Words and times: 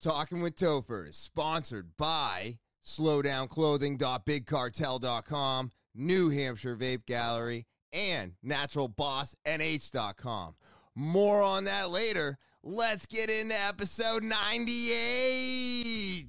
Talking 0.00 0.40
with 0.42 0.54
Topher 0.54 1.08
is 1.08 1.16
sponsored 1.16 1.96
by 1.96 2.58
slowdownclothing.bigcartel.com, 2.84 5.72
New 5.92 6.30
Hampshire 6.30 6.76
Vape 6.76 7.04
Gallery, 7.04 7.66
and 7.92 8.34
naturalbossnh.com. 8.46 10.54
More 10.94 11.42
on 11.42 11.64
that 11.64 11.90
later. 11.90 12.38
Let's 12.62 13.06
get 13.06 13.28
into 13.28 13.60
episode 13.60 14.22
98. 14.22 16.28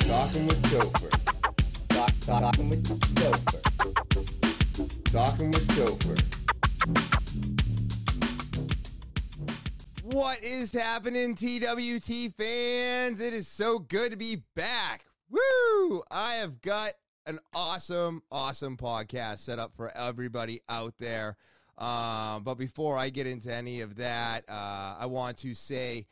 Talking 0.00 0.46
with 0.46 0.62
Topher. 0.62 1.08
Talk, 1.88 2.12
talking 2.20 2.68
with 2.68 2.84
Topher. 3.14 3.62
Talking 5.10 5.50
with 5.52 5.66
Topher. 5.68 6.20
What 10.08 10.44
is 10.44 10.72
happening, 10.72 11.34
TWT 11.34 12.32
fans? 12.38 13.20
It 13.20 13.32
is 13.32 13.48
so 13.48 13.80
good 13.80 14.12
to 14.12 14.16
be 14.16 14.44
back. 14.54 15.04
Woo! 15.28 16.04
I 16.12 16.34
have 16.34 16.60
got 16.60 16.92
an 17.26 17.40
awesome, 17.52 18.22
awesome 18.30 18.76
podcast 18.76 19.40
set 19.40 19.58
up 19.58 19.72
for 19.74 19.90
everybody 19.96 20.60
out 20.68 20.94
there. 21.00 21.36
Um, 21.76 22.44
but 22.44 22.54
before 22.54 22.96
I 22.96 23.08
get 23.10 23.26
into 23.26 23.52
any 23.52 23.80
of 23.80 23.96
that, 23.96 24.44
uh, 24.48 24.94
I 24.96 25.06
want 25.06 25.38
to 25.38 25.54
say 25.56 26.06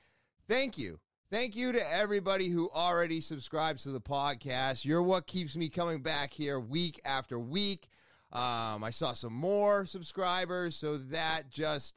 thank 0.48 0.76
you. 0.76 0.98
Thank 1.30 1.54
you 1.54 1.70
to 1.70 1.94
everybody 1.94 2.48
who 2.48 2.68
already 2.74 3.20
subscribes 3.20 3.84
to 3.84 3.90
the 3.90 4.00
podcast. 4.00 4.84
You're 4.84 5.04
what 5.04 5.28
keeps 5.28 5.54
me 5.54 5.68
coming 5.68 6.02
back 6.02 6.34
here 6.34 6.58
week 6.58 7.00
after 7.04 7.38
week. 7.38 7.86
Um, 8.32 8.82
I 8.82 8.90
saw 8.90 9.12
some 9.12 9.34
more 9.34 9.86
subscribers, 9.86 10.74
so 10.74 10.96
that 10.96 11.44
just, 11.48 11.94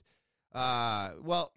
uh, 0.54 1.14
well, 1.24 1.54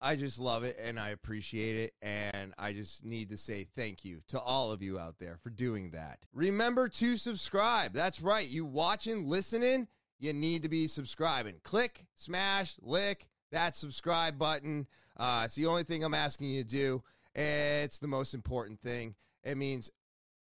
I 0.00 0.16
just 0.16 0.38
love 0.38 0.62
it 0.62 0.78
and 0.82 0.98
I 0.98 1.08
appreciate 1.10 1.76
it. 1.76 1.94
And 2.02 2.54
I 2.58 2.72
just 2.72 3.04
need 3.04 3.30
to 3.30 3.36
say 3.36 3.64
thank 3.64 4.04
you 4.04 4.20
to 4.28 4.40
all 4.40 4.70
of 4.70 4.82
you 4.82 4.98
out 4.98 5.18
there 5.18 5.38
for 5.42 5.50
doing 5.50 5.90
that. 5.90 6.20
Remember 6.32 6.88
to 6.88 7.16
subscribe. 7.16 7.92
That's 7.92 8.22
right. 8.22 8.48
You 8.48 8.64
watching, 8.64 9.28
listening, 9.28 9.88
you 10.18 10.32
need 10.32 10.62
to 10.62 10.68
be 10.68 10.86
subscribing. 10.86 11.56
Click, 11.62 12.06
smash, 12.14 12.76
lick 12.80 13.28
that 13.50 13.74
subscribe 13.74 14.38
button. 14.38 14.86
Uh, 15.16 15.42
it's 15.44 15.54
the 15.54 15.66
only 15.66 15.84
thing 15.84 16.04
I'm 16.04 16.14
asking 16.14 16.50
you 16.50 16.62
to 16.62 16.68
do. 16.68 17.02
It's 17.34 17.98
the 17.98 18.08
most 18.08 18.34
important 18.34 18.80
thing. 18.80 19.14
It 19.42 19.56
means 19.56 19.90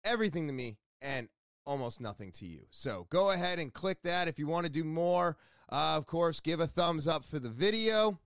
everything 0.04 0.48
to 0.48 0.54
me 0.54 0.78
and 1.02 1.28
almost 1.66 2.02
nothing 2.02 2.32
to 2.34 2.46
you. 2.46 2.62
So 2.72 3.08
go 3.10 3.32
ahead 3.32 3.60
and 3.60 3.74
click 3.74 4.00
that. 4.04 4.28
If 4.28 4.40
you 4.40 4.48
want 4.48 4.66
to 4.66 4.72
do 4.72 4.84
more, 4.84 5.38
uh, 5.70 5.96
of 5.98 6.06
course, 6.06 6.40
give 6.40 6.60
a 6.60 6.68
thumbs 6.68 7.08
up 7.08 7.26
for 7.26 7.40
the 7.40 7.50
video 7.50 8.20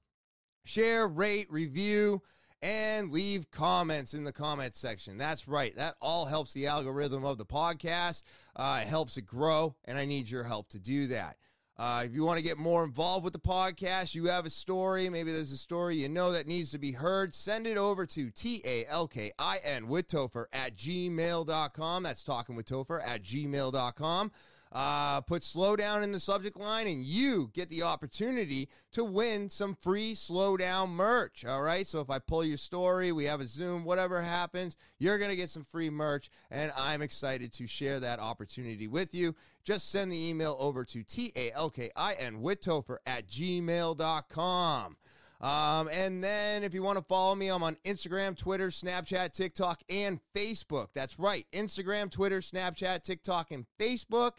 share, 0.67 1.07
rate, 1.07 1.51
review, 1.51 2.21
and 2.61 3.11
leave 3.11 3.49
comments 3.51 4.13
in 4.13 4.23
the 4.23 4.31
comments 4.31 4.79
section. 4.79 5.17
That's 5.17 5.47
right. 5.47 5.75
That 5.75 5.95
all 6.01 6.25
helps 6.25 6.53
the 6.53 6.67
algorithm 6.67 7.23
of 7.23 7.37
the 7.37 7.45
podcast. 7.45 8.23
Uh, 8.55 8.79
it 8.81 8.87
helps 8.87 9.17
it 9.17 9.25
grow, 9.25 9.75
and 9.85 9.97
I 9.97 10.05
need 10.05 10.29
your 10.29 10.43
help 10.43 10.69
to 10.69 10.79
do 10.79 11.07
that. 11.07 11.37
Uh, 11.77 12.01
if 12.03 12.13
you 12.13 12.23
want 12.23 12.37
to 12.37 12.43
get 12.43 12.57
more 12.57 12.83
involved 12.83 13.23
with 13.23 13.33
the 13.33 13.39
podcast, 13.39 14.15
you 14.15 14.25
have 14.25 14.47
a 14.47 14.49
story, 14.49 15.09
maybe 15.09 15.31
there's 15.31 15.51
a 15.51 15.57
story 15.57 15.95
you 15.95 16.09
know 16.09 16.31
that 16.31 16.47
needs 16.47 16.71
to 16.71 16.79
be 16.79 16.93
heard, 16.93 17.35
send 17.35 17.67
it 17.67 17.77
over 17.77 18.07
to 18.07 18.31
T 18.31 18.63
A 18.65 18.85
L 18.87 19.07
K 19.07 19.31
I 19.37 19.59
N 19.63 19.87
with 19.87 20.07
Topher 20.07 20.45
at 20.51 20.75
gmail.com. 20.75 22.03
That's 22.03 22.23
talking 22.23 22.55
with 22.55 22.65
Topher 22.65 22.99
at 23.05 23.21
gmail.com. 23.21 24.31
Uh, 24.71 25.21
put 25.21 25.43
slow 25.43 25.75
down 25.75 26.03
in 26.03 26.11
the 26.11 26.19
subject 26.19 26.57
line, 26.57 26.87
and 26.87 27.03
you 27.03 27.49
get 27.53 27.69
the 27.69 27.83
opportunity 27.83 28.67
to 28.91 29.03
win 29.03 29.49
some 29.49 29.75
free 29.75 30.13
slow 30.13 30.57
down 30.57 30.89
merch. 30.89 31.45
All 31.45 31.61
right. 31.61 31.87
So 31.87 31.99
if 31.99 32.09
I 32.09 32.19
pull 32.19 32.43
your 32.43 32.57
story, 32.57 33.11
we 33.11 33.25
have 33.25 33.41
a 33.41 33.47
Zoom, 33.47 33.83
whatever 33.83 34.21
happens, 34.21 34.75
you're 34.99 35.17
going 35.17 35.29
to 35.29 35.35
get 35.35 35.49
some 35.49 35.63
free 35.63 35.89
merch, 35.89 36.29
and 36.51 36.71
I'm 36.77 37.01
excited 37.01 37.53
to 37.53 37.67
share 37.67 37.99
that 38.01 38.19
opportunity 38.19 38.87
with 38.87 39.13
you. 39.13 39.35
Just 39.63 39.91
send 39.91 40.11
the 40.11 40.29
email 40.29 40.55
over 40.59 40.85
to 40.85 41.03
T 41.03 41.31
A 41.35 41.51
L 41.51 41.69
K 41.69 41.89
I 41.95 42.13
N 42.13 42.41
with 42.41 42.61
Topher 42.61 42.97
at 43.05 43.27
gmail.com. 43.27 44.97
Um, 45.39 45.87
and 45.91 46.23
then 46.23 46.63
if 46.63 46.73
you 46.73 46.81
want 46.81 46.97
to 46.97 47.03
follow 47.03 47.35
me, 47.35 47.49
I'm 47.49 47.63
on 47.63 47.77
Instagram, 47.85 48.35
Twitter, 48.35 48.69
Snapchat, 48.69 49.33
TikTok, 49.33 49.81
and 49.89 50.19
Facebook. 50.35 50.87
That's 50.95 51.19
right. 51.19 51.45
Instagram, 51.53 52.09
Twitter, 52.09 52.39
Snapchat, 52.39 53.03
TikTok, 53.03 53.51
and 53.51 53.65
Facebook. 53.79 54.33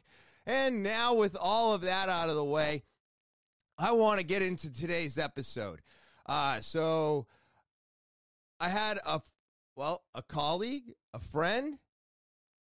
And 0.48 0.82
now, 0.82 1.14
with 1.14 1.36
all 1.38 1.74
of 1.74 1.82
that 1.82 2.08
out 2.08 2.28
of 2.28 2.34
the 2.34 2.44
way, 2.44 2.82
I 3.76 3.92
want 3.92 4.18
to 4.18 4.26
get 4.26 4.42
into 4.42 4.72
today's 4.72 5.18
episode. 5.18 5.80
Uh, 6.26 6.60
so 6.60 7.26
I 8.58 8.68
had 8.68 8.98
a, 9.06 9.20
well, 9.76 10.02
a 10.14 10.22
colleague, 10.22 10.94
a 11.14 11.20
friend. 11.20 11.78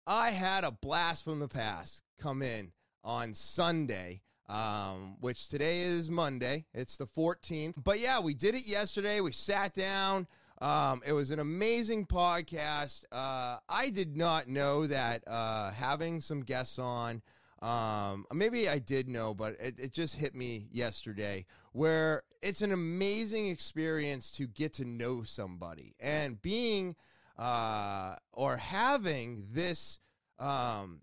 I 0.06 0.31
had 0.31 0.65
a 0.65 0.73
blast 0.73 1.25
from 1.25 1.39
the 1.39 1.49
past 1.49 2.03
come 2.19 2.43
in 2.43 2.73
on 3.05 3.34
Sunday 3.34 4.23
um, 4.49 5.17
which 5.21 5.49
today 5.49 5.81
is 5.81 6.11
Monday. 6.11 6.67
It's 6.75 6.97
the 6.97 7.06
14th. 7.06 7.83
But 7.83 8.00
yeah, 8.00 8.21
we 8.21 8.34
did 8.34 8.55
it 8.55 8.67
yesterday. 8.67 9.21
We 9.21 9.33
sat 9.33 9.75
down. 9.75 10.27
Um, 10.61 11.03
it 11.06 11.12
was 11.12 11.31
an 11.31 11.39
amazing 11.39 12.06
podcast. 12.06 13.05
Uh, 13.11 13.59
I 13.69 13.91
did 13.91 14.17
not 14.17 14.49
know 14.49 14.87
that 14.87 15.27
uh, 15.27 15.71
having 15.73 16.21
some 16.21 16.43
guests 16.43 16.78
on, 16.78 17.23
um, 17.64 18.26
maybe 18.30 18.69
I 18.69 18.78
did 18.78 19.08
know, 19.08 19.32
but 19.32 19.56
it, 19.58 19.76
it 19.78 19.92
just 19.94 20.16
hit 20.16 20.34
me 20.34 20.66
yesterday 20.70 21.47
where 21.72 22.22
it's 22.42 22.60
an 22.60 22.72
amazing 22.72 23.48
experience 23.48 24.30
to 24.32 24.47
get 24.47 24.75
to 24.75 24.84
know 24.84 25.22
somebody 25.22 25.94
and 25.98 26.42
being 26.42 26.94
uh, 27.38 28.16
or 28.34 28.58
having 28.58 29.47
this 29.50 29.98
um, 30.38 31.00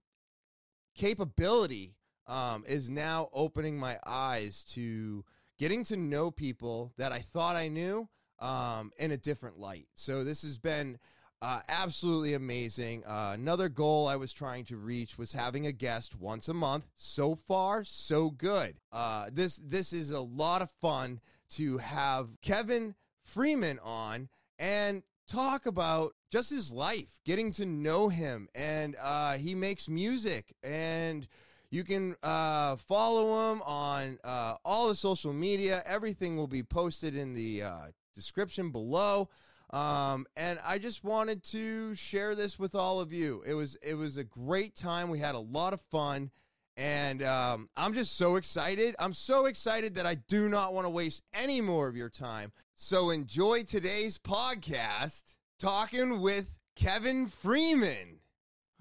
capability 0.95 1.95
um, 2.27 2.63
is 2.67 2.91
now 2.91 3.29
opening 3.33 3.79
my 3.79 3.97
eyes 4.05 4.63
to 4.63 5.25
getting 5.57 5.83
to 5.85 5.97
know 5.97 6.29
people 6.29 6.93
that 6.97 7.11
I 7.11 7.19
thought 7.19 7.55
I 7.55 7.69
knew 7.69 8.07
um, 8.37 8.91
in 8.97 9.09
a 9.09 9.17
different 9.17 9.57
light. 9.57 9.87
So 9.95 10.23
this 10.23 10.43
has 10.43 10.59
been 10.59 10.99
uh, 11.41 11.61
absolutely 11.67 12.33
amazing. 12.33 13.03
Uh, 13.05 13.31
another 13.33 13.69
goal 13.69 14.07
I 14.07 14.15
was 14.15 14.31
trying 14.33 14.65
to 14.65 14.77
reach 14.77 15.17
was 15.17 15.33
having 15.33 15.65
a 15.65 15.71
guest 15.71 16.15
once 16.19 16.47
a 16.47 16.53
month. 16.53 16.87
So 16.95 17.35
far, 17.35 17.83
so 17.83 18.29
good. 18.29 18.75
Uh, 18.91 19.29
this 19.31 19.57
this 19.57 19.91
is 19.93 20.11
a 20.11 20.21
lot 20.21 20.61
of 20.61 20.69
fun 20.69 21.19
to 21.51 21.79
have 21.79 22.39
Kevin 22.41 22.95
Freeman 23.23 23.79
on 23.83 24.29
and 24.59 25.03
talk 25.27 25.65
about 25.65 26.13
just 26.31 26.49
his 26.49 26.71
life, 26.71 27.19
getting 27.25 27.51
to 27.53 27.65
know 27.65 28.09
him, 28.09 28.47
and 28.53 28.95
uh, 29.01 29.33
he 29.33 29.55
makes 29.55 29.89
music 29.89 30.53
and 30.63 31.27
you 31.71 31.85
can 31.85 32.15
uh, 32.21 32.75
follow 32.75 33.51
him 33.51 33.61
on 33.61 34.19
uh, 34.23 34.55
all 34.65 34.89
the 34.89 34.95
social 34.95 35.31
media. 35.31 35.81
Everything 35.85 36.35
will 36.35 36.47
be 36.47 36.63
posted 36.63 37.15
in 37.15 37.33
the 37.33 37.63
uh, 37.63 37.79
description 38.13 38.71
below. 38.71 39.29
Um, 39.71 40.25
and 40.35 40.59
I 40.65 40.79
just 40.79 41.03
wanted 41.03 41.43
to 41.45 41.95
share 41.95 42.35
this 42.35 42.59
with 42.59 42.75
all 42.75 42.99
of 42.99 43.13
you. 43.13 43.41
It 43.45 43.53
was 43.53 43.77
it 43.81 43.93
was 43.93 44.17
a 44.17 44.23
great 44.23 44.75
time. 44.75 45.09
We 45.09 45.19
had 45.19 45.35
a 45.35 45.39
lot 45.39 45.73
of 45.73 45.81
fun, 45.81 46.31
and 46.75 47.23
um, 47.23 47.69
I'm 47.77 47.93
just 47.93 48.17
so 48.17 48.35
excited. 48.35 48.95
I'm 48.99 49.13
so 49.13 49.45
excited 49.45 49.95
that 49.95 50.05
I 50.05 50.15
do 50.15 50.49
not 50.49 50.73
want 50.73 50.85
to 50.85 50.89
waste 50.89 51.21
any 51.33 51.61
more 51.61 51.87
of 51.87 51.95
your 51.95 52.09
time. 52.09 52.51
So 52.75 53.11
enjoy 53.11 53.63
today's 53.63 54.17
podcast, 54.17 55.35
talking 55.57 56.19
with 56.19 56.59
Kevin 56.75 57.27
Freeman. 57.27 58.19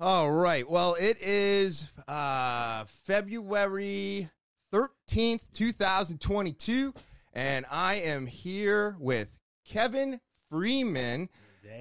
All 0.01 0.33
right. 0.33 0.69
Well, 0.69 0.95
it 0.95 1.19
is 1.21 1.93
uh, 2.09 2.85
February 3.05 4.31
13th, 4.73 5.53
2022, 5.53 6.95
and 7.33 7.67
I 7.71 7.95
am 7.97 8.27
here 8.27 8.97
with 8.99 9.39
Kevin 9.65 10.21
Freeman, 10.51 11.29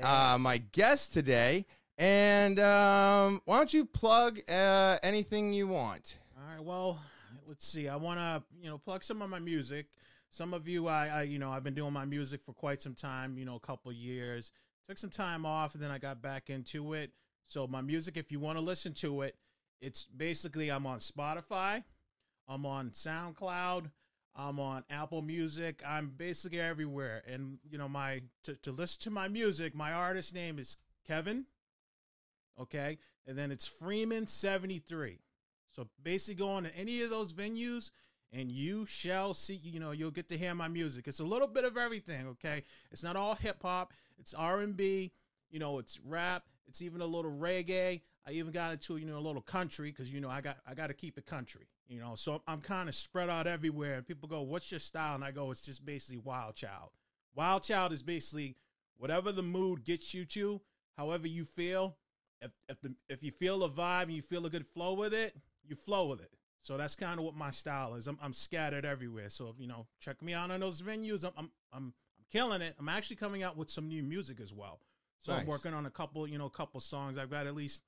uh, 0.03 0.37
my 0.39 0.57
guest 0.57 1.11
today. 1.13 1.65
And 1.97 2.59
um, 2.59 3.41
why 3.45 3.57
don't 3.57 3.73
you 3.73 3.83
plug 3.85 4.39
uh, 4.49 4.97
anything 5.03 5.51
you 5.51 5.67
want? 5.67 6.19
All 6.37 6.55
right. 6.55 6.63
Well, 6.63 6.99
let's 7.47 7.67
see. 7.67 7.89
I 7.89 7.97
want 7.97 8.19
to, 8.19 8.43
you 8.61 8.69
know, 8.69 8.77
plug 8.77 9.03
some 9.03 9.21
of 9.21 9.29
my 9.29 9.39
music. 9.39 9.87
Some 10.29 10.53
of 10.53 10.67
you, 10.67 10.87
I, 10.87 11.07
I, 11.07 11.21
you 11.23 11.39
know, 11.39 11.51
I've 11.51 11.63
been 11.63 11.73
doing 11.73 11.91
my 11.91 12.05
music 12.05 12.41
for 12.43 12.53
quite 12.53 12.81
some 12.81 12.93
time. 12.93 13.37
You 13.37 13.45
know, 13.45 13.55
a 13.55 13.59
couple 13.59 13.91
years. 13.91 14.51
Took 14.87 14.97
some 14.97 15.09
time 15.09 15.45
off, 15.45 15.73
and 15.73 15.83
then 15.83 15.91
I 15.91 15.97
got 15.97 16.21
back 16.21 16.49
into 16.49 16.93
it. 16.93 17.11
So 17.47 17.67
my 17.67 17.81
music, 17.81 18.15
if 18.15 18.31
you 18.31 18.39
want 18.39 18.57
to 18.57 18.63
listen 18.63 18.93
to 18.93 19.23
it, 19.23 19.35
it's 19.81 20.05
basically 20.05 20.69
I'm 20.69 20.85
on 20.85 20.99
Spotify, 20.99 21.83
I'm 22.47 22.65
on 22.65 22.91
SoundCloud, 22.91 23.91
I'm 24.39 24.59
on 24.59 24.85
Apple 24.89 25.21
Music. 25.21 25.83
I'm 25.85 26.13
basically 26.15 26.61
everywhere. 26.61 27.21
And 27.27 27.57
you 27.69 27.77
know, 27.77 27.89
my 27.89 28.21
to, 28.43 28.55
to 28.55 28.71
listen 28.71 29.01
to 29.03 29.09
my 29.09 29.27
music, 29.27 29.75
my 29.75 29.91
artist 29.91 30.33
name 30.33 30.59
is 30.59 30.77
Kevin. 31.05 31.45
Okay, 32.59 32.97
and 33.27 33.37
then 33.37 33.51
it's 33.51 33.67
Freeman 33.67 34.27
seventy 34.27 34.79
three. 34.79 35.19
So 35.75 35.87
basically, 36.01 36.45
go 36.45 36.51
on 36.51 36.63
to 36.63 36.75
any 36.75 37.01
of 37.01 37.09
those 37.09 37.33
venues 37.33 37.91
and 38.31 38.49
you 38.49 38.85
shall 38.85 39.33
see. 39.33 39.55
You 39.55 39.79
know, 39.79 39.91
you'll 39.91 40.11
get 40.11 40.29
to 40.29 40.37
hear 40.37 40.55
my 40.55 40.69
music. 40.69 41.07
It's 41.07 41.19
a 41.19 41.25
little 41.25 41.47
bit 41.47 41.65
of 41.65 41.77
everything. 41.77 42.27
Okay, 42.27 42.63
it's 42.91 43.03
not 43.03 43.17
all 43.17 43.35
hip 43.35 43.61
hop. 43.61 43.93
It's 44.17 44.33
R 44.33 44.61
and 44.61 44.75
B. 44.75 45.11
You 45.49 45.59
know, 45.59 45.79
it's 45.79 45.99
rap. 46.05 46.43
It's 46.67 46.81
even 46.81 47.01
a 47.01 47.05
little 47.05 47.31
reggae. 47.31 48.01
I 48.25 48.31
even 48.31 48.51
got 48.51 48.71
into 48.71 48.97
you 48.97 49.05
know 49.05 49.17
a 49.17 49.19
little 49.19 49.41
country 49.41 49.91
because 49.91 50.11
you 50.11 50.21
know 50.21 50.29
I 50.29 50.39
got 50.41 50.57
I 50.65 50.75
got 50.75 50.87
to 50.87 50.93
keep 50.93 51.17
it 51.17 51.25
country. 51.25 51.67
You 51.89 51.99
know, 51.99 52.13
so 52.15 52.41
I'm 52.47 52.61
kind 52.61 52.87
of 52.87 52.93
spread 52.93 53.29
out 53.29 53.47
everywhere. 53.47 53.95
And 53.95 54.07
people 54.07 54.29
go, 54.29 54.41
"What's 54.43 54.71
your 54.71 54.79
style?" 54.79 55.15
And 55.15 55.23
I 55.23 55.31
go, 55.31 55.49
"It's 55.51 55.61
just 55.61 55.83
basically 55.83 56.19
Wild 56.19 56.55
Child." 56.55 56.91
Wild 57.35 57.63
Child 57.63 57.91
is 57.91 58.03
basically 58.03 58.55
whatever 58.97 59.31
the 59.31 59.41
mood 59.41 59.83
gets 59.83 60.13
you 60.13 60.23
to, 60.25 60.61
however 60.97 61.27
you 61.27 61.45
feel. 61.45 61.97
If 62.41 62.51
if 62.69 62.79
the 62.81 62.93
if 63.09 63.23
you 63.23 63.31
feel 63.31 63.63
a 63.63 63.69
vibe 63.69 64.03
and 64.03 64.13
you 64.13 64.21
feel 64.21 64.45
a 64.45 64.49
good 64.49 64.67
flow 64.67 64.93
with 64.93 65.13
it, 65.13 65.35
you 65.63 65.75
flow 65.75 66.07
with 66.07 66.21
it. 66.21 66.31
So 66.61 66.77
that's 66.77 66.95
kind 66.95 67.19
of 67.19 67.25
what 67.25 67.35
my 67.35 67.51
style 67.51 67.95
is. 67.95 68.05
I'm, 68.05 68.19
I'm 68.21 68.33
scattered 68.33 68.85
everywhere. 68.85 69.29
So 69.29 69.55
you 69.57 69.67
know, 69.67 69.87
check 69.99 70.21
me 70.21 70.33
out 70.33 70.51
on 70.51 70.59
those 70.59 70.81
venues. 70.83 71.23
I'm 71.23 71.31
I'm 71.37 71.51
I'm, 71.73 71.83
I'm 72.17 72.25
killing 72.31 72.61
it. 72.61 72.75
I'm 72.77 72.89
actually 72.89 73.15
coming 73.15 73.41
out 73.41 73.57
with 73.57 73.71
some 73.71 73.87
new 73.87 74.03
music 74.03 74.39
as 74.39 74.53
well. 74.53 74.79
So 75.21 75.31
Nice. 75.31 75.41
I'm 75.41 75.47
working 75.47 75.73
on 75.73 75.85
a 75.85 75.89
couple, 75.89 76.27
you 76.27 76.37
know, 76.37 76.45
a 76.45 76.51
couple 76.51 76.79
songs. 76.79 77.17
I've 77.17 77.31
got 77.31 77.47
at 77.47 77.55
least 77.55 77.81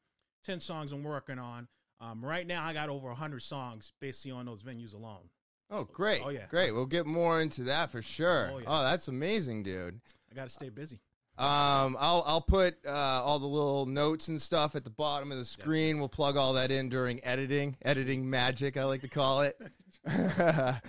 ten 0.43 0.59
songs 0.59 0.91
I'm 0.91 1.03
working 1.03 1.37
on. 1.37 1.67
Um, 2.01 2.25
right 2.25 2.47
now, 2.47 2.65
I 2.65 2.73
got 2.73 2.89
over 2.89 3.09
hundred 3.13 3.41
songs 3.41 3.93
basically 3.99 4.31
on 4.31 4.45
those 4.45 4.63
venues 4.63 4.95
alone. 4.95 5.29
Oh, 5.69 5.83
great. 5.85 6.21
Oh, 6.25 6.29
yeah. 6.29 6.47
Great. 6.49 6.73
We'll 6.73 6.85
get 6.85 7.05
more 7.05 7.41
into 7.41 7.63
that 7.63 7.91
for 7.91 8.01
sure. 8.01 8.49
Oh, 8.51 8.57
yeah. 8.57 8.65
oh 8.67 8.83
that's 8.83 9.07
amazing, 9.07 9.63
dude. 9.63 10.01
I 10.29 10.35
got 10.35 10.43
to 10.43 10.49
stay 10.49 10.69
busy. 10.69 10.99
Um, 11.37 11.97
I'll 11.99 12.23
I'll 12.27 12.41
put 12.41 12.77
uh, 12.85 12.91
all 12.91 13.39
the 13.39 13.47
little 13.47 13.85
notes 13.85 14.27
and 14.27 14.39
stuff 14.39 14.75
at 14.75 14.83
the 14.83 14.89
bottom 14.89 15.31
of 15.31 15.37
the 15.37 15.45
screen. 15.45 15.97
We'll 15.97 16.09
plug 16.09 16.37
all 16.37 16.53
that 16.53 16.71
in 16.71 16.89
during 16.89 17.23
editing, 17.23 17.77
editing 17.83 18.29
magic, 18.29 18.77
I 18.77 18.83
like 18.83 19.01
to 19.01 19.07
call 19.07 19.41
it. 19.41 19.57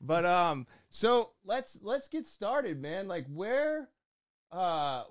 but 0.00 0.24
um, 0.24 0.66
so 0.88 1.32
let's 1.44 1.78
let's 1.82 2.08
get 2.08 2.26
started, 2.26 2.80
man. 2.80 3.08
Like 3.08 3.26
where, 3.32 3.88
uh, 4.50 5.04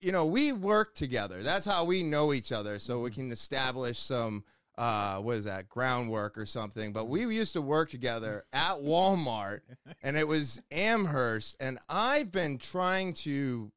you 0.00 0.12
know, 0.12 0.24
we 0.24 0.52
work 0.52 0.94
together. 0.94 1.42
That's 1.42 1.66
how 1.66 1.84
we 1.84 2.02
know 2.02 2.32
each 2.32 2.52
other, 2.52 2.78
so 2.78 3.00
we 3.00 3.10
can 3.10 3.30
establish 3.32 3.98
some 3.98 4.44
uh, 4.78 5.18
what 5.18 5.36
is 5.36 5.44
that 5.44 5.68
groundwork 5.68 6.38
or 6.38 6.46
something. 6.46 6.92
But 6.92 7.06
we 7.06 7.22
used 7.34 7.52
to 7.52 7.60
work 7.60 7.90
together 7.90 8.44
at 8.52 8.76
Walmart, 8.76 9.60
and 10.02 10.16
it 10.16 10.26
was 10.26 10.62
Amherst, 10.70 11.56
and 11.60 11.78
I've 11.88 12.32
been 12.32 12.58
trying 12.58 13.12
to 13.14 13.70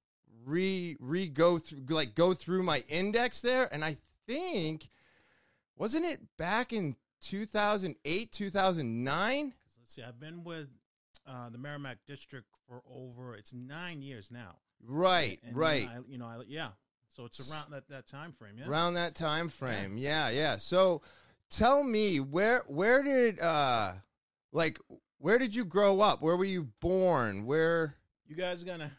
re 0.46 0.96
re 1.00 1.28
go 1.28 1.58
through 1.58 1.84
like 1.90 2.16
go 2.16 2.34
through 2.34 2.64
my 2.64 2.84
index 2.90 3.42
there, 3.42 3.68
and 3.74 3.84
I 3.84 3.98
think 4.28 4.90
wasn't 5.76 6.06
it 6.06 6.22
back 6.38 6.72
in 6.72 6.96
2008 7.22 8.32
2009 8.32 9.54
Let's 9.84 9.96
see. 9.96 10.04
I've 10.04 10.20
been 10.20 10.44
with 10.46 10.70
uh, 11.28 11.50
the 11.50 11.58
Merrimack 11.58 11.98
District 12.08 12.48
for 12.68 12.82
over 12.90 13.36
it's 13.36 13.54
nine 13.54 14.02
years 14.02 14.32
now. 14.32 14.56
Right 14.86 15.40
And, 15.44 15.56
right 15.56 15.88
I, 15.90 16.00
you 16.08 16.18
know, 16.18 16.26
I, 16.26 16.42
yeah. 16.48 16.70
So 17.10 17.26
it's 17.26 17.52
around 17.52 17.72
that, 17.72 17.88
that 17.90 18.08
time 18.08 18.32
frame. 18.32 18.56
Yeah. 18.58 18.68
around 18.68 18.96
that 18.96 19.14
time 19.16 19.48
frame 19.50 19.98
yeah 19.98 20.30
yeah 20.30 20.58
so 20.58 21.02
tell 21.50 21.84
me 21.84 22.20
where 22.20 22.64
where 22.68 23.04
did 23.04 23.40
uh 23.40 23.94
like 24.52 24.80
where 25.20 25.38
did 25.38 25.54
you 25.54 25.64
grow 25.64 26.02
up 26.02 26.22
where 26.22 26.36
were 26.36 26.44
you 26.46 26.70
born 26.80 27.46
where 27.46 27.96
You 28.28 28.36
guys 28.36 28.64
are 28.64 28.66
gonna, 28.66 28.92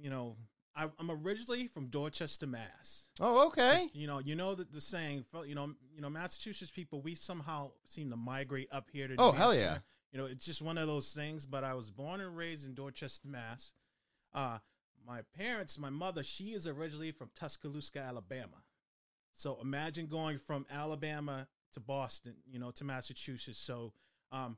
you 0.00 0.08
know, 0.10 0.36
I, 0.74 0.88
I'm 0.98 1.10
originally 1.10 1.66
from 1.68 1.88
Dorchester, 1.88 2.46
Mass. 2.46 3.04
oh 3.20 3.46
okay 3.48 3.86
You 3.92 4.06
know, 4.06 4.18
you 4.20 4.34
know 4.34 4.54
the, 4.54 4.64
the 4.64 4.80
saying, 4.80 5.26
you 5.46 5.54
know, 5.54 5.74
you 5.94 6.00
know, 6.00 6.08
Massachusetts 6.08 6.70
people, 6.72 7.02
we 7.02 7.14
somehow 7.14 7.72
seem 7.84 8.08
to 8.10 8.16
migrate 8.16 8.68
up 8.72 8.88
here 8.90 9.06
to. 9.08 9.14
New 9.14 9.22
Oh, 9.22 9.32
hell 9.32 9.54
yeah. 9.54 9.78
You 10.10 10.18
know, 10.18 10.24
it's 10.26 10.46
just 10.46 10.62
one 10.62 10.78
of 10.78 10.86
those 10.86 11.12
things. 11.12 11.44
But 11.46 11.64
I 11.64 11.74
was 11.74 11.90
born 11.90 12.20
and 12.22 12.34
raised 12.36 12.66
in 12.66 12.74
Dorchester, 12.74 13.28
Mass. 13.28 13.74
Uh, 14.34 14.58
my 15.06 15.20
parents, 15.36 15.78
my 15.78 15.90
mother, 15.90 16.22
she 16.22 16.46
is 16.46 16.66
originally 16.66 17.12
from 17.12 17.30
Tuscaloosa, 17.34 17.98
Alabama. 17.98 18.62
So 19.32 19.58
imagine 19.62 20.06
going 20.06 20.38
from 20.38 20.66
Alabama 20.70 21.48
to 21.72 21.80
Boston, 21.80 22.34
you 22.50 22.58
know, 22.58 22.70
to 22.72 22.84
Massachusetts. 22.84 23.58
So, 23.58 23.92
um, 24.30 24.56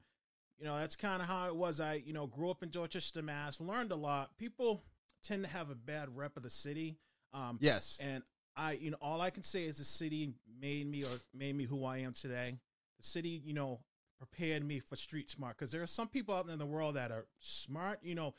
you 0.59 0.67
know, 0.67 0.77
that's 0.79 0.97
kind 0.97 1.23
of 1.23 1.29
how 1.29 1.49
it 1.49 1.57
was. 1.57 1.81
I, 1.81 2.03
you 2.05 2.13
know, 2.13 2.27
grew 2.27 2.51
up 2.51 2.63
in 2.63 2.71
Dorchester, 2.71 3.23
Mass. 3.23 3.61
Learned 3.61 3.93
a 3.93 3.97
lot. 3.97 4.37
People 4.39 4.83
tend 5.23 5.45
to 5.45 5.51
have 5.51 5.71
a 5.71 5.75
bad 5.75 6.15
rep 6.17 6.37
of 6.37 6.43
the 6.43 6.51
city. 6.51 6.97
Um, 7.33 7.59
yes 7.61 7.99
and 8.01 8.23
I, 8.57 8.73
you 8.73 8.91
know, 8.91 8.97
all 9.01 9.21
I 9.21 9.31
can 9.31 9.43
say 9.43 9.65
is 9.65 9.79
the 9.79 9.85
city 9.85 10.33
made 10.61 10.87
me 10.87 11.03
or 11.03 11.09
made 11.33 11.57
me 11.57 11.65
who 11.65 11.85
I 11.85 11.99
am 11.99 12.13
today. 12.13 12.57
The 12.99 13.05
city, 13.05 13.43
you 13.45 13.53
know, 13.53 13.81
prepared 14.19 14.65
me 14.65 14.79
for 14.79 14.97
street 14.97 15.31
smart 15.31 15.57
because 15.57 15.73
there 15.73 15.83
are 15.83 15.89
some 15.89 16.09
people 16.09 16.35
out 16.35 16.47
there 16.47 16.53
in 16.53 16.59
the 16.59 16.67
world 16.67 16.95
that 16.95 17.11
are 17.11 17.27
smart, 17.41 17.99
you 18.03 18.15
know, 18.15 18.35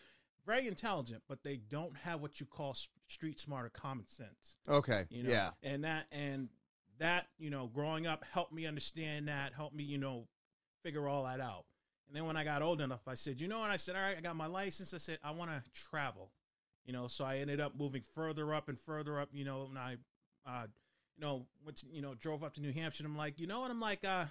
very 0.45 0.67
intelligent, 0.67 1.23
but 1.27 1.43
they 1.43 1.57
don't 1.57 1.95
have 1.97 2.21
what 2.21 2.39
you 2.39 2.45
call 2.45 2.75
street 3.07 3.39
smart 3.39 3.65
or 3.65 3.69
common 3.69 4.07
sense. 4.07 4.57
okay 4.67 5.05
You 5.09 5.23
know, 5.23 5.29
yeah 5.29 5.51
and 5.63 5.83
that 5.83 6.05
and 6.11 6.49
that, 6.99 7.27
you 7.37 7.49
know, 7.49 7.67
growing 7.67 8.07
up 8.07 8.23
helped 8.31 8.53
me 8.53 8.65
understand 8.65 9.27
that, 9.27 9.53
helped 9.53 9.75
me, 9.75 9.83
you 9.83 9.97
know, 9.97 10.27
figure 10.83 11.07
all 11.07 11.23
that 11.25 11.41
out. 11.41 11.65
And 12.07 12.15
then 12.15 12.25
when 12.25 12.37
I 12.37 12.43
got 12.43 12.61
old 12.61 12.81
enough, 12.81 13.07
I 13.07 13.15
said, 13.15 13.41
you 13.41 13.47
know 13.47 13.59
what? 13.59 13.71
I 13.71 13.77
said, 13.77 13.95
all 13.95 14.01
right, 14.01 14.17
I 14.17 14.21
got 14.21 14.35
my 14.35 14.45
license. 14.45 14.93
I 14.93 14.99
said, 14.99 15.17
I 15.23 15.31
want 15.31 15.51
to 15.51 15.61
travel. 15.73 16.31
You 16.85 16.93
know, 16.93 17.07
so 17.07 17.25
I 17.25 17.37
ended 17.37 17.59
up 17.59 17.73
moving 17.77 18.03
further 18.13 18.53
up 18.53 18.69
and 18.69 18.79
further 18.79 19.19
up. 19.19 19.29
You 19.33 19.43
know, 19.43 19.67
and 19.67 19.77
I, 19.77 19.97
uh, 20.45 20.67
you 21.17 21.25
know, 21.25 21.47
went 21.65 21.77
to, 21.77 21.87
you 21.91 22.01
know, 22.01 22.13
drove 22.13 22.43
up 22.43 22.53
to 22.55 22.61
New 22.61 22.71
Hampshire. 22.71 23.05
I'm 23.05 23.17
like, 23.17 23.39
you 23.39 23.47
know 23.47 23.61
what? 23.61 23.71
I'm 23.71 23.79
like, 23.79 24.05
uh, 24.05 24.25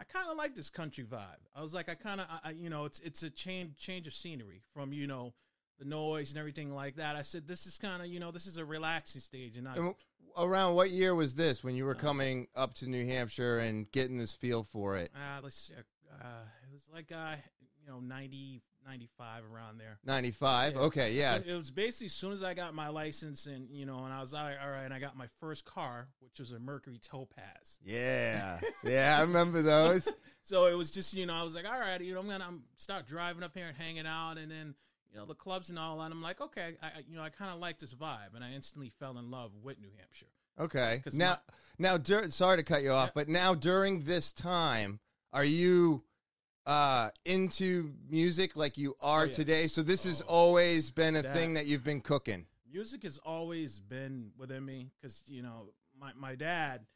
I 0.00 0.04
kind 0.04 0.30
of 0.30 0.36
like 0.36 0.54
this 0.54 0.70
country 0.70 1.04
vibe. 1.04 1.44
I 1.54 1.62
was 1.62 1.74
like, 1.74 1.90
I 1.90 1.94
kind 1.94 2.22
of, 2.22 2.52
you 2.54 2.70
know, 2.70 2.86
it's 2.86 3.00
it's 3.00 3.22
a 3.22 3.30
change 3.30 3.76
change 3.76 4.06
of 4.06 4.14
scenery 4.14 4.62
from 4.72 4.92
you 4.92 5.06
know 5.06 5.34
the 5.78 5.84
noise 5.84 6.30
and 6.30 6.38
everything 6.38 6.72
like 6.72 6.96
that. 6.96 7.16
I 7.16 7.22
said, 7.22 7.46
this 7.46 7.66
is 7.66 7.78
kind 7.78 8.02
of, 8.02 8.08
you 8.08 8.20
know, 8.20 8.30
this 8.30 8.46
is 8.46 8.56
a 8.56 8.64
relaxing 8.64 9.20
stage, 9.20 9.56
and 9.56 9.68
I, 9.68 9.76
And 9.76 9.94
around 10.36 10.74
what 10.74 10.90
year 10.90 11.14
was 11.14 11.34
this 11.34 11.64
when 11.64 11.74
you 11.74 11.84
were 11.84 11.94
coming 11.94 12.46
up 12.54 12.74
to 12.74 12.86
new 12.86 13.04
hampshire 13.06 13.58
and 13.58 13.90
getting 13.90 14.16
this 14.16 14.32
feel 14.32 14.62
for 14.62 14.96
it 14.96 15.10
uh, 15.12 15.40
let's 15.42 15.56
see, 15.56 15.74
uh, 15.74 16.24
it 16.62 16.72
was 16.72 16.84
like 16.92 17.10
uh, 17.12 17.34
you 17.80 17.90
know, 17.90 18.00
90, 18.00 18.62
95 18.86 19.42
around 19.52 19.78
there. 19.78 19.98
95 20.04 20.72
Yeah. 20.74 20.78
okay 20.80 21.12
yeah 21.12 21.34
So 21.38 21.42
it 21.46 21.54
was 21.54 21.70
basically 21.70 22.06
as 22.06 22.12
soon 22.12 22.32
as 22.32 22.42
I 22.42 22.54
got 22.54 22.74
my 22.74 22.88
license 22.88 23.46
and 23.46 23.68
you 23.70 23.86
know, 23.86 24.04
and 24.04 24.12
I 24.12 24.20
was 24.20 24.34
all 24.34 24.42
right, 24.44 24.56
all 24.62 24.70
right, 24.70 24.84
and 24.84 24.94
I 24.94 24.98
got 24.98 25.16
my 25.16 25.26
first 25.40 25.64
car, 25.64 26.08
which 26.20 26.38
was 26.38 26.52
a 26.52 26.58
Mercury 26.58 26.98
Topaz. 26.98 27.78
yeah 27.84 28.60
yeah 28.84 29.16
i 29.18 29.20
remember 29.22 29.62
those 29.62 30.08
So 30.42 30.66
it 30.66 30.74
was 30.76 30.90
just 30.90 31.12
you 31.14 31.26
know, 31.26 31.34
I 31.34 31.42
was 31.42 31.54
like, 31.54 31.66
all 31.66 31.78
right, 31.78 32.00
you 32.00 32.14
know, 32.14 32.20
I'm 32.20 32.26
gonna 32.26 32.44
I'm 32.46 32.62
start 32.76 33.06
driving 33.06 33.42
up 33.42 33.52
here 33.54 33.66
and 33.68 33.76
hanging 33.76 34.06
out, 34.06 34.38
and 34.38 34.50
then 34.50 34.74
you 35.12 35.18
know 35.18 35.26
the 35.26 35.34
clubs 35.34 35.68
and 35.68 35.78
all, 35.78 36.00
and 36.00 36.12
I'm 36.12 36.22
like, 36.22 36.40
okay, 36.40 36.76
I, 36.82 36.90
you 37.08 37.14
know, 37.16 37.22
I 37.22 37.28
kind 37.28 37.52
of 37.52 37.60
like 37.60 37.78
this 37.78 37.94
vibe, 37.94 38.34
and 38.34 38.42
I 38.42 38.52
instantly 38.52 38.90
fell 38.98 39.18
in 39.18 39.30
love 39.30 39.52
with 39.62 39.78
New 39.78 39.90
Hampshire. 39.98 40.26
Okay. 40.58 41.02
Now, 41.12 41.38
now, 41.78 41.98
dur- 41.98 42.30
sorry 42.30 42.56
to 42.56 42.62
cut 42.62 42.82
you 42.82 42.90
off, 42.90 43.08
Yeah. 43.08 43.12
but 43.16 43.28
now 43.28 43.54
during 43.54 44.00
this 44.00 44.32
time, 44.32 44.98
are 45.32 45.44
you 45.44 46.02
uh 46.66 47.08
into 47.24 47.92
music 48.08 48.54
like 48.56 48.76
you 48.76 48.94
are 49.00 49.22
Oh, 49.22 49.24
yeah. 49.26 49.32
today? 49.32 49.66
So 49.66 49.82
this 49.82 50.04
has 50.04 50.22
Oh, 50.22 50.26
always 50.28 50.90
been 50.90 51.16
a 51.16 51.22
that- 51.22 51.34
thing 51.34 51.54
that 51.54 51.66
you've 51.66 51.84
been 51.84 52.00
cooking. 52.00 52.46
music 52.70 53.02
has 53.02 53.18
always 53.18 53.80
been 53.80 54.30
within 54.36 54.64
me 54.64 54.90
because 55.00 55.22
you 55.26 55.42
know 55.42 55.70
my, 55.98 56.12
my 56.16 56.34
dad 56.36 56.86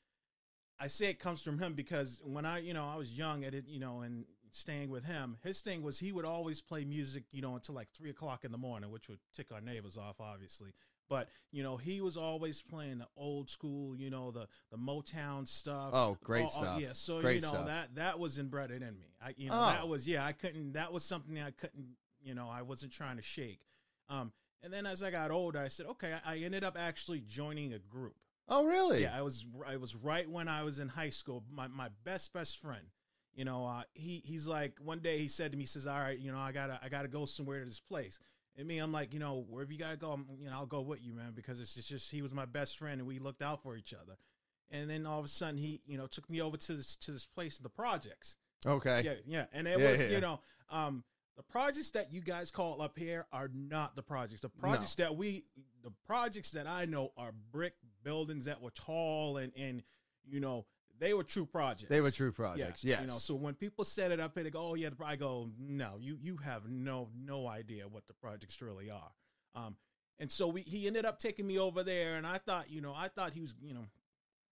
i 0.78 0.86
say 0.86 1.06
it 1.06 1.18
comes 1.18 1.42
from 1.42 1.58
him 1.58 1.74
because 1.74 2.20
when 2.24 2.44
i 2.46 2.58
you 2.58 2.72
know 2.74 2.86
i 2.86 2.94
was 2.96 3.16
young 3.18 3.42
at 3.44 3.54
it 3.54 3.64
you 3.66 3.80
know 3.80 4.02
and 4.02 4.24
staying 4.52 4.88
with 4.88 5.04
him 5.04 5.36
his 5.42 5.60
thing 5.60 5.82
was 5.82 5.98
he 5.98 6.12
would 6.12 6.24
always 6.24 6.60
play 6.60 6.84
music 6.84 7.24
you 7.32 7.42
know 7.42 7.54
until 7.56 7.74
like 7.74 7.88
three 7.92 8.10
o'clock 8.10 8.44
in 8.44 8.52
the 8.52 8.58
morning 8.58 8.90
which 8.92 9.08
would 9.08 9.18
tick 9.34 9.48
our 9.52 9.60
neighbors 9.60 9.96
off 9.96 10.20
obviously 10.20 10.70
but 11.08 11.28
you 11.52 11.62
know 11.62 11.76
he 11.76 12.00
was 12.00 12.16
always 12.16 12.62
playing 12.62 12.98
the 12.98 13.06
old 13.16 13.48
school 13.50 13.96
you 13.96 14.10
know 14.10 14.30
the 14.30 14.46
the 14.70 14.76
motown 14.78 15.48
stuff 15.48 15.90
Oh, 15.92 16.16
great 16.22 16.48
stuff. 16.48 16.80
yeah 16.80 16.92
so 16.92 17.20
Great 17.20 17.36
you 17.36 17.40
know 17.42 17.48
stuff. 17.48 17.66
that 17.66 17.94
that 17.96 18.18
was 18.18 18.38
inbred 18.38 18.70
in 18.70 18.80
me 18.80 19.14
i 19.24 19.34
you 19.36 19.50
know 19.50 19.56
Oh. 19.56 19.66
that 19.70 19.88
was 19.88 20.06
yeah 20.08 20.24
i 20.24 20.32
couldn't 20.32 20.72
that 20.72 20.92
was 20.92 21.04
something 21.04 21.38
i 21.40 21.50
couldn't 21.50 21.96
you 22.22 22.34
know 22.34 22.48
i 22.50 22.62
wasn't 22.62 22.92
trying 22.92 23.16
to 23.16 23.22
shake 23.22 23.60
um 24.08 24.32
and 24.62 24.72
then 24.72 24.86
as 24.86 25.02
I 25.02 25.10
got 25.10 25.30
older, 25.30 25.58
I 25.58 25.68
said, 25.68 25.84
okay, 25.84 26.14
I 26.24 26.36
I 26.36 26.38
ended 26.38 26.64
up 26.64 26.74
actually 26.78 27.20
joining 27.20 27.74
a 27.74 27.78
group. 27.78 28.14
Oh, 28.48 28.64
really? 28.64 29.02
Yeah, 29.02 29.14
I 29.14 29.20
was 29.20 29.44
I 29.68 29.76
was 29.76 29.94
right 29.94 30.26
when 30.26 30.48
I 30.48 30.62
was 30.62 30.78
in 30.78 30.88
high 30.88 31.10
school. 31.10 31.44
My 31.52 31.66
my 31.68 31.88
best 32.02 32.32
best 32.32 32.56
friend, 32.56 32.86
you 33.34 33.44
know, 33.44 33.66
uh, 33.66 33.82
he 33.92 34.22
he's 34.24 34.46
like 34.46 34.78
one 34.82 35.00
day 35.00 35.18
he 35.18 35.28
said 35.28 35.50
to 35.50 35.58
me, 35.58 35.64
he 35.64 35.66
says, 35.66 35.86
all 35.86 35.98
right, 35.98 36.18
you 36.18 36.32
know, 36.32 36.38
I 36.38 36.50
gotta 36.52 36.80
I 36.82 36.88
gotta 36.88 37.08
go 37.08 37.26
somewhere 37.26 37.58
to 37.60 37.66
this 37.66 37.80
place. 37.80 38.18
And 38.56 38.68
me, 38.68 38.78
I'm 38.78 38.92
like, 38.92 39.12
you 39.12 39.18
know, 39.18 39.44
wherever 39.48 39.72
you 39.72 39.78
gotta 39.78 39.96
go, 39.96 40.12
I'm, 40.12 40.26
you 40.38 40.46
know, 40.46 40.52
I'll 40.52 40.66
go 40.66 40.80
with 40.80 41.02
you, 41.02 41.12
man, 41.12 41.32
because 41.34 41.60
it's, 41.60 41.76
it's 41.76 41.88
just 41.88 42.10
he 42.10 42.22
was 42.22 42.32
my 42.32 42.44
best 42.44 42.78
friend 42.78 43.00
and 43.00 43.08
we 43.08 43.18
looked 43.18 43.42
out 43.42 43.62
for 43.62 43.76
each 43.76 43.92
other. 43.92 44.16
And 44.70 44.88
then 44.88 45.06
all 45.06 45.18
of 45.18 45.24
a 45.24 45.28
sudden, 45.28 45.58
he 45.58 45.82
you 45.86 45.98
know 45.98 46.06
took 46.06 46.28
me 46.30 46.40
over 46.40 46.56
to 46.56 46.72
this 46.72 46.96
to 46.96 47.12
this 47.12 47.26
place, 47.26 47.58
of 47.58 47.64
the 47.64 47.68
projects. 47.68 48.36
Okay. 48.66 49.02
Yeah, 49.04 49.14
yeah. 49.26 49.44
And 49.52 49.68
it 49.68 49.78
Yeah, 49.78 49.90
was, 49.90 50.02
yeah, 50.02 50.08
you 50.10 50.20
know, 50.20 50.40
um, 50.70 51.04
the 51.36 51.42
projects 51.42 51.90
that 51.90 52.12
you 52.12 52.20
guys 52.20 52.50
call 52.50 52.80
up 52.80 52.96
here 52.96 53.26
are 53.32 53.50
not 53.52 53.96
the 53.96 54.02
projects. 54.02 54.40
The 54.40 54.48
projects 54.48 54.94
that 54.96 55.16
we, 55.16 55.44
the 55.82 55.92
projects 56.06 56.52
that 56.52 56.66
I 56.66 56.84
know 56.86 57.12
are 57.16 57.32
brick 57.52 57.74
buildings 58.04 58.44
that 58.44 58.62
were 58.62 58.70
tall 58.70 59.38
and, 59.38 59.52
and, 59.56 59.82
you 60.26 60.40
know, 60.40 60.64
they 60.98 61.14
were 61.14 61.24
true 61.24 61.46
projects. 61.46 61.90
They 61.90 62.00
were 62.00 62.10
true 62.10 62.32
projects. 62.32 62.84
Yes. 62.84 63.00
You 63.00 63.06
know, 63.06 63.18
so 63.18 63.34
when 63.34 63.54
people 63.54 63.84
set 63.84 64.12
it 64.12 64.20
up 64.20 64.36
and 64.36 64.46
they 64.46 64.50
go, 64.50 64.60
"Oh 64.60 64.74
yeah," 64.74 64.90
the 64.90 64.96
pro-" 64.96 65.06
I 65.06 65.16
go, 65.16 65.50
"No, 65.58 65.96
you 66.00 66.16
you 66.20 66.36
have 66.38 66.68
no 66.68 67.08
no 67.16 67.46
idea 67.46 67.88
what 67.88 68.06
the 68.06 68.14
projects 68.14 68.60
really 68.62 68.90
are." 68.90 69.10
Um, 69.54 69.76
and 70.18 70.30
so 70.30 70.48
we 70.48 70.62
he 70.62 70.86
ended 70.86 71.04
up 71.04 71.18
taking 71.18 71.46
me 71.46 71.58
over 71.58 71.82
there, 71.82 72.16
and 72.16 72.26
I 72.26 72.38
thought, 72.38 72.70
you 72.70 72.80
know, 72.80 72.94
I 72.94 73.08
thought 73.08 73.32
he 73.32 73.40
was, 73.40 73.54
you 73.62 73.74
know, 73.74 73.86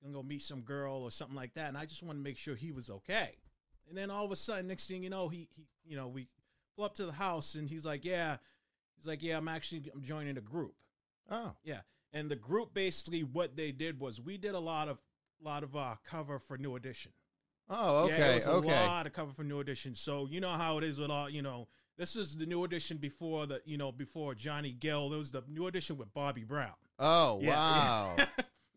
gonna 0.03 0.15
go 0.15 0.23
meet 0.23 0.43
some 0.43 0.63
girl 0.63 1.03
or 1.03 1.11
something 1.11 1.37
like 1.37 1.55
that, 1.55 1.69
and 1.69 1.79
I 1.79 1.87
just 1.87 2.03
wanted 2.03 2.19
to 2.19 2.25
make 2.25 2.37
sure 2.37 2.55
he 2.55 2.73
was 2.73 2.91
okay. 2.91 3.39
And 3.89 3.97
then 3.97 4.11
all 4.11 4.25
of 4.25 4.33
a 4.33 4.37
sudden, 4.37 4.67
next 4.69 4.89
thing 4.89 5.03
you 5.03 5.11
know, 5.11 5.29
he 5.29 5.49
he, 5.53 5.67
you 5.85 5.97
know, 5.97 6.09
we 6.09 6.29
pull 6.77 6.85
up 6.85 6.95
to 6.95 7.07
the 7.07 7.13
house, 7.13 7.55
and 7.55 7.69
he's 7.69 7.85
like, 7.85 8.05
"Yeah," 8.05 8.39
he's 8.97 9.07
like, 9.07 9.23
"Yeah, 9.23 9.37
I'm 9.37 9.49
actually 9.49 9.85
I'm 9.95 10.03
joining 10.03 10.37
a 10.37 10.43
group." 10.43 10.75
oh. 11.31 11.53
Yeah, 11.63 11.81
and 12.13 12.31
the 12.31 12.37
group 12.37 12.75
basically 12.75 13.23
what 13.23 13.57
they 13.57 13.73
did 13.73 14.01
was 14.01 14.21
we 14.21 14.37
did 14.37 14.55
a 14.55 14.61
lot 14.61 14.89
of 14.89 14.99
lot 15.45 15.63
of 15.63 15.75
uh 15.77 15.95
cover 16.05 16.39
for 16.39 16.57
New 16.59 16.77
Edition. 16.77 17.13
Oh, 17.69 18.09
Yeah, 18.09 18.15
okay. 18.15 18.31
it 18.33 18.35
was 18.35 18.47
a 18.47 18.51
lot 18.51 19.07
of 19.07 19.13
cover 19.13 19.33
for 19.33 19.45
New 19.45 19.61
Edition. 19.61 19.95
So 19.95 20.27
you 20.31 20.41
know 20.41 20.51
how 20.51 20.79
it 20.79 20.85
is 20.85 20.99
with 20.99 21.11
all 21.11 21.29
you 21.31 21.43
know. 21.43 21.69
This 21.99 22.17
is 22.17 22.37
the 22.37 22.47
New 22.47 22.65
Edition 22.65 22.97
before 22.97 23.47
the 23.47 23.61
you 23.65 23.77
know 23.77 23.93
before 23.93 24.35
Johnny 24.35 24.73
Gill. 24.73 25.13
It 25.13 25.17
was 25.19 25.33
the 25.33 25.43
New 25.49 25.67
Edition 25.67 25.97
with 25.97 26.13
Bobby 26.15 26.45
Brown. 26.45 26.73
Oh, 26.99 27.39
Yeah. 27.41 27.51
wow. 27.57 28.17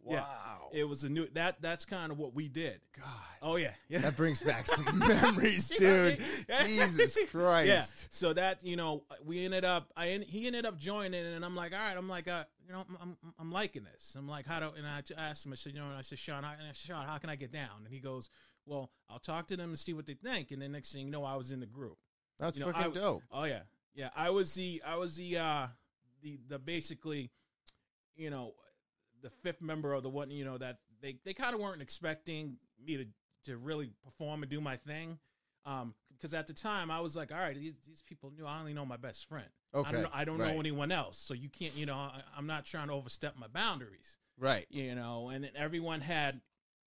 Yeah. 0.07 0.19
wow. 0.21 0.69
It 0.73 0.83
was 0.87 1.03
a 1.03 1.09
new 1.09 1.27
that 1.33 1.61
that's 1.61 1.85
kind 1.85 2.11
of 2.11 2.17
what 2.17 2.33
we 2.33 2.47
did. 2.49 2.81
God. 2.97 3.05
Oh 3.41 3.55
yeah, 3.55 3.71
yeah. 3.87 3.99
That 4.05 4.17
brings 4.17 4.41
back 4.41 4.65
some 4.67 4.97
memories, 4.99 5.69
dude. 5.69 6.19
Jesus 6.65 7.17
Christ. 7.31 7.67
Yeah. 7.67 7.83
So 8.09 8.33
that 8.33 8.63
you 8.63 8.75
know, 8.75 9.03
we 9.23 9.45
ended 9.45 9.63
up. 9.63 9.91
I 9.95 10.23
he 10.27 10.47
ended 10.47 10.65
up 10.65 10.77
joining, 10.77 11.25
and 11.25 11.45
I'm 11.45 11.55
like, 11.55 11.71
all 11.73 11.79
right. 11.79 11.95
I'm 11.97 12.09
like, 12.09 12.27
uh, 12.27 12.43
you 12.67 12.73
know, 12.73 12.79
I'm, 12.89 12.97
I'm 13.01 13.17
I'm 13.39 13.51
liking 13.51 13.83
this. 13.85 14.15
I'm 14.17 14.27
like, 14.27 14.45
how 14.45 14.59
do? 14.59 14.69
And 14.77 14.85
I 14.85 15.01
asked 15.17 15.45
him. 15.45 15.53
I 15.53 15.55
said, 15.55 15.73
you 15.73 15.79
know, 15.79 15.87
and 15.87 15.95
I 15.95 16.01
said, 16.01 16.19
Sean, 16.19 16.43
I, 16.43 16.53
and 16.53 16.63
I 16.63 16.73
said, 16.73 16.93
Sean, 16.95 17.07
how 17.07 17.17
can 17.19 17.29
I 17.29 17.35
get 17.35 17.51
down? 17.53 17.69
And 17.85 17.87
he 17.93 17.99
goes, 17.99 18.29
well, 18.65 18.91
I'll 19.09 19.19
talk 19.19 19.47
to 19.47 19.57
them 19.57 19.69
and 19.69 19.79
see 19.79 19.93
what 19.93 20.05
they 20.07 20.15
think. 20.15 20.51
And 20.51 20.61
the 20.61 20.67
next 20.67 20.91
thing 20.91 21.05
you 21.05 21.11
know, 21.11 21.23
I 21.23 21.35
was 21.35 21.51
in 21.51 21.59
the 21.61 21.65
group. 21.67 21.97
That's 22.37 22.57
You 22.57 22.65
know, 22.65 22.71
fucking 22.73 22.91
I- 22.91 22.95
dope. 22.95 23.21
Oh 23.31 23.43
yeah, 23.45 23.61
yeah. 23.93 24.09
I 24.15 24.29
was 24.31 24.53
the 24.55 24.81
I 24.85 24.95
was 24.97 25.15
the 25.15 25.37
uh 25.37 25.67
the 26.21 26.39
the 26.49 26.59
basically, 26.59 27.29
you 28.17 28.29
know, 28.29 28.53
the 29.25 29.31
fifth 29.31 29.59
member 29.59 29.91
of 29.93 30.03
the 30.03 30.09
one. 30.09 30.29
You 30.29 30.45
know 30.45 30.57
that 30.59 30.77
they 31.01 31.17
they 31.25 31.33
kind 31.33 31.55
of 31.55 31.59
weren't 31.59 31.81
expecting 31.81 32.57
me 32.85 32.97
to 32.97 33.05
to 33.45 33.57
really 33.57 33.89
perform 34.03 34.43
and 34.43 34.49
do 34.49 34.61
my 34.61 34.77
thing. 34.77 35.17
Um, 35.65 35.95
because 36.13 36.33
at 36.33 36.47
the 36.47 36.53
time 36.53 36.91
I 36.91 37.01
was 37.01 37.17
like, 37.17 37.31
all 37.33 37.39
right, 37.39 37.55
these, 37.55 37.73
these 37.85 38.01
people 38.01 38.31
knew 38.31 38.45
I 38.45 38.59
only 38.59 38.73
know 38.73 38.85
my 38.85 38.97
best 38.97 39.27
friend. 39.27 39.47
I 39.73 39.79
Okay. 39.79 39.91
don't, 39.91 40.01
know, 40.03 40.09
I 40.13 40.23
don't 40.23 40.37
right. 40.37 40.53
know 40.53 40.59
anyone 40.59 40.91
else, 40.91 41.17
so 41.17 41.33
you 41.33 41.49
can't. 41.49 41.75
You 41.75 41.85
know, 41.87 41.95
I, 41.95 42.21
I'm 42.37 42.47
not 42.47 42.65
trying 42.65 42.87
to 42.87 42.93
overstep 42.93 43.35
my 43.37 43.47
boundaries. 43.47 44.17
Right. 44.39 44.65
You 44.69 44.95
know, 44.95 45.29
and 45.29 45.43
then 45.43 45.51
everyone 45.55 46.01
had 46.01 46.39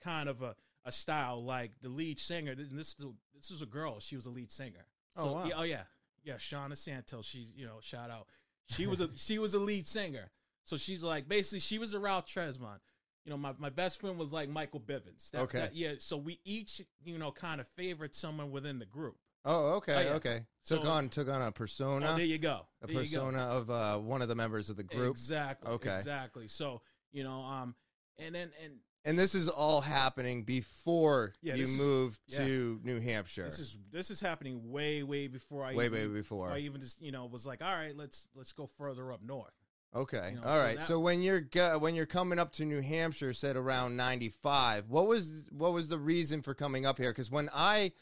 kind 0.02 0.28
of 0.28 0.42
a, 0.42 0.54
a 0.87 0.92
style 0.92 1.42
like 1.45 1.73
the 1.83 1.88
lead 1.88 2.18
singer. 2.21 2.54
This 2.54 2.66
is 2.71 2.97
this 3.35 3.50
is 3.50 3.62
a 3.62 3.66
girl. 3.66 4.00
She 4.00 4.16
was 4.16 4.26
a 4.26 4.30
lead 4.30 4.50
singer. 4.50 4.87
Oh, 5.16 5.33
wow. 5.33 5.45
yeah, 5.45 5.54
oh 5.57 5.62
yeah, 5.64 5.83
yeah. 6.25 6.35
Shauna 6.35 6.76
Santos. 6.76 7.26
She's 7.26 7.52
you 7.54 7.66
know 7.66 7.78
shout 7.80 8.11
out. 8.11 8.28
She 8.66 8.87
was 8.87 9.00
a 9.00 9.11
she 9.16 9.38
was 9.38 9.54
a 9.54 9.59
lead 9.59 9.87
singer. 9.87 10.30
So 10.69 10.77
she's 10.77 11.03
like 11.03 11.27
basically 11.29 11.61
she 11.61 11.79
was 11.79 11.95
a 11.95 11.99
Ralph 11.99 12.27
Tresvant. 12.27 12.81
You 13.25 13.31
know, 13.31 13.39
my, 13.39 13.53
my 13.59 13.71
best 13.71 14.01
friend 14.01 14.19
was 14.19 14.33
like 14.35 14.51
Michael 14.51 14.81
Bivins. 14.81 15.31
That- 15.31 15.43
Okay. 15.43 15.59
that- 15.61 15.75
yeah. 15.75 15.95
So 15.99 16.19
we 16.19 16.41
each 16.45 16.83
you 17.03 17.17
know 17.17 17.33
kind 17.33 17.59
of 17.59 17.67
favored 17.69 18.15
someone 18.15 18.51
within 18.51 18.79
the 18.79 18.85
group. 18.85 19.17
Oh, 19.47 19.77
okay. 19.77 19.95
Oh, 19.95 20.01
yeah. 20.01 20.11
Okay. 20.17 20.45
Took 20.67 20.85
So- 20.85 20.91
on 20.91 21.09
took 21.09 21.29
on 21.29 21.41
a 21.41 21.51
persona. 21.53 22.11
Oh, 22.13 22.17
there 22.17 22.25
you 22.27 22.37
go. 22.39 22.67
a 22.83 22.87
There 22.87 23.03
you 23.03 23.17
go. 23.17 23.25
persona 23.25 23.39
of 23.45 23.71
uh, 23.71 23.97
one 23.97 24.21
of 24.21 24.29
the 24.29 24.35
members 24.35 24.69
of 24.69 24.77
the 24.77 24.83
group. 24.83 25.11
Exactly. 25.13 25.71
Okay. 25.71 25.95
Exactly. 25.97 26.49
So 26.49 26.83
you 27.13 27.25
know, 27.25 27.41
um, 27.41 27.75
and 28.19 28.35
then 28.35 28.51
and 28.63 28.75
And 29.07 29.19
this 29.19 29.35
is 29.35 29.49
all 29.49 29.81
happening 29.81 30.43
before 30.45 31.33
Yeah, 31.41 31.55
you 31.55 31.63
this 31.63 31.71
is- 31.71 31.79
moved 31.79 32.21
yeah. 32.27 32.45
to 32.45 32.81
New 32.85 33.01
Hampshire. 33.01 33.45
This 33.45 33.59
is 33.59 33.79
this 33.91 34.11
is 34.11 34.21
happening 34.21 34.71
way 34.71 35.03
way 35.03 35.29
before 35.29 35.65
I 35.65 35.75
way, 35.75 35.87
even, 35.87 36.13
way 36.13 36.15
before. 36.15 36.51
I 36.51 36.59
even 36.59 36.79
just 36.83 37.01
you 37.01 37.11
know 37.13 37.25
was 37.25 37.47
like 37.47 37.63
all 37.65 37.73
right 37.73 37.97
let's 37.97 38.29
let's 38.35 38.53
go 38.53 38.67
further 38.67 39.11
up 39.13 39.23
north. 39.23 39.55
Okay. 39.95 40.33
You 40.35 40.40
know, 40.40 40.47
All 40.47 40.52
so 40.59 40.62
right. 40.62 40.76
that- 40.76 40.87
so 40.87 41.00
when 41.00 41.23
you're 41.23 41.40
go- 41.40 41.78
when 41.78 41.95
you're 41.95 42.07
coming 42.07 42.38
up 42.38 42.52
to 42.54 42.64
New 42.64 42.80
Hampshire, 42.83 43.33
said 43.33 43.57
around 43.57 43.97
95, 43.97 44.88
what 44.90 45.07
was 45.07 45.47
what 45.50 45.73
was 45.73 45.88
the 45.88 45.99
reason 45.99 46.42
for 46.42 46.54
coming 46.54 46.85
up 46.87 46.99
here? 46.99 47.12
Cuz 47.14 47.30
when 47.30 47.49
I 47.52 47.92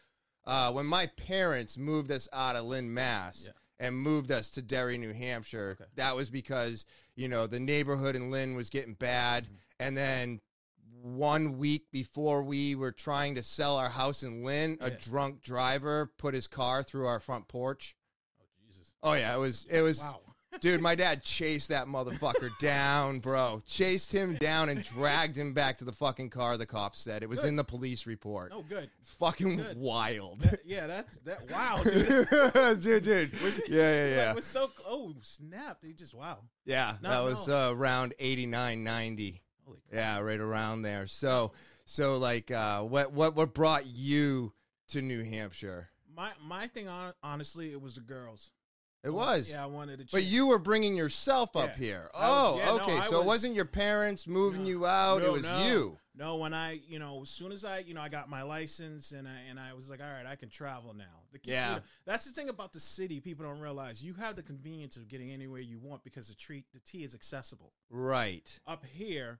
uh, 0.44 0.70
when 0.72 0.86
my 0.86 1.06
parents 1.06 1.76
moved 1.76 2.10
us 2.12 2.28
out 2.32 2.54
of 2.56 2.64
Lynn, 2.66 2.92
Mass, 2.94 3.44
Yeah. 3.46 3.52
and 3.86 3.96
moved 3.98 4.30
us 4.30 4.48
to 4.50 4.62
Derry, 4.62 4.96
New 4.96 5.12
Hampshire, 5.12 5.76
Okay. 5.80 5.90
that 5.96 6.14
was 6.14 6.30
because, 6.30 6.86
you 7.16 7.26
know, 7.28 7.46
the 7.48 7.58
neighborhood 7.58 8.14
in 8.14 8.30
Lynn 8.30 8.54
was 8.54 8.70
getting 8.70 8.94
bad 8.94 9.44
Mm-hmm. 9.46 9.54
and 9.80 9.96
then 9.96 10.40
one 11.02 11.58
week 11.58 11.90
before 11.92 12.42
we 12.42 12.74
were 12.74 12.90
trying 12.92 13.34
to 13.36 13.42
sell 13.42 13.76
our 13.76 13.90
house 13.90 14.22
in 14.24 14.42
Lynn, 14.44 14.76
a 14.80 14.90
drunk 14.90 15.42
driver 15.42 16.06
put 16.18 16.34
his 16.34 16.46
car 16.48 16.82
through 16.82 17.06
our 17.06 17.20
front 17.20 17.46
porch. 17.48 17.96
Oh 18.40 18.44
Jesus! 18.66 18.92
Oh 19.02 19.12
yeah, 19.14 19.34
it 19.34 19.38
was 19.38 19.66
it 19.66 19.82
was 19.82 19.98
Wow. 20.00 20.20
Dude, 20.60 20.80
my 20.80 20.94
dad 20.94 21.22
chased 21.22 21.68
that 21.68 21.86
motherfucker 21.86 22.50
down, 22.58 23.18
bro. 23.18 23.62
Chased 23.66 24.10
him 24.12 24.34
down 24.36 24.68
and 24.68 24.82
dragged 24.82 25.36
him 25.36 25.52
back 25.52 25.78
to 25.78 25.84
the 25.84 25.92
fucking 25.92 26.30
car, 26.30 26.56
the 26.56 26.66
cops 26.66 26.98
said. 27.00 27.22
It 27.22 27.28
was 27.28 27.40
Good. 27.40 27.48
in 27.48 27.56
the 27.56 27.64
police 27.64 28.06
report. 28.06 28.52
Oh, 28.54 28.62
good. 28.68 28.90
Fucking 29.18 29.56
Good. 29.56 29.76
wild. 29.76 30.40
That- 30.40 30.60
yeah, 30.64 30.86
that 30.86 31.06
that 31.24 31.50
wow, 31.50 31.82
dude. 31.82 32.82
dude, 32.82 33.04
dude. 33.04 33.42
Was- 33.42 33.60
Yeah, 33.68 33.80
yeah, 33.92 34.08
yeah. 34.08 34.30
It 34.30 34.36
was 34.36 34.44
so 34.46 34.70
oh 34.86 35.14
snap! 35.22 35.78
They 35.82 35.92
just 35.92 36.14
wow. 36.14 36.38
Yeah, 36.64 36.96
No, 37.02 37.10
that 37.10 37.24
was 37.24 37.46
no. 37.48 37.68
uh, 37.68 37.72
around 37.72 38.14
89, 38.18 38.82
90. 38.82 39.42
Holy. 39.66 39.78
Yeah, 39.92 40.18
right 40.20 40.40
around 40.40 40.82
there. 40.82 41.06
So, 41.06 41.52
so 41.84 42.18
like, 42.18 42.50
uh, 42.50 42.82
what, 42.82 43.12
what, 43.12 43.34
what 43.36 43.52
brought 43.54 43.86
you 43.86 44.52
to 44.88 45.02
New 45.02 45.22
Hampshire? 45.24 45.88
My 46.14 46.30
my 46.44 46.66
thing 46.68 46.88
on 46.88 47.12
honestly, 47.22 47.72
it 47.72 47.80
was 47.80 47.96
the 47.96 48.00
girls. 48.00 48.50
It 49.06 49.10
was. 49.14 49.48
Yeah, 49.50 49.62
I 49.62 49.66
wanted 49.66 50.00
to. 50.00 50.06
But 50.10 50.24
you 50.24 50.46
were 50.48 50.58
bringing 50.58 50.96
yourself 50.96 51.54
up 51.54 51.70
Yeah. 51.70 51.76
here. 51.76 52.10
Was- 52.12 52.54
Oh, 52.54 52.58
yeah, 52.58 52.70
okay. 52.72 52.98
I 52.98 53.00
so 53.02 53.16
it 53.16 53.18
was- 53.18 53.26
wasn't 53.26 53.54
your 53.54 53.64
parents 53.64 54.26
moving 54.26 54.62
No. 54.64 54.68
you 54.68 54.86
out. 54.86 55.22
it 55.22 55.30
was 55.30 55.44
no. 55.44 55.64
you. 55.66 55.98
No, 56.14 56.36
when 56.36 56.54
I, 56.54 56.80
you 56.88 56.98
know, 56.98 57.22
as 57.22 57.28
soon 57.30 57.52
as 57.52 57.64
I, 57.64 57.78
you 57.80 57.92
know, 57.94 58.00
I 58.00 58.08
got 58.08 58.28
my 58.30 58.42
license 58.42 59.12
and 59.12 59.28
I 59.28 59.38
and 59.48 59.60
I 59.60 59.74
was 59.74 59.88
like, 59.88 60.00
all 60.00 60.10
right, 60.10 60.26
I 60.26 60.34
can 60.34 60.48
travel 60.48 60.92
now. 60.94 61.22
The 61.30 61.38
key- 61.38 61.50
you 61.50 61.56
Yeah. 61.56 61.74
know, 61.76 61.82
that's 62.04 62.24
the 62.24 62.32
thing 62.32 62.48
about 62.48 62.72
the 62.72 62.80
city. 62.80 63.20
People 63.20 63.44
don't 63.44 63.60
realize 63.60 64.02
you 64.02 64.14
have 64.14 64.34
the 64.34 64.42
convenience 64.42 64.96
of 64.96 65.06
getting 65.08 65.30
anywhere 65.30 65.60
you 65.60 65.78
want 65.78 66.02
because 66.04 66.28
the 66.28 66.34
treat 66.34 66.64
the 66.72 66.80
T 66.80 67.04
is 67.04 67.14
accessible. 67.14 67.74
Right. 67.90 68.58
Up 68.66 68.84
here, 68.86 69.38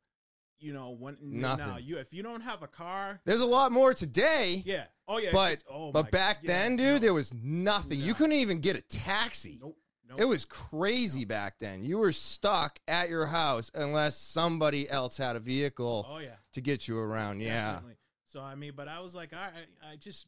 you 0.59 0.73
know, 0.73 0.91
when 0.99 1.17
Nothing. 1.21 1.67
now 1.67 1.77
you 1.79 1.99
if 1.99 2.13
you 2.13 2.23
don't 2.23 2.41
have 2.41 2.63
a 2.63 2.67
car, 2.67 3.21
There's 3.25 3.41
a 3.43 3.47
lot 3.47 3.73
more 3.73 3.93
today. 3.95 4.63
yeah, 4.65 4.85
oh 5.09 5.19
yeah, 5.19 5.31
But 5.33 5.63
oh 5.71 5.93
but 5.93 6.11
back 6.11 6.39
yeah, 6.43 6.49
then, 6.49 6.77
dude, 6.77 6.87
no, 6.87 6.99
there 6.99 7.15
was 7.15 7.33
nothing. 7.35 8.01
You 8.01 8.15
couldn't 8.15 8.33
even 8.35 8.61
get 8.61 8.77
a 8.77 8.81
taxi. 8.81 9.59
nope, 9.61 9.77
nope. 10.09 10.21
It 10.21 10.25
was 10.25 10.45
crazy 10.45 11.25
back 11.25 11.59
then. 11.59 11.85
You 11.85 11.99
were 11.99 12.13
stuck 12.13 12.79
at 12.89 13.09
your 13.09 13.27
house 13.27 13.71
unless 13.75 14.17
somebody 14.17 14.89
else 14.89 15.17
had 15.17 15.37
a 15.37 15.41
vehicle 15.41 16.07
oh 16.09 16.19
yeah, 16.19 16.37
to 16.53 16.61
get 16.61 16.89
you 16.89 16.99
around. 16.99 17.41
Yeah. 17.41 17.73
Definitely. 17.73 17.97
So 18.27 18.41
I 18.41 18.55
mean, 18.55 18.73
but 18.77 18.89
I 18.89 19.01
was 19.01 19.15
like, 19.15 19.33
all 19.33 19.39
right, 19.41 19.67
I 19.93 19.97
just, 19.97 20.27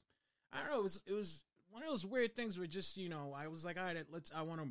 I 0.53 0.59
don't 0.61 0.71
know. 0.71 0.81
It 0.81 0.83
was 0.83 1.03
it 1.07 1.13
was 1.13 1.45
one 1.71 1.83
of 1.83 1.89
those 1.89 2.07
weird 2.07 2.35
things 2.37 2.59
where 2.59 2.67
just 2.67 2.97
you 2.97 3.09
know, 3.09 3.35
I 3.37 3.49
was 3.49 3.65
like, 3.65 3.79
all 3.79 3.85
right, 3.85 3.97
let's. 4.11 4.31
I 4.35 4.43
want 4.43 4.61
to 4.63 4.69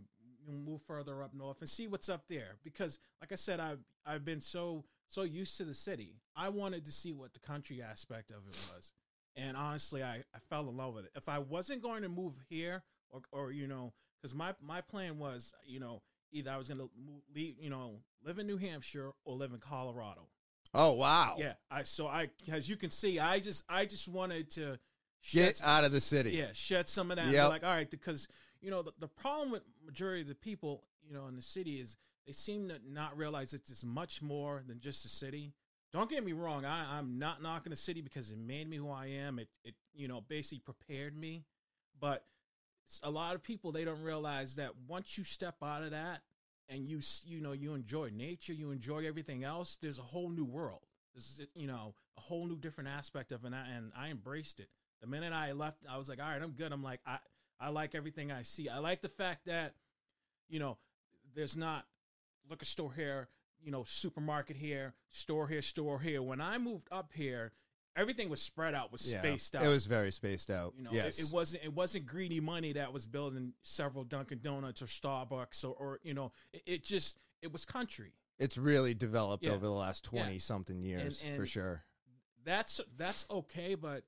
move 0.51 0.81
further 0.87 1.21
up 1.23 1.33
north 1.33 1.59
and 1.59 1.69
see 1.69 1.87
what's 1.87 2.07
up 2.09 2.23
there 2.29 2.55
because, 2.63 2.99
like 3.21 3.31
I 3.31 3.35
said, 3.35 3.59
I've 3.59 3.79
I've 4.05 4.23
been 4.25 4.39
so 4.41 4.85
so 5.09 5.23
used 5.23 5.57
to 5.57 5.65
the 5.65 5.73
city. 5.73 6.15
I 6.35 6.49
wanted 6.49 6.85
to 6.85 6.91
see 6.91 7.13
what 7.13 7.33
the 7.33 7.39
country 7.39 7.81
aspect 7.81 8.29
of 8.29 8.37
it 8.47 8.57
was, 8.73 8.91
and 9.35 9.55
honestly, 9.57 10.03
I 10.03 10.23
I 10.33 10.39
fell 10.49 10.67
in 10.69 10.77
love 10.77 10.93
with 10.93 11.05
it. 11.05 11.11
If 11.15 11.29
I 11.29 11.39
wasn't 11.39 11.81
going 11.81 12.03
to 12.03 12.09
move 12.09 12.35
here, 12.49 12.83
or 13.09 13.21
or 13.31 13.51
you 13.51 13.67
know, 13.67 13.93
because 14.21 14.35
my 14.35 14.53
my 14.61 14.81
plan 14.81 15.17
was, 15.19 15.53
you 15.65 15.79
know. 15.79 16.01
Either 16.33 16.51
I 16.51 16.57
was 16.57 16.67
going 16.67 16.81
to 16.81 16.89
leave, 17.33 17.55
you 17.57 17.69
know, 17.69 18.01
live 18.21 18.37
in 18.37 18.45
New 18.47 18.57
Hampshire 18.57 19.11
or 19.23 19.37
live 19.37 19.53
in 19.53 19.59
Colorado. 19.59 20.27
Oh 20.73 20.91
wow. 20.91 21.35
Yeah, 21.39 21.53
I 21.71 21.83
so 21.83 22.05
I 22.05 22.27
as 22.51 22.67
you 22.69 22.75
can 22.75 22.91
see, 22.91 23.17
I 23.17 23.39
just 23.39 23.63
I 23.69 23.85
just 23.85 24.09
wanted 24.09 24.51
to 24.51 24.77
Get 25.31 25.57
shed, 25.57 25.65
out 25.65 25.85
of 25.85 25.93
the 25.93 26.01
city. 26.01 26.31
yeah 26.31 26.47
shed 26.51 26.89
some 26.89 27.11
of 27.11 27.15
that. 27.17 27.27
Yep. 27.27 27.47
Like 27.49 27.63
all 27.63 27.69
right, 27.69 27.89
because 27.89 28.27
you 28.59 28.69
know 28.69 28.81
the, 28.81 28.91
the 28.99 29.07
problem 29.07 29.51
with 29.51 29.61
majority 29.85 30.23
of 30.23 30.27
the 30.27 30.35
people 30.35 30.83
you 31.07 31.13
know 31.15 31.27
in 31.27 31.37
the 31.37 31.41
city 31.41 31.79
is 31.79 31.95
they 32.27 32.33
seem 32.33 32.67
to 32.67 32.75
not 32.85 33.17
realize 33.17 33.53
it's 33.53 33.69
just 33.69 33.85
much 33.85 34.21
more 34.21 34.61
than 34.67 34.79
just 34.79 35.05
a 35.05 35.09
city. 35.09 35.53
Don't 35.93 36.09
get 36.09 36.23
me 36.23 36.33
wrong, 36.33 36.65
I, 36.65 36.97
I'm 36.97 37.17
not 37.17 37.41
knocking 37.41 37.69
the 37.69 37.77
city 37.77 38.01
because 38.01 38.29
it 38.29 38.37
made 38.37 38.69
me 38.69 38.75
who 38.75 38.91
I 38.91 39.07
am. 39.07 39.39
It 39.39 39.47
it 39.63 39.75
you 39.95 40.09
know 40.09 40.21
basically 40.21 40.59
prepared 40.59 41.17
me, 41.17 41.45
but 41.99 42.25
a 43.01 43.09
lot 43.09 43.35
of 43.35 43.41
people 43.41 43.71
they 43.71 43.85
don't 43.85 44.01
realize 44.01 44.55
that 44.55 44.71
once 44.87 45.17
you 45.17 45.23
step 45.23 45.55
out 45.63 45.83
of 45.83 45.91
that 45.91 46.21
and 46.69 46.87
you 46.87 46.99
you 47.25 47.39
know 47.39 47.53
you 47.53 47.73
enjoy 47.73 48.09
nature, 48.13 48.53
you 48.53 48.71
enjoy 48.71 49.07
everything 49.07 49.45
else. 49.45 49.77
There's 49.81 49.99
a 49.99 50.03
whole 50.03 50.29
new 50.29 50.45
world. 50.45 50.81
This 51.15 51.39
is 51.39 51.47
you 51.55 51.67
know 51.67 51.95
a 52.17 52.21
whole 52.21 52.45
new 52.45 52.57
different 52.57 52.89
aspect 52.89 53.31
of 53.31 53.45
it, 53.45 53.47
and 53.47 53.55
I, 53.55 53.69
and 53.69 53.91
I 53.97 54.09
embraced 54.09 54.59
it. 54.59 54.67
The 54.99 55.07
minute 55.07 55.31
I 55.31 55.53
left, 55.53 55.77
I 55.89 55.97
was 55.97 56.09
like, 56.09 56.19
all 56.21 56.29
right, 56.29 56.41
I'm 56.41 56.51
good. 56.51 56.73
I'm 56.73 56.83
like 56.83 56.99
I 57.05 57.19
I 57.57 57.69
like 57.69 57.95
everything 57.95 58.33
I 58.33 58.43
see. 58.43 58.67
I 58.67 58.79
like 58.79 59.01
the 59.01 59.09
fact 59.09 59.45
that 59.45 59.75
you 60.49 60.59
know 60.59 60.77
there's 61.33 61.55
not 61.55 61.85
liquor 62.49 62.65
store 62.65 62.93
here, 62.93 63.29
you 63.61 63.71
know, 63.71 63.83
supermarket 63.83 64.57
here, 64.57 64.93
store 65.09 65.47
here, 65.47 65.61
store 65.61 65.99
here. 65.99 66.21
When 66.21 66.41
I 66.41 66.57
moved 66.57 66.87
up 66.91 67.11
here, 67.13 67.51
everything 67.95 68.29
was 68.29 68.41
spread 68.41 68.73
out, 68.75 68.91
was 68.91 69.11
Yeah. 69.11 69.19
spaced 69.19 69.55
out. 69.55 69.63
It 69.63 69.67
was 69.69 69.85
very 69.85 70.11
spaced 70.11 70.49
out. 70.49 70.73
You 70.77 70.83
know, 70.83 70.91
yes. 70.91 71.19
it, 71.19 71.27
it 71.27 71.33
wasn't 71.33 71.63
it 71.63 71.73
wasn't 71.73 72.05
greedy 72.05 72.39
money 72.39 72.73
that 72.73 72.93
was 72.93 73.05
building 73.05 73.53
several 73.63 74.03
Dunkin' 74.03 74.39
Donuts 74.41 74.81
or 74.81 74.85
Starbucks 74.85 75.63
or, 75.63 75.73
or 75.73 75.99
you 76.03 76.13
know, 76.13 76.31
it, 76.53 76.61
it 76.65 76.83
just 76.83 77.17
it 77.41 77.51
was 77.51 77.65
country. 77.65 78.13
it's 78.39 78.57
really 78.57 78.93
developed 78.93 79.43
Yeah. 79.43 79.51
over 79.51 79.65
the 79.65 79.71
last 79.71 80.07
Yeah. 80.11 80.23
20 80.23 80.39
something 80.39 80.81
years 80.83 81.21
for 81.21 81.27
and- 81.27 81.47
sure. 81.49 81.83
That's 82.45 82.79
that's 82.95 83.25
okay, 83.29 83.75
but 83.75 84.03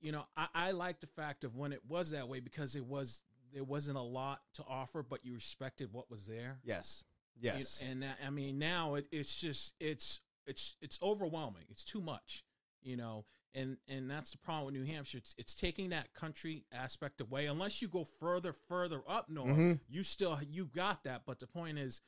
you 0.00 0.12
know, 0.12 0.24
I, 0.36 0.46
I 0.54 0.70
like 0.70 1.00
the 1.00 1.06
fact 1.08 1.42
of 1.44 1.56
when 1.56 1.72
it 1.72 1.80
was 1.88 2.10
that 2.10 2.28
way 2.28 2.40
because 2.40 2.76
it 2.76 2.86
was 2.86 3.22
there 3.52 3.64
wasn't 3.64 3.96
a 3.98 4.02
lot 4.02 4.40
to 4.54 4.64
offer, 4.68 5.02
but 5.02 5.24
you 5.24 5.34
respected 5.34 5.92
what 5.92 6.08
was 6.08 6.24
there. 6.26 6.60
Yes. 6.62 7.04
You- 7.40 7.50
Yes. 7.54 7.82
and 7.86 8.04
uh, 8.04 8.08
I 8.24 8.30
mean 8.30 8.58
now 8.58 8.94
it, 8.94 9.08
it's 9.10 9.40
just 9.40 9.74
it's 9.80 10.20
it's 10.46 10.76
it's 10.80 10.98
overwhelming. 11.02 11.64
It's 11.70 11.84
too 11.84 12.00
much, 12.00 12.44
you 12.82 12.96
know. 12.96 13.24
And 13.54 13.78
and 13.88 14.08
that's 14.10 14.30
the 14.30 14.38
problem 14.38 14.66
with 14.66 14.74
New 14.74 14.84
Hampshire. 14.84 15.18
It's 15.18 15.34
it's 15.38 15.54
taking 15.54 15.90
that 15.90 16.12
country 16.14 16.64
aspect 16.72 17.20
away. 17.20 17.46
Unless 17.46 17.82
you 17.82 17.88
go 17.88 18.04
further 18.04 18.52
further 18.52 19.02
up 19.08 19.28
north, 19.28 19.56
Mhm. 19.56 19.80
you 19.88 20.02
still 20.04 20.38
you 20.48 20.66
got 20.66 21.02
that. 21.04 21.22
But 21.26 21.40
the 21.40 21.46
point 21.48 21.78
is, 21.78 22.00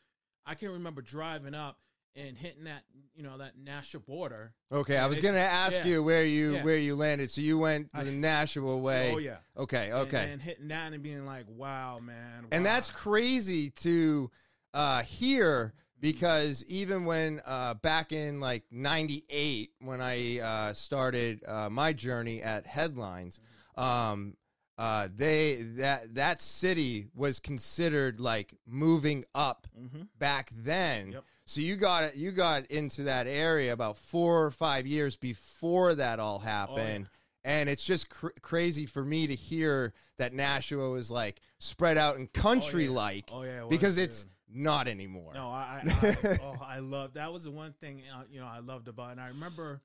I 0.46 0.54
can 0.54 0.70
remember 0.70 1.02
driving 1.02 1.54
up 1.54 1.78
and 2.14 2.36
hitting 2.36 2.64
that 2.64 2.84
you 3.14 3.22
know 3.24 3.38
that 3.38 3.58
national 3.58 4.02
border. 4.04 4.54
Okay, 4.70 4.96
I 4.98 5.06
was 5.06 5.18
going 5.18 5.34
to 5.34 5.40
ask 5.40 5.78
yeah. 5.78 5.86
you 5.86 6.02
where 6.04 6.24
you 6.24 6.54
Yeah. 6.54 6.62
where 6.64 6.76
you 6.78 6.94
landed. 6.94 7.30
So 7.32 7.40
you 7.40 7.58
went 7.58 7.90
I- 7.94 8.04
the 8.04 8.12
Nashua 8.12 8.76
way. 8.76 9.12
Oh 9.12 9.18
yeah. 9.18 9.38
Okay, 9.56 9.92
okay. 9.92 10.30
And, 10.30 10.40
hitting 10.42 10.68
that 10.68 10.92
and 10.92 11.02
being 11.02 11.26
like, 11.26 11.46
wow, 11.48 11.98
man. 11.98 12.46
and 12.52 12.64
that's 12.64 12.90
crazy 12.92 13.70
to 13.70 14.30
uh, 14.74 15.02
hear 15.02 15.74
because 16.00 16.64
even 16.66 17.04
when 17.04 17.40
uh, 17.46 17.74
back 17.74 18.12
in 18.12 18.40
like 18.40 18.64
98 18.70 19.70
when 19.80 20.00
i 20.00 20.38
uh, 20.40 20.72
started 20.72 21.42
uh, 21.46 21.68
my 21.70 21.92
journey 21.92 22.42
at 22.42 22.66
headlines 22.66 23.40
um, 23.76 24.36
uh, 24.78 25.08
they 25.14 25.56
that 25.62 26.14
that 26.14 26.40
city 26.40 27.06
was 27.14 27.38
considered 27.38 28.18
like 28.20 28.54
moving 28.66 29.24
up 29.34 29.66
Mhm. 29.78 30.08
back 30.18 30.50
then 30.56 31.12
Yep. 31.12 31.24
so 31.44 31.60
you 31.60 31.76
got 31.76 32.16
you 32.16 32.32
got 32.32 32.66
into 32.66 33.02
that 33.04 33.26
area 33.26 33.72
about 33.72 33.96
four 33.98 34.44
or 34.46 34.50
five 34.50 34.86
years 34.86 35.16
before 35.16 35.94
that 35.94 36.18
all 36.18 36.38
happened 36.40 37.08
and 37.44 37.68
it's 37.68 37.84
just 37.84 38.08
cr- 38.08 38.28
crazy 38.40 38.86
for 38.86 39.04
me 39.04 39.26
to 39.26 39.34
hear 39.34 39.92
that 40.16 40.32
Nashua 40.32 40.90
was 40.90 41.10
like 41.10 41.40
spread 41.58 41.98
out 41.98 42.16
and 42.16 42.32
country 42.32 42.88
like 42.88 43.28
Oh 43.32 43.42
yeah. 43.42 43.58
it 43.58 43.66
was, 43.66 43.70
because 43.70 43.96
too. 43.96 44.02
it's 44.02 44.26
not 44.52 44.88
anymore. 44.88 45.32
No, 45.34 45.48
I, 45.48 45.82
I, 45.86 46.16
oh, 46.42 46.56
I 46.64 46.78
love 46.78 47.14
that 47.14 47.32
was 47.32 47.44
the 47.44 47.50
one 47.50 47.72
thing 47.72 48.02
uh, 48.14 48.22
you 48.30 48.40
know 48.40 48.46
I 48.46 48.58
loved 48.60 48.88
about, 48.88 49.08
it. 49.08 49.12
and 49.12 49.20
I 49.20 49.28
remember, 49.28 49.80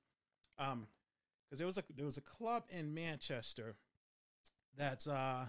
um, 0.59 0.87
because 1.45 1.59
there 1.59 1.65
was 1.67 1.77
a 1.77 1.83
there 1.95 2.05
was 2.05 2.17
a 2.17 2.21
club 2.21 2.63
in 2.69 2.93
Manchester, 2.93 3.75
that's 4.77 5.07
uh 5.07 5.11
I 5.45 5.47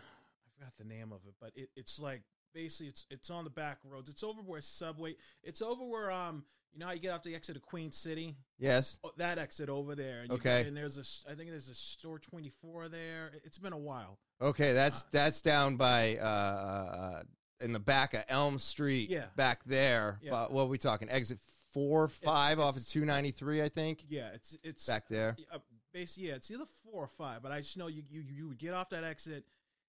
forgot 0.58 0.72
the 0.78 0.84
name 0.84 1.12
of 1.12 1.20
it, 1.26 1.34
but 1.40 1.52
it, 1.54 1.70
it's 1.76 1.98
like 2.00 2.22
basically 2.54 2.88
it's 2.88 3.06
it's 3.10 3.30
on 3.30 3.44
the 3.44 3.50
back 3.50 3.78
roads. 3.84 4.08
It's 4.08 4.22
over 4.22 4.40
where 4.40 4.60
Subway. 4.60 5.16
It's 5.42 5.62
over 5.62 5.84
where 5.84 6.10
um 6.10 6.44
you 6.72 6.80
know 6.80 6.86
how 6.86 6.92
you 6.92 7.00
get 7.00 7.12
off 7.12 7.22
the 7.22 7.34
exit 7.34 7.56
of 7.56 7.62
Queen 7.62 7.90
City. 7.92 8.36
Yes. 8.58 8.98
Oh, 9.02 9.10
that 9.16 9.38
exit 9.38 9.68
over 9.68 9.94
there. 9.94 10.20
And 10.22 10.32
Okay. 10.32 10.64
and 10.66 10.76
there's 10.76 10.96
a 10.98 11.30
I 11.30 11.34
think 11.34 11.50
there's 11.50 11.68
a 11.68 11.74
store 11.74 12.18
twenty 12.18 12.50
four 12.50 12.88
there. 12.88 13.30
It- 13.34 13.42
It's 13.44 13.58
been 13.58 13.72
a 13.72 13.78
while. 13.78 14.18
Okay, 14.40 14.72
that's 14.72 15.02
that's 15.04 15.42
down 15.42 15.76
by 15.76 16.16
uh, 16.18 16.22
uh, 16.24 17.22
in 17.60 17.72
the 17.72 17.78
back 17.78 18.14
of 18.14 18.24
Elm 18.28 18.58
Street. 18.58 19.10
Yeah. 19.10 19.26
Back 19.36 19.64
there. 19.64 20.18
Yeah. 20.22 20.34
Uh, 20.34 20.48
what 20.48 20.62
are 20.62 20.66
we 20.66 20.78
talking? 20.78 21.08
Exit 21.10 21.38
four, 21.70 22.08
five 22.08 22.58
off 22.58 22.76
of 22.76 22.86
two 22.86 23.04
ninety 23.04 23.30
three, 23.30 23.62
I 23.62 23.68
think. 23.68 24.04
Yeah, 24.08 24.30
it's 24.34 24.56
it's 24.62 24.86
Back 24.86 25.08
there. 25.08 25.36
Uh, 25.52 25.58
basically, 25.92 26.28
yeah, 26.28 26.34
it's 26.34 26.50
either 26.50 26.64
four 26.84 27.04
or 27.04 27.08
five. 27.08 27.42
But 27.42 27.52
I 27.52 27.58
just 27.58 27.76
know 27.76 27.86
you 27.86 28.02
you 28.08 28.22
you 28.28 28.48
would 28.48 28.58
get 28.58 28.74
off 28.74 28.90
that 28.90 29.04
exit, 29.04 29.44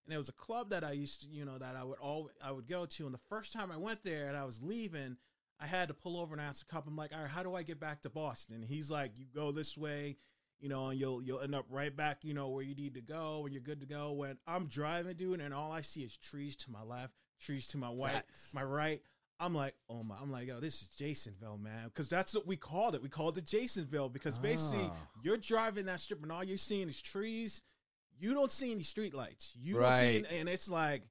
and 0.05 0.11
there 0.11 0.17
was 0.17 0.29
a 0.29 0.33
club 0.33 0.71
that 0.71 0.83
I 0.83 0.91
used 0.91 1.21
to, 1.21 1.27
you 1.27 1.45
know, 1.45 1.57
that 1.57 1.75
I 1.75 1.83
would 1.83 1.99
all 1.99 2.29
I 2.43 2.51
would 2.51 2.67
go 2.67 2.85
to. 2.85 3.05
And 3.05 3.13
the 3.13 3.19
first 3.29 3.53
time 3.53 3.71
I 3.71 3.77
went 3.77 4.03
there 4.03 4.27
and 4.27 4.37
I 4.37 4.45
was 4.45 4.61
leaving, 4.61 5.17
I 5.59 5.67
had 5.67 5.87
to 5.87 5.93
pull 5.93 6.19
over 6.19 6.33
and 6.33 6.41
ask 6.41 6.65
a 6.65 6.73
couple. 6.73 6.91
I'm 6.91 6.97
like, 6.97 7.13
all 7.13 7.21
right, 7.21 7.29
how 7.29 7.43
do 7.43 7.55
I 7.55 7.63
get 7.63 7.79
back 7.79 8.01
to 8.01 8.09
Boston? 8.09 8.65
He's 8.67 8.91
like, 8.91 9.11
you 9.17 9.25
go 9.33 9.51
this 9.51 9.77
way. 9.77 10.17
You 10.61 10.67
know, 10.67 10.89
and 10.89 10.99
you'll 10.99 11.23
you'll 11.23 11.39
end 11.39 11.55
up 11.55 11.65
right 11.69 11.95
back, 11.95 12.25
you 12.25 12.33
know, 12.33 12.49
where 12.49 12.63
you 12.63 12.75
need 12.75 12.95
to 12.95 13.01
go, 13.01 13.43
and 13.45 13.53
you're 13.53 13.63
good 13.63 13.79
to 13.79 13.85
go. 13.85 14.11
When 14.11 14.37
I'm 14.45 14.65
driving, 14.65 15.15
dude, 15.15 15.39
and 15.39 15.53
all 15.53 15.71
I 15.71 15.79
see 15.79 16.01
is 16.01 16.17
trees 16.17 16.57
to 16.57 16.71
my 16.71 16.83
left, 16.83 17.13
trees 17.39 17.67
to 17.67 17.77
my 17.77 17.89
white, 17.89 18.23
my 18.53 18.63
right. 18.63 19.01
I'm 19.41 19.55
like, 19.55 19.73
oh 19.89 20.03
my, 20.03 20.15
I'm 20.21 20.31
like, 20.31 20.47
yo, 20.47 20.59
this 20.59 20.81
is 20.81 20.89
Jasonville, 20.89 21.61
man, 21.61 21.85
because 21.85 22.09
that's 22.09 22.35
what 22.35 22.45
we 22.45 22.57
called 22.57 22.93
it. 22.95 23.01
We 23.01 23.07
called 23.07 23.37
it 23.37 23.45
Jasonville 23.45 24.11
because 24.11 24.37
basically 24.37 24.85
Ah. 24.91 24.95
you're 25.23 25.37
driving 25.37 25.85
that 25.85 26.01
strip 26.01 26.21
and 26.21 26.31
all 26.31 26.43
you're 26.43 26.57
seeing 26.57 26.89
is 26.89 27.01
trees. 27.01 27.63
You 28.19 28.33
don't 28.33 28.51
see 28.51 28.73
any 28.73 28.83
street 28.83 29.13
lights. 29.13 29.53
You 29.57 29.75
don't 29.75 29.83
see, 29.95 30.17
Right. 30.17 30.25
any, 30.29 30.39
and 30.39 30.49
it's 30.49 30.69
like, 30.69 31.03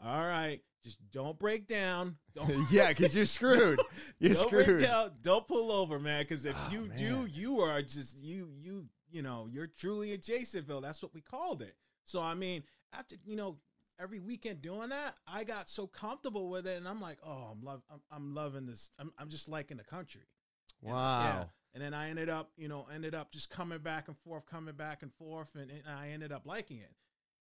all 0.00 0.20
right, 0.20 0.60
just 0.84 0.98
don't 1.10 1.36
break 1.36 1.66
down. 1.66 2.16
Don't 2.36 2.48
yeah, 2.70 2.88
because 2.90 3.12
you're 3.16 3.26
screwed. 3.26 3.80
You're 4.20 4.34
don't 4.34 4.46
screwed. 4.46 4.66
break 4.66 4.80
down. 4.82 5.10
Don't 5.22 5.46
pull 5.48 5.72
over, 5.72 5.98
man. 5.98 6.22
Because 6.22 6.44
if 6.44 6.54
Oh, 6.56 6.68
you 6.70 6.88
do, 6.96 7.26
you 7.26 7.58
are 7.60 7.82
just 7.82 8.22
you 8.22 8.48
you 8.54 8.84
you 9.10 9.22
know 9.22 9.48
you're 9.50 9.66
truly 9.66 10.12
in 10.12 10.20
Jasonville. 10.20 10.82
That's 10.82 11.02
what 11.02 11.12
we 11.14 11.22
called 11.22 11.60
it. 11.62 11.74
So 12.04 12.20
I 12.22 12.34
mean, 12.34 12.62
after 12.92 13.16
you 13.24 13.34
know 13.34 13.56
every 14.00 14.18
weekend 14.20 14.62
doing 14.62 14.88
that, 14.90 15.16
I 15.26 15.44
got 15.44 15.68
so 15.70 15.86
comfortable 15.86 16.48
with 16.50 16.66
it, 16.66 16.76
and 16.76 16.86
I'm 16.88 17.00
like, 17.00 17.18
oh, 17.24 17.50
I'm 17.52 17.62
love, 17.62 17.82
I'm, 17.92 18.00
I'm 18.10 18.34
loving 18.34 18.66
this. 18.66 18.90
I'm 18.98 19.12
I'm 19.18 19.28
just 19.28 19.48
liking 19.48 19.76
the 19.76 19.84
country. 19.84 20.22
And, 20.82 20.92
Wow. 20.92 21.20
yeah. 21.22 21.44
And 21.74 21.82
then 21.82 21.92
I 21.92 22.08
ended 22.10 22.28
up, 22.28 22.52
you 22.56 22.68
know, 22.68 22.86
ended 22.94 23.14
up 23.16 23.32
just 23.32 23.50
coming 23.50 23.78
back 23.78 24.06
and 24.08 24.16
forth, 24.18 24.46
coming 24.46 24.74
back 24.74 25.02
and 25.02 25.12
forth, 25.14 25.56
and, 25.56 25.70
and 25.70 25.82
I 25.88 26.10
ended 26.10 26.30
up 26.30 26.46
liking 26.46 26.78
it. 26.78 26.92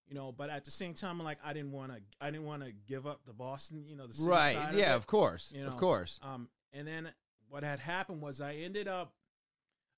You 0.08 0.16
know, 0.16 0.32
but 0.32 0.50
at 0.50 0.66
the 0.66 0.72
same 0.72 0.94
time, 0.96 1.20
I'm 1.20 1.26
like 1.26 1.38
I 1.46 1.54
didn't 1.54 1.72
want 1.72 1.92
to, 1.94 2.02
I 2.20 2.30
didn't 2.32 2.46
want 2.46 2.64
to 2.64 2.72
give 2.88 3.06
up 3.08 3.22
the 3.26 3.34
Boston, 3.34 3.86
you 3.88 3.96
know, 3.96 4.08
the 4.08 4.24
Right. 4.24 4.56
of 4.56 4.74
Yeah, 4.76 4.94
it. 4.94 4.98
of 4.98 5.08
course. 5.08 5.52
you 5.56 5.62
know, 5.62 5.68
of 5.70 5.78
course. 5.78 6.20
Um, 6.24 6.50
and 6.74 6.88
then 6.88 7.10
what 7.48 7.64
had 7.64 7.80
happened 7.80 8.22
was 8.22 8.42
I 8.42 8.56
ended 8.56 8.88
up 8.88 9.14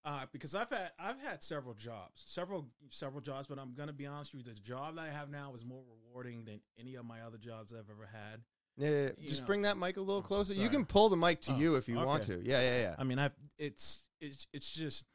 uh, 0.05 0.25
because 0.31 0.53
I've 0.53 0.69
had 0.69 0.91
I've 0.99 1.19
had 1.19 1.43
several 1.43 1.73
jobs, 1.73 2.23
several 2.25 2.67
several 2.89 3.21
jobs, 3.21 3.47
but 3.47 3.57
I'm 3.57 3.73
gonna 3.73 3.91
be 3.93 4.05
honest 4.05 4.33
with 4.33 4.45
you, 4.45 4.53
the 4.53 4.59
job 4.59 4.95
that 4.95 5.01
I 5.01 5.09
have 5.09 5.29
now 5.29 5.53
is 5.55 5.65
more 5.65 5.81
rewarding 5.89 6.45
than 6.45 6.61
any 6.79 6.95
of 6.95 7.05
my 7.05 7.21
other 7.21 7.37
jobs 7.37 7.73
I've 7.73 7.89
ever 7.89 8.07
had. 8.11 8.41
Yeah, 8.77 8.89
yeah, 8.89 9.09
yeah. 9.17 9.29
Just 9.29 9.41
know. 9.41 9.47
bring 9.47 9.61
that 9.63 9.77
mic 9.77 9.97
a 9.97 10.01
little 10.01 10.21
closer. 10.21 10.53
You 10.53 10.69
can 10.69 10.85
pull 10.85 11.09
the 11.09 11.17
mic 11.17 11.41
to 11.41 11.53
Oh, 11.53 11.57
you 11.57 11.75
if 11.75 11.87
you 11.87 11.95
want 11.95 12.23
to. 12.23 12.41
Yeah, 12.43 12.61
yeah, 12.61 12.81
yeah. 12.81 12.95
I 12.99 13.03
mean, 13.03 13.19
I've 13.19 13.33
it's 13.57 14.03
it's 14.21 14.47
it's 14.53 14.71
just 14.71 15.05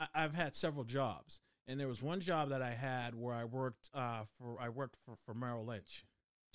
I, 0.00 0.06
I've 0.14 0.34
had 0.34 0.56
several 0.56 0.84
jobs, 0.84 1.42
and 1.66 1.78
there 1.78 1.88
was 1.88 2.02
one 2.02 2.20
job 2.20 2.48
that 2.50 2.62
I 2.62 2.70
had 2.70 3.14
where 3.14 3.34
I 3.34 3.44
worked 3.44 3.90
uh, 3.92 4.22
for 4.38 4.56
I 4.60 4.70
worked 4.70 4.96
for 5.04 5.14
for 5.16 5.34
Merrill 5.34 5.66
Lynch. 5.66 6.04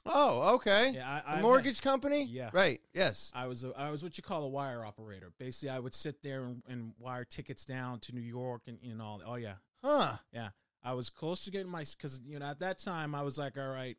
Oh, 0.05 0.55
okay. 0.55 0.91
Yeah, 0.95 1.21
I, 1.25 1.35
had- 1.35 1.41
mortgage 1.41 1.81
company? 1.81 2.23
Yeah. 2.25 2.49
Right. 2.53 2.81
Yes. 2.93 3.31
I 3.33 3.47
was 3.47 3.63
a, 3.63 3.71
I 3.77 3.89
was 3.89 4.03
what 4.03 4.17
you 4.17 4.23
call 4.23 4.43
a 4.43 4.49
wire 4.49 4.83
operator. 4.85 5.31
Basically, 5.39 5.69
I 5.69 5.79
would 5.79 5.95
sit 5.95 6.21
there 6.21 6.43
and, 6.43 6.61
and 6.67 6.93
wire 6.99 7.23
tickets 7.25 7.63
down 7.65 7.99
to 8.01 8.13
New 8.13 8.21
York 8.21 8.63
and 8.67 8.77
you 8.81 8.95
know, 8.95 9.19
oh 9.25 9.35
yeah, 9.35 9.55
Huh. 9.83 10.17
yeah. 10.33 10.49
I 10.83 10.93
was 10.93 11.09
close 11.09 11.45
to 11.45 11.51
getting 11.51 11.71
my 11.71 11.85
because 11.97 12.19
you 12.25 12.37
know 12.39 12.45
at 12.45 12.59
that 12.59 12.79
time 12.79 13.15
I 13.15 13.21
was 13.21 13.37
like, 13.37 13.57
all 13.57 13.69
right, 13.69 13.95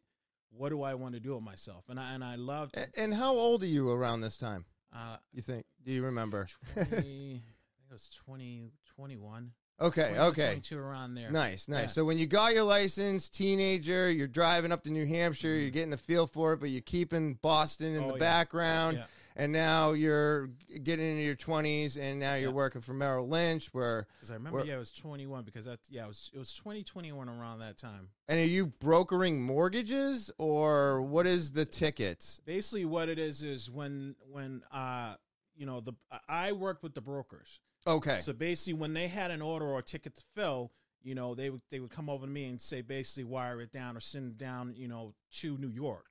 what 0.51 0.69
do 0.69 0.83
I 0.83 0.95
want 0.95 1.15
to 1.15 1.21
do 1.21 1.35
with 1.35 1.43
myself? 1.43 1.85
And 1.89 1.99
I 1.99 2.13
and 2.13 2.23
I 2.23 2.35
loved. 2.37 2.77
A- 2.77 2.89
And 3.01 3.15
how 3.15 3.33
old 3.35 3.63
are 3.63 3.67
you 3.67 3.91
around 3.91 4.21
this 4.21 4.37
time? 4.37 4.67
Uh, 4.95 5.17
You 5.33 5.41
think? 5.41 5.65
Do 5.85 5.91
you 5.93 6.05
remember? 6.05 6.47
20, 6.75 6.81
I 6.91 6.95
think 6.95 7.43
it 7.89 7.93
was 7.93 8.11
20, 8.27 8.71
21. 8.97 9.53
Okay. 9.81 10.03
21, 10.09 10.27
Okay. 10.29 10.47
22 10.47 10.79
around 10.79 11.15
there. 11.15 11.31
Nice, 11.31 11.69
nice. 11.69 11.81
Yeah. 11.81 11.87
So 11.89 12.05
when 12.05 12.19
you 12.19 12.27
got 12.27 12.55
your 12.55 12.65
license, 12.65 13.29
teenager, 13.29 14.11
you're 14.11 14.27
driving 14.29 14.73
up 14.73 14.83
to 14.85 14.91
New 14.91 15.07
Hampshire, 15.07 15.55
you're 15.55 15.71
getting 15.71 15.91
the 15.91 15.97
feel 15.97 16.27
for 16.27 16.53
it, 16.53 16.61
but 16.61 16.71
you're 16.71 16.81
keeping 16.83 17.35
Boston 17.35 17.95
in 17.95 18.03
Mm-hmm. 18.03 18.05
Oh, 18.05 18.09
the 18.09 18.15
yeah. 18.15 18.19
background. 18.21 18.97
Yeah. 18.99 19.05
And 19.37 19.51
now 19.53 19.95
you're 19.95 20.47
getting 20.85 21.09
into 21.11 21.23
your 21.25 21.35
20s, 21.35 21.99
and 22.01 22.21
now 22.21 22.37
you're 22.37 22.53
working 22.53 22.81
for 22.81 22.95
Merrill 22.95 23.27
Lynch. 23.27 23.67
Where 23.75 24.07
Because 24.17 24.31
I 24.31 24.35
remember, 24.35 24.59
Where- 24.59 24.67
yeah, 24.67 24.77
it 24.77 24.79
was 24.79 24.93
21 24.93 25.43
because 25.43 25.65
that's, 25.65 25.91
yeah, 25.91 26.05
it 26.05 26.09
was, 26.09 26.31
it 26.33 26.39
was 26.39 26.55
2021 26.55 27.29
around 27.29 27.59
that 27.59 27.77
time. 27.77 28.11
and 28.29 28.39
are 28.39 28.45
you 28.45 28.67
brokering 28.67 29.43
mortgages, 29.43 30.31
or 30.39 31.03
what 31.03 31.27
is 31.27 31.51
the 31.51 31.65
tickets? 31.65 32.41
Basically, 32.47 32.85
what 32.85 33.09
it 33.09 33.19
is 33.19 33.43
is 33.43 33.69
when, 33.69 34.15
when, 34.31 34.63
uh, 34.71 35.17
you 35.57 35.67
know, 35.67 35.81
the, 35.81 35.95
I 36.29 36.53
worked 36.53 36.85
with 36.85 36.95
the 36.95 37.01
brokers. 37.01 37.59
Okay, 37.87 38.21
So 38.21 38.33
basically, 38.33 38.73
when 38.79 38.95
they 38.95 39.09
had 39.09 39.31
an 39.31 39.43
order 39.43 39.67
or 39.67 39.79
a 39.79 39.83
ticket 39.83 40.15
to 40.15 40.23
fill, 40.35 40.73
you 41.03 41.15
know, 41.15 41.35
they 41.35 41.51
would, 41.51 41.61
they 41.71 41.81
would 41.81 41.91
come 41.91 42.09
over 42.09 42.25
to 42.25 42.33
me 42.33 42.47
and 42.47 42.59
say, 42.61 42.81
basically, 42.81 43.25
wire 43.25 43.61
it 43.61 43.73
down 43.73 43.97
or 43.97 44.01
send 44.01 44.33
it 44.33 44.39
down, 44.39 44.73
you 44.75 44.89
know, 44.89 45.13
to 45.41 45.59
New 45.59 45.69
York. 45.69 46.07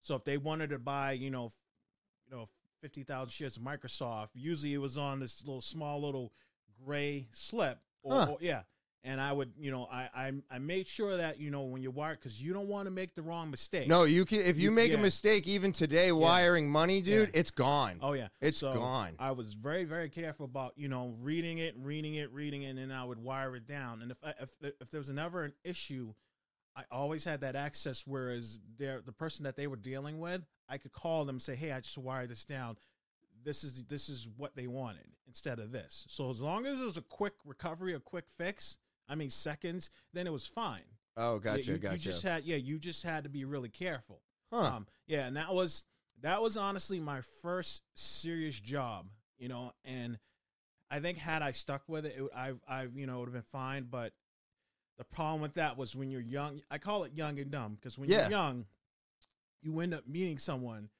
So 0.00 0.14
if 0.14 0.24
they 0.24 0.38
wanted 0.38 0.70
to 0.70 0.78
buy, 0.78 1.12
you 1.12 1.30
know, 1.30 1.46
f- 1.46 1.52
you 2.30 2.34
know, 2.36 2.46
50,000 2.80 3.30
shares 3.30 3.56
of 3.58 3.62
Microsoft, 3.62 4.28
usually 4.34 4.72
it 4.72 4.78
was 4.78 4.96
on 4.96 5.20
this 5.20 5.44
little 5.44 5.60
small 5.60 6.00
little 6.00 6.32
gray 6.82 7.26
slip. 7.32 7.78
Or, 8.02 8.12
Huh. 8.14 8.26
or- 8.32 8.38
yeah. 8.40 8.62
And 9.04 9.20
I 9.20 9.32
would, 9.32 9.52
you 9.58 9.70
know, 9.70 9.86
I 9.90 10.08
I, 10.14 10.32
I 10.50 10.58
made 10.58 10.88
sure 10.88 11.16
that 11.16 11.38
you 11.38 11.50
know 11.50 11.62
when 11.62 11.82
you 11.82 11.90
wire 11.90 12.14
because 12.14 12.42
you 12.42 12.52
don't 12.52 12.68
want 12.68 12.86
to 12.86 12.90
make 12.90 13.14
the 13.14 13.22
wrong 13.22 13.50
mistake. 13.50 13.88
No, 13.88 14.04
you 14.04 14.24
can. 14.24 14.40
If 14.40 14.56
you, 14.56 14.64
You- 14.64 14.70
make 14.70 14.92
a 14.92 14.98
mistake, 14.98 15.46
even 15.46 15.72
today, 15.72 16.10
wiring 16.12 16.68
money, 16.70 17.00
dude, 17.00 17.30
it's 17.34 17.50
gone. 17.50 17.98
Oh 18.02 18.12
yeah, 18.12 18.28
It's 18.40 18.58
So, 18.58 18.72
gone. 18.72 19.14
I 19.18 19.30
was 19.32 19.54
very 19.54 19.84
very 19.84 20.08
careful 20.08 20.44
about 20.44 20.72
you 20.76 20.88
know 20.88 21.14
reading 21.20 21.58
it, 21.58 21.74
reading 21.78 22.14
it, 22.14 22.32
reading 22.32 22.62
it, 22.62 22.70
and 22.70 22.78
then 22.78 22.92
I 22.92 23.04
would 23.04 23.18
wire 23.18 23.54
it 23.56 23.66
down. 23.66 24.02
And 24.02 24.10
if 24.10 24.18
I, 24.24 24.34
if 24.40 24.50
if 24.80 24.90
there 24.90 25.00
was 25.00 25.10
never 25.10 25.44
an 25.44 25.52
issue, 25.64 26.14
I 26.76 26.84
always 26.90 27.24
had 27.24 27.40
that 27.42 27.56
access. 27.56 28.04
Whereas 28.06 28.60
there, 28.78 29.00
the 29.00 29.12
person 29.12 29.44
that 29.44 29.56
they 29.56 29.66
were 29.66 29.76
dealing 29.76 30.18
with, 30.18 30.42
I 30.68 30.78
could 30.78 30.92
call 30.92 31.24
them 31.24 31.36
and 31.36 31.42
say, 31.42 31.54
"Hey, 31.56 31.72
I 31.72 31.80
just 31.80 31.98
wired 31.98 32.30
this 32.30 32.44
down. 32.44 32.76
This 33.44 33.62
is 33.62 33.84
this 33.84 34.08
is 34.08 34.28
what 34.36 34.56
they 34.56 34.66
wanted 34.66 35.06
instead 35.26 35.60
of 35.60 35.70
this." 35.72 36.04
So 36.08 36.30
as 36.30 36.40
long 36.40 36.66
as 36.66 36.80
it 36.80 36.84
was 36.84 36.96
a 36.96 37.02
quick 37.02 37.34
recovery, 37.44 37.94
a 37.94 38.00
quick 38.00 38.24
fix, 38.28 38.76
I 39.08 39.14
mean 39.14 39.30
seconds, 39.30 39.90
then 40.12 40.26
it 40.26 40.32
was 40.32 40.46
fine. 40.46 40.82
Oh, 41.16 41.34
Yeah, 41.36 41.52
gotcha, 41.52 41.72
you, 41.72 41.78
gotcha. 41.78 41.94
You 41.94 41.98
just 41.98 42.22
had 42.22 42.44
yeah, 42.44 42.56
you 42.56 42.78
just 42.78 43.02
had 43.02 43.24
to 43.24 43.30
be 43.30 43.44
really 43.44 43.68
careful. 43.68 44.22
huh. 44.52 44.58
Um, 44.76 44.86
yeah, 45.06 45.26
and 45.26 45.36
that 45.36 45.52
was 45.54 45.84
that 46.20 46.42
was 46.42 46.56
honestly 46.56 47.00
my 47.00 47.20
first 47.42 47.82
serious 47.94 48.58
job, 48.58 49.06
you 49.38 49.48
know, 49.48 49.72
and 49.84 50.18
I 50.90 51.00
think 51.00 51.18
had 51.18 51.42
I 51.42 51.50
stuck 51.52 51.82
with 51.88 52.06
it, 52.06 52.16
it 52.18 52.24
I 52.34 52.52
I 52.68 52.86
you 52.94 53.06
know 53.06 53.18
would 53.20 53.26
have 53.26 53.34
been 53.34 53.42
fine. 53.42 53.86
But 53.90 54.12
the 54.98 55.04
problem 55.04 55.40
with 55.40 55.54
that 55.54 55.76
was 55.76 55.94
when 55.96 56.10
you're 56.10 56.20
young, 56.20 56.60
I 56.70 56.78
call 56.78 57.04
it 57.04 57.12
young 57.14 57.38
and 57.38 57.50
dumb 57.50 57.74
because 57.74 57.98
when 57.98 58.08
Yeah. 58.08 58.22
you're 58.22 58.30
young, 58.30 58.66
you 59.62 59.78
end 59.80 59.94
up 59.94 60.06
meeting 60.06 60.38
someone. 60.38 60.90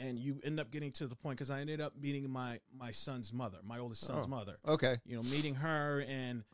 And 0.00 0.16
you 0.16 0.40
end 0.44 0.60
up 0.60 0.70
getting 0.70 0.92
to 0.92 1.08
the 1.08 1.16
point 1.16 1.36
because 1.38 1.50
I 1.50 1.58
ended 1.60 1.80
up 1.80 1.92
meeting 2.00 2.30
my 2.30 2.60
my 2.72 2.92
son's 2.92 3.32
mother, 3.32 3.58
my 3.64 3.80
oldest 3.80 4.02
son's 4.02 4.26
Oh. 4.26 4.30
mother. 4.30 4.58
okay. 4.64 4.98
You 5.04 5.16
know, 5.16 5.24
meeting 5.24 5.56
her, 5.56 6.04
and 6.06 6.44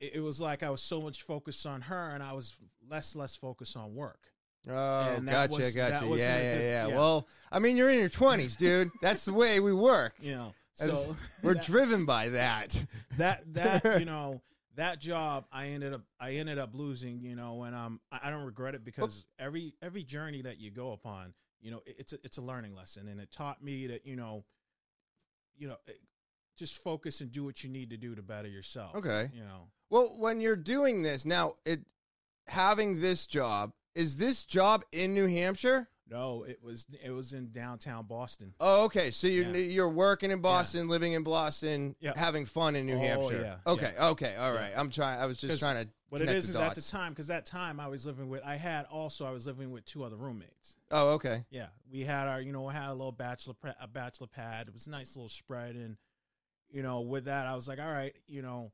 it, 0.00 0.16
it 0.16 0.20
was 0.20 0.40
like 0.40 0.62
I 0.62 0.70
was 0.70 0.82
so 0.82 1.00
much 1.00 1.22
focused 1.22 1.66
on 1.66 1.82
her, 1.82 2.10
and 2.14 2.22
I 2.22 2.32
was 2.32 2.54
less 2.90 3.14
less 3.14 3.36
focused 3.36 3.76
on 3.76 3.94
work. 3.94 4.20
Oh, 4.68 5.14
And 5.16 5.26
gotcha, 5.26 5.52
was- 5.56 5.74
gotcha. 5.74 6.04
Yeah, 6.06 6.14
yeah, 6.16 6.54
good- 6.54 6.60
yeah, 6.62 6.86
yeah. 6.88 6.94
Well, 6.96 7.26
I 7.50 7.60
mean, 7.60 7.76
you're 7.78 7.88
in 7.90 7.98
your 7.98 8.10
20s, 8.10 8.56
dude. 8.58 8.90
That's 9.00 9.24
the 9.24 9.32
way 9.32 9.58
we 9.60 9.72
work. 9.72 10.14
you 10.20 10.32
know 10.34 10.54
so 10.74 11.14
We're 11.42 11.54
that, 11.54 11.64
driven 11.64 12.06
by 12.06 12.30
that. 12.30 12.84
that 13.18 13.42
that 13.54 13.98
you 14.00 14.04
know 14.14 14.40
that 14.76 14.98
job 14.98 15.44
i 15.52 15.66
ended 15.66 15.92
up 15.92 16.00
i 16.18 16.34
ended 16.36 16.58
up 16.58 16.70
losing 16.74 17.20
you 17.20 17.34
know 17.36 17.64
and 17.64 17.74
um 17.74 18.00
i, 18.12 18.20
I 18.24 18.30
don't 18.30 18.44
regret 18.44 18.74
it 18.74 18.82
because 18.84 19.26
every 19.38 19.74
every 19.82 20.04
journey 20.04 20.40
that 20.42 20.58
you 20.58 20.70
go 20.70 20.92
upon 20.92 21.34
you 21.60 21.70
know 21.70 21.82
it- 21.84 21.96
it's 21.98 22.12
a, 22.14 22.18
it's 22.24 22.38
a 22.38 22.40
learning 22.40 22.74
lesson 22.74 23.08
and 23.08 23.20
it 23.20 23.30
taught 23.30 23.62
me 23.62 23.88
that 23.88 24.06
you 24.06 24.16
know 24.16 24.44
you 25.58 25.68
know 25.68 25.76
it- 25.86 26.00
just 26.56 26.82
focus 26.82 27.20
and 27.20 27.32
do 27.32 27.44
what 27.44 27.62
you 27.64 27.68
need 27.68 27.90
to 27.90 27.96
do 27.98 28.14
to 28.14 28.22
better 28.22 28.48
yourself 28.48 28.94
Okay. 28.94 29.28
you 29.34 29.42
know 29.42 29.68
Well, 29.90 30.14
when 30.16 30.40
you're 30.40 30.56
doing 30.56 31.02
this 31.02 31.24
now, 31.26 31.54
it 31.64 31.80
having 32.46 33.00
this 33.00 33.26
job 33.26 33.72
is 33.94 34.16
this 34.16 34.44
job 34.44 34.84
in 34.92 35.14
New 35.14 35.26
Hampshire? 35.26 35.88
no 36.12 36.42
it 36.42 36.60
was 36.60 36.88
it 37.04 37.10
was 37.12 37.32
in 37.32 37.52
downtown 37.52 38.04
boston 38.04 38.52
Oh, 38.58 38.86
okay. 38.86 39.12
So 39.12 39.28
you're 39.28 39.44
Yeah. 39.54 39.72
you're 39.74 39.88
working 39.88 40.32
in 40.32 40.40
Boston, 40.40 40.88
living 40.88 41.12
in 41.12 41.22
Boston, 41.22 41.94
Yeah. 42.00 42.14
having 42.16 42.46
fun 42.46 42.74
in 42.74 42.86
New 42.86 42.96
Oh, 42.96 42.98
Hampshire. 42.98 43.40
yeah, 43.42 43.72
Okay. 43.72 43.94
Okay. 43.96 44.34
All 44.34 44.52
right. 44.52 44.72
I'm 44.76 44.90
trying. 44.90 45.20
I 45.20 45.26
was 45.26 45.40
just 45.40 45.60
trying 45.60 45.84
to. 45.84 45.90
what 46.08 46.20
it 46.20 46.28
is 46.30 46.48
is 46.48 46.56
at 46.56 46.74
the 46.74 46.82
time 46.82 47.12
because 47.12 47.28
that 47.28 47.46
time 47.46 47.78
i 47.78 47.86
was 47.86 48.04
living 48.04 48.28
with 48.28 48.42
i 48.44 48.56
had 48.56 48.84
also 48.86 49.24
i 49.24 49.30
was 49.30 49.46
living 49.46 49.70
with 49.70 49.84
two 49.84 50.02
other 50.02 50.16
roommates 50.16 50.76
Oh, 50.90 51.10
okay. 51.10 51.44
Yeah, 51.50 51.68
we 51.88 52.00
had 52.00 52.26
our, 52.26 52.40
you 52.40 52.50
know, 52.50 52.62
we 52.62 52.72
had 52.72 52.88
a 52.90 52.94
little 52.94 53.12
bachelor 53.12 53.54
pre- 53.54 53.70
a 53.80 53.86
bachelor 53.86 54.26
pad. 54.26 54.66
It 54.66 54.74
was 54.74 54.88
a 54.88 54.90
nice 54.90 55.14
little 55.14 55.28
spread, 55.28 55.76
and 55.76 55.96
you 56.68 56.82
know, 56.82 57.02
with 57.02 57.26
that, 57.26 57.46
I 57.46 57.54
was 57.54 57.68
like, 57.68 57.78
all 57.78 57.92
right, 57.92 58.16
you 58.26 58.42
know, 58.42 58.72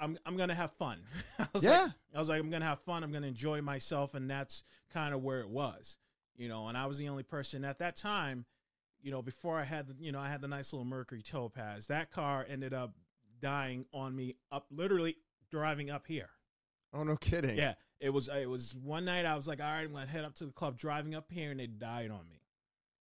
I'm 0.00 0.18
I'm 0.26 0.36
gonna 0.36 0.54
have 0.54 0.72
fun. 0.72 0.98
I 1.38 1.46
was 1.52 1.64
Yeah. 1.64 1.82
like, 1.82 1.90
I 2.14 2.18
was 2.18 2.28
like, 2.28 2.40
I'm 2.40 2.50
gonna 2.50 2.64
have 2.64 2.80
fun. 2.80 3.02
I'm 3.02 3.12
gonna 3.12 3.26
enjoy 3.26 3.62
myself, 3.62 4.14
and 4.14 4.28
that's 4.30 4.64
kind 4.92 5.14
of 5.14 5.22
where 5.22 5.40
it 5.40 5.48
was, 5.48 5.98
you 6.36 6.48
know. 6.48 6.68
And 6.68 6.76
I 6.76 6.86
was 6.86 6.98
the 6.98 7.08
only 7.08 7.22
person 7.22 7.64
at 7.64 7.78
that 7.78 7.96
time, 7.96 8.44
you 9.02 9.10
know, 9.10 9.22
before 9.22 9.58
I 9.58 9.64
had 9.64 9.86
the, 9.88 9.94
you 9.98 10.12
know, 10.12 10.20
I 10.20 10.28
had 10.28 10.40
the 10.40 10.48
nice 10.48 10.72
little 10.72 10.84
Mercury 10.86 11.22
Topaz. 11.22 11.86
That 11.86 12.10
car 12.10 12.44
ended 12.48 12.74
up 12.74 12.94
dying 13.40 13.86
on 13.92 14.14
me 14.14 14.36
up, 14.52 14.66
literally 14.70 15.16
driving 15.50 15.90
up 15.90 16.06
here. 16.06 16.30
Oh, 16.92 17.02
no 17.02 17.16
kidding. 17.16 17.56
Yeah, 17.56 17.74
it 18.00 18.10
was. 18.10 18.28
It 18.28 18.48
was 18.48 18.76
one 18.76 19.04
night. 19.04 19.26
I 19.26 19.34
was 19.36 19.46
like, 19.48 19.60
all 19.60 19.70
right, 19.70 19.82
I'm 19.84 19.92
gonna 19.92 20.06
head 20.06 20.24
up 20.24 20.34
to 20.36 20.46
the 20.46 20.52
club. 20.52 20.78
Driving 20.78 21.14
up 21.14 21.30
here, 21.30 21.50
and 21.50 21.60
it 21.60 21.78
died 21.78 22.10
on 22.10 22.28
me. 22.30 22.35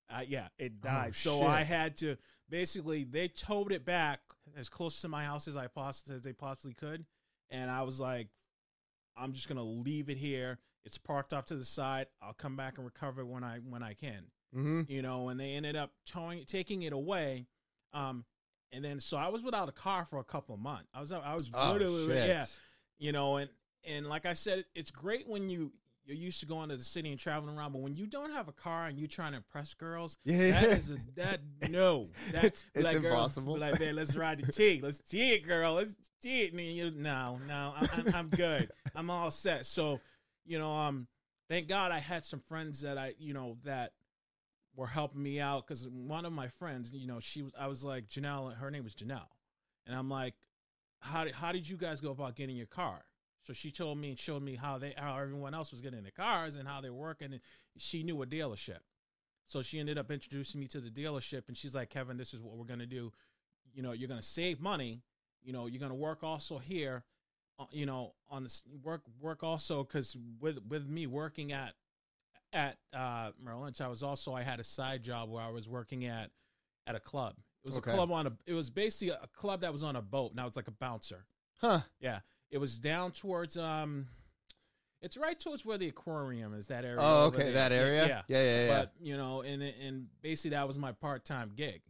Uh, 0.09 0.21
yeah, 0.27 0.47
it 0.57 0.81
died. 0.81 1.15
so 1.15 1.39
shit. 1.39 1.47
I 1.47 1.63
had 1.63 1.97
to 1.97 2.17
basically 2.49 3.03
they 3.03 3.27
towed 3.27 3.71
it 3.71 3.85
back 3.85 4.19
as 4.57 4.69
close 4.69 5.01
to 5.01 5.07
my 5.09 5.23
house 5.25 5.47
as 5.47 5.57
I 5.57 5.67
possibly 5.67 6.15
as 6.15 6.21
they 6.21 6.33
possibly 6.33 6.73
could, 6.73 7.05
and 7.49 7.71
I 7.71 7.81
was 7.83 7.99
like, 7.99 8.27
I'm 9.17 9.33
just 9.33 9.47
gonna 9.47 9.63
leave 9.63 10.09
it 10.09 10.17
here. 10.17 10.59
It's 10.85 10.97
parked 10.99 11.33
off 11.33 11.47
to 11.47 11.55
the 11.55 11.65
side. 11.65 12.07
I'll 12.21 12.33
come 12.33 12.55
back 12.55 12.77
and 12.77 12.85
recover 12.85 13.25
when 13.25 13.43
I 13.43 13.57
when 13.59 13.81
I 13.83 13.93
can 13.93 14.25
Mm-hmm. 14.55 14.81
you 14.87 15.01
know, 15.01 15.27
and 15.27 15.37
they 15.37 15.51
ended 15.55 15.75
up 15.75 15.91
towing, 16.05 16.45
taking 16.45 16.83
it 16.83 16.93
away. 16.93 17.45
Um, 17.91 18.23
and 18.71 18.85
then 18.85 19.01
so 19.01 19.17
I 19.17 19.27
was 19.27 19.43
without 19.43 19.67
a 19.67 19.73
car 19.73 20.05
for 20.05 20.17
a 20.19 20.23
couple 20.23 20.55
of 20.55 20.61
months. 20.61 20.87
I 20.93 21.01
was, 21.01 21.11
I 21.11 21.33
was 21.33 21.51
Oh, 21.53 21.73
literally, 21.73 22.07
shit. 22.07 22.29
yeah, 22.29 22.45
you 22.97 23.11
know, 23.11 23.35
and 23.37 23.49
and 23.83 24.07
like 24.07 24.25
I 24.25 24.33
said, 24.33 24.63
it's 24.73 24.91
great 24.91 25.27
when 25.27 25.49
you 25.49 25.73
you're 26.05 26.15
used 26.15 26.39
to 26.41 26.45
going 26.45 26.69
to 26.69 26.77
the 26.77 26.83
city 26.83 27.09
and 27.09 27.19
traveling 27.19 27.57
around, 27.57 27.71
but 27.73 27.81
when 27.81 27.95
you 27.95 28.05
don't 28.05 28.31
have 28.31 28.47
a 28.47 28.51
car 28.51 28.85
and 28.85 28.97
you're 28.99 29.07
trying 29.07 29.31
to 29.31 29.37
impress 29.37 29.73
girls, 29.73 30.17
Yeah. 30.23 30.51
that 30.51 30.63
is 30.77 30.91
a 30.91 30.97
that 31.15 31.39
no, 31.69 32.09
that 32.31 32.43
It's- 32.45 32.65
it's 32.75 32.83
like, 32.83 32.97
impossible. 32.97 33.57
like, 33.57 33.79
man, 33.79 33.95
let's 33.95 34.15
ride 34.15 34.39
the 34.41 34.51
T, 34.51 34.79
let's 34.83 34.99
T 34.99 35.33
it, 35.33 35.45
girl, 35.47 35.73
let's 35.73 35.95
T 36.21 36.43
it. 36.43 36.53
And 36.53 36.61
you, 36.61 36.91
no, 36.91 37.39
no, 37.47 37.73
I'm, 37.75 37.89
I'm, 37.93 38.15
I'm 38.15 38.29
good, 38.29 38.69
I'm 38.95 39.09
all 39.09 39.31
set. 39.31 39.65
So, 39.65 39.99
you 40.45 40.59
know, 40.59 40.71
um, 40.71 41.07
thank 41.49 41.67
God 41.67 41.91
I 41.91 41.99
had 41.99 42.23
some 42.23 42.39
friends 42.39 42.81
that 42.81 42.97
I, 42.97 43.15
you 43.17 43.33
know, 43.33 43.57
that 43.63 43.93
were 44.75 44.87
helping 44.87 45.23
me 45.23 45.39
out 45.39 45.65
because 45.65 45.87
one 45.87 46.25
of 46.25 46.33
my 46.33 46.49
friends, 46.49 46.91
you 46.93 47.07
know, 47.07 47.19
she 47.19 47.41
was, 47.41 47.53
I 47.57 47.67
was 47.67 47.83
like 47.83 48.07
Janelle, 48.09 48.55
her 48.57 48.69
name 48.69 48.83
was 48.83 48.93
Janelle, 48.93 49.29
and 49.87 49.95
I'm 49.95 50.09
like, 50.09 50.35
how 50.99 51.23
did 51.23 51.33
how 51.33 51.51
did 51.51 51.67
you 51.69 51.77
guys 51.77 51.99
go 52.01 52.11
about 52.11 52.35
getting 52.35 52.55
your 52.57 52.65
car? 52.67 53.03
So 53.45 53.53
she 53.53 53.69
told 53.71 53.97
me 53.99 54.09
and 54.09 54.17
showed 54.19 54.41
me 54.41 54.55
how 54.55 54.77
they 54.79 54.93
how 54.97 55.17
everyone 55.17 55.53
else 55.53 55.71
was 55.71 55.81
getting 55.81 56.01
their 56.01 56.11
cars 56.11 56.55
and 56.55 56.67
how 56.67 56.81
they 56.81 56.89
were 56.89 56.97
working. 56.97 57.31
And 57.33 57.41
she 57.77 58.01
knew 58.03 58.21
a 58.21 58.25
dealership, 58.25 58.79
so 59.45 59.61
she 59.61 59.79
ended 59.79 59.97
up 59.97 60.09
introducing 60.11 60.59
me 60.59 60.67
to 60.69 60.79
the 60.79 60.89
dealership. 60.89 61.43
And 61.47 61.55
she's 61.55 61.75
like, 61.75 61.89
Kevin, 61.89 62.17
this 62.17 62.33
is 62.33 62.41
what 62.41 62.57
we're 62.57 62.65
gonna 62.65 62.85
do. 62.87 63.11
You 63.73 63.83
know, 63.83 63.91
you're 63.91 64.09
gonna 64.09 64.21
save 64.23 64.59
money. 64.59 65.01
You 65.43 65.53
know, 65.53 65.67
you're 65.67 65.79
gonna 65.79 65.93
work 65.93 66.23
also 66.23 66.57
here. 66.57 67.03
uh, 67.59 67.65
You 67.71 67.85
know, 67.85 68.13
on 68.29 68.43
this 68.43 68.63
work 68.83 69.03
work 69.21 69.43
also 69.43 69.83
because 69.83 70.17
with 70.39 70.57
with 70.67 70.87
me 70.87 71.05
working 71.05 71.51
at 71.51 71.73
at 72.51 72.77
uh, 72.93 73.31
Merrill 73.43 73.61
Lynch, 73.63 73.79
I 73.81 73.87
was 73.87 74.01
also 74.01 74.33
I 74.33 74.41
had 74.41 74.59
a 74.59 74.63
side 74.63 75.03
job 75.03 75.29
where 75.29 75.43
I 75.43 75.49
was 75.49 75.69
working 75.69 76.05
at 76.05 76.31
at 76.87 76.95
a 76.95 76.99
club. 76.99 77.35
It 77.63 77.67
was 77.67 77.77
Okay. 77.77 77.91
a 77.91 77.93
club 77.93 78.11
on 78.11 78.27
a. 78.27 78.31
It 78.47 78.53
was 78.53 78.69
basically 78.71 79.09
a 79.09 79.27
club 79.35 79.61
that 79.61 79.71
was 79.71 79.83
on 79.83 79.95
a 79.95 80.01
boat. 80.01 80.33
Now 80.35 80.47
it's 80.47 80.55
like 80.55 80.67
a 80.67 80.71
bouncer. 80.71 81.25
Huh. 81.61 81.81
Yeah, 81.99 82.19
it 82.51 82.57
was 82.57 82.79
down 82.79 83.11
towards 83.11 83.57
um, 83.57 84.07
it's 85.01 85.17
right 85.17 85.39
towards 85.39 85.65
where 85.65 85.77
the 85.77 85.87
aquarium 85.87 86.53
is. 86.53 86.67
That 86.67 86.85
area. 86.85 86.97
Oh, 86.99 87.25
okay. 87.25 87.51
That 87.51 87.71
area. 87.71 88.07
Yeah. 88.07 88.21
Yeah. 88.27 88.43
Yeah. 88.43 88.65
Yeah. 88.67 88.79
But 88.79 88.93
you 89.01 89.17
know, 89.17 89.41
and 89.41 89.61
and 89.61 90.07
basically 90.21 90.51
that 90.51 90.65
was 90.67 90.77
my 90.77 90.91
part 90.93 91.25
time 91.25 91.51
gig. 91.55 91.81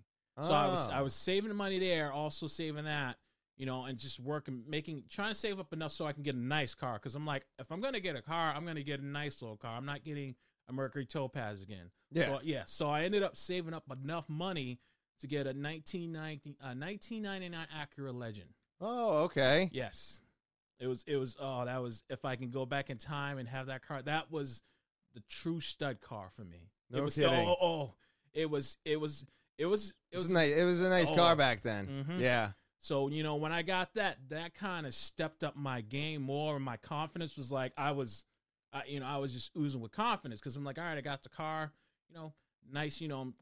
So 0.42 0.52
I 0.52 0.68
was 0.68 0.90
I 0.90 1.00
Oh. 1.00 1.04
was 1.04 1.14
saving 1.14 1.48
the 1.50 1.56
money 1.56 1.80
there, 1.80 2.12
also 2.12 2.48
saving 2.48 2.84
that, 2.86 3.16
you 3.56 3.66
know, 3.66 3.86
and 3.86 3.98
just 3.98 4.20
working, 4.20 4.64
making, 4.68 5.04
trying 5.10 5.32
to 5.32 5.36
save 5.36 5.62
up 5.62 5.72
enough 5.72 5.94
so 5.94 6.06
I 6.06 6.12
can 6.12 6.24
get 6.24 6.36
a 6.36 6.40
nice 6.40 6.74
car. 6.76 6.96
Because 6.96 7.16
I'm 7.16 7.26
like, 7.26 7.46
if 7.58 7.72
I'm 7.72 7.80
gonna 7.80 8.02
get 8.02 8.18
a 8.18 8.22
car, 8.22 8.54
I'm 8.54 8.66
gonna 8.66 8.84
get 8.84 9.00
a 9.00 9.06
nice 9.06 9.42
little 9.42 9.56
car. 9.56 9.78
I'm 9.78 9.86
not 9.86 10.04
getting 10.04 10.36
a 10.68 10.74
Mercury 10.74 11.06
Topaz 11.06 11.62
again. 11.62 11.90
Yeah. 12.12 12.26
So, 12.26 12.40
yeah. 12.44 12.64
So 12.66 12.90
I 12.90 13.04
ended 13.04 13.24
up 13.24 13.38
saving 13.38 13.74
up 13.74 13.84
enough 14.04 14.28
money 14.28 14.80
to 15.22 15.28
get 15.28 15.48
a 15.48 15.54
1990, 15.54 16.58
uh, 16.62 16.74
1999 16.76 17.68
Acura 17.74 18.14
Legend. 18.14 18.50
Oh, 18.82 19.20
okay. 19.24 19.70
Yes. 19.72 20.22
It 20.80 20.88
was, 20.88 21.04
it 21.08 21.16
was, 21.16 21.38
oh, 21.40 21.66
that 21.66 21.82
was, 21.82 22.04
if 22.10 22.26
I 22.26 22.36
can 22.36 22.50
go 22.52 22.66
back 22.66 22.90
in 22.90 22.98
time 22.98 23.38
and 23.38 23.48
have 23.48 23.68
that 23.68 23.86
car, 23.88 24.02
that 24.02 24.32
was 24.32 24.62
the 25.14 25.22
true 25.30 25.60
stud 25.60 26.02
car 26.02 26.30
for 26.36 26.44
me. 26.44 26.70
No 26.92 27.00
it 27.00 27.04
was, 27.06 27.16
kidding. 27.16 27.48
Oh, 27.48 27.56
oh, 27.62 27.94
it 28.34 28.50
was, 28.50 28.78
it 28.84 29.00
was, 29.00 29.26
it 29.58 29.66
was, 29.66 29.94
it 30.12 30.18
was 30.18 30.32
nice. 30.32 30.54
It 30.54 30.66
was 30.66 30.82
a 30.82 30.90
nice 30.90 31.10
Oh. 31.10 31.16
car 31.16 31.36
back 31.36 31.62
then. 31.62 32.06
Mhm. 32.08 32.20
Yeah. 32.20 32.52
So, 32.80 33.08
you 33.08 33.24
know, 33.24 33.36
when 33.36 33.52
I 33.54 33.62
got 33.62 33.94
that, 33.96 34.18
that 34.30 34.54
kind 34.54 34.86
of 34.86 34.94
stepped 34.94 35.44
up 35.44 35.56
my 35.56 35.82
game 35.82 36.22
more. 36.22 36.58
And 36.58 36.66
my 36.66 36.78
confidence 36.78 37.38
was 37.38 37.52
like, 37.52 37.72
I 37.78 37.92
was, 37.92 38.26
I, 38.74 38.84
you 38.86 39.00
know, 39.00 39.06
I 39.08 39.18
was 39.18 39.34
just 39.34 39.52
oozing 39.58 39.80
with 39.82 39.92
confidence 39.94 40.40
because 40.42 40.58
I'm 40.58 40.66
like, 40.66 40.78
all 40.78 40.84
right, 40.84 40.98
I 40.98 41.02
got 41.02 41.24
the 41.24 41.30
car, 41.30 41.72
you 42.10 42.16
know, 42.16 42.34
nice, 42.72 43.02
you 43.02 43.08
know, 43.08 43.22
um, 43.22 43.34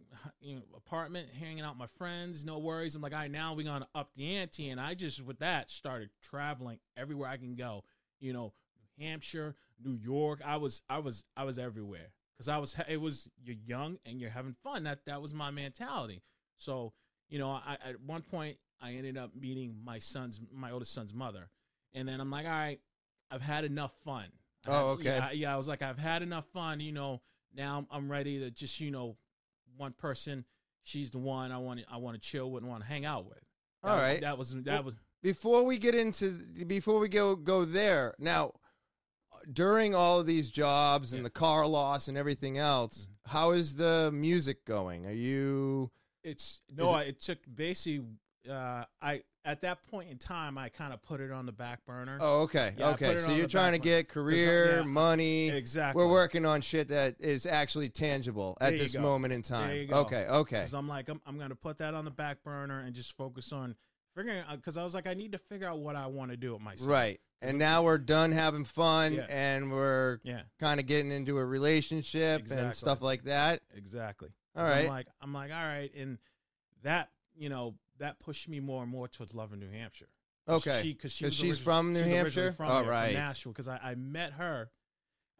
you 0.41 0.55
know, 0.55 0.61
apartment, 0.75 1.29
hanging 1.39 1.63
out 1.63 1.73
with 1.73 1.79
my 1.79 1.87
friends, 1.87 2.45
no 2.45 2.59
worries. 2.59 2.95
I'm 2.95 3.01
like, 3.01 3.13
all 3.13 3.19
right, 3.19 3.31
now 3.31 3.53
we're 3.53 3.63
to 3.63 3.87
up 3.95 4.11
the 4.15 4.35
ante. 4.37 4.69
And 4.69 4.79
I 4.79 4.93
just, 4.93 5.23
with 5.25 5.39
that, 5.39 5.71
started 5.71 6.09
traveling 6.21 6.79
everywhere 6.97 7.29
I 7.29 7.37
can 7.37 7.55
go, 7.55 7.83
you 8.19 8.33
know, 8.33 8.53
New 8.97 9.05
Hampshire, 9.05 9.55
New 9.83 9.93
York. 9.95 10.41
I 10.45 10.57
was, 10.57 10.81
I 10.89 10.99
was, 10.99 11.23
I 11.35 11.43
was 11.43 11.57
everywhere 11.57 12.11
because 12.35 12.47
I 12.49 12.57
was, 12.57 12.75
it 12.87 13.01
was, 13.01 13.27
you're 13.43 13.57
young 13.65 13.97
and 14.05 14.19
you're 14.19 14.29
having 14.29 14.55
fun. 14.63 14.83
That, 14.83 15.05
that 15.05 15.21
was 15.21 15.33
my 15.33 15.51
mentality. 15.51 16.21
So, 16.57 16.93
you 17.29 17.39
know, 17.39 17.49
I, 17.49 17.77
at 17.85 18.01
one 18.01 18.21
point, 18.21 18.57
I 18.81 18.93
ended 18.93 19.17
up 19.17 19.31
meeting 19.35 19.77
my 19.83 19.99
son's, 19.99 20.39
my 20.53 20.71
oldest 20.71 20.93
son's 20.93 21.13
mother, 21.13 21.49
and 21.93 22.07
then 22.07 22.19
I'm 22.19 22.29
like, 22.29 22.45
all 22.45 22.51
right, 22.51 22.79
I've 23.31 23.41
had 23.41 23.63
enough 23.63 23.93
fun. 24.03 24.25
Oh, 24.67 24.91
okay. 24.91 25.17
I- 25.17 25.31
yeah, 25.31 25.53
I 25.53 25.57
was 25.57 25.67
like, 25.67 25.81
I've 25.81 25.97
had 25.97 26.21
enough 26.21 26.45
fun. 26.47 26.79
You 26.79 26.91
know, 26.91 27.21
now 27.53 27.75
I'm- 27.75 27.87
I'm 27.91 28.11
ready 28.11 28.39
to 28.39 28.51
just, 28.51 28.79
you 28.79 28.91
know, 28.91 29.17
one 29.77 29.93
person. 29.93 30.45
She's 30.83 31.11
the 31.11 31.19
one 31.19 31.51
I 31.51 31.57
want. 31.57 31.79
to 31.79 31.85
I 31.89 31.97
want 31.97 32.15
to 32.15 32.21
chill 32.21 32.51
with 32.51 32.63
and 32.63 32.69
want 32.69 32.83
to 32.83 32.87
hang 32.89 33.05
out 33.05 33.25
with. 33.25 33.39
That, 33.83 33.89
All 33.89 33.97
right. 33.97 34.21
That 34.21 34.37
was 34.37 34.51
that 34.53 34.65
Well, 34.65 34.83
was. 34.83 34.95
before 35.21 35.63
we 35.63 35.77
get 35.77 35.95
into 35.95 36.31
before 36.67 36.99
we 36.99 37.07
go 37.07 37.35
go 37.35 37.63
there 37.65 38.15
now 38.19 38.53
during 39.51 39.93
all 39.95 40.19
of 40.19 40.25
these 40.25 40.51
jobs 40.51 41.11
and 41.11 41.19
Yeah. 41.21 41.23
the 41.23 41.29
car 41.31 41.65
loss 41.67 42.07
and 42.07 42.17
everything 42.17 42.57
else 42.57 43.07
mm-hmm. 43.07 43.31
how 43.31 43.51
is 43.51 43.75
the 43.75 44.09
music 44.13 44.63
going 44.65 45.05
are 45.05 45.11
you 45.11 45.91
It's 46.23 46.61
no. 46.69 46.91
it- 46.91 46.93
I, 46.93 47.03
it 47.03 47.21
took 47.21 47.39
basically. 47.53 48.05
Uh, 48.49 48.83
I 49.01 49.21
at 49.45 49.61
that 49.61 49.83
point 49.89 50.09
in 50.09 50.17
time, 50.17 50.57
I 50.57 50.69
kind 50.69 50.93
of 50.93 51.01
put 51.01 51.19
it 51.21 51.31
on 51.31 51.45
the 51.45 51.51
back 51.51 51.85
burner. 51.85 52.17
oh 52.21 52.41
okay 52.41 52.73
Yeah, 52.77 52.91
okay 52.91 53.17
so 53.17 53.31
you're 53.33 53.47
trying 53.47 53.73
to 53.73 53.79
get 53.79 54.07
career 54.09 54.77
yeah, 54.77 54.81
money 54.83 55.49
exactly. 55.49 56.01
we're 56.03 56.09
working 56.11 56.45
on 56.45 56.61
shit 56.61 56.87
that 56.89 57.15
is 57.19 57.45
actually 57.45 57.89
tangible 57.89 58.57
at 58.61 58.77
this 58.77 58.95
go. 58.95 59.01
moment 59.01 59.33
in 59.33 59.41
time 59.41 59.67
There 59.67 59.77
you 59.77 59.85
go. 59.87 59.99
okay 60.01 60.25
okay 60.27 60.55
Because 60.57 60.73
I'm 60.73 60.87
like, 60.87 61.09
I'm, 61.09 61.21
I'm 61.25 61.37
going 61.37 61.49
to 61.49 61.55
put 61.55 61.77
that 61.79 61.93
on 61.93 62.05
the 62.05 62.11
back 62.11 62.43
burner 62.43 62.79
and 62.79 62.93
just 62.95 63.15
focus 63.17 63.51
on 63.53 63.75
figuring. 64.15 64.43
Because 64.51 64.77
I 64.77 64.83
was 64.83 64.93
like, 64.93 65.07
I 65.07 65.13
need 65.13 65.31
to 65.33 65.37
figure 65.39 65.67
out 65.67 65.79
what 65.79 65.95
I 65.95 66.07
want 66.07 66.31
to 66.31 66.37
do 66.37 66.53
with 66.53 66.61
myself. 66.61 66.89
right 66.89 67.19
and 67.41 67.57
now 67.59 67.83
we're 67.83 67.97
done 67.97 68.31
having 68.31 68.63
fun 68.63 69.13
Yeah. 69.15 69.25
and 69.29 69.71
we're 69.71 70.19
Yeah. 70.23 70.41
kind 70.59 70.79
of 70.79 70.85
getting 70.85 71.11
into 71.11 71.37
a 71.37 71.45
relationship 71.45 72.49
and 72.51 72.73
stuff 72.75 73.01
like 73.01 73.23
that 73.25 73.61
Exactly. 73.75 74.29
All 74.55 74.63
right. 74.63 74.83
I'm 74.83 74.87
like, 74.89 75.07
I'm 75.21 75.33
like, 75.33 75.51
all 75.51 75.65
right, 75.65 75.91
and 75.95 76.17
that 76.83 77.09
you 77.35 77.49
know 77.49 77.75
that 77.99 78.19
pushed 78.19 78.49
me 78.49 78.59
more 78.59 78.83
and 78.83 78.91
more 78.91 79.07
towards 79.07 79.33
loving 79.33 79.59
New 79.59 79.69
Hampshire. 79.69 80.09
okay 80.47 80.81
because 80.83 81.11
she 81.11 81.25
was 81.25 81.33
she's 81.33 81.59
origi- 81.59 81.63
from 81.63 81.93
New 81.93 81.99
she's 81.99 82.09
Hampshire? 82.09 82.51
From 82.53 82.69
All 82.69 82.81
there, 82.81 82.91
right. 82.91 83.13
From 83.13 83.23
Nashville. 83.23 83.51
Because 83.51 83.67
I, 83.67 83.79
I 83.81 83.95
met 83.95 84.33
her 84.33 84.71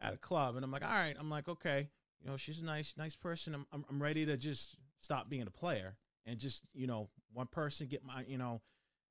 at 0.00 0.14
a 0.14 0.18
club, 0.18 0.56
and 0.56 0.64
I'm 0.64 0.70
like, 0.70 0.84
all 0.84 0.90
right. 0.90 1.14
I'm 1.18 1.30
like, 1.30 1.48
okay, 1.48 1.88
you 2.20 2.28
know, 2.28 2.36
she's 2.36 2.60
a 2.60 2.64
nice, 2.64 2.94
nice 2.96 3.16
person. 3.16 3.54
I'm, 3.54 3.66
I'm, 3.72 3.84
I'm 3.88 4.02
ready 4.02 4.26
to 4.26 4.36
just 4.36 4.76
stop 5.00 5.28
being 5.28 5.46
a 5.46 5.50
player 5.50 5.96
and 6.26 6.38
just, 6.38 6.64
you 6.72 6.86
know, 6.86 7.08
one 7.32 7.46
person 7.46 7.86
get 7.86 8.04
my, 8.04 8.24
you 8.26 8.38
know, 8.38 8.62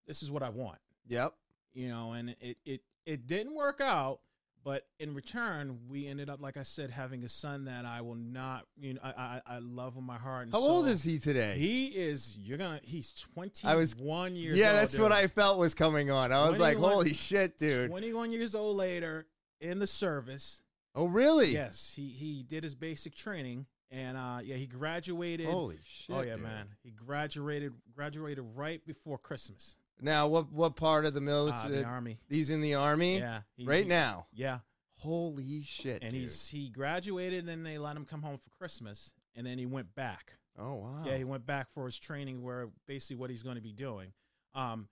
this 0.08 0.23
is 0.23 0.32
what 0.32 0.43
I 0.43 0.49
want, 0.49 0.79
yep 1.08 1.34
you 1.73 1.89
know, 1.89 2.13
and 2.13 2.36
it, 2.39 2.58
it, 2.65 2.82
it 3.06 3.27
didn't 3.27 3.56
work 3.56 3.82
out. 3.82 4.19
But 4.63 4.86
in 4.97 5.13
return, 5.13 5.78
we 5.89 6.08
ended 6.08 6.30
up, 6.30 6.41
like 6.41 6.56
I 6.56 6.63
said, 6.63 6.89
having 6.89 7.26
a 7.26 7.30
son 7.30 7.65
that 7.65 7.84
I 7.86 7.99
will 8.02 8.15
not, 8.15 8.65
you 8.80 8.93
know, 8.93 9.02
I, 9.04 9.10
I, 9.10 9.41
I 9.56 9.60
love 9.60 9.97
in 9.97 10.04
my 10.06 10.17
heart. 10.17 10.43
And 10.45 10.54
How 10.54 10.62
old 10.62 10.88
is 10.88 11.04
he 11.04 11.19
today? 11.19 11.56
He 11.58 11.88
is. 11.88 12.38
You're 12.41 12.58
gonna. 12.58 12.80
He's 12.84 13.13
twenty. 13.13 13.67
I 13.67 13.76
was- 13.76 13.95
one 13.97 14.36
years. 14.36 14.58
yeah, 14.58 14.71
old, 14.71 14.80
that's 14.80 14.97
what. 14.97 15.12
I 15.12 15.28
felt 15.28 15.60
was 15.60 15.73
coming 15.73 16.10
on. 16.12 16.32
I 16.32 16.49
was 16.49 16.60
like, 16.60 16.78
holy 16.78 17.13
shit, 17.13 17.58
dude. 17.58 17.89
21 17.89 18.32
years 18.32 18.56
old 18.56 18.78
later 18.78 19.28
in 19.60 19.80
the 19.80 19.88
service. 19.88 20.62
Oh, 20.95 21.06
really? 21.06 21.52
Yes, 21.52 21.91
he 21.95 22.08
he 22.08 22.43
did 22.43 22.63
his 22.63 22.76
basic 22.76 23.15
training 23.15 23.65
and 23.93 24.17
uh 24.17 24.39
yeah, 24.43 24.56
he 24.56 24.65
graduated. 24.67 25.45
Holy 25.45 25.78
shit. 25.84 26.15
oh 26.15 26.21
yeah, 26.21 26.36
dude. 26.36 26.43
man. 26.43 26.67
He 26.84 26.91
graduated 26.91 27.73
graduated 27.95 28.43
right 28.56 28.86
before 28.86 29.17
Christmas. 29.17 29.78
Now, 30.03 30.27
what 30.27 30.51
what 30.51 30.75
part 30.75 31.05
of 31.05 31.13
the 31.13 31.19
Uh, 31.19 31.23
military? 31.23 31.77
the 31.77 31.83
army. 31.85 32.19
he's 32.29 32.49
in 32.49 32.61
the 32.61 32.75
army 32.75 33.17
Yeah. 33.19 33.41
he- 33.55 33.65
right 33.65 33.83
he- 33.83 33.89
now. 33.89 34.27
Yeah. 34.33 34.59
Holy 34.97 35.63
shit, 35.63 36.01
And 36.01 36.11
dude. 36.11 36.21
he's 36.21 36.47
he 36.49 36.69
graduated 36.69 37.49
and 37.49 37.65
they 37.65 37.77
let 37.77 37.95
him 37.97 38.05
come 38.05 38.21
home 38.21 38.37
for 38.37 38.49
Christmas 38.51 39.13
and 39.35 39.45
then 39.45 39.57
he 39.57 39.65
went 39.65 39.95
back. 39.95 40.37
Oh 40.57 40.75
wow. 40.75 41.03
Yeah, 41.05 41.17
he 41.17 41.23
went 41.23 41.45
back 41.45 41.69
for 41.71 41.85
his 41.85 41.97
training 41.97 42.43
where 42.43 42.69
basically 42.85 43.15
what 43.17 43.29
he's 43.29 43.43
going 43.43 43.55
to 43.55 43.61
be 43.61 43.73
doing. 43.73 44.13
Um 44.53 44.87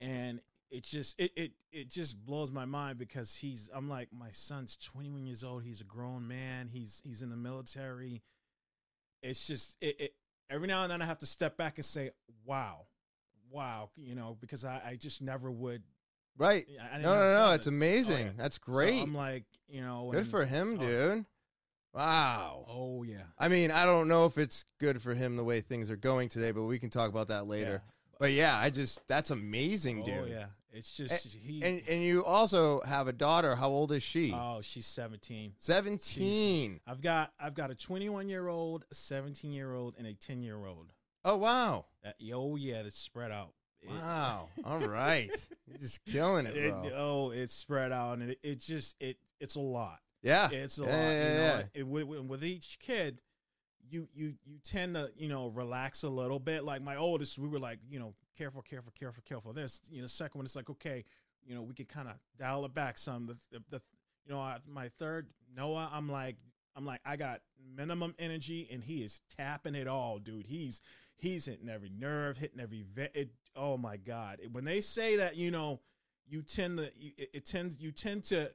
and 0.00 0.40
it 0.70 0.84
just 0.84 1.18
it, 1.20 1.32
it 1.36 1.52
it 1.72 1.88
just 1.88 2.24
blows 2.24 2.50
my 2.50 2.64
mind 2.64 2.96
because 2.98 3.34
he's 3.36 3.68
I'm 3.74 3.88
like 3.88 4.12
my 4.12 4.30
son's 4.30 4.76
21 4.76 5.26
years 5.26 5.42
old, 5.44 5.62
he's 5.64 5.80
a 5.80 5.84
grown 5.84 6.26
man, 6.28 6.68
he's 6.68 7.00
he's 7.04 7.22
in 7.22 7.28
the 7.30 7.36
military. 7.36 8.22
It's 9.22 9.46
just 9.46 9.76
it, 9.80 10.00
it 10.00 10.14
every 10.48 10.68
now 10.68 10.82
and 10.84 10.92
then 10.92 11.02
I 11.02 11.06
have 11.06 11.18
to 11.18 11.26
step 11.26 11.56
back 11.56 11.76
and 11.76 11.84
say, 11.84 12.12
"Wow. 12.44 12.86
Wow," 13.50 13.90
you 13.96 14.14
know, 14.14 14.36
because 14.40 14.64
I 14.64 14.80
I 14.84 14.96
just 14.96 15.22
never 15.22 15.50
would 15.50 15.82
right. 16.36 16.66
I 16.80 16.96
didn't 16.96 17.02
No, 17.02 17.14
no, 17.14 17.46
no. 17.46 17.52
It's 17.52 17.66
amazing. 17.66 18.16
Oh, 18.16 18.30
yeah. 18.30 18.32
That's 18.36 18.56
So 18.56 18.72
great. 18.72 19.02
I'm 19.02 19.14
like, 19.14 19.44
you 19.68 19.82
know, 19.82 20.08
good 20.10 20.20
and- 20.20 20.30
for 20.30 20.44
him, 20.44 20.78
oh. 20.80 20.82
dude. 20.86 21.26
Wow. 21.92 22.66
Oh 22.68 23.02
yeah. 23.02 23.24
I 23.38 23.48
mean, 23.48 23.70
I 23.70 23.84
don't 23.84 24.06
know 24.08 24.24
if 24.24 24.38
it's 24.38 24.64
good 24.78 25.02
for 25.02 25.14
him 25.14 25.36
the 25.36 25.44
way 25.44 25.60
things 25.60 25.90
are 25.90 25.96
going 25.96 26.28
today, 26.28 26.52
but 26.52 26.62
we 26.62 26.78
can 26.78 26.90
talk 26.90 27.08
about 27.10 27.28
that 27.28 27.46
later. 27.48 27.82
But 28.18 28.32
yeah, 28.32 28.56
I 28.56 28.70
just 28.70 29.06
that's 29.08 29.30
amazing, 29.30 30.02
oh, 30.02 30.04
dude. 30.06 30.14
Oh 30.14 30.26
yeah. 30.26 30.46
It's 30.72 30.94
just 30.94 31.34
he 31.34 31.64
And 31.64 31.82
and 31.88 32.00
you 32.00 32.24
also 32.24 32.80
have 32.82 33.08
a 33.08 33.12
daughter. 33.12 33.56
How 33.56 33.68
old 33.68 33.90
is 33.90 34.04
she? 34.04 34.32
Oh, 34.32 34.60
she's 34.62 34.86
17. 34.86 35.54
Seventeen. 35.58 36.80
I've 36.86 37.00
got 37.00 37.32
I've 37.40 37.54
got 37.54 37.70
a 37.70 37.74
21 37.74 38.28
year 38.28 38.46
old, 38.46 38.84
a 38.90 38.94
17 38.94 39.50
year 39.50 39.74
old, 39.74 39.94
and 39.98 40.06
a 40.06 40.14
10 40.14 40.42
year 40.42 40.64
old. 40.64 40.92
Oh 41.24 41.36
wow. 41.36 41.86
That 42.02 42.16
oh 42.32 42.56
yeah, 42.56 42.82
that's 42.82 42.98
spread 42.98 43.30
out. 43.32 43.52
It- 43.82 43.90
Wow. 43.90 44.48
All 44.64 44.78
right. 44.80 45.30
You're 45.66 45.78
just 45.78 46.04
killing 46.04 46.46
it, 46.46 46.56
it- 46.56 46.70
bro. 46.70 46.90
oh, 46.94 47.30
it's 47.30 47.54
spread 47.54 47.92
out, 47.92 48.18
and 48.18 48.30
it, 48.30 48.38
it 48.42 48.60
just 48.60 48.96
it 49.00 49.16
it's 49.40 49.54
a 49.56 49.60
lot. 49.60 49.98
yeah. 50.22 50.50
It's 50.50 50.78
a 50.78 50.82
Yeah, 50.82 50.88
lot. 50.88 50.96
yeah, 50.98 51.10
you 51.10 51.34
know, 51.34 51.40
yeah. 51.40 51.62
it, 51.74 51.86
with, 51.86 52.04
with- 52.04 52.20
with 52.26 52.44
each 52.44 52.78
kid, 52.78 53.20
you 53.88 54.06
you 54.12 54.34
you 54.44 54.58
tend 54.62 54.94
to 54.94 55.10
you 55.16 55.28
know 55.28 55.48
relax 55.48 56.02
a 56.02 56.08
little 56.10 56.38
bit. 56.38 56.62
Like 56.64 56.82
my 56.82 56.96
oldest, 56.96 57.38
we 57.38 57.48
were 57.48 57.58
like 57.58 57.78
you 57.88 57.98
know 57.98 58.14
careful, 58.36 58.62
careful, 58.62 58.92
careful, 58.98 59.22
careful. 59.26 59.52
This 59.52 59.80
you 59.90 60.00
know 60.02 60.06
second 60.08 60.38
one, 60.38 60.44
it's 60.46 60.56
like 60.56 60.70
okay, 60.70 61.04
you 61.44 61.54
know 61.54 61.62
we 61.62 61.74
could 61.74 61.88
kind 61.88 62.08
of 62.08 62.14
dial 62.38 62.64
it 62.66 62.74
back 62.74 62.98
some. 62.98 63.26
The, 63.26 63.34
the, 63.50 63.62
the 63.70 63.82
you 64.26 64.32
know 64.34 64.40
I, 64.40 64.58
my 64.68 64.88
third 64.98 65.28
Noah, 65.56 65.90
I'm 65.92 66.08
like 66.10 66.36
I'm 66.76 66.84
like 66.86 67.00
I 67.04 67.16
got 67.16 67.40
minimum 67.76 68.14
energy, 68.18 68.68
and 68.70 68.84
he 68.84 69.02
is 69.02 69.22
tapping 69.36 69.74
it 69.74 69.88
all, 69.88 70.18
dude. 70.18 70.46
He's 70.46 70.82
he's 71.20 71.46
hitting 71.46 71.68
every 71.68 71.90
nerve, 71.90 72.38
hitting 72.38 72.60
every 72.60 72.82
ve- 72.94 73.08
it, 73.14 73.30
oh 73.56 73.76
my 73.76 73.96
god. 73.96 74.40
When 74.52 74.64
they 74.64 74.80
say 74.80 75.16
that, 75.16 75.36
you 75.36 75.50
know, 75.50 75.80
you 76.26 76.42
tend 76.42 76.78
to 76.78 76.90
you- 76.96 77.12
it, 77.18 77.30
it 77.34 77.46
tends 77.46 77.78
you 77.80 77.92
tend 77.92 78.24
to 78.24 78.50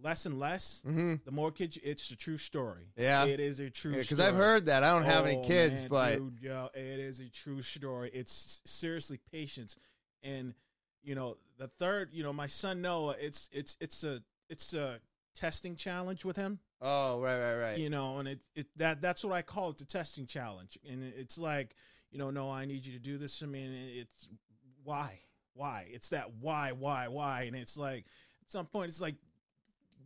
less 0.00 0.26
and 0.26 0.38
less 0.38 0.82
Mm-hmm. 0.86 1.14
the 1.24 1.30
more 1.32 1.50
kids, 1.50 1.76
it's 1.82 2.10
a 2.10 2.16
true 2.16 2.38
story. 2.38 2.86
Yeah. 2.96 3.24
it 3.24 3.40
is 3.40 3.58
a 3.60 3.68
true. 3.70 3.90
Story. 3.92 4.02
Because. 4.02 4.20
I've 4.20 4.34
heard 4.36 4.66
that. 4.66 4.84
I 4.84 4.90
don't 4.92 5.02
have 5.04 5.26
any 5.26 5.38
Oh, 5.38 5.42
kids, 5.42 5.80
man, 5.80 5.88
but 5.88 6.14
dude, 6.16 6.38
yo, 6.40 6.68
it 6.74 7.00
is 7.00 7.20
a 7.20 7.28
true 7.28 7.62
story. 7.62 8.10
It's 8.14 8.62
seriously 8.64 9.18
patience, 9.32 9.76
and 10.22 10.54
you 11.02 11.14
know 11.14 11.36
the 11.58 11.66
third, 11.68 12.10
you 12.12 12.22
know, 12.22 12.32
my 12.32 12.46
son 12.46 12.80
Noah. 12.82 13.16
It's 13.20 13.48
it's 13.52 13.76
it's 13.80 14.04
a 14.04 14.22
it's 14.48 14.72
a 14.74 15.00
testing 15.34 15.74
challenge 15.76 16.24
with 16.24 16.36
him, 16.36 16.58
oh, 16.80 17.20
right, 17.20 17.38
right, 17.38 17.56
right. 17.56 17.78
you 17.78 17.90
know, 17.90 18.18
and 18.18 18.28
it 18.28 18.40
it 18.54 18.66
that 18.76 19.00
that's 19.00 19.24
what 19.24 19.32
I 19.32 19.42
call 19.42 19.70
it, 19.70 19.78
the 19.78 19.84
testing 19.84 20.26
challenge, 20.26 20.78
and 20.88 21.02
it's 21.16 21.38
like, 21.38 21.74
you 22.10 22.18
know, 22.18 22.30
no, 22.30 22.50
I 22.50 22.64
need 22.64 22.86
you 22.86 22.92
to 22.92 22.98
do 22.98 23.18
this. 23.18 23.42
I 23.42 23.46
mean, 23.46 23.70
it's 23.74 24.28
why, 24.84 25.20
why? 25.54 25.86
It's 25.90 26.10
that 26.10 26.34
why, 26.40 26.72
why, 26.72 27.08
why, 27.08 27.42
and 27.42 27.56
it's 27.56 27.76
like 27.76 28.04
at 28.44 28.50
some 28.52 28.66
point, 28.66 28.88
it's 28.88 29.00
like 29.00 29.16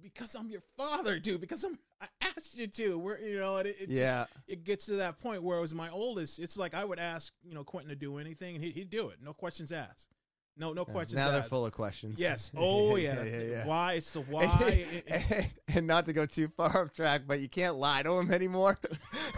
because 0.02 0.34
I'm 0.34 0.50
your 0.50 0.62
father, 0.76 1.18
dude. 1.18 1.40
Because 1.40 1.64
I'm 1.64 1.78
I 2.00 2.06
asked 2.20 2.58
you 2.58 2.66
to. 2.66 2.98
We're 2.98 3.18
you 3.18 3.38
know, 3.38 3.58
and 3.58 3.68
it, 3.68 3.76
it 3.80 3.88
just 3.88 4.00
yeah. 4.00 4.24
it 4.48 4.64
gets 4.64 4.86
to 4.86 4.96
that 4.96 5.20
point 5.20 5.42
where 5.42 5.58
it 5.58 5.60
was 5.60 5.74
my 5.74 5.88
oldest. 5.88 6.38
It's 6.38 6.56
like 6.56 6.74
I 6.74 6.84
would 6.84 6.98
ask, 6.98 7.32
you 7.44 7.54
know, 7.54 7.64
Quentin 7.64 7.90
to 7.90 7.96
do 7.96 8.18
anything, 8.18 8.56
and 8.56 8.64
he'd, 8.64 8.74
he'd 8.74 8.90
do 8.90 9.08
it. 9.08 9.18
No 9.22 9.32
questions 9.32 9.72
asked. 9.72 10.08
No, 10.56 10.72
no 10.72 10.84
questions 10.84 11.14
now 11.16 11.30
they're 11.30 11.40
asked. 11.40 11.48
full 11.48 11.64
of 11.64 11.72
questions. 11.72 12.20
Yes. 12.20 12.52
Oh 12.56 12.96
yeah. 12.96 13.22
yeah, 13.24 13.40
yeah. 13.40 13.66
Why? 13.66 13.94
It's 13.94 14.12
the 14.12 14.20
why. 14.30 14.86
And, 15.08 15.50
and 15.68 15.86
not 15.86 16.06
to 16.06 16.12
go 16.12 16.26
too 16.26 16.48
far 16.48 16.82
off 16.84 16.94
track, 16.94 17.22
but 17.26 17.40
you 17.40 17.48
can't 17.48 17.76
lie 17.76 18.02
to 18.02 18.10
them 18.10 18.30
anymore 18.30 18.78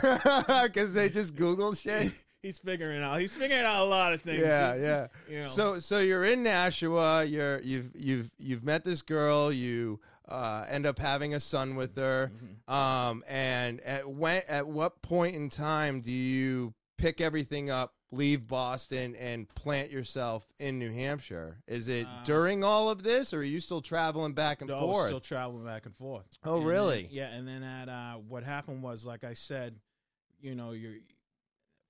because 0.02 0.92
they 0.92 1.08
just 1.08 1.34
Google 1.36 1.74
shit. 1.74 2.12
He's 2.42 2.58
figuring 2.58 3.02
out. 3.02 3.20
He's 3.20 3.34
figuring 3.34 3.64
out 3.64 3.80
a 3.82 3.88
lot 3.88 4.12
of 4.12 4.20
things. 4.20 4.42
Yeah, 4.42 4.74
He's- 4.74 4.82
yeah. 4.82 5.06
You 5.30 5.42
know. 5.42 5.48
So, 5.48 5.78
so 5.80 5.98
you're 6.00 6.24
in 6.24 6.42
Nashua. 6.42 7.24
You're 7.24 7.60
you've 7.62 7.90
you've 7.94 8.30
you've 8.38 8.64
met 8.64 8.84
this 8.84 9.00
girl. 9.00 9.50
You 9.50 10.00
uh, 10.28 10.66
end 10.68 10.84
up 10.84 10.98
having 10.98 11.34
a 11.34 11.40
son 11.40 11.74
with 11.74 11.96
her. 11.96 12.30
Mhm. 12.68 12.72
Um, 12.72 13.24
and 13.28 13.80
at 13.80 14.08
when 14.10 14.42
at 14.48 14.66
what 14.66 15.00
point 15.00 15.36
in 15.36 15.48
time 15.48 16.00
do 16.00 16.10
you 16.10 16.74
pick 16.98 17.20
everything 17.22 17.70
up, 17.70 17.94
leave 18.14 18.46
Boston, 18.48 19.14
and 19.16 19.48
plant 19.54 19.90
yourself 19.90 20.46
in 20.58 20.78
New 20.78 20.92
Hampshire? 20.92 21.62
Is 21.66 21.88
it 21.88 22.06
Uh, 22.06 22.24
during 22.24 22.62
all 22.64 22.88
of 22.90 23.02
this, 23.02 23.32
or 23.34 23.38
are 23.40 23.42
you 23.42 23.60
still 23.60 23.82
traveling 23.82 24.32
back 24.34 24.60
and 24.60 24.68
No, 24.68 24.78
forth? 24.78 25.06
still 25.06 25.20
traveling 25.20 25.64
back 25.64 25.86
and 25.86 25.94
forth. 25.96 26.26
Oh, 26.44 26.58
And 26.58 26.66
really? 26.66 27.02
then- 27.02 27.10
yeah, 27.12 27.34
and 27.34 27.46
then 27.46 27.62
at 27.62 27.88
uh, 27.88 28.14
what 28.18 28.42
happened 28.44 28.82
was, 28.82 29.04
like 29.04 29.24
I 29.24 29.34
said, 29.34 29.78
you 30.40 30.54
know, 30.54 30.72
you're 30.72 30.96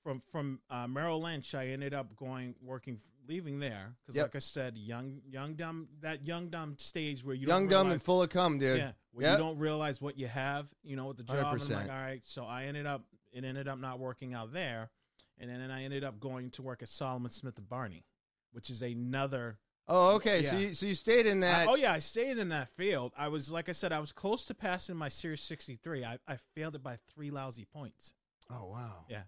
from 0.03 0.21
from 0.21 0.61
uh, 0.69 0.87
Merrill 0.87 1.21
Lynch. 1.23 1.55
I 1.55 1.69
ended 1.69 1.95
up 1.95 2.15
going 2.17 2.55
working, 2.61 3.01
leaving 3.27 3.59
there 3.59 3.97
because, 4.03 4.17
Yep. 4.17 4.25
like 4.27 4.37
I 4.37 4.39
said, 4.41 4.77
young, 4.77 5.23
young, 5.27 5.55
dumb, 5.55 5.89
that 6.01 6.27
young, 6.27 6.51
dumb 6.51 6.77
stage 6.79 7.25
where 7.25 7.35
you 7.35 7.47
Young, 7.49 7.69
don't 7.69 7.85
dumb, 7.87 7.91
and 7.93 8.03
full 8.03 8.23
of 8.23 8.29
cum, 8.29 8.59
dude. 8.59 8.77
yeah, 8.79 8.93
where 9.13 9.27
Yep. 9.29 9.39
you 9.39 9.45
don't 9.45 9.59
realize 9.59 10.01
what 10.03 10.19
you 10.19 10.27
have, 10.29 10.69
you 10.83 10.95
know, 10.97 11.07
with 11.07 11.17
the 11.17 11.23
job. 11.23 11.55
And 11.55 11.63
I'm 11.63 11.69
like, 11.71 11.89
all 11.91 11.97
right, 11.97 12.23
so 12.25 12.45
I 12.45 12.65
ended 12.65 12.85
up, 12.85 13.07
it 13.33 13.45
ended 13.45 13.67
up 13.67 13.79
not 13.79 13.99
working 13.99 14.35
out 14.35 14.53
there, 14.53 14.91
and 15.39 15.51
then 15.51 15.71
I 15.71 15.85
ended 15.85 16.05
up 16.05 16.21
going 16.21 16.51
to 16.53 16.63
work 16.63 16.83
at 16.83 16.89
Salomon 16.89 17.31
Smith 17.31 17.59
and 17.59 17.69
Barney. 17.69 18.05
which 18.53 18.71
is 18.71 18.83
another. 18.83 19.59
Oh, 19.89 20.15
okay. 20.15 20.43
So 20.45 20.57
you 20.57 20.75
so 20.75 20.87
you 20.87 20.95
stayed 20.95 21.27
in 21.27 21.41
that. 21.41 21.67
I- 21.69 21.71
oh 21.71 21.75
yeah, 21.75 21.93
I 21.93 21.99
stayed 21.99 22.39
in 22.39 22.49
that 22.51 22.69
field. 22.77 23.13
I 23.19 23.29
was 23.29 23.51
like 23.51 23.69
I 23.69 23.73
said, 23.73 23.93
I 23.93 23.99
was 23.99 24.13
close 24.13 24.45
to 24.47 24.55
passing 24.55 24.97
my 24.97 25.09
Series 25.09 25.41
63. 25.43 26.05
I, 26.05 26.19
I 26.27 26.37
failed 26.55 26.75
it 26.77 26.83
by 26.83 26.97
three 27.13 27.31
lousy 27.31 27.65
points. 27.67 28.15
oh 28.51 28.67
wow. 28.71 29.05
Yeah. 29.11 29.23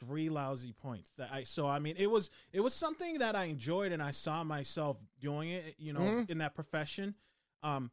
Three 0.00 0.28
lousy 0.28 0.72
points. 0.72 1.12
That 1.18 1.30
I 1.32 1.44
so 1.44 1.68
I 1.68 1.78
mean 1.78 1.94
it 1.98 2.08
was 2.10 2.30
it 2.52 2.60
was 2.60 2.74
something 2.74 3.18
that 3.18 3.36
I 3.36 3.44
enjoyed 3.44 3.92
and 3.92 4.02
I 4.02 4.10
saw 4.10 4.42
myself 4.44 4.96
doing 5.20 5.50
it, 5.50 5.76
you 5.78 5.92
know, 5.92 6.00
Mhm. 6.00 6.30
in 6.30 6.38
that 6.38 6.54
profession. 6.54 7.14
Um 7.62 7.90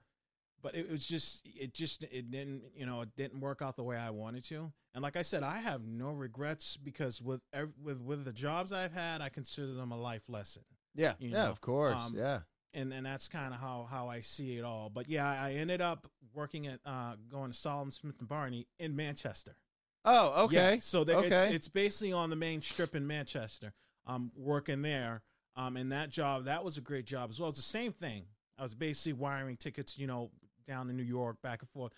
but 0.62 0.76
it 0.76 0.90
was 0.90 1.06
just 1.08 1.48
it 1.56 1.74
just 1.74 2.04
it 2.04 2.32
didn't 2.32 2.64
you 2.76 2.86
know 2.86 3.02
it 3.02 3.10
didn't 3.16 3.40
work 3.40 3.62
out 3.62 3.76
the 3.76 3.84
way 3.84 3.98
I 3.98 4.10
wanted 4.10 4.44
to. 4.46 4.72
And 4.94 5.02
like 5.02 5.16
I 5.16 5.22
said, 5.22 5.42
I 5.44 5.58
have 5.60 5.84
no 5.86 6.12
regrets 6.12 6.76
because 6.78 7.22
with 7.22 7.42
ev- 7.54 7.74
with 7.82 8.02
with 8.02 8.26
the 8.26 8.34
jobs 8.34 8.74
I've 8.74 8.94
had, 8.94 9.22
I 9.22 9.30
consider 9.30 9.74
them 9.74 9.92
a 9.92 9.98
life 9.98 10.28
lesson. 10.30 10.64
Yeah. 10.96 11.14
You 11.20 11.30
yeah. 11.30 11.46
know, 11.46 11.50
Of 11.52 11.62
course. 11.62 11.98
um, 11.98 12.14
yeah. 12.16 12.40
and 12.74 12.92
and 12.94 13.06
that's 13.06 13.28
kind 13.30 13.54
of 13.54 13.60
how 13.60 13.88
how 13.90 14.10
I 14.10 14.22
see 14.22 14.58
it 14.58 14.64
all. 14.66 14.90
But 14.90 15.08
yeah, 15.10 15.30
I 15.30 15.54
ended 15.54 15.82
up 15.82 16.08
working 16.34 16.68
at 16.68 16.80
uh 16.86 17.16
going 17.30 17.52
to 17.52 17.58
Salomon 17.58 17.92
Smith 17.94 18.16
and 18.20 18.28
Barney 18.28 18.68
in 18.80 18.96
Manchester. 18.96 19.56
Oh, 20.04 20.46
okay. 20.46 20.74
Yeah, 20.74 20.80
so 20.82 21.04
that 21.04 21.18
it's 21.20 21.28
Okay. 21.28 21.54
it's 21.54 21.68
basically 21.70 22.12
on 22.14 22.30
the 22.30 22.36
main 22.36 22.62
strip 22.62 22.96
in 22.96 23.06
Manchester. 23.08 23.74
Um, 24.08 24.32
working 24.36 24.82
there. 24.82 25.22
Um, 25.56 25.78
and 25.78 25.92
that 25.92 26.10
job 26.10 26.46
that 26.46 26.64
was 26.64 26.78
a 26.78 26.82
great 26.82 27.06
job 27.06 27.30
as 27.30 27.40
well. 27.40 27.50
It's 27.50 27.60
the 27.60 27.64
same 27.64 27.94
thing. 27.94 28.24
I 28.58 28.64
was 28.64 28.74
basically 28.76 29.14
wiring 29.14 29.58
tickets, 29.58 29.98
you 29.98 30.08
know, 30.08 30.32
down 30.66 30.88
to 30.88 30.94
New 30.94 31.04
York, 31.04 31.42
back 31.42 31.62
and 31.62 31.70
forth. 31.70 31.94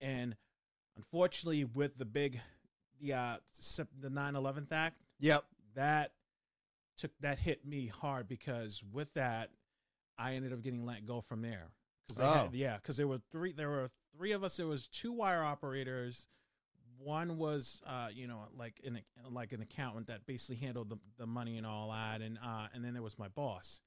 And 0.00 0.36
unfortunately, 0.96 1.64
with 1.64 1.96
the 1.98 2.04
big, 2.04 2.40
the 3.00 3.14
uh, 3.14 3.36
the 4.00 4.10
9/11 4.10 4.70
act, 4.72 5.00
Yep. 5.20 5.44
that 5.74 6.12
took 6.96 7.10
that 7.20 7.38
hit 7.38 7.64
me 7.64 7.86
hard 7.86 8.28
because 8.28 8.82
with 8.92 9.12
that, 9.14 9.50
I 10.16 10.34
ended 10.34 10.52
up 10.52 10.62
getting 10.62 10.84
let 10.84 11.06
go 11.06 11.20
from 11.20 11.42
there. 11.42 11.70
Cause 12.08 12.20
Oh. 12.20 12.32
had, 12.44 12.54
yeah, 12.54 12.76
because 12.76 12.96
there 12.96 13.06
were 13.08 13.20
three. 13.30 13.52
There 13.52 13.68
were 13.68 13.90
three 14.16 14.32
of 14.32 14.42
us. 14.42 14.56
There 14.56 14.66
was 14.66 14.88
two 14.88 15.12
wire 15.12 15.42
operators. 15.42 16.26
One 16.96 17.38
was, 17.38 17.80
uh, 17.86 18.08
you 18.12 18.26
know, 18.26 18.48
like 18.56 18.80
an 18.84 19.00
like 19.30 19.52
an 19.52 19.60
accountant 19.62 20.08
that 20.08 20.26
basically 20.26 20.64
handled 20.66 20.88
the, 20.88 20.96
the 21.18 21.26
money 21.26 21.56
and 21.56 21.66
all 21.66 21.90
that, 21.92 22.20
and 22.22 22.38
uh, 22.42 22.68
and 22.72 22.84
then 22.84 22.94
there 22.94 23.02
was 23.02 23.18
my 23.18 23.28
boss. 23.28 23.80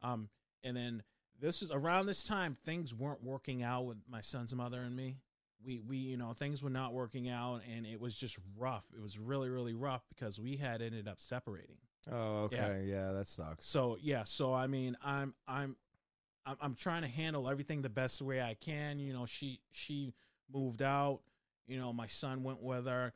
Um, 0.00 0.30
and 0.64 0.74
then 0.76 1.02
this 1.40 1.62
is 1.62 1.70
around 1.70 2.06
this 2.06 2.24
time 2.24 2.56
things 2.64 2.94
weren't 2.94 3.22
working 3.22 3.62
out 3.62 3.86
with 3.86 3.98
my 4.08 4.20
son's 4.20 4.54
mother 4.54 4.80
and 4.80 4.94
me. 4.94 5.16
We 5.64 5.80
we 5.80 5.96
you 5.96 6.16
know 6.16 6.32
things 6.32 6.62
were 6.62 6.70
not 6.70 6.92
working 6.92 7.28
out, 7.28 7.62
and 7.74 7.86
it 7.86 8.00
was 8.00 8.14
just 8.14 8.38
rough. 8.56 8.86
It 8.96 9.02
was 9.02 9.18
really 9.18 9.48
really 9.48 9.74
rough 9.74 10.04
because 10.08 10.38
we 10.38 10.56
had 10.56 10.82
ended 10.82 11.08
up 11.08 11.20
separating. 11.20 11.76
Oh, 12.10 12.44
okay. 12.44 12.84
Yeah. 12.86 13.12
that 13.12 13.28
sucks. 13.28 13.66
So 13.66 13.98
yeah, 14.00 14.24
so 14.24 14.54
I 14.54 14.66
mean, 14.66 14.96
I'm 15.02 15.34
I'm 15.48 15.76
I'm, 16.44 16.56
I'm 16.60 16.74
trying 16.74 17.02
to 17.02 17.08
handle 17.08 17.48
everything 17.48 17.82
the 17.82 17.88
best 17.88 18.22
way 18.22 18.40
I 18.40 18.54
can. 18.54 18.98
You 18.98 19.12
know, 19.12 19.26
she 19.26 19.60
she 19.70 20.12
moved 20.52 20.82
out. 20.82 21.20
You 21.66 21.78
know, 21.78 21.92
my 21.92 22.06
son 22.06 22.44
went 22.44 22.62
with 22.62 22.86
her. 22.86 23.12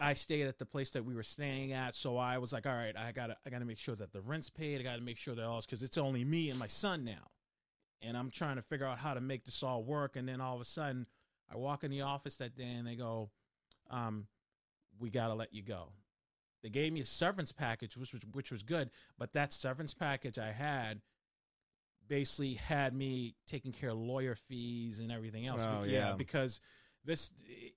I 0.00 0.14
stayed 0.14 0.46
at 0.46 0.58
the 0.58 0.66
place 0.66 0.90
that 0.92 1.04
we 1.04 1.14
were 1.14 1.22
staying 1.22 1.72
at, 1.72 1.94
so 1.94 2.16
I 2.16 2.38
was 2.38 2.52
like, 2.52 2.66
all 2.66 2.72
right, 2.72 2.96
I 2.96 3.12
gotta 3.12 3.36
I 3.46 3.50
gotta 3.50 3.66
make 3.66 3.78
sure 3.78 3.94
that 3.96 4.12
the 4.12 4.20
rent's 4.20 4.50
paid. 4.50 4.80
I 4.80 4.82
gotta 4.82 5.02
make 5.02 5.18
sure 5.18 5.34
that 5.34 5.44
all 5.44 5.60
because 5.60 5.82
it's 5.82 5.98
only 5.98 6.24
me 6.24 6.50
and 6.50 6.58
my 6.58 6.66
son 6.66 7.04
now, 7.04 7.30
and 8.02 8.16
I'm 8.16 8.30
trying 8.30 8.56
to 8.56 8.62
figure 8.62 8.86
out 8.86 8.98
how 8.98 9.14
to 9.14 9.20
make 9.20 9.44
this 9.44 9.62
all 9.62 9.82
work. 9.82 10.16
And 10.16 10.28
then 10.28 10.40
all 10.40 10.54
of 10.54 10.60
a 10.60 10.64
sudden, 10.64 11.06
I 11.50 11.56
walk 11.56 11.84
in 11.84 11.90
the 11.90 12.02
office 12.02 12.36
that 12.38 12.56
day 12.56 12.64
and 12.72 12.86
they 12.86 12.96
go, 12.96 13.30
um, 13.90 14.26
"We 14.98 15.10
gotta 15.10 15.34
let 15.34 15.54
you 15.54 15.62
go." 15.62 15.92
They 16.62 16.70
gave 16.70 16.92
me 16.92 17.00
a 17.00 17.04
severance 17.04 17.52
package, 17.52 17.96
which 17.96 18.12
was 18.12 18.22
which 18.32 18.50
was 18.50 18.62
good, 18.62 18.90
but 19.18 19.32
that 19.34 19.52
severance 19.52 19.94
package 19.94 20.38
I 20.38 20.52
had 20.52 21.00
basically 22.08 22.54
had 22.54 22.94
me 22.94 23.34
taking 23.46 23.72
care 23.72 23.90
of 23.90 23.98
lawyer 23.98 24.34
fees 24.34 25.00
and 25.00 25.10
everything 25.10 25.46
else. 25.46 25.64
Oh, 25.66 25.80
But 25.80 25.90
yeah. 25.90 26.14
because 26.16 26.60
this 27.04 27.32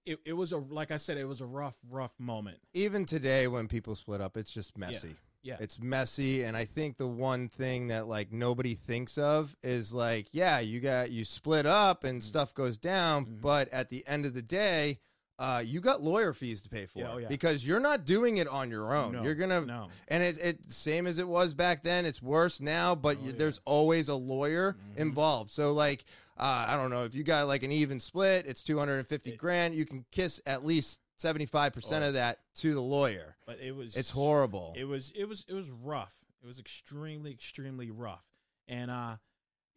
it, 0.05 0.19
it 0.25 0.33
was 0.33 0.51
a 0.51 0.57
like 0.57 0.91
I 0.91 0.97
said, 0.97 1.17
it 1.17 1.25
was 1.25 1.41
a 1.41 1.45
rough, 1.45 1.77
rough 1.89 2.13
moment. 2.19 2.59
Even 2.73 3.05
today, 3.05 3.47
when 3.47 3.67
people 3.67 3.95
split 3.95 4.21
up, 4.21 4.37
it's 4.37 4.51
just 4.51 4.77
messy. 4.77 5.09
Yeah. 5.09 5.13
It's 5.43 5.79
messy, 5.79 6.43
and 6.43 6.55
I 6.57 6.65
think 6.65 6.97
the 6.97 7.07
one 7.07 7.47
thing 7.47 7.87
that 7.87 8.07
like 8.07 8.31
nobody 8.31 8.75
thinks 8.75 9.17
of 9.17 9.55
is 9.63 9.93
like, 9.93 10.27
yeah, 10.31 10.59
you 10.59 10.79
got 10.79 11.11
you 11.11 11.25
split 11.25 11.65
up 11.65 12.03
and 12.03 12.21
Mhm. 12.21 12.25
stuff 12.25 12.53
goes 12.53 12.77
down, 12.77 13.25
Mhm. 13.25 13.41
but 13.41 13.69
at 13.69 13.89
the 13.89 14.05
end 14.07 14.25
of 14.25 14.33
the 14.33 14.41
day, 14.41 14.99
uh, 15.39 15.63
you 15.65 15.79
got 15.79 16.03
lawyer 16.03 16.33
fees 16.33 16.61
to 16.61 16.67
pay 16.69 16.85
for 16.85 16.99
Yeah, 16.99 17.11
oh, 17.13 17.17
yeah. 17.17 17.27
because 17.29 17.65
you're 17.65 17.79
not 17.79 18.05
doing 18.05 18.35
it 18.37 18.47
on 18.49 18.69
your 18.69 18.93
own. 18.93 19.13
No, 19.13 19.23
You're 19.23 19.35
gonna 19.35 19.61
no. 19.61 19.87
And 20.09 20.21
it, 20.21 20.37
it 20.37 20.71
same 20.71 21.07
as 21.07 21.17
it 21.17 21.27
was 21.29 21.53
back 21.53 21.81
then. 21.83 22.05
It's 22.05 22.21
worse 22.21 22.59
now, 22.59 22.93
but 22.93 23.17
Oh, 23.17 23.21
you, 23.21 23.31
yeah. 23.31 23.37
there's 23.37 23.61
always 23.63 24.09
a 24.09 24.15
lawyer 24.15 24.73
Mhm. 24.73 24.97
involved. 24.97 25.49
So 25.51 25.71
like, 25.71 26.03
uh, 26.37 26.65
I 26.67 26.75
don't 26.75 26.89
know 26.89 27.05
if 27.05 27.15
you 27.15 27.23
got 27.23 27.47
like 27.47 27.63
an 27.63 27.71
even 27.71 28.01
split, 28.01 28.45
it's 28.47 28.63
250 28.63 29.31
It- 29.31 29.37
grand. 29.37 29.75
You 29.75 29.85
can 29.85 30.05
kiss 30.11 30.41
at 30.45 30.65
least 30.65 30.99
75 31.19 31.73
percent 31.73 32.05
of 32.05 32.13
that 32.13 32.39
to 32.57 32.73
the 32.73 32.81
lawyer. 32.81 33.35
But 33.45 33.59
it 33.59 33.75
was 33.75 33.95
It's 33.95 34.09
horrible. 34.09 34.73
It 34.77 34.85
was 34.85 35.11
it 35.11 35.25
was 35.25 35.45
it 35.47 35.53
was 35.53 35.69
rough. 35.71 36.15
It 36.41 36.47
was 36.47 36.59
extremely 36.59 37.31
extremely 37.31 37.91
rough. 37.91 38.25
And 38.67 38.89
uh 38.89 39.17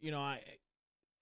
you 0.00 0.10
know, 0.10 0.20
I 0.20 0.40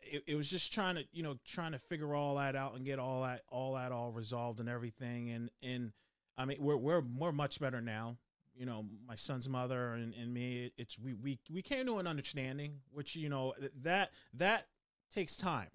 it, 0.01 0.25
it 0.27 0.35
was 0.35 0.51
just 0.51 0.73
trying 0.73 0.97
to, 0.97 1.05
you 1.13 1.23
know, 1.23 1.37
trying 1.47 1.73
to 1.73 1.79
figure 1.79 2.15
all 2.15 2.37
that 2.37 2.57
out 2.57 2.75
and 2.75 2.85
get 2.85 2.99
all 2.99 3.23
that 3.23 3.43
all 3.49 3.75
that 3.75 3.93
all 3.93 4.13
resolved 4.13 4.61
and 4.61 4.69
everything 4.69 5.31
and 5.31 5.51
and 5.63 5.93
I 6.37 6.45
mean, 6.45 6.59
we're 6.61 6.77
we're 6.77 7.03
we're 7.17 7.33
much 7.33 7.61
better 7.61 7.81
now. 7.81 8.17
You 8.55 8.67
know, 8.67 8.85
my 9.07 9.15
son's 9.15 9.49
mother 9.49 9.95
and, 9.95 10.13
and 10.15 10.35
me, 10.35 10.71
it's 10.77 10.99
we, 10.99 11.15
we 11.15 11.39
we 11.51 11.63
came 11.63 11.87
to 11.87 11.99
an 11.99 12.07
understanding, 12.07 12.81
which 12.93 13.17
you 13.17 13.29
know 13.29 13.55
that 13.83 14.11
that 14.35 14.67
takes 15.11 15.37
time. 15.37 15.69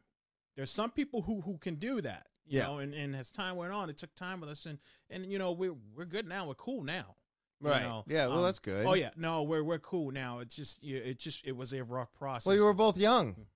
There's 0.56 0.72
some 0.72 0.92
people 0.92 1.24
who 1.24 1.42
who 1.42 1.58
can 1.58 1.76
do 1.76 2.02
that, 2.02 2.28
you 2.46 2.60
Yeah. 2.60 2.68
know, 2.68 2.78
and, 2.80 2.94
and 2.94 3.16
as 3.16 3.32
time 3.32 3.56
went 3.56 3.74
on, 3.74 3.90
it 3.90 3.98
took 3.98 4.14
time 4.16 4.40
with 4.42 4.50
us, 4.50 4.66
and 4.66 4.80
and 5.10 5.26
you 5.32 5.38
know 5.40 5.52
we're 5.52 5.76
we're 5.96 6.06
good 6.06 6.28
now, 6.28 6.48
we're 6.48 6.54
cool 6.56 6.84
now, 6.84 7.16
you 7.62 7.70
right. 7.70 7.84
know, 7.84 8.04
yeah. 8.08 8.28
Well, 8.28 8.40
um, 8.40 8.44
that's 8.44 8.60
good. 8.60 8.86
Oh 8.86 8.94
yeah, 8.94 9.12
no, 9.16 9.44
we're 9.44 9.64
we're 9.64 9.80
cool 9.80 10.12
now. 10.12 10.40
It's 10.40 10.56
just 10.56 10.84
it 10.84 11.18
just 11.20 11.46
it 11.46 11.56
was 11.56 11.74
a 11.74 11.84
rough 11.84 12.14
process. 12.14 12.46
Well, 12.46 12.56
you 12.56 12.64
were 12.66 12.74
both 12.74 12.98
young. 12.98 13.48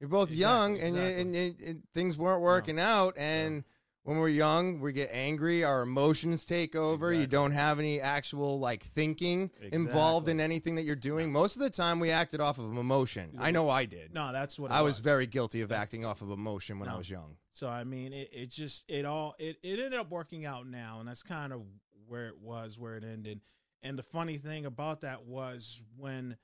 You're 0.00 0.08
both 0.08 0.32
Exactly, 0.32 0.40
young, 0.40 0.78
and, 0.80 0.96
you, 0.96 1.02
exactly. 1.02 1.20
and, 1.22 1.36
and, 1.36 1.60
and 1.60 1.82
things 1.94 2.18
weren't 2.18 2.42
working 2.42 2.80
out. 2.80 3.14
And 3.16 3.62
when 4.04 4.18
we're 4.18 4.28
young, 4.28 4.80
we 4.80 4.92
get 4.92 5.10
angry. 5.12 5.62
Our 5.62 5.82
emotions 5.82 6.44
take 6.44 6.74
over. 6.74 7.12
You 7.12 7.26
don't 7.26 7.52
have 7.52 7.78
any 7.78 8.00
actual 8.00 8.58
like 8.58 8.82
thinking 8.82 9.50
involved 9.72 10.28
in 10.28 10.40
anything 10.40 10.74
that 10.74 10.82
you're 10.82 10.96
doing. 10.96 11.30
Most 11.30 11.56
of 11.56 11.62
the 11.62 11.70
time, 11.70 12.00
we 12.00 12.10
acted 12.10 12.40
off 12.40 12.58
of 12.58 12.76
emotion. 12.76 13.36
I 13.38 13.50
know 13.52 13.68
I 13.68 13.84
did. 13.84 14.12
no, 14.12 14.32
that's 14.32 14.58
what 14.58 14.70
I 14.70 14.82
was 14.82 14.98
very 14.98 15.26
guilty 15.26 15.60
of 15.60 15.68
That's- 15.68 15.82
acting 15.86 16.04
off 16.04 16.20
of 16.22 16.30
emotion 16.30 16.78
when 16.78 16.88
I 16.88 16.96
was 16.96 17.08
young. 17.08 17.36
So 17.52 17.68
I 17.68 17.84
mean, 17.84 18.12
it, 18.12 18.30
it 18.32 18.50
just 18.50 18.84
it 18.90 19.04
all 19.04 19.34
it, 19.38 19.58
it 19.62 19.78
ended 19.78 19.94
up 19.94 20.10
working 20.10 20.46
out 20.46 20.66
now, 20.66 20.98
and 21.00 21.08
that's 21.08 21.22
kind 21.22 21.52
of 21.52 21.62
where 22.08 22.26
it 22.28 22.38
was, 22.40 22.78
where 22.78 22.96
it 22.96 23.04
ended. 23.04 23.40
And 23.82 23.98
the 23.98 24.02
funny 24.02 24.38
thing 24.38 24.64
about 24.66 25.00
that 25.02 25.26
was 25.26 25.82
when 25.96 26.36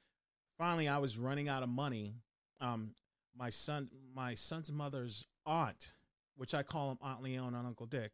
finally 0.58 0.88
I 0.88 0.98
was 0.98 1.18
running 1.18 1.48
out 1.48 1.62
of 1.62 1.68
money. 1.68 2.16
Um, 2.60 2.94
my 3.36 3.50
son, 3.50 3.88
my 4.14 4.34
son's 4.34 4.72
mother's 4.72 5.26
aunt, 5.46 5.92
which 6.38 6.54
I 6.54 6.62
call 6.62 6.88
them 6.88 6.98
Aunt 7.02 7.22
Leon 7.22 7.54
and 7.54 7.66
Uncle 7.66 7.84
Dick, 7.86 8.12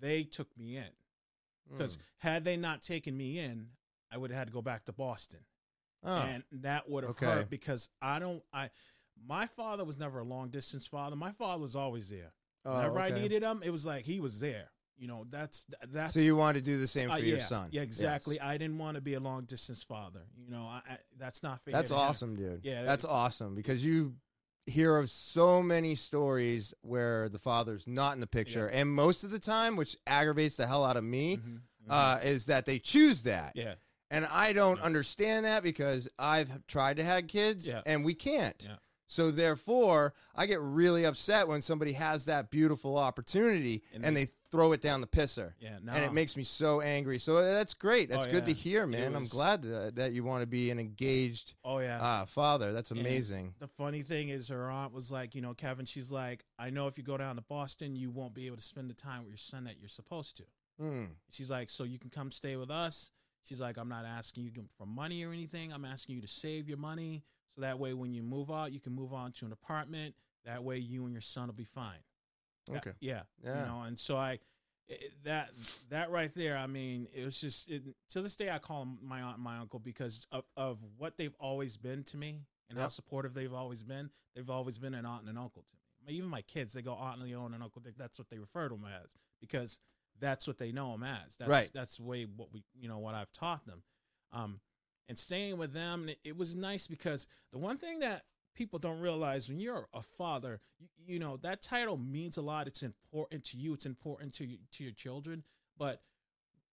they 0.00 0.22
took 0.22 0.56
me 0.56 0.76
in 0.76 0.90
because 1.70 1.96
Hmm. 1.96 2.00
had 2.18 2.44
they 2.44 2.56
not 2.56 2.82
taken 2.82 3.16
me 3.16 3.38
in, 3.38 3.70
I 4.10 4.18
would 4.18 4.30
have 4.30 4.38
had 4.38 4.46
to 4.48 4.52
go 4.52 4.62
back 4.62 4.84
to 4.84 4.92
Boston 4.92 5.40
Oh. 6.04 6.16
and 6.16 6.44
that 6.52 6.88
would 6.88 7.04
have 7.04 7.12
okay. 7.12 7.26
hurt 7.26 7.50
because 7.50 7.88
I 8.00 8.18
don't 8.18 8.42
I 8.52 8.70
my 9.24 9.46
father 9.46 9.84
was 9.84 9.98
never 9.98 10.18
a 10.20 10.24
long 10.24 10.50
distance 10.50 10.86
father. 10.86 11.16
My 11.16 11.32
father 11.32 11.60
was 11.62 11.76
always 11.76 12.08
there. 12.10 12.32
Oh, 12.64 12.76
Whenever 12.76 12.98
I 12.98 13.10
needed 13.10 13.42
him, 13.42 13.62
it 13.64 13.70
was 13.70 13.86
like 13.86 14.04
he 14.04 14.20
was 14.20 14.40
there. 14.40 14.70
You 14.98 15.08
know, 15.08 15.26
that's 15.30 15.66
that's 15.88 16.12
So 16.12 16.20
you 16.20 16.36
wanted 16.36 16.64
to 16.64 16.70
do 16.70 16.78
the 16.78 16.86
same 16.86 17.08
for 17.08 17.14
uh, 17.14 17.18
your 17.18 17.38
yeah, 17.38 17.44
son? 17.44 17.68
Yeah, 17.72 17.82
exactly. 17.82 18.36
Yes. 18.36 18.44
I 18.44 18.58
didn't 18.58 18.78
want 18.78 18.96
to 18.96 19.00
be 19.00 19.14
a 19.14 19.20
long 19.20 19.44
distance 19.44 19.82
father. 19.82 20.22
You 20.36 20.50
know, 20.50 20.62
I, 20.62 20.82
I 20.88 20.98
that's 21.18 21.42
not 21.42 21.60
fair. 21.60 21.72
That's 21.72 21.90
awesome, 21.90 22.36
dude. 22.36 22.60
Yeah, 22.64 22.82
that's 22.82 23.04
awesome 23.04 23.54
because 23.54 23.84
you 23.84 24.14
hear 24.66 24.96
of 24.96 25.10
so 25.10 25.62
many 25.62 25.94
stories 25.94 26.72
where 26.82 27.28
the 27.28 27.38
father's 27.38 27.86
not 27.86 28.14
in 28.14 28.20
the 28.20 28.26
picture, 28.26 28.66
and 28.68 28.88
most 28.90 29.24
of 29.24 29.30
the 29.30 29.38
time, 29.38 29.76
which 29.76 29.96
aggravates 30.06 30.56
the 30.56 30.66
hell 30.66 30.84
out 30.84 30.96
of 30.96 31.04
me, 31.04 31.36
Mhm, 31.38 31.60
mhm. 31.88 31.90
uh, 31.90 32.18
is 32.22 32.46
that 32.46 32.64
they 32.66 32.78
choose 32.78 33.22
that. 33.24 33.52
yeah, 33.56 33.74
And 34.10 34.26
I 34.26 34.52
don't 34.52 34.76
Yeah. 34.76 34.82
understand 34.84 35.46
that 35.46 35.62
because 35.62 36.06
I've 36.18 36.66
tried 36.66 36.98
to 36.98 37.04
have 37.04 37.26
kids 37.28 37.66
Yeah. 37.66 37.80
and 37.86 38.04
we 38.04 38.12
can't. 38.14 38.56
Yeah. 38.62 38.76
So 39.06 39.30
therefore, 39.30 40.12
I 40.34 40.44
get 40.46 40.60
really 40.60 41.04
upset 41.06 41.48
when 41.48 41.62
somebody 41.62 41.94
has 41.94 42.26
that 42.26 42.50
beautiful 42.50 42.98
opportunity 42.98 43.82
And 43.92 44.04
and, 44.04 44.14
they- 44.16 44.26
they 44.26 44.32
throw 44.52 44.70
it 44.72 44.80
down 44.80 45.00
the 45.00 45.06
pisser. 45.08 45.54
yeah. 45.58 45.78
No, 45.82 45.92
And 45.92 46.04
it 46.04 46.12
makes 46.12 46.36
me 46.36 46.44
so 46.44 46.80
angry. 46.82 47.18
So 47.18 47.38
uh, 47.38 47.42
that's 47.54 47.72
great. 47.74 48.08
That's 48.10 48.26
Oh, 48.26 48.30
good 48.30 48.44
to 48.46 48.52
hear, 48.52 48.86
man. 48.86 49.16
I'm 49.16 49.26
glad 49.26 49.62
that, 49.62 49.96
that 49.96 50.12
you 50.12 50.22
want 50.22 50.42
to 50.42 50.46
be 50.46 50.70
an 50.70 50.78
engaged 50.78 51.54
oh 51.64 51.78
yeah. 51.78 51.98
uh, 52.00 52.26
father. 52.26 52.72
That's 52.72 52.90
And 52.92 53.00
amazing. 53.00 53.54
The 53.58 53.66
funny 53.66 54.02
thing 54.02 54.28
is, 54.28 54.48
her 54.48 54.70
aunt 54.70 54.92
was 54.92 55.10
like, 55.10 55.34
you 55.34 55.40
know, 55.40 55.54
Kevin. 55.54 55.86
She's 55.86 56.12
like, 56.12 56.44
I 56.58 56.70
know 56.70 56.86
if 56.86 56.96
you 56.98 57.02
go 57.02 57.16
down 57.16 57.36
to 57.36 57.42
Boston, 57.42 57.96
you 57.96 58.10
won't 58.10 58.34
be 58.34 58.46
able 58.46 58.58
to 58.58 58.62
spend 58.62 58.88
the 58.90 58.94
time 58.94 59.20
with 59.22 59.30
your 59.30 59.38
son 59.38 59.64
that 59.64 59.80
you're 59.80 59.88
supposed 59.88 60.36
to. 60.36 60.44
Hmm. 60.78 61.04
She's 61.30 61.50
like, 61.50 61.70
so 61.70 61.84
you 61.84 61.98
can 61.98 62.10
come 62.10 62.30
stay 62.30 62.56
with 62.56 62.70
us. 62.70 63.10
She's 63.44 63.60
like, 63.60 63.76
I'm 63.78 63.88
not 63.88 64.04
asking 64.04 64.44
you 64.44 64.52
for 64.78 64.86
money 64.86 65.24
or 65.24 65.32
anything. 65.32 65.72
I'm 65.72 65.84
asking 65.84 66.14
you 66.16 66.20
to 66.20 66.28
save 66.28 66.68
your 66.68 66.78
money 66.78 67.24
so 67.54 67.62
that 67.62 67.78
way 67.78 67.92
when 67.94 68.12
you 68.12 68.22
move 68.22 68.50
out, 68.50 68.70
you 68.72 68.80
can 68.80 68.92
move 68.94 69.12
on 69.12 69.32
to 69.32 69.46
an 69.46 69.52
apartment. 69.52 70.14
That 70.44 70.62
way 70.62 70.78
you 70.78 71.04
and 71.04 71.12
your 71.12 71.20
son 71.22 71.46
will 71.48 71.54
be 71.54 71.64
fine. 71.64 71.98
Uh, 72.70 72.76
okay. 72.76 72.92
Yeah. 73.00 73.22
Yeah. 73.44 73.60
You 73.60 73.66
know, 73.66 73.82
and 73.82 73.98
so 73.98 74.16
I 74.16 74.38
it, 74.88 75.12
that 75.24 75.50
that 75.90 76.10
right 76.10 76.32
there, 76.34 76.56
I 76.56 76.66
mean, 76.66 77.08
it 77.14 77.24
was 77.24 77.40
just 77.40 77.70
it, 77.70 77.82
to 78.10 78.22
this 78.22 78.36
day 78.36 78.50
I 78.50 78.58
call 78.58 78.82
him 78.82 78.98
my 79.02 79.22
aunt, 79.22 79.36
and 79.36 79.44
my 79.44 79.58
uncle 79.58 79.78
because 79.78 80.26
of 80.32 80.44
of 80.56 80.78
what 80.98 81.16
they've 81.16 81.34
always 81.40 81.76
been 81.76 82.04
to 82.04 82.16
me 82.16 82.40
and 82.70 82.78
how 82.78 82.88
supportive 82.88 83.34
they've 83.34 83.52
always 83.52 83.82
been. 83.82 84.10
They've 84.34 84.48
always 84.48 84.78
been 84.78 84.94
an 84.94 85.04
aunt 85.04 85.20
and 85.22 85.30
an 85.30 85.38
uncle 85.38 85.62
to 85.62 85.76
me. 86.06 86.16
Even 86.18 86.28
my 86.28 86.42
kids, 86.42 86.72
they 86.72 86.82
go 86.82 86.94
aunt 86.94 87.18
and 87.18 87.28
Leon 87.28 87.54
and 87.54 87.62
uncle. 87.62 87.82
Dick. 87.82 87.94
That's 87.98 88.18
what 88.18 88.28
they 88.30 88.38
refer 88.38 88.68
to 88.68 88.74
them 88.74 88.86
as 89.02 89.14
because 89.40 89.78
that's 90.20 90.46
what 90.46 90.58
they 90.58 90.72
know 90.72 90.92
them 90.92 91.04
as. 91.04 91.36
That's, 91.36 91.50
Right. 91.50 91.70
That's 91.72 91.98
the 91.98 92.04
way 92.04 92.24
what 92.24 92.52
we 92.52 92.64
you 92.78 92.88
know 92.88 92.98
what 92.98 93.14
I've 93.14 93.32
taught 93.32 93.66
them. 93.66 93.82
Um, 94.32 94.60
and 95.08 95.18
staying 95.18 95.58
with 95.58 95.72
them, 95.72 96.08
it, 96.08 96.18
it 96.24 96.36
was 96.36 96.56
nice 96.56 96.86
because 96.86 97.26
the 97.52 97.58
one 97.58 97.76
thing 97.76 98.00
that 98.00 98.24
people 98.54 98.78
don't 98.78 99.00
realize 99.00 99.48
when 99.48 99.60
you're 99.60 99.88
a 99.92 100.02
father, 100.02 100.60
you, 100.78 100.88
you 101.06 101.18
know 101.18 101.36
that 101.38 101.62
title 101.62 101.96
means 101.96 102.36
a 102.36 102.42
lot. 102.42 102.66
It's 102.66 102.82
important 102.82 103.44
to 103.44 103.58
you. 103.58 103.72
It's 103.72 103.86
important 103.86 104.34
to 104.34 104.46
to 104.46 104.84
your 104.84 104.92
children. 104.92 105.44
But 105.78 106.02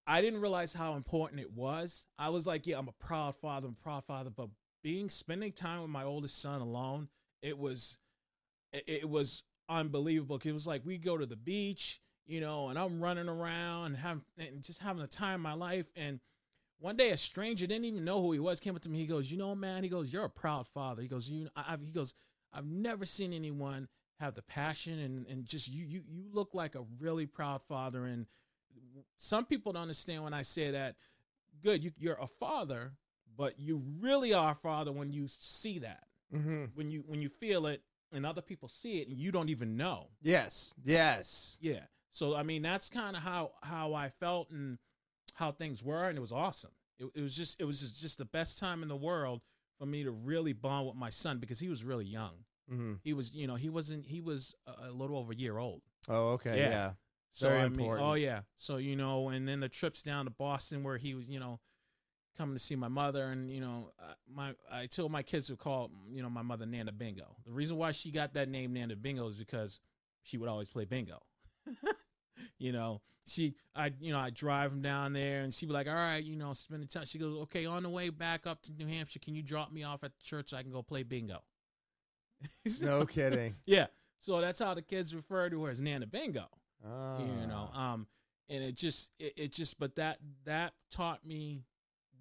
I 0.05 0.21
didn't 0.21 0.41
realize 0.41 0.73
how 0.73 0.95
important 0.95 1.41
it 1.41 1.53
was. 1.53 2.07
I 2.17 2.29
was 2.29 2.47
like, 2.47 2.65
yeah, 2.65 2.79
I'm 2.79 2.87
a 2.87 2.93
proud 2.93 3.35
father. 3.35 3.67
I'm 3.67 3.77
a 3.79 3.83
proud 3.83 4.05
father. 4.05 4.29
But 4.29 4.49
being 4.83 5.09
spending 5.09 5.51
time 5.51 5.81
with 5.81 5.91
my 5.91 6.03
oldest 6.03 6.41
son 6.41 6.61
alone, 6.61 7.09
it 7.41 7.57
was 7.57 7.97
it, 8.71 9.09
was 9.09 9.43
unbelievable. 9.67 10.39
It 10.43 10.51
was 10.51 10.67
like 10.67 10.85
we 10.85 10.97
go 10.97 11.17
to 11.17 11.25
the 11.25 11.35
beach, 11.35 12.01
you 12.25 12.41
know, 12.41 12.69
and 12.69 12.77
I'm 12.77 13.01
running 13.01 13.29
around 13.29 13.87
and 13.87 13.97
have 13.97 14.21
and 14.37 14.63
just 14.63 14.79
having 14.79 15.01
the 15.01 15.07
time 15.07 15.35
of 15.35 15.41
my 15.41 15.53
life. 15.53 15.91
And 15.95 16.19
one 16.79 16.95
day, 16.95 17.11
a 17.11 17.17
stranger 17.17 17.67
didn't 17.67 17.85
even 17.85 18.05
know 18.05 18.21
who 18.21 18.31
he 18.31 18.39
was 18.39 18.59
came 18.59 18.75
up 18.75 18.81
to 18.83 18.89
me. 18.89 18.97
He 18.99 19.05
goes, 19.05 19.31
"You 19.31 19.37
know, 19.37 19.53
man," 19.55 19.83
he 19.83 19.89
goes, 19.89 20.11
"You're 20.11 20.25
a 20.25 20.29
proud 20.29 20.67
father." 20.67 21.01
He 21.01 21.07
goes, 21.07 21.29
"You," 21.29 21.49
I, 21.55 21.73
I've, 21.73 21.81
he 21.81 21.91
goes, 21.91 22.13
"I've 22.53 22.65
never 22.65 23.05
seen 23.05 23.33
anyone 23.33 23.87
have 24.19 24.35
the 24.35 24.41
passion 24.41 24.99
and 24.99 25.25
and 25.27 25.45
just 25.45 25.67
you 25.67 25.85
you 25.85 26.03
you 26.07 26.23
look 26.31 26.53
like 26.53 26.75
a 26.75 26.83
really 26.99 27.25
proud 27.25 27.61
father." 27.63 28.05
And 28.05 28.25
some 29.17 29.45
people 29.45 29.73
don't 29.73 29.83
understand 29.83 30.23
when 30.23 30.33
I 30.33 30.41
say 30.43 30.71
that. 30.71 30.95
Good, 31.61 31.83
you, 31.83 31.91
you're 31.97 32.17
a 32.21 32.27
father, 32.27 32.93
but 33.35 33.59
you 33.59 33.81
really 33.99 34.33
are 34.33 34.51
a 34.51 34.55
father 34.55 34.93
when 34.93 35.11
you 35.11 35.25
see 35.27 35.79
that, 35.79 36.05
Mm-hmm. 36.33 36.65
when 36.75 36.89
you 36.89 37.03
when 37.05 37.21
you 37.21 37.27
feel 37.27 37.65
it, 37.65 37.81
and 38.13 38.25
other 38.25 38.41
people 38.41 38.69
see 38.69 38.99
it, 39.01 39.09
and 39.09 39.17
you 39.17 39.31
don't 39.31 39.49
even 39.49 39.75
know. 39.75 40.07
Yes. 40.21 40.73
Yes. 40.81 41.57
Yeah. 41.59 41.81
So 42.11 42.35
I 42.35 42.43
mean, 42.43 42.61
that's 42.61 42.89
kind 42.89 43.17
of 43.17 43.23
how 43.23 43.51
how 43.61 43.93
I 43.93 44.07
felt 44.09 44.51
and 44.51 44.77
how 45.39 45.51
things 45.53 45.81
were, 45.81 46.07
and 46.07 46.17
it 46.17 46.21
was 46.21 46.33
awesome. 46.33 46.71
It, 46.99 47.07
it 47.15 47.21
was 47.21 47.33
just 47.33 47.59
it 47.61 47.63
was 47.63 47.79
just, 47.91 48.17
the 48.17 48.25
best 48.25 48.59
time 48.59 48.83
in 48.83 48.89
the 48.89 48.95
world 48.95 49.41
for 49.77 49.85
me 49.85 50.03
to 50.03 50.11
really 50.11 50.51
bond 50.51 50.85
with 50.85 50.97
my 50.97 51.09
son 51.09 51.39
because 51.39 51.59
he 51.59 51.69
was 51.69 51.83
really 51.85 52.05
young. 52.05 52.33
Mm-hmm. 52.69 52.95
He 53.01 53.13
was, 53.13 53.33
you 53.33 53.47
know, 53.47 53.55
he 53.55 53.69
wasn't 53.69 54.05
he 54.05 54.19
was 54.19 54.53
a, 54.67 54.89
a 54.89 54.91
little 54.91 55.17
over 55.17 55.31
a 55.31 55.35
year 55.35 55.57
old. 55.57 55.81
Oh, 56.09 56.31
okay. 56.31 56.57
Yeah. 56.57 56.69
Yeah. 56.69 56.91
So 57.31 57.47
Very 57.47 57.61
I 57.61 57.63
mean, 57.69 57.79
important. 57.79 58.07
oh 58.07 58.13
yeah. 58.15 58.41
So 58.57 58.77
you 58.77 58.97
know, 58.97 59.29
and 59.29 59.47
then 59.47 59.61
the 59.61 59.69
trips 59.69 60.03
down 60.03 60.25
to 60.25 60.31
Boston 60.31 60.83
where 60.83 60.97
he 60.97 61.15
was, 61.15 61.29
you 61.29 61.39
know, 61.39 61.61
coming 62.37 62.55
to 62.55 62.59
see 62.59 62.75
my 62.75 62.89
mother, 62.89 63.23
and 63.25 63.49
you 63.49 63.61
know, 63.61 63.91
uh, 63.97 64.13
my 64.31 64.53
I 64.69 64.87
told 64.87 65.11
my 65.11 65.23
kids 65.23 65.47
to 65.47 65.55
call, 65.55 65.89
you 66.11 66.21
know, 66.21 66.29
my 66.29 66.41
mother 66.41 66.65
Nana 66.65 66.91
Bingo. 66.91 67.37
The 67.45 67.51
reason 67.53 67.77
why 67.77 67.93
she 67.93 68.11
got 68.11 68.33
that 68.33 68.49
name 68.49 68.73
Nana 68.73 68.97
Bingo 68.97 69.25
is 69.27 69.35
because 69.35 69.79
she 70.23 70.37
would 70.37 70.49
always 70.49 70.69
play 70.69 70.83
bingo. 70.83 71.19
you 72.59 72.71
know, 72.71 73.01
she 73.25 73.55
I 73.75 73.91
you 73.99 74.11
know 74.11 74.19
I 74.19 74.29
drive 74.29 74.71
them 74.71 74.81
down 74.81 75.13
there, 75.13 75.41
and 75.41 75.53
she'd 75.53 75.65
be 75.67 75.73
like, 75.73 75.87
all 75.87 75.93
right, 75.93 76.23
you 76.23 76.35
know, 76.35 76.53
spend 76.53 76.83
the 76.83 76.87
time. 76.87 77.05
She 77.05 77.17
goes, 77.17 77.35
okay, 77.43 77.65
on 77.65 77.83
the 77.83 77.89
way 77.89 78.09
back 78.09 78.45
up 78.45 78.61
to 78.63 78.73
New 78.73 78.87
Hampshire, 78.87 79.19
can 79.19 79.35
you 79.35 79.41
drop 79.43 79.71
me 79.71 79.83
off 79.83 80.03
at 80.03 80.11
the 80.17 80.23
church 80.23 80.49
so 80.49 80.57
I 80.57 80.63
can 80.63 80.71
go 80.71 80.81
play 80.83 81.03
bingo? 81.03 81.41
So- 82.67 82.85
No 82.85 83.05
kidding. 83.05 83.55
Yeah. 83.65 83.87
So 84.21 84.39
that's 84.41 84.59
how 84.59 84.73
the 84.73 84.81
kids 84.81 85.15
refer 85.15 85.49
to 85.49 85.63
her 85.63 85.71
as 85.71 85.81
Nana 85.81 86.05
Bingo 86.07 86.45
Oh. 86.85 87.17
you 87.19 87.45
know 87.47 87.69
um 87.73 88.07
and 88.49 88.63
it 88.63 88.75
just 88.75 89.11
it, 89.19 89.33
it 89.35 89.53
just 89.53 89.77
but 89.79 89.95
that 89.97 90.17
that 90.45 90.71
taught 90.91 91.25
me 91.25 91.63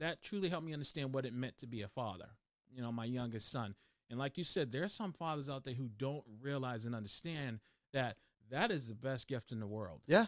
that 0.01 0.21
truly 0.21 0.49
helped 0.49 0.67
me 0.67 0.73
understand 0.73 1.13
what 1.13 1.25
it 1.25 1.33
meant 1.33 1.59
to 1.59 1.69
be 1.69 1.83
a 1.83 1.89
father 1.89 2.27
you 2.75 2.83
know 2.83 2.91
my 2.91 3.05
youngest 3.05 3.51
son 3.53 3.77
and 4.11 4.19
like 4.19 4.37
you 4.37 4.43
said 4.43 4.73
there's 4.73 4.93
some 4.93 5.13
fathers 5.13 5.49
out 5.49 5.63
there 5.63 5.75
who 5.75 5.89
don't 5.97 6.25
realize 6.43 6.87
and 6.87 6.95
understand 6.97 7.61
that 7.93 8.17
that 8.51 8.71
is 8.71 8.89
the 8.89 8.95
best 8.95 9.29
gift 9.29 9.53
in 9.53 9.61
the 9.61 9.67
world 9.67 10.01
Yeah. 10.07 10.27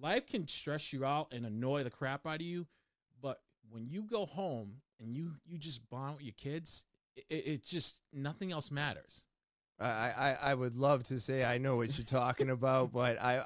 life 0.00 0.26
can 0.26 0.46
stress 0.46 0.92
you 0.92 1.04
out 1.04 1.28
and 1.32 1.44
annoy 1.46 1.84
the 1.84 1.90
crap 1.90 2.26
out 2.26 2.36
of 2.36 2.42
you 2.42 2.66
but 3.20 3.40
when 3.70 3.88
you 3.88 4.02
go 4.02 4.26
home 4.26 4.80
and 5.00 5.14
you 5.14 5.32
you 5.44 5.58
just 5.58 5.88
bond 5.90 6.16
with 6.16 6.24
your 6.24 6.34
kids 6.36 6.84
it, 7.16 7.24
it 7.30 7.64
just 7.64 8.00
nothing 8.12 8.52
else 8.52 8.70
matters 8.70 9.26
I, 9.80 9.84
I 9.86 10.36
I 10.50 10.54
would 10.54 10.74
love 10.74 11.04
to 11.04 11.20
say 11.20 11.44
I 11.44 11.58
know 11.58 11.76
what 11.76 11.96
you're 11.96 12.04
talking 12.04 12.50
about, 12.50 12.92
but 13.00 13.20
I 13.22 13.38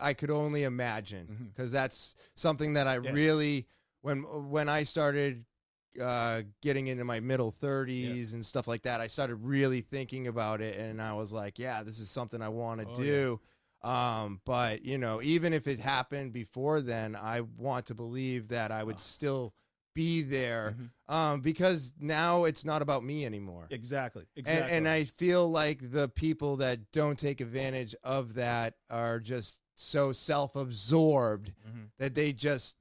I 0.00 0.08
I 0.08 0.12
could 0.12 0.30
only 0.30 0.64
imagine 0.64 1.52
because 1.54 1.70
that's 1.70 2.16
something 2.34 2.72
that 2.74 2.88
I 2.88 2.94
Yeah. 2.94 3.12
really 3.12 3.68
when 4.00 4.22
when 4.50 4.68
I 4.68 4.82
started 4.82 5.44
uh, 6.02 6.42
getting 6.62 6.88
into 6.88 7.04
my 7.04 7.20
middle 7.20 7.52
30s 7.52 8.32
and 8.32 8.44
stuff 8.44 8.66
like 8.66 8.82
that, 8.82 9.00
I 9.00 9.06
started 9.06 9.36
really 9.36 9.80
thinking 9.80 10.26
about 10.26 10.60
it, 10.60 10.76
and 10.76 11.00
I 11.00 11.12
was 11.12 11.32
like, 11.32 11.58
yeah, 11.60 11.82
this 11.84 11.98
is 12.00 12.10
something 12.10 12.42
I 12.42 12.48
want 12.48 12.80
to 12.80 12.86
Oh, 12.86 13.02
yeah. 13.02 13.36
Um, 13.82 14.40
but 14.44 14.84
you 14.84 14.98
know, 14.98 15.22
even 15.22 15.52
if 15.52 15.66
it 15.68 15.78
happened 15.80 16.32
before 16.32 16.80
then, 16.80 17.14
I 17.14 17.42
want 17.42 17.86
to 17.86 17.94
believe 17.94 18.48
that 18.48 18.70
I 18.72 18.82
would 18.82 18.96
Oh. 18.96 19.00
still 19.00 19.54
be 19.94 20.22
there 20.22 20.76
Mhm. 20.78 21.12
um, 21.12 21.40
because 21.40 21.92
now 21.98 22.44
it's 22.44 22.64
not 22.64 22.82
about 22.82 23.02
me 23.04 23.24
anymore. 23.24 23.66
exactly 23.70 24.26
And, 24.36 24.46
exactly 24.46 24.76
and 24.76 24.88
I 24.88 25.04
feel 25.04 25.50
like 25.50 25.90
the 25.90 26.08
people 26.08 26.56
that 26.58 26.92
don't 26.92 27.18
take 27.18 27.40
advantage 27.40 27.94
of 28.04 28.34
that 28.34 28.74
are 28.90 29.18
just 29.18 29.60
so 29.74 30.12
self-absorbed 30.12 31.52
Mhm. 31.68 31.90
that 31.98 32.14
they 32.14 32.32
just 32.32 32.76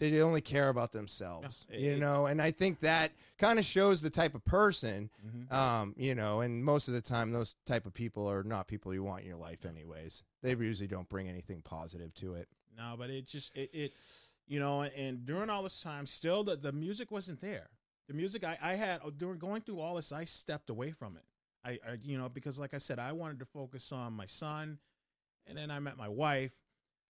they 0.00 0.20
only 0.20 0.40
care 0.40 0.68
about 0.70 0.90
themselves, 0.92 1.66
Yeah, 1.70 1.78
you 1.78 1.90
it- 1.92 1.98
know. 2.00 2.26
And 2.26 2.42
I 2.42 2.50
think 2.50 2.80
that 2.80 3.12
kind 3.44 3.58
of 3.58 3.64
shows 3.64 4.00
the 4.00 4.10
type 4.10 4.34
of 4.34 4.44
person, 4.44 5.10
Mhm. 5.24 5.52
um, 5.52 5.94
you 5.96 6.14
know. 6.14 6.40
And 6.40 6.64
most 6.64 6.88
of 6.88 6.94
the 6.94 7.02
time, 7.02 7.32
those 7.32 7.54
type 7.66 7.86
of 7.86 7.92
people 7.94 8.28
are 8.30 8.42
not 8.42 8.66
people 8.68 8.94
you 8.94 9.02
want 9.02 9.22
in 9.22 9.26
your 9.28 9.36
life, 9.36 9.64
anyways. 9.66 10.22
They 10.42 10.54
usually 10.54 10.88
don't 10.88 11.08
bring 11.08 11.28
anything 11.28 11.62
positive 11.62 12.14
to 12.14 12.34
it. 12.34 12.48
No, 12.76 12.94
but 12.98 13.10
it 13.10 13.26
just 13.26 13.54
it, 13.56 13.70
it 13.72 13.92
you 14.46 14.60
know, 14.60 14.82
and 14.82 15.24
during 15.24 15.48
all 15.50 15.62
this 15.62 15.80
time, 15.82 16.06
still 16.06 16.44
the, 16.44 16.56
the 16.56 16.72
music 16.72 17.10
wasn't 17.10 17.40
there. 17.40 17.70
The 18.08 18.14
music 18.14 18.44
I, 18.44 18.58
I 18.60 18.74
had 18.74 19.00
uh, 19.02 19.10
during 19.16 19.38
going 19.38 19.62
through 19.62 19.80
all 19.80 19.94
this, 19.94 20.12
I 20.12 20.24
stepped 20.24 20.68
away 20.70 20.90
from 20.92 21.16
it. 21.16 21.24
I, 21.64 21.70
I 21.90 21.98
you 22.02 22.18
know 22.18 22.28
because 22.28 22.58
like 22.58 22.74
I 22.74 22.78
said, 22.78 22.98
I 22.98 23.12
wanted 23.12 23.38
to 23.40 23.44
focus 23.46 23.92
on 23.92 24.12
my 24.12 24.26
son, 24.26 24.78
and 25.46 25.56
then 25.56 25.70
I 25.70 25.78
met 25.80 25.96
my 25.96 26.08
wife. 26.08 26.52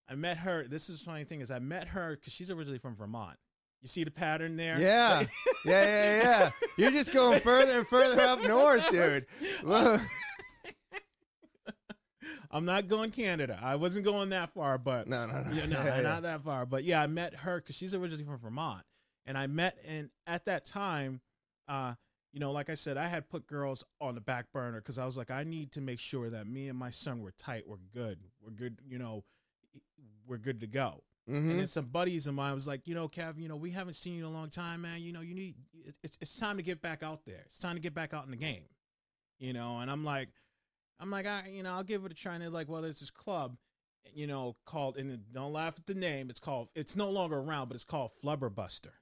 I 0.09 0.15
met 0.15 0.37
her. 0.39 0.69
This 0.69 0.89
is 0.91 1.01
the 1.01 1.07
funny 1.07 1.25
thing 1.25 1.41
is 1.41 1.51
I 1.51 1.59
met 1.61 1.89
her 1.89 2.17
because 2.17 2.33
she's 2.33 2.51
originally 2.51 2.79
from 2.79 2.95
Vermont. 2.95 3.39
You 3.85 3.89
see 3.89 4.03
the 4.03 4.11
pattern 4.11 4.57
there? 4.57 4.77
Yeah, 4.81 5.27
yeah, 5.67 5.85
yeah, 5.85 6.23
yeah. 6.23 6.51
You're 6.79 6.91
just 6.91 7.13
going 7.13 7.39
further 7.41 7.79
and 7.81 7.87
further 7.87 8.23
up 8.23 8.43
north, 8.49 8.91
dude. 8.91 9.27
Whoa. 9.63 9.99
I'm 12.51 12.65
not 12.65 12.89
going 12.89 13.11
Canada. 13.11 13.59
I 13.63 13.77
wasn't 13.77 14.07
going 14.07 14.31
that 14.31 14.49
far, 14.51 14.79
but 14.79 15.07
No, 15.07 15.27
no, 15.27 15.43
no. 15.43 15.51
yeah, 15.53 15.67
no, 15.67 15.81
Yeah, 15.81 15.97
yeah. 15.97 16.01
not 16.03 16.23
that 16.23 16.41
far. 16.43 16.65
But 16.65 16.85
yeah, 16.85 17.03
I 17.03 17.07
met 17.09 17.35
her 17.35 17.57
because 17.61 17.77
she's 17.77 17.93
originally 17.93 18.25
from 18.25 18.39
Vermont, 18.39 18.85
and 19.27 19.37
I 19.37 19.49
met 19.49 19.77
and 19.87 20.09
at 20.27 20.47
that 20.47 20.65
time, 20.65 21.21
uh, 21.69 21.95
you 22.33 22.41
know, 22.41 22.53
like 22.53 22.71
I 22.71 22.75
said, 22.75 22.97
I 22.97 23.07
had 23.09 23.29
put 23.29 23.47
girls 23.47 23.85
on 24.01 24.15
the 24.15 24.21
back 24.23 24.47
burner 24.53 24.81
because 24.81 24.99
I 24.99 25.05
was 25.05 25.17
like, 25.17 25.31
I 25.31 25.45
need 25.45 25.73
to 25.73 25.81
make 25.83 25.99
sure 25.99 26.31
that 26.31 26.47
me 26.47 26.69
and 26.69 26.79
my 26.79 26.91
son 26.91 27.21
were 27.23 27.33
tight, 27.33 27.65
we're 27.69 27.77
good, 27.93 28.19
we're 28.43 28.51
good, 28.51 28.79
you 28.89 28.99
know, 28.99 29.25
we're 30.27 30.39
good 30.39 30.61
to 30.61 30.67
go. 30.67 31.03
Mhm. 31.29 31.51
And 31.51 31.59
then 31.61 31.67
some 31.67 31.87
buddies 31.87 32.27
of 32.27 32.35
mine 32.35 32.55
was 32.55 32.67
like, 32.67 32.87
you 32.87 32.95
know, 32.95 33.09
Kev, 33.09 33.39
you 33.39 33.49
know, 33.49 33.57
we 33.57 33.71
haven't 33.71 33.95
seen 33.95 34.15
you 34.15 34.27
in 34.27 34.31
a 34.31 34.33
long 34.33 34.51
time, 34.51 34.83
man. 34.83 35.01
You 35.01 35.13
know, 35.13 35.23
you 35.23 35.35
need 35.35 35.55
it's 36.03 36.19
it's 36.21 36.37
time 36.39 36.59
to 36.59 36.63
get 36.63 36.83
back 36.83 37.03
out 37.03 37.25
there. 37.25 37.43
It's 37.47 37.59
time 37.59 37.77
to 37.77 37.81
get 37.81 37.95
back 37.95 38.13
out 38.13 38.25
in 38.27 38.31
the 38.31 38.37
game. 38.37 38.65
You 39.39 39.53
know, 39.53 39.79
and 39.79 39.91
I'm 39.91 40.05
like, 40.05 40.29
I'm 41.01 41.11
like, 41.11 41.27
I, 41.27 41.49
you 41.51 41.63
know, 41.63 41.73
I'll 41.73 41.85
give 41.85 42.05
it 42.05 42.13
a 42.13 42.15
try. 42.15 42.35
And 42.35 42.43
they're 42.43 42.51
like, 42.51 42.69
well, 42.69 42.83
there's 42.83 43.01
this 43.01 43.11
club, 43.11 43.57
you 44.13 44.27
know, 44.27 44.57
called, 44.65 44.97
and 44.97 45.21
don't 45.33 45.53
laugh 45.53 45.75
at 45.79 45.87
the 45.87 45.95
name. 45.95 46.31
It's 46.31 46.41
called, 46.41 46.69
it's 46.75 46.95
no 46.95 47.11
longer 47.11 47.39
around, 47.39 47.69
but 47.69 47.75
it's 47.75 47.85
called 47.85 48.13
Flubberbuster. 48.23 48.93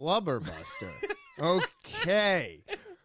Flubberbuster. 0.00 0.90
okay. 1.40 2.64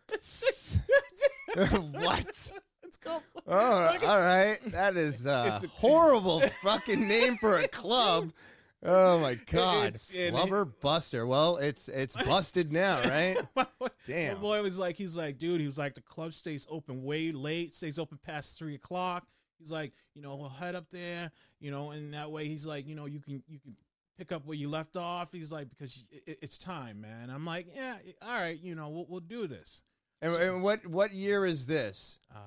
what? 1.92 2.52
Oh, 3.52 3.98
all 4.04 4.20
right. 4.20 4.60
That 4.68 4.96
is 4.96 5.26
a 5.28 5.60
a- 5.64 5.68
horrible 5.68 6.42
fucking 6.62 7.08
name 7.08 7.38
for 7.38 7.58
a 7.58 7.68
club. 7.68 8.32
Oh 8.84 9.20
my 9.20 9.34
god, 9.36 9.88
It's- 9.88 10.12
it- 10.14 10.34
Flubberbuster. 10.34 11.28
Well, 11.28 11.58
it's 11.58 11.90
it's 11.90 12.16
busted 12.16 12.72
now, 12.72 13.02
right? 13.02 13.38
My 13.56 13.66
Damn. 14.06 14.40
boy 14.40 14.62
was 14.62 14.78
like, 14.78 14.98
he's 14.98 15.18
like, 15.18 15.38
dude, 15.38 15.60
he 15.60 15.66
was 15.66 15.78
like, 15.78 15.96
the 15.96 16.02
club 16.02 16.32
stays 16.34 16.66
open 16.70 17.04
way 17.04 17.32
late, 17.32 17.74
stays 17.76 17.98
open 18.00 18.20
past 18.24 18.58
three 18.58 18.76
o'clock. 18.76 19.26
He's 19.58 19.72
like, 19.72 19.92
you 20.16 20.22
know, 20.22 20.36
we'll 20.36 20.50
head 20.50 20.76
up 20.76 20.90
there, 20.90 21.32
you 21.60 21.72
know, 21.72 21.92
and 21.92 22.14
that 22.14 22.32
way 22.32 22.48
he's 22.48 22.66
like, 22.66 22.88
you 22.88 22.96
know, 22.96 23.06
you 23.06 23.20
can 23.20 23.44
you 23.48 23.60
can 23.60 23.76
pick 24.18 24.32
up 24.32 24.46
where 24.46 24.56
you 24.56 24.70
left 24.70 24.96
off. 24.96 25.32
He's 25.32 25.52
like, 25.52 25.70
because 25.70 26.06
it, 26.12 26.38
it's 26.42 26.58
time, 26.58 27.02
man. 27.02 27.30
I'm 27.30 27.46
like, 27.46 27.68
yeah, 27.76 27.98
all 28.22 28.34
right, 28.40 28.60
you 28.62 28.76
know, 28.76 28.90
we'll, 28.90 29.06
we'll 29.10 29.20
do 29.22 29.48
this. 29.48 29.82
And, 30.22 30.34
and 30.36 30.64
what 30.64 30.86
what 30.88 31.14
year 31.14 31.46
is 31.46 31.66
this? 31.68 32.20
Uh, 32.34 32.40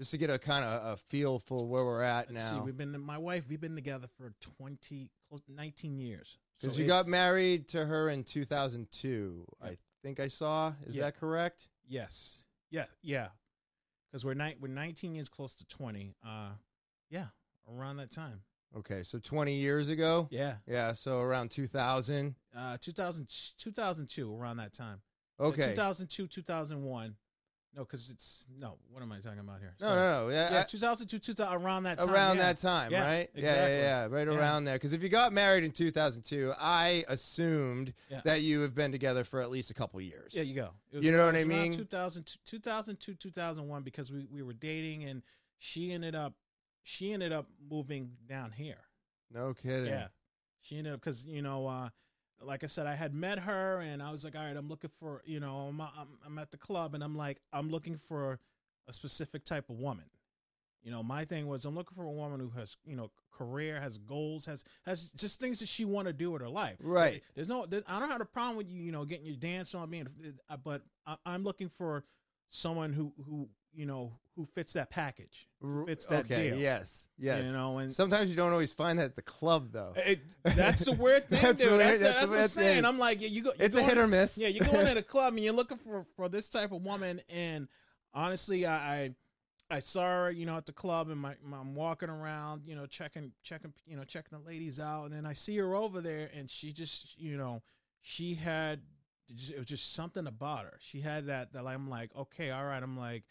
Just 0.00 0.12
to 0.12 0.16
get 0.16 0.30
a 0.30 0.38
kind 0.38 0.64
of 0.64 0.92
a 0.94 0.96
feel 0.96 1.38
for 1.38 1.66
where 1.66 1.84
we're 1.84 2.00
at 2.02 2.30
let's 2.32 2.48
see, 2.48 2.56
now. 2.56 2.64
we've 2.64 2.74
been, 2.76 2.98
my 3.02 3.18
wife, 3.18 3.44
we've 3.50 3.60
been 3.60 3.74
together 3.74 4.06
for 4.16 4.32
20, 4.58 5.10
close 5.28 5.42
19 5.46 5.98
years. 5.98 6.38
Because 6.58 6.76
So 6.76 6.80
you 6.80 6.88
got 6.88 7.06
married 7.06 7.68
to 7.68 7.84
her 7.84 8.08
in 8.08 8.24
2002, 8.24 9.44
I 9.62 9.76
think 10.02 10.18
I 10.18 10.28
saw. 10.28 10.72
Is 10.86 10.96
Yeah. 10.96 11.02
that 11.02 11.16
correct? 11.20 11.68
Yes. 11.86 12.46
Yeah. 12.70 12.86
Yeah. 13.02 13.28
Because 14.10 14.24
we're 14.24 14.32
ni- 14.32 14.56
we're 14.58 14.68
19 14.68 15.14
years 15.14 15.28
close 15.28 15.54
to 15.56 15.66
20. 15.66 16.14
Uh, 16.24 16.52
yeah, 17.10 17.26
around 17.68 17.98
that 17.98 18.10
time. 18.10 18.40
Okay, 18.74 19.02
so 19.02 19.18
20 19.18 19.54
years 19.56 19.90
ago. 19.90 20.28
Yeah. 20.30 20.56
Yeah, 20.66 20.94
so 20.94 21.20
around 21.20 21.50
2000. 21.50 22.36
Uh, 22.56 22.78
2000, 22.80 23.28
2002, 23.58 24.34
around 24.34 24.56
that 24.56 24.72
time. 24.72 25.02
Okay. 25.38 25.68
2002, 25.70 26.26
2001. 26.26 27.16
No, 27.76 27.82
because 27.84 28.10
it's 28.10 28.46
no. 28.58 28.78
What 28.90 29.00
am 29.02 29.12
I 29.12 29.20
talking 29.20 29.38
about 29.38 29.60
here? 29.60 29.74
No, 29.80 29.86
Sorry. 29.86 30.00
no, 30.00 30.26
no. 30.26 30.28
Yeah, 30.34 30.52
Yeah, 30.54 30.60
I- 30.60 30.62
2002, 30.64 31.18
2000, 31.20 31.54
around 31.62 31.82
that 31.84 31.98
time. 31.98 32.10
around 32.10 32.36
yeah. 32.36 32.42
that 32.42 32.58
time, 32.58 32.90
Yeah, 32.90 33.00
right? 33.06 33.30
Yeah, 33.32 33.40
exactly. 33.40 33.72
yeah, 33.76 33.80
yeah, 33.80 34.06
right 34.06 34.26
Yeah. 34.26 34.34
around 34.38 34.64
there. 34.64 34.74
Because 34.74 34.92
if 34.92 35.02
you 35.04 35.08
got 35.08 35.32
married 35.32 35.62
in 35.62 35.70
2002, 35.70 36.52
I 36.58 37.04
assumed 37.06 37.94
that 38.24 38.42
you 38.42 38.60
have 38.62 38.74
been 38.74 38.90
together 38.90 39.22
for 39.22 39.40
at 39.40 39.50
least 39.50 39.70
a 39.70 39.74
couple 39.74 40.00
years. 40.00 40.34
Yeah, 40.34 40.42
you 40.42 40.54
go. 40.56 40.70
Was 40.92 41.04
You 41.04 41.12
know 41.12 41.24
what 41.26 41.36
I 41.36 41.40
it 41.40 41.46
was 41.46 41.56
around 41.56 41.62
mean? 41.62 41.72
2000, 41.72 42.36
2002, 42.44 43.14
2001, 43.14 43.82
because 43.84 44.10
we, 44.10 44.26
we 44.32 44.42
were 44.42 44.52
dating 44.52 45.04
and 45.04 45.22
she 45.58 45.92
ended 45.92 46.14
up 46.14 46.34
she 46.82 47.12
ended 47.12 47.30
up 47.30 47.46
moving 47.70 48.16
down 48.26 48.50
here. 48.50 48.80
No 49.30 49.52
kidding. 49.54 49.86
Yeah. 49.86 50.08
She 50.62 50.76
ended 50.78 50.94
up 50.94 51.00
because 51.00 51.24
you 51.26 51.42
know, 51.42 51.66
uh, 51.66 51.90
like 52.42 52.64
I 52.64 52.66
said, 52.66 52.86
I 52.86 52.94
had 52.94 53.14
met 53.14 53.38
her 53.40 53.80
and 53.80 54.02
I 54.02 54.10
was 54.10 54.24
like, 54.24 54.36
all 54.36 54.44
right, 54.44 54.56
I'm 54.56 54.68
looking 54.68 54.90
for 54.98 55.22
you 55.24 55.40
know, 55.40 55.68
I'm, 55.68 55.80
I'm 55.80 56.18
I'm 56.24 56.38
at 56.38 56.50
the 56.50 56.58
club 56.58 56.94
and 56.94 57.02
I'm 57.04 57.16
like, 57.16 57.38
I'm 57.52 57.70
looking 57.70 57.96
for 57.96 58.38
a 58.88 58.92
specific 58.92 59.44
type 59.44 59.70
of 59.70 59.76
woman. 59.76 60.06
You 60.82 60.90
know, 60.90 61.02
my 61.02 61.24
thing 61.26 61.46
was 61.46 61.64
I'm 61.66 61.74
looking 61.74 61.94
for 61.94 62.04
a 62.04 62.10
woman 62.10 62.40
who 62.40 62.50
has 62.58 62.76
you 62.84 62.96
know 62.96 63.10
career, 63.30 63.80
has 63.80 63.98
goals, 63.98 64.46
has 64.46 64.64
has 64.84 65.10
just 65.12 65.40
things 65.40 65.60
that 65.60 65.68
she 65.68 65.84
want 65.84 66.06
to 66.06 66.12
do 66.12 66.30
with 66.30 66.42
her 66.42 66.48
life. 66.48 66.78
Right. 66.82 67.22
There's 67.34 67.48
no, 67.48 67.66
there, 67.66 67.82
I 67.86 67.98
don't 67.98 68.10
have 68.10 68.20
a 68.20 68.26
problem 68.26 68.56
with 68.56 68.70
you, 68.70 68.82
you 68.82 68.92
know, 68.92 69.04
getting 69.04 69.26
your 69.26 69.36
dance 69.36 69.74
on 69.74 69.90
being, 69.90 70.08
uh, 70.48 70.56
but 70.62 70.82
I, 71.06 71.16
I'm 71.26 71.44
looking 71.44 71.68
for 71.68 72.04
someone 72.48 72.92
who 72.92 73.12
who 73.26 73.48
you 73.72 73.86
know 73.86 74.12
who 74.36 74.44
fits 74.46 74.72
that 74.72 74.90
package. 74.90 75.46
Fits 75.86 76.06
that 76.06 76.24
okay. 76.24 76.50
deal. 76.50 76.58
Yes. 76.58 77.08
Yes. 77.18 77.46
You 77.46 77.52
know, 77.52 77.78
and 77.78 77.92
Sometimes 77.92 78.30
you 78.30 78.36
don't 78.36 78.52
always 78.52 78.72
find 78.72 78.98
that 78.98 79.04
at 79.04 79.16
the 79.16 79.22
club, 79.22 79.70
though. 79.72 79.92
it, 79.96 80.20
that's 80.42 80.86
the 80.86 80.92
weird 80.92 81.28
thing, 81.28 81.42
That's 81.42 81.60
dude. 81.60 81.72
weird- 81.72 81.80
That's, 81.80 82.00
that's 82.00 82.18
that's, 82.20 82.30
what 82.30 82.40
I'm 82.40 82.48
saying. 82.48 82.76
thing. 82.76 82.84
I'm 82.86 82.98
like, 82.98 83.20
yeah, 83.20 83.28
you 83.28 83.42
go. 83.42 83.52
It's 83.58 83.76
a 83.76 83.82
hit 83.82 83.98
or 83.98 84.06
miss. 84.06 84.38
Yeah, 84.38 84.48
you're 84.48 84.66
going 84.66 84.86
to 84.86 84.94
the 84.94 85.02
club 85.02 85.34
and 85.34 85.44
you're 85.44 85.52
looking 85.52 85.76
for 85.76 86.04
for 86.16 86.28
this 86.28 86.48
type 86.48 86.72
of 86.72 86.82
woman. 86.82 87.20
And 87.28 87.68
honestly, 88.14 88.64
I 88.64 88.94
I, 88.94 89.14
I 89.72 89.78
saw 89.80 90.24
her, 90.24 90.30
you 90.30 90.46
know, 90.46 90.56
at 90.56 90.66
the 90.66 90.72
club, 90.72 91.10
and 91.10 91.20
my, 91.20 91.34
my 91.44 91.58
I'm 91.58 91.74
walking 91.74 92.08
around, 92.08 92.62
you 92.64 92.74
know, 92.74 92.86
checking 92.86 93.32
checking 93.42 93.72
you 93.86 93.96
know 93.96 94.04
checking 94.04 94.38
the 94.38 94.48
ladies 94.48 94.80
out, 94.80 95.04
and 95.04 95.14
then 95.14 95.26
I 95.26 95.32
see 95.34 95.56
her 95.58 95.74
over 95.74 96.00
there, 96.00 96.30
and 96.36 96.50
she 96.50 96.72
just 96.72 97.18
you 97.18 97.36
know 97.36 97.62
she 98.00 98.34
had 98.34 98.80
it 99.28 99.58
was 99.58 99.66
just 99.66 99.92
something 99.92 100.26
about 100.26 100.64
her. 100.64 100.76
She 100.80 101.00
had 101.00 101.26
that 101.26 101.52
that 101.52 101.66
I'm 101.66 101.88
like, 101.88 102.10
okay, 102.16 102.50
all 102.50 102.64
right. 102.64 102.82
I'm 102.82 102.96
like, 102.96 103.24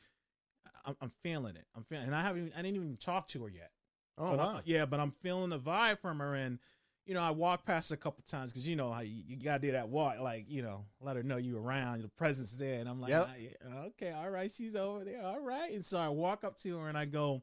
I'm, 0.85 0.95
I'm 1.01 1.09
feeling 1.23 1.55
it. 1.55 1.65
I'm 1.75 1.83
feeling, 1.83 2.05
and 2.05 2.15
I 2.15 2.21
haven't, 2.21 2.47
even, 2.47 2.53
I 2.57 2.61
didn't 2.61 2.75
even 2.77 2.97
talk 2.97 3.27
to 3.29 3.43
her 3.43 3.49
yet. 3.49 3.71
Oh, 4.17 4.31
But 4.35 4.39
I- 4.39 4.61
yeah, 4.65 4.85
but 4.85 4.99
I'm 4.99 5.11
feeling 5.11 5.49
the 5.49 5.59
vibe 5.59 5.99
from 5.99 6.19
her, 6.19 6.35
and 6.35 6.59
you 7.05 7.15
know, 7.15 7.21
I 7.23 7.31
walked 7.31 7.65
past 7.65 7.91
a 7.91 7.97
couple 7.97 8.23
times 8.29 8.51
because 8.51 8.67
you 8.67 8.75
know 8.75 8.91
how 8.91 8.99
you, 9.01 9.23
you 9.25 9.35
gotta 9.37 9.59
do 9.61 9.71
that 9.71 9.89
walk, 9.89 10.19
like 10.19 10.45
you 10.47 10.61
know, 10.61 10.85
let 11.01 11.15
her 11.15 11.23
know 11.23 11.37
you 11.37 11.57
around, 11.57 12.03
the 12.03 12.07
presence 12.09 12.51
is 12.51 12.57
there, 12.59 12.79
and 12.79 12.87
I'm 12.87 13.01
like, 13.01 13.09
Yep. 13.09 13.29
"Ah, 13.71 13.83
okay, 13.87 14.11
all 14.11 14.29
right, 14.29 14.51
she's 14.51 14.75
over 14.75 15.03
there, 15.03 15.23
all 15.23 15.39
right, 15.39 15.71
and 15.73 15.83
so 15.83 15.97
I 15.97 16.09
walk 16.09 16.43
up 16.43 16.55
to 16.57 16.77
her 16.77 16.87
and 16.89 16.97
I 16.97 17.05
go, 17.05 17.41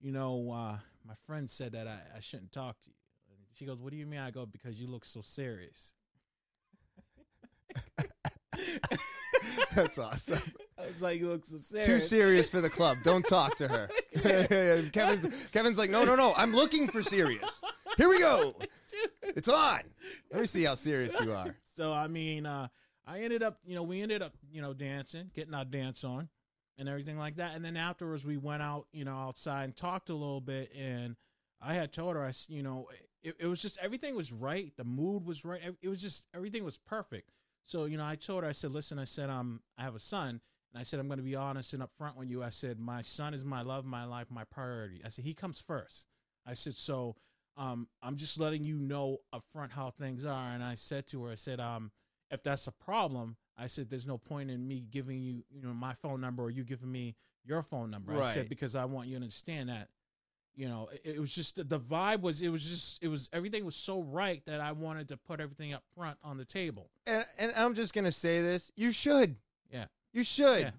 you 0.00 0.10
know, 0.12 0.50
uh, 0.50 0.78
my 1.06 1.14
friend 1.26 1.48
said 1.48 1.72
that 1.72 1.86
I, 1.86 2.00
I 2.16 2.20
shouldn't 2.20 2.52
talk 2.52 2.80
to 2.80 2.88
you. 2.88 2.94
And 3.28 3.38
she 3.54 3.64
goes, 3.66 3.80
what 3.80 3.90
do 3.92 3.96
you 3.96 4.06
mean? 4.06 4.20
I 4.20 4.30
go 4.30 4.44
because 4.46 4.80
you 4.80 4.88
look 4.88 5.04
so 5.04 5.20
serious. 5.20 5.92
That's 9.74 9.98
awesome. 9.98 10.40
I 10.82 10.86
was 10.86 11.02
like, 11.02 11.18
you 11.20 11.28
look 11.28 11.44
so 11.44 11.56
serious. 11.58 11.86
Too 11.86 12.00
serious 12.00 12.50
for 12.50 12.60
the 12.60 12.70
club. 12.70 12.98
Don't 13.02 13.24
talk 13.24 13.56
to 13.56 13.68
her. 13.68 13.88
Kevin's 14.92 15.46
Kevin's 15.52 15.78
like, 15.78 15.90
no, 15.90 16.04
no, 16.04 16.14
no. 16.16 16.32
I'm 16.36 16.54
looking 16.54 16.88
for 16.88 17.02
serious. 17.02 17.60
Here 17.96 18.08
we 18.08 18.18
go. 18.18 18.54
It's 19.22 19.48
on. 19.48 19.80
Let 20.32 20.40
me 20.40 20.46
see 20.48 20.64
how 20.64 20.74
serious 20.74 21.14
you 21.20 21.32
are. 21.32 21.54
So 21.62 21.92
I 21.92 22.08
mean, 22.08 22.46
uh, 22.46 22.66
I 23.06 23.20
ended 23.20 23.44
up, 23.44 23.58
you 23.64 23.76
know, 23.76 23.84
we 23.84 24.02
ended 24.02 24.22
up, 24.22 24.32
you 24.50 24.60
know, 24.60 24.74
dancing, 24.74 25.30
getting 25.32 25.54
our 25.54 25.64
dance 25.64 26.02
on, 26.02 26.28
and 26.76 26.88
everything 26.88 27.16
like 27.16 27.36
that. 27.36 27.54
And 27.54 27.64
then 27.64 27.76
afterwards, 27.76 28.24
we 28.26 28.36
went 28.36 28.60
out, 28.62 28.86
you 28.92 29.04
know, 29.04 29.16
outside 29.16 29.64
and 29.64 29.76
talked 29.76 30.10
a 30.10 30.14
little 30.14 30.40
bit. 30.40 30.72
And 30.76 31.14
I 31.62 31.74
had 31.74 31.92
told 31.92 32.16
her, 32.16 32.24
I, 32.24 32.30
s- 32.30 32.48
you 32.50 32.64
know, 32.64 32.88
it, 33.22 33.36
it 33.38 33.46
was 33.46 33.62
just 33.62 33.78
everything 33.80 34.16
was 34.16 34.32
right, 34.32 34.72
the 34.76 34.82
mood 34.84 35.24
was 35.24 35.44
right. 35.44 35.60
It 35.80 35.88
was 35.88 36.02
just 36.02 36.26
everything 36.34 36.64
was 36.64 36.76
perfect. 36.78 37.30
So 37.62 37.84
you 37.84 37.96
know, 37.96 38.04
I 38.04 38.16
told 38.16 38.42
her, 38.42 38.48
I 38.48 38.52
said, 38.52 38.72
listen, 38.72 38.98
I 38.98 39.04
said, 39.04 39.30
um, 39.30 39.60
I 39.78 39.82
have 39.84 39.94
a 39.94 40.00
son. 40.00 40.40
And 40.72 40.80
I 40.80 40.84
said, 40.84 41.00
I'm 41.00 41.08
going 41.08 41.18
to 41.18 41.24
be 41.24 41.34
honest 41.34 41.74
and 41.74 41.82
upfront 41.82 42.16
with 42.16 42.30
you. 42.30 42.42
I 42.42 42.50
said, 42.50 42.78
my 42.78 43.00
son 43.00 43.34
is 43.34 43.44
my 43.44 43.62
love, 43.62 43.84
my 43.84 44.04
life, 44.04 44.28
my 44.30 44.44
priority. 44.44 45.00
I 45.04 45.08
said, 45.08 45.24
he 45.24 45.34
comes 45.34 45.60
first. 45.60 46.06
I 46.46 46.54
said, 46.54 46.76
so 46.76 47.16
um, 47.56 47.88
I'm 48.02 48.16
just 48.16 48.38
letting 48.38 48.64
you 48.64 48.76
know 48.76 49.18
upfront 49.34 49.72
how 49.72 49.90
things 49.90 50.24
are. 50.24 50.52
And 50.52 50.62
I 50.62 50.74
said 50.74 51.06
to 51.08 51.24
her, 51.24 51.32
I 51.32 51.34
said, 51.34 51.58
um, 51.58 51.90
if 52.30 52.42
that's 52.42 52.66
a 52.68 52.72
problem, 52.72 53.36
I 53.58 53.66
said, 53.66 53.90
there's 53.90 54.06
no 54.06 54.16
point 54.16 54.50
in 54.50 54.66
me 54.66 54.84
giving 54.88 55.20
you, 55.20 55.42
you 55.50 55.62
know, 55.62 55.74
my 55.74 55.92
phone 55.94 56.20
number 56.20 56.44
or 56.44 56.50
you 56.50 56.62
giving 56.62 56.90
me 56.90 57.16
your 57.44 57.62
phone 57.62 57.90
number. 57.90 58.12
Right. 58.12 58.24
I 58.24 58.32
said, 58.32 58.48
because 58.48 58.76
I 58.76 58.84
want 58.84 59.08
you 59.08 59.14
to 59.14 59.22
understand 59.22 59.68
that, 59.68 59.88
you 60.54 60.68
know, 60.68 60.88
it, 60.92 61.16
it 61.16 61.20
was 61.20 61.34
just 61.34 61.56
the 61.56 61.80
vibe 61.80 62.20
was, 62.20 62.42
it 62.42 62.48
was 62.48 62.62
just, 62.62 63.02
it 63.02 63.08
was, 63.08 63.28
everything 63.32 63.64
was 63.64 63.76
so 63.76 64.02
right 64.02 64.42
that 64.46 64.60
I 64.60 64.72
wanted 64.72 65.08
to 65.08 65.16
put 65.16 65.40
everything 65.40 65.72
up 65.72 65.82
front 65.94 66.18
on 66.22 66.38
the 66.38 66.44
table. 66.44 66.90
And 67.06 67.24
and 67.38 67.52
I'm 67.56 67.74
just 67.74 67.92
gonna 67.94 68.12
say 68.12 68.40
this. 68.40 68.70
You 68.76 68.92
should. 68.92 69.36
Yeah. 69.70 69.86
You 70.12 70.24
should. 70.24 70.60
Yeah. 70.62 70.70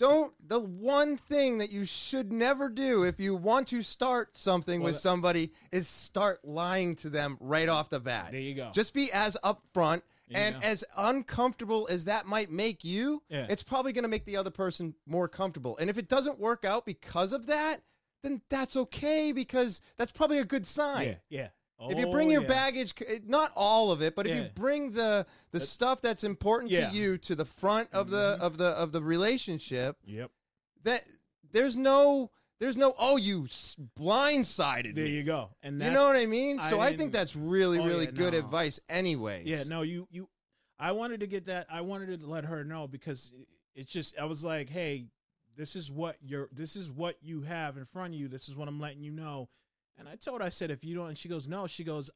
Don't 0.00 0.32
the 0.46 0.58
one 0.58 1.16
thing 1.16 1.58
that 1.58 1.70
you 1.70 1.84
should 1.84 2.32
never 2.32 2.68
do 2.68 3.04
if 3.04 3.20
you 3.20 3.34
want 3.36 3.68
to 3.68 3.80
start 3.82 4.36
something 4.36 4.80
Well, 4.80 4.90
with 4.90 4.96
somebody 4.96 5.52
is 5.70 5.86
start 5.86 6.44
lying 6.44 6.96
to 6.96 7.10
them 7.10 7.36
right 7.40 7.68
off 7.68 7.90
the 7.90 8.00
bat. 8.00 8.32
There 8.32 8.40
you 8.40 8.54
go. 8.54 8.70
Just 8.74 8.92
be 8.92 9.12
as 9.12 9.36
upfront 9.44 10.02
and 10.32 10.56
as 10.64 10.84
uncomfortable 10.96 11.86
as 11.88 12.06
that 12.06 12.26
might 12.26 12.50
make 12.50 12.82
you, 12.84 13.22
Yeah. 13.28 13.46
it's 13.48 13.62
probably 13.62 13.92
going 13.92 14.02
to 14.02 14.08
make 14.08 14.24
the 14.24 14.36
other 14.36 14.50
person 14.50 14.94
more 15.06 15.28
comfortable. 15.28 15.76
And 15.78 15.88
if 15.88 15.96
it 15.96 16.08
doesn't 16.08 16.40
work 16.40 16.64
out 16.64 16.84
because 16.84 17.32
of 17.32 17.46
that, 17.46 17.82
then 18.24 18.42
that's 18.48 18.76
okay 18.76 19.30
because 19.32 19.80
that's 19.96 20.10
probably 20.10 20.38
a 20.38 20.44
good 20.44 20.66
sign. 20.66 21.06
yeah. 21.06 21.14
Yeah. 21.28 21.48
If 21.80 21.98
you 21.98 22.06
Oh, 22.06 22.10
bring 22.10 22.30
your 22.30 22.42
yeah. 22.42 22.48
baggage, 22.48 22.94
not 23.26 23.52
all 23.56 23.90
of 23.90 24.00
it, 24.00 24.14
but 24.14 24.26
if 24.26 24.34
Yeah. 24.34 24.42
you 24.44 24.48
bring 24.54 24.92
the 24.92 25.26
the 25.50 25.60
stuff 25.60 26.00
that's 26.00 26.24
important 26.24 26.70
Yeah. 26.72 26.88
to 26.90 26.96
you 26.96 27.18
to 27.18 27.34
the 27.34 27.44
front 27.44 27.92
of 27.92 28.10
the 28.10 28.36
Mhm. 28.38 28.42
of 28.42 28.56
the 28.58 28.66
of 28.68 28.92
the 28.92 29.02
relationship, 29.02 29.98
Yep. 30.04 30.30
that 30.84 31.04
there's 31.50 31.76
no 31.76 32.30
there's 32.60 32.76
no 32.76 32.94
oh 32.98 33.16
you 33.16 33.42
blindsided 33.98 34.94
There 34.94 35.04
me. 35.04 35.10
you 35.10 35.24
go. 35.24 35.50
And 35.62 35.80
You 35.82 35.90
know 35.90 36.04
what 36.06 36.16
I 36.16 36.26
mean? 36.26 36.60
So 36.60 36.80
I, 36.80 36.86
didn't- 36.88 36.98
think 37.00 37.12
that's 37.12 37.34
really 37.36 37.78
Oh, 37.78 37.86
really 37.86 38.06
good 38.06 38.32
no. 38.32 38.38
advice 38.38 38.80
anyways. 38.88 39.46
Yeah, 39.46 39.64
no, 39.64 39.82
you 39.82 40.06
you 40.10 40.28
I 40.78 40.92
wanted 40.92 41.20
to 41.20 41.26
get 41.26 41.46
that 41.46 41.66
I 41.70 41.80
wanted 41.82 42.20
to 42.20 42.26
let 42.26 42.44
her 42.44 42.64
know 42.64 42.86
because 42.88 43.32
it's 43.74 43.92
just 43.92 44.18
I 44.18 44.24
was 44.24 44.42
like, 44.44 44.68
"Hey, 44.70 45.08
this 45.56 45.76
is 45.76 45.90
what 45.90 46.16
you're 46.22 46.48
this 46.52 46.76
is 46.76 46.90
what 46.90 47.16
you 47.22 47.42
have 47.42 47.76
in 47.76 47.84
front 47.84 48.14
of 48.14 48.20
you. 48.20 48.28
This 48.28 48.48
is 48.48 48.56
what 48.56 48.68
I'm 48.68 48.80
letting 48.80 49.02
you 49.02 49.12
know." 49.12 49.48
And 49.98 50.08
I 50.08 50.16
told 50.16 50.40
her 50.40 50.46
I 50.46 50.50
said, 50.50 50.70
"If 50.70 50.84
you 50.84 50.94
don't," 50.96 51.08
and 51.08 51.18
she 51.18 51.28
goes, 51.28 51.46
"No." 51.46 51.66
She 51.66 51.84
goes, 51.84 52.10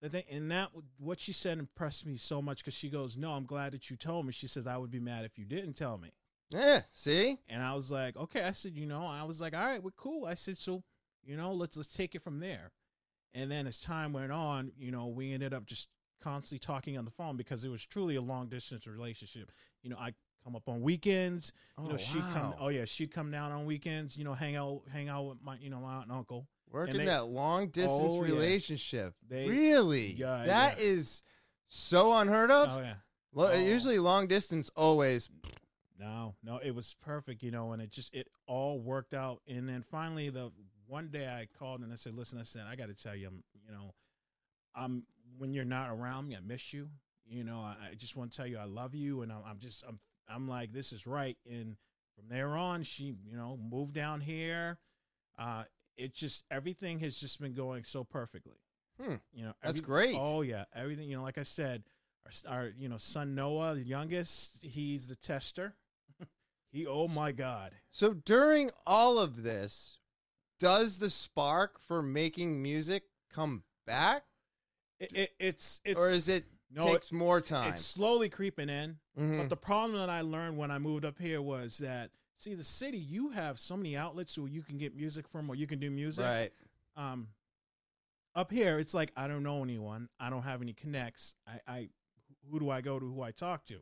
"The 0.00 0.08
thing," 0.08 0.24
and 0.30 0.50
that 0.50 0.70
what 0.98 1.20
she 1.20 1.32
said 1.32 1.58
impressed 1.58 2.06
me 2.06 2.16
so 2.16 2.40
much 2.40 2.58
because 2.58 2.74
she 2.74 2.88
goes, 2.88 3.16
"No, 3.16 3.32
I'm 3.32 3.44
glad 3.46 3.72
that 3.72 3.90
you 3.90 3.96
told 3.96 4.26
me." 4.26 4.32
She 4.32 4.46
says, 4.46 4.66
"I 4.66 4.76
would 4.76 4.90
be 4.90 5.00
mad 5.00 5.24
if 5.24 5.38
you 5.38 5.44
didn't 5.44 5.74
tell 5.74 5.98
me." 5.98 6.12
Yeah, 6.50 6.82
see? 6.92 7.38
And 7.48 7.60
I 7.60 7.74
was 7.74 7.90
like, 7.90 8.16
okay. 8.16 8.44
I 8.44 8.52
said, 8.52 8.76
you 8.76 8.86
know, 8.86 9.04
I 9.04 9.24
was 9.24 9.40
like, 9.40 9.52
all 9.52 9.66
right, 9.66 9.82
we're 9.82 9.90
cool. 9.90 10.26
I 10.26 10.34
said, 10.34 10.56
so, 10.56 10.84
you 11.24 11.36
know, 11.36 11.52
let's 11.52 11.76
let's 11.76 11.92
take 11.92 12.14
it 12.14 12.22
from 12.22 12.38
there. 12.38 12.70
And 13.34 13.50
then 13.50 13.66
as 13.66 13.80
time 13.80 14.12
went 14.12 14.30
on, 14.30 14.70
you 14.78 14.92
know, 14.92 15.08
we 15.08 15.32
ended 15.32 15.52
up 15.52 15.66
just 15.66 15.88
constantly 16.22 16.60
talking 16.64 16.96
on 16.96 17.04
the 17.04 17.10
phone 17.10 17.36
because 17.36 17.64
it 17.64 17.68
was 17.68 17.84
truly 17.84 18.14
a 18.14 18.22
long 18.22 18.48
distance 18.48 18.86
relationship. 18.86 19.50
You 19.82 19.90
know, 19.90 19.96
I 19.96 20.14
come 20.44 20.54
up 20.54 20.68
on 20.68 20.82
weekends. 20.82 21.52
You 21.78 21.88
know, 21.88 21.94
Oh, 21.94 21.96
she'd 21.96 22.22
come. 22.32 22.54
Oh 22.60 22.68
yeah, 22.68 22.84
she'd 22.84 23.10
come 23.10 23.32
down 23.32 23.50
on 23.50 23.66
weekends. 23.66 24.16
You 24.16 24.22
know, 24.22 24.34
hang 24.34 24.54
out, 24.54 24.82
hang 24.92 25.08
out 25.08 25.24
with 25.24 25.42
my, 25.42 25.56
you 25.56 25.68
know, 25.68 25.80
my 25.80 25.94
aunt 25.94 26.04
and 26.04 26.12
uncle. 26.12 26.46
Working 26.70 26.98
they- 26.98 27.04
that 27.06 27.26
long 27.26 27.68
distance 27.68 28.12
Oh, 28.14 28.24
yeah. 28.24 28.30
relationship. 28.32 29.14
They- 29.26 29.48
really? 29.48 30.12
Yeah, 30.12 30.44
That 30.44 30.78
yeah. 30.78 30.84
is 30.84 31.22
so 31.68 32.12
unheard 32.14 32.50
of. 32.50 32.68
Oh 32.70 32.80
yeah. 32.80 32.94
Oh. 33.34 33.52
Usually 33.54 33.98
long 33.98 34.26
distance 34.26 34.70
always. 34.76 35.28
No, 35.98 36.34
no, 36.42 36.58
it 36.58 36.72
was 36.72 36.94
perfect, 37.00 37.42
you 37.42 37.50
know, 37.50 37.72
and 37.72 37.80
it 37.80 37.90
just 37.90 38.14
it 38.14 38.28
all 38.46 38.78
worked 38.80 39.14
out. 39.14 39.40
And 39.46 39.68
then 39.68 39.82
finally, 39.82 40.28
the 40.30 40.52
one 40.86 41.08
day 41.08 41.26
I 41.26 41.46
called 41.58 41.80
and 41.80 41.92
I 41.92 41.96
said, 41.96 42.14
"Listen, 42.14 42.38
I 42.38 42.42
said 42.42 42.62
I 42.68 42.76
got 42.76 42.86
to 42.88 42.94
tell 42.94 43.14
you, 43.16 43.28
I'm, 43.28 43.42
you 43.54 43.72
know, 43.72 43.94
I'm 44.74 45.06
when 45.38 45.52
you're 45.52 45.64
not 45.64 45.90
around 45.90 46.28
me, 46.28 46.36
I 46.36 46.40
miss 46.40 46.72
you. 46.72 46.88
You 47.26 47.44
know, 47.44 47.58
I, 47.60 47.76
I 47.90 47.94
just 47.94 48.14
want 48.16 48.30
to 48.30 48.36
tell 48.36 48.46
you 48.46 48.58
I 48.58 48.64
love 48.64 48.94
you, 48.94 49.22
and 49.22 49.32
I'm, 49.32 49.42
I'm 49.46 49.58
just 49.58 49.84
I'm 49.88 49.98
I'm 50.28 50.48
like 50.48 50.72
this 50.72 50.92
is 50.92 51.06
right. 51.06 51.36
And 51.50 51.76
from 52.14 52.28
there 52.28 52.56
on, 52.56 52.82
she 52.82 53.14
you 53.28 53.36
know 53.36 53.58
moved 53.58 53.94
down 53.94 54.20
here. 54.20 54.78
Uh, 55.38 55.64
it 55.96 56.14
just 56.14 56.44
everything 56.50 57.00
has 57.00 57.18
just 57.18 57.40
been 57.40 57.54
going 57.54 57.84
so 57.84 58.04
perfectly. 58.04 58.60
Hmm. 59.00 59.16
You 59.32 59.44
know, 59.46 59.52
That's 59.62 59.80
great. 59.80 60.16
Oh 60.18 60.42
yeah, 60.42 60.64
everything. 60.74 61.08
You 61.08 61.16
know, 61.16 61.22
like 61.22 61.38
I 61.38 61.42
said, 61.42 61.84
our, 62.46 62.54
our 62.58 62.72
you 62.78 62.88
know 62.88 62.96
son 62.98 63.34
Noah, 63.34 63.74
the 63.74 63.82
youngest, 63.82 64.62
he's 64.62 65.06
the 65.06 65.16
tester. 65.16 65.74
he 66.72 66.86
oh 66.86 67.08
my 67.08 67.32
god. 67.32 67.72
So 67.90 68.14
during 68.14 68.70
all 68.86 69.18
of 69.18 69.42
this, 69.42 69.98
does 70.58 70.98
the 70.98 71.10
spark 71.10 71.78
for 71.80 72.02
making 72.02 72.62
music 72.62 73.04
come 73.32 73.64
back, 73.86 74.24
It, 74.98 75.12
it, 75.14 75.30
it's 75.38 75.80
it's 75.84 76.00
or 76.00 76.10
is 76.10 76.28
it 76.28 76.44
no, 76.70 76.84
takes 76.84 77.12
more 77.12 77.40
time? 77.40 77.70
it's 77.70 77.84
slowly 77.84 78.28
creeping 78.28 78.70
in. 78.70 78.96
Mhm. 79.18 79.38
But 79.38 79.48
the 79.50 79.56
problem 79.56 79.98
that 79.98 80.10
I 80.10 80.22
learned 80.22 80.56
when 80.56 80.70
I 80.70 80.78
moved 80.78 81.04
up 81.04 81.18
here 81.18 81.42
was 81.42 81.78
that 81.78 82.10
see 82.36 82.54
the 82.54 82.64
city 82.64 82.98
you 82.98 83.30
have 83.30 83.58
so 83.58 83.76
many 83.76 83.96
outlets 83.96 84.38
where 84.38 84.48
you 84.48 84.62
can 84.62 84.78
get 84.78 84.94
music 84.94 85.26
from 85.28 85.48
or 85.48 85.54
you 85.54 85.66
can 85.66 85.78
do 85.78 85.90
music. 85.90 86.24
right. 86.24 86.52
Um 86.96 87.28
up 88.34 88.50
here 88.50 88.78
it's 88.78 88.94
like 88.94 89.12
I 89.16 89.26
don't 89.26 89.42
know 89.42 89.62
anyone. 89.62 90.08
I 90.20 90.30
don't 90.30 90.42
have 90.42 90.62
any 90.62 90.72
connects. 90.72 91.34
I, 91.46 91.60
I 91.66 91.88
who 92.50 92.60
do 92.60 92.70
I 92.70 92.80
go 92.80 92.98
to, 92.98 93.06
who 93.06 93.22
I 93.22 93.30
talk 93.30 93.64
to? 93.64 93.78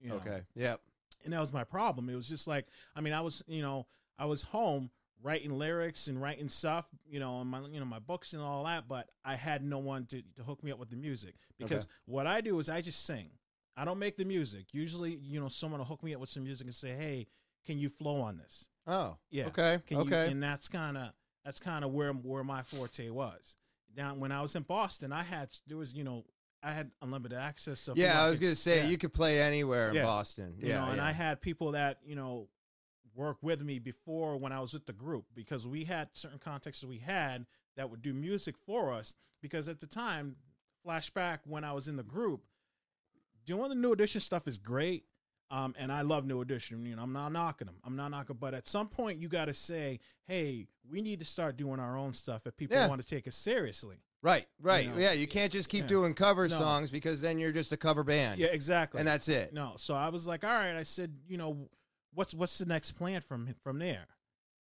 You 0.00 0.10
know? 0.10 0.16
Okay. 0.16 0.42
Yep. 0.54 0.80
And 1.24 1.32
that 1.32 1.40
was 1.40 1.52
my 1.52 1.64
problem. 1.64 2.08
It 2.08 2.14
was 2.14 2.28
just 2.28 2.46
like 2.46 2.66
I 2.94 3.00
mean, 3.00 3.12
I 3.12 3.20
was, 3.20 3.42
you 3.46 3.62
know, 3.62 3.86
I 4.18 4.26
was 4.26 4.42
home 4.42 4.90
writing 5.22 5.50
lyrics 5.50 6.06
and 6.06 6.20
writing 6.20 6.48
stuff, 6.48 6.86
you 7.08 7.18
know, 7.20 7.34
on 7.34 7.46
my 7.48 7.60
you 7.60 7.80
know, 7.80 7.86
my 7.86 7.98
books 7.98 8.32
and 8.34 8.42
all 8.42 8.64
that, 8.64 8.88
but 8.88 9.08
I 9.24 9.34
had 9.34 9.64
no 9.64 9.78
one 9.78 10.06
to, 10.06 10.22
to 10.36 10.42
hook 10.42 10.62
me 10.62 10.70
up 10.70 10.78
with 10.78 10.90
the 10.90 10.96
music. 10.96 11.34
Because 11.58 11.88
what 12.06 12.26
I 12.26 12.40
do 12.40 12.58
is 12.58 12.68
I 12.68 12.80
just 12.80 13.04
sing. 13.04 13.30
I 13.76 13.84
don't 13.84 13.98
make 13.98 14.16
the 14.16 14.24
music. 14.24 14.66
Usually, 14.72 15.16
you 15.22 15.40
know, 15.40 15.48
someone 15.48 15.78
will 15.78 15.86
hook 15.86 16.02
me 16.02 16.14
up 16.14 16.20
with 16.20 16.30
some 16.30 16.44
music 16.44 16.66
and 16.66 16.74
say, 16.74 16.90
"Hey, 16.96 17.26
can 17.66 17.78
you 17.78 17.88
flow 17.88 18.20
on 18.20 18.38
this?" 18.38 18.68
Oh. 18.86 19.16
Yeah. 19.30 19.46
Okay. 19.48 19.80
Can 19.86 19.98
okay. 19.98 20.24
You, 20.26 20.32
and 20.32 20.42
that's 20.42 20.68
kind 20.68 20.96
of 20.96 21.12
that's 21.44 21.60
kind 21.60 21.84
of 21.84 21.92
where 21.92 22.12
where 22.12 22.44
my 22.44 22.62
forte 22.62 23.08
was. 23.10 23.56
Down 23.94 24.20
when 24.20 24.32
I 24.32 24.42
was 24.42 24.54
in 24.54 24.62
Boston, 24.62 25.12
I 25.12 25.22
had 25.22 25.54
there 25.66 25.76
was 25.76 25.94
you 25.94 26.04
know 26.04 26.24
I 26.62 26.72
had 26.72 26.90
unlimited 27.02 27.38
access. 27.38 27.80
So 27.80 27.92
yeah, 27.96 28.22
I 28.22 28.28
was 28.28 28.38
could 28.38 28.46
gonna 28.46 28.54
say 28.54 28.78
yeah. 28.82 28.88
you 28.88 28.98
could 28.98 29.12
play 29.12 29.40
anywhere 29.40 29.90
in 29.90 29.96
Yeah. 29.96 30.04
Boston. 30.04 30.54
you 30.58 30.68
yeah. 30.68 30.84
know, 30.84 30.92
and. 30.92 31.00
I 31.00 31.12
had 31.12 31.40
people 31.40 31.72
that 31.72 31.98
you 32.04 32.16
know 32.16 32.48
work 33.14 33.38
with 33.42 33.60
me 33.60 33.78
before 33.78 34.36
when 34.36 34.52
I 34.52 34.60
was 34.60 34.72
with 34.72 34.86
the 34.86 34.92
group 34.92 35.26
because 35.34 35.66
we 35.66 35.84
had 35.84 36.10
certain 36.12 36.38
contexts 36.38 36.84
we 36.84 36.98
had 36.98 37.46
that 37.76 37.90
would 37.90 38.02
do 38.02 38.14
music 38.14 38.56
for 38.56 38.92
us 38.92 39.14
because 39.42 39.68
at 39.68 39.80
the 39.80 39.86
time, 39.86 40.36
flashback 40.86 41.40
when 41.44 41.64
I 41.64 41.72
was 41.72 41.88
in 41.88 41.96
the 41.96 42.02
group, 42.02 42.42
doing 43.44 43.68
the 43.68 43.74
new 43.74 43.92
edition 43.92 44.20
stuff 44.20 44.46
is 44.46 44.58
great. 44.58 45.04
Um, 45.50 45.74
and 45.78 45.90
I 45.90 46.02
love 46.02 46.26
New 46.26 46.40
Edition. 46.42 46.84
You 46.84 46.96
know, 46.96 47.02
I'm 47.02 47.12
not 47.12 47.32
knocking 47.32 47.66
them. 47.66 47.76
I'm 47.84 47.96
not 47.96 48.10
knocking, 48.10 48.36
but 48.38 48.52
at 48.54 48.66
some 48.66 48.88
point 48.88 49.18
you 49.20 49.28
got 49.28 49.46
to 49.46 49.54
say, 49.54 49.98
"Hey, 50.26 50.66
we 50.90 51.00
need 51.00 51.20
to 51.20 51.24
start 51.24 51.56
doing 51.56 51.80
our 51.80 51.96
own 51.96 52.12
stuff 52.12 52.46
if 52.46 52.56
people 52.56 52.76
Yeah. 52.76 52.86
want 52.88 53.00
to 53.00 53.06
take 53.08 53.26
us 53.26 53.36
seriously." 53.36 53.96
right. 54.20 54.46
Right. 54.60 54.88
know. 54.88 54.98
yeah. 54.98 55.12
You 55.12 55.26
can't 55.28 55.52
just 55.52 55.68
keep 55.68 55.82
Yeah. 55.82 55.88
doing 55.88 56.12
cover 56.14 56.48
No. 56.48 56.58
songs 56.58 56.90
because 56.90 57.20
then 57.20 57.38
you're 57.38 57.52
just 57.52 57.70
a 57.72 57.76
cover 57.76 58.02
band. 58.04 58.40
Yeah, 58.40 58.48
exactly. 58.48 58.98
And 58.98 59.06
that's 59.06 59.28
it. 59.28 59.52
No, 59.52 59.74
so 59.76 59.94
I 59.94 60.08
was 60.08 60.26
like, 60.26 60.42
all 60.42 60.50
right. 60.50 60.74
I 60.76 60.82
said, 60.82 61.16
you 61.28 61.38
know, 61.38 61.68
what's 62.14 62.34
what's 62.34 62.58
the 62.58 62.66
next 62.66 62.92
plan 62.92 63.20
from 63.20 63.54
from 63.62 63.78
there? 63.78 64.06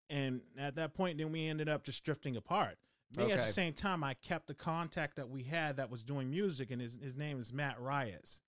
And 0.09 0.41
at 0.57 0.75
that 0.75 0.93
point, 0.93 1.17
then 1.17 1.31
we 1.31 1.47
ended 1.47 1.67
up 1.69 1.83
just 1.83 2.03
drifting 2.03 2.35
apart. 2.35 2.77
Me 3.17 3.31
at 3.31 3.37
the 3.39 3.45
same 3.47 3.73
time, 3.73 4.03
I 4.03 4.13
kept 4.15 4.47
the 4.47 4.53
contact 4.53 5.15
that 5.15 5.29
we 5.29 5.43
had 5.43 5.77
that 5.77 5.89
was 5.89 6.03
doing 6.03 6.29
music, 6.29 6.69
and 6.69 6.81
his 6.81 6.95
his 7.01 7.15
name 7.15 7.39
is 7.39 7.53
Matt 7.53 7.79
Reyes, 7.79 8.41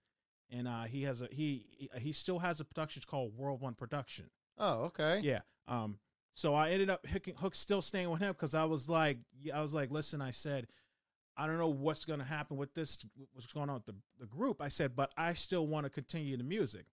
and 0.51 0.67
uh, 0.67 0.83
he 0.83 1.03
has 1.03 1.21
a 1.21 1.27
he 1.31 1.89
he 1.99 2.11
still 2.11 2.39
has 2.39 2.59
a 2.59 2.65
production 2.65 3.03
called 3.05 3.35
World 3.37 3.61
One 3.61 3.73
Production. 3.73 4.29
Oh. 4.57 4.85
Okay. 4.85 5.21
Yeah. 5.23 5.41
Um. 5.67 5.99
So 6.33 6.53
I 6.53 6.69
ended 6.69 6.89
up 6.89 7.05
hooking, 7.07 7.33
hook 7.35 7.55
still 7.55 7.81
staying 7.81 8.09
with 8.11 8.21
him 8.21 8.31
because 8.31 8.53
I 8.53 8.65
was 8.65 8.87
like, 8.87 9.17
I 9.51 9.59
was 9.59 9.73
like, 9.73 9.89
listen, 9.89 10.21
I 10.21 10.29
said, 10.29 10.67
I 11.35 11.47
don't 11.47 11.57
know 11.57 11.67
what's 11.67 12.05
going 12.05 12.19
to 12.19 12.25
happen 12.25 12.57
with 12.57 12.75
this, 12.75 12.97
what's 13.33 13.47
going 13.47 13.69
on 13.69 13.75
with 13.75 13.85
the, 13.87 13.95
the 14.19 14.27
group. 14.27 14.61
I 14.61 14.69
said, 14.69 14.95
but 14.95 15.11
I 15.17 15.33
still 15.33 15.65
want 15.65 15.85
to 15.85 15.89
continue 15.89 16.37
the 16.37 16.43
music. 16.43 16.85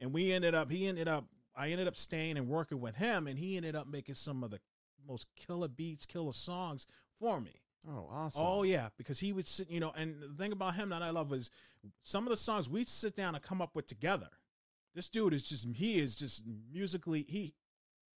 And 0.00 0.12
we 0.12 0.32
ended 0.32 0.54
up, 0.54 0.70
he 0.70 0.86
ended 0.86 1.08
up, 1.08 1.24
I 1.56 1.70
ended 1.70 1.88
up 1.88 1.96
staying 1.96 2.36
and 2.36 2.46
working 2.46 2.78
with 2.78 2.96
him, 2.96 3.26
and 3.26 3.38
he 3.38 3.56
ended 3.56 3.74
up 3.74 3.86
making 3.86 4.16
some 4.16 4.44
of 4.44 4.50
the 4.50 4.60
most 5.06 5.26
killer 5.34 5.68
beats, 5.68 6.04
killer 6.04 6.34
songs 6.34 6.86
for 7.18 7.40
me. 7.40 7.62
Oh, 7.88 8.08
awesome. 8.10 8.42
Oh 8.44 8.62
yeah, 8.62 8.88
because 8.98 9.20
he 9.20 9.32
would 9.32 9.46
sit, 9.46 9.70
you 9.70 9.80
know, 9.80 9.92
and 9.96 10.16
the 10.22 10.42
thing 10.42 10.52
about 10.52 10.74
him 10.74 10.90
that 10.90 11.02
I 11.02 11.10
love 11.10 11.32
is 11.32 11.50
some 12.02 12.24
of 12.24 12.30
the 12.30 12.36
songs 12.36 12.68
we 12.68 12.84
sit 12.84 13.16
down 13.16 13.34
and 13.34 13.42
come 13.42 13.62
up 13.62 13.74
with 13.74 13.86
together. 13.86 14.28
This 14.94 15.08
dude 15.08 15.32
is 15.34 15.48
just 15.48 15.66
he 15.74 15.98
is 15.98 16.14
just 16.16 16.42
musically 16.72 17.24
he 17.28 17.54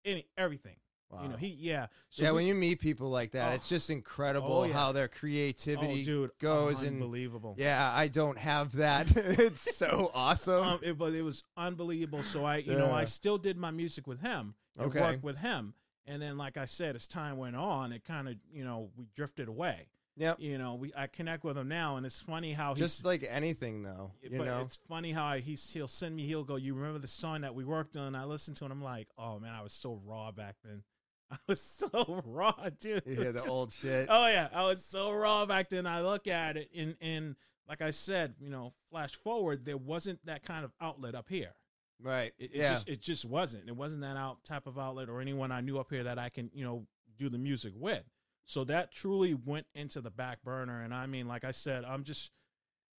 any 0.06 0.26
everything. 0.38 0.76
You 1.22 1.28
know, 1.30 1.36
he 1.36 1.50
yeah. 1.50 1.88
So 2.10 2.24
yeah, 2.24 2.32
we- 2.32 2.38
when 2.38 2.46
you 2.48 2.56
meet 2.56 2.80
people 2.80 3.08
like 3.08 3.34
that, 3.34 3.52
Oh. 3.52 3.54
it's 3.56 3.70
just 3.70 3.92
incredible 3.92 4.52
Oh, 4.52 4.64
yeah. 4.64 4.74
how 4.74 4.92
their 4.94 5.06
oh, 5.14 5.20
creativity 5.20 6.04
dude 6.04 6.32
goes 6.40 6.82
and 6.82 7.00
unbelievable. 7.00 7.54
yeah, 7.60 7.92
I 7.96 8.08
don't 8.08 8.40
have 8.40 8.72
that. 8.78 9.16
it's 9.16 9.76
so 9.76 10.10
awesome. 10.16 10.64
Um, 10.64 10.80
it, 10.82 10.98
but 10.98 11.14
it 11.14 11.22
was 11.22 11.44
unbelievable. 11.56 12.24
So 12.24 12.46
I, 12.46 12.58
you 12.58 12.74
know, 12.76 12.92
I 12.92 13.06
still 13.06 13.38
did 13.38 13.58
my 13.58 13.70
music 13.70 14.08
with 14.08 14.22
him 14.22 14.56
and 14.76 14.88
Okay. 14.88 15.02
worked 15.02 15.24
with 15.24 15.38
him. 15.38 15.76
And 16.06 16.22
then, 16.22 16.38
like 16.38 16.58
I 16.58 16.66
said, 16.66 16.96
as 16.96 17.08
time 17.08 17.38
went 17.38 17.56
on, 17.56 17.92
it 17.94 18.04
kind 18.04 18.28
of, 18.28 18.36
you 18.52 18.64
know, 18.66 18.90
we 18.98 19.08
drifted 19.16 19.48
away. 19.48 19.88
yep. 20.18 20.38
You 20.40 20.58
know, 20.58 20.76
we 20.76 20.92
I 20.98 21.08
connect 21.08 21.44
with 21.44 21.58
him 21.58 21.68
now, 21.70 21.96
and 21.96 22.06
it's 22.06 22.20
funny 22.20 22.52
how 22.54 22.74
Just 22.74 23.06
like 23.06 23.26
anything 23.30 23.84
though, 23.84 24.12
you 24.22 24.38
but 24.38 24.46
know. 24.46 24.62
it's 24.62 24.76
funny 24.90 25.12
how 25.12 25.26
I, 25.26 25.40
he's 25.40 25.72
he'll 25.74 25.88
send 25.88 26.16
me 26.16 26.24
he'll 26.26 26.44
go 26.44 26.56
you 26.58 26.74
remember 26.74 27.00
the 27.00 27.08
song 27.08 27.42
that 27.42 27.56
we 27.56 27.64
worked 27.66 27.96
on 27.98 28.16
I 28.16 28.26
listened 28.26 28.58
to 28.58 28.66
it 28.66 28.68
and 28.68 28.74
I'm 28.74 28.84
like 28.84 29.08
oh 29.18 29.40
man 29.40 29.54
I 29.54 29.62
was 29.64 29.72
so 29.74 30.00
raw 30.06 30.32
back 30.32 30.56
then 30.64 30.84
I 31.32 31.38
was 31.48 31.60
so 31.62 32.22
raw 32.28 32.54
dude 32.80 33.02
You 33.08 33.14
It 33.14 33.16
hear 33.16 33.20
was 33.24 33.28
the 33.34 33.40
just- 33.40 33.48
old 33.50 33.72
shit. 33.72 34.08
oh 34.10 34.28
yeah 34.28 34.50
I 34.54 34.64
was 34.64 34.84
so 34.86 35.12
raw 35.12 35.46
back 35.48 35.70
then 35.70 35.88
I 35.88 36.02
look 36.02 36.28
at 36.28 36.58
it 36.58 36.70
and 36.78 36.96
and 37.02 37.36
like 37.68 37.82
I 37.82 37.90
said 37.90 38.36
you 38.40 38.50
know 38.52 38.74
flash 38.92 39.16
forward 39.16 39.66
there 39.66 39.78
wasn't 39.78 40.24
that 40.28 40.44
kind 40.44 40.64
of 40.64 40.72
outlet 40.80 41.16
up 41.16 41.28
here 41.30 41.54
right. 42.02 42.34
it, 42.38 42.52
it 42.54 42.56
yeah. 42.56 42.70
just 42.70 42.90
it 42.90 43.02
just 43.02 43.26
wasn't 43.26 43.68
it 43.68 43.76
wasn't 43.76 44.02
that 44.02 44.18
out 44.18 44.44
type 44.44 44.68
of 44.68 44.78
outlet 44.78 45.10
or 45.10 45.22
anyone 45.22 45.52
I 45.52 45.62
knew 45.62 45.80
up 45.80 45.90
here 45.90 46.04
that 46.06 46.18
I 46.20 46.30
can 46.30 46.50
you 46.54 46.64
know 46.66 46.86
do 47.18 47.30
the 47.30 47.38
music 47.38 47.74
with 47.76 48.04
so 48.46 48.64
that 48.66 48.92
truly 48.92 49.34
went 49.34 49.68
into 49.76 50.02
the 50.02 50.10
back 50.12 50.44
burner 50.44 50.82
and 50.82 50.94
I 50.94 51.06
mean 51.06 51.28
like 51.28 51.44
I 51.44 51.52
said 51.52 51.86
I'm 51.86 52.04
just 52.04 52.32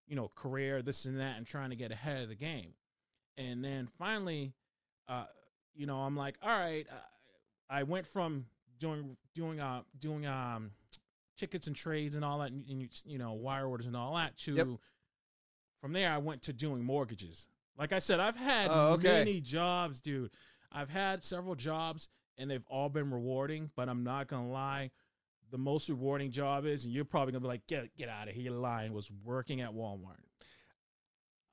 you 0.07 0.17
know 0.17 0.29
career 0.35 0.83
this 0.83 1.05
and 1.05 1.19
that 1.21 1.37
and 1.37 1.47
trying 1.47 1.71
to 1.71 1.77
get 1.77 1.91
ahead 1.93 2.23
of 2.23 2.29
the 2.29 2.35
game 2.37 2.75
and 3.37 3.65
then 3.65 3.87
finally 3.87 4.53
uh 5.09 5.25
you 5.75 5.87
know 5.87 5.99
I'm 5.99 6.17
like 6.17 6.37
all 6.43 6.51
right 6.51 6.87
uh, 6.91 6.95
I 7.69 7.83
went 7.83 8.07
from 8.07 8.47
doing 8.79 9.17
doing 9.35 9.61
uh 9.61 9.83
doing 9.99 10.27
um 10.27 10.71
tickets 11.37 11.67
and 11.67 11.75
trades 11.75 12.15
and 12.15 12.25
all 12.25 12.39
that 12.39 12.53
and, 12.53 12.65
you- 12.65 12.89
you 13.05 13.19
know 13.19 13.33
wire 13.33 13.67
orders 13.67 13.87
and 13.87 13.97
all 13.97 14.15
that 14.15 14.37
to 14.39 14.55
Yep. 14.55 14.69
from 15.81 15.93
there 15.93 16.11
I 16.13 16.19
went 16.19 16.43
to 16.43 16.53
doing 16.53 16.85
mortgages 16.85 17.47
like 17.79 17.93
I 17.93 17.99
said 17.99 18.21
I've 18.21 18.37
had 18.37 18.71
Oh, 18.71 18.93
okay. 18.95 19.09
many 19.19 19.41
jobs 19.41 20.01
dude 20.01 20.31
I've 20.73 20.91
had 20.91 21.23
several 21.23 21.55
jobs 21.55 22.09
and 22.39 22.51
they've 22.51 22.67
all 22.69 22.89
been 22.89 23.11
rewarding 23.11 23.71
but 23.77 23.89
I'm 23.89 24.05
not 24.05 24.29
gonna 24.29 24.51
lie 24.51 24.91
the 25.51 25.59
most 25.59 25.89
rewarding 25.89 26.31
job 26.31 26.67
is 26.67 26.85
and 26.85 26.93
you're 26.93 27.05
probably 27.05 27.33
gonna 27.33 27.43
be 27.43 27.49
like 27.49 27.67
get 27.67 27.95
get 27.97 28.09
out 28.09 28.29
of 28.29 28.35
here 28.35 28.45
you're 28.51 28.55
lying 28.61 28.93
was 28.93 29.11
working 29.25 29.61
at 29.61 29.71
Walmart 29.73 30.19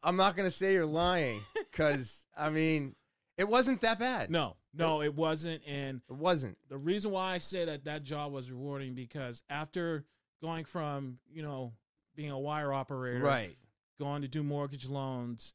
I'm 0.04 0.16
not 0.16 0.36
gonna 0.36 0.52
say 0.52 0.74
you're 0.74 0.86
lying 0.86 1.42
because 1.72 2.26
I 2.38 2.50
mean 2.50 2.96
it 3.38 3.48
wasn't 3.48 3.82
that 3.82 4.00
bad. 4.00 4.30
no 4.30 4.56
no 4.74 5.02
it 5.02 5.14
wasn't 5.16 5.62
and 5.68 6.02
it 6.10 6.14
wasn't. 6.16 6.58
the 6.70 6.78
reason 6.78 7.12
why 7.12 7.34
I 7.34 7.38
say 7.40 7.66
that 7.66 7.86
that 7.86 8.04
job 8.04 8.32
was 8.32 8.52
rewarding 8.52 8.94
because 8.96 9.44
after 9.50 10.06
going 10.42 10.66
from 10.66 11.20
you 11.32 11.44
know 11.44 11.74
being 12.16 12.32
a 12.32 12.40
wire 12.40 12.74
operator, 12.74 13.24
Right. 13.24 13.56
going 14.00 14.22
to 14.24 14.28
do 14.28 14.44
mortgage 14.44 14.90
loans, 14.90 15.54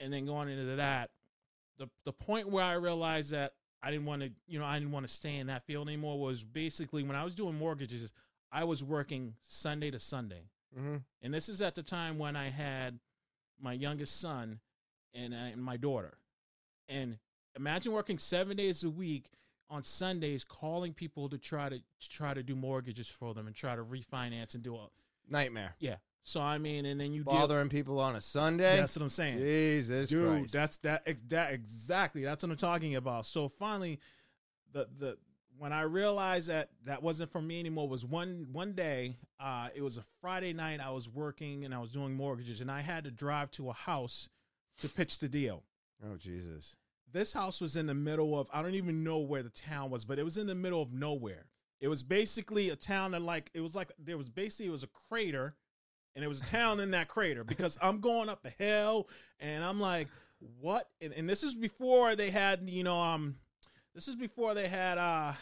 and 0.00 0.12
then 0.12 0.26
going 0.26 0.48
into 0.48 0.76
that, 0.76 1.10
the 1.78 1.88
the 2.04 2.12
point 2.12 2.48
where 2.48 2.64
I 2.64 2.72
realized 2.74 3.30
that 3.32 3.52
I 3.82 3.90
didn't 3.90 4.06
want 4.06 4.22
to 4.22 4.30
you 4.46 4.58
know 4.58 4.64
I 4.64 4.78
didn't 4.78 4.92
want 4.92 5.06
to 5.06 5.12
stay 5.12 5.36
in 5.36 5.46
that 5.48 5.62
field 5.62 5.88
anymore 5.88 6.18
was 6.18 6.42
basically 6.42 7.02
when 7.02 7.16
I 7.16 7.24
was 7.24 7.34
doing 7.34 7.54
mortgages, 7.54 8.12
I 8.50 8.64
was 8.64 8.82
working 8.82 9.34
Sunday 9.40 9.90
to 9.90 9.98
Sunday, 9.98 10.44
hmm 10.76 10.96
and 11.22 11.32
this 11.32 11.48
is 11.48 11.60
at 11.62 11.74
the 11.74 11.82
time 11.82 12.18
when 12.18 12.34
I 12.36 12.48
had 12.48 12.98
my 13.60 13.72
youngest 13.74 14.20
son 14.20 14.60
and, 15.14 15.34
uh, 15.34 15.36
and 15.36 15.62
my 15.62 15.76
daughter. 15.76 16.14
And 16.88 17.18
imagine 17.54 17.92
working 17.92 18.18
seven 18.18 18.56
days 18.56 18.82
a 18.84 18.90
week 18.90 19.26
on 19.68 19.82
Sundays, 19.82 20.44
calling 20.44 20.92
people 20.94 21.28
to 21.28 21.38
try 21.38 21.68
to, 21.68 21.78
to 21.78 22.08
try 22.08 22.34
to 22.34 22.42
do 22.42 22.56
mortgages 22.56 23.08
for 23.08 23.34
them 23.34 23.46
and 23.46 23.54
try 23.54 23.76
to 23.76 23.84
refinance 23.84 24.54
and 24.54 24.62
do 24.62 24.74
a 24.76 24.88
Nightmare. 25.28 25.76
yeah. 25.78 25.96
So 26.22 26.40
I 26.40 26.58
mean, 26.58 26.84
and 26.86 27.00
then 27.00 27.12
you 27.12 27.24
Bothering 27.24 27.68
people 27.68 27.98
on 27.98 28.14
a 28.14 28.20
Sunday. 28.20 28.76
That's 28.76 28.96
what 28.96 29.02
I'm 29.02 29.08
saying, 29.08 29.38
Jesus 29.38 30.10
dude. 30.10 30.28
Christ. 30.28 30.52
That's 30.52 30.78
that 30.78 31.06
that 31.28 31.52
exactly. 31.52 32.22
That's 32.24 32.42
what 32.44 32.50
I'm 32.50 32.56
talking 32.56 32.96
about. 32.96 33.26
So 33.26 33.48
finally, 33.48 34.00
the 34.72 34.86
the 34.98 35.18
when 35.58 35.72
I 35.72 35.82
realized 35.82 36.48
that 36.48 36.70
that 36.84 37.02
wasn't 37.02 37.30
for 37.30 37.40
me 37.40 37.60
anymore 37.60 37.88
was 37.88 38.04
one 38.04 38.48
one 38.52 38.72
day. 38.72 39.16
Uh, 39.38 39.68
it 39.74 39.82
was 39.82 39.96
a 39.96 40.02
Friday 40.20 40.52
night. 40.52 40.80
I 40.80 40.90
was 40.90 41.08
working 41.08 41.64
and 41.64 41.74
I 41.74 41.78
was 41.78 41.90
doing 41.90 42.14
mortgages, 42.14 42.60
and 42.60 42.70
I 42.70 42.80
had 42.80 43.04
to 43.04 43.10
drive 43.10 43.50
to 43.52 43.70
a 43.70 43.74
house 43.74 44.28
to 44.78 44.88
pitch 44.88 45.18
the 45.18 45.28
deal. 45.28 45.62
Oh 46.04 46.16
Jesus. 46.16 46.76
This 47.12 47.32
house 47.32 47.60
was 47.60 47.76
in 47.76 47.86
the 47.86 47.94
middle 47.94 48.38
of 48.38 48.48
I 48.52 48.62
don't 48.62 48.74
even 48.74 49.02
know 49.02 49.18
where 49.18 49.42
the 49.42 49.50
town 49.50 49.90
was, 49.90 50.04
but 50.04 50.18
it 50.18 50.24
was 50.24 50.36
in 50.36 50.46
the 50.46 50.54
middle 50.54 50.82
of 50.82 50.92
nowhere. 50.92 51.46
It 51.80 51.88
was 51.88 52.02
basically 52.02 52.70
a 52.70 52.76
town 52.76 53.12
that 53.12 53.22
like 53.22 53.50
it 53.54 53.60
was 53.60 53.74
like 53.74 53.90
there 53.98 54.18
was 54.18 54.28
basically 54.28 54.66
it 54.66 54.72
was 54.72 54.82
a 54.82 54.88
crater, 55.08 55.54
and 56.14 56.24
it 56.24 56.28
was 56.28 56.40
a 56.40 56.44
town 56.44 56.80
in 56.80 56.90
that 56.92 57.08
crater 57.08 57.44
because 57.44 57.78
I'm 57.80 58.00
going 58.00 58.28
up 58.28 58.44
a 58.44 58.50
hill 58.50 59.08
and 59.40 59.62
I'm 59.62 59.80
like, 59.80 60.08
what? 60.60 60.88
And, 61.00 61.12
and 61.12 61.28
this 61.28 61.42
is 61.42 61.54
before 61.54 62.16
they 62.16 62.30
had 62.30 62.68
you 62.68 62.84
know 62.84 63.00
um, 63.00 63.36
this 63.94 64.08
is 64.08 64.16
before 64.16 64.54
they 64.54 64.68
had 64.68 64.98
uh, 64.98 65.32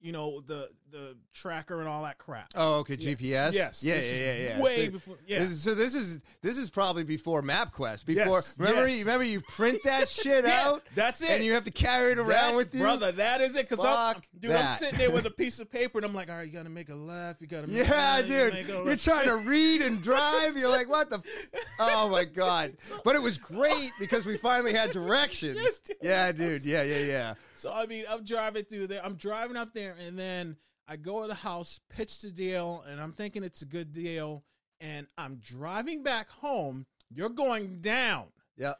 you 0.00 0.12
know 0.12 0.40
the 0.40 0.70
the 0.90 1.16
tracker 1.32 1.80
and 1.80 1.88
all 1.88 2.02
that 2.02 2.18
crap. 2.18 2.50
Oh, 2.54 2.74
okay. 2.80 2.96
Yeah. 2.98 3.14
GPS. 3.14 3.52
Yes. 3.54 3.84
Yeah, 3.84 3.94
this 3.96 4.12
yeah, 4.12 4.32
yeah, 4.32 4.48
yeah. 4.56 4.60
Way 4.62 4.86
So- 4.86 4.90
before. 4.92 5.16
Yeah. 5.26 5.38
This 5.40 5.50
is- 5.52 5.62
so 5.62 5.74
this 5.74 5.94
is 5.94 6.20
this 6.42 6.58
is 6.58 6.70
probably 6.70 7.04
before 7.04 7.42
MapQuest. 7.42 8.04
Before 8.06 8.24
Yes, 8.26 8.58
remember 8.58 8.86
yes. 8.88 8.98
you 8.98 9.04
remember 9.04 9.24
you 9.24 9.40
print 9.40 9.78
that 9.84 10.08
shit 10.10 10.44
Yeah, 10.44 10.68
out 10.68 10.82
That's 10.94 11.22
it. 11.22 11.30
and 11.30 11.44
you 11.44 11.52
have 11.54 11.64
to 11.64 11.70
carry 11.70 12.12
it 12.12 12.18
around 12.18 12.28
That's- 12.28 12.56
with 12.56 12.74
you, 12.74 12.80
brother. 12.80 13.12
That 13.12 13.40
is 13.40 13.56
it. 13.56 13.68
Because 13.68 13.84
I'm, 13.84 14.20
dude, 14.38 14.50
I'm 14.52 14.76
sitting 14.78 14.98
there 14.98 15.10
with 15.10 15.26
a 15.26 15.30
piece 15.42 15.60
of 15.60 15.70
paper, 15.70 15.98
and 15.98 16.04
I'm 16.04 16.14
like, 16.14 16.28
all 16.30 16.36
right, 16.36 16.46
you 16.46 16.52
gotta 16.52 16.68
make 16.70 16.88
a 16.88 16.94
left. 16.94 17.40
You 17.40 17.46
gotta. 17.46 17.66
Make 17.66 17.76
a 17.76 17.88
Yeah, 17.88 18.18
you 18.18 18.22
gotta 18.22 18.26
dude. 18.26 18.52
make 18.54 18.68
a 18.68 18.84
You're 18.84 18.96
trying 18.96 19.26
to 19.26 19.36
read 19.48 19.82
and 19.82 20.02
drive. 20.02 20.56
You're 20.56 20.70
like, 20.70 20.88
what 20.88 21.10
the? 21.10 21.16
F-? 21.54 21.60
Oh 21.82 22.08
my 22.10 22.24
god! 22.24 22.74
But 23.04 23.16
it 23.16 23.22
was 23.22 23.38
great 23.38 23.90
because 23.98 24.26
we 24.26 24.36
finally 24.36 24.72
had 24.72 24.90
directions. 24.90 25.56
Yes, 25.56 25.78
dude. 25.78 25.96
Yeah, 26.02 26.30
dude. 26.32 26.64
Yeah, 26.64 26.82
yeah, 26.82 26.98
yeah. 26.98 27.34
So 27.54 27.72
I 27.72 27.86
mean, 27.86 28.04
I'm 28.08 28.24
driving 28.24 28.64
through 28.64 28.86
there. 28.88 29.04
I'm 29.04 29.14
driving 29.14 29.56
up 29.56 29.72
there, 29.74 29.94
and 30.06 30.18
then 30.18 30.56
I 30.90 30.96
go 30.96 31.22
to 31.22 31.28
the 31.28 31.34
house, 31.34 31.78
pitch 31.88 32.20
the 32.20 32.32
deal, 32.32 32.84
and 32.88 33.00
I'm 33.00 33.12
thinking 33.12 33.44
it's 33.44 33.62
a 33.62 33.66
good 33.66 33.92
deal. 33.92 34.42
And 34.80 35.06
I'm 35.16 35.36
driving 35.36 36.02
back 36.02 36.28
home. 36.28 36.84
You're 37.10 37.28
going 37.28 37.80
down. 37.80 38.26
Yeah. 38.56 38.74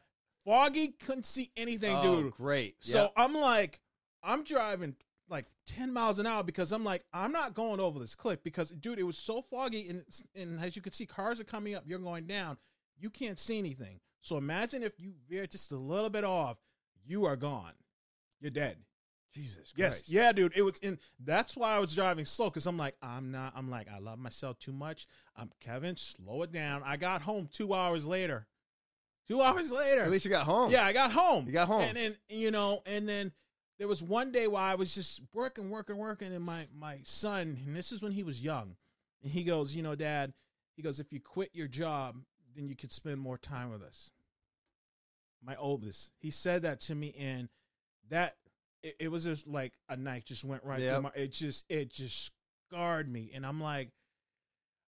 Foggy 0.45 0.89
couldn't 0.89 1.25
see 1.25 1.53
anything, 1.57 1.95
Oh, 1.95 2.23
dude. 2.23 2.33
great. 2.33 2.77
So 2.81 3.11
I'm 3.17 3.35
like, 3.35 3.81
I'm 4.25 4.43
driving 4.43 4.97
like 5.29 5.45
10 5.67 5.93
miles 5.93 6.19
an 6.19 6.27
hour 6.27 6.43
because 6.43 6.73
I'm 6.73 6.83
like, 6.83 7.05
I'm 7.13 7.31
not 7.31 7.55
going 7.55 7.79
over 7.79 8.01
this 8.01 8.17
cliff 8.17 8.43
because, 8.43 8.71
dude, 8.71 8.99
it 8.99 9.05
was 9.05 9.17
so 9.19 9.41
foggy. 9.41 9.89
And, 9.89 10.05
and 10.35 10.61
as 10.61 10.75
you 10.75 10.83
can 10.83 10.93
see, 10.93 11.07
cars 11.07 11.39
are 11.39 11.45
coming 11.45 11.77
up, 11.77 11.85
you're 11.87 11.99
going 12.01 12.27
down. 12.27 12.57
You 12.99 13.11
can't 13.11 13.39
see 13.39 13.59
anything. 13.59 14.01
So 14.23 14.37
imagine 14.37 14.83
if 14.83 14.99
you 14.99 15.13
veer 15.29 15.47
just 15.47 15.71
a 15.71 15.77
little 15.77 16.11
bit 16.11 16.25
off, 16.25 16.57
you 17.07 17.25
are 17.27 17.37
gone. 17.37 17.73
You're 18.41 18.51
dead. 18.51 18.79
Jesus. 19.33 19.73
Yes. 19.77 20.09
Yeah, 20.09 20.33
dude. 20.33 20.53
It 20.57 20.63
was 20.63 20.79
in. 20.79 20.99
That's 21.19 21.57
why 21.57 21.75
I 21.75 21.79
was 21.79 21.95
driving 21.95 22.25
slow 22.25 22.51
because 22.51 22.67
I'm 22.67 22.77
like, 22.77 22.97
I'm 23.03 23.31
not. 23.31 23.53
I'm 23.57 23.71
like, 23.71 23.89
I 23.89 23.99
love 23.99 24.19
myself 24.19 24.59
too 24.59 24.73
much. 24.73 25.07
I'm 25.37 25.51
Kevin. 25.61 25.97
Slow 25.97 26.43
it 26.43 26.53
down. 26.53 26.83
I 26.85 26.97
got 26.97 27.23
home 27.23 27.49
two 27.53 27.73
hours 27.73 28.07
later. 28.07 28.47
Two 29.29 29.41
hours 29.41 29.71
later. 29.71 30.03
At 30.03 30.11
least 30.11 30.25
you 30.25 30.31
got 30.31 30.47
home. 30.47 30.71
Yeah, 30.71 30.85
I 30.85 30.93
got 30.93 31.13
home. 31.13 31.47
You 31.47 31.53
got 31.53 31.69
home. 31.69 31.83
And 31.83 31.97
then 31.97 32.17
you 32.29 32.51
know, 32.51 32.83
and 32.87 33.09
then 33.09 33.33
there 33.79 33.89
was 33.89 34.03
one 34.03 34.33
day 34.33 34.47
where 34.47 34.63
I 34.63 34.75
was 34.75 34.95
just 34.95 35.23
working, 35.33 35.71
working, 35.71 35.97
working, 35.97 36.35
and 36.35 36.45
my 36.45 36.67
my 36.77 36.99
son, 37.03 37.59
and 37.65 37.75
this 37.75 37.93
is 37.93 38.03
when 38.03 38.13
he 38.13 38.23
was 38.23 38.43
young, 38.43 38.77
and 39.23 39.33
he 39.33 39.45
goes, 39.45 39.75
you 39.75 39.83
know, 39.83 39.95
Dad, 39.95 40.33
he 40.77 40.83
goes, 40.83 41.01
if 41.01 41.13
you 41.13 41.21
quit 41.21 41.51
your 41.55 41.69
job, 41.69 42.17
then 42.55 42.69
you 42.69 42.77
could 42.77 42.93
spend 42.93 43.19
more 43.19 43.39
time 43.39 43.71
with 43.71 43.83
us. 43.83 44.11
My 45.43 45.57
oldest, 45.57 46.11
he 46.19 46.31
said 46.31 46.63
that 46.63 46.81
to 46.81 46.95
me, 46.95 47.15
and 47.19 47.49
that 48.11 48.37
it, 48.83 48.97
it 49.01 49.09
was 49.11 49.25
just 49.25 49.47
like 49.47 49.73
a 49.89 49.97
knife 49.97 50.25
just 50.25 50.45
went 50.45 50.65
right 50.65 50.81
Yep. 50.81 50.93
through 50.93 51.03
my. 51.03 51.11
It 51.15 51.33
just 51.33 51.65
it 51.69 51.91
just 51.91 52.31
scarred 52.69 53.11
me, 53.11 53.31
and 53.35 53.45
I'm 53.47 53.61
like, 53.61 53.91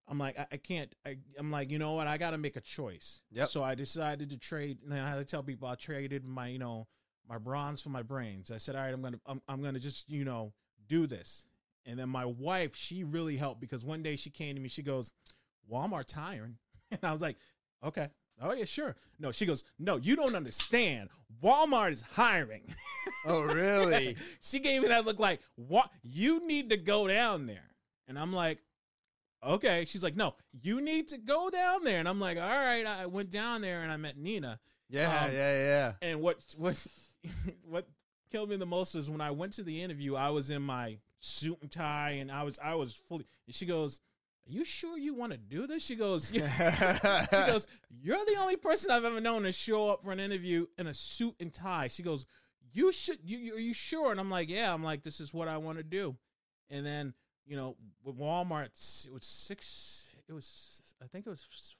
I'm 0.09 0.18
like, 0.18 0.38
I, 0.38 0.47
I 0.53 0.57
can't. 0.57 0.95
I, 1.07 1.18
I'm 1.38 1.51
like, 1.51 1.70
you 1.70 1.78
know 1.78 1.93
what? 1.93 2.07
I 2.07 2.18
got 2.18 2.30
to 2.30 2.38
make 2.38 2.57
a 2.57 2.61
choice. 2.61 3.20
Yep. 3.30 3.49
So 3.49 3.62
I 3.62 3.74
decided 3.74 4.30
to 4.30 4.38
trade. 4.38 4.78
And 4.84 4.95
I 4.99 5.09
had 5.09 5.16
to 5.16 5.24
tell 5.24 5.43
people 5.43 5.68
I 5.68 5.74
traded 5.74 6.24
my, 6.26 6.49
you 6.49 6.59
know, 6.59 6.86
my 7.28 7.38
bronze 7.38 7.80
for 7.80 7.90
my 7.90 8.03
brains. 8.03 8.51
I 8.51 8.57
said, 8.57 8.74
all 8.76 8.82
right, 8.82 8.93
I'm 8.93 9.01
gonna, 9.03 9.20
I'm, 9.26 9.40
I'm 9.49 9.62
gonna 9.62 9.78
just, 9.78 10.09
you 10.11 10.24
know, 10.24 10.53
do 10.88 11.07
this. 11.07 11.47
And 11.86 11.99
then 11.99 12.09
my 12.09 12.24
wife, 12.24 12.74
she 12.76 13.05
really 13.05 13.36
helped 13.36 13.61
because 13.61 13.84
one 13.84 14.03
day 14.03 14.16
she 14.16 14.30
came 14.30 14.55
to 14.55 14.61
me. 14.61 14.68
She 14.68 14.82
goes, 14.82 15.12
Walmart's 15.70 16.12
hiring, 16.12 16.57
and 16.90 17.01
I 17.03 17.12
was 17.12 17.22
like, 17.22 17.36
okay. 17.84 18.09
Oh 18.43 18.53
yeah, 18.53 18.64
sure. 18.64 18.97
No, 19.18 19.30
she 19.32 19.47
goes, 19.47 19.64
no, 19.78 19.97
you 19.97 20.16
don't 20.16 20.34
understand. 20.34 21.09
Walmart 21.43 21.93
is 21.93 22.03
hiring. 22.12 22.62
Oh, 23.24 23.43
really? 23.43 24.16
she 24.40 24.59
gave 24.61 24.82
me 24.82 24.88
that 24.88 25.05
look 25.05 25.18
like, 25.20 25.40
what? 25.57 25.90
You 26.03 26.47
need 26.47 26.70
to 26.70 26.76
go 26.76 27.07
down 27.09 27.47
there. 27.47 27.70
And 28.09 28.18
I'm 28.18 28.32
like, 28.32 28.59
okay. 29.45 29.84
She's 29.84 30.03
like, 30.05 30.16
no, 30.16 30.34
you 30.61 30.80
need 30.80 31.09
to 31.09 31.18
go 31.18 31.51
down 31.51 31.84
there. 31.84 31.99
And 31.99 32.09
I'm 32.09 32.20
like, 32.20 32.36
all 32.36 32.43
right. 32.49 32.84
I 32.86 33.07
went 33.07 33.30
down 33.30 33.61
there 33.61 33.82
and 33.82 33.90
I 33.93 33.97
met 33.97 34.16
Nina. 34.18 34.59
yeah, 34.88 35.24
Um, 35.24 35.32
yeah, 35.32 35.53
yeah. 35.53 35.93
And 36.01 36.20
what 36.20 36.45
what 36.57 36.84
what 37.64 37.88
killed 38.30 38.51
me 38.51 38.57
the 38.57 38.66
most 38.66 38.95
is 38.95 39.11
when 39.11 39.20
I 39.20 39.30
went 39.30 39.53
to 39.55 39.62
the 39.62 39.82
interview, 39.82 40.14
I 40.16 40.30
was 40.30 40.51
in 40.51 40.62
my 40.62 40.99
suit 41.18 41.59
and 41.61 41.70
tie 41.70 42.11
and 42.20 42.30
I 42.30 42.43
was 42.43 42.59
I 42.62 42.74
was 42.74 42.93
fully 43.09 43.26
and 43.47 43.55
she 43.55 43.66
goes, 43.66 44.01
Are 44.49 44.53
you 44.53 44.64
sure 44.64 44.99
you 44.99 45.14
want 45.14 45.32
to 45.32 45.38
do 45.38 45.66
this? 45.66 45.84
She 45.84 45.95
goes, 45.95 46.32
yeah. 46.32 47.22
she 47.30 47.53
goes, 47.53 47.66
You're 47.90 48.24
the 48.24 48.36
only 48.40 48.57
person 48.57 48.90
I've 48.90 49.05
ever 49.05 49.20
known 49.20 49.45
to 49.45 49.53
show 49.53 49.90
up 49.90 50.03
for 50.03 50.12
an 50.12 50.20
interview 50.20 50.66
in 50.78 50.86
a 50.86 50.95
suit 50.95 51.36
and 51.40 51.53
tie. 51.53 51.88
She 51.88 52.03
goes, 52.03 52.26
You 52.72 52.90
should 52.90 53.18
you, 53.24 53.38
you 53.38 53.55
are 53.55 53.61
you 53.61 53.72
sure? 53.72 54.11
And 54.11 54.18
I'm 54.18 54.30
like, 54.30 54.49
Yeah, 54.49 54.72
I'm 54.72 54.82
like, 54.82 55.03
this 55.03 55.20
is 55.20 55.32
what 55.32 55.49
I 55.49 55.59
want 55.59 55.78
to 55.78 55.84
do. 55.84 56.16
And 56.70 56.84
then, 56.84 57.14
you 57.47 57.57
know, 57.57 57.76
with 58.05 58.18
Walmart, 58.18 59.07
it 59.07 59.12
was 59.12 59.24
six 59.24 60.14
it 60.28 60.32
was 60.32 60.95
I 61.03 61.07
think 61.07 61.26
it 61.26 61.30
was 61.30 61.76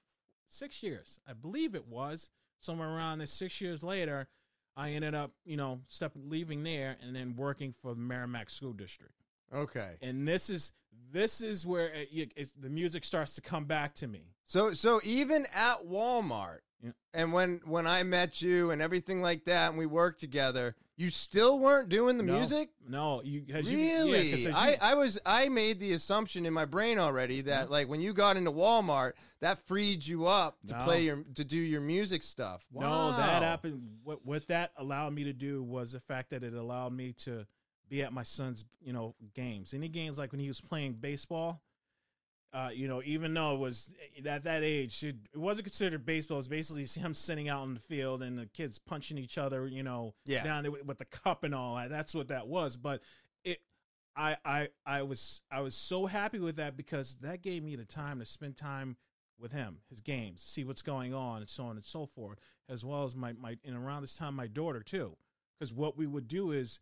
six 0.49 0.83
years. 0.83 1.19
I 1.29 1.33
believe 1.33 1.75
it 1.75 1.89
was. 1.89 2.31
Somewhere 2.61 2.91
around 2.91 3.19
this 3.19 3.33
six 3.33 3.61
years 3.61 3.83
later, 3.83 4.29
I 4.77 4.91
ended 4.91 5.17
up, 5.17 5.33
you 5.45 5.57
know, 5.57 5.81
step 5.89 6.13
leaving 6.15 6.63
there 6.63 6.97
and 7.03 7.15
then 7.17 7.35
working 7.35 7.75
for 7.83 7.93
the 7.93 8.01
Merrimack 8.01 8.51
School 8.51 8.73
District 8.73 9.22
okay. 9.53 9.92
and 10.03 10.26
this 10.26 10.50
is 10.50 10.72
this 11.12 11.40
is 11.42 11.66
where 11.66 11.88
it, 11.92 12.09
it, 12.12 12.32
it's, 12.36 12.53
the 12.53 12.70
music 12.70 13.05
starts 13.05 13.34
to 13.34 13.42
come 13.42 13.64
back 13.66 13.94
to 13.96 14.07
me. 14.09 14.32
So 14.44 14.72
so 14.72 15.00
even 15.05 15.46
at 15.55 15.84
Walmart, 15.86 16.61
Yeah. 16.82 16.92
and 17.14 17.32
when 17.32 17.61
when 17.64 17.86
I 17.86 18.03
met 18.03 18.40
you 18.40 18.70
and 18.70 18.80
everything 18.80 19.20
like 19.20 19.44
that, 19.44 19.70
and 19.70 19.78
we 19.78 19.84
worked 19.86 20.20
together, 20.20 20.74
you 20.96 21.11
still 21.11 21.59
weren't 21.59 21.88
doing 21.90 22.16
the 22.16 22.22
No. 22.22 22.34
music. 22.38 22.70
No, 22.88 23.22
you 23.22 23.44
as 23.53 23.70
you- 23.70 23.78
yeah, 23.78 23.96
Really? 24.05 24.30
'cause 24.30 24.46
I, 24.55 24.70
you- 24.70 24.76
I 24.80 24.94
was 24.94 25.18
I 25.26 25.48
made 25.50 25.80
the 25.80 25.92
assumption 25.92 26.46
in 26.46 26.53
my 26.55 26.64
brain 26.64 26.98
already 26.98 27.42
that 27.42 27.70
like 27.70 27.88
when 27.88 28.00
you 28.00 28.12
got 28.14 28.36
into 28.38 28.50
Walmart, 28.53 29.12
that 29.40 29.59
freed 29.66 30.07
you 30.07 30.26
up 30.26 30.59
to 30.66 30.72
No. 30.78 30.84
play 30.84 31.03
your 31.05 31.24
to 31.34 31.44
do 31.44 31.59
your 31.59 31.80
music 31.82 32.22
stuff. 32.22 32.64
no, 32.72 33.11
that 33.16 33.42
happened. 33.42 33.98
What 34.03 34.24
what 34.24 34.46
that 34.48 34.72
allowed 34.76 35.12
me 35.12 35.24
to 35.24 35.32
do 35.34 35.62
was 35.62 35.92
the 35.92 36.00
fact 36.00 36.30
that 36.30 36.42
it 36.42 36.55
allowed 36.55 36.92
me 36.94 37.12
to 37.24 37.46
be 37.93 38.03
at 38.03 38.12
my 38.12 38.22
son's 38.22 38.64
you 38.80 38.93
know 38.93 39.14
games. 39.34 39.74
Any 39.74 39.88
games 39.88 40.18
like 40.18 40.32
when 40.32 40.40
he 40.40 40.49
was 40.49 40.61
playing 40.61 40.95
baseball. 40.95 41.61
Uh, 42.55 42.68
you 42.70 42.86
know, 42.86 43.01
even 43.07 43.32
though 43.32 43.55
it 43.55 43.59
was 43.59 43.90
at 44.26 44.45
that 44.45 44.62
age, 44.62 45.03
it, 45.03 45.16
it 45.32 45.38
wasn't 45.38 45.64
considered 45.64 46.05
baseball. 46.05 46.36
It 46.36 46.40
was 46.40 46.49
basically 46.49 46.84
him 46.84 47.14
sitting 47.14 47.49
out 47.49 47.64
in 47.64 47.72
the 47.72 47.80
field 47.80 48.22
and 48.22 48.38
the 48.38 48.45
kids 48.45 48.78
punching 48.78 49.16
each 49.16 49.38
other. 49.38 49.66
You 49.66 49.82
know, 49.82 50.12
Yeah. 50.26 50.45
down 50.45 50.62
there 50.62 50.70
with, 50.70 50.84
with 50.84 50.99
the 50.99 51.07
cup 51.07 51.45
and 51.45 51.55
all 51.55 51.76
that. 51.76 51.88
That's 51.88 52.14
what 52.14 52.28
that 52.28 52.49
was. 52.49 52.76
But 52.76 53.01
it, 53.43 53.62
I, 54.14 54.36
I, 54.45 54.68
I 54.84 55.01
was, 55.03 55.40
I 55.51 55.62
was 55.62 55.74
so 55.74 56.05
happy 56.05 56.40
with 56.40 56.57
that 56.57 56.76
because 56.76 57.16
that 57.22 57.40
gave 57.40 57.62
me 57.62 57.74
the 57.74 57.86
time 57.86 58.18
to 58.18 58.26
spend 58.26 58.59
time 58.59 58.99
with 59.40 59.53
him, 59.53 59.78
his 59.88 60.03
games, 60.03 60.43
see 60.43 60.62
what's 60.62 60.82
going 60.82 61.14
on, 61.14 61.38
and 61.38 61.49
so 61.49 61.64
on 61.64 61.76
and 61.76 61.84
so 61.86 62.05
forth, 62.05 62.38
as 62.68 62.84
well 62.84 63.05
as 63.05 63.16
my, 63.16 63.32
my, 63.32 63.57
and 63.64 63.76
around 63.76 64.03
this 64.03 64.14
time, 64.14 64.36
my 64.36 64.47
daughter 64.47 64.82
too, 64.82 65.16
because 65.59 65.72
what 65.72 65.97
we 65.97 66.07
would 66.07 66.28
do 66.28 66.51
is, 66.51 66.80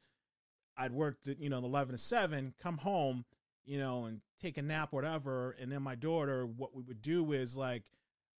I'd 0.77 0.93
work 0.93 1.19
the, 1.25 1.37
you 1.39 1.51
know, 1.51 1.61
the 1.61 1.67
eleven 1.67 1.93
to 1.93 1.99
seven, 1.99 2.55
come 2.61 2.79
home, 2.79 3.25
you 3.65 3.79
know, 3.79 4.07
and 4.07 4.21
take 4.41 4.59
a 4.59 4.63
nap, 4.63 4.93
whatever, 4.93 5.57
and 5.61 5.71
then 5.71 5.83
my 5.83 5.95
daughter, 5.95 6.47
what 6.47 6.75
we 6.75 6.83
would 6.83 7.03
do 7.03 7.33
is 7.33 7.57
like. 7.57 7.85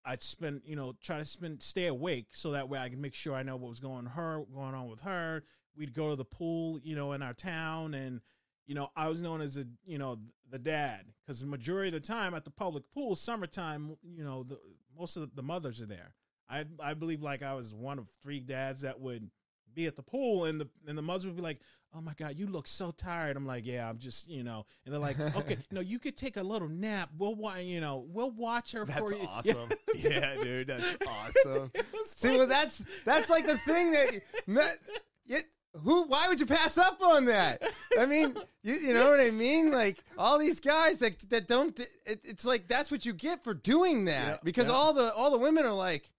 I'd 0.03 0.19
spend, 0.19 0.63
you 0.65 0.75
know, 0.75 0.95
try 0.99 1.19
to 1.19 1.25
spend, 1.25 1.61
stay 1.61 1.85
awake 1.85 2.29
so 2.31 2.53
that 2.53 2.67
way 2.67 2.79
I 2.79 2.89
can 2.89 2.99
make 2.99 3.13
sure 3.13 3.35
I 3.35 3.43
know 3.43 3.55
what 3.55 3.69
was 3.69 3.79
going 3.79 4.07
her, 4.07 4.43
going 4.51 4.73
on 4.73 4.89
with 4.89 5.01
her. 5.01 5.43
We'd 5.77 5.93
go 5.93 6.09
to 6.09 6.15
the 6.15 6.25
pool, 6.25 6.79
you 6.81 6.95
know, 6.95 7.11
in 7.11 7.21
our 7.21 7.35
town, 7.35 7.93
and 7.93 8.19
you 8.65 8.73
know, 8.73 8.89
I 8.95 9.09
was 9.09 9.21
known 9.21 9.41
as 9.41 9.57
a, 9.57 9.65
you 9.85 9.99
know, 9.99 10.17
the 10.49 10.57
dad 10.57 11.05
because 11.21 11.41
the 11.41 11.45
majority 11.45 11.89
of 11.89 11.93
the 11.93 11.99
time 11.99 12.33
at 12.33 12.45
the 12.45 12.49
public 12.49 12.89
pool, 12.91 13.15
summertime, 13.15 13.95
you 14.03 14.23
know, 14.23 14.41
the, 14.41 14.57
most 14.97 15.17
of 15.17 15.35
the 15.35 15.43
mothers 15.43 15.79
are 15.79 15.85
there. 15.85 16.15
I 16.49 16.65
I 16.79 16.95
believe 16.95 17.21
like 17.21 17.43
I 17.43 17.53
was 17.53 17.75
one 17.75 17.99
of 17.99 18.09
three 18.23 18.39
dads 18.39 18.81
that 18.81 18.99
would 18.99 19.29
be 19.71 19.85
at 19.85 19.95
the 19.95 20.01
pool, 20.01 20.45
and 20.45 20.59
the 20.59 20.67
and 20.87 20.97
the 20.97 21.03
mothers 21.03 21.27
would 21.27 21.35
be 21.35 21.43
like, 21.43 21.59
"Oh 21.93 22.01
my 22.01 22.13
God, 22.17 22.35
you 22.37 22.47
look 22.47 22.67
so 22.67 22.91
tired." 22.91 23.35
I'm 23.37 23.45
like, 23.45 23.65
"Yeah, 23.65 23.89
I'm 23.89 23.97
just, 23.97 24.29
you 24.29 24.43
know," 24.43 24.65
and 24.85 24.93
they're 24.93 24.99
like, 25.01 25.19
"Okay, 25.19 25.57
no, 25.71 25.81
you 25.81 25.99
could 25.99 26.15
take 26.17 26.37
a 26.37 26.43
little 26.43 26.69
nap. 26.69 27.09
We'll, 27.17 27.35
wa- 27.35 27.55
you 27.55 27.81
know, 27.81 28.05
we'll 28.09 28.31
watch 28.31 28.71
her 28.73 28.85
That's 28.85 28.99
for 28.99 29.13
you." 29.13 29.27
awesome. 29.27 29.69
Yeah, 29.95 30.35
dude, 30.41 30.67
that's 30.67 30.95
awesome. 31.07 31.71
See, 32.05 32.29
like- 32.29 32.37
well, 32.37 32.47
that's 32.47 32.83
that's 33.05 33.29
like 33.29 33.45
the 33.45 33.57
thing 33.59 33.91
that, 33.91 34.21
that 34.47 34.77
it, 35.27 35.45
who? 35.83 36.03
Why 36.07 36.27
would 36.27 36.39
you 36.39 36.45
pass 36.45 36.77
up 36.77 37.01
on 37.01 37.25
that? 37.25 37.61
I 37.99 38.05
mean, 38.05 38.35
you, 38.63 38.73
you 38.75 38.93
know 38.93 39.09
what 39.09 39.19
I 39.21 39.31
mean? 39.31 39.71
Like 39.71 40.03
all 40.17 40.37
these 40.39 40.59
guys 40.59 40.99
that 40.99 41.17
that 41.29 41.47
don't. 41.47 41.77
It, 41.79 42.21
it's 42.23 42.43
like 42.45 42.67
that's 42.67 42.89
what 42.91 43.05
you 43.05 43.13
get 43.13 43.43
for 43.43 43.53
doing 43.53 44.05
that 44.05 44.27
Yeah, 44.27 44.37
because 44.43 44.67
yeah. 44.67 44.73
all 44.73 44.93
the 44.93 45.13
all 45.13 45.31
the 45.31 45.37
women 45.37 45.65
are 45.65 45.73
like, 45.73 46.09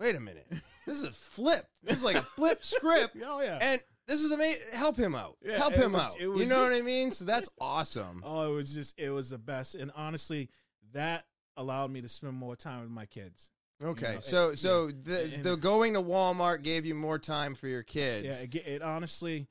wait 0.00 0.16
a 0.16 0.20
minute, 0.20 0.46
this 0.86 0.96
is 0.98 1.02
a 1.04 1.12
flipped. 1.12 1.68
This 1.82 1.98
is 1.98 2.04
like 2.04 2.16
a 2.16 2.22
flipped 2.22 2.64
script, 2.64 3.16
Oh 3.24 3.40
yeah. 3.40 3.58
and 3.60 3.80
this 4.06 4.20
is 4.20 4.30
amazing. 4.30 4.62
Help 4.72 4.96
him 4.96 5.14
out. 5.14 5.36
Yeah, 5.42 5.56
Help 5.58 5.74
him 5.74 5.92
was- 5.92 6.02
out. 6.02 6.16
it 6.20 6.28
You 6.28 6.46
know 6.46 6.62
what 6.62 6.72
I 6.72 6.80
mean? 6.82 7.10
So 7.10 7.24
that's 7.24 7.48
awesome. 7.60 8.22
Oh, 8.24 8.52
it 8.52 8.54
was 8.54 8.74
just 8.74 8.98
it 8.98 9.10
was 9.10 9.30
the 9.30 9.38
best, 9.38 9.74
and 9.74 9.90
honestly, 9.96 10.48
that 10.92 11.24
allowed 11.56 11.90
me 11.90 12.00
to 12.02 12.08
spend 12.08 12.34
more 12.34 12.56
time 12.56 12.80
with 12.82 12.90
my 12.90 13.06
kids. 13.06 13.50
Okay, 13.82 14.14
know, 14.14 14.20
so 14.20 14.50
it- 14.50 14.58
so 14.58 14.86
yeah. 14.88 14.92
the 15.02 15.22
And- 15.34 15.44
the 15.44 15.56
going 15.56 15.94
to 15.94 16.00
Walmart 16.02 16.62
gave 16.62 16.84
you 16.86 16.94
more 16.94 17.18
time 17.18 17.54
for 17.54 17.66
your 17.68 17.82
kids. 17.82 18.26
Yeah, 18.26 18.34
it, 18.42 18.54
it 18.66 18.82
honestly, 18.82 19.46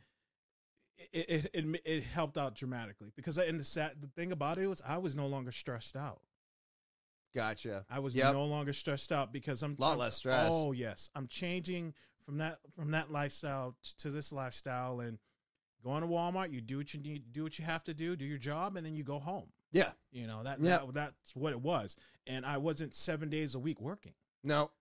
it 1.11 1.29
it, 1.29 1.49
it 1.53 1.81
it 1.85 2.03
helped 2.03 2.37
out 2.37 2.55
dramatically 2.55 3.11
because 3.15 3.37
I, 3.37 3.45
and 3.45 3.59
the 3.59 3.63
sad 3.63 3.95
the 3.99 4.07
thing 4.07 4.31
about 4.31 4.57
it 4.59 4.67
was 4.67 4.81
I 4.87 4.97
was 4.99 5.15
no 5.15 5.27
longer 5.27 5.51
stressed 5.51 5.95
out. 5.95 6.21
Gotcha. 7.35 7.83
I 7.89 7.99
was 7.99 8.13
Yep. 8.13 8.33
no 8.33 8.45
longer 8.45 8.73
stressed 8.73 9.11
out 9.11 9.33
because 9.33 9.63
I'm 9.63 9.75
a 9.77 9.81
Lot 9.81 9.89
I'm- 9.91 9.99
less 9.99 10.17
stress. 10.17 10.49
Oh 10.51 10.71
yes, 10.71 11.09
I'm 11.15 11.27
changing 11.27 11.93
from 12.25 12.37
that 12.37 12.59
from 12.75 12.91
that 12.91 13.11
lifestyle 13.11 13.75
to 13.99 14.09
this 14.09 14.31
lifestyle 14.31 14.99
and 14.99 15.17
going 15.83 16.01
to 16.01 16.07
Walmart. 16.07 16.51
You 16.51 16.61
do 16.61 16.77
what 16.77 16.93
you 16.93 16.99
need, 17.01 17.31
do 17.33 17.43
what 17.43 17.59
you 17.59 17.65
have 17.65 17.83
to 17.85 17.93
do, 17.93 18.15
do 18.15 18.25
your 18.25 18.37
job, 18.37 18.77
and 18.77 18.85
then 18.85 18.95
you 18.95 19.03
go 19.03 19.19
home. 19.19 19.49
Yeah. 19.71 19.91
You 20.11 20.27
know 20.27 20.43
that, 20.43 20.59
Yeah. 20.61 20.77
that 20.79 20.93
that's 20.93 21.35
what 21.35 21.51
it 21.51 21.61
was. 21.61 21.97
And 22.27 22.45
I 22.45 22.57
wasn't 22.57 22.93
seven 22.93 23.29
days 23.29 23.55
a 23.55 23.59
week 23.59 23.81
working. 23.81 24.13
No. 24.43 24.71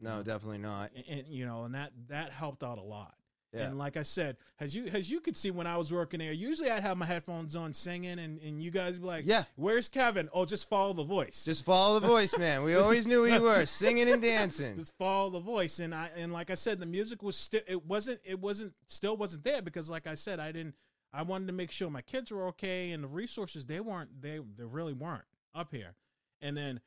No, 0.00 0.22
definitely 0.22 0.58
not. 0.58 0.90
and, 0.94 1.04
and, 1.20 1.28
you 1.28 1.46
know, 1.46 1.64
and 1.64 1.74
that 1.74 1.92
that 2.08 2.30
helped 2.30 2.62
out 2.64 2.78
a 2.78 2.82
lot. 2.82 3.14
Yeah. 3.54 3.68
And 3.68 3.78
like 3.78 3.96
I 3.96 4.02
said, 4.02 4.36
as 4.58 4.74
you 4.74 4.86
as 4.86 5.10
you 5.10 5.20
could 5.20 5.36
see 5.36 5.50
when 5.50 5.66
I 5.66 5.76
was 5.76 5.92
working 5.92 6.18
there, 6.18 6.32
usually 6.32 6.70
I'd 6.70 6.82
have 6.82 6.96
my 6.96 7.06
headphones 7.06 7.54
on 7.54 7.72
singing, 7.72 8.18
and, 8.18 8.40
and 8.40 8.60
you 8.62 8.70
guys 8.70 8.98
be 8.98 9.06
like, 9.06 9.24
Yeah. 9.26 9.44
where's 9.56 9.88
Kevin? 9.88 10.28
Oh, 10.32 10.44
just 10.44 10.68
follow 10.68 10.92
the 10.92 11.04
voice. 11.04 11.44
Just 11.44 11.64
follow 11.64 12.00
the 12.00 12.06
voice, 12.06 12.36
man. 12.36 12.62
We 12.64 12.74
always 12.74 13.06
knew 13.06 13.22
we 13.22 13.38
were 13.38 13.64
singing 13.66 14.10
and 14.10 14.20
dancing. 14.20 14.74
just 14.74 14.96
follow 14.98 15.30
the 15.30 15.40
voice 15.40 15.78
and 15.78 15.94
i 15.94 16.08
and 16.16 16.32
like 16.32 16.50
i 16.50 16.54
said 16.54 16.80
the 16.80 16.86
music 16.86 17.22
was 17.22 17.36
still 17.36 17.60
it 17.66 17.84
wasn't 17.86 18.18
it 18.24 18.38
wasn't 18.40 18.72
still 18.86 19.16
wasn't 19.16 19.42
there 19.44 19.62
because 19.62 19.88
like 19.88 20.06
i 20.06 20.14
said 20.14 20.40
i 20.40 20.50
didn't 20.52 20.74
i 21.12 21.22
wanted 21.22 21.46
to 21.46 21.52
make 21.52 21.70
sure 21.70 21.90
my 21.90 22.00
kids 22.02 22.30
were 22.30 22.46
okay 22.48 22.90
and 22.92 23.02
the 23.04 23.08
resources 23.08 23.66
they 23.66 23.80
weren't 23.80 24.10
they 24.20 24.38
they 24.56 24.64
really 24.64 24.92
weren't 24.92 25.24
up 25.54 25.72
here 25.72 25.94
and 26.40 26.56
then 26.56 26.80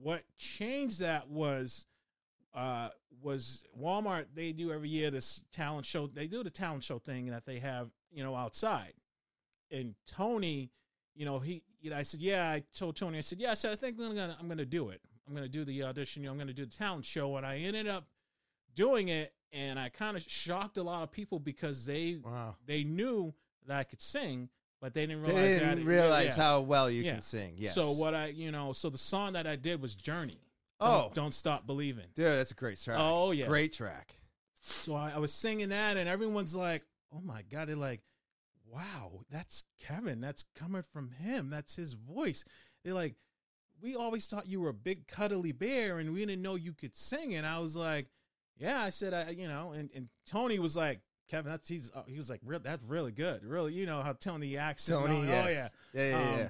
what 0.00 0.22
changed 0.38 1.00
that 1.00 1.28
was 1.28 1.86
uh 2.54 2.88
was 3.22 3.64
walmart 3.80 4.26
they 4.34 4.52
do 4.52 4.72
every 4.72 4.88
year 4.88 5.10
this 5.10 5.42
talent 5.52 5.86
show 5.86 6.06
they 6.06 6.26
do 6.26 6.42
the 6.42 6.50
talent 6.50 6.82
show 6.82 6.98
thing 6.98 7.26
that 7.26 7.44
they 7.46 7.58
have 7.58 7.88
you 8.10 8.22
know 8.22 8.34
outside 8.34 8.92
and 9.70 9.94
tony 10.06 10.70
you 11.14 11.24
know 11.24 11.38
he 11.38 11.62
you 11.80 11.90
know 11.90 11.96
i 11.96 12.02
said 12.02 12.20
yeah 12.20 12.50
i 12.50 12.62
told 12.76 12.94
tony 12.96 13.18
i 13.18 13.20
said 13.20 13.38
yeah 13.38 13.50
i 13.50 13.54
said 13.54 13.72
i 13.72 13.76
think 13.76 13.96
i'm 13.98 14.08
gonna 14.14 14.36
i'm 14.40 14.48
gonna 14.48 14.64
do 14.64 14.88
it 14.90 15.00
i'm 15.26 15.34
gonna 15.34 15.48
do 15.48 15.64
the 15.64 15.82
audition 15.82 16.22
you 16.22 16.26
know, 16.28 16.32
i'm 16.32 16.38
gonna 16.38 16.52
do 16.52 16.66
the 16.66 16.76
talent 16.76 17.04
show 17.04 17.36
and 17.36 17.46
i 17.46 17.56
ended 17.58 17.86
up 17.88 18.06
doing 18.74 19.08
it 19.08 19.32
and 19.52 19.78
i 19.78 19.88
kind 19.88 20.16
of 20.16 20.22
shocked 20.22 20.76
a 20.76 20.82
lot 20.82 21.02
of 21.02 21.10
people 21.10 21.38
because 21.38 21.84
they 21.86 22.18
Wow. 22.22 22.56
they 22.66 22.84
knew 22.84 23.32
that 23.66 23.78
i 23.78 23.84
could 23.84 24.00
sing 24.00 24.48
but 24.80 24.94
they 24.94 25.06
didn't 25.06 25.22
realize 25.22 25.44
They 25.44 25.58
didn't 25.60 25.78
that 25.78 25.84
realize 25.84 26.36
yeah. 26.36 26.42
how 26.42 26.60
well 26.62 26.90
you 26.90 27.02
Yeah. 27.04 27.12
can 27.12 27.22
sing. 27.22 27.54
Yes. 27.56 27.74
so 27.74 27.92
what 27.92 28.14
i 28.14 28.26
you 28.26 28.50
know 28.50 28.72
so 28.72 28.90
the 28.90 28.98
song 28.98 29.34
that 29.34 29.46
i 29.46 29.54
did 29.56 29.80
was 29.80 29.94
journey 29.94 30.40
Oh. 30.82 31.00
don't, 31.02 31.14
don't 31.14 31.34
stop 31.34 31.66
believing 31.66 32.06
Dude, 32.14 32.26
that's 32.26 32.50
a 32.50 32.54
great 32.54 32.78
track. 32.80 32.98
Oh, 33.00 33.30
yeah. 33.32 33.46
Great 33.46 33.72
track. 33.72 34.14
so 34.60 34.94
I, 34.94 35.12
I 35.14 35.18
was 35.18 35.32
singing 35.32 35.70
that 35.70 35.96
and 35.96 36.08
everyone's 36.08 36.54
like 36.54 36.82
oh 37.14 37.20
my 37.24 37.42
god 37.50 37.68
they're 37.68 37.76
like 37.76 38.00
wow 38.70 39.20
that's 39.30 39.64
kevin 39.80 40.20
that's 40.20 40.44
coming 40.54 40.82
from 40.82 41.10
him 41.10 41.50
that's 41.50 41.74
his 41.76 41.92
voice 41.94 42.44
they're 42.84 42.94
like 42.94 43.14
we 43.82 43.96
always 43.96 44.26
thought 44.26 44.46
you 44.46 44.60
were 44.60 44.68
a 44.70 44.74
big 44.74 45.06
cuddly 45.08 45.52
bear 45.52 45.98
and 45.98 46.12
we 46.12 46.24
didn't 46.24 46.42
know 46.42 46.54
you 46.54 46.72
could 46.72 46.94
sing 46.94 47.34
and 47.34 47.44
i 47.46 47.58
was 47.58 47.74
like 47.76 48.06
yeah 48.56 48.80
i 48.82 48.90
said 48.90 49.12
i 49.12 49.30
you 49.30 49.48
know 49.48 49.72
and, 49.72 49.90
and 49.94 50.08
tony 50.26 50.58
was 50.58 50.76
like 50.76 51.00
kevin 51.28 51.50
that's 51.50 51.68
he's 51.68 51.90
uh, 51.94 52.02
he 52.06 52.16
was 52.16 52.30
like 52.30 52.40
real 52.44 52.60
that's 52.60 52.84
really 52.84 53.12
good 53.12 53.44
really 53.44 53.72
you 53.72 53.84
know 53.84 54.00
how 54.00 54.12
tony 54.12 54.56
and 54.56 54.76
Tony, 54.78 55.16
all- 55.16 55.24
yes. 55.24 55.46
oh 55.46 55.50
yeah 55.50 55.68
Yeah, 56.04 56.10
yeah, 56.18 56.30
Um, 56.32 56.38
yeah. 56.38 56.48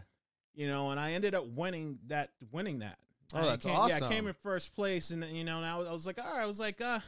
you 0.55 0.69
know, 0.69 0.91
and 0.91 1.01
I 1.01 1.13
ended 1.13 1.35
up 1.35 1.47
winning 1.47 1.99
that, 2.09 2.29
winning 2.53 2.81
that. 2.81 2.99
Oh, 3.35 3.39
I 3.39 3.43
that's 3.47 3.65
came, 3.65 3.75
Yeah, 3.75 3.97
I 3.97 4.01
came 4.09 4.27
in 4.29 4.35
first 4.43 4.75
place, 4.75 5.11
and 5.11 5.23
then, 5.23 5.35
you 5.35 5.45
know, 5.45 5.59
and 5.59 5.67
I 5.67 5.77
was, 5.79 5.89
I 5.89 5.93
was 5.93 6.07
like, 6.07 6.19
all 6.19 6.33
right, 6.33 6.43
I 6.43 6.47
was 6.47 6.61
like, 6.61 6.81
uh, 6.81 7.01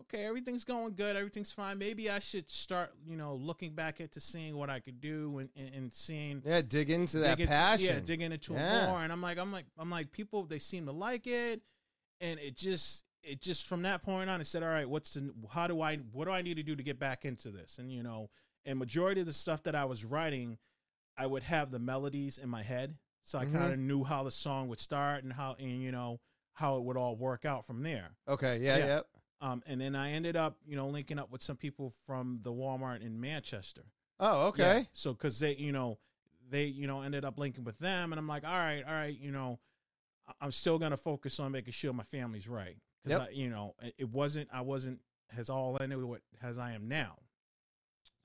okay, 0.00 0.24
everything's 0.24 0.64
going 0.64 0.94
good, 0.94 1.16
everything's 1.16 1.50
fine. 1.52 1.78
Maybe 1.78 2.08
I 2.10 2.18
should 2.18 2.50
start, 2.50 2.92
you 3.06 3.16
know, 3.16 3.34
looking 3.34 3.72
back 3.74 4.00
into 4.00 4.20
seeing 4.20 4.56
what 4.56 4.70
I 4.70 4.80
could 4.80 5.00
do 5.00 5.38
and, 5.38 5.48
and, 5.56 5.74
and 5.74 5.94
seeing 5.94 6.42
Yeah, 6.44 6.62
dig 6.62 6.90
into 6.90 7.18
that 7.18 7.36
dig 7.38 7.46
into- 7.46 7.52
passion. 7.52 7.86
yeah, 7.86 8.00
digging 8.00 8.32
into 8.32 8.52
Yeah. 8.54 8.84
it 8.84 8.90
more. 8.90 9.02
And 9.02 9.12
I'm 9.12 9.20
like, 9.22 9.38
I'm 9.38 9.52
like, 9.52 9.66
I'm 9.76 9.90
like, 9.90 10.12
people 10.12 10.44
they 10.44 10.58
seem 10.58 10.86
to 10.86 10.92
like 10.92 11.26
it, 11.26 11.62
and 12.20 12.38
it 12.40 12.56
just, 12.56 13.04
it 13.22 13.40
just 13.40 13.66
from 13.66 13.82
that 13.82 14.02
point 14.02 14.30
on, 14.30 14.40
I 14.40 14.44
said, 14.44 14.62
all 14.62 14.68
right, 14.68 14.88
what's 14.88 15.14
the, 15.14 15.32
how 15.50 15.66
do 15.66 15.80
I, 15.82 15.96
what 16.12 16.26
do 16.26 16.30
I 16.30 16.42
need 16.42 16.56
to 16.58 16.62
do 16.62 16.76
to 16.76 16.82
get 16.82 16.98
back 16.98 17.24
into 17.24 17.50
this? 17.50 17.78
And 17.78 17.90
you 17.92 18.02
know, 18.02 18.30
and 18.64 18.78
majority 18.78 19.20
of 19.20 19.26
the 19.26 19.32
stuff 19.32 19.62
that 19.64 19.74
I 19.74 19.84
was 19.86 20.04
writing, 20.04 20.58
I 21.16 21.26
would 21.26 21.42
have 21.42 21.70
the 21.72 21.78
melodies 21.80 22.38
in 22.38 22.48
my 22.48 22.62
head, 22.62 22.94
so 23.28 23.38
I 23.38 23.44
Mhm. 23.44 23.52
kind 23.52 23.72
of 23.74 23.78
knew 23.78 24.04
how 24.04 24.22
the 24.24 24.30
song 24.30 24.68
would 24.68 24.80
start 24.80 25.22
and 25.22 25.32
how, 25.34 25.52
and 25.58 25.82
you 25.82 25.92
know, 25.92 26.18
how 26.54 26.78
it 26.78 26.84
would 26.84 26.96
all 26.96 27.14
work 27.14 27.44
out 27.44 27.66
from 27.66 27.82
there. 27.82 28.16
okay, 28.26 28.56
yeah, 28.58 28.76
Yeah. 28.78 28.86
yeah. 28.86 29.00
Um, 29.40 29.62
and 29.66 29.78
then 29.80 29.94
I 29.94 30.12
ended 30.12 30.34
up, 30.34 30.58
you 30.66 30.76
know, 30.76 30.88
linking 30.88 31.18
up 31.18 31.30
with 31.30 31.42
some 31.42 31.56
people 31.58 31.90
from 32.06 32.40
the 32.42 32.50
Walmart 32.50 33.02
in 33.02 33.20
Manchester. 33.20 33.84
Oh, 34.18 34.46
okay. 34.48 34.78
Yeah. 34.80 34.84
So 34.92 35.12
because 35.12 35.38
they, 35.38 35.54
you 35.56 35.72
know, 35.72 35.98
they, 36.48 36.64
you 36.64 36.86
know, 36.86 37.02
ended 37.02 37.24
up 37.26 37.38
linking 37.38 37.64
with 37.64 37.78
them, 37.78 38.12
and 38.12 38.18
I'm 38.18 38.26
like, 38.26 38.44
all 38.44 38.50
right, 38.56 38.82
all 38.82 38.92
right, 38.94 39.16
you 39.16 39.30
know, 39.30 39.60
I'm 40.40 40.50
still 40.50 40.78
gonna 40.78 40.96
focus 40.96 41.38
on 41.38 41.52
making 41.52 41.72
sure 41.74 41.92
my 41.92 42.04
family's 42.04 42.48
right 42.48 42.78
because 43.04 43.18
Yep. 43.20 43.28
I, 43.28 43.30
you 43.32 43.50
know, 43.50 43.74
it- 43.98 44.08
wasn't, 44.08 44.48
I 44.50 44.62
wasn't 44.62 45.02
as 45.36 45.50
all 45.50 45.76
into 45.76 46.04
what 46.06 46.22
as 46.40 46.58
I 46.58 46.72
am 46.72 46.88
now. 46.88 47.18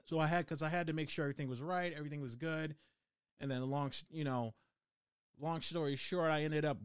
So 0.05 0.17
I 0.19 0.27
had 0.27 0.45
because 0.45 0.61
I 0.63 0.69
had 0.69 0.87
to 0.87 0.93
make 0.93 1.09
sure 1.09 1.25
everything 1.25 1.49
was 1.49 1.61
right, 1.61 1.91
everything 1.93 2.21
was 2.21 2.35
good, 2.37 2.75
and 3.41 3.51
then 3.51 3.69
long, 3.69 3.91
you 4.09 4.23
know, 4.23 4.53
long 5.43 5.61
story 5.61 5.95
short, 5.95 6.31
I 6.31 6.43
ended 6.43 6.65
up 6.65 6.77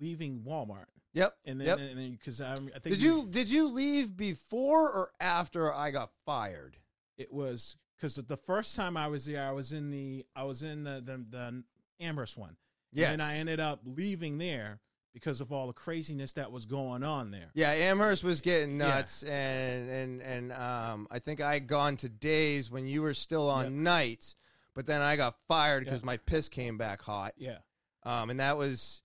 leaving 0.00 0.42
Walmart, 0.46 0.86
Yep. 1.12 1.36
and 1.44 1.60
then 1.60 1.66
Yep. 1.66 1.78
and 1.78 1.98
then 1.98 2.12
because 2.12 2.40
I, 2.40 2.54
I 2.54 2.56
think 2.78 2.82
Did 2.96 3.02
you 3.02 3.26
did 3.30 3.50
you 3.50 3.68
leave 3.68 4.16
before 4.16 4.90
or 4.90 5.10
after 5.20 5.72
I 5.72 5.90
got 5.90 6.10
fired? 6.24 6.76
it 7.16 7.32
was 7.32 7.76
because 7.96 8.16
the, 8.16 8.22
the 8.22 8.36
first 8.36 8.74
time 8.74 8.96
I 8.96 9.06
was 9.06 9.24
there, 9.26 9.44
I 9.46 9.52
was 9.52 9.72
in 9.72 9.90
the 9.90 10.24
I 10.34 10.44
was 10.44 10.62
in 10.62 10.82
the 10.84 11.00
the, 11.04 11.24
the 11.30 11.64
Amherst 12.00 12.36
one. 12.36 12.56
Yes. 12.92 13.12
And 13.12 13.20
I 13.22 13.36
ended 13.36 13.58
up 13.60 13.80
leaving 13.84 14.38
there 14.38 14.80
because 15.12 15.40
of 15.40 15.52
all 15.52 15.66
the 15.68 15.72
craziness 15.72 16.32
that 16.32 16.50
was 16.50 16.66
going 16.66 17.02
on 17.04 17.30
there. 17.30 17.50
Yeah, 17.54 17.70
Amherst 17.70 18.24
was 18.24 18.40
getting 18.40 18.78
Yeah. 18.80 18.88
nuts, 18.88 19.22
and 19.22 19.88
and 19.88 20.20
and 20.22 20.52
um, 20.52 21.06
I 21.10 21.18
think 21.20 21.40
I 21.40 21.54
had 21.54 21.66
gone 21.68 21.96
to 21.98 22.08
days 22.08 22.70
when 22.70 22.86
you 22.86 23.02
were 23.02 23.14
still 23.14 23.48
on 23.48 23.64
Yep. 23.66 23.72
nights, 23.74 24.36
but 24.74 24.86
then 24.86 25.00
I 25.02 25.14
got 25.16 25.36
fired 25.46 25.84
because 25.84 26.00
Yep. 26.00 26.04
my 26.06 26.16
piss 26.16 26.48
came 26.48 26.76
back 26.78 27.02
hot. 27.02 27.32
Yeah. 27.36 27.58
Um, 28.04 28.30
and 28.30 28.40
that 28.40 28.56
was 28.56 29.02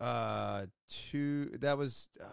uh 0.00 0.66
two. 0.88 1.50
That 1.60 1.78
was 1.78 2.08
uh, 2.20 2.26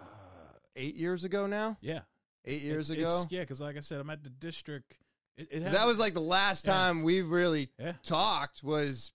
eight 0.75 0.95
years 0.95 1.23
ago 1.23 1.47
now. 1.47 1.77
Yeah. 1.81 2.01
Eight 2.45 2.61
years 2.61 2.89
It- 2.89 2.97
ago. 2.99 3.07
it's- 3.07 3.27
yeah, 3.31 3.41
because 3.41 3.61
like 3.61 3.77
I 3.77 3.81
said, 3.81 3.99
I'm 4.01 4.09
at 4.09 4.23
the 4.23 4.29
district. 4.29 4.95
It, 5.37 5.47
it 5.51 5.59
that 5.71 5.87
was 5.87 5.99
like 5.99 6.13
the 6.13 6.19
last 6.21 6.65
Yeah. 6.65 6.73
time 6.73 7.03
we 7.03 7.21
really 7.21 7.69
Yeah. 7.79 7.93
talked 8.03 8.63
was 8.63 9.11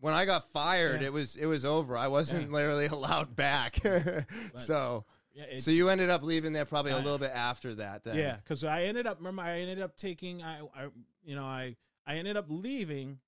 when 0.00 0.12
I 0.12 0.24
got 0.26 0.48
fired. 0.50 1.00
Yeah. 1.00 1.06
It 1.08 1.12
was 1.12 1.36
it 1.36 1.46
was 1.46 1.64
over. 1.64 1.96
I 1.96 2.08
wasn't 2.08 2.52
literally 2.52 2.86
allowed 2.98 3.34
back. 3.36 3.76
so 4.56 5.04
yeah, 5.32 5.56
so 5.56 5.70
you 5.70 5.88
ended 5.88 6.10
up 6.10 6.22
leaving 6.22 6.52
there 6.52 6.64
probably 6.64 6.92
a 6.92 6.96
little 6.96 7.18
bit 7.18 7.30
after 7.32 7.74
that. 7.76 8.04
Then 8.04 8.16
yeah, 8.18 8.36
because 8.36 8.62
I 8.64 8.84
ended 8.84 9.06
up 9.06 9.18
remember 9.18 9.42
I 9.42 9.60
ended 9.60 9.80
up 9.80 9.96
taking 9.96 10.42
I, 10.42 10.60
I 10.76 10.88
you 11.24 11.34
know 11.36 11.44
I 11.44 11.76
I 12.06 12.16
ended 12.16 12.36
up 12.36 12.46
leaving, 12.48 13.18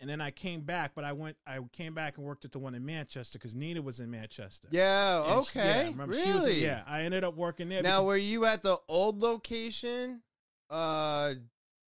and 0.00 0.08
then 0.10 0.20
I 0.20 0.30
came 0.30 0.60
back, 0.62 0.92
but 0.94 1.04
I 1.04 1.12
went 1.12 1.36
I 1.46 1.58
came 1.72 1.94
back 1.94 2.16
and 2.18 2.26
worked 2.26 2.44
at 2.44 2.52
the 2.52 2.58
one 2.58 2.74
in 2.74 2.84
Manchester 2.84 3.38
because 3.38 3.54
Nina 3.54 3.80
was 3.82 4.00
in 4.00 4.10
Manchester. 4.10 4.68
Yeah. 4.70 5.22
And 5.36 5.44
she- 5.46 5.58
Okay. 5.58 5.88
remember, 5.90 6.14
really? 6.14 6.24
she 6.24 6.32
was- 6.32 6.58
yeah, 6.58 6.82
I 6.86 7.02
ended 7.02 7.24
up 7.24 7.34
working 7.34 7.68
there. 7.68 7.82
Now, 7.82 7.98
because- 8.00 8.06
were 8.06 8.16
you 8.16 8.44
at 8.44 8.62
the 8.62 8.78
old 8.88 9.20
location? 9.20 10.22
Uh, 10.68 11.34
down 11.34 11.40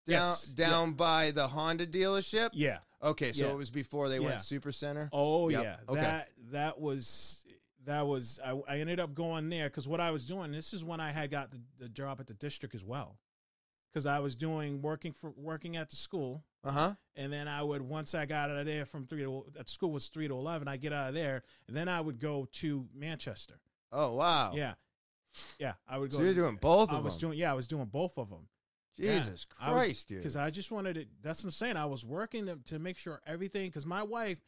Yes, 0.07 0.55
yeah. 0.57 0.67
down 0.69 0.93
by 0.93 1.31
the 1.33 1.49
Honda 1.49 1.87
dealership. 1.87 2.51
yeah. 2.53 2.79
Okay, 3.03 3.33
so 3.33 3.47
Yeah. 3.47 3.53
it 3.53 3.57
was 3.57 3.71
before 3.71 4.09
they 4.09 4.19
Yeah. 4.19 4.25
went 4.27 4.43
Super 4.43 4.73
Center. 4.73 5.09
Oh 5.13 5.49
Yep. 5.51 5.63
yeah, 5.63 5.77
Okay. 5.89 6.01
that 6.01 6.29
that 6.53 6.81
was 6.81 7.45
that 7.85 8.07
was 8.07 8.39
I, 8.45 8.53
I 8.69 8.81
ended 8.81 9.01
up 9.01 9.15
going 9.15 9.49
there 9.49 9.69
because 9.71 9.87
what 9.89 10.01
I 10.01 10.11
was 10.11 10.27
doing. 10.27 10.51
This 10.53 10.73
is 10.75 10.83
when 10.85 11.01
I 11.01 11.11
had 11.11 11.31
got 11.31 11.51
the, 11.51 11.61
the 11.79 11.89
job 11.89 12.21
at 12.21 12.27
the 12.27 12.35
district 12.35 12.75
as 12.75 12.85
well, 12.85 13.19
because 13.93 14.07
I 14.07 14.19
was 14.21 14.37
doing 14.37 14.83
working 14.83 15.13
for 15.13 15.31
working 15.37 15.77
at 15.77 15.91
the 15.91 15.97
school, 15.97 16.45
Uh 16.65 16.71
huh. 16.73 16.95
and 17.17 17.33
then 17.33 17.49
I 17.49 17.63
would 17.63 17.83
once 17.83 18.15
I 18.15 18.27
got 18.27 18.51
out 18.51 18.59
of 18.59 18.67
there 18.67 18.85
from 18.87 19.07
three 19.07 19.23
to 19.23 19.45
at 19.59 19.69
school 19.69 19.91
was 19.93 20.09
three 20.09 20.29
to 20.29 20.35
eleven. 20.35 20.69
I 20.69 20.77
get 20.77 20.93
out 20.93 21.09
of 21.09 21.15
there, 21.15 21.43
and 21.67 21.77
then 21.77 21.89
I 21.89 22.01
would 22.01 22.19
go 22.21 22.47
to 22.53 22.87
Manchester. 22.95 23.61
Oh 23.93 24.15
wow. 24.15 24.53
Yeah, 24.55 24.75
yeah, 25.59 25.75
I 25.89 25.99
would 25.99 26.11
go. 26.11 26.19
So 26.19 26.23
you're 26.23 26.35
doing 26.35 26.57
both 26.61 26.91
I 26.93 26.97
of 26.99 27.05
was 27.05 27.15
them. 27.15 27.31
doing 27.31 27.39
yeah, 27.39 27.51
I 27.51 27.55
was 27.55 27.67
doing 27.67 27.87
both 27.87 28.19
of 28.19 28.29
them. 28.31 28.49
Yeah. 28.97 29.21
Jesus 29.21 29.47
I 29.61 29.73
was- 29.73 29.85
Christ, 29.85 30.09
dude. 30.09 30.19
because 30.19 30.35
I 30.37 30.51
just 30.51 30.71
wanted 30.73 30.95
to. 30.95 31.07
That's 31.23 31.41
what 31.43 31.49
I'm 31.49 31.51
saying. 31.53 31.77
I 31.77 31.87
was 31.87 32.05
working 32.05 32.47
to, 32.47 32.57
to 32.67 32.79
make 32.81 32.97
sure 32.99 33.21
everything. 33.27 33.69
Because 33.69 33.87
my 33.87 34.03
wife, 34.03 34.39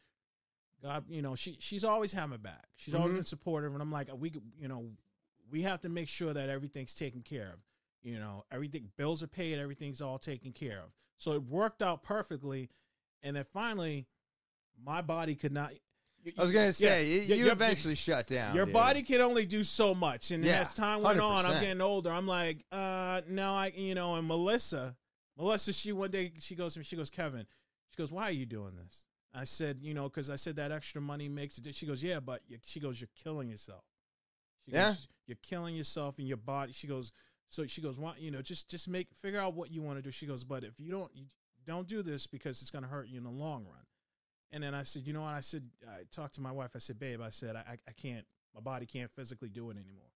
God, 0.83 1.05
you 1.09 1.21
know, 1.21 1.35
she 1.35 1.57
she's 1.59 1.83
always 1.83 2.11
had 2.11 2.25
my 2.27 2.37
back. 2.37 2.67
She's 2.75 2.93
always 2.93 3.11
Mhm. 3.13 3.15
been 3.15 3.23
supportive, 3.23 3.73
and 3.73 3.81
I'm 3.81 3.91
like, 3.91 4.09
we, 4.13 4.33
you 4.59 4.67
know, 4.67 4.89
we 5.49 5.61
have 5.61 5.79
to 5.81 5.89
make 5.89 6.07
sure 6.09 6.33
that 6.33 6.49
everything's 6.49 6.93
taken 6.93 7.21
care 7.21 7.47
of. 7.53 7.59
You 8.03 8.19
know, 8.19 8.45
everything 8.51 8.89
bills 8.97 9.21
are 9.21 9.27
paid, 9.27 9.59
everything's 9.59 10.01
all 10.01 10.17
taken 10.17 10.51
care 10.53 10.79
of. 10.79 10.91
So 11.17 11.33
it 11.33 11.43
worked 11.43 11.81
out 11.83 12.01
perfectly, 12.03 12.69
and 13.21 13.35
then 13.35 13.43
finally, 13.43 14.07
my 14.83 15.01
body 15.01 15.35
could 15.35 15.51
not. 15.51 15.71
I 16.37 16.41
was 16.41 16.51
gonna 16.51 16.73
say 16.73 17.05
you, 17.07 17.19
yeah, 17.21 17.35
you 17.35 17.43
your- 17.45 17.53
eventually 17.53 17.95
shut 17.95 18.27
down. 18.27 18.55
your 18.55 18.65
dude. 18.65 18.73
body 18.73 19.01
can 19.03 19.21
only 19.21 19.45
do 19.45 19.63
so 19.63 19.93
much, 19.95 20.31
and 20.31 20.43
Yeah, 20.43 20.61
as 20.61 20.73
time 20.73 21.01
went 21.03 21.19
on, 21.19 21.45
I'm 21.45 21.61
getting 21.61 21.81
older. 21.81 22.11
I'm 22.11 22.27
like, 22.27 22.63
uh, 22.71 23.21
no, 23.27 23.53
I, 23.53 23.67
you 23.75 23.93
know, 23.95 24.15
and 24.15 24.27
Melissa, 24.27 24.95
Melissa, 25.37 25.73
she 25.73 25.91
one 25.91 26.09
day 26.11 26.31
she 26.39 26.55
goes 26.55 26.73
to 26.73 26.79
me, 26.79 26.85
she 26.85 26.95
goes, 26.95 27.09
Kevin, 27.09 27.45
she 27.89 27.97
goes, 27.97 28.11
why 28.11 28.23
are 28.23 28.31
you 28.31 28.45
doing 28.45 28.75
this? 28.75 29.05
I 29.33 29.45
said, 29.45 29.79
you 29.81 29.93
know, 29.93 30.03
because 30.09 30.29
I 30.29 30.35
said 30.35 30.55
that 30.57 30.71
extra 30.71 31.01
money 31.01 31.29
makes 31.29 31.57
it. 31.57 31.73
She 31.73 31.85
goes, 31.85 32.03
yeah, 32.03 32.19
but 32.19 32.41
you, 32.47 32.57
she 32.65 32.79
goes, 32.79 32.99
you're 32.99 33.09
killing 33.23 33.49
yourself. 33.49 33.83
She 34.65 34.73
Yeah. 34.73 34.89
goes, 34.89 35.07
you're 35.25 35.37
killing 35.41 35.75
yourself 35.75 36.19
in 36.19 36.25
your 36.27 36.37
body. 36.37 36.71
She 36.73 36.85
goes, 36.85 37.11
so 37.51 37.65
she 37.67 37.81
goes, 37.81 37.99
why, 37.99 38.13
you 38.17 38.31
know, 38.31 38.41
just 38.41 38.69
just 38.69 38.87
make 38.87 39.09
figure 39.13 39.39
out 39.39 39.53
what 39.53 39.69
you 39.71 39.81
want 39.81 39.97
to 39.97 40.01
do. 40.01 40.09
She 40.09 40.25
goes, 40.25 40.45
but 40.45 40.63
if 40.63 40.79
you 40.79 40.89
don't, 40.89 41.11
you 41.13 41.25
don't 41.67 41.85
do 41.85 42.01
this 42.01 42.25
because 42.25 42.61
it's 42.61 42.71
going 42.71 42.83
to 42.83 42.89
hurt 42.89 43.09
you 43.09 43.17
in 43.17 43.25
the 43.25 43.29
long 43.29 43.65
run. 43.65 43.85
And 44.53 44.63
then 44.63 44.73
I 44.73 44.83
said, 44.83 45.05
you 45.05 45.11
know 45.11 45.21
what? 45.21 45.33
I 45.33 45.41
said, 45.41 45.63
I 45.85 46.03
talked 46.11 46.35
to 46.35 46.41
my 46.41 46.51
wife. 46.53 46.71
I 46.75 46.79
said, 46.79 46.97
babe, 46.97 47.19
I 47.21 47.29
said, 47.29 47.57
I, 47.57 47.77
I- 47.87 47.91
can't, 47.91 48.25
my 48.55 48.61
body 48.61 48.85
can't 48.85 49.11
physically 49.11 49.49
do 49.49 49.69
it 49.69 49.77
anymore. 49.77 50.11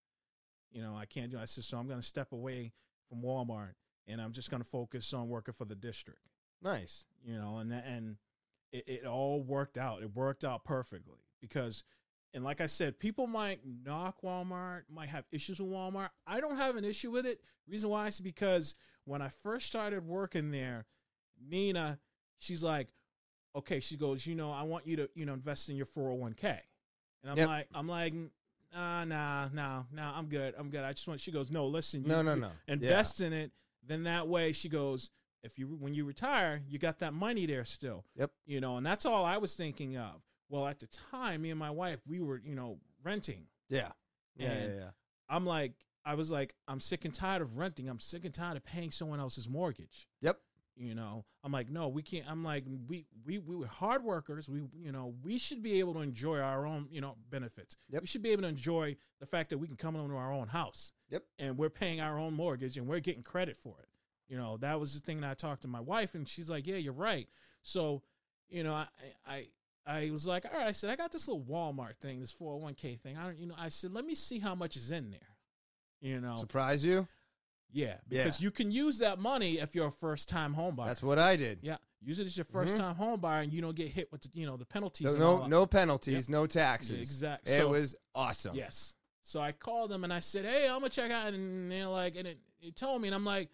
You 0.72 0.82
know, 0.82 0.96
I 0.96 1.06
can't 1.06 1.30
do 1.30 1.38
it. 1.38 1.42
I 1.42 1.46
said, 1.46 1.66
so 1.66 1.78
I'm 1.78 1.88
going 1.88 2.00
to 2.00 2.06
step 2.06 2.32
away 2.32 2.72
from 3.10 3.22
Walmart 3.22 3.74
and 4.08 4.22
I'm 4.22 4.32
just 4.32 4.50
going 4.50 4.64
to 4.64 4.68
focus 4.68 5.14
on 5.14 5.28
working 5.30 5.54
for 5.54 5.66
the 5.66 5.76
district, 5.76 6.22
nice. 6.62 7.04
you 7.24 7.38
know, 7.38 7.58
and, 7.58 7.72
and 7.72 8.18
it, 8.72 8.84
it 8.88 9.06
all 9.06 9.42
worked 9.44 9.78
out. 9.78 10.02
It 10.02 10.16
worked 10.16 10.44
out 10.46 10.64
perfectly 10.64 11.20
because, 11.42 11.84
and 12.36 12.44
like 12.44 12.62
I 12.62 12.68
said, 12.68 13.00
people 13.00 13.26
might 13.26 13.62
knock 13.84 14.18
Walmart, 14.22 14.82
might 14.94 15.10
have 15.10 15.24
issues 15.32 15.60
with 15.60 15.70
Walmart. 15.72 16.10
I 16.28 16.40
don't 16.42 16.58
have 16.58 16.76
an 16.76 16.84
issue 16.86 17.10
with 17.10 17.26
it. 17.26 17.40
Reason 17.68 17.90
why 17.90 18.08
is 18.08 18.20
because 18.20 18.76
when 19.06 19.22
I 19.22 19.30
first 19.30 19.66
started 19.66 20.06
working 20.06 20.52
there, 20.52 20.86
Nina, 21.50 21.98
she's 22.38 22.62
like, 22.62 22.90
okay, 23.56 23.80
she 23.80 23.96
goes, 23.98 24.28
you 24.28 24.36
know, 24.36 24.52
I 24.52 24.64
want 24.64 24.86
you 24.86 24.98
to, 24.98 25.10
you 25.16 25.26
know, 25.26 25.34
invest 25.34 25.70
in 25.70 25.76
your 25.78 25.86
401k. 25.86 26.60
And 27.24 27.32
I'm 27.32 27.38
Yep. 27.38 27.48
like, 27.48 27.68
I'm 27.74 27.88
like, 27.88 28.14
uh, 28.76 29.06
nah, 29.06 29.48
nah, 29.54 29.84
nah, 29.92 30.18
I'm 30.18 30.26
good. 30.28 30.54
I'm 30.58 30.70
good. 30.70 30.84
I 30.84 30.92
just 30.92 31.08
want, 31.08 31.20
she 31.22 31.32
goes, 31.32 31.50
no, 31.50 31.66
listen, 31.68 32.04
you, 32.04 32.10
No, 32.10 32.22
no, 32.22 32.36
no. 32.36 32.52
invest 32.68 33.22
in 33.22 33.32
it. 33.34 33.52
Then 33.88 34.04
that 34.04 34.28
way 34.28 34.52
she 34.52 34.68
goes, 34.68 35.10
if 35.44 35.58
you, 35.58 35.68
when 35.68 35.94
you 35.94 36.04
retire, 36.06 36.62
you 36.68 36.80
got 36.80 37.00
that 37.00 37.14
money 37.14 37.46
there 37.46 37.64
still. 37.64 38.04
Yep. 38.16 38.32
You 38.46 38.60
know, 38.60 38.78
and 38.78 38.86
that's 38.86 39.06
all 39.06 39.24
I 39.24 39.38
was 39.38 39.56
thinking 39.56 39.96
of. 39.98 40.22
Well, 40.50 40.68
at 40.68 40.80
the 40.80 40.88
time, 41.12 41.42
me 41.42 41.50
and 41.50 41.60
my 41.60 41.72
wife, 41.72 42.00
we 42.08 42.22
were, 42.22 42.42
you 42.44 42.56
know, 42.56 42.78
renting. 43.04 43.48
Yeah. 43.70 43.90
Yeah. 44.36 44.54
Yeah. 44.54 44.76
Yeah. 44.76 44.90
I'm 45.30 45.46
like, 45.46 45.74
I 46.06 46.14
was 46.14 46.30
like, 46.30 46.54
I'm 46.68 46.80
sick 46.80 47.06
and 47.06 47.14
tired 47.14 47.42
of 47.42 47.58
renting. 47.58 47.90
I'm 47.90 48.00
sick 48.00 48.26
and 48.26 48.34
tired 48.34 48.58
of 48.58 48.66
paying 48.66 48.92
someone 48.92 49.20
else's 49.20 49.50
mortgage. 49.50 50.08
Yep. 50.22 50.38
You 50.78 50.94
know, 50.94 51.24
I'm 51.42 51.54
like, 51.54 51.70
no, 51.70 51.88
we 51.88 52.04
can't. 52.04 52.30
I'm 52.30 52.44
like, 52.44 52.66
we 52.88 53.06
we 53.26 53.38
we 53.40 53.56
were 53.56 53.66
hard 53.66 54.04
workers. 54.04 54.50
We 54.50 54.64
you 54.78 54.92
know, 54.92 55.16
we 55.24 55.38
should 55.38 55.64
be 55.64 55.80
able 55.80 55.94
to 55.94 56.02
enjoy 56.02 56.40
our 56.40 56.66
own 56.66 56.88
you 56.92 57.00
know 57.00 57.16
benefits. 57.30 57.78
Yep. 57.90 58.02
We 58.02 58.08
should 58.08 58.22
be 58.22 58.32
able 58.32 58.42
to 58.42 58.50
enjoy 58.50 58.98
the 59.22 59.26
fact 59.26 59.52
that 59.52 59.58
we 59.58 59.68
can 59.68 59.78
come 59.78 59.96
into 59.96 60.18
our 60.18 60.34
own 60.34 60.50
house. 60.50 60.92
Yep. 61.12 61.24
And 61.40 61.58
we're 61.58 61.70
paying 61.70 62.02
our 62.02 62.20
own 62.20 62.34
mortgage 62.34 62.78
and 62.78 62.88
we're 62.88 63.00
getting 63.00 63.24
credit 63.24 63.56
for 63.56 63.76
it. 63.80 63.88
You 64.28 64.38
know, 64.38 64.58
that 64.58 64.78
was 64.80 64.94
the 64.94 65.00
thing 65.00 65.22
that 65.22 65.32
I 65.32 65.34
talked 65.34 65.62
to 65.62 65.68
my 65.68 65.80
wife, 65.80 66.16
and 66.16 66.28
she's 66.28 66.50
like, 66.50 66.68
yeah, 66.68 66.78
you're 66.78 66.94
right. 66.94 67.30
So, 67.62 68.02
you 68.50 68.64
know, 68.64 68.74
I 68.74 68.88
I 69.26 69.48
I 69.86 70.10
was 70.12 70.26
like, 70.26 70.46
all 70.46 70.60
right. 70.60 70.68
I 70.68 70.72
said, 70.72 70.90
I 70.90 70.96
got 70.96 71.12
this 71.12 71.28
little 71.28 71.44
Walmart 71.44 71.98
thing, 71.98 72.20
this 72.20 72.34
401k 72.34 73.00
thing. 73.00 73.18
I 73.18 73.24
don't, 73.26 73.38
you 73.38 73.48
know, 73.48 73.56
I 73.58 73.70
said, 73.70 73.94
let 73.94 74.06
me 74.06 74.16
see 74.16 74.40
how 74.40 74.56
much 74.56 74.76
is 74.76 74.92
in 74.92 75.12
there. 75.12 75.20
You 76.02 76.22
know, 76.22 76.36
Surprise 76.36 76.84
you? 76.84 77.08
yeah, 77.72 77.96
because 78.08 78.40
you 78.40 78.52
can 78.52 78.72
use 78.72 79.00
that 79.00 79.20
money 79.20 79.60
if 79.60 79.76
you're 79.76 79.88
a 79.88 79.92
first 79.92 80.30
time 80.30 80.54
home 80.54 80.76
buyer. 80.76 80.88
That's 80.88 81.04
what 81.04 81.20
I 81.20 81.36
did. 81.36 81.60
yeah, 81.62 81.78
use 82.02 82.20
it 82.20 82.26
as 82.26 82.38
your 82.38 82.46
1st 82.46 82.68
mm-hmm. 82.68 82.78
time 82.78 82.96
home 82.96 83.20
buyer, 83.20 83.42
and 83.42 83.52
you 83.52 83.62
don't 83.62 83.76
get 83.76 83.90
hit 83.90 84.12
with 84.12 84.22
the, 84.22 84.30
you 84.34 84.46
know 84.46 84.56
the 84.56 84.66
penalties. 84.66 85.14
No, 85.16 85.40
no, 85.40 85.48
no 85.48 85.66
penalties, 85.66 86.30
no 86.30 86.48
taxes. 86.48 86.96
Yeah, 86.96 87.02
exact- 87.02 87.50
It 87.50 87.60
so- 87.60 87.70
was 87.70 87.96
awesome. 88.14 88.56
Yes. 88.56 88.96
So 89.22 89.42
I 89.42 89.52
called 89.54 89.90
them 89.90 90.04
and 90.04 90.14
I 90.14 90.20
said, 90.20 90.46
"Hey, 90.46 90.68
I'm 90.68 90.80
gonna 90.80 90.90
check 90.90 91.10
out," 91.10 91.34
and 91.34 91.72
they're 91.72 91.88
like, 91.88 92.16
and 92.16 92.28
it, 92.28 92.38
it 92.62 92.76
told 92.76 93.02
me, 93.02 93.08
and 93.08 93.16
I'm 93.16 93.26
like, 93.26 93.50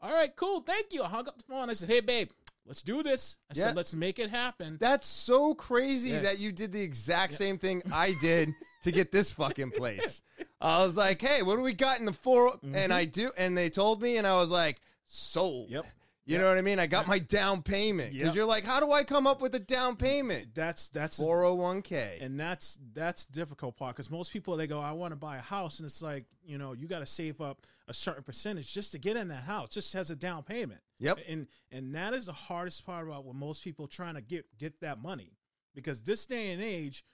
"All 0.00 0.10
right, 0.12 0.34
cool, 0.34 0.60
thank 0.60 0.94
you." 0.94 1.02
I 1.02 1.08
hung 1.08 1.28
up 1.28 1.36
the 1.36 1.44
phone. 1.44 1.68
I 1.68 1.74
said, 1.74 1.90
"Hey, 1.90 2.00
babe, 2.00 2.30
let's 2.66 2.82
do 2.82 3.02
this." 3.02 3.38
I 3.50 3.54
Yeah. 3.56 3.64
said, 3.64 3.76
"Let's 3.76 3.94
make 3.94 4.18
it 4.18 4.30
happen." 4.30 4.78
That's 4.80 5.06
so 5.06 5.54
crazy 5.54 6.10
Yeah. 6.10 6.20
that 6.20 6.38
you 6.38 6.52
did 6.52 6.72
the 6.72 6.80
exact 6.82 7.34
same 7.34 7.58
thing 7.58 7.82
I 7.92 8.12
did 8.20 8.50
to 8.84 8.92
get 8.92 9.12
this 9.12 9.32
fucking 9.32 9.72
place. 9.72 10.22
I 10.60 10.78
was 10.84 10.96
like, 10.96 11.20
"Hey, 11.20 11.42
what 11.42 11.56
do 11.56 11.62
we 11.62 11.72
got 11.74 11.98
in 11.98 12.04
the 12.06 12.12
4 12.12 12.58
And 12.62 12.92
I 12.92 13.04
do, 13.04 13.30
and 13.36 13.56
they 13.56 13.68
told 13.70 14.00
me, 14.02 14.16
and 14.16 14.26
I 14.26 14.34
was 14.36 14.50
like, 14.50 14.80
"Sold." 15.06 15.66
Mm-hmm. 15.68 15.74
Yep. 15.76 15.86
You 16.24 16.38
know 16.38 16.48
what 16.48 16.56
I 16.56 16.62
mean? 16.62 16.78
I 16.78 16.86
got 16.86 17.08
my 17.08 17.18
down 17.18 17.62
payment 17.62 18.12
because 18.12 18.26
Yep. 18.28 18.34
you're 18.36 18.46
like, 18.46 18.64
"How 18.64 18.78
do 18.78 18.92
I 18.92 19.02
come 19.02 19.26
up 19.26 19.42
with 19.42 19.56
a 19.56 19.58
down 19.58 19.96
payment?" 19.96 20.54
That's 20.54 20.88
that's 20.88 21.18
401k. 21.18 22.20
and 22.22 22.38
that's 22.38 22.78
that's 22.94 23.24
difficult 23.24 23.76
part 23.76 23.96
because 23.96 24.08
most 24.10 24.32
people 24.32 24.56
they 24.56 24.66
go 24.68 24.78
i 24.78 24.92
want 24.92 25.10
to 25.12 25.16
buy 25.16 25.36
a 25.36 25.40
house 25.40 25.78
and 25.80 25.86
it's 25.86 26.00
like 26.00 26.24
you 26.44 26.58
know 26.58 26.72
you 26.74 26.86
got 26.86 27.00
to 27.00 27.06
save 27.06 27.40
up 27.40 27.66
a 27.88 27.94
certain 27.94 28.22
percentage 28.22 28.72
just 28.72 28.92
to 28.92 28.98
get 28.98 29.16
in 29.16 29.28
that 29.28 29.42
house 29.44 29.68
just 29.70 29.94
as 29.96 30.10
a 30.10 30.16
down 30.16 30.42
payment 30.44 30.80
Yep. 31.02 31.18
and 31.28 31.46
and 31.70 31.94
that 31.94 32.14
is 32.14 32.26
the 32.26 32.32
hardest 32.32 32.84
part 32.86 33.06
about 33.06 33.24
when 33.24 33.36
most 33.36 33.62
people 33.64 33.86
trying 33.86 34.14
to 34.14 34.20
get 34.20 34.46
get 34.58 34.80
that 34.80 35.00
money 35.02 35.32
because 35.74 36.00
this 36.02 36.26
day 36.26 36.52
and 36.52 36.62
age 36.62 37.04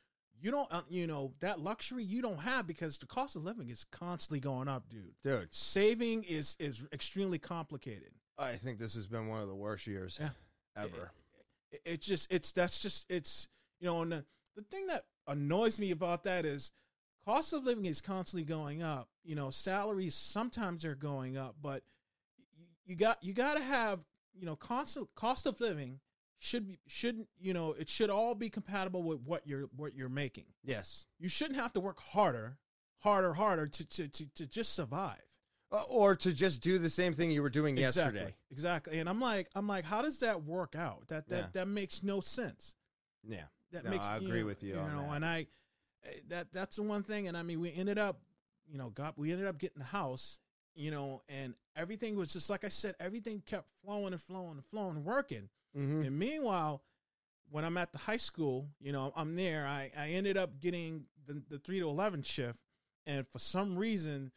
you 0.41 0.51
don't 0.51 0.69
uh, 0.73 0.83
you 0.89 1.07
know 1.07 1.33
that 1.41 1.59
luxury 1.61 2.03
you 2.05 2.23
don't 2.23 2.39
have 2.39 2.67
because 2.67 2.99
the 2.99 3.07
cost 3.07 3.35
of 3.37 3.45
living 3.45 3.69
is 3.71 3.85
constantly 3.85 4.41
going 4.41 4.69
up 4.69 4.89
dude 4.89 5.15
Dude, 5.23 5.53
saving 5.53 6.25
is 6.25 6.57
is 6.61 6.87
extremely 6.93 7.39
complicated 7.39 8.11
I 8.39 8.53
think 8.53 8.79
this 8.79 8.95
has 8.95 9.09
been 9.09 9.27
one 9.29 9.41
of 9.43 9.49
the 9.49 9.55
worst 9.57 9.87
years 9.87 10.19
Yeah. 10.21 10.31
ever. 10.77 11.11
it- 11.73 11.81
it's 11.85 12.07
just 12.07 12.33
it's 12.33 12.53
that's 12.53 12.79
just 12.79 13.05
it's 13.11 13.49
you 13.81 13.87
know 13.87 14.03
and 14.03 14.13
the, 14.13 14.25
the 14.57 14.63
thing 14.63 14.87
that 14.87 15.05
annoys 15.27 15.79
me 15.79 15.91
about 15.91 16.25
that 16.25 16.45
is 16.47 16.73
cost 17.27 17.53
of 17.53 17.65
living 17.65 17.85
is 17.85 18.01
constantly 18.01 18.45
going 18.45 18.83
up 18.83 19.09
you 19.25 19.35
know 19.35 19.51
salaries 19.51 20.15
sometimes 20.15 20.85
are 20.85 20.95
going 20.95 21.37
up 21.37 21.57
but 21.61 21.83
you, 22.89 22.93
you 22.93 22.97
got 22.97 23.23
you 23.23 23.33
got 23.33 23.57
to 23.57 23.63
have 23.63 24.01
you 24.35 24.47
know 24.47 24.57
constant 24.57 25.09
cost 25.15 25.47
of 25.47 25.61
living 25.61 26.01
should 26.41 26.67
be 26.69 26.79
shouldn't 26.87 27.29
you 27.41 27.53
know 27.53 27.73
it 27.73 27.89
should 27.89 28.11
all 28.11 28.35
be 28.35 28.49
compatible 28.49 29.03
with 29.03 29.21
what 29.21 29.47
you're 29.47 29.69
what 29.77 29.95
you're 29.95 30.09
making 30.09 30.45
Yes. 30.65 31.05
you 31.19 31.29
shouldn't 31.29 31.59
have 31.59 31.73
to 31.75 31.81
work 31.81 31.99
harder 32.01 32.59
harder 33.01 33.35
harder 33.35 33.67
to 33.67 33.87
to 33.89 34.09
to, 34.09 34.35
to 34.35 34.47
just 34.47 34.73
survive 34.75 35.21
Uh, 35.73 35.83
or 35.89 36.15
to 36.17 36.33
just 36.33 36.61
do 36.63 36.79
the 36.79 36.89
same 36.91 37.13
thing 37.13 37.31
you 37.31 37.43
were 37.43 37.51
doing 37.51 37.77
exactly 37.77 38.21
yesterday. 38.21 38.35
exactly 38.51 38.99
and 39.01 39.09
i'm 39.09 39.21
like 39.21 39.49
i'm 39.55 39.67
like 39.67 39.85
how 39.85 40.01
does 40.03 40.19
that 40.21 40.43
work 40.45 40.75
out 40.77 41.07
that 41.09 41.29
that 41.29 41.37
Yeah. 41.37 41.47
that 41.53 41.69
makes 41.69 42.03
no 42.03 42.21
sense 42.21 42.75
Yeah. 43.29 43.47
that 43.73 43.85
No, 43.85 43.91
makes 43.91 44.07
I 44.07 44.19
you 44.19 44.27
agree 44.29 44.41
know, 44.41 44.47
with 44.47 44.63
you 44.63 44.69
you 44.71 44.75
know 44.77 45.07
that. 45.09 45.17
and 45.17 45.25
i 45.27 45.47
eh, 46.05 46.21
that 46.29 46.53
that's 46.53 46.77
the 46.77 46.83
one 46.85 47.03
thing 47.03 47.27
and 47.29 47.37
i 47.37 47.43
mean 47.43 47.61
we 47.61 47.73
ended 47.75 47.99
up 47.99 48.21
you 48.71 48.79
know 48.79 48.91
got 48.91 49.19
we 49.19 49.33
ended 49.33 49.47
up 49.49 49.59
getting 49.59 49.79
the 49.81 49.85
house 49.85 50.39
you 50.79 50.91
know 50.91 51.23
and 51.29 51.55
everything 51.77 52.17
was 52.17 52.33
just 52.33 52.49
like 52.49 52.65
i 52.65 52.69
said 52.69 52.95
everything 53.01 53.43
kept 53.45 53.67
flowing 53.85 54.13
and 54.13 54.23
flowing 54.23 54.53
and 54.53 54.65
flowing 54.65 54.97
and 54.97 55.05
working 55.05 55.49
hmm 55.75 56.03
and 56.03 56.19
meanwhile 56.19 56.83
when 57.51 57.65
i'm 57.65 57.77
at 57.77 57.93
the 57.93 57.99
high 57.99 58.17
school 58.17 58.69
you 58.81 58.93
know 58.93 59.13
i'm 59.17 59.35
there 59.35 59.67
i 59.67 59.91
i 59.99 60.11
ended 60.11 60.37
up 60.37 60.61
getting 60.61 61.05
the, 61.27 61.43
the 61.51 61.59
3 61.59 61.81
to 61.81 61.89
11 61.89 62.23
shift 62.23 62.61
and 63.07 63.27
for 63.27 63.39
some 63.39 63.77
reason 63.77 64.31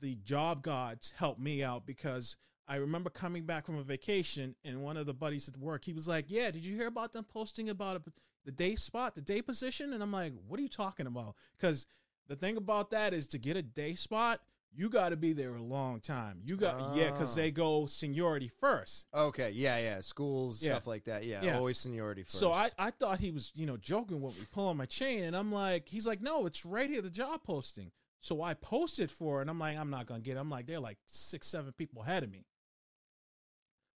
the 0.00 0.16
job 0.16 0.62
gods 0.62 1.14
helped 1.16 1.40
me 1.40 1.62
out 1.62 1.86
because 1.86 2.36
I 2.68 2.76
remember 2.76 3.10
coming 3.10 3.44
back 3.44 3.64
from 3.64 3.78
a 3.78 3.82
vacation 3.84 4.56
and 4.64 4.82
one 4.82 4.96
of 4.96 5.06
the 5.06 5.14
buddies 5.14 5.48
at 5.48 5.56
work, 5.56 5.84
he 5.84 5.92
was 5.92 6.08
like, 6.08 6.24
"Yeah, 6.28 6.50
did 6.50 6.64
you 6.64 6.74
hear 6.74 6.88
about 6.88 7.12
them 7.12 7.24
posting 7.24 7.70
about 7.70 7.96
a, 7.96 8.02
the 8.44 8.50
day 8.50 8.74
spot, 8.74 9.14
the 9.14 9.20
day 9.20 9.40
position?" 9.40 9.92
And 9.92 10.02
I'm 10.02 10.10
like, 10.10 10.32
"What 10.48 10.58
are 10.58 10.64
you 10.64 10.68
talking 10.68 11.06
about?" 11.06 11.36
Because 11.56 11.86
the 12.26 12.34
thing 12.34 12.56
about 12.56 12.90
that 12.90 13.14
is 13.14 13.28
to 13.28 13.38
get 13.38 13.56
a 13.56 13.62
day 13.62 13.94
spot, 13.94 14.40
you 14.76 14.88
got 14.90 15.08
to 15.08 15.16
be 15.16 15.32
there 15.32 15.54
a 15.56 15.62
long 15.62 16.00
time. 16.00 16.40
You 16.44 16.56
got 16.56 16.94
yeah, 16.96 17.10
because 17.10 17.34
they 17.34 17.50
go 17.50 17.86
seniority 17.86 18.48
first. 18.60 19.06
Okay. 19.14 19.50
Yeah. 19.50 19.78
Yeah. 19.78 20.00
Schools, 20.02 20.62
Yeah. 20.62 20.72
stuff 20.74 20.86
like 20.86 21.04
that. 21.04 21.24
Yeah. 21.24 21.42
Yeah. 21.42 21.56
Always 21.56 21.78
seniority 21.78 22.22
first. 22.22 22.38
So 22.38 22.52
I, 22.52 22.70
I 22.78 22.90
thought 22.90 23.18
he 23.18 23.30
was, 23.30 23.52
you 23.54 23.64
know, 23.66 23.76
joking 23.76 24.20
when 24.20 24.32
we 24.34 24.44
pull 24.52 24.68
on 24.68 24.76
my 24.76 24.86
chain, 24.86 25.24
and 25.24 25.34
I'm 25.36 25.50
like, 25.50 25.88
he's 25.88 26.06
like, 26.06 26.20
no, 26.20 26.46
it's 26.46 26.64
right 26.64 26.88
here, 26.90 27.00
the 27.02 27.10
job 27.10 27.42
posting. 27.42 27.90
So 28.20 28.42
I 28.42 28.54
posted 28.54 29.10
for 29.10 29.38
it, 29.38 29.42
and 29.42 29.50
I'm 29.50 29.58
like, 29.58 29.76
I'm 29.78 29.90
not 29.90 30.06
gonna 30.06 30.20
get 30.20 30.36
it. 30.36 30.40
I'm 30.40 30.50
like, 30.50 30.66
they're 30.66 30.80
like 30.80 30.98
six, 31.06 31.46
seven 31.48 31.72
people 31.72 32.02
ahead 32.02 32.22
of 32.22 32.30
me. 32.30 32.44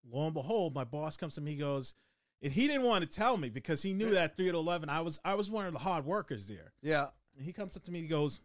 Lo 0.09 0.25
and 0.27 0.35
behold, 0.35 0.75
my 0.75 0.85
boss 0.85 1.17
comes 1.17 1.35
to 1.35 1.41
me, 1.41 1.53
he 1.53 1.57
goes, 1.59 1.95
and 2.43 2.53
he 2.53 2.67
didn't 2.67 2.83
want 2.85 3.03
to 3.03 3.11
tell 3.11 3.37
me 3.37 3.49
because 3.49 3.83
he 3.83 3.93
knew 3.93 4.11
that 4.11 4.37
three 4.37 4.51
to 4.51 4.57
eleven, 4.57 4.89
I 4.89 5.01
was 5.01 5.19
I 5.25 5.35
was 5.35 5.51
one 5.51 5.67
of 5.67 5.73
the 5.73 5.79
hard 5.79 6.05
workers 6.05 6.47
there. 6.47 6.73
yeah. 6.83 7.09
And 7.37 7.45
he 7.45 7.53
comes 7.53 7.77
up 7.77 7.85
to 7.85 7.91
me, 7.93 8.01
he 8.01 8.07
goes, 8.07 8.41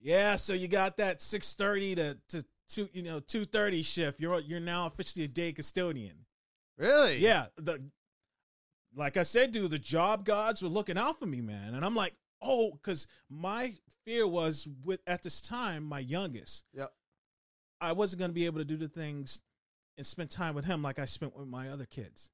Yeah, 0.00 0.36
so 0.36 0.52
you 0.54 0.68
got 0.68 0.96
that 0.96 1.20
six 1.20 1.54
thirty 1.54 1.94
to, 1.94 2.16
to 2.30 2.44
two 2.68 2.88
you 2.92 3.02
know 3.02 3.20
two 3.20 3.44
thirty 3.44 3.82
shift. 3.82 4.20
You're 4.20 4.40
you're 4.40 4.60
now 4.60 4.86
officially 4.86 5.24
a 5.24 5.28
day 5.28 5.52
custodian. 5.52 6.24
Really? 6.78 7.18
Yeah, 7.18 7.46
the 7.56 7.82
like 8.94 9.16
I 9.16 9.22
said, 9.22 9.52
dude, 9.52 9.70
the 9.70 9.78
job 9.78 10.24
gods 10.24 10.62
were 10.62 10.68
looking 10.68 10.98
out 10.98 11.18
for 11.18 11.26
me, 11.26 11.40
man, 11.40 11.74
and 11.74 11.84
I'm 11.84 11.94
like, 11.94 12.14
oh, 12.42 12.72
because 12.72 13.06
my 13.28 13.74
fear 14.04 14.26
was 14.26 14.66
with 14.84 15.00
at 15.06 15.22
this 15.22 15.40
time 15.40 15.84
my 15.84 16.00
youngest. 16.00 16.64
Yep. 16.74 16.92
I 17.80 17.92
wasn't 17.92 18.20
going 18.20 18.30
to 18.30 18.34
be 18.34 18.46
able 18.46 18.58
to 18.58 18.64
do 18.64 18.76
the 18.76 18.88
things 18.88 19.40
and 19.96 20.06
spend 20.06 20.30
time 20.30 20.54
with 20.54 20.64
him 20.64 20.82
like 20.82 20.98
I 20.98 21.04
spent 21.04 21.36
with 21.36 21.48
my 21.48 21.68
other 21.68 21.86
kids. 21.86 22.30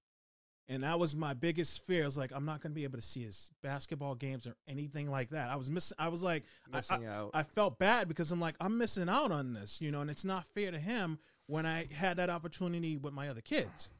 And 0.68 0.82
that 0.82 0.98
was 0.98 1.14
my 1.14 1.32
biggest 1.32 1.86
fear. 1.86 2.02
I 2.02 2.06
was 2.06 2.18
like, 2.18 2.32
I'm 2.34 2.44
not 2.44 2.60
going 2.60 2.72
to 2.72 2.74
be 2.74 2.82
able 2.84 2.98
to 2.98 3.04
see 3.04 3.22
his 3.22 3.50
basketball 3.62 4.16
games 4.16 4.46
or 4.48 4.56
anything 4.66 5.08
like 5.08 5.30
that. 5.30 5.48
I 5.48 5.54
was 5.56 5.70
missing. 5.70 5.94
I 5.98 6.08
was 6.08 6.22
like, 6.24 6.42
I- 6.72 6.76
Missing 6.78 7.06
out. 7.06 7.30
I 7.34 7.44
felt 7.44 7.78
bad 7.78 8.08
because 8.08 8.32
I'm 8.32 8.40
like, 8.40 8.56
I'm 8.60 8.76
missing 8.76 9.08
out 9.08 9.30
on 9.30 9.52
this, 9.52 9.80
you 9.80 9.92
know, 9.92 10.00
and 10.00 10.10
it's 10.10 10.24
not 10.24 10.44
fair 10.54 10.72
to 10.72 10.78
him 10.78 11.18
when 11.46 11.66
I 11.66 11.86
had 11.94 12.16
that 12.16 12.30
opportunity 12.30 12.96
with 12.96 13.12
my 13.14 13.28
other 13.28 13.40
kids, 13.40 13.90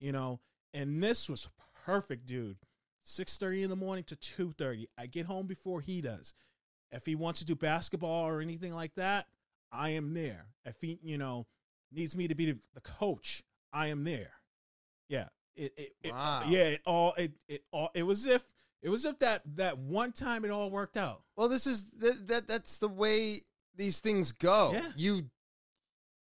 you 0.00 0.12
know. 0.12 0.38
And 0.72 1.02
this 1.02 1.28
was 1.28 1.48
perfect, 1.84 2.26
dude. 2.26 2.58
Six 3.02 3.36
thirty 3.38 3.62
in 3.62 3.70
the 3.70 3.76
morning 3.76 4.04
to 4.04 4.16
two 4.16 4.52
thirty. 4.56 4.88
I 4.98 5.06
get 5.06 5.26
home 5.26 5.46
before 5.46 5.80
he 5.80 6.00
does. 6.00 6.34
If 6.92 7.04
he 7.06 7.14
wants 7.16 7.40
to 7.40 7.46
do 7.46 7.54
basketball 7.56 8.24
or 8.28 8.40
anything 8.40 8.72
like 8.72 8.94
that, 8.94 9.26
I 9.72 9.90
am 9.90 10.14
there. 10.14 10.46
If 10.64 10.80
he, 10.80 10.98
you 11.02 11.18
know, 11.18 11.46
needs 11.92 12.14
me 12.14 12.28
to 12.28 12.34
be 12.36 12.46
the 12.52 12.80
coach, 12.80 13.42
I 13.72 13.88
am 13.88 14.04
there. 14.04 14.30
Yeah. 15.08 15.26
It, 15.56 15.72
it, 15.76 15.96
it 16.02 16.12
Wow. 16.12 16.42
yeah, 16.48 16.64
it 16.64 16.82
all 16.84 17.14
it 17.14 17.32
it 17.48 17.64
all 17.72 17.90
it 17.94 18.02
was 18.02 18.26
if 18.26 18.44
it 18.82 18.88
was 18.90 19.04
if 19.04 19.18
that 19.20 19.42
that 19.56 19.78
one 19.78 20.12
time 20.12 20.44
it 20.44 20.50
all 20.50 20.70
worked 20.70 20.96
out. 20.96 21.22
Well, 21.36 21.48
this 21.48 21.66
is 21.66 21.90
that, 21.98 22.26
that 22.28 22.46
that's 22.48 22.78
the 22.78 22.88
way 22.88 23.42
these 23.74 24.00
things 24.00 24.32
go. 24.32 24.72
Yeah. 24.74 24.88
You 24.96 25.22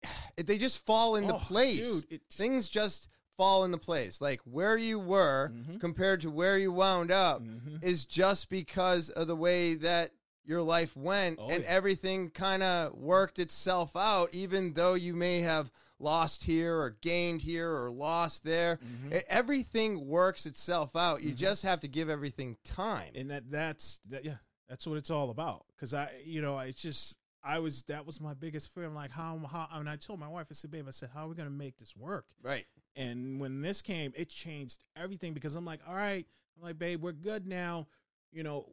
they 0.37 0.59
just 0.59 0.85
fall 0.87 1.17
into 1.17 1.35
Oh, 1.35 1.39
place. 1.39 2.03
dude, 2.03 2.11
just- 2.11 2.39
things 2.39 2.69
just 2.69 3.09
fall 3.37 3.65
into 3.65 3.79
place. 3.79 4.21
Like 4.21 4.41
where 4.45 4.77
you 4.77 4.99
were 4.99 5.51
Mhm. 5.55 5.81
compared 5.81 6.21
to 6.23 6.31
where 6.31 6.59
you 6.59 6.73
wound 6.73 7.11
up 7.11 7.41
Mhm. 7.43 7.83
is 7.83 8.05
just 8.05 8.49
because 8.49 9.11
of 9.11 9.27
the 9.29 9.37
way 9.37 9.75
that 9.75 10.13
your 10.45 10.63
life 10.63 10.97
went 10.97 11.39
Oh, 11.41 11.49
and 11.51 11.63
yeah. 11.63 11.69
everything 11.69 12.31
kind 12.31 12.63
of 12.63 12.95
worked 12.95 13.39
itself 13.39 13.95
out 13.95 14.33
even 14.33 14.73
though 14.73 14.95
you 14.95 15.15
may 15.15 15.41
have 15.41 15.71
lost 15.99 16.45
here 16.45 16.77
or 16.79 16.91
gained 16.91 17.43
here 17.43 17.71
or 17.73 17.91
lost 17.91 18.45
there. 18.45 18.77
Mhm. 18.79 19.15
E- 19.21 19.25
everything 19.29 20.07
works 20.07 20.47
itself 20.47 20.95
out. 20.97 21.23
You 21.23 21.33
Mhm. 21.33 21.37
just 21.37 21.63
have 21.65 21.81
to 21.81 21.89
give 21.89 22.09
everything 22.09 22.57
time. 22.65 23.13
And 23.15 23.31
that 23.31 23.51
that's 23.51 24.01
that 24.07 24.25
yeah 24.25 24.37
that's 24.69 24.87
what 24.87 24.97
it's 24.99 25.11
all 25.11 25.31
about. 25.31 25.67
Because 25.75 25.95
i 25.95 26.11
you 26.25 26.41
know 26.41 26.59
it's 26.61 26.81
just 26.81 27.17
i 27.43 27.59
was 27.59 27.83
that 27.85 28.05
was 28.07 28.21
my 28.21 28.35
biggest 28.35 28.69
fear. 28.69 28.85
I'm 28.85 28.95
like 28.95 29.11
how 29.11 29.39
how 29.51 29.69
and 29.73 29.89
i 29.89 29.97
told 29.97 30.21
my 30.21 30.29
wife 30.29 30.47
i 30.51 30.55
said 30.55 30.71
babe 30.71 30.87
i 30.87 30.91
said 30.91 31.11
how 31.15 31.25
are 31.27 31.29
we 31.29 31.35
going 31.35 31.49
to 31.49 31.55
make 31.55 31.79
this 31.79 31.97
work? 31.97 32.27
Right. 32.43 32.67
And 32.95 33.41
when 33.41 33.61
this 33.63 33.81
came 33.83 34.13
it 34.17 34.29
changed 34.29 34.85
everything 34.97 35.35
because 35.35 35.55
i'm 35.57 35.65
like 35.65 35.81
all 35.87 35.95
right 35.95 36.27
i'm 36.57 36.63
like 36.63 36.79
babe 36.79 37.03
we're 37.03 37.13
good 37.13 37.47
now. 37.47 37.89
You 38.31 38.43
know 38.45 38.69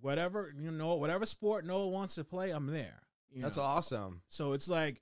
whatever 0.00 0.52
you 0.58 0.70
know 0.70 0.94
whatever 0.96 1.24
sport 1.26 1.64
noah 1.64 1.88
wants 1.88 2.14
to 2.16 2.24
play 2.24 2.50
i'm 2.50 2.66
there. 2.66 3.02
You 3.30 3.40
that's 3.40 3.56
know? 3.56 3.62
awesome. 3.62 4.22
So 4.28 4.52
it's 4.52 4.68
like, 4.68 5.00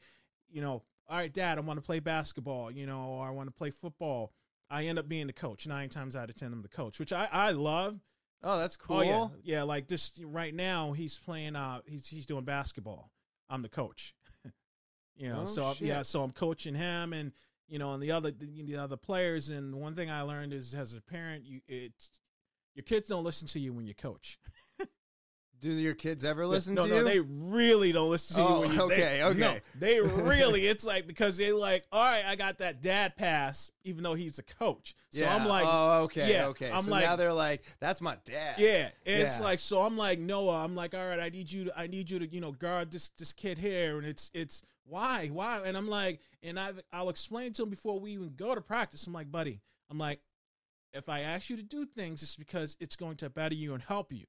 you 0.49 0.61
know, 0.63 0.85
all 1.11 1.17
right, 1.17 1.33
dad, 1.33 1.59
I 1.59 1.61
want 1.63 1.79
to 1.79 1.83
play 1.85 1.99
basketball, 1.99 2.71
you 2.71 2.87
know, 2.87 3.01
or 3.03 3.27
I 3.27 3.31
want 3.31 3.49
to 3.49 3.53
play 3.55 3.71
football. 3.71 4.33
I 4.71 4.85
end 4.87 4.99
up 4.99 5.09
being 5.09 5.27
the 5.27 5.33
coach. 5.33 5.67
Nine 5.67 5.89
times 5.89 6.15
out 6.15 6.31
of 6.31 6.37
ten, 6.37 6.53
I'm 6.53 6.63
the 6.63 6.69
coach, 6.69 7.01
which 7.01 7.13
I, 7.13 7.29
I 7.33 7.51
love. 7.51 7.99
oh 8.45 8.59
that's 8.59 8.77
cool 8.77 8.99
Oh 8.99 9.03
yeah, 9.03 9.27
yeah. 9.43 9.63
Like 9.65 9.89
this 9.89 10.13
right 10.25 10.55
now, 10.55 10.93
he's 10.93 11.19
playing. 11.19 11.57
Uh, 11.57 11.81
he's 11.87 12.07
he's 12.07 12.27
doing 12.27 12.45
basketball. 12.45 13.11
I'm 13.49 13.63
the 13.63 13.69
coach. 13.69 14.15
you 15.17 15.29
know, 15.29 15.41
Oh, 15.43 15.45
so 15.47 15.75
yeah, 15.81 16.03
so 16.03 16.23
I'm 16.23 16.31
coaching 16.31 16.77
him, 16.77 17.13
and 17.13 17.33
you 17.67 17.81
know, 17.81 17.93
and 17.95 18.03
the 18.03 18.13
other 18.13 18.31
the, 18.31 18.63
the 18.63 18.77
other 18.77 18.97
players. 18.97 19.49
And 19.49 19.75
one 19.75 19.97
thing 19.97 20.09
I 20.11 20.23
learned 20.23 20.53
is, 20.53 20.73
as 20.75 20.95
a 20.95 21.01
parent, 21.01 21.45
you 21.45 21.61
it's 21.67 22.11
your 22.77 22.85
kids 22.85 23.09
don't 23.09 23.25
listen 23.25 23.49
to 23.49 23.59
you 23.59 23.73
when 23.73 23.87
you 23.87 23.95
coach. 23.95 24.39
do 25.61 25.71
your 25.71 25.95
kids 25.95 26.25
ever 26.25 26.47
listen 26.47 26.75
no, 26.75 26.85
to 26.87 26.89
no, 26.89 26.99
you 26.99 27.05
they 27.05 27.21
really 27.21 27.93
don't 27.93 28.11
listen 28.11 28.37
to 28.37 28.43
Oh, 28.43 28.55
you. 28.55 28.61
When 28.61 28.71
oh, 28.71 28.75
you 28.75 28.93
okay, 28.93 29.01
they, 29.01 29.23
okay. 29.25 29.39
No, 29.39 29.57
they 29.79 30.01
really, 30.23 30.67
it's 30.67 30.85
like 30.85 31.07
because 31.07 31.37
they're 31.37 31.55
like, 31.55 31.85
all 31.93 32.03
right, 32.03 32.25
I 32.27 32.37
got 32.37 32.59
that 32.59 32.83
dad 32.83 33.17
pass, 33.17 33.71
even 33.85 34.03
though 34.03 34.15
he's 34.15 34.39
a 34.39 34.43
coach. 34.43 34.95
So 35.11 35.23
yeah. 35.23 35.35
I'm 35.35 35.47
like, 35.47 35.67
oh 35.69 36.03
okay 36.05 36.33
yeah, 36.33 36.47
okay 36.47 36.71
I'm 36.71 36.85
so 36.85 36.91
like- 36.91 37.05
now 37.05 37.17
they're 37.17 37.33
like 37.33 37.63
that's 37.81 38.01
my 38.01 38.17
dad 38.25 38.57
yeah, 38.59 38.91
it's 39.05 39.39
Yeah. 39.39 39.45
like 39.45 39.59
so. 39.59 39.83
I'm 39.83 39.97
like 39.97 40.19
Noah. 40.19 40.65
I'm 40.65 40.75
like, 40.75 40.95
all 40.95 41.07
right, 41.07 41.21
I 41.21 41.29
need 41.29 41.51
you 41.51 41.65
to, 41.65 41.79
I 41.79 41.87
need 41.87 42.11
you 42.11 42.19
to, 42.21 42.27
you 42.27 42.41
know, 42.41 42.53
guard 42.53 42.91
this 42.91 43.09
this 43.19 43.33
kid 43.33 43.59
here, 43.59 43.99
and 43.99 44.07
it's 44.07 44.31
it's 44.35 44.63
why 44.85 45.29
why, 45.29 45.61
and 45.65 45.77
I'm 45.77 45.89
like, 45.89 46.21
and 46.43 46.59
I 46.59 46.73
I'll 46.93 47.09
explain 47.11 47.47
it 47.47 47.55
to 47.57 47.63
him 47.65 47.71
before 47.71 47.99
we 48.01 48.13
even 48.13 48.35
go 48.37 48.55
to 48.55 48.61
practice. 48.61 49.07
I'm 49.07 49.13
like, 49.13 49.31
buddy, 49.31 49.61
I'm 49.91 49.99
like, 49.99 50.21
if 50.93 51.09
I 51.09 51.21
ask 51.21 51.51
you 51.51 51.57
to 51.57 51.63
do 51.63 51.87
things, 51.87 52.23
it's 52.23 52.37
because 52.37 52.77
it's 52.81 52.97
going 52.97 53.17
to 53.19 53.31
better 53.31 53.55
you 53.55 53.75
and 53.75 53.83
help 53.83 54.13
you. 54.13 54.25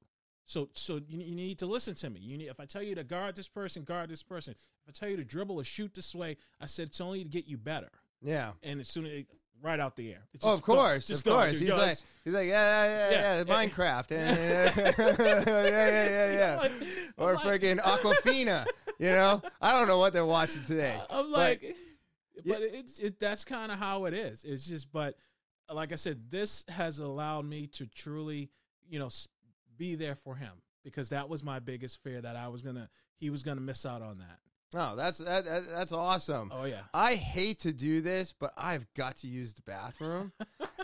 So, 0.45 0.69
so 0.73 0.95
you, 1.07 1.19
you 1.21 1.35
need 1.35 1.59
to 1.59 1.65
listen 1.65 1.95
to 1.95 2.09
me. 2.09 2.19
You 2.19 2.37
need, 2.37 2.47
if 2.49 2.59
I 2.59 2.65
tell 2.65 2.81
you 2.83 2.95
to 2.95 3.03
guard 3.03 3.35
this 3.35 3.47
person, 3.47 3.83
guard 3.83 4.09
this 4.09 4.23
person. 4.23 4.53
If 4.85 4.89
I 4.89 4.91
tell 4.91 5.09
you 5.09 5.17
to 5.17 5.23
dribble 5.23 5.55
or 5.57 5.63
shoot 5.63 5.93
this 5.93 6.13
way, 6.15 6.37
I 6.59 6.65
said 6.65 6.87
it's 6.87 6.99
only 7.01 7.23
to 7.23 7.29
get 7.29 7.47
you 7.47 7.57
better. 7.57 7.89
yeah 8.21 8.51
And 8.63 8.79
as 8.79 8.87
soon 8.89 9.05
as 9.05 9.23
right 9.61 9.79
out 9.79 9.95
the 9.95 10.11
air, 10.13 10.23
It's 10.33 10.43
Oh, 10.45 10.53
of 10.53 10.61
course, 10.63 11.05
Just 11.07 11.21
of 11.21 11.25
go, 11.25 11.33
course. 11.35 11.51
dude. 11.53 11.61
He's 11.61 11.69
Go. 11.69 11.77
like, 11.77 11.97
he's 12.25 12.33
like, 12.33 12.47
yeah, 12.47 12.83
yeah, 12.85 13.09
yeah, 13.09 13.11
Yeah. 13.11 13.37
yeah, 13.37 13.43
Minecraft, 13.43 14.11
yeah, 14.11 14.35
yeah, 14.35 14.73
yeah, 14.87 15.65
yeah, 15.69 16.31
yeah. 16.61 16.69
or 17.17 17.29
I'm 17.29 17.35
like- 17.35 17.61
freaking 17.61 17.77
Aquafina. 17.93 18.65
You 18.99 19.07
know, 19.11 19.41
I 19.61 19.71
don't 19.73 19.87
know 19.87 19.97
what 19.99 20.13
they're 20.13 20.25
watching 20.25 20.63
today. 20.63 20.99
I'm 21.09 21.31
But- 21.31 21.37
like, 21.39 21.75
but 22.45 22.61
it's 22.61 22.97
it. 22.99 23.19
That's 23.19 23.45
kind 23.45 23.71
of 23.71 23.77
how 23.77 24.05
it 24.05 24.13
is. 24.15 24.43
It's 24.43 24.65
just, 24.67 24.91
but 24.91 25.15
like 25.71 25.91
I 25.91 25.95
said, 25.95 26.29
this 26.31 26.65
has 26.69 26.97
allowed 26.99 27.45
me 27.45 27.67
to 27.67 27.85
truly, 27.87 28.49
you 28.89 28.97
know, 28.99 29.09
be 29.81 29.95
there 29.95 30.13
for 30.15 30.35
him 30.35 30.51
because 30.83 31.09
that 31.09 31.27
was 31.27 31.43
my 31.43 31.57
biggest 31.57 32.03
fear 32.03 32.21
that 32.21 32.35
I 32.35 32.49
was 32.49 32.61
gonna, 32.61 32.87
he 33.19 33.31
was 33.31 33.41
gonna 33.41 33.61
miss 33.61 33.83
out 33.83 34.03
on 34.03 34.19
that. 34.19 34.37
Oh, 34.73 34.95
that's 34.95 35.17
that, 35.17 35.43
that, 35.45 35.63
that's 35.69 35.91
awesome. 35.91 36.51
Oh 36.53 36.65
yeah, 36.65 36.81
I 36.93 37.15
hate 37.15 37.59
to 37.61 37.73
do 37.73 37.99
this, 37.99 38.31
but 38.31 38.53
I've 38.55 38.85
got 38.93 39.15
to 39.17 39.27
use 39.27 39.53
the 39.55 39.63
bathroom. 39.63 40.33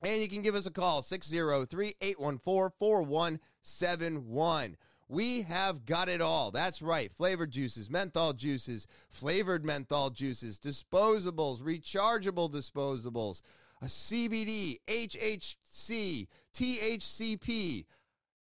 And 0.04 0.20
you 0.22 0.28
can 0.28 0.42
give 0.42 0.54
us 0.54 0.66
a 0.66 0.70
call, 0.70 1.02
603 1.02 1.94
814 2.00 2.76
4171. 2.78 4.76
We 5.08 5.42
have 5.42 5.84
got 5.84 6.08
it 6.08 6.20
all. 6.20 6.50
That's 6.50 6.80
right. 6.80 7.12
Flavored 7.12 7.50
juices, 7.50 7.90
menthol 7.90 8.32
juices, 8.32 8.86
flavored 9.10 9.64
menthol 9.64 10.10
juices, 10.10 10.58
disposables, 10.58 11.60
rechargeable 11.60 12.50
disposables, 12.50 13.42
a 13.82 13.86
CBD, 13.86 14.78
HHC, 14.86 16.28
THCP, 16.54 17.84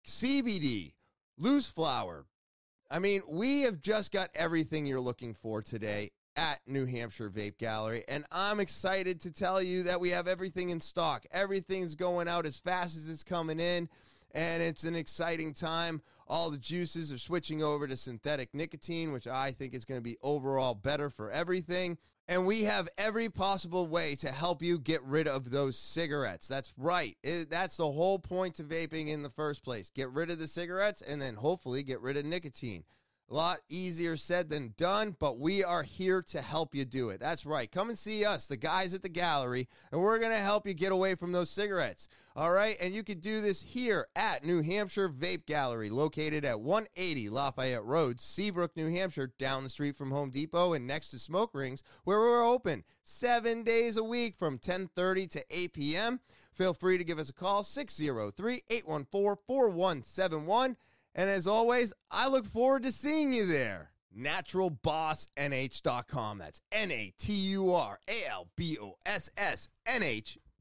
CBD, 0.05 0.93
loose 1.39 1.67
flower. 1.67 2.25
I 2.91 2.99
mean, 2.99 3.23
we 3.27 3.61
have 3.61 3.81
just 3.81 4.11
got 4.11 4.29
everything 4.35 4.85
you're 4.85 5.01
looking 5.01 5.33
for 5.33 5.63
today 5.63 6.11
at 6.35 6.59
New 6.67 6.85
Hampshire 6.85 7.31
Vape 7.31 7.57
Gallery. 7.57 8.03
And 8.07 8.23
I'm 8.31 8.59
excited 8.59 9.19
to 9.21 9.31
tell 9.31 9.61
you 9.63 9.83
that 9.83 9.99
we 9.99 10.09
have 10.09 10.27
everything 10.27 10.69
in 10.69 10.79
stock. 10.79 11.25
Everything's 11.31 11.95
going 11.95 12.27
out 12.27 12.45
as 12.45 12.57
fast 12.57 12.95
as 12.95 13.09
it's 13.09 13.23
coming 13.23 13.59
in. 13.59 13.89
And 14.35 14.61
it's 14.61 14.83
an 14.83 14.95
exciting 14.95 15.53
time. 15.53 16.03
All 16.27 16.51
the 16.51 16.57
juices 16.57 17.11
are 17.11 17.17
switching 17.17 17.63
over 17.63 17.87
to 17.87 17.97
synthetic 17.97 18.53
nicotine, 18.53 19.11
which 19.11 19.27
I 19.27 19.51
think 19.51 19.73
is 19.73 19.85
going 19.85 19.99
to 19.99 20.03
be 20.03 20.17
overall 20.21 20.75
better 20.75 21.09
for 21.09 21.31
everything. 21.31 21.97
And 22.27 22.47
we 22.47 22.63
have 22.63 22.89
every 22.97 23.29
possible 23.29 23.85
way 23.85 24.15
to 24.15 24.31
help 24.31 24.63
you 24.63 24.79
get 24.79 25.03
rid 25.03 25.27
of 25.27 25.51
those 25.51 25.77
cigarettes. 25.77 26.47
That's 26.47 26.73
right. 26.75 27.15
It, 27.23 27.51
that's 27.51 27.77
the 27.77 27.91
whole 27.91 28.17
point 28.17 28.55
to 28.55 28.63
vaping 28.63 29.09
in 29.09 29.21
the 29.21 29.29
first 29.29 29.63
place. 29.63 29.91
Get 29.93 30.09
rid 30.09 30.31
of 30.31 30.39
the 30.39 30.47
cigarettes 30.47 31.03
and 31.03 31.21
then 31.21 31.35
hopefully 31.35 31.83
get 31.83 32.01
rid 32.01 32.17
of 32.17 32.25
nicotine. 32.25 32.83
A 33.29 33.33
lot 33.33 33.59
easier 33.69 34.17
said 34.17 34.49
than 34.49 34.73
done, 34.77 35.15
but 35.17 35.39
we 35.39 35.63
are 35.63 35.81
here 35.81 36.21
to 36.23 36.41
help 36.41 36.75
you 36.75 36.85
do 36.85 37.09
it. 37.09 37.19
That's 37.19 37.45
right. 37.45 37.71
Come 37.71 37.89
and 37.89 37.97
see 37.97 38.23
us, 38.23 38.45
the 38.45 38.57
guys 38.57 38.93
at 38.93 39.01
the 39.01 39.09
gallery, 39.09 39.67
and 39.91 39.99
we're 39.99 40.19
going 40.19 40.31
to 40.31 40.37
help 40.37 40.67
you 40.67 40.75
get 40.75 40.91
away 40.91 41.15
from 41.15 41.31
those 41.31 41.49
cigarettes. 41.49 42.07
All 42.37 42.51
right. 42.51 42.75
And 42.81 42.93
you 42.93 43.01
can 43.01 43.19
do 43.19 43.39
this 43.39 43.61
here 43.61 44.05
at 44.13 44.43
New 44.43 44.61
Hampshire 44.61 45.07
Vape 45.07 45.45
Gallery, 45.45 45.89
located 45.89 46.43
at 46.43 46.59
180 46.59 47.29
Lafayette 47.29 47.85
Road, 47.85 48.19
Seabrook, 48.19 48.75
New 48.75 48.91
Hampshire, 48.91 49.31
down 49.39 49.63
the 49.63 49.69
street 49.69 49.95
from 49.95 50.11
Home 50.11 50.31
Depot 50.31 50.73
and 50.73 50.85
next 50.85 51.11
to 51.11 51.19
Smoke 51.19 51.51
Rings, 51.53 51.81
where 52.03 52.19
we're 52.19 52.45
open 52.45 52.83
seven 53.03 53.63
days 53.63 53.95
a 53.95 54.03
week 54.03 54.35
from 54.37 54.55
1030 54.55 55.27
to 55.27 55.45
8 55.49 55.73
p.m. 55.73 56.19
Feel 56.51 56.73
free 56.73 56.97
to 56.97 57.05
give 57.05 57.19
us 57.19 57.29
a 57.29 57.33
call, 57.33 57.63
603 57.63 58.63
814 58.69 59.41
4171. 59.47 60.75
And 61.13 61.29
as 61.29 61.47
always, 61.47 61.93
I 62.11 62.27
look 62.27 62.45
forward 62.45 62.83
to 62.83 62.91
seeing 62.91 63.31
you 63.31 63.45
there. 63.45 63.91
NaturalBossNH.com. 64.17 66.37
That's 66.37 66.61
N 66.71 66.91
A 66.91 67.13
T 67.17 67.33
U 67.33 67.73
R 67.73 67.99
A 68.07 68.29
L 68.29 68.47
B 68.55 68.77
O 68.81 68.95
S 69.05 69.29
S 69.37 69.67
N 69.85 70.01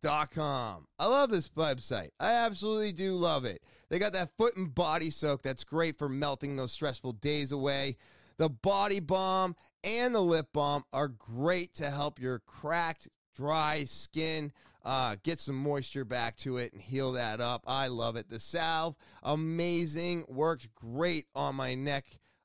H.com. 0.04 0.86
I 0.98 1.06
love 1.06 1.30
this 1.30 1.48
website. 1.50 2.10
I 2.20 2.32
absolutely 2.32 2.92
do 2.92 3.14
love 3.14 3.44
it. 3.44 3.62
They 3.90 3.98
got 3.98 4.12
that 4.12 4.36
foot 4.36 4.56
and 4.56 4.74
body 4.74 5.10
soak 5.10 5.42
that's 5.42 5.64
great 5.64 5.98
for 5.98 6.08
melting 6.08 6.56
those 6.56 6.72
stressful 6.72 7.12
days 7.12 7.52
away. 7.52 7.96
The 8.36 8.48
body 8.48 9.00
balm 9.00 9.56
and 9.82 10.14
the 10.14 10.20
lip 10.20 10.48
balm 10.52 10.84
are 10.92 11.08
great 11.08 11.74
to 11.74 11.90
help 11.90 12.20
your 12.20 12.40
cracked, 12.40 13.08
dry 13.34 13.84
skin 13.84 14.52
uh, 14.84 15.16
get 15.22 15.40
some 15.40 15.56
moisture 15.56 16.04
back 16.04 16.36
to 16.36 16.58
it 16.58 16.72
and 16.72 16.82
heal 16.82 17.12
that 17.12 17.40
up. 17.40 17.64
I 17.66 17.86
love 17.88 18.16
it. 18.16 18.28
The 18.28 18.38
salve, 18.38 18.96
amazing. 19.22 20.24
Worked 20.28 20.74
great 20.74 21.26
on 21.34 21.56
my 21.56 21.74
neck 21.74 22.04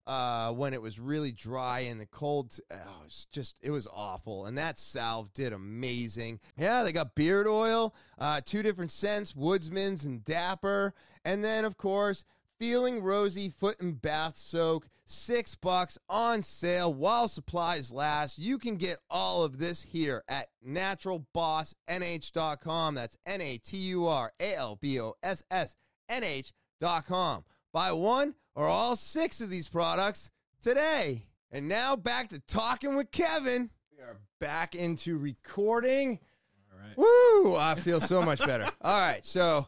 uh, 0.09 0.51
when 0.51 0.73
it 0.73 0.81
was 0.81 0.99
really 0.99 1.31
dry 1.31 1.81
and 1.81 2.01
the 2.01 2.07
cold. 2.07 2.59
Oh, 2.71 2.75
it 2.75 3.05
was 3.05 3.27
just, 3.31 3.59
it 3.61 3.69
was 3.69 3.87
awful. 3.93 4.47
And 4.47 4.57
that 4.57 4.79
salve 4.79 5.31
did 5.35 5.53
amazing. 5.53 6.39
Yeah, 6.57 6.81
they 6.81 6.91
got 6.91 7.13
beard 7.13 7.45
oil, 7.45 7.93
uh, 8.17 8.41
two 8.43 8.63
different 8.63 8.91
scents, 8.91 9.33
Woodsman's 9.33 10.05
and 10.05 10.25
Dapper. 10.25 10.95
And 11.23 11.43
then, 11.43 11.63
of 11.63 11.77
course, 11.77 12.25
Feeling 12.57 13.03
Rosy 13.03 13.49
Foot 13.49 13.79
and 13.79 14.01
Bath 14.01 14.35
Soak, 14.35 14.87
six 15.05 15.53
bucks 15.53 15.99
on 16.09 16.41
sale 16.41 16.91
while 16.91 17.27
supplies 17.27 17.91
last. 17.91 18.39
You 18.39 18.57
can 18.57 18.77
get 18.77 18.97
all 19.11 19.43
of 19.43 19.59
this 19.59 19.83
here 19.83 20.23
at 20.27 20.47
naturalbossnh.com. 20.67 22.95
That's 22.95 23.17
N 23.27 23.41
A 23.41 23.59
T 23.59 23.77
U 23.77 24.07
R 24.07 24.33
A 24.39 24.55
L 24.55 24.75
B 24.75 24.99
O 24.99 25.13
S 25.21 25.43
S 25.51 25.75
N 26.09 26.23
H.com. 26.23 27.43
Buy 27.71 27.91
one 27.91 28.33
or 28.59 28.67
all 28.67 28.97
six 28.97 29.39
of 29.39 29.49
these 29.49 29.69
products 29.69 30.31
today. 30.61 31.23
And 31.49 31.69
now 31.69 31.95
back 31.95 32.27
to 32.29 32.39
talking 32.39 32.97
with 32.97 33.09
Kevin. 33.09 33.69
We 33.97 34.03
are 34.03 34.17
back 34.41 34.75
into 34.75 35.17
recording. 35.17 36.19
All 36.69 36.77
right. 36.77 36.97
Woo! 36.97 37.55
I 37.55 37.75
feel 37.75 38.01
so 38.01 38.21
much 38.21 38.39
better. 38.39 38.65
All 38.81 38.99
right, 38.99 39.25
so 39.25 39.65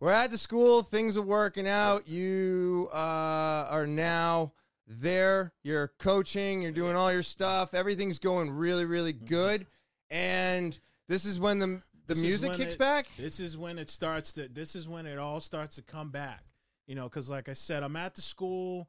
we're 0.00 0.10
at 0.10 0.32
the 0.32 0.38
school. 0.38 0.82
Things 0.82 1.16
are 1.16 1.22
working 1.22 1.68
out. 1.68 2.08
You 2.08 2.88
uh, 2.92 3.68
are 3.70 3.86
now 3.86 4.54
there. 4.88 5.52
You're 5.62 5.92
coaching. 6.00 6.62
You're 6.62 6.72
doing 6.72 6.96
all 6.96 7.12
your 7.12 7.22
stuff. 7.22 7.74
Everything's 7.74 8.18
going 8.18 8.50
really, 8.50 8.84
really 8.84 9.12
good. 9.12 9.66
And 10.10 10.78
this 11.08 11.24
is 11.24 11.38
when 11.38 11.60
the 11.60 11.66
the 12.08 12.14
This 12.14 12.22
music 12.22 12.54
kicks 12.54 12.74
it- 12.74 12.78
back. 12.80 13.06
This 13.16 13.38
is 13.38 13.56
when 13.56 13.78
it 13.78 13.88
starts 13.88 14.32
to. 14.32 14.48
This 14.48 14.74
is 14.74 14.88
when 14.88 15.06
it 15.06 15.18
all 15.18 15.38
starts 15.38 15.76
to 15.76 15.82
come 15.82 16.10
back. 16.10 16.42
You 16.86 16.94
know, 16.94 17.04
because 17.04 17.30
like 17.30 17.48
I 17.48 17.52
said, 17.52 17.82
I'm 17.82 17.96
at 17.96 18.14
the 18.14 18.22
school, 18.22 18.88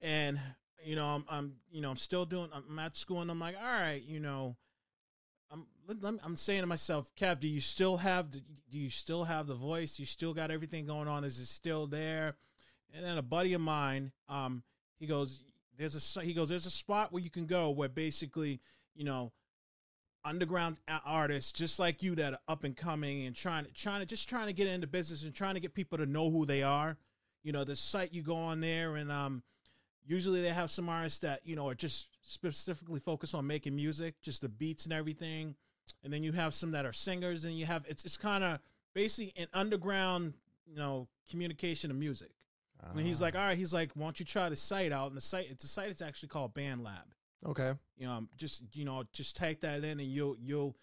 and 0.00 0.38
you 0.84 0.96
know, 0.96 1.06
I'm, 1.06 1.24
I'm, 1.28 1.52
you 1.70 1.80
know, 1.80 1.90
I'm 1.90 1.96
still 1.96 2.24
doing. 2.24 2.50
I'm 2.52 2.78
at 2.78 2.96
school, 2.96 3.20
and 3.22 3.30
I'm 3.30 3.40
like, 3.40 3.56
all 3.56 3.62
right, 3.62 4.02
you 4.02 4.20
know, 4.20 4.56
I'm, 6.04 6.20
I'm 6.22 6.36
saying 6.36 6.60
to 6.60 6.66
myself, 6.66 7.10
Kev, 7.16 7.40
do 7.40 7.48
you 7.48 7.60
still 7.60 7.96
have 7.98 8.30
the, 8.30 8.42
do 8.70 8.78
you 8.78 8.90
still 8.90 9.24
have 9.24 9.46
the 9.46 9.54
voice? 9.54 9.98
You 9.98 10.06
still 10.06 10.32
got 10.32 10.50
everything 10.50 10.86
going 10.86 11.08
on? 11.08 11.24
Is 11.24 11.38
it 11.38 11.46
still 11.46 11.86
there? 11.86 12.36
And 12.94 13.04
then 13.04 13.18
a 13.18 13.22
buddy 13.22 13.54
of 13.54 13.60
mine, 13.60 14.12
um, 14.28 14.62
he 14.98 15.06
goes, 15.06 15.42
there's 15.76 16.16
a 16.16 16.20
he 16.20 16.34
goes, 16.34 16.48
there's 16.48 16.66
a 16.66 16.70
spot 16.70 17.12
where 17.12 17.22
you 17.22 17.30
can 17.30 17.46
go 17.46 17.70
where 17.70 17.88
basically, 17.88 18.60
you 18.94 19.04
know, 19.04 19.32
underground 20.24 20.78
artists 21.04 21.52
just 21.52 21.78
like 21.78 22.02
you 22.02 22.14
that 22.16 22.34
are 22.34 22.40
up 22.46 22.64
and 22.64 22.76
coming 22.76 23.26
and 23.26 23.34
trying 23.34 23.64
to 23.64 23.72
trying 23.72 24.00
to 24.00 24.06
just 24.06 24.28
trying 24.28 24.46
to 24.46 24.52
get 24.52 24.66
into 24.68 24.86
business 24.86 25.24
and 25.24 25.34
trying 25.34 25.54
to 25.54 25.60
get 25.60 25.74
people 25.74 25.98
to 25.98 26.06
know 26.06 26.30
who 26.30 26.44
they 26.44 26.62
are. 26.62 26.96
You 27.42 27.52
know, 27.52 27.64
the 27.64 27.76
site 27.76 28.12
you 28.12 28.22
go 28.22 28.36
on 28.36 28.60
there 28.60 28.96
and 28.96 29.10
um 29.10 29.42
usually 30.04 30.42
they 30.42 30.50
have 30.50 30.70
some 30.70 30.88
artists 30.88 31.20
that, 31.20 31.40
you 31.44 31.56
know, 31.56 31.68
are 31.68 31.74
just 31.74 32.08
specifically 32.22 33.00
focused 33.00 33.34
on 33.34 33.46
making 33.46 33.76
music, 33.76 34.20
just 34.22 34.40
the 34.40 34.48
beats 34.48 34.84
and 34.84 34.92
everything. 34.92 35.54
And 36.02 36.12
then 36.12 36.22
you 36.22 36.32
have 36.32 36.54
some 36.54 36.72
that 36.72 36.86
are 36.86 36.92
singers 36.92 37.44
and 37.44 37.58
you 37.58 37.66
have 37.66 37.84
it's 37.88 38.04
it's 38.04 38.16
kind 38.16 38.44
of 38.44 38.60
basically 38.94 39.32
an 39.40 39.48
underground, 39.52 40.34
you 40.66 40.76
know, 40.76 41.08
communication 41.28 41.90
of 41.90 41.96
music. 41.96 42.32
And 42.92 43.00
he's 43.00 43.20
like, 43.20 43.34
"All 43.34 43.42
right, 43.42 43.58
he's 43.58 43.74
like, 43.74 43.90
why 43.92 44.04
don't 44.04 44.18
you 44.18 44.24
try 44.24 44.48
the 44.48 44.56
site 44.56 44.90
out?" 44.90 45.08
And 45.08 45.16
the 45.16 45.20
site 45.20 45.48
it's 45.50 45.64
a 45.64 45.68
site 45.68 45.90
it's 45.90 46.00
actually 46.00 46.30
called 46.30 46.54
BandLab 46.54 47.04
okay. 47.46 47.72
you 47.96 48.06
know, 48.06 48.26
just 48.36 48.64
you 48.72 48.84
know, 48.84 49.04
just 49.12 49.36
type 49.36 49.60
that 49.60 49.84
in 49.84 50.00
and 50.00 50.10
you'll 50.10 50.36
you'll 50.38 50.76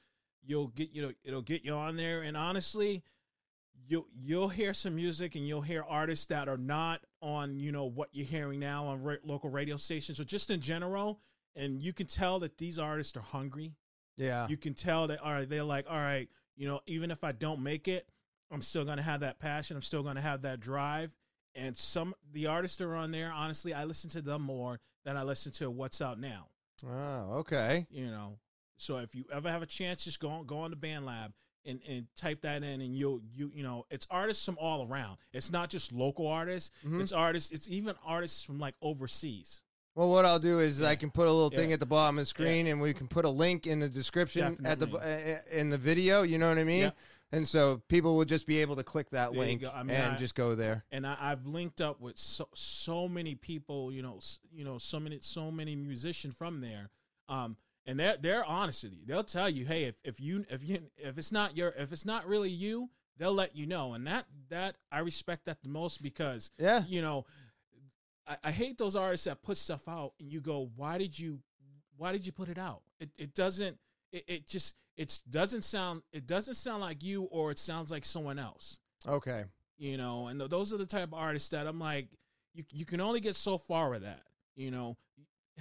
you'll 0.45 0.67
get 0.67 0.91
you 0.91 1.01
know 1.01 1.11
it'll 1.23 1.41
get 1.41 1.63
you 1.63 1.73
on 1.73 1.95
there. 1.95 2.21
And 2.21 2.35
honestly, 2.35 3.03
you'll 3.87 4.07
you'll 4.21 4.49
hear 4.49 4.73
some 4.73 4.95
music 4.95 5.35
and 5.35 5.47
you'll 5.47 5.61
hear 5.61 5.83
artists 5.87 6.25
that 6.27 6.47
are 6.47 6.57
not 6.57 7.01
on 7.21 7.59
you 7.59 7.71
know 7.71 7.85
what 7.85 8.09
you're 8.11 8.25
hearing 8.25 8.59
now 8.59 8.87
on 8.87 9.01
ra- 9.01 9.15
local 9.23 9.49
radio 9.49 9.77
stations 9.77 10.19
or 10.19 10.23
just 10.23 10.49
in 10.49 10.61
general. 10.61 11.19
And 11.55 11.81
you 11.81 11.91
can 11.91 12.05
tell 12.05 12.39
that 12.39 12.57
these 12.57 12.77
artists 12.77 13.17
are 13.17 13.21
hungry. 13.21 13.73
Yeah. 14.15 14.47
You 14.47 14.57
can 14.57 14.73
tell 14.73 15.07
that 15.07 15.21
all 15.21 15.31
right, 15.31 15.49
they're 15.49 15.63
like, 15.63 15.85
all 15.89 15.97
right, 15.97 16.29
you 16.55 16.67
know, 16.67 16.81
even 16.85 17.09
if 17.11 17.23
I 17.23 17.31
don't 17.31 17.61
make 17.61 17.87
it, 17.87 18.07
I'm 18.51 18.61
still 18.61 18.85
gonna 18.85 19.01
have 19.01 19.21
that 19.21 19.39
passion. 19.39 19.75
I'm 19.75 19.83
still 19.83 20.03
gonna 20.03 20.21
have 20.21 20.43
that 20.43 20.59
drive. 20.59 21.15
And 21.55 21.75
some 21.75 22.13
the 22.31 22.47
artists 22.47 22.77
that 22.77 22.85
are 22.85 22.95
on 22.95 23.11
there, 23.11 23.31
honestly, 23.31 23.73
I 23.73 23.85
listen 23.85 24.09
to 24.11 24.21
them 24.21 24.41
more 24.41 24.79
than 25.05 25.17
I 25.17 25.23
listen 25.23 25.51
to 25.53 25.71
what's 25.71 26.01
out 26.01 26.19
now 26.19 26.49
oh, 26.85 27.37
okay. 27.39 27.87
you 27.89 28.07
know. 28.07 28.39
So 28.77 28.97
if 28.97 29.15
you 29.15 29.25
ever 29.33 29.49
have 29.49 29.61
a 29.61 29.67
chance, 29.67 30.03
just 30.03 30.19
go 30.19 30.29
on, 30.29 30.45
go 30.45 30.59
on 30.59 30.71
the 30.71 30.77
BandLab 30.77 31.33
and, 31.67 31.79
and 31.87 32.07
type 32.15 32.41
that 32.41 32.63
in, 32.63 32.81
and 32.81 32.95
you'll 32.95 33.21
you 33.35 33.51
you 33.53 33.61
know 33.63 33.85
it's 33.91 34.07
artists 34.09 34.43
from 34.45 34.57
all 34.59 34.87
around. 34.87 35.17
It's 35.33 35.51
not 35.51 35.69
just 35.69 35.91
local 35.91 36.25
artists. 36.27 36.71
Mhm. 36.85 37.01
It's 37.01 37.11
artists. 37.11 37.51
It's 37.51 37.69
even 37.69 37.95
artists 38.05 38.43
from 38.43 38.57
like 38.59 38.75
overseas. 38.81 39.61
Well, 39.95 40.09
what 40.09 40.25
I'll 40.25 40.39
do 40.39 40.59
is 40.59 40.81
I 40.81 40.95
can 40.95 41.09
put 41.09 41.27
a 41.27 41.31
little 41.31 41.49
thing 41.49 41.73
at 41.73 41.79
the 41.79 41.85
bottom 41.87 42.17
of 42.19 42.21
the 42.21 42.25
screen, 42.27 42.67
and 42.67 42.79
we 42.79 42.93
can 42.93 43.07
put 43.07 43.25
a 43.25 43.29
link 43.29 43.65
in 43.65 43.79
the 43.79 43.89
description 43.89 44.57
at 44.65 44.79
the 44.79 44.87
uh, 44.87 45.39
in 45.57 45.69
the 45.71 45.77
video. 45.77 46.21
You 46.23 46.37
know 46.37 46.49
what 46.49 46.57
I 46.59 46.63
mean? 46.63 46.81
Yeah. 46.83 46.91
And 47.33 47.45
so 47.45 47.81
people 47.89 48.15
will 48.15 48.23
just 48.23 48.47
be 48.47 48.59
able 48.59 48.77
to 48.77 48.83
click 48.83 49.09
that 49.09 49.31
There 49.33 49.41
link. 49.41 49.61
I 49.65 49.83
mean, 49.83 49.97
and 49.97 50.13
I- 50.13 50.17
just 50.17 50.33
go 50.35 50.55
there. 50.55 50.85
And 50.93 51.05
I, 51.05 51.17
I've 51.19 51.45
linked 51.45 51.81
up 51.81 51.99
with 51.99 52.17
so 52.17 52.47
so 52.53 53.07
many 53.09 53.35
people. 53.35 53.91
You 53.91 54.01
know, 54.03 54.19
you 54.53 54.63
know, 54.63 54.77
so 54.77 54.99
many 54.99 55.17
so 55.21 55.51
many 55.51 55.75
musicians 55.75 56.35
from 56.35 56.61
there. 56.61 56.89
Um, 57.27 57.57
and 57.87 57.99
they're 57.99 58.17
they're 58.21 58.45
honest 58.45 58.83
with 58.83 58.93
you. 58.93 58.99
They'll 59.07 59.23
tell 59.23 59.49
you, 59.49 59.65
hey, 59.65 59.85
if, 59.85 59.95
if 60.03 60.19
you 60.19 60.45
if 60.49 60.61
you 60.63 60.81
if 60.97 61.17
it's 61.17 61.31
not 61.31 61.57
your 61.57 61.69
if 61.77 61.91
it's 61.91 62.05
not 62.05 62.27
really 62.27 62.49
you, 62.49 62.89
they'll 63.17 63.33
let 63.33 63.55
you 63.55 63.65
know. 63.65 63.93
And 63.93 64.05
that 64.05 64.25
that 64.49 64.75
I 64.91 64.99
respect 64.99 65.45
that 65.45 65.61
the 65.63 65.69
most 65.69 66.03
because 66.03 66.51
Yeah. 66.59 66.83
you 66.87 67.01
know, 67.01 67.25
I, 68.27 68.37
I 68.45 68.51
hate 68.51 68.77
those 68.77 68.95
artists 68.95 69.25
that 69.25 69.41
put 69.41 69.57
stuff 69.57 69.87
out 69.87 70.13
and 70.19 70.31
you 70.31 70.41
go, 70.41 70.69
why 70.75 70.97
did 70.97 71.17
you, 71.17 71.39
why 71.97 72.11
did 72.11 72.25
you 72.25 72.31
put 72.31 72.49
it 72.49 72.57
out? 72.57 72.81
It, 72.99 73.09
it 73.17 73.33
doesn't, 73.33 73.77
it, 74.11 74.23
it 74.27 74.47
just, 74.47 74.75
it 74.97 75.19
doesn't 75.29 75.63
sound, 75.63 76.01
it 76.11 76.27
doesn't 76.27 76.55
sound 76.55 76.81
like 76.81 77.03
you 77.03 77.23
or 77.23 77.51
it 77.51 77.59
sounds 77.59 77.91
like 77.91 78.03
someone 78.05 78.39
else, 78.39 78.79
Okay. 79.07 79.45
you 79.77 79.97
know, 79.97 80.27
and 80.27 80.39
th- 80.39 80.49
those 80.49 80.73
are 80.73 80.77
the 80.77 80.85
type 80.85 81.03
of 81.09 81.13
artists 81.13 81.49
that 81.49 81.67
I'm 81.67 81.79
like, 81.79 82.07
you, 82.53 82.63
you 82.73 82.85
can 82.85 82.99
only 83.01 83.19
get 83.19 83.35
so 83.35 83.57
far 83.57 83.89
with 83.89 84.01
that, 84.03 84.21
you 84.55 84.71
know, 84.71 84.97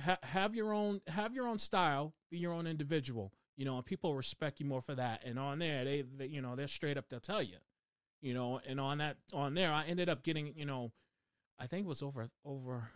ha- 0.03 0.19
have 0.23 0.55
your 0.55 0.73
own, 0.73 1.01
have 1.09 1.35
your 1.35 1.47
own 1.47 1.59
style, 1.59 2.15
be 2.31 2.39
your 2.39 2.53
own 2.53 2.67
individual. 2.67 3.33
you 3.57 3.65
know, 3.65 3.77
and 3.77 3.87
people 3.87 4.15
respect 4.15 4.61
you 4.61 4.67
more 4.67 4.83
for 4.83 4.95
that. 4.95 5.23
And 5.25 5.39
on 5.39 5.59
there, 5.59 5.85
they, 5.85 6.03
they 6.03 6.27
you 6.27 6.43
know, 6.43 6.57
they're 6.57 6.69
straight 6.69 6.99
up. 6.99 7.09
They'll 7.09 7.21
tell 7.21 7.43
you, 7.43 7.57
you 8.21 8.35
know. 8.35 8.61
And 8.67 8.79
on 8.81 8.99
that, 8.99 9.17
on 9.33 9.55
there, 9.55 9.73
I 9.73 9.87
ended 9.87 10.09
up 10.09 10.23
getting, 10.23 10.53
you 10.57 10.67
know, 10.67 10.93
I 11.59 11.67
think 11.67 11.87
it 11.87 11.89
was 11.89 12.03
over 12.03 12.29
over. 12.45 12.91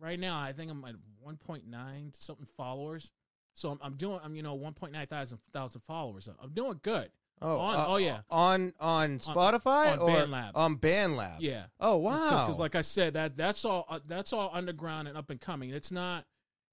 Right 0.00 0.18
now, 0.18 0.38
I 0.40 0.52
think 0.52 0.70
I'm 0.70 0.84
at 0.84 0.94
1.9 1.24 2.16
something 2.16 2.46
followers. 2.56 3.12
So 3.54 3.70
I'm, 3.70 3.78
I'm 3.82 3.94
doing, 3.96 4.18
I'm 4.24 4.34
you 4.34 4.42
know, 4.42 4.56
1.9 4.58 5.08
thousand 5.08 5.38
thousand 5.52 5.80
followers. 5.82 6.28
I'm 6.42 6.50
doing 6.52 6.80
good. 6.82 7.10
Oh, 7.42 7.58
On- 7.58 7.74
uh, 7.76 7.84
oh, 7.88 7.96
yeah. 7.96 8.20
On 8.30 8.72
on 8.80 9.18
Spotify 9.18 9.92
on 9.92 9.98
or 9.98 10.10
BandLab. 10.10 10.50
on 10.54 10.76
BandLab. 10.76 11.36
Yeah. 11.40 11.64
Oh 11.80 11.96
wow. 11.96 12.30
Because, 12.44 12.58
like 12.58 12.74
I 12.74 12.82
said, 12.82 13.14
that 13.14 13.36
that's 13.36 13.64
all 13.64 13.86
uh, 13.88 13.98
that's 14.06 14.32
all 14.32 14.50
underground 14.52 15.08
and 15.08 15.16
up 15.18 15.30
and 15.30 15.40
coming. 15.40 15.70
It's 15.70 15.90
not, 15.92 16.24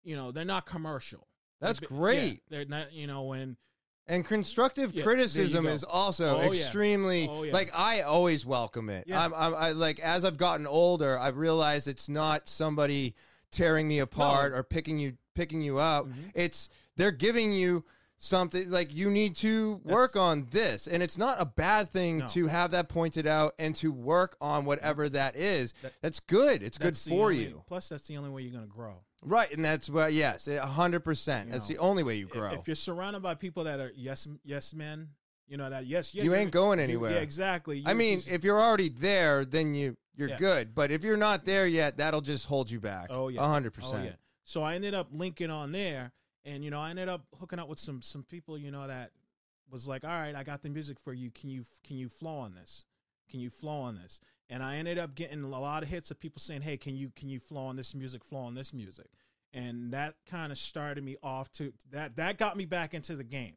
you 0.04 0.16
know, 0.16 0.32
they're 0.32 0.46
not 0.46 0.66
commercial. 0.66 1.28
That's 1.60 1.80
They're- 1.80 1.90
great. 1.90 2.32
yeah, 2.34 2.40
they're 2.50 2.66
not, 2.66 2.94
you 2.94 3.08
know, 3.08 3.34
and 3.34 3.58
And 4.08 4.26
constructive 4.26 4.94
Yeah, 4.94 5.04
criticism 5.04 5.68
is 5.68 5.84
also 5.84 6.38
Oh, 6.38 6.42
yeah. 6.42 6.48
extremely 6.62 7.28
Oh, 7.30 7.44
yeah. 7.44 7.54
like 7.54 7.70
I 7.78 8.02
always 8.02 8.46
welcome 8.46 8.90
it. 8.90 9.06
Yeah. 9.08 9.24
I'm, 9.24 9.34
I'm 9.34 9.54
I 9.56 9.72
like 9.72 10.00
as 10.00 10.24
I've 10.26 10.38
gotten 10.38 10.66
older, 10.68 11.18
I've 11.20 11.38
realized 11.38 11.88
it's 11.88 12.08
not 12.10 12.48
somebody 12.48 13.14
tearing 13.52 13.88
me 13.88 14.00
apart 14.00 14.54
or 14.54 14.64
picking 14.64 15.00
you 15.00 15.18
picking 15.36 15.62
you 15.62 15.80
out. 15.80 16.08
Mhm. 16.10 16.32
It's 16.34 16.70
they're 16.96 17.12
giving 17.12 17.52
you 17.54 17.84
something 18.22 18.70
like 18.70 18.94
you 18.94 19.10
need 19.10 19.34
to 19.38 19.80
work 19.86 20.16
on 20.18 20.46
this 20.52 20.88
and 20.88 21.02
it's 21.02 21.18
not 21.18 21.42
a 21.42 21.46
bad 21.46 21.90
thing 21.90 22.18
No. 22.20 22.28
to 22.28 22.48
have 22.48 22.72
that 22.72 22.90
pointed 22.90 23.26
out 23.26 23.54
and 23.58 23.74
to 23.78 23.92
work 23.94 24.36
on 24.42 24.66
whatever 24.66 25.08
that 25.10 25.36
is 25.38 25.74
That- 25.82 25.94
that's 26.02 26.20
good 26.20 26.62
it's 26.62 26.78
good 26.78 26.88
that's 26.88 27.06
the 27.06 27.12
for 27.12 27.32
only- 27.32 27.44
you 27.46 27.64
Plus, 27.66 27.88
that's 27.90 28.08
the 28.08 28.18
only 28.18 28.30
way 28.30 28.42
you're 28.42 28.52
gonna 28.52 28.68
grow. 28.68 28.96
right 29.22 29.50
and 29.54 29.64
that's 29.64 29.90
what 29.90 30.12
yes 30.12 30.48
100% 30.50 31.46
You 31.46 31.52
that's 31.54 31.70
know, 31.70 31.76
the 31.76 31.82
only 31.82 32.04
way 32.04 32.16
you 32.18 32.26
grow 32.28 32.52
If 32.52 32.68
you're 32.68 32.76
surrounded 32.76 33.22
by 33.22 33.36
people 33.36 33.64
that 33.64 33.80
are 33.80 33.94
yes 33.96 34.28
yes 34.44 34.74
men, 34.74 35.10
you 35.48 35.56
know 35.56 35.70
that 35.70 35.86
yes 35.86 36.14
You 36.14 36.36
ain't 36.36 36.52
going 36.52 36.80
you- 36.80 36.84
anywhere. 36.84 37.12
yeah, 37.12 37.20
exactly. 37.20 37.84
I 37.86 37.94
mean, 37.94 38.22
if 38.30 38.44
you're 38.44 38.60
already 38.62 38.90
there, 38.90 39.46
then 39.46 39.74
you 39.74 39.96
you're 40.16 40.30
Yeah. 40.30 40.38
good. 40.38 40.76
But 40.76 40.92
if 40.92 41.02
you're 41.06 41.16
not 41.16 41.46
there 41.46 41.66
yet, 41.66 41.96
that'll 41.96 42.20
just 42.20 42.48
hold 42.48 42.70
you 42.70 42.82
back. 42.82 43.08
Oh 43.10 43.30
yeah, 43.30 43.42
a 43.42 43.48
hundred 43.48 43.72
Oh 43.78 43.80
percent. 43.82 44.04
yeah. 44.06 44.16
So 44.44 44.62
I 44.64 44.76
ended 44.76 44.94
up 44.94 45.08
linking 45.14 45.50
on 45.50 45.72
there, 45.72 46.12
and 46.46 46.64
you 46.64 46.72
know 46.72 46.80
I 46.80 46.90
ended 46.90 47.10
up 47.10 47.26
hooking 47.40 47.60
up 47.60 47.70
with 47.70 47.80
some 47.80 48.02
some 48.02 48.24
people 48.24 48.58
you 48.58 48.72
know 48.72 48.88
that 48.88 49.12
was 49.72 49.88
like, 49.88 50.04
all 50.04 50.10
right, 50.10 50.36
I 50.36 50.44
got 50.44 50.62
the 50.62 50.70
music 50.70 51.00
for 51.00 51.14
you. 51.14 51.32
Can 51.32 51.50
you 51.50 51.66
can 51.84 51.98
you 51.98 52.10
flow 52.10 52.38
on 52.38 52.56
this? 52.56 52.86
Can 53.30 53.40
you 53.40 53.50
flow 53.50 53.82
on 53.82 53.96
this? 53.96 54.20
And 54.50 54.64
I 54.64 54.78
ended 54.78 54.98
up 54.98 55.14
getting 55.14 55.44
a 55.44 55.48
lot 55.48 55.84
of 55.84 55.90
hits 55.90 56.10
of 56.10 56.20
people 56.20 56.40
saying, 56.40 56.62
hey, 56.62 56.78
can 56.78 56.96
you 56.96 57.12
can 57.16 57.30
you 57.30 57.40
flow 57.40 57.66
on 57.66 57.76
this 57.76 57.94
music? 57.94 58.24
Flow 58.24 58.40
on 58.40 58.56
this 58.56 58.74
music, 58.74 59.08
and 59.54 59.94
that 59.94 60.16
kind 60.30 60.52
of 60.52 60.58
started 60.58 61.04
me 61.04 61.18
off 61.22 61.52
to 61.54 61.74
that. 61.92 62.16
That 62.16 62.38
got 62.38 62.58
me 62.58 62.66
back 62.66 62.94
into 62.94 63.16
the 63.16 63.24
game. 63.24 63.56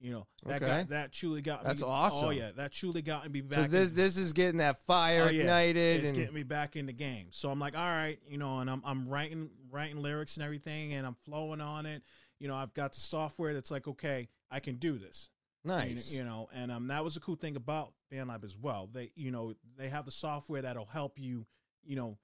You 0.00 0.12
know, 0.12 0.26
that 0.46 0.62
Okay. 0.62 0.78
got, 0.78 0.88
that 0.88 1.12
truly 1.12 1.42
got 1.42 1.62
That's 1.62 1.82
me. 1.82 1.88
awesome. 1.88 2.28
Oh 2.28 2.30
yeah, 2.30 2.52
that 2.56 2.72
truly 2.72 3.02
got 3.02 3.30
me 3.30 3.42
back. 3.42 3.58
So 3.58 3.66
this 3.66 3.90
in- 3.90 3.96
this 3.96 4.16
is 4.16 4.32
getting 4.32 4.56
that 4.58 4.82
fire 4.86 5.24
Oh, 5.24 5.28
yeah. 5.28 5.42
ignited, 5.42 6.00
it's 6.00 6.10
and 6.10 6.18
getting 6.18 6.34
me 6.34 6.42
back 6.42 6.74
in 6.74 6.86
the 6.86 6.92
game. 6.94 7.26
So 7.30 7.50
I'm 7.50 7.58
like, 7.58 7.76
all 7.76 7.84
right, 7.84 8.18
you 8.26 8.38
know, 8.38 8.60
and 8.60 8.70
I'm 8.70 8.80
I'm 8.84 9.08
writing 9.08 9.50
writing 9.70 10.00
lyrics 10.00 10.36
and 10.36 10.44
everything, 10.44 10.94
and 10.94 11.06
I'm 11.06 11.16
flowing 11.24 11.60
on 11.60 11.84
it. 11.84 12.02
You 12.38 12.48
know, 12.48 12.56
I've 12.56 12.72
got 12.72 12.94
the 12.94 13.00
software 13.00 13.52
that's 13.52 13.70
like, 13.70 13.86
okay, 13.86 14.28
I 14.50 14.60
can 14.60 14.76
do 14.76 14.96
this. 14.96 15.28
Nice. 15.62 16.10
You, 16.10 16.24
know, 16.24 16.48
and 16.54 16.72
um, 16.72 16.86
that 16.86 17.04
was 17.04 17.18
a 17.18 17.20
cool 17.20 17.36
thing 17.36 17.54
about 17.54 17.92
BandLab 18.10 18.44
as 18.44 18.56
well. 18.56 18.88
They, 18.90 19.12
you 19.14 19.30
know, 19.30 19.52
they 19.76 19.90
have 19.90 20.06
the 20.06 20.10
software 20.10 20.62
that'll 20.62 20.86
help 20.86 21.18
you, 21.18 21.44
you 21.84 21.96
know, 21.96 22.16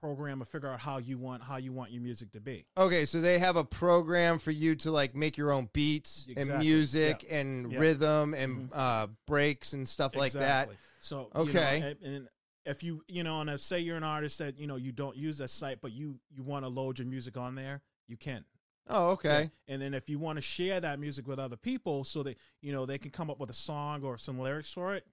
program 0.00 0.40
or 0.42 0.44
figure 0.44 0.68
out 0.68 0.80
how 0.80 0.98
you 0.98 1.18
want 1.18 1.42
how 1.42 1.56
you 1.56 1.72
want 1.72 1.90
your 1.90 2.02
music 2.02 2.32
to 2.32 2.40
be. 2.40 2.64
Okay, 2.76 3.04
so 3.04 3.20
they 3.20 3.38
have 3.38 3.56
a 3.56 3.64
program 3.64 4.38
for 4.38 4.50
you 4.50 4.74
to 4.76 4.90
like 4.90 5.14
make 5.14 5.36
your 5.36 5.52
own 5.52 5.68
beats 5.72 6.26
and 6.28 6.38
Exactly. 6.38 6.66
music 6.66 7.26
and 7.30 7.72
Yeah. 7.72 7.78
rhythm 7.78 8.34
and 8.34 8.70
uh, 8.72 9.08
breaks 9.26 9.72
and 9.72 9.88
stuff 9.88 10.14
like 10.14 10.32
that. 10.32 10.70
So 11.00 11.30
Okay. 11.34 11.76
you 11.76 11.80
know, 11.80 11.86
and, 11.88 12.02
and 12.02 12.28
if 12.64 12.82
you 12.82 13.02
you 13.08 13.22
know, 13.24 13.40
and 13.40 13.50
if 13.50 13.60
say 13.60 13.80
you're 13.80 13.96
an 13.96 14.02
artist 14.04 14.38
that 14.38 14.58
you 14.58 14.66
know 14.66 14.76
you 14.76 14.92
don't 14.92 15.16
use 15.16 15.38
that 15.38 15.48
site, 15.48 15.80
but 15.80 15.92
you 15.92 16.18
you 16.30 16.42
want 16.42 16.64
to 16.64 16.68
load 16.68 16.98
your 16.98 17.08
music 17.08 17.36
on 17.36 17.54
there, 17.54 17.82
you 18.06 18.16
can. 18.16 18.44
Oh, 18.90 19.10
okay. 19.10 19.50
Yeah. 19.66 19.74
And 19.74 19.82
then 19.82 19.92
if 19.94 20.08
you 20.08 20.18
want 20.18 20.36
to 20.38 20.40
share 20.40 20.80
that 20.80 20.98
music 20.98 21.26
with 21.28 21.38
other 21.38 21.56
people, 21.56 22.04
so 22.04 22.22
that 22.22 22.38
you 22.62 22.72
know 22.72 22.86
they 22.86 22.98
can 22.98 23.10
come 23.10 23.30
up 23.30 23.38
with 23.38 23.50
a 23.50 23.54
song 23.54 24.02
or 24.02 24.16
some 24.18 24.38
lyrics 24.38 24.72
for 24.72 24.94
it. 24.94 25.06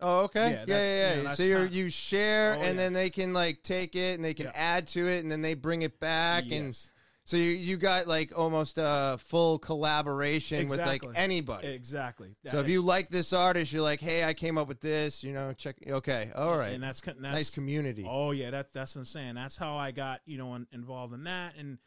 Oh, 0.00 0.20
okay. 0.20 0.50
Yeah, 0.50 0.64
Yeah, 0.66 1.14
yeah, 1.16 1.22
yeah, 1.22 1.34
so 1.34 1.42
you 1.42 1.58
you 1.64 1.90
share, 1.90 2.54
Oh, 2.54 2.62
and 2.62 2.76
yeah. 2.76 2.84
then 2.84 2.92
they 2.92 3.10
can 3.10 3.32
like 3.32 3.62
take 3.62 3.96
it 3.96 4.14
and 4.14 4.24
they 4.24 4.34
can 4.34 4.50
add 4.54 4.86
to 4.88 5.08
it, 5.08 5.20
and 5.22 5.30
then 5.32 5.42
they 5.42 5.54
bring 5.54 5.82
it 5.82 5.98
back, 5.98 6.44
and 6.50 6.76
so 7.24 7.36
you 7.36 7.50
you 7.50 7.76
got 7.76 8.06
like 8.06 8.32
almost 8.36 8.78
a 8.78 9.18
full 9.18 9.58
collaboration 9.58 10.66
with 10.68 10.78
like 10.78 11.04
anybody. 11.14 11.68
exactly. 11.68 12.36
So 12.46 12.58
if 12.58 12.68
you 12.68 12.80
like 12.80 13.10
this 13.10 13.32
artist, 13.32 13.72
you're 13.72 13.82
like, 13.82 14.00
hey, 14.00 14.24
I 14.24 14.34
came 14.34 14.56
up 14.56 14.68
with 14.68 14.80
this. 14.80 15.22
You 15.24 15.32
know, 15.32 15.52
check. 15.52 15.76
Okay, 15.86 16.30
all 16.34 16.56
right. 16.56 16.72
and 16.72 16.82
that's, 16.82 17.00
that's 17.00 17.18
nice 17.18 17.50
community. 17.50 18.06
Oh 18.08 18.30
yeah, 18.30 18.50
that's 18.50 18.70
that's 18.72 18.94
what 18.94 19.00
I'm 19.00 19.06
saying. 19.06 19.34
That's 19.34 19.56
how 19.56 19.76
I 19.76 19.90
got 19.90 20.20
you 20.26 20.38
know 20.38 20.54
in, 20.54 20.66
involved 20.72 21.12
in 21.12 21.24
that, 21.24 21.54
and 21.58 21.78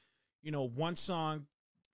you 0.43 0.51
know 0.51 0.63
one 0.63 0.95
song 0.95 1.45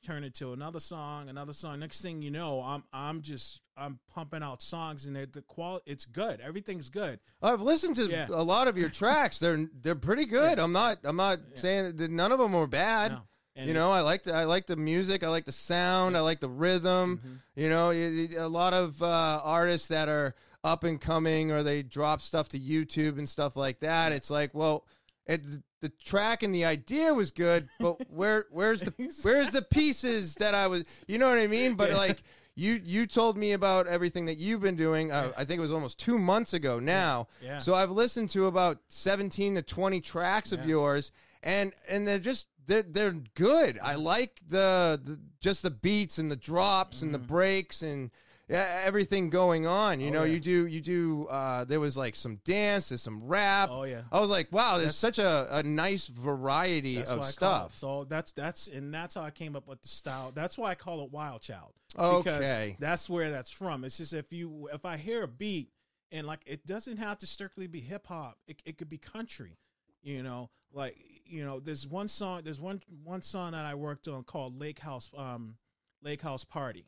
turned 0.08 0.34
to 0.34 0.54
another 0.54 0.80
song, 0.80 1.30
another 1.30 1.54
song. 1.54 1.80
Next 1.80 2.02
thing 2.02 2.22
you 2.22 2.32
know, 2.32 2.62
I'm 2.62 2.84
I'm 2.94 3.22
just 3.22 3.62
I'm 3.76 4.00
pumping 4.14 4.42
out 4.42 4.62
songs, 4.62 5.06
and 5.06 5.16
the 5.16 5.42
quality 5.44 5.84
it's 5.92 6.06
good. 6.06 6.40
Everything's 6.40 6.90
good. 6.90 7.20
I've 7.42 7.62
listened 7.62 7.96
to 7.98 8.10
Yeah. 8.10 8.28
a 8.30 8.42
lot 8.44 8.68
of 8.68 8.78
your 8.78 8.90
tracks. 9.02 9.40
They're 9.40 9.68
they're 9.82 9.96
pretty 9.96 10.26
good. 10.26 10.58
Yeah. 10.58 10.64
I'm 10.64 10.72
not 10.72 11.00
I'm 11.04 11.18
not 11.18 11.40
Yeah. 11.54 11.60
saying 11.60 11.96
that 11.98 12.10
none 12.10 12.32
of 12.32 12.40
them 12.40 12.56
are 12.56 12.68
bad. 12.68 13.12
No. 13.12 13.22
You 13.66 13.74
know, 13.74 13.92
I 13.92 14.02
like 14.02 14.22
the 14.24 14.34
I 14.34 14.44
like 14.46 14.68
the 14.68 14.76
music. 14.76 15.24
I 15.24 15.30
like 15.30 15.46
the 15.46 15.52
sound. 15.52 16.16
I 16.16 16.20
like 16.22 16.40
the 16.40 16.50
rhythm. 16.50 17.22
Mhm. 17.26 17.62
You 17.62 17.70
know, 17.70 17.92
a 17.92 18.48
lot 18.48 18.74
of 18.74 19.02
uh, 19.02 19.42
artists 19.44 19.88
that 19.88 20.08
are 20.10 20.36
up 20.64 20.84
and 20.84 21.02
coming 21.02 21.52
or 21.52 21.64
they 21.64 21.82
drop 21.84 22.22
stuff 22.22 22.50
to 22.50 22.60
YouTube 22.60 23.18
and 23.18 23.28
stuff 23.28 23.56
like 23.56 23.80
that. 23.80 24.12
It's 24.12 24.30
like, 24.30 24.54
well, 24.54 24.86
it, 25.26 25.42
the 25.82 25.90
track 25.90 26.44
and 26.44 26.54
the 26.54 26.66
idea 26.66 27.14
was 27.14 27.32
good, 27.32 27.68
but 27.80 28.02
where 28.10 28.46
where's 28.52 28.82
the 28.82 28.94
where's 29.24 29.52
the 29.52 29.62
pieces 29.62 30.36
that 30.36 30.56
I 30.56 30.68
was, 30.68 30.84
you 31.08 31.18
know 31.18 31.30
what 31.30 31.38
I 31.40 31.48
mean? 31.48 31.76
But 31.76 31.92
Yeah. 31.92 31.98
like 31.98 32.24
you 32.56 32.82
you 32.84 33.06
told 33.06 33.38
me 33.38 33.52
about 33.52 33.86
everything 33.88 34.26
that 34.26 34.38
you've 34.38 34.62
been 34.62 34.76
doing. 34.76 35.12
Uh, 35.12 35.32
I 35.38 35.44
think 35.46 35.60
it 35.60 35.62
was 35.62 35.72
almost 35.72 36.00
two 36.00 36.18
months 36.18 36.54
ago 36.54 36.80
now. 36.80 37.28
Yeah. 37.44 37.60
So 37.60 37.76
I've 37.76 37.92
listened 37.92 38.32
to 38.32 38.48
about 38.48 38.80
seventeen 38.88 39.56
to 39.56 39.62
twenty 39.62 40.02
tracks 40.02 40.52
of 40.52 40.62
Yeah. 40.62 40.66
yours, 40.68 41.12
and 41.44 41.74
and 41.88 42.08
they're 42.08 42.18
just 42.18 42.48
they're 42.66 42.82
they're 42.84 43.12
good. 43.36 43.78
I 43.82 43.96
like 43.96 44.42
the, 44.50 45.00
the 45.04 45.20
just 45.40 45.62
the 45.62 45.70
beats 45.72 46.18
and 46.18 46.32
the 46.32 46.36
drops 46.36 47.02
and 47.04 47.14
the 47.14 47.20
breaks 47.20 47.82
and 47.84 48.10
yeah, 48.10 48.12
everything 48.50 49.30
going 49.30 49.68
on. 49.68 50.00
You. 50.00 50.10
Oh, 50.10 50.14
know, 50.14 50.24
yeah. 50.24 50.34
you 50.34 50.40
do 50.40 50.68
you 50.68 50.82
do. 50.82 51.28
Uh, 51.28 51.64
there 51.66 51.80
was 51.80 51.98
like 51.98 52.16
some 52.16 52.40
dance, 52.46 52.90
there's 52.90 53.02
some 53.02 53.24
rap. 53.24 53.70
Oh 53.72 53.84
yeah. 53.84 54.02
I 54.12 54.20
was 54.20 54.30
like, 54.30 54.52
wow, 54.52 54.78
there's 54.78 55.00
That's- 55.00 55.18
such 55.18 55.20
a, 55.20 55.48
a 55.58 55.64
nice 55.64 56.08
variety 56.08 56.98
of 56.98 57.08
why 57.08 57.14
I 57.14 57.16
call 57.16 57.20
it- 57.20 57.32
stuff. 57.32 57.78
So 57.78 58.04
that's 58.06 58.32
that's 58.32 58.68
and 58.68 58.94
that's 58.94 59.16
how 59.16 59.22
I 59.22 59.32
came 59.32 59.56
up 59.56 59.68
with 59.68 59.82
the 59.82 59.90
style. 59.90 60.32
That's 60.34 60.58
why 60.58 60.72
I 60.72 60.76
call 60.76 61.04
it 61.04 61.12
Wild 61.12 61.42
Child. 61.42 61.74
Okay. 61.98 62.76
that's 62.80 63.10
where 63.10 63.32
that's 63.32 63.52
from. 63.52 63.84
It's 63.84 63.98
just 63.98 64.14
if 64.14 64.32
you 64.32 64.70
if 64.74 64.86
I 64.86 64.98
hear 64.98 65.24
a 65.24 65.28
beat 65.28 65.70
and 66.12 66.26
like 66.26 66.42
it 66.46 66.66
doesn't 66.66 66.98
have 66.98 67.18
to 67.20 67.26
strictly 67.28 67.68
be 67.68 67.80
hip 67.80 68.08
hop. 68.08 68.38
It 68.48 68.62
it 68.66 68.78
could 68.78 68.90
be 68.90 68.98
country. 68.98 69.58
You 70.04 70.24
know, 70.24 70.50
like 70.72 70.96
you 71.26 71.44
know, 71.44 71.60
there's 71.60 71.86
one 71.86 72.08
song. 72.08 72.42
There's 72.44 72.62
one 72.62 72.82
one 73.04 73.22
song 73.22 73.52
that 73.52 73.66
I 73.66 73.76
worked 73.76 74.08
on 74.08 74.24
called 74.24 74.58
Lake 74.60 74.80
House 74.80 75.10
um 75.18 75.56
Lake 76.02 76.22
House 76.22 76.46
Party, 76.46 76.86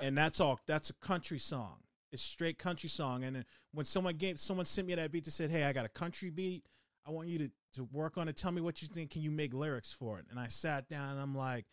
And 0.00 0.16
that's 0.16 0.40
all. 0.40 0.60
That's 0.66 0.90
a 0.90 0.94
country 0.94 1.38
song. 1.38 1.76
It's 2.12 2.22
straight 2.22 2.58
country 2.58 2.88
song. 2.88 3.24
And 3.24 3.44
when 3.72 3.84
someone 3.84 4.16
gave 4.16 4.40
someone 4.40 4.66
sent 4.66 4.86
me 4.86 4.94
that 4.94 5.12
beat, 5.12 5.24
they 5.24 5.30
said, 5.30 5.50
"Hey, 5.50 5.64
I 5.64 5.72
got 5.72 5.84
a 5.84 5.90
country 5.90 6.30
beat. 6.30 6.64
I 7.06 7.10
want 7.10 7.28
you 7.28 7.38
to 7.38 7.50
to 7.74 7.84
work 7.84 8.16
on 8.16 8.28
it. 8.28 8.36
Tell 8.36 8.52
me 8.52 8.60
what 8.60 8.80
you 8.82 8.88
think. 8.88 9.10
Can 9.10 9.22
you 9.22 9.30
make 9.30 9.52
lyrics 9.52 9.92
for 9.92 10.18
it?" 10.18 10.26
And 10.30 10.38
I 10.38 10.48
sat 10.48 10.88
down 10.88 11.12
and 11.12 11.20
I'm 11.20 11.34
like. 11.34 11.66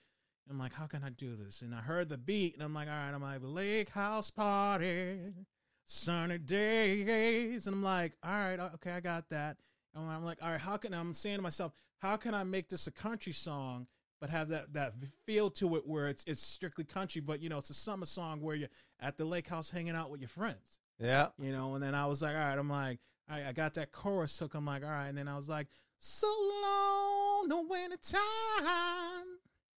I'm 0.47 0.59
like, 0.59 0.73
how 0.73 0.85
can 0.85 1.03
I 1.03 1.09
do 1.09 1.35
this? 1.35 1.63
And 1.63 1.73
I 1.73 1.79
heard 1.79 2.07
the 2.07 2.19
beat, 2.19 2.53
and 2.53 2.61
I'm 2.61 2.71
like, 2.71 2.87
all 2.87 2.93
right, 2.93 3.11
I'm 3.11 3.19
like, 3.19 3.39
lake 3.41 3.89
house 3.89 4.29
party, 4.29 5.33
sunny 5.85 6.37
days, 6.37 7.65
and 7.65 7.75
I'm 7.75 7.81
like, 7.81 8.13
all 8.21 8.31
right, 8.31 8.59
uh, 8.59 8.69
okay, 8.75 8.91
I 8.91 8.99
got 8.99 9.27
that. 9.29 9.57
And 9.95 10.07
I'm 10.07 10.23
like, 10.23 10.37
all 10.43 10.51
right, 10.51 10.59
how 10.59 10.77
can 10.77 10.93
I'm 10.93 11.15
saying 11.15 11.37
to 11.37 11.41
myself, 11.41 11.73
how 11.97 12.15
can 12.15 12.35
I 12.35 12.43
make 12.43 12.69
this 12.69 12.85
a 12.85 12.91
country 12.91 13.33
song, 13.33 13.87
but 14.25 14.31
have 14.31 14.47
that 14.49 14.73
that 14.73 14.93
feel 15.25 15.49
to 15.51 15.75
it 15.75 15.85
where 15.87 16.07
it's 16.07 16.23
it's 16.25 16.41
strictly 16.41 16.83
country, 16.83 17.21
but 17.21 17.41
you 17.41 17.49
know, 17.49 17.57
it's 17.57 17.69
a 17.69 17.73
summer 17.75 18.05
song 18.07 18.41
where 18.41 18.55
you're 18.55 18.69
at 18.99 19.17
the 19.17 19.25
lake 19.25 19.47
house 19.47 19.69
hanging 19.69 19.95
out 19.95 20.09
with 20.09 20.19
your 20.21 20.27
friends, 20.29 20.79
Yeah. 20.99 21.27
you 21.37 21.51
know. 21.51 21.75
And 21.75 21.83
then 21.83 21.93
I 21.93 22.05
was 22.07 22.21
like, 22.21 22.33
all 22.35 22.41
right, 22.41 22.57
I'm 22.57 22.69
like, 22.69 22.99
right, 23.29 23.45
I 23.45 23.51
got 23.51 23.75
that 23.75 23.91
chorus 23.91 24.37
hook. 24.39 24.55
I'm 24.55 24.65
like, 24.65 24.83
all 24.83 24.89
right, 24.89 25.07
and 25.07 25.17
then 25.17 25.27
I 25.27 25.35
was 25.35 25.47
like, 25.47 25.67
so 25.99 26.27
long, 26.63 27.47
no 27.47 27.61
winter 27.69 27.97
time. 27.97 29.25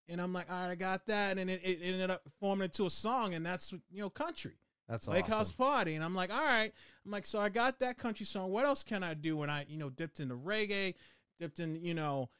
And 0.08 0.20
I'm 0.20 0.32
like, 0.32 0.50
all 0.50 0.60
right, 0.62 0.70
I 0.70 0.74
got 0.76 1.06
that, 1.06 1.36
and 1.38 1.50
it, 1.50 1.60
it 1.64 1.80
ended 1.82 2.10
up 2.10 2.22
forming 2.38 2.66
into 2.66 2.86
a 2.86 2.90
song, 2.90 3.34
and 3.34 3.44
that's 3.44 3.72
you 3.72 4.00
know 4.00 4.10
country. 4.10 4.58
That's 4.88 5.08
Lake 5.08 5.24
awesome. 5.24 5.34
House 5.38 5.52
Party. 5.52 5.96
And 5.96 6.04
I'm 6.04 6.14
like, 6.14 6.32
all 6.32 6.44
right. 6.44 6.72
I'm 7.04 7.10
like, 7.10 7.26
so 7.26 7.40
I 7.40 7.48
got 7.48 7.80
that 7.80 7.98
country 7.98 8.24
song. 8.24 8.52
What 8.52 8.64
else 8.64 8.84
can 8.84 9.02
I 9.02 9.14
do? 9.14 9.42
And 9.42 9.50
I, 9.50 9.66
you 9.68 9.78
know, 9.78 9.90
dipped 9.90 10.20
into 10.20 10.36
reggae, 10.36 10.94
dipped 11.40 11.58
in, 11.58 11.74
you 11.82 11.92
know, 11.92 12.30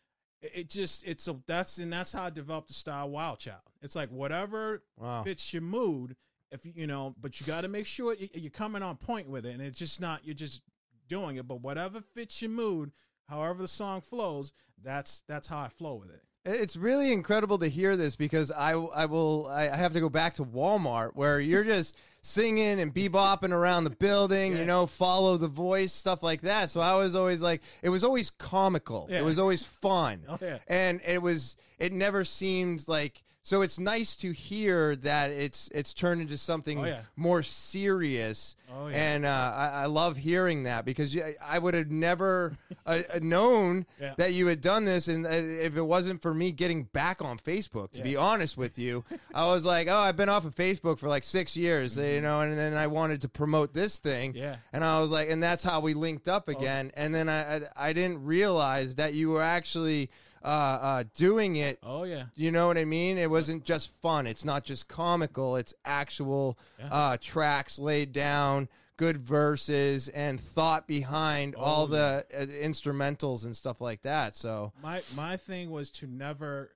it, 0.42 0.68
just 0.68 1.06
it's 1.06 1.26
a 1.28 1.36
that's 1.46 1.78
and 1.78 1.92
that's 1.92 2.12
how 2.12 2.24
I 2.24 2.30
developed 2.30 2.68
the 2.68 2.74
style 2.74 3.08
Wild 3.10 3.38
Child. 3.38 3.60
It's 3.82 3.96
like 3.96 4.10
whatever 4.10 4.82
Wow. 4.98 5.22
fits 5.22 5.52
your 5.52 5.62
mood. 5.62 6.16
If 6.50 6.60
you 6.74 6.86
know, 6.86 7.14
but 7.20 7.40
you 7.40 7.46
got 7.46 7.62
to 7.62 7.68
make 7.68 7.86
sure 7.86 8.14
you- 8.14 8.28
you're 8.34 8.50
coming 8.50 8.82
on 8.82 8.96
point 8.96 9.28
with 9.28 9.44
it, 9.46 9.52
and 9.54 9.62
it's 9.62 9.78
just 9.78 10.00
not 10.00 10.24
you're 10.24 10.34
just 10.34 10.62
doing 11.08 11.36
it. 11.36 11.46
But 11.48 11.60
whatever 11.60 12.00
fits 12.00 12.40
your 12.40 12.50
mood, 12.52 12.92
however 13.28 13.62
the 13.62 13.68
song 13.68 14.00
flows, 14.00 14.52
that's 14.82 15.22
that's 15.26 15.48
how 15.48 15.58
I 15.58 15.68
flow 15.68 15.94
with 15.96 16.10
it. 16.10 16.22
It's 16.44 16.76
really 16.76 17.12
incredible 17.12 17.58
to 17.58 17.66
hear 17.68 17.96
this 17.96 18.14
because 18.14 18.52
I 18.52 18.72
I 18.72 19.06
will 19.06 19.46
I 19.48 19.64
have 19.64 19.92
to 19.94 20.00
go 20.00 20.08
back 20.08 20.34
to 20.34 20.44
Walmart 20.44 21.16
where 21.16 21.40
you're 21.40 21.64
just 21.64 21.96
singing 22.26 22.80
and 22.80 22.92
bebopping 22.94 23.52
around 23.52 23.84
the 23.84 23.90
building, 23.90 24.52
Yeah. 24.52 24.58
you 24.60 24.64
know, 24.64 24.86
follow 24.86 25.36
the 25.36 25.48
voice, 25.48 25.92
stuff 25.92 26.22
like 26.22 26.40
that. 26.42 26.70
So 26.70 26.80
I 26.80 26.94
was 26.94 27.14
always 27.14 27.40
like, 27.42 27.62
it 27.82 27.88
was 27.88 28.02
always 28.04 28.30
comical. 28.30 29.06
Yeah. 29.10 29.20
It 29.20 29.24
was 29.24 29.38
always 29.38 29.64
fun, 29.64 30.22
Oh 30.28 30.38
yeah, 30.40 30.58
and 30.68 31.00
it 31.06 31.22
was 31.22 31.56
it 31.78 31.92
never 31.92 32.24
seemed 32.24 32.88
like. 32.88 33.22
So 33.46 33.62
it's 33.62 33.78
nice 33.78 34.16
to 34.16 34.32
hear 34.32 34.96
that 34.96 35.30
it's 35.30 35.68
it's 35.72 35.94
turned 35.94 36.20
into 36.20 36.36
something 36.36 36.80
Oh, 36.80 36.84
yeah. 36.84 37.00
more 37.14 37.44
serious. 37.44 38.56
oh 38.74 38.88
yeah. 38.88 38.96
And 38.96 39.24
uh, 39.24 39.52
I, 39.56 39.68
I 39.82 39.86
love 39.86 40.16
hearing 40.16 40.64
that 40.64 40.84
because 40.84 41.16
I 41.40 41.60
would 41.60 41.74
have 41.74 41.88
never 41.88 42.56
uh, 42.84 43.02
uh, 43.14 43.20
known 43.22 43.86
Yeah. 44.00 44.14
that 44.16 44.32
you 44.32 44.48
had 44.48 44.60
done 44.60 44.84
this, 44.84 45.06
and 45.06 45.24
uh, 45.24 45.30
if 45.30 45.76
it 45.76 45.82
wasn't 45.82 46.22
for 46.22 46.34
me 46.34 46.50
getting 46.50 46.82
back 46.84 47.22
on 47.22 47.38
Facebook, 47.38 47.92
to 47.92 48.02
be 48.02 48.16
honest 48.16 48.56
with 48.56 48.78
you, 48.80 49.04
I 49.32 49.46
was 49.46 49.64
like, 49.64 49.86
oh, 49.88 49.96
I've 49.96 50.16
been 50.16 50.28
off 50.28 50.44
of 50.44 50.54
Facebook 50.56 50.98
for 50.98 51.08
like 51.08 51.22
six 51.22 51.56
years, 51.56 51.96
uh, 51.96 52.02
you 52.02 52.20
know, 52.20 52.40
and 52.40 52.58
then 52.58 52.74
I 52.74 52.88
wanted 52.88 53.20
to 53.22 53.28
promote 53.28 53.72
this 53.74 54.00
thing, 54.00 54.32
Mm-hmm. 54.32 54.38
Yeah. 54.42 54.56
and 54.72 54.82
I 54.84 54.98
was 55.00 55.12
like, 55.12 55.30
and 55.30 55.40
that's 55.40 55.62
how 55.62 55.78
we 55.78 55.94
linked 55.94 56.26
up 56.26 56.48
again, 56.48 56.90
and 56.94 57.14
then 57.14 57.28
I, 57.28 57.56
I 57.56 57.60
I 57.76 57.92
didn't 57.92 58.24
realize 58.24 58.96
that 58.96 59.14
you 59.14 59.30
were 59.30 59.42
actually 59.42 60.10
uh, 60.46 60.48
uh, 60.48 61.04
doing 61.16 61.56
it. 61.56 61.78
Oh 61.82 62.04
yeah. 62.04 62.26
You 62.36 62.50
know 62.52 62.66
what 62.68 62.78
I 62.78 62.84
mean? 62.84 63.18
It 63.18 63.28
wasn't 63.30 63.64
just 63.64 63.92
fun. 64.00 64.26
It's 64.26 64.44
not 64.44 64.64
just 64.64 64.88
comical. 64.88 65.56
It's 65.56 65.74
actual 65.84 66.56
Yeah. 66.78 66.88
uh, 66.92 67.16
tracks 67.20 67.78
laid 67.78 68.12
down, 68.12 68.68
good 68.96 69.18
verses, 69.18 70.08
and 70.08 70.40
thought 70.40 70.86
behind 70.86 71.54
Oh, 71.58 71.62
all 71.62 71.86
the 71.88 72.24
uh, 72.32 72.46
instrumentals 72.46 73.44
and 73.44 73.56
stuff 73.56 73.80
like 73.80 74.02
that. 74.02 74.36
So, 74.36 74.72
My 74.82 75.02
my 75.14 75.36
thing 75.36 75.70
was 75.70 75.90
to 75.92 76.06
never. 76.06 76.70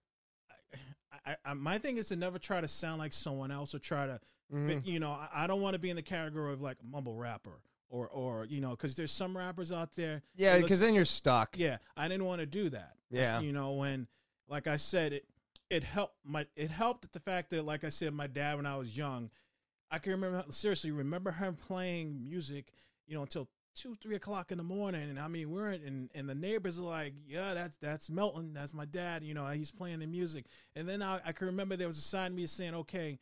I, 1.27 1.37
I, 1.45 1.55
my 1.55 1.79
thing 1.79 1.97
is 1.99 2.09
to 2.09 2.17
never 2.17 2.39
try 2.39 2.61
to 2.61 2.69
sound 2.69 2.99
like 2.99 3.13
someone 3.13 3.51
else 3.51 3.75
or 3.75 3.79
try 3.79 4.07
to 4.07 4.21
mhm. 4.53 4.85
You 4.85 4.99
know, 5.01 5.11
I, 5.11 5.45
I 5.45 5.47
don't 5.47 5.61
want 5.61 5.75
to 5.75 5.79
be 5.79 5.91
in 5.91 5.97
the 5.97 6.03
category 6.03 6.53
of 6.53 6.61
like 6.61 6.79
a 6.83 6.87
mumble 6.87 7.15
rapper 7.15 7.61
or 7.91 8.09
or 8.09 8.47
you 8.47 8.61
know, 8.61 8.71
because 8.71 8.97
there's 8.97 9.13
some 9.13 9.37
rappers 9.37 9.73
out 9.73 9.95
there. 9.95 10.23
yeah, 10.37 10.59
because 10.59 10.81
then 10.81 10.95
you're 10.95 11.05
stuck. 11.05 11.59
yeah, 11.59 11.79
I 11.97 12.09
didn't 12.09 12.25
want 12.25 12.41
to 12.41 12.47
do 12.47 12.71
that. 12.71 12.95
Yeah. 13.11 13.41
you 13.41 13.53
know, 13.53 13.73
when 13.73 14.07
like 14.49 14.67
I 14.67 14.77
said, 14.77 15.13
it 15.13 15.27
it 15.69 15.85
helped 15.85 16.17
my 16.25 16.47
it 16.57 16.71
helped 16.71 17.13
the 17.13 17.21
fact 17.21 17.51
that 17.51 17.65
like 17.65 17.85
I 17.85 17.89
said, 17.91 18.15
my 18.15 18.27
dad 18.27 18.57
when 18.57 18.67
I 18.67 18.77
was 18.77 18.97
young, 18.97 19.31
I 19.91 19.99
can 19.99 20.13
remember 20.13 20.45
seriously 20.51 20.93
remember 20.93 21.33
him 21.33 21.57
playing 21.57 22.23
music, 22.23 22.73
you 23.07 23.15
know, 23.15 23.23
until 23.23 23.49
two 23.75 23.97
three 24.01 24.17
o'clock 24.17 24.53
in 24.53 24.59
the 24.59 24.65
morning, 24.65 25.11
and 25.11 25.19
I 25.19 25.29
mean 25.29 25.51
we're 25.51 25.71
in 25.71 25.83
and, 25.85 26.11
and 26.15 26.29
the 26.29 26.35
neighbors 26.35 26.79
are 26.79 26.83
like, 26.83 27.15
yeah, 27.27 27.55
that's 27.55 27.77
that's 27.79 28.11
Melton, 28.11 28.53
that's 28.53 28.73
my 28.73 28.85
dad, 28.85 29.25
you 29.25 29.35
know, 29.35 29.47
he's 29.47 29.71
playing 29.71 30.01
the 30.01 30.07
music, 30.07 30.47
and 30.77 30.89
then 30.89 31.03
I, 31.03 31.21
I 31.25 31.33
can 31.33 31.49
remember 31.49 31.77
there 31.77 31.87
was 31.87 31.99
a 31.99 32.03
sign 32.03 32.33
of 32.33 32.37
me 32.37 32.47
saying, 32.47 32.75
okay, 32.75 33.19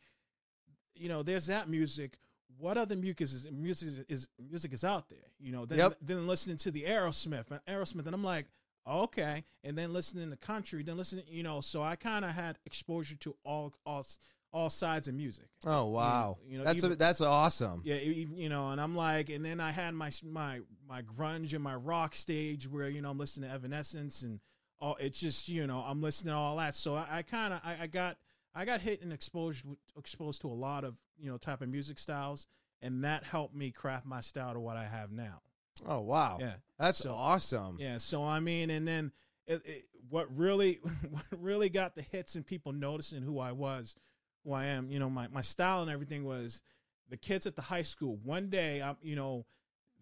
you 0.95 1.09
know, 1.09 1.23
there's 1.23 1.47
that 1.47 1.69
music. 1.69 2.19
What 2.59 2.77
other 2.77 2.95
music 2.95 3.21
is 3.21 3.47
music 3.51 4.05
is, 4.09 4.27
music 4.37 4.73
is 4.73 4.83
out 4.83 5.09
there? 5.09 5.31
You 5.39 5.51
know, 5.51 5.65
then 5.65 5.77
Yep. 5.79 5.97
then 6.01 6.27
listening 6.27 6.57
to 6.57 6.71
the 6.71 6.83
Aerosmith 6.83 7.49
and 7.51 7.63
Aerosmith, 7.65 8.05
and 8.05 8.13
I'm 8.13 8.23
like, 8.23 8.47
okay, 8.85 9.45
and 9.63 9.77
then 9.77 9.93
listening 9.93 10.29
to 10.29 10.37
country, 10.37 10.83
then 10.83 10.97
listening, 10.97 11.25
you 11.29 11.43
know, 11.43 11.61
so 11.61 11.81
I 11.81 11.95
kind 11.95 12.25
of 12.25 12.31
had 12.31 12.59
exposure 12.65 13.15
to 13.17 13.35
all 13.43 13.73
all 13.85 14.05
all 14.51 14.69
sides 14.69 15.07
of 15.07 15.13
music. 15.13 15.45
Oh 15.65 15.85
wow, 15.85 16.37
you 16.45 16.57
know, 16.57 16.63
that's 16.63 16.83
a, 16.83 16.95
that's 16.95 17.21
awesome. 17.21 17.81
Yeah, 17.85 17.95
you 17.95 18.49
know, 18.49 18.71
and 18.71 18.81
I'm 18.81 18.95
like, 18.95 19.29
and 19.29 19.45
then 19.45 19.59
I 19.59 19.71
had 19.71 19.93
my 19.93 20.11
my 20.23 20.59
my 20.87 21.01
grunge 21.01 21.53
and 21.53 21.63
my 21.63 21.75
rock 21.75 22.15
stage 22.15 22.67
where 22.67 22.89
you 22.89 23.01
know 23.01 23.09
I'm 23.11 23.17
listening 23.17 23.49
to 23.49 23.55
Evanescence 23.55 24.23
and 24.23 24.39
all. 24.79 24.97
It's 24.99 25.19
just 25.19 25.49
you 25.49 25.65
know 25.67 25.83
I'm 25.85 26.01
listening 26.01 26.33
to 26.33 26.37
all 26.37 26.57
that. 26.57 26.75
So 26.75 26.95
I, 26.95 27.05
I 27.11 27.21
kind 27.21 27.53
of 27.53 27.61
I, 27.63 27.83
I 27.83 27.87
got 27.87 28.17
I 28.55 28.65
got 28.65 28.81
hit 28.81 29.01
and 29.01 29.13
exposed 29.13 29.65
exposed 29.97 30.41
to 30.41 30.47
a 30.47 30.53
lot 30.53 30.83
of 30.83 30.95
you 31.17 31.29
know 31.29 31.37
type 31.37 31.61
of 31.61 31.69
music 31.69 31.99
styles, 31.99 32.47
and 32.81 33.03
that 33.03 33.23
helped 33.23 33.55
me 33.55 33.71
craft 33.71 34.05
my 34.05 34.21
style 34.21 34.53
to 34.53 34.59
what 34.59 34.77
I 34.77 34.85
have 34.85 35.11
now. 35.11 35.41
Oh 35.87 36.01
wow, 36.01 36.37
Yeah, 36.41 36.55
that's 36.77 36.99
So- 36.99 37.13
awesome. 37.13 37.77
yeah. 37.79 37.97
So 37.99 38.23
I 38.23 38.39
mean, 38.39 38.69
and 38.69 38.87
then 38.87 39.11
it, 39.47 39.61
it, 39.65 39.85
what 40.09 40.27
really 40.35 40.79
what 41.09 41.23
really 41.31 41.69
got 41.69 41.95
the 41.95 42.01
hits 42.01 42.35
and 42.35 42.45
people 42.45 42.71
noticing 42.73 43.21
who 43.21 43.39
I 43.39 43.51
was, 43.53 43.95
who 44.43 44.51
I 44.53 44.65
am, 44.65 44.91
you 44.91 44.99
know, 44.99 45.09
my 45.09 45.27
my 45.29 45.41
style 45.41 45.81
and 45.81 45.89
everything 45.91 46.25
was 46.25 46.63
the 47.09 47.17
kids 47.17 47.45
at 47.47 47.55
the 47.55 47.61
high 47.61 47.81
school. 47.83 48.17
One 48.23 48.49
day, 48.49 48.81
I'm, 48.81 48.97
you 49.01 49.15
know, 49.15 49.45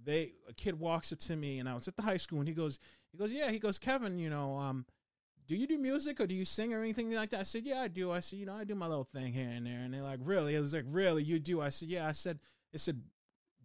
they 0.03 0.33
a 0.49 0.53
kid 0.53 0.79
walks 0.79 1.13
up 1.13 1.19
to 1.19 1.35
me 1.35 1.59
and 1.59 1.69
I 1.69 1.73
was 1.75 1.87
at 1.87 1.95
the 1.95 2.01
high 2.01 2.17
school 2.17 2.39
and 2.39 2.47
he 2.47 2.53
goes, 2.53 2.79
he 3.11 3.17
goes, 3.17 3.31
yeah, 3.31 3.49
he 3.51 3.59
goes, 3.59 3.77
Kevin, 3.79 4.17
you 4.19 4.29
know, 4.29 4.55
um, 4.55 4.85
do 5.47 5.55
you 5.55 5.65
do 5.65 5.77
music 5.77 6.19
or 6.19 6.27
do 6.27 6.35
you 6.35 6.45
sing 6.45 6.73
or 6.73 6.81
anything 6.81 7.09
like 7.11 7.29
that? 7.29 7.39
I 7.39 7.43
said, 7.43 7.65
yeah, 7.65 7.81
I 7.81 7.87
do. 7.87 8.11
I 8.11 8.19
said, 8.19 8.39
you 8.39 8.45
know, 8.45 8.53
I 8.53 8.65
do 8.65 8.75
my 8.75 8.87
little 8.87 9.05
thing 9.05 9.31
here 9.31 9.49
and 9.49 9.65
there. 9.65 9.79
And 9.79 9.93
they're 9.93 10.01
like, 10.01 10.19
really? 10.21 10.55
It 10.55 10.59
was 10.59 10.73
like, 10.73 10.85
really, 10.87 11.23
you 11.23 11.39
do? 11.39 11.61
I 11.61 11.69
said, 11.69 11.87
yeah. 11.89 12.07
I 12.07 12.11
said, 12.11 12.39
I 12.73 12.77
said, 12.77 13.01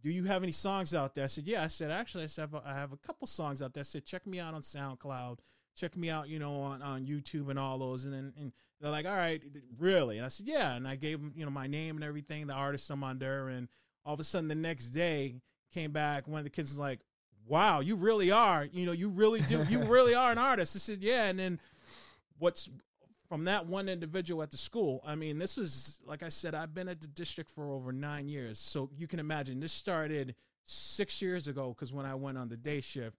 do 0.02 0.10
you 0.10 0.24
have 0.24 0.42
any 0.42 0.52
songs 0.52 0.94
out 0.94 1.14
there? 1.14 1.24
I 1.24 1.28
said, 1.28 1.46
yeah. 1.46 1.64
I 1.64 1.68
said, 1.68 1.90
actually, 1.90 2.24
I 2.24 2.28
said, 2.28 2.50
I 2.64 2.74
have 2.74 2.92
a 2.92 2.96
couple 2.96 3.26
songs 3.26 3.60
out 3.60 3.74
there. 3.74 3.82
I 3.82 3.84
said, 3.84 4.04
check 4.04 4.26
me 4.26 4.38
out 4.38 4.54
on 4.54 4.62
SoundCloud. 4.62 5.38
Check 5.74 5.96
me 5.96 6.10
out, 6.10 6.28
you 6.28 6.38
know, 6.38 6.60
on, 6.60 6.82
on 6.82 7.06
YouTube 7.06 7.50
and 7.50 7.59
all 7.59 7.78
those. 7.78 8.04
And 8.04 8.14
then 8.14 8.32
and 8.38 8.52
they're 8.80 8.90
like, 8.90 9.06
all 9.06 9.16
right, 9.16 9.42
really? 9.78 10.18
And 10.18 10.26
I 10.26 10.28
said, 10.28 10.46
yeah. 10.46 10.74
And 10.74 10.86
I 10.86 10.96
gave 10.96 11.18
them, 11.18 11.32
you 11.34 11.44
know, 11.44 11.50
my 11.50 11.66
name 11.66 11.96
and 11.96 12.04
everything, 12.04 12.46
the 12.46 12.52
artist 12.52 12.90
I'm 12.90 13.02
under. 13.02 13.48
And 13.48 13.68
all 14.04 14.14
of 14.14 14.20
a 14.20 14.24
sudden 14.24 14.48
the 14.48 14.54
next 14.54 14.90
day 14.90 15.36
came 15.72 15.92
back, 15.92 16.28
one 16.28 16.38
of 16.38 16.44
the 16.44 16.50
kids 16.50 16.72
was 16.72 16.78
like, 16.78 17.00
wow, 17.46 17.80
you 17.80 17.96
really 17.96 18.30
are, 18.30 18.68
you 18.72 18.86
know, 18.86 18.92
you 18.92 19.09
really 19.09 19.40
do, 19.42 19.64
you 19.68 19.80
really 19.80 20.14
are 20.14 20.30
an 20.30 20.38
artist. 20.38 20.76
I 20.76 20.78
said, 20.78 21.02
yeah. 21.02 21.24
And 21.24 21.38
then 21.38 21.60
what's 22.43 22.69
from 23.28 23.44
that 23.44 23.66
one 23.66 23.89
individual 23.89 24.43
at 24.43 24.51
the 24.51 24.56
school, 24.56 25.01
I 25.06 25.14
mean, 25.14 25.39
this 25.39 25.56
was, 25.56 26.01
like 26.05 26.23
I 26.23 26.28
said, 26.28 26.55
I've 26.55 26.74
been 26.74 26.89
at 26.89 27.01
the 27.01 27.06
district 27.06 27.48
for 27.48 27.70
over 27.70 27.93
nine 27.93 28.28
years. 28.28 28.59
So 28.59 28.90
you 28.94 29.06
can 29.06 29.20
imagine 29.20 29.60
this 29.60 29.73
started 29.73 30.35
six 30.66 31.23
years 31.23 31.47
ago 31.48 31.69
because 31.69 31.93
when 31.93 32.05
I 32.05 32.14
went 32.14 32.36
on 32.36 32.48
the 32.48 32.56
day 32.56 32.81
shift, 32.81 33.16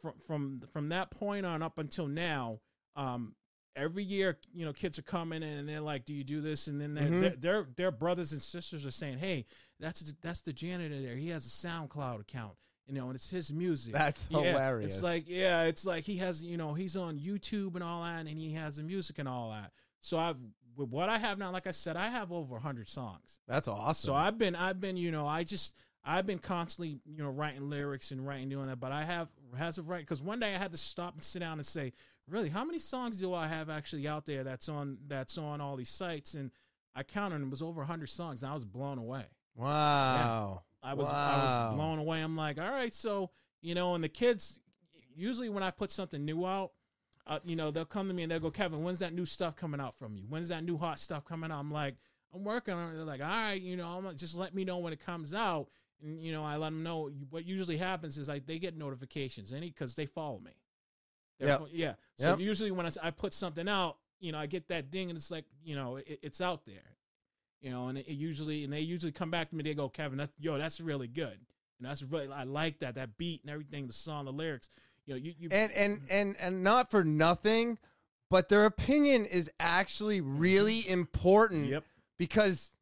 from 0.00 0.14
from 0.18 0.62
from 0.72 0.88
that 0.88 1.10
point 1.10 1.46
on 1.46 1.62
up 1.62 1.78
until 1.78 2.08
now, 2.08 2.58
um, 2.96 3.34
every 3.76 4.02
year, 4.02 4.38
you 4.52 4.64
know, 4.64 4.72
kids 4.72 4.98
are 4.98 5.02
coming 5.02 5.42
in 5.42 5.48
and 5.58 5.68
they're 5.68 5.80
like, 5.80 6.04
"Do 6.04 6.14
you 6.14 6.24
do 6.24 6.40
this?" 6.40 6.66
And 6.66 6.80
then 6.80 6.94
their 6.94 7.08
Mhm. 7.10 7.20
their, 7.20 7.36
their 7.36 7.68
their 7.76 7.90
brothers 7.92 8.32
and 8.32 8.42
sisters 8.42 8.84
are 8.84 8.90
saying, 8.90 9.18
"Hey, 9.18 9.44
that's 9.78 10.00
that's 10.20 10.40
the 10.40 10.52
janitor 10.52 11.00
there. 11.00 11.16
He 11.16 11.28
has 11.28 11.46
a 11.46 11.50
SoundCloud 11.50 12.20
account, 12.22 12.56
you 12.86 12.94
know, 12.94 13.06
and 13.06 13.14
it's 13.14 13.30
his 13.30 13.52
music." 13.52 13.92
That's 13.92 14.28
Yeah, 14.30 14.42
hilarious. 14.42 14.94
It's 14.94 15.02
like, 15.02 15.24
yeah, 15.26 15.62
it's 15.64 15.84
like 15.86 16.04
he 16.04 16.16
has, 16.18 16.42
you 16.42 16.56
know, 16.56 16.74
he's 16.74 16.96
on 16.96 17.18
YouTube 17.18 17.74
and 17.74 17.82
all 17.84 18.02
that, 18.02 18.20
and 18.20 18.28
he 18.28 18.52
has 18.54 18.76
the 18.76 18.82
music 18.82 19.18
and 19.18 19.28
all 19.28 19.50
that. 19.50 19.72
So 20.00 20.18
I've 20.18 20.36
with 20.76 20.88
what 20.88 21.08
I 21.08 21.18
have 21.18 21.38
now, 21.38 21.50
like 21.52 21.66
I 21.66 21.70
said, 21.70 21.96
I 21.96 22.08
have 22.08 22.32
over 22.32 22.58
hundred 22.58 22.88
songs. 22.88 23.40
that's 23.46 23.68
awesome. 23.68 24.08
So 24.08 24.14
I've 24.14 24.38
been, 24.38 24.56
I've 24.56 24.80
been, 24.80 24.96
you 24.96 25.12
know, 25.12 25.26
I 25.26 25.44
just, 25.44 25.72
I've 26.04 26.26
been 26.26 26.40
constantly, 26.40 26.98
you 27.06 27.22
know, 27.22 27.30
writing 27.30 27.70
lyrics 27.70 28.10
and 28.10 28.26
writing 28.26 28.48
doing 28.48 28.66
that. 28.66 28.80
But 28.80 28.90
I 28.92 29.04
have 29.04 29.28
has 29.56 29.78
of 29.78 29.88
right 29.88 30.00
because 30.00 30.20
one 30.20 30.40
day 30.40 30.54
I 30.54 30.58
had 30.58 30.72
to 30.72 30.78
stop 30.78 31.14
and 31.14 31.22
sit 31.22 31.38
down 31.40 31.58
and 31.58 31.66
say, 31.66 31.92
really, 32.28 32.48
how 32.48 32.64
many 32.64 32.78
songs 32.78 33.18
do 33.18 33.32
I 33.34 33.46
have 33.46 33.70
actually 33.70 34.08
out 34.08 34.26
there 34.26 34.42
that's 34.44 34.68
on 34.68 34.98
that's 35.06 35.38
on 35.38 35.60
all 35.60 35.76
these 35.76 35.90
sites? 35.90 36.34
And 36.34 36.50
I 36.96 37.02
counted, 37.04 37.36
and 37.36 37.44
it 37.46 37.50
was 37.50 37.62
over 37.62 37.84
hundred 37.84 38.08
songs, 38.08 38.42
and 38.42 38.50
I 38.50 38.54
was 38.54 38.64
blown 38.64 38.98
away. 38.98 39.24
wow. 39.56 40.62
I 40.84 40.94
was 40.94 41.08
I 41.10 41.44
was 41.44 41.74
blown 41.76 41.98
away. 41.98 42.20
I'm 42.20 42.36
like, 42.36 42.58
all 42.58 42.70
right, 42.70 42.92
so 42.92 43.30
you 43.62 43.74
know, 43.74 43.94
and 43.94 44.04
the 44.04 44.08
kids 44.08 44.60
usually 45.16 45.48
when 45.48 45.62
I 45.62 45.70
put 45.70 45.90
something 45.90 46.24
new 46.24 46.44
out, 46.44 46.72
uh, 47.26 47.38
you 47.44 47.56
know, 47.56 47.70
they'll 47.70 47.84
come 47.84 48.08
to 48.08 48.14
me 48.14 48.22
and 48.24 48.30
they'll 48.32 48.40
go, 48.40 48.50
Kevin, 48.50 48.82
when's 48.82 48.98
that 48.98 49.14
new 49.14 49.24
stuff 49.24 49.56
coming 49.56 49.80
out 49.80 49.94
from 49.96 50.16
you? 50.16 50.24
When's 50.28 50.48
that 50.48 50.64
new 50.64 50.76
hot 50.76 50.98
stuff 50.98 51.24
coming 51.24 51.50
out? 51.50 51.58
I'm 51.58 51.72
like, 51.72 51.94
I'm 52.34 52.44
working 52.44 52.74
on 52.74 52.90
it. 52.90 52.96
They're 52.96 53.04
like, 53.04 53.22
all 53.22 53.28
right, 53.28 53.60
you 53.60 53.76
know, 53.76 53.88
I'm 53.88 54.04
like, 54.04 54.16
just 54.16 54.36
let 54.36 54.54
me 54.54 54.64
know 54.64 54.78
when 54.78 54.92
it 54.92 55.00
comes 55.04 55.32
out. 55.32 55.68
And 56.02 56.20
you 56.20 56.32
know, 56.32 56.44
I 56.44 56.56
let 56.56 56.70
them 56.70 56.82
know. 56.82 57.10
What 57.30 57.46
usually 57.46 57.78
happens 57.78 58.18
is 58.18 58.28
like 58.28 58.46
they 58.46 58.58
get 58.58 58.76
notifications, 58.76 59.52
any 59.52 59.68
because 59.70 59.94
they 59.94 60.06
follow 60.06 60.40
me. 60.40 60.52
Yep. 61.40 61.62
Yeah. 61.72 61.94
So 62.18 62.30
Yep. 62.30 62.40
usually 62.40 62.70
when 62.70 62.86
I 63.02 63.10
put 63.10 63.32
something 63.32 63.68
out, 63.68 63.96
you 64.20 64.32
know, 64.32 64.38
I 64.38 64.46
get 64.46 64.68
that 64.68 64.90
ding 64.90 65.10
and 65.10 65.16
it's 65.16 65.30
like, 65.30 65.44
you 65.62 65.76
know, 65.76 65.96
it, 65.96 66.20
it's 66.22 66.40
out 66.40 66.64
there. 66.66 66.93
You 67.64 67.70
know, 67.70 67.88
and 67.88 67.96
it, 67.96 68.08
usually 68.08 68.62
and 68.64 68.72
they 68.72 68.80
usually 68.80 69.10
come 69.10 69.30
back 69.30 69.48
to 69.48 69.56
me. 69.56 69.62
They 69.64 69.72
go, 69.72 69.88
Kevin, 69.88 70.18
that's, 70.18 70.32
yo, 70.38 70.58
that's 70.58 70.82
really 70.82 71.08
good. 71.08 71.38
And 71.78 71.88
that's 71.88 72.02
really 72.02 72.28
I 72.30 72.44
like 72.44 72.80
that 72.80 72.96
that 72.96 73.16
beat 73.16 73.40
and 73.42 73.50
everything, 73.50 73.86
the 73.86 73.94
song, 73.94 74.26
the 74.26 74.32
lyrics. 74.32 74.68
You 75.06 75.14
know, 75.14 75.18
you, 75.18 75.32
you 75.38 75.48
and 75.50 75.72
and 75.72 75.96
mm-hmm. 75.96 76.06
and 76.10 76.36
and 76.38 76.62
not 76.62 76.90
for 76.90 77.04
nothing, 77.04 77.78
but 78.28 78.50
their 78.50 78.66
opinion 78.66 79.24
is 79.24 79.50
actually 79.58 80.20
mm-hmm. 80.20 80.38
really 80.38 80.88
important 80.88 81.68
yep, 81.68 81.84
because 82.18 82.72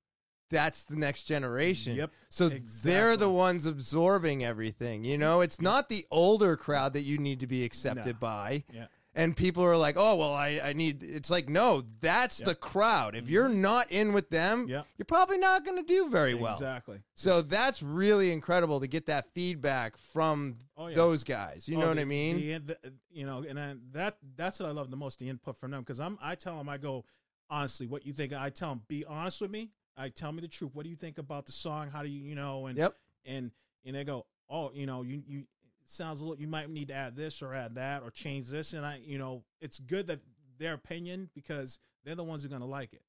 that's 0.50 0.84
the 0.84 0.96
next 0.96 1.24
generation. 1.24 1.94
Yep, 1.96 2.10
So 2.28 2.50
they're 2.82 3.16
the 3.16 3.30
ones 3.30 3.66
absorbing 3.66 4.44
everything. 4.44 5.04
You 5.04 5.12
mm-hmm. 5.12 5.20
know, 5.20 5.40
it's 5.42 5.60
not 5.62 5.90
the 5.90 6.06
older 6.10 6.56
crowd 6.56 6.92
that 6.94 7.02
you 7.02 7.18
need 7.18 7.38
to 7.40 7.46
be 7.46 7.64
accepted 7.64 8.16
No. 8.16 8.20
by. 8.20 8.64
Yeah. 8.72 8.86
And 9.14 9.36
people 9.36 9.62
are 9.64 9.76
like, 9.76 9.96
"Oh, 9.98 10.16
well, 10.16 10.32
I, 10.32 10.60
I 10.64 10.72
need." 10.72 11.02
It's 11.02 11.30
like, 11.30 11.48
no, 11.48 11.82
that's 12.00 12.40
Yep. 12.40 12.48
the 12.48 12.54
crowd. 12.54 13.14
If 13.14 13.24
mm-hmm. 13.24 13.32
you're 13.32 13.48
not 13.48 13.90
in 13.92 14.12
with 14.12 14.30
them, 14.30 14.68
Yep. 14.68 14.86
you're 14.96 15.04
probably 15.06 15.38
not 15.38 15.64
going 15.64 15.76
to 15.76 15.86
do 15.86 16.08
very 16.08 16.34
well. 16.34 16.52
Exactly. 16.54 17.00
So 17.14 17.42
that's 17.42 17.82
really 17.82 18.32
incredible 18.32 18.80
to 18.80 18.86
get 18.86 19.06
that 19.06 19.32
feedback 19.34 19.96
from 19.98 20.56
Oh, 20.76 20.86
yeah. 20.88 20.94
those 20.96 21.24
guys. 21.24 21.68
You 21.68 21.76
Oh, 21.76 21.80
know 21.82 21.88
what 21.88 21.98
I 21.98 22.04
mean? 22.04 22.36
the- 22.38 22.78
the- 22.82 22.94
you 23.10 23.26
know, 23.26 23.44
and 23.46 23.58
then 23.58 23.82
that 23.92 24.16
that's 24.36 24.60
what 24.60 24.68
I 24.68 24.72
love 24.72 24.90
the 24.90 24.96
most 24.96 25.18
the 25.18 25.28
input 25.28 25.56
from 25.58 25.70
them 25.72 25.82
because 25.82 26.00
I'm 26.00 26.18
I 26.22 26.34
tell 26.34 26.56
them 26.56 26.68
I 26.68 26.78
go 26.78 27.04
honestly 27.50 27.86
what 27.86 28.06
you 28.06 28.12
think 28.14 28.32
I 28.32 28.48
tell 28.48 28.70
them 28.70 28.82
be 28.88 29.04
honest 29.04 29.40
with 29.42 29.50
me 29.50 29.70
I 29.94 30.08
tell 30.08 30.32
me 30.32 30.40
the 30.40 30.48
truth 30.48 30.70
what 30.74 30.84
do 30.84 30.90
you 30.90 30.96
think 30.96 31.18
about 31.18 31.44
the 31.44 31.52
song 31.52 31.90
how 31.90 32.02
do 32.02 32.08
you 32.08 32.22
you 32.22 32.34
know 32.34 32.64
and 32.66 32.78
Yep. 32.78 32.94
and 33.26 33.50
and 33.84 33.94
they 33.94 34.04
go 34.04 34.24
oh 34.48 34.70
you 34.72 34.86
know 34.86 35.02
you 35.02 35.22
you 35.26 35.44
sounds 35.92 36.20
a 36.20 36.24
little 36.24 36.40
you 36.40 36.48
might 36.48 36.68
need 36.70 36.88
to 36.88 36.94
add 36.94 37.14
this 37.16 37.42
or 37.42 37.54
add 37.54 37.74
that 37.76 38.02
or 38.02 38.10
change 38.10 38.48
this 38.48 38.72
and 38.72 38.84
I 38.84 39.00
you 39.04 39.18
know 39.18 39.44
it's 39.60 39.78
good 39.78 40.06
that 40.08 40.20
their 40.58 40.74
opinion 40.74 41.30
because 41.34 41.78
they're 42.04 42.14
the 42.14 42.24
ones 42.24 42.42
who 42.42 42.48
are 42.48 42.52
gonna 42.52 42.66
like 42.66 42.92
it 42.92 43.02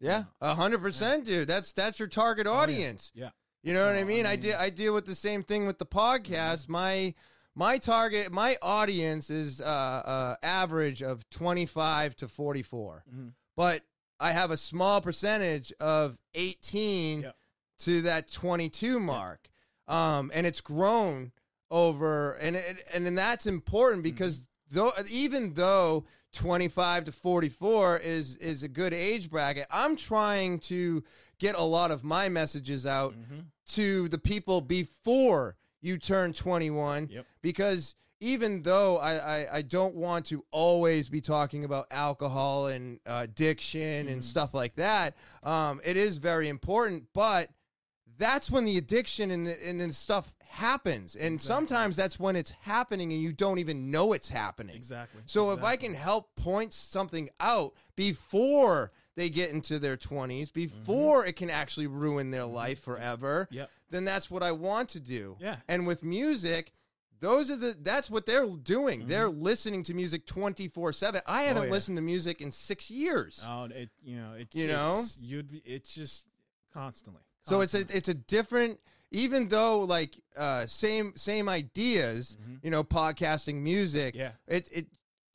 Yeah, 0.00 0.24
a 0.40 0.54
hundred 0.54 0.80
percent, 0.80 1.24
dude. 1.24 1.46
That's 1.48 1.72
that's 1.72 1.98
your 1.98 2.08
target 2.08 2.46
Oh, 2.46 2.52
yeah. 2.52 2.58
audience. 2.60 3.12
yeah 3.14 3.30
You 3.62 3.74
know 3.74 3.84
what 3.86 3.92
So, 3.92 3.98
I 3.98 4.00
I 4.00 4.04
mean? 4.04 4.26
I, 4.26 4.30
mean- 4.32 4.40
de- 4.40 4.60
I 4.60 4.70
deal 4.70 4.94
with 4.94 5.06
the 5.06 5.14
same 5.14 5.42
thing 5.42 5.66
with 5.66 5.78
the 5.78 5.86
podcast. 5.86 6.68
My 6.68 7.14
my 7.54 7.78
target, 7.78 8.32
my 8.32 8.56
audience 8.62 9.28
is 9.28 9.60
uh, 9.60 9.64
uh, 9.64 10.36
average 10.42 11.02
of 11.02 11.28
twenty 11.30 11.66
five 11.66 12.16
to 12.16 12.28
forty 12.28 12.62
Mhm. 12.62 13.34
but 13.56 13.82
I 14.18 14.32
have 14.32 14.50
a 14.50 14.56
small 14.56 15.00
percentage 15.00 15.72
of 15.80 16.18
eighteen 16.34 17.22
Yep. 17.22 17.36
to 17.80 18.02
that 18.02 18.30
twenty 18.30 18.68
two 18.68 19.00
mark, 19.00 19.48
um, 19.88 20.30
and 20.34 20.46
it's 20.46 20.60
grown 20.60 21.32
over, 21.70 22.32
and 22.34 22.56
it, 22.56 22.82
and 22.92 23.04
then 23.06 23.14
that's 23.14 23.46
important 23.46 24.02
because 24.02 24.46
though 24.70 24.90
even 25.10 25.54
though 25.54 26.04
25 26.32 27.04
to 27.06 27.12
44 27.12 27.98
is 27.98 28.36
is 28.36 28.62
a 28.62 28.68
good 28.68 28.94
age 28.94 29.28
bracket 29.28 29.66
i'm 29.68 29.96
trying 29.96 30.60
to 30.60 31.02
get 31.40 31.56
a 31.56 31.62
lot 31.62 31.90
of 31.90 32.04
my 32.04 32.28
messages 32.28 32.86
out 32.86 33.12
Mhm. 33.14 33.46
to 33.66 34.08
the 34.08 34.18
people 34.18 34.60
before 34.60 35.56
you 35.80 35.98
turn 35.98 36.32
21 36.32 37.08
Yep. 37.10 37.26
because 37.42 37.96
even 38.20 38.62
though 38.62 38.98
I, 38.98 39.14
I, 39.16 39.56
I 39.56 39.62
don't 39.62 39.94
want 39.96 40.26
to 40.26 40.44
always 40.52 41.08
be 41.08 41.20
talking 41.22 41.64
about 41.64 41.86
alcohol 41.90 42.66
and 42.68 43.00
uh, 43.06 43.22
addiction 43.24 44.06
and 44.08 44.20
Mhm. 44.20 44.24
stuff 44.24 44.52
like 44.54 44.74
that, 44.76 45.16
um, 45.42 45.80
it 45.82 45.96
is 45.96 46.18
very 46.18 46.48
important. 46.50 47.06
But 47.14 47.48
that's 48.18 48.50
when 48.50 48.66
the 48.66 48.76
addiction 48.76 49.30
and 49.30 49.46
the, 49.46 49.66
and 49.66 49.80
the 49.80 49.90
stuff 49.94 50.34
happens, 50.50 51.14
and 51.14 51.34
Exactly. 51.34 51.46
sometimes 51.46 51.96
that's 51.96 52.18
when 52.18 52.36
it's 52.36 52.50
happening 52.62 53.12
and 53.12 53.22
you 53.22 53.32
don't 53.32 53.58
even 53.58 53.90
know 53.90 54.12
it's 54.12 54.28
happening. 54.30 54.76
exactly 54.76 55.22
So 55.26 55.52
if 55.52 55.62
I 55.62 55.76
can 55.76 55.94
help 55.94 56.34
point 56.36 56.74
something 56.74 57.30
out 57.38 57.74
before 57.96 58.90
they 59.16 59.30
get 59.30 59.50
into 59.50 59.78
their 59.78 59.96
20s, 59.96 60.52
before 60.52 61.24
it 61.26 61.36
can 61.36 61.50
actually 61.50 61.86
ruin 61.86 62.30
their 62.30 62.46
life 62.46 62.80
forever, 62.82 63.48
Yep. 63.50 63.70
then 63.90 64.04
that's 64.04 64.30
what 64.30 64.42
I 64.42 64.52
want 64.52 64.88
to 64.90 65.00
do. 65.00 65.36
Yeah. 65.40 65.56
And 65.68 65.86
with 65.86 66.02
music, 66.02 66.72
those 67.20 67.50
are 67.50 67.56
the 67.56 67.76
that's 67.80 68.08
what 68.10 68.24
they're 68.26 68.46
doing. 68.46 69.06
They're 69.06 69.28
listening 69.28 69.82
to 69.84 69.94
music 69.94 70.26
24/7. 70.26 71.20
I 71.26 71.42
haven't 71.42 71.56
Mm-hmm. 71.56 71.62
Oh, 71.62 71.64
yeah. 71.66 71.70
listened 71.70 71.96
to 71.98 72.02
music 72.02 72.40
in 72.40 72.50
6 72.50 72.90
years. 72.90 73.44
Oh, 73.46 73.64
it 73.64 73.90
you 74.02 74.16
know 74.16 74.32
it 74.32 74.54
You 74.54 74.66
know? 74.68 75.00
it's, 75.02 75.18
you'd 75.20 75.48
be 75.50 75.58
it's 75.66 75.94
just 75.94 76.28
constantly. 76.72 77.22
So 77.42 77.60
it's 77.60 77.74
a 77.74 77.80
it's 77.94 78.08
a 78.08 78.14
different 78.14 78.80
even 79.10 79.48
though 79.48 79.80
like 79.80 80.20
uh 80.36 80.66
same 80.66 81.12
same 81.16 81.48
ideas, 81.48 82.38
you 82.62 82.70
know, 82.70 82.84
podcasting 82.84 83.56
music, 83.62 84.14
Mm-hmm. 84.14 84.20
Yeah. 84.20 84.32
it 84.56 84.68
it 84.72 84.86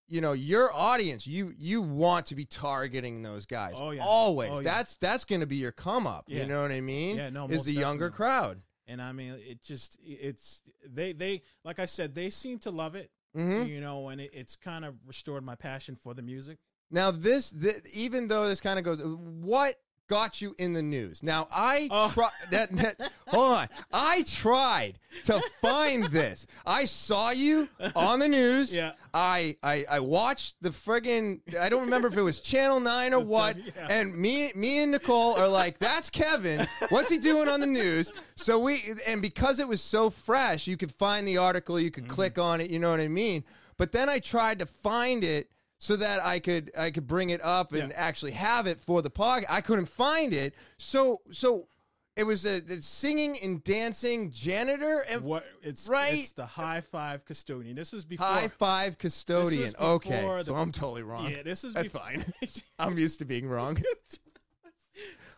you 0.08 0.22
know, 0.22 0.34
your 0.34 0.72
audience, 0.74 1.26
you 1.26 1.52
you 1.58 1.82
want 1.82 2.28
to 2.28 2.36
be 2.36 2.46
targeting 2.46 3.24
those 3.24 3.46
guys. 3.48 3.74
Oh, 3.78 3.90
yeah. 3.90 4.04
Always. 4.06 4.52
Oh, 4.52 4.56
yeah. 4.58 4.62
That's 4.62 4.98
that's 4.98 5.26
going 5.26 5.42
to 5.42 5.48
be 5.48 5.56
your 5.56 5.72
come 5.72 6.06
up, 6.06 6.26
you 6.28 6.46
know 6.46 6.62
what 6.62 6.72
I 6.72 6.80
mean? 6.82 7.18
Yeah, 7.18 7.30
no, 7.32 7.48
Is 7.48 7.66
the 7.66 7.74
younger 7.74 8.10
crowd. 8.12 8.62
and 8.88 9.02
I 9.02 9.12
mean 9.14 9.32
it 9.48 9.64
just 9.64 9.98
it's 10.04 10.62
they 10.88 11.12
they 11.14 11.42
like 11.64 11.80
I 11.80 11.86
said 11.88 12.14
they 12.14 12.30
seem 12.30 12.60
to 12.60 12.72
love 12.72 12.94
it, 12.96 13.10
Mhm. 13.36 13.68
you 13.68 13.82
know, 13.82 14.10
and 14.10 14.22
it, 14.22 14.30
it's 14.32 14.56
kind 14.56 14.86
of 14.86 14.94
restored 15.08 15.44
my 15.44 15.56
passion 15.56 15.96
for 15.96 16.14
the 16.14 16.22
music. 16.22 16.60
Now 16.92 17.10
this, 17.10 17.50
th- 17.52 17.82
even 17.94 18.28
though 18.28 18.48
this 18.48 18.62
kind 18.62 18.78
of 18.78 18.86
goes, 18.86 19.02
what 19.04 19.80
got 20.08 20.42
you 20.42 20.56
in 20.58 20.74
the 20.74 20.82
news? 20.82 21.24
Now 21.24 21.48
I 21.52 21.88
Oh. 21.92 22.10
try 22.12 22.30
that, 22.52 22.76
that. 22.76 23.12
Hold 23.28 23.52
on, 23.58 23.70
I 23.94 24.24
tried 24.24 25.00
to 25.26 25.42
find 25.62 26.06
this. 26.12 26.46
I 26.66 26.86
saw 26.86 27.32
you 27.32 27.70
on 27.96 28.20
the 28.20 28.28
news. 28.28 28.74
Yeah. 28.74 28.92
I 29.14 29.56
I, 29.64 29.86
I 29.90 30.00
watched 30.02 30.56
the 30.62 30.70
friggin' 30.70 31.40
I 31.60 31.70
don't 31.70 31.82
remember 31.82 32.08
if 32.08 32.18
it 32.18 32.22
was 32.22 32.40
Channel 32.40 32.80
Nine 32.80 33.14
or 33.14 33.20
what. 33.22 33.58
Yeah. 33.58 33.88
And 33.90 34.16
me 34.16 34.52
me 34.56 34.80
and 34.80 34.92
Nicole 34.92 35.34
are 35.36 35.48
like, 35.48 35.80
that's 35.80 36.10
Kevin. 36.10 36.68
What's 36.90 37.10
he 37.10 37.18
doing 37.18 37.48
on 37.48 37.60
the 37.62 37.68
news? 37.68 38.12
So 38.36 38.60
we 38.60 38.82
and 39.08 39.22
because 39.22 39.60
it 39.60 39.68
was 39.68 39.82
so 39.82 40.10
fresh, 40.10 40.68
you 40.68 40.78
could 40.78 40.92
find 40.92 41.28
the 41.28 41.38
article, 41.38 41.80
you 41.80 41.92
could 41.92 42.06
Mm-hmm. 42.06 42.14
click 42.14 42.38
on 42.38 42.62
it. 42.62 42.70
You 42.70 42.78
know 42.80 42.92
what 42.92 43.00
I 43.00 43.08
mean? 43.08 43.44
But 43.78 43.92
then 43.92 44.10
I 44.10 44.20
tried 44.20 44.60
to 44.60 44.66
find 44.66 45.24
it 45.24 45.50
so 45.86 45.96
that 45.98 46.24
I 46.26 46.40
could 46.40 46.72
I 46.78 46.90
could 46.92 47.06
bring 47.06 47.30
it 47.30 47.42
up 47.44 47.72
and 47.74 47.92
Yeah. 47.92 47.96
actually 47.98 48.32
have 48.32 48.66
it 48.66 48.80
for 48.80 49.02
the 49.04 49.12
podcast. 49.12 49.46
I 49.50 49.62
couldn't 49.62 49.88
find 49.88 50.34
it, 50.34 50.56
so 50.78 51.22
so 51.32 51.68
it 52.16 52.24
was 52.24 52.46
a, 52.46 52.62
a 52.70 52.82
singing 52.82 53.38
and 53.44 53.64
dancing 53.64 54.32
janitor 54.32 55.02
and 55.10 55.22
What 55.24 55.46
it's 55.62 55.88
Right. 55.90 56.16
It's 56.20 56.32
the 56.32 56.46
high 56.46 56.82
five 56.82 57.24
custodian. 57.26 57.76
This 57.76 57.92
was 57.94 58.06
before. 58.06 58.26
high 58.26 58.48
five 58.48 58.98
custodian. 58.98 59.74
Okay, 59.80 60.22
before 60.22 60.44
so 60.44 60.56
I'm 60.56 60.72
totally 60.72 61.04
wrong. 61.04 61.30
Yeah, 61.30 61.44
this 61.44 61.64
is 61.64 61.74
That's 61.74 61.92
before, 61.92 62.02
fine. 62.08 62.26
I'm 62.80 62.98
used 62.98 63.20
to 63.20 63.26
being 63.26 63.48
wrong. 63.48 63.78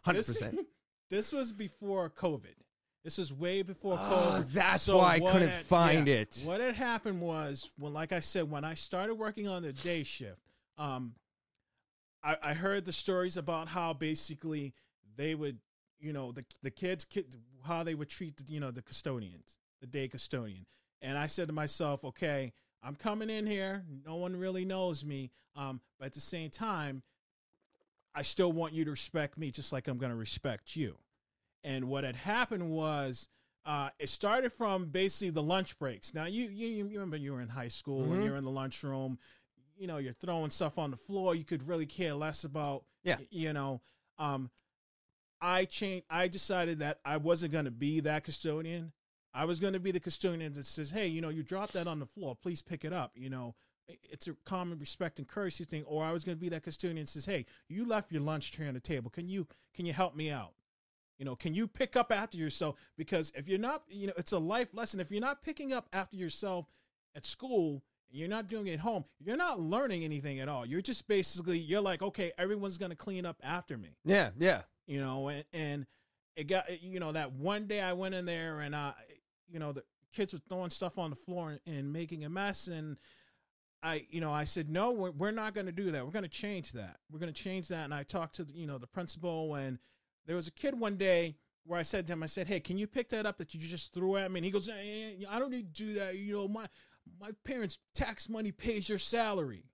Hundred 0.03 0.19
This- 0.19 0.27
percent. 0.33 0.59
This 1.09 1.31
was 1.33 1.51
before 1.51 2.09
COVID. 2.09 2.55
This 3.07 3.19
is 3.19 3.31
way 3.31 3.61
before 3.61 3.95
Oh, 3.97 4.41
COVID. 4.43 4.51
that's 4.51 4.85
why 4.89 5.13
I 5.13 5.19
couldn't 5.21 5.47
had- 5.47 5.63
find 5.63 6.07
yeah, 6.09 6.15
it. 6.15 6.41
What 6.43 6.59
had 6.59 6.75
happened 6.75 7.21
was 7.21 7.71
when, 7.77 7.93
like 7.93 8.11
I 8.11 8.19
said, 8.19 8.51
when 8.51 8.65
I 8.65 8.73
started 8.73 9.15
working 9.15 9.47
on 9.47 9.61
the 9.61 9.71
day 9.71 10.03
shift, 10.03 10.41
um, 10.77 11.15
I, 12.21 12.35
I 12.43 12.53
heard 12.53 12.83
the 12.83 12.91
stories 12.91 13.37
about 13.37 13.69
how 13.69 13.93
basically 13.93 14.73
they 15.15 15.35
would, 15.35 15.57
you 16.01 16.11
know, 16.11 16.33
the 16.33 16.43
the 16.63 16.69
kids, 16.69 17.05
kid, 17.05 17.33
how 17.65 17.83
they 17.83 17.95
would 17.95 18.09
treat, 18.09 18.35
the, 18.35 18.51
you 18.51 18.59
know, 18.59 18.71
the 18.71 18.81
custodians, 18.81 19.57
the 19.79 19.87
day 19.87 20.09
custodian, 20.09 20.65
and 21.01 21.17
I 21.17 21.27
said 21.27 21.47
to 21.47 21.53
myself, 21.53 22.03
okay, 22.03 22.51
I'm 22.83 22.95
coming 22.95 23.29
in 23.29 23.47
here. 23.47 23.85
No 24.05 24.17
one 24.17 24.35
really 24.35 24.65
knows 24.65 25.05
me, 25.05 25.31
um, 25.55 25.79
but 25.97 26.07
at 26.07 26.13
the 26.13 26.19
same 26.19 26.49
time, 26.49 27.03
I 28.13 28.23
still 28.23 28.51
want 28.51 28.73
you 28.73 28.83
to 28.83 28.91
respect 28.91 29.37
me, 29.37 29.49
just 29.49 29.71
like 29.71 29.87
I'm 29.87 29.97
going 29.97 30.11
to 30.11 30.17
respect 30.17 30.75
you. 30.75 30.97
And 31.67 31.89
what 31.89 32.03
had 32.05 32.15
happened 32.15 32.69
was 32.69 33.29
uh, 33.65 33.89
it 33.99 34.07
started 34.09 34.53
from 34.53 34.85
basically 34.85 35.31
the 35.31 35.43
lunch 35.43 35.77
breaks. 35.77 36.13
Now 36.13 36.25
you 36.25 36.47
you, 36.49 36.67
you 36.87 36.93
remember 36.93 37.17
you 37.17 37.33
were 37.33 37.41
in 37.41 37.49
high 37.49 37.67
school 37.67 38.05
Mhm. 38.05 38.13
and 38.13 38.23
you're 38.23 38.37
in 38.37 38.45
the 38.45 38.51
lunchroom. 38.61 39.19
You 39.75 39.87
know 39.87 39.97
you're 39.97 40.13
throwing 40.13 40.49
stuff 40.49 40.77
on 40.77 40.91
the 40.91 40.97
floor. 40.97 41.35
You 41.35 41.43
could 41.43 41.67
really 41.67 41.85
care 41.85 42.13
less 42.13 42.45
about. 42.45 42.85
Yeah. 43.03 43.17
You 43.29 43.51
know, 43.53 43.81
um, 44.17 44.49
I 45.41 45.65
changed. 45.65 46.05
I 46.09 46.27
decided 46.29 46.79
that 46.79 46.99
I 47.05 47.17
wasn't 47.17 47.51
going 47.51 47.65
to 47.65 47.71
be 47.71 47.99
that 48.01 48.23
custodian. 48.23 48.93
I 49.33 49.45
was 49.45 49.59
going 49.59 49.73
to 49.73 49.79
be 49.79 49.91
the 49.91 49.99
custodian 49.99 50.53
that 50.53 50.65
says, 50.65 50.89
"Hey, 50.89 51.07
you 51.07 51.21
know, 51.21 51.29
you 51.29 51.43
dropped 51.43 51.73
that 51.73 51.87
on 51.87 51.99
the 51.99 52.05
floor. 52.07 52.35
Please 52.35 52.61
pick 52.61 52.85
it 52.85 52.93
up." 52.93 53.11
You 53.15 53.29
know, 53.29 53.55
it's 54.09 54.27
a 54.27 54.33
common 54.45 54.79
respect 54.79 55.19
and 55.19 55.27
courtesy 55.27 55.63
thing. 55.65 55.83
Or 55.83 56.03
I 56.03 56.11
was 56.11 56.23
going 56.23 56.37
to 56.37 56.41
be 56.41 56.49
that 56.49 56.63
custodian 56.63 57.05
that 57.05 57.09
says, 57.09 57.25
"Hey, 57.25 57.45
you 57.67 57.85
left 57.85 58.11
your 58.11 58.21
lunch 58.21 58.51
tray 58.51 58.67
on 58.67 58.73
the 58.73 58.79
table. 58.79 59.09
Can 59.11 59.27
you 59.27 59.45
can 59.75 59.85
you 59.85 59.93
help 59.93 60.15
me 60.15 60.31
out?" 60.31 60.53
You 61.17 61.25
know, 61.25 61.35
can 61.35 61.53
you 61.53 61.67
pick 61.67 61.95
up 61.95 62.11
after 62.11 62.37
yourself? 62.37 62.75
Because 62.97 63.31
if 63.35 63.47
you're 63.47 63.59
not, 63.59 63.83
you 63.89 64.07
know, 64.07 64.13
it's 64.17 64.33
a 64.33 64.39
life 64.39 64.73
lesson. 64.73 64.99
If 64.99 65.11
you're 65.11 65.21
not 65.21 65.41
picking 65.41 65.73
up 65.73 65.87
after 65.93 66.15
yourself 66.15 66.67
at 67.15 67.25
school, 67.25 67.83
and 68.09 68.19
you're 68.19 68.29
not 68.29 68.47
doing 68.47 68.67
it 68.67 68.73
at 68.73 68.79
home, 68.79 69.03
you're 69.19 69.37
not 69.37 69.59
learning 69.59 70.03
anything 70.03 70.39
at 70.39 70.47
all. 70.47 70.65
You're 70.65 70.81
just 70.81 71.07
basically, 71.07 71.57
you're 71.57 71.81
like, 71.81 72.01
okay, 72.01 72.31
everyone's 72.37 72.77
going 72.77 72.91
to 72.91 72.95
clean 72.95 73.25
up 73.25 73.37
after 73.43 73.77
me, 73.77 73.97
Yeah, 74.05 74.29
yeah. 74.37 74.61
you 74.85 75.01
know, 75.01 75.27
and, 75.29 75.43
and 75.53 75.85
it 76.35 76.45
got, 76.45 76.81
you 76.81 76.99
know, 76.99 77.11
that 77.11 77.33
one 77.33 77.65
day 77.65 77.81
I 77.81 77.93
went 77.93 78.13
in 78.15 78.25
there 78.25 78.61
and, 78.61 78.75
uh, 78.75 78.93
you 79.49 79.59
know, 79.59 79.71
the 79.71 79.83
kids 80.13 80.33
were 80.33 80.39
throwing 80.47 80.69
stuff 80.69 80.97
on 80.99 81.09
the 81.09 81.15
floor 81.15 81.49
and, 81.65 81.77
and 81.77 81.91
making 81.91 82.23
a 82.23 82.29
mess. 82.29 82.67
And 82.67 82.97
I, 83.81 84.05
you 84.09 84.21
know, 84.21 84.31
I 84.31 84.43
said, 84.43 84.69
no, 84.69 84.91
we're, 84.91 85.11
we're 85.11 85.31
not 85.31 85.53
going 85.53 85.65
to 85.65 85.71
do 85.71 85.91
that. 85.91 86.05
We're 86.05 86.11
going 86.11 86.23
to 86.23 86.29
change 86.29 86.73
that. 86.73 86.97
We're 87.11 87.19
going 87.19 87.33
to 87.33 87.43
change 87.43 87.67
that. 87.69 87.85
And 87.85 87.93
I 87.93 88.03
talked 88.03 88.35
to, 88.35 88.45
you 88.53 88.67
know, 88.67 88.77
the 88.77 88.87
principal 88.87 89.55
and 89.55 89.79
there 90.27 90.35
was 90.35 90.47
a 90.47 90.51
kid 90.51 90.79
one 90.79 90.97
day 90.97 91.35
where 91.65 91.79
I 91.79 91.83
said 91.83 92.05
to 92.07 92.13
him, 92.13 92.21
I 92.23 92.27
said, 92.27 92.47
hey, 92.47 92.59
can 92.59 92.77
you 92.77 92.85
pick 92.87 93.09
that 93.09 93.25
up 93.25 93.37
that 93.39 93.53
you 93.53 93.59
just 93.59 93.93
threw 93.93 94.15
at 94.17 94.31
me? 94.31 94.39
And 94.39 94.45
he 94.45 94.51
goes, 94.51 94.69
eh, 94.69 95.25
I 95.29 95.39
don't 95.39 95.51
need 95.51 95.73
to 95.73 95.83
do 95.85 95.93
that. 95.95 96.15
You 96.17 96.33
know, 96.33 96.47
my, 96.47 96.65
my 97.19 97.31
parents' 97.43 97.79
tax 97.95 98.29
money 98.29 98.51
pays 98.51 98.87
your 98.87 98.99
salary. 98.99 99.65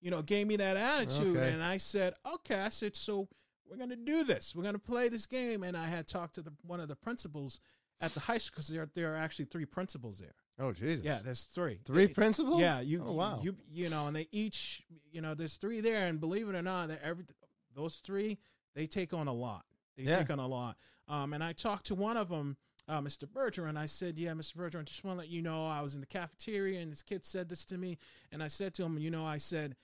You 0.00 0.10
know, 0.10 0.22
gave 0.22 0.46
me 0.46 0.56
that 0.56 0.76
attitude. 0.76 1.36
Okay. 1.36 1.52
And 1.52 1.62
I 1.62 1.76
said, 1.76 2.14
okay. 2.34 2.58
I 2.60 2.70
said, 2.70 2.96
so 2.96 3.28
we're 3.68 3.76
going 3.76 3.90
to 3.90 3.96
do 3.96 4.24
this. 4.24 4.54
We're 4.56 4.62
going 4.62 4.74
to 4.74 4.80
play 4.80 5.08
this 5.08 5.26
game. 5.26 5.62
And 5.62 5.76
I 5.76 5.86
had 5.86 6.08
talked 6.08 6.36
to 6.36 6.42
the, 6.42 6.52
one 6.62 6.80
of 6.80 6.88
the 6.88 6.96
principals 6.96 7.60
at 8.00 8.14
the 8.14 8.20
high 8.20 8.38
school 8.38 8.54
because 8.56 8.68
there, 8.68 8.88
there 8.94 9.12
are 9.14 9.18
actually 9.18 9.44
three 9.44 9.66
principals 9.66 10.18
there. 10.18 10.34
Oh 10.58 10.72
Jesus. 10.72 11.04
Yeah, 11.04 11.20
there's 11.24 11.44
three. 11.44 11.80
Three 11.84 12.04
It- 12.04 12.14
principals. 12.14 12.60
Yeah, 12.60 12.80
you 12.80 13.02
Oh 13.06 13.12
wow. 13.12 13.40
you 13.42 13.56
you 13.70 13.88
know, 13.88 14.06
and 14.06 14.16
they 14.16 14.28
each 14.30 14.82
you 15.10 15.20
know, 15.20 15.34
there's 15.34 15.56
three 15.56 15.80
there, 15.80 16.06
and 16.06 16.20
believe 16.20 16.48
it 16.48 16.54
or 16.54 16.62
not, 16.62 16.88
that 16.88 17.00
every 17.02 17.24
those 17.74 17.96
three 17.96 18.38
they 18.74 18.86
take 18.86 19.12
on 19.14 19.26
a 19.26 19.32
lot. 19.32 19.64
They 20.04 20.10
Yeah. 20.10 20.18
take 20.18 20.30
on 20.30 20.38
a 20.38 20.46
lot. 20.46 20.76
Um, 21.08 21.32
and 21.32 21.42
I 21.42 21.52
talked 21.52 21.86
to 21.86 21.94
one 21.94 22.16
of 22.16 22.28
them, 22.28 22.56
uh, 22.88 23.00
Mr. 23.00 23.24
Bergeron. 23.26 23.76
I 23.76 23.86
said, 23.86 24.18
"Yeah, 24.18 24.32
Mr. 24.32 24.56
Bergeron, 24.56 24.80
I 24.80 24.82
just 24.84 25.04
want 25.04 25.16
to 25.16 25.18
let 25.20 25.28
you 25.28 25.42
know 25.42 25.66
I 25.66 25.80
was 25.80 25.94
in 25.94 26.00
the 26.00 26.06
cafeteria, 26.06 26.80
and 26.80 26.90
this 26.90 27.02
kid 27.02 27.24
said 27.26 27.48
this 27.48 27.64
to 27.66 27.78
me, 27.78 27.98
and 28.32 28.42
I 28.42 28.48
said 28.48 28.74
to 28.74 28.84
him, 28.84 28.98
you 28.98 29.10
know, 29.10 29.24
I 29.26 29.38
said, 29.38 29.76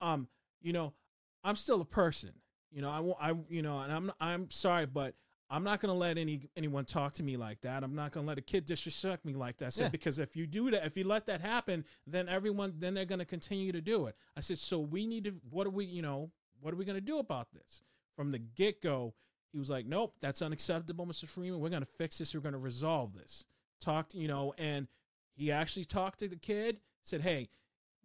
um, 0.00 0.28
you 0.62 0.72
know, 0.72 0.94
I'm 1.42 1.56
still 1.56 1.80
a 1.80 1.84
person, 1.84 2.32
you 2.70 2.80
know, 2.82 3.16
I, 3.20 3.30
I, 3.30 3.34
you 3.48 3.62
know, 3.62 3.78
and 3.80 3.92
I'm, 3.92 4.12
I'm 4.20 4.50
sorry, 4.50 4.86
but." 4.86 5.14
I'm 5.50 5.62
not 5.62 5.78
going 5.78 5.90
to 5.92 5.96
let 5.96 6.16
any 6.16 6.48
anyone 6.56 6.86
talk 6.86 7.12
to 7.14 7.22
me 7.22 7.36
like 7.36 7.60
that. 7.60 7.84
I'm 7.84 7.94
not 7.94 8.12
going 8.12 8.24
to 8.24 8.28
let 8.28 8.38
a 8.38 8.42
kid 8.42 8.64
disrespect 8.64 9.26
me 9.26 9.34
like 9.34 9.58
that. 9.58 9.66
I 9.66 9.68
said 9.68 9.82
Yeah. 9.84 9.88
because 9.90 10.18
if 10.18 10.34
you 10.34 10.46
do 10.46 10.70
that, 10.70 10.86
if 10.86 10.96
you 10.96 11.04
let 11.04 11.26
that 11.26 11.42
happen, 11.42 11.84
then 12.06 12.30
everyone 12.30 12.74
then 12.78 12.94
they're 12.94 13.04
going 13.04 13.18
to 13.18 13.26
continue 13.26 13.70
to 13.70 13.82
do 13.82 14.06
it. 14.06 14.16
I 14.34 14.40
said 14.40 14.56
so 14.58 14.80
we 14.80 15.06
need 15.06 15.24
to 15.24 15.32
what 15.50 15.66
are 15.66 15.70
we, 15.70 15.84
you 15.84 16.00
know, 16.00 16.32
what 16.60 16.72
are 16.72 16.78
we 16.78 16.86
going 16.86 16.96
to 16.96 17.00
do 17.02 17.18
about 17.18 17.52
this? 17.52 17.82
From 18.16 18.32
the 18.32 18.38
get-go, 18.38 19.12
he 19.54 19.58
was 19.58 19.70
like, 19.70 19.86
"Nope, 19.86 20.16
that's 20.20 20.42
unacceptable, 20.42 21.06
Mr. 21.06 21.26
Freeman. 21.26 21.60
We're 21.60 21.70
going 21.70 21.80
to 21.82 21.86
fix 21.86 22.18
this. 22.18 22.34
We're 22.34 22.40
going 22.42 22.52
to 22.52 22.58
resolve 22.58 23.14
this." 23.14 23.46
Talked, 23.80 24.14
you 24.14 24.28
know, 24.28 24.52
and 24.58 24.88
he 25.34 25.50
actually 25.52 25.84
talked 25.86 26.18
to 26.18 26.28
the 26.28 26.36
kid, 26.36 26.80
said, 27.04 27.20
"Hey, 27.22 27.48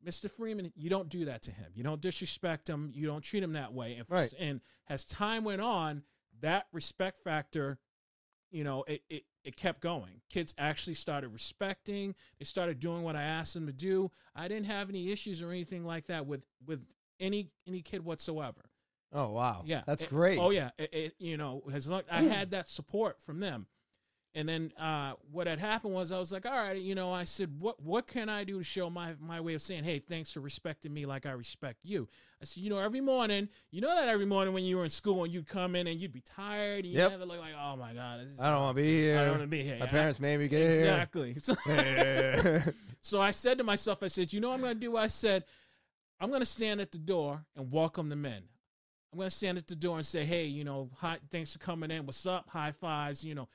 Mr. 0.05 0.29
Freeman, 0.31 0.71
you 0.75 0.89
don't 0.89 1.09
do 1.09 1.25
that 1.25 1.41
to 1.43 1.51
him. 1.51 1.71
You 1.75 1.83
don't 1.83 1.99
disrespect 2.01 2.69
him. 2.69 2.91
You 2.93 3.07
don't 3.07 3.21
treat 3.23 3.43
him 3.43 3.53
that 3.53 3.73
way." 3.73 3.95
And, 3.95 4.09
Right. 4.09 4.33
and 4.39 4.61
as 4.87 5.03
time 5.05 5.43
went 5.43 5.61
on, 5.61 6.03
that 6.41 6.67
respect 6.71 7.17
factor, 7.17 7.79
you 8.51 8.63
know, 8.63 8.83
it, 8.83 9.03
it 9.09 9.23
it 9.43 9.55
kept 9.55 9.81
going. 9.81 10.21
Kids 10.29 10.53
actually 10.57 10.93
started 10.93 11.29
respecting. 11.29 12.13
They 12.37 12.45
started 12.45 12.79
doing 12.79 13.03
what 13.03 13.15
I 13.15 13.23
asked 13.23 13.53
them 13.55 13.65
to 13.67 13.73
do. 13.73 14.11
I 14.35 14.47
didn't 14.47 14.67
have 14.67 14.89
any 14.89 15.11
issues 15.11 15.41
or 15.41 15.49
anything 15.49 15.85
like 15.85 16.05
that 16.07 16.27
with 16.27 16.43
with 16.65 16.85
any 17.19 17.49
any 17.67 17.81
kid 17.81 18.03
whatsoever. 18.05 18.68
Oh 19.11 19.29
wow. 19.31 19.63
Yeah, 19.65 19.81
That's 19.87 20.03
It- 20.03 20.09
great. 20.09 20.37
Oh 20.39 20.51
yeah, 20.51 20.69
it, 20.77 20.93
it 20.93 21.15
you 21.19 21.37
know 21.37 21.63
as 21.73 21.87
long 21.87 22.03
I 22.11 22.21
had 22.21 22.51
that 22.51 22.69
support 22.69 23.21
from 23.21 23.39
them, 23.39 23.65
and 24.35 24.47
then 24.47 24.71
uh, 24.79 25.13
what 25.31 25.47
had 25.47 25.57
happened 25.57 25.95
was 25.95 26.11
I 26.11 26.19
was 26.19 26.31
like, 26.31 26.45
all 26.45 26.51
right, 26.51 26.77
you 26.77 26.93
know, 26.93 27.11
I 27.11 27.23
said, 27.23 27.59
what 27.59 27.81
what 27.81 28.05
can 28.05 28.29
I 28.29 28.43
do 28.43 28.59
to 28.59 28.63
show 28.63 28.87
my 28.89 29.15
my 29.19 29.41
way 29.41 29.55
of 29.55 29.63
saying, 29.63 29.83
hey, 29.83 29.97
thanks 29.97 30.31
for 30.33 30.41
respecting 30.41 30.93
me 30.93 31.07
like 31.07 31.25
I 31.25 31.31
respect 31.31 31.79
you. 31.83 32.07
I 32.39 32.45
said, 32.45 32.61
you 32.61 32.69
know, 32.69 32.77
every 32.77 33.01
morning, 33.01 33.49
you 33.71 33.81
know 33.81 33.93
that 33.95 34.07
every 34.07 34.27
morning 34.27 34.53
when 34.53 34.63
you 34.63 34.77
were 34.77 34.83
in 34.83 34.89
school 34.91 35.23
and 35.23 35.33
you'd 35.33 35.47
come 35.47 35.75
in 35.75 35.87
and 35.87 35.99
you'd 35.99 36.13
be 36.13 36.21
tired 36.21 36.85
and 36.85 36.93
you 36.93 36.99
Yep. 36.99 37.19
would 37.19 37.27
look 37.27 37.39
like, 37.39 37.53
oh 37.59 37.75
my 37.77 37.93
god, 37.93 38.21
this 38.21 38.31
is, 38.33 38.39
I 38.39 38.51
don't 38.51 38.61
want 38.61 38.77
to 38.77 38.81
be 38.83 38.95
here. 38.95 39.17
I 39.17 39.21
don't 39.21 39.31
want 39.31 39.41
to 39.41 39.47
be 39.47 39.63
here. 39.63 39.77
My 39.79 39.85
I- 39.85 39.89
parents 39.89 40.19
made 40.19 40.37
me 40.39 40.47
get 40.47 40.71
here. 40.71 40.81
exactly. 40.81 41.35
So, 43.01 43.21
I 43.21 43.31
said 43.31 43.57
to 43.59 43.63
myself, 43.63 44.03
I 44.03 44.07
said, 44.07 44.33
you 44.33 44.41
know 44.41 44.49
what 44.49 44.55
I'm 44.55 44.61
going 44.61 44.73
to 44.73 44.79
do? 44.79 44.97
I 44.97 45.07
said, 45.07 45.45
I'm 46.19 46.27
going 46.29 46.41
to 46.41 46.45
stand 46.45 46.81
at 46.81 46.91
the 46.91 46.97
door 46.97 47.45
and 47.55 47.71
welcome 47.71 48.09
them 48.09 48.25
in. 48.25 48.43
I'm 49.11 49.17
going 49.17 49.29
to 49.29 49.35
stand 49.35 49.57
at 49.57 49.67
the 49.67 49.75
door 49.75 49.97
and 49.97 50.05
say, 50.05 50.23
hey, 50.23 50.45
you 50.45 50.63
know, 50.63 50.89
hi, 50.97 51.17
thanks 51.31 51.53
for 51.53 51.59
coming 51.59 51.89
in. 51.89 52.05
What's 52.05 52.25
up? 52.25 52.47
High 52.49 52.71
fives. 52.71 53.23
You 53.23 53.35
know, 53.35 53.47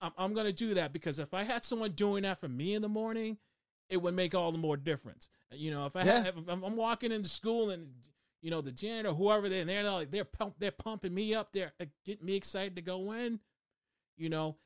I'm, 0.00 0.12
I'm 0.16 0.32
going 0.34 0.46
to 0.46 0.52
do 0.52 0.74
that 0.74 0.92
because 0.92 1.18
if 1.18 1.34
I 1.34 1.42
had 1.42 1.64
someone 1.64 1.92
doing 1.92 2.22
that 2.22 2.38
for 2.38 2.48
me 2.48 2.74
in 2.74 2.82
the 2.82 2.88
morning, 2.88 3.36
it 3.90 4.00
would 4.00 4.14
make 4.14 4.34
all 4.34 4.52
the 4.52 4.58
more 4.58 4.76
difference. 4.76 5.28
You 5.52 5.70
know, 5.70 5.86
if 5.86 5.96
I 5.96 6.04
Yeah. 6.04 6.22
had, 6.22 6.34
if 6.38 6.48
I'm 6.48 6.76
walking 6.76 7.12
into 7.12 7.28
school 7.28 7.70
and 7.70 7.88
you 8.42 8.50
know 8.50 8.60
the 8.60 8.72
janitor, 8.72 9.12
whoever 9.14 9.48
they're, 9.48 9.64
they're 9.64 9.90
like 9.90 10.10
they're 10.10 10.24
pump, 10.24 10.54
they're 10.58 10.70
pumping 10.70 11.14
me 11.14 11.34
up, 11.34 11.52
they're 11.52 11.72
uh, 11.80 11.84
getting 12.04 12.24
me 12.24 12.34
excited 12.34 12.76
to 12.76 12.82
go 12.82 13.12
in. 13.12 13.38
You 14.16 14.30
know, 14.30 14.56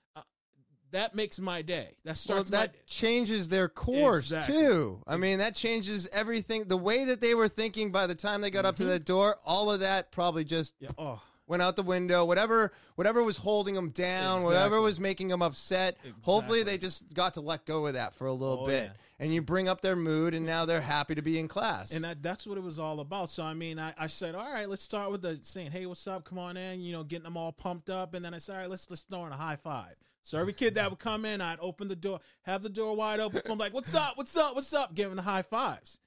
that 0.92 1.14
makes 1.14 1.38
my 1.40 1.62
day. 1.62 1.96
That 2.04 2.18
starts 2.18 2.50
Well, 2.50 2.60
that 2.62 2.72
my 2.72 2.78
changes 2.86 3.48
their 3.48 3.68
course 3.68 4.24
Exactly. 4.24 4.56
too. 4.56 5.02
I 5.06 5.16
mean, 5.16 5.38
that 5.38 5.54
changes 5.54 6.08
everything. 6.12 6.64
The 6.68 6.76
way 6.76 7.04
that 7.04 7.20
they 7.20 7.34
were 7.34 7.48
thinking 7.48 7.92
by 7.92 8.06
the 8.06 8.14
time 8.14 8.40
they 8.40 8.50
got 8.50 8.64
up 8.66 8.76
to 8.76 8.82
Mhm. 8.84 8.88
the 8.88 8.98
door, 8.98 9.38
all 9.44 9.70
of 9.70 9.80
that 9.80 10.10
probably 10.12 10.44
just 10.44 10.74
yeah. 10.80 10.90
Oh, 10.98 11.22
went 11.46 11.62
out 11.62 11.74
the 11.76 11.82
window. 11.82 12.24
Whatever, 12.24 12.72
whatever 12.94 13.22
was 13.24 13.38
holding 13.38 13.74
them 13.74 13.90
down, 13.90 14.44
whatever 14.44 14.80
was 14.80 15.00
making 15.00 15.28
them 15.28 15.42
upset. 15.42 15.96
Hopefully, 16.22 16.62
they 16.62 16.78
just 16.78 17.12
got 17.12 17.34
to 17.34 17.40
let 17.40 17.64
go 17.66 17.86
of 17.86 17.94
that 17.94 18.14
for 18.14 18.26
a 18.28 18.32
little 18.32 18.60
Oh, 18.62 18.66
bit, 18.66 18.84
yeah. 18.84 18.92
and 19.18 19.32
you 19.34 19.42
bring 19.42 19.68
up 19.68 19.80
their 19.80 19.96
mood, 19.96 20.32
and 20.32 20.46
now 20.46 20.64
they're 20.64 20.80
happy 20.80 21.16
to 21.16 21.22
be 21.22 21.40
in 21.40 21.48
class. 21.48 21.90
and 21.92 22.04
that, 22.04 22.22
that's 22.22 22.46
what 22.46 22.56
it 22.56 22.62
was 22.62 22.78
all 22.78 23.00
about. 23.00 23.30
So 23.30 23.42
I 23.42 23.54
mean, 23.54 23.78
I, 23.80 23.92
I 23.98 24.06
said, 24.06 24.36
all 24.36 24.48
right, 24.52 24.68
let's 24.68 24.84
start 24.84 25.10
with 25.10 25.22
the 25.22 25.40
saying, 25.42 25.72
hey, 25.72 25.86
what's 25.86 26.06
up? 26.06 26.24
Come 26.24 26.38
on 26.38 26.56
in. 26.56 26.80
You 26.82 26.92
know, 26.92 27.02
getting 27.02 27.24
them 27.24 27.36
all 27.36 27.50
pumped 27.52 27.90
up, 27.90 28.14
and 28.14 28.24
then 28.24 28.32
I 28.32 28.38
said, 28.38 28.54
all 28.54 28.60
right, 28.60 28.70
let's 28.70 28.88
let's 28.88 29.02
throw 29.02 29.26
in 29.26 29.32
a 29.32 29.36
high 29.36 29.56
five. 29.56 29.96
So 30.22 30.38
every 30.38 30.52
kid 30.52 30.74
that 30.74 30.90
would 30.90 30.98
come 30.98 31.24
in, 31.24 31.40
I'd 31.40 31.58
open 31.60 31.88
the 31.88 31.96
door, 31.96 32.20
have 32.42 32.62
the 32.62 32.68
door 32.68 32.94
wide 32.94 33.20
open, 33.20 33.40
from 33.42 33.58
like, 33.58 33.72
what's 33.72 33.94
up, 33.94 34.16
what's 34.16 34.36
up, 34.36 34.54
what's 34.54 34.72
up, 34.72 34.94
giving 34.94 35.16
the 35.16 35.22
high 35.22 35.42
fives. 35.42 35.98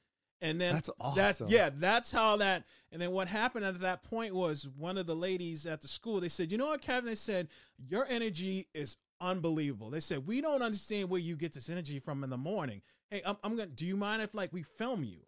And 0.41 0.59
then 0.59 0.73
That's 0.75 0.89
That's 1.15 1.41
awesome. 1.41 1.47
yeah, 1.53 1.69
that's 1.73 2.11
how 2.11 2.37
that. 2.37 2.65
And 2.91 3.01
then 3.01 3.11
what 3.11 3.27
happened 3.27 3.65
at 3.65 3.79
that 3.79 4.03
point 4.03 4.35
was 4.35 4.67
one 4.77 4.97
of 4.97 5.07
the 5.07 5.15
ladies 5.15 5.65
at 5.65 5.81
the 5.81 5.87
school. 5.87 6.19
They 6.19 6.27
said, 6.29 6.51
"You 6.51 6.57
know 6.57 6.65
what, 6.67 6.81
Kevin?" 6.81 7.05
They 7.05 7.15
said, 7.15 7.47
"Your 7.77 8.05
energy 8.09 8.67
is 8.73 8.97
unbelievable." 9.21 9.89
They 9.89 10.01
said, 10.01 10.27
"We 10.27 10.41
don't 10.41 10.61
understand 10.61 11.09
where 11.09 11.21
you 11.21 11.37
get 11.37 11.53
this 11.53 11.69
energy 11.69 11.97
from 11.99 12.25
in 12.25 12.29
the 12.29 12.37
morning." 12.37 12.81
Hey, 13.09 13.21
I'm, 13.25 13.37
I'm 13.41 13.55
gonna. 13.55 13.69
Do 13.69 13.85
you 13.85 13.95
mind 13.95 14.21
if 14.21 14.33
like 14.33 14.51
we 14.51 14.63
film 14.63 15.03
you? 15.05 15.19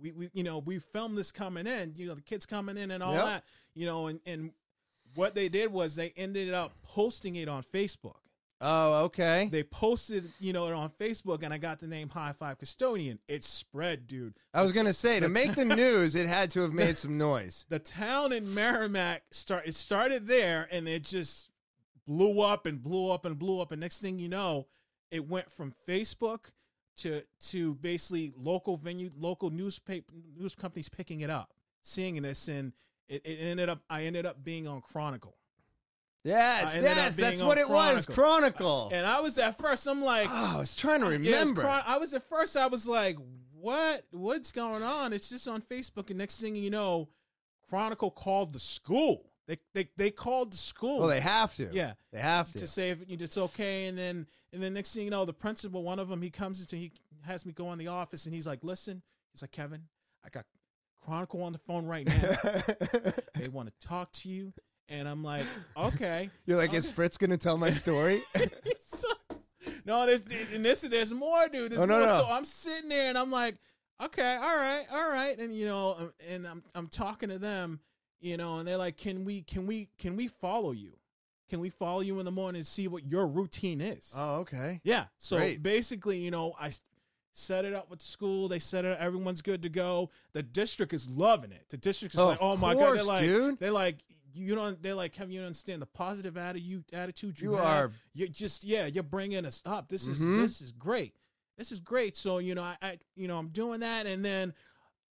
We, 0.00 0.12
we 0.12 0.30
you 0.32 0.42
know 0.42 0.58
we 0.58 0.78
film 0.78 1.16
this 1.16 1.30
coming 1.30 1.66
in. 1.66 1.92
You 1.96 2.06
know 2.06 2.14
the 2.14 2.22
kids 2.22 2.46
coming 2.46 2.78
in 2.78 2.90
and 2.92 3.02
all 3.02 3.12
Yep. 3.12 3.24
that. 3.26 3.44
You 3.74 3.84
know 3.84 4.06
and 4.06 4.20
and 4.24 4.52
what 5.14 5.34
they 5.34 5.48
did 5.48 5.72
was 5.72 5.96
they 5.96 6.12
ended 6.16 6.52
up 6.52 6.72
posting 6.82 7.36
it 7.36 7.48
on 7.48 7.62
Facebook 7.62 8.20
oh, 8.60 9.04
okay. 9.04 9.48
they 9.50 9.62
posted, 9.62 10.24
you 10.38 10.52
know, 10.52 10.66
it 10.66 10.72
on 10.72 10.90
Facebook, 10.90 11.42
and 11.42 11.52
I 11.52 11.58
got 11.58 11.80
the 11.80 11.86
name 11.86 12.08
High 12.08 12.32
Five 12.32 12.58
Custodian. 12.58 13.18
It 13.28 13.44
spread, 13.44 14.06
dude. 14.06 14.34
I 14.54 14.62
was 14.62 14.72
gonna 14.72 14.92
say 14.92 15.20
to 15.20 15.28
make 15.28 15.54
the 15.54 15.64
news, 15.64 16.14
it 16.14 16.26
had 16.26 16.50
to 16.52 16.62
have 16.62 16.72
made 16.72 16.96
some 16.96 17.18
noise. 17.18 17.66
The 17.68 17.78
town 17.78 18.32
in 18.32 18.52
Merrimack 18.54 19.22
start. 19.30 19.66
It 19.66 19.74
started 19.74 20.26
there, 20.26 20.68
and 20.70 20.88
it 20.88 21.04
just 21.04 21.50
blew 22.06 22.40
up 22.40 22.66
and 22.66 22.82
blew 22.82 23.10
up 23.10 23.24
and 23.24 23.38
blew 23.38 23.60
up. 23.60 23.72
And 23.72 23.80
next 23.80 24.00
thing 24.00 24.18
you 24.18 24.28
know, 24.28 24.66
it 25.10 25.26
went 25.26 25.50
from 25.50 25.72
Facebook 25.88 26.52
to 26.98 27.22
to 27.48 27.74
basically 27.76 28.32
local 28.36 28.76
venue, 28.76 29.10
local 29.16 29.50
newspaper 29.50 30.12
news 30.36 30.54
companies 30.54 30.88
picking 30.88 31.20
it 31.20 31.30
up, 31.30 31.52
seeing 31.82 32.20
this, 32.22 32.48
and 32.48 32.72
it, 33.10 33.26
it 33.26 33.38
ended 33.42 33.68
up. 33.68 33.82
I 33.90 34.04
ended 34.04 34.24
up 34.24 34.42
being 34.42 34.66
on 34.66 34.80
Chronicle, 34.80 35.36
Yes, 36.22 36.74
I 36.74 36.78
ended 36.78 36.90
up 36.90 36.96
yes, 36.96 37.16
that's 37.16 37.42
what 37.42 37.58
it 37.58 37.68
was. 37.68 38.06
Chronicle. 38.06 38.14
Chronicle. 38.14 38.90
and 38.92 39.06
I 39.06 39.20
was 39.20 39.38
at 39.38 39.58
first. 39.58 39.86
I'm 39.86 40.02
like, 40.02 40.28
oh, 40.30 40.52
I 40.56 40.58
was 40.58 40.76
trying 40.76 41.00
to 41.00 41.06
remember. 41.06 41.62
Chron- 41.62 41.82
I 41.86 41.98
was 41.98 42.12
at 42.12 42.28
first. 42.28 42.56
I 42.56 42.66
was 42.66 42.86
like, 42.86 43.16
"What? 43.52 44.04
What's 44.10 44.52
going 44.52 44.82
on?" 44.82 45.12
It's 45.12 45.30
just 45.30 45.48
on 45.48 45.62
Facebook, 45.62 46.10
and 46.10 46.18
next 46.18 46.40
thing 46.40 46.56
you 46.56 46.70
know, 46.70 47.08
Chronicle 47.68 48.10
called 48.10 48.52
the 48.52 48.60
school. 48.60 49.30
They 49.46 49.56
they 49.72 49.88
they 49.96 50.10
called 50.10 50.52
the 50.52 50.58
school. 50.58 51.00
well, 51.00 51.08
they 51.08 51.20
have 51.20 51.54
to. 51.56 51.70
yeah, 51.72 51.94
they 52.12 52.20
have 52.20 52.52
to 52.52 52.58
to. 52.58 52.66
say 52.66 52.90
if 52.90 53.02
it's 53.08 53.38
okay, 53.38 53.86
and 53.86 53.96
then 53.96 54.26
and 54.52 54.62
then 54.62 54.74
next 54.74 54.94
thing 54.94 55.04
you 55.04 55.10
know, 55.10 55.24
the 55.24 55.32
principal, 55.32 55.82
one 55.82 55.98
of 55.98 56.08
them, 56.08 56.20
he 56.20 56.30
comes 56.30 56.60
into 56.60 56.76
he 56.76 56.92
has 57.22 57.46
me 57.46 57.52
go 57.54 57.72
in 57.72 57.78
the 57.78 57.88
office, 57.88 58.26
and 58.26 58.34
he's 58.34 58.46
like, 58.46 58.62
"Listen," 58.62 59.02
he's 59.32 59.40
like, 59.40 59.52
"Kevin, 59.52 59.84
I 60.22 60.28
got 60.28 60.44
Chronicle 61.00 61.42
on 61.42 61.52
the 61.52 61.58
phone 61.58 61.86
right 61.86 62.06
now. 62.06 62.30
they 63.34 63.48
want 63.48 63.68
to 63.68 63.86
talk 63.86 64.12
to 64.12 64.28
you." 64.28 64.52
And 64.88 65.08
I'm 65.08 65.22
like, 65.22 65.44
"Okay." 65.76 66.30
You're 66.46 66.58
like, 66.58 66.74
is 66.74 66.90
Fritz 66.90 67.16
gonna 67.16 67.36
tell 67.38 67.56
my 67.58 67.70
story? 67.70 68.22
So- 68.80 69.08
no, 69.84 70.04
there's 70.06 70.22
and 70.54 70.64
this 70.64 70.80
there's 70.82 71.12
more, 71.12 71.48
dude. 71.48 71.72
There's 71.72 71.82
Oh, 71.82 71.84
no, 71.86 71.98
more. 71.98 72.06
no. 72.06 72.18
So 72.18 72.28
I'm 72.28 72.44
sitting 72.44 72.88
there 72.88 73.08
and 73.08 73.16
I'm 73.18 73.30
like, 73.30 73.56
okay, 74.02 74.36
all 74.36 74.56
right, 74.56 74.84
all 74.90 75.08
right, 75.10 75.38
and 75.38 75.54
you 75.54 75.66
know, 75.66 75.96
um, 75.98 76.12
and 76.28 76.46
I'm 76.46 76.62
I'm 76.74 76.88
talking 76.88 77.28
to 77.28 77.38
them, 77.38 77.80
you 78.20 78.36
know, 78.36 78.58
and 78.58 78.66
they're 78.66 78.76
like, 78.78 78.96
can 78.96 79.24
we 79.24 79.42
can 79.42 79.66
we 79.66 79.88
can 79.98 80.16
we 80.16 80.28
follow 80.28 80.72
you? 80.72 80.96
Can 81.50 81.60
we 81.60 81.68
follow 81.70 82.00
you 82.00 82.18
in 82.20 82.24
the 82.24 82.30
morning 82.30 82.60
and 82.60 82.66
see 82.66 82.88
what 82.88 83.04
your 83.06 83.26
routine 83.26 83.80
is? 83.80 84.12
oh, 84.16 84.36
okay. 84.40 84.80
yeah. 84.84 85.04
So 85.18 85.36
great. 85.36 85.62
basically, 85.62 86.18
you 86.18 86.30
know, 86.30 86.54
I 86.60 86.72
set 87.32 87.64
it 87.64 87.74
up 87.74 87.90
with 87.90 88.02
school. 88.02 88.48
They 88.48 88.58
set 88.58 88.84
it. 88.84 88.92
up. 88.92 88.98
Everyone's 89.00 89.42
good 89.42 89.62
to 89.62 89.68
go. 89.68 90.10
The 90.32 90.42
district 90.42 90.92
is 90.92 91.08
loving 91.10 91.52
it. 91.52 91.66
The 91.70 91.76
district 91.76 92.14
is 92.14 92.20
Oh, 92.20 92.26
like, 92.26 92.38
oh 92.40 92.56
my 92.56 92.74
god, 92.74 92.96
they're 92.96 93.04
like, 93.04 93.22
dude. 93.22 93.58
they're 93.58 93.70
like. 93.72 93.98
You 94.32 94.54
don't. 94.54 94.80
They're 94.80 94.94
like, 94.94 95.12
Kevin. 95.12 95.32
You 95.32 95.40
don't 95.40 95.46
understand 95.46 95.82
the 95.82 95.86
positive 95.86 96.36
attitude. 96.36 96.84
Attitude 96.92 97.40
you, 97.40 97.50
You 97.50 97.56
are 97.56 97.90
you're 98.14 98.28
just 98.28 98.62
yeah 98.62 98.86
you're 98.86 99.02
bringing 99.02 99.44
us 99.44 99.60
up 99.66 99.88
this 99.88 100.06
is 100.06 100.20
Mhm. 100.20 100.40
this 100.40 100.60
is 100.60 100.70
great 100.70 101.16
this 101.58 101.72
is 101.72 101.80
great 101.80 102.16
so 102.16 102.38
you 102.38 102.54
know 102.54 102.62
I, 102.62 102.76
I 102.80 102.98
you 103.16 103.26
know 103.26 103.36
i'm 103.38 103.48
doing 103.48 103.80
that 103.80 104.06
and 104.06 104.24
then 104.24 104.54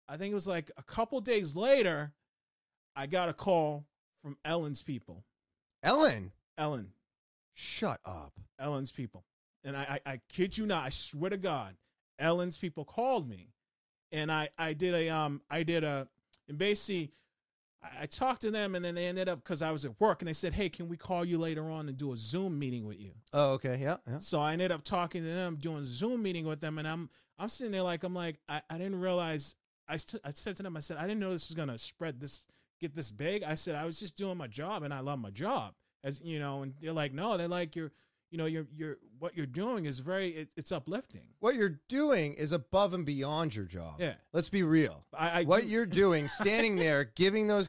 i 0.08 0.16
think 0.16 0.30
it 0.30 0.34
was 0.34 0.46
like 0.46 0.70
a 0.76 0.82
couple 0.84 1.20
days 1.20 1.56
later 1.56 2.12
i 2.96 3.06
got 3.06 3.28
a 3.28 3.32
call 3.32 3.84
from 4.22 4.36
ellen's 4.44 4.82
people 4.84 5.24
Ellen. 5.82 6.30
ellen 6.56 6.92
Shut 7.54 8.00
up. 8.04 8.32
ellen's 8.58 8.92
people 8.92 9.24
and 9.64 9.76
I, 9.76 10.00
I 10.06 10.12
i 10.12 10.20
kid 10.28 10.56
you 10.56 10.64
not 10.64 10.84
i 10.84 10.88
swear 10.90 11.30
to 11.30 11.36
god 11.36 11.74
ellen's 12.18 12.58
people 12.58 12.84
called 12.84 13.28
me 13.28 13.52
and 14.12 14.30
i 14.30 14.48
i 14.58 14.72
did 14.72 14.94
a 14.94 15.08
um 15.08 15.40
i 15.50 15.62
did 15.62 15.84
a 15.84 16.08
and 16.48 16.58
basically 16.58 17.12
I, 17.82 18.02
I 18.02 18.06
talked 18.06 18.40
to 18.42 18.50
them, 18.50 18.74
and 18.74 18.84
then 18.84 18.94
they 18.94 19.06
ended 19.06 19.28
up 19.28 19.42
because 19.42 19.62
I 19.62 19.70
was 19.70 19.84
at 19.84 20.00
work, 20.00 20.20
and 20.20 20.28
they 20.28 20.32
said, 20.32 20.52
"Hey, 20.52 20.68
can 20.68 20.88
we 20.88 20.96
call 20.96 21.24
you 21.24 21.38
later 21.38 21.70
on 21.70 21.88
and 21.88 21.96
do 21.96 22.12
a 22.12 22.16
Zoom 22.16 22.58
meeting 22.58 22.84
with 22.86 22.98
you?" 22.98 23.12
Oh, 23.32 23.52
okay. 23.52 23.78
Yeah. 23.80 23.98
Yeah. 24.06 24.18
So 24.18 24.40
I 24.40 24.52
ended 24.52 24.72
up 24.72 24.82
talking 24.82 25.22
to 25.22 25.28
them, 25.28 25.56
doing 25.56 25.82
a 25.82 25.86
Zoom 25.86 26.22
meeting 26.22 26.44
with 26.44 26.60
them, 26.60 26.78
and 26.78 26.88
I'm 26.88 27.08
I'm 27.38 27.48
sitting 27.48 27.72
there 27.72 27.82
like 27.82 28.02
I'm 28.02 28.14
like 28.14 28.40
I, 28.48 28.62
I 28.68 28.78
didn't 28.78 29.00
realize 29.00 29.54
I 29.86 29.96
st- 29.96 30.22
I 30.24 30.30
said 30.30 30.56
to 30.56 30.62
them 30.62 30.76
I 30.76 30.80
said 30.80 30.96
I 30.96 31.02
didn't 31.02 31.20
know 31.20 31.30
this 31.30 31.48
was 31.48 31.54
gonna 31.54 31.78
spread 31.78 32.20
this 32.20 32.46
get 32.80 32.94
this 32.94 33.10
big. 33.10 33.42
I 33.44 33.54
said 33.54 33.74
I 33.74 33.84
was 33.84 34.00
just 34.00 34.16
doing 34.16 34.36
my 34.36 34.48
job 34.48 34.82
and 34.82 34.92
I 34.92 35.00
love 35.00 35.18
my 35.18 35.30
job 35.30 35.74
as 36.04 36.20
you 36.20 36.38
know, 36.38 36.62
and 36.62 36.74
they're 36.80 36.92
like 36.92 37.12
no, 37.12 37.36
they're 37.36 37.48
like 37.48 37.76
you're 37.76 37.92
you 38.30 38.38
know 38.38 38.46
you're 38.46 38.66
you're 38.76 38.96
what 39.18 39.36
you're 39.36 39.46
doing 39.46 39.86
is 39.86 39.98
very 40.00 40.30
it, 40.30 40.48
it's 40.56 40.70
uplifting. 40.72 41.22
What 41.40 41.54
you're 41.54 41.80
doing 41.88 42.34
is 42.34 42.52
above 42.52 42.94
and 42.94 43.04
beyond 43.06 43.54
your 43.54 43.64
job. 43.64 43.96
Yeah. 43.98 44.14
Let's 44.32 44.48
be 44.48 44.62
real. 44.62 45.04
I, 45.16 45.40
I 45.40 45.44
what 45.44 45.62
do- 45.62 45.68
you're 45.68 45.86
doing, 45.86 46.28
standing 46.42 46.76
there, 46.76 47.04
giving 47.04 47.46
those 47.46 47.68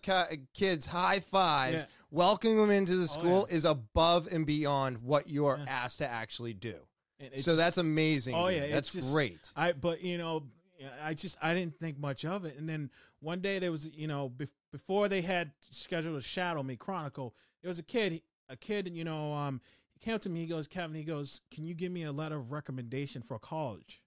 kids 0.54 0.86
high 0.86 1.20
fives, 1.22 1.84
Yeah. 1.84 1.86
welcoming 2.12 2.58
them 2.58 2.72
into 2.72 2.96
the 2.96 3.04
Oh, 3.04 3.06
school 3.08 3.48
yeah. 3.50 3.56
is 3.56 3.66
above 3.66 4.28
and 4.32 4.46
beyond 4.46 5.00
what 5.04 5.28
you 5.28 5.46
are 5.46 5.58
Yeah. 5.58 5.66
asked 5.68 6.00
to 6.00 6.08
actually 6.08 6.54
do. 6.54 6.76
and 7.22 7.34
it's 7.34 7.44
so 7.46 7.52
just- 7.52 7.58
that's 7.58 7.78
amazing. 7.78 8.36
Oh 8.36 8.48
yeah, 8.48 8.68
that's 8.68 8.94
just- 8.94 9.12
great. 9.14 9.40
I 9.56 9.72
but 9.74 10.02
you 10.02 10.18
know 10.18 10.44
I 11.04 11.14
just 11.14 11.38
I 11.42 11.54
didn't 11.54 11.78
think 11.78 11.98
much 12.00 12.24
of 12.26 12.46
it, 12.46 12.58
and 12.58 12.68
then 12.70 12.90
one 13.22 13.42
day 13.42 13.60
there 13.60 13.72
was 13.72 13.90
you 13.94 14.08
know 14.08 14.30
bef- 14.30 14.52
before 14.72 15.10
they 15.10 15.22
had 15.22 15.52
scheduled 15.62 16.16
a 16.18 16.22
shadow 16.22 16.64
me 16.64 16.76
chronicle, 16.78 17.34
there 17.62 17.70
was 17.70 17.80
a 17.80 17.84
kid 17.84 18.22
a 18.48 18.56
kid 18.56 18.88
you 18.96 19.04
know 19.04 19.34
um 19.34 19.60
he 20.00 20.06
came 20.06 20.16
up 20.16 20.22
to 20.22 20.30
me 20.30 20.40
he 20.40 20.48
goes 20.48 20.68
Kevin 20.68 20.96
he 20.96 21.04
goes 21.04 21.42
can 21.52 21.66
you 21.66 21.74
give 21.74 21.92
me 21.92 22.04
a 22.04 22.12
letter 22.12 22.38
of 22.38 22.52
recommendation 22.52 23.22
for 23.22 23.38
college? 23.40 24.02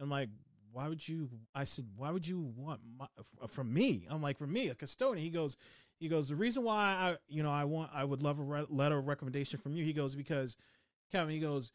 I'm 0.00 0.10
like 0.10 0.28
why 0.72 0.88
would 0.88 1.06
you 1.06 1.28
I 1.54 1.64
said 1.64 1.86
why 1.96 2.10
would 2.10 2.26
you 2.26 2.52
want 2.56 2.80
my, 2.98 3.06
uh, 3.42 3.46
from 3.46 3.72
me? 3.72 4.06
I'm 4.08 4.22
like 4.22 4.38
from 4.38 4.52
me 4.52 4.68
a 4.68 4.74
custodian. 4.74 5.22
He 5.24 5.30
goes 5.30 5.56
he 5.98 6.08
goes 6.08 6.28
the 6.28 6.36
reason 6.36 6.64
why 6.64 6.76
I 6.76 7.16
you 7.28 7.42
know 7.42 7.50
I 7.50 7.64
want 7.64 7.90
I 7.94 8.04
would 8.04 8.22
love 8.22 8.38
a 8.38 8.42
re- 8.42 8.66
letter 8.68 8.98
of 8.98 9.06
recommendation 9.06 9.58
from 9.58 9.74
you. 9.74 9.84
He 9.84 9.92
goes 9.92 10.14
because 10.14 10.56
Kevin 11.10 11.32
he 11.32 11.40
goes 11.40 11.72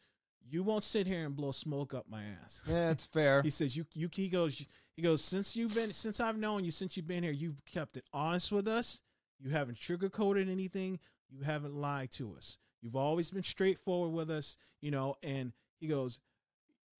you 0.50 0.62
won't 0.62 0.84
sit 0.84 1.06
here 1.06 1.26
and 1.26 1.36
blow 1.36 1.52
smoke 1.52 1.92
up 1.94 2.06
my 2.08 2.22
ass. 2.42 2.62
Yeah, 2.66 2.88
that's 2.88 3.04
fair. 3.04 3.42
He 3.44 3.50
says 3.50 3.76
you 3.76 3.86
you 3.94 4.08
he 4.12 4.28
goes 4.28 4.66
he 4.96 5.02
goes 5.02 5.22
since 5.22 5.56
you've 5.56 5.74
been 5.74 5.92
since 5.92 6.20
I've 6.20 6.38
known 6.38 6.64
you 6.64 6.70
since 6.70 6.96
you've 6.96 7.06
been 7.06 7.22
here 7.22 7.32
you've 7.32 7.64
kept 7.64 7.96
it 7.96 8.04
honest 8.12 8.50
with 8.50 8.66
us. 8.66 9.02
You 9.38 9.50
haven't 9.50 9.78
sugarcoated 9.78 10.50
anything. 10.50 10.98
You 11.30 11.42
haven't 11.42 11.74
lied 11.74 12.10
to 12.12 12.34
us. 12.36 12.58
You've 12.80 12.96
always 12.96 13.30
been 13.30 13.42
straightforward 13.42 14.12
with 14.12 14.30
us, 14.30 14.56
you 14.80 14.90
know, 14.90 15.16
and 15.22 15.52
he 15.80 15.86
goes 15.86 16.20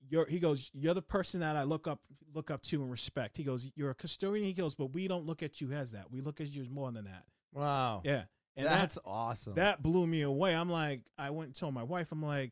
you're 0.09 0.27
he 0.27 0.39
goes 0.39 0.71
you're 0.75 0.95
the 0.95 1.03
person 1.03 1.41
that 1.41 1.57
I 1.57 1.65
look 1.65 1.87
up 1.87 2.01
look 2.35 2.51
up 2.51 2.63
to 2.65 2.83
and 2.83 2.91
respect. 2.91 3.37
He 3.37 3.45
goes 3.45 3.73
you're 3.75 3.91
a 3.91 3.95
custodian. 3.95 4.45
He 4.45 4.53
goes 4.53 4.75
but 4.75 4.93
we 4.93 5.09
don't 5.09 5.27
look 5.27 5.43
at 5.43 5.61
you 5.61 5.73
as 5.73 5.93
that. 5.93 6.11
We 6.11 6.21
look 6.21 6.41
at 6.41 6.49
you 6.49 6.63
as 6.63 6.71
more 6.71 6.91
than 6.91 7.05
that. 7.05 7.25
wow. 7.53 8.03
Yeah. 8.05 8.25
And 8.57 8.67
that's 8.67 8.97
that, 8.97 9.03
awesome. 9.07 9.55
that 9.55 9.83
blew 9.85 10.05
me 10.05 10.23
away. 10.23 10.53
I'm 10.53 10.69
like, 10.69 11.03
I 11.17 11.31
went 11.31 11.49
and 11.49 11.57
told 11.57 11.75
my 11.75 11.85
wife, 11.85 12.11
I'm 12.11 12.23
like, 12.23 12.51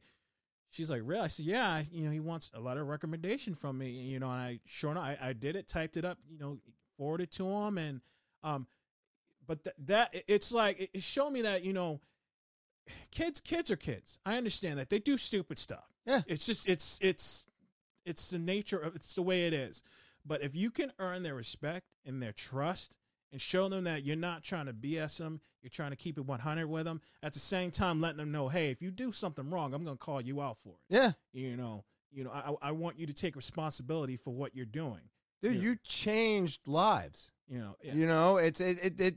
she's 0.70 0.88
like, 0.88 1.02
really? 1.04 1.22
I 1.22 1.26
said, 1.26 1.46
yeah, 1.46 1.82
you 1.90 2.04
know, 2.04 2.12
he 2.12 2.20
wants 2.20 2.48
a 2.54 2.60
lot 2.60 2.78
of 2.78 2.86
recommendation 2.86 3.56
from 3.56 3.78
me, 3.78 3.90
you 3.90 4.20
know, 4.20 4.30
and 4.30 4.40
I 4.40 4.60
sure 4.66 4.92
enough, 4.92 5.02
I, 5.02 5.18
I 5.20 5.32
did 5.32 5.56
it, 5.56 5.66
typed 5.66 5.96
it 5.96 6.04
up, 6.04 6.18
you 6.30 6.38
know, 6.38 6.58
forwarded 6.96 7.32
to 7.32 7.44
him. 7.44 7.76
And, 7.76 8.00
um, 8.44 8.68
but 9.48 9.64
th- 9.64 9.74
that 9.86 10.14
it's 10.28 10.52
like, 10.52 10.80
it, 10.80 10.90
it 10.94 11.02
showed 11.02 11.30
me 11.30 11.42
that, 11.42 11.64
you 11.64 11.72
know, 11.72 12.00
kids, 13.10 13.40
kids 13.40 13.70
are 13.70 13.76
kids. 13.76 14.18
I 14.24 14.36
understand 14.36 14.78
that 14.78 14.90
they 14.90 14.98
do 14.98 15.16
stupid 15.18 15.58
stuff. 15.58 15.84
Yeah. 16.04 16.22
It's 16.26 16.46
just, 16.46 16.68
it's, 16.68 16.98
it's, 17.02 17.48
it's 18.04 18.30
the 18.30 18.38
nature 18.38 18.78
of, 18.78 18.94
it's 18.94 19.14
the 19.14 19.22
way 19.22 19.46
it 19.46 19.52
is. 19.52 19.82
But 20.24 20.42
if 20.42 20.54
you 20.54 20.70
can 20.70 20.92
earn 20.98 21.22
their 21.22 21.34
respect 21.34 21.86
and 22.04 22.22
their 22.22 22.32
trust 22.32 22.96
and 23.32 23.40
show 23.40 23.68
them 23.68 23.84
that 23.84 24.04
you're 24.04 24.16
not 24.16 24.42
trying 24.44 24.66
to 24.66 24.72
BS 24.72 25.18
them, 25.18 25.40
you're 25.62 25.70
trying 25.70 25.90
to 25.90 25.96
keep 25.96 26.16
it 26.18 26.24
100 26.26 26.66
with 26.66 26.84
them. 26.84 27.00
At 27.22 27.32
the 27.32 27.38
same 27.40 27.70
time, 27.70 28.00
letting 28.00 28.18
them 28.18 28.30
know, 28.32 28.48
hey, 28.48 28.70
if 28.70 28.80
you 28.80 28.90
do 28.90 29.10
something 29.12 29.50
wrong, 29.50 29.74
I'm 29.74 29.84
going 29.84 29.96
to 29.96 30.04
call 30.04 30.20
you 30.20 30.40
out 30.40 30.58
for 30.58 30.70
it. 30.70 30.94
yeah. 30.94 31.12
You 31.32 31.56
know, 31.56 31.84
you 32.12 32.24
know, 32.24 32.30
I, 32.30 32.68
I 32.68 32.72
want 32.72 32.98
you 32.98 33.06
to 33.06 33.12
take 33.12 33.36
responsibility 33.36 34.16
for 34.16 34.32
what 34.32 34.54
you're 34.54 34.64
doing. 34.64 35.00
Dude, 35.42 35.56
Yeah. 35.56 35.60
you 35.60 35.76
changed 35.84 36.66
lives. 36.66 37.32
You 37.48 37.58
know, 37.58 37.76
yeah, 37.82 37.94
You 37.94 38.06
know, 38.06 38.36
it's 38.38 38.60
it, 38.60 38.78
it 38.82 39.00
it 39.00 39.14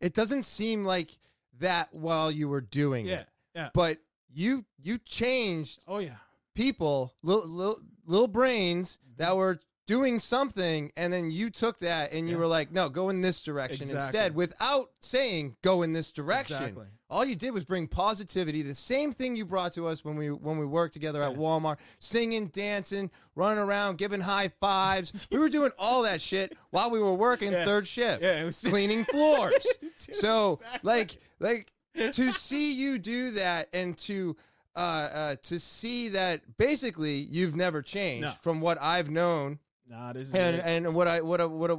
it 0.00 0.14
doesn't 0.14 0.44
seem 0.44 0.84
like 0.84 1.18
that 1.58 1.88
while 1.92 2.30
you 2.30 2.48
were 2.48 2.60
doing 2.60 3.06
yeah, 3.06 3.20
it. 3.20 3.28
yeah. 3.54 3.68
But 3.74 3.98
you 4.32 4.64
you 4.80 4.98
changed 4.98 5.80
Oh 5.88 5.98
yeah, 5.98 6.16
people, 6.54 7.14
little 7.22 7.48
little, 7.48 7.80
little 8.06 8.28
brains 8.28 8.98
Mm-hmm. 8.98 9.22
that 9.24 9.36
were 9.36 9.58
doing 9.88 10.20
something, 10.20 10.92
and 10.98 11.10
then 11.12 11.30
you 11.30 11.48
took 11.48 11.78
that 11.78 12.12
and 12.12 12.28
you 12.28 12.34
Yeah. 12.34 12.40
were 12.40 12.46
like, 12.46 12.70
no, 12.70 12.90
go 12.90 13.08
in 13.08 13.22
this 13.22 13.40
direction 13.40 13.84
Exactly. 13.84 14.04
instead, 14.04 14.34
without 14.36 14.90
saying 15.00 15.56
go 15.62 15.82
in 15.82 15.94
this 15.94 16.12
direction. 16.12 16.58
Exactly. 16.58 16.86
All 17.10 17.24
you 17.24 17.34
did 17.34 17.52
was 17.52 17.64
bring 17.64 17.88
positivity, 17.88 18.60
the 18.60 18.74
same 18.74 19.12
thing 19.12 19.34
you 19.34 19.46
brought 19.46 19.72
to 19.72 19.88
us 19.88 20.04
when 20.04 20.16
we 20.16 20.28
when 20.30 20.58
we 20.58 20.66
worked 20.66 20.92
together 20.92 21.22
at 21.22 21.32
Yeah. 21.32 21.38
Walmart, 21.38 21.78
singing, 21.98 22.48
dancing, 22.48 23.10
running 23.34 23.64
around, 23.64 23.96
giving 23.96 24.20
high 24.20 24.48
fives. 24.60 25.26
we 25.32 25.38
were 25.38 25.48
doing 25.48 25.72
all 25.78 26.02
that 26.02 26.20
shit 26.20 26.54
while 26.70 26.90
we 26.90 27.00
were 27.00 27.14
working 27.14 27.50
Yeah. 27.52 27.64
third 27.64 27.88
shift, 27.88 28.22
yeah. 28.22 28.42
It 28.42 28.44
was 28.44 28.60
cleaning 28.68 29.04
floors. 29.06 29.66
So 29.96 30.52
exactly. 30.54 30.80
like 30.90 31.18
like 31.40 31.72
to 32.12 32.30
see 32.32 32.72
you 32.74 32.98
do 32.98 33.30
that 33.32 33.68
and 33.72 33.96
to 33.98 34.36
uh, 34.76 34.78
uh 34.80 35.36
to 35.44 35.58
see 35.58 36.10
that 36.10 36.58
basically 36.58 37.14
you've 37.14 37.56
never 37.56 37.80
changed 37.82 38.26
No. 38.28 38.32
from 38.42 38.60
what 38.60 38.80
I've 38.82 39.10
known 39.10 39.58
nah, 39.88 40.12
this 40.12 40.28
is 40.28 40.34
and 40.34 40.56
it. 40.56 40.62
and 40.64 40.94
what 40.94 41.08
I 41.08 41.20
what 41.20 41.40
I, 41.40 41.44
what 41.46 41.70
I, 41.70 41.76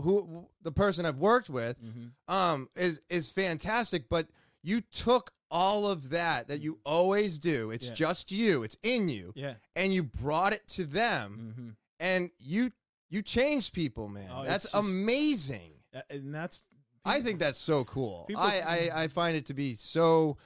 who 0.00 0.46
the 0.62 0.72
person 0.72 1.04
I've 1.06 1.18
worked 1.18 1.50
with 1.50 1.76
Mhm. 1.82 2.10
um 2.28 2.68
is 2.76 3.00
is 3.08 3.28
fantastic 3.30 4.08
but 4.08 4.28
you 4.62 4.80
took 4.80 5.32
all 5.50 5.88
of 5.88 6.10
that 6.10 6.46
that 6.48 6.60
you 6.60 6.78
always 6.84 7.38
do 7.38 7.70
it's 7.72 7.86
Yeah. 7.88 7.94
just 7.94 8.30
you 8.30 8.62
it's 8.62 8.76
in 8.82 9.08
you 9.08 9.32
yeah, 9.34 9.54
and 9.74 9.92
you 9.92 10.02
brought 10.04 10.52
it 10.52 10.66
to 10.68 10.84
them 10.84 11.54
hmm 11.56 11.68
and 11.98 12.30
you 12.38 12.70
you 13.08 13.20
changed 13.22 13.74
people 13.74 14.08
man 14.08 14.28
Oh, 14.32 14.44
that's 14.44 14.70
just- 14.70 14.74
amazing 14.74 15.72
and 16.08 16.34
that's 16.34 16.62
I 17.04 17.22
think 17.22 17.38
that's 17.40 17.58
so 17.58 17.82
cool. 17.84 18.26
People- 18.28 18.42
I, 18.42 18.90
I 18.94 19.02
I 19.04 19.08
find 19.08 19.34
it 19.36 19.46
to 19.46 19.54
be 19.54 19.74
so 19.74 20.36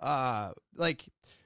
uh 0.00 0.52
like 0.76 1.04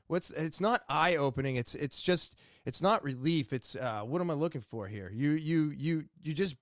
what's 0.09 0.31
it's 0.31 0.61
not 0.61 0.83
eye 0.89 1.17
opening. 1.17 1.57
It's 1.57 1.75
it's 1.75 2.01
just 2.03 2.35
it's 2.69 2.83
not 2.83 3.03
relief. 3.03 3.55
It's 3.55 3.75
uh 3.75 4.03
what 4.03 4.21
am 4.21 4.31
I 4.31 4.35
looking 4.35 4.61
for 4.61 4.87
here? 4.87 5.11
You 5.13 5.31
you 5.31 5.73
you 5.75 6.05
you 6.23 6.35
just 6.35 6.55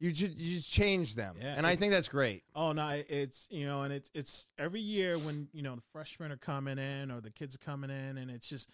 you 0.00 0.10
just 0.10 0.34
you 0.34 0.56
just 0.56 0.72
change 0.72 1.14
them. 1.14 1.36
Yeah, 1.40 1.54
and 1.56 1.64
I 1.64 1.76
think 1.76 1.92
that's 1.92 2.08
great. 2.08 2.42
Oh 2.56 2.72
no, 2.72 3.00
it's 3.08 3.46
you 3.52 3.64
know, 3.64 3.82
and 3.82 3.92
it's 3.92 4.10
it's 4.14 4.48
every 4.58 4.80
year 4.80 5.16
when 5.16 5.48
you 5.52 5.62
know 5.62 5.76
the 5.76 5.80
freshmen 5.92 6.32
are 6.32 6.36
coming 6.36 6.78
in 6.78 7.12
or 7.12 7.20
the 7.20 7.30
kids 7.30 7.54
are 7.54 7.58
coming 7.58 7.90
in, 7.90 8.18
and 8.18 8.32
it's 8.32 8.48
just 8.48 8.68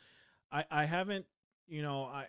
I 0.51 0.65
I 0.71 0.85
haven't 0.87 1.27
you 1.69 1.83
know 1.83 2.05
I 2.05 2.25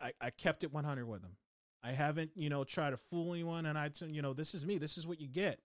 I, 0.00 0.12
I 0.18 0.30
kept 0.30 0.64
it 0.64 0.72
100 0.72 1.06
with 1.06 1.20
them. 1.20 1.36
I 1.84 1.92
haven't 1.92 2.30
you 2.34 2.48
know 2.48 2.64
tried 2.64 2.90
to 2.90 2.96
fool 2.96 3.34
anyone, 3.34 3.66
and 3.66 3.76
I 3.76 3.90
t- 3.90 4.06
you 4.06 4.22
know 4.22 4.32
this 4.32 4.54
is 4.54 4.64
me. 4.64 4.78
This 4.78 4.96
is 4.96 5.06
what 5.06 5.20
you 5.20 5.28
get. 5.28 5.60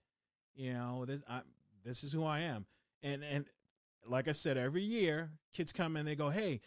You 0.56 0.74
know 0.74 1.06
this 1.06 1.22
I 1.30 1.40
this 1.86 2.04
is 2.04 2.12
who 2.12 2.26
I 2.26 2.42
am, 2.42 2.66
and 3.02 3.24
and 3.24 3.46
like 4.06 4.28
I 4.28 4.34
said, 4.34 4.58
every 4.58 4.84
year 4.84 5.32
kids 5.54 5.72
come 5.72 5.96
in, 5.96 6.06
they 6.06 6.18
go, 6.18 6.30
hey. 6.30 6.60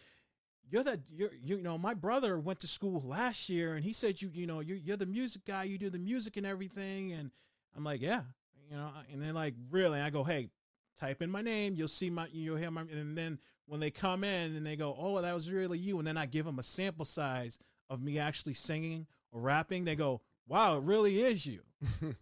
You're 0.71 0.85
that 0.85 1.01
you're 1.11 1.31
you 1.43 1.63
know 1.63 1.79
my 1.79 1.95
brother 1.95 2.39
went 2.39 2.61
to 2.61 2.67
school 2.67 3.03
last 3.07 3.49
year 3.49 3.75
and 3.75 3.85
he 3.85 3.93
said 3.93 4.21
you 4.21 4.31
you 4.33 4.47
know 4.47 4.61
you're 4.61 4.77
you're 4.77 4.97
the 4.97 5.07
music 5.07 5.45
guy. 5.45 5.65
You 5.65 5.79
do 5.79 5.91
the 5.91 5.99
music 5.99 6.37
and 6.37 6.47
everything. 6.47 7.13
And 7.13 7.31
I'm 7.77 7.85
like 7.85 8.03
yeah. 8.03 8.23
You 8.71 8.77
know, 8.77 8.91
and 9.13 9.23
then 9.23 9.35
like 9.35 9.55
really, 9.71 10.01
I 10.01 10.11
go, 10.11 10.25
hey, 10.25 10.51
type 11.01 11.23
in 11.23 11.31
my 11.31 11.41
name, 11.41 11.75
you'll 11.75 11.89
see 11.89 12.11
my, 12.11 12.27
you'll 12.33 12.57
hear 12.57 12.71
my, 12.71 12.83
and 12.83 13.17
then 13.17 13.39
when 13.67 13.81
they 13.81 13.91
come 13.91 14.25
in 14.25 14.57
and 14.57 14.67
they 14.67 14.77
go, 14.77 14.95
oh, 14.99 15.21
that 15.21 15.35
was 15.35 15.51
really 15.51 15.79
you, 15.79 15.99
and 15.99 16.07
then 16.07 16.17
I 16.17 16.27
give 16.27 16.45
them 16.45 16.59
a 16.59 16.63
sample 16.63 17.05
size 17.05 17.59
of 17.89 18.03
me 18.03 18.19
actually 18.19 18.55
singing 18.55 19.07
or 19.33 19.41
rapping, 19.41 19.85
they 19.85 19.97
go, 19.97 20.21
wow, 20.47 20.77
it 20.77 20.83
really 20.83 21.21
is 21.21 21.47
you. 21.47 21.61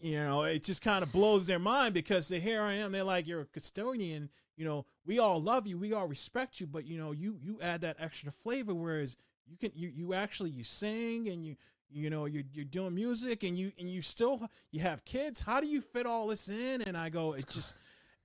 you 0.00 0.16
know, 0.16 0.42
it 0.42 0.64
just 0.64 0.82
kind 0.82 1.02
of 1.02 1.12
blows 1.12 1.46
their 1.46 1.58
mind 1.58 1.94
because 1.94 2.28
they, 2.28 2.40
here 2.40 2.60
I 2.60 2.74
am, 2.74 2.92
they're 2.92 3.04
like, 3.04 3.26
you're 3.26 3.42
a 3.42 3.46
custodian, 3.46 4.28
you 4.56 4.64
know, 4.64 4.86
we 5.06 5.18
all 5.18 5.40
love 5.42 5.66
you, 5.66 5.76
we 5.78 5.92
all 5.92 6.06
respect 6.06 6.60
you, 6.60 6.66
but 6.66 6.84
you 6.86 6.98
know, 6.98 7.12
you 7.12 7.36
you 7.40 7.58
add 7.62 7.80
that 7.82 7.96
extra 7.98 8.30
flavor, 8.32 8.74
whereas 8.74 9.16
you 9.46 9.56
can 9.56 9.70
you 9.74 9.88
you 9.94 10.14
actually 10.14 10.50
you 10.50 10.64
sing 10.64 11.28
and 11.28 11.44
you 11.44 11.56
you 11.90 12.08
know 12.10 12.24
you're 12.26 12.44
you're 12.52 12.64
doing 12.64 12.94
music 12.94 13.42
and 13.44 13.58
you 13.58 13.70
and 13.78 13.88
you 13.90 14.00
still 14.02 14.48
you 14.72 14.80
have 14.80 15.04
kids 15.04 15.38
how 15.38 15.60
do 15.60 15.66
you 15.68 15.80
fit 15.80 16.06
all 16.06 16.26
this 16.26 16.48
in 16.48 16.80
and 16.82 16.96
i 16.96 17.08
go 17.10 17.34
it's 17.34 17.54
just 17.54 17.74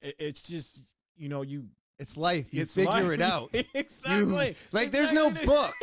it, 0.02 0.16
it's 0.18 0.42
just 0.42 0.94
you 1.18 1.28
know 1.30 1.42
you 1.44 1.68
It's 2.00 2.16
life. 2.16 2.52
You 2.54 2.62
it's 2.62 2.74
figure 2.74 2.90
life. 2.92 3.12
it 3.12 3.22
out. 3.22 3.50
You- 3.54 3.64
exactly 3.74 4.56
like 4.72 4.92
there's 4.92 5.12
no 5.12 5.30
book. 5.46 5.74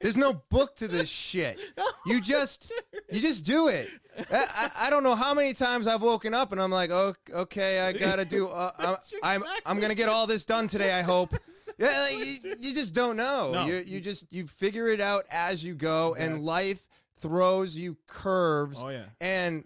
There's 0.00 0.16
no 0.16 0.32
book 0.50 0.76
to 0.76 0.88
this 0.88 1.08
shit. 1.08 1.58
You 2.06 2.18
just 2.20 2.72
you 3.12 3.20
just 3.20 3.44
do 3.44 3.68
it. 3.68 3.88
I, 4.32 4.46
I, 4.54 4.70
I 4.86 4.90
don't 4.90 5.02
know 5.02 5.14
how 5.14 5.34
many 5.34 5.52
times 5.52 5.86
I've 5.86 6.00
woken 6.00 6.32
up 6.32 6.50
and 6.50 6.60
I'm 6.60 6.70
like, 6.70 6.90
oh, 6.90 7.14
okay, 7.30 7.80
I 7.80 7.92
gotta 7.92 8.24
do. 8.24 8.48
Uh, 8.48 8.70
I'm, 8.78 8.96
I'm 9.22 9.42
I'm 9.66 9.80
gonna 9.80 9.94
get 9.94 10.08
all 10.08 10.26
this 10.26 10.44
done 10.46 10.66
today. 10.66 10.92
I 10.92 11.02
hope. 11.02 11.34
Yeah, 11.78 12.00
like, 12.10 12.14
you, 12.26 12.54
you 12.58 12.74
just 12.74 12.94
don't 12.94 13.16
know. 13.16 13.52
No. 13.52 13.66
You 13.66 13.84
you 13.86 14.00
just 14.00 14.32
you 14.32 14.46
figure 14.46 14.88
it 14.88 15.00
out 15.00 15.24
as 15.30 15.62
you 15.62 15.74
go, 15.74 16.14
and 16.14 16.30
That's- 16.32 16.46
life 16.46 16.82
throws 17.18 17.76
you 17.76 17.98
curves. 18.06 18.78
oh 18.82 18.88
yeah 18.88 19.04
And 19.20 19.64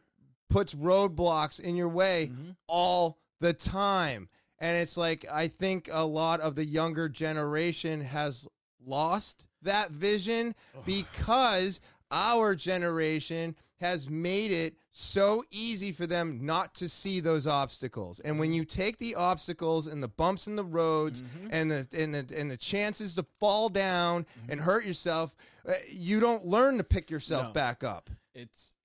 puts 0.50 0.74
roadblocks 0.74 1.60
in 1.60 1.76
your 1.76 1.88
way 1.88 2.32
Mhm. 2.32 2.56
all 2.66 3.18
the 3.40 3.52
time. 3.52 4.28
And 4.58 4.76
it's 4.82 4.96
like 4.96 5.24
I 5.30 5.46
think 5.48 5.88
a 5.92 6.04
lot 6.04 6.40
of 6.40 6.56
the 6.56 6.64
younger 6.64 7.08
generation 7.08 8.00
has 8.02 8.48
lost 8.86 9.46
that 9.62 9.90
vision 9.90 10.54
because 10.84 11.80
our 12.10 12.54
generation 12.54 13.56
has 13.80 14.08
made 14.08 14.50
it 14.50 14.74
so 14.92 15.44
easy 15.50 15.90
for 15.90 16.06
them 16.06 16.46
not 16.46 16.74
to 16.76 16.88
see 16.88 17.20
those 17.20 17.46
obstacles. 17.46 18.20
And 18.20 18.38
when 18.38 18.50
mm-hmm. 18.50 18.56
you 18.56 18.64
take 18.64 18.98
the 18.98 19.14
obstacles 19.16 19.86
and 19.86 20.02
the 20.02 20.08
bumps 20.08 20.46
in 20.46 20.56
the 20.56 20.64
roads 20.64 21.22
mm-hmm. 21.22 21.48
and 21.50 21.70
the 21.70 21.88
and 21.92 22.14
the 22.14 22.26
and 22.36 22.50
the 22.50 22.56
chances 22.56 23.14
to 23.14 23.26
fall 23.40 23.68
down 23.68 24.24
mm-hmm. 24.24 24.52
and 24.52 24.60
hurt 24.60 24.84
yourself, 24.86 25.34
uh, 25.68 25.72
you 25.90 26.20
don't 26.20 26.46
learn 26.46 26.78
to 26.78 26.84
pick 26.84 27.10
yourself 27.10 27.48
No. 27.48 27.52
back 27.52 27.82
up. 27.82 28.10
it's 28.34 28.76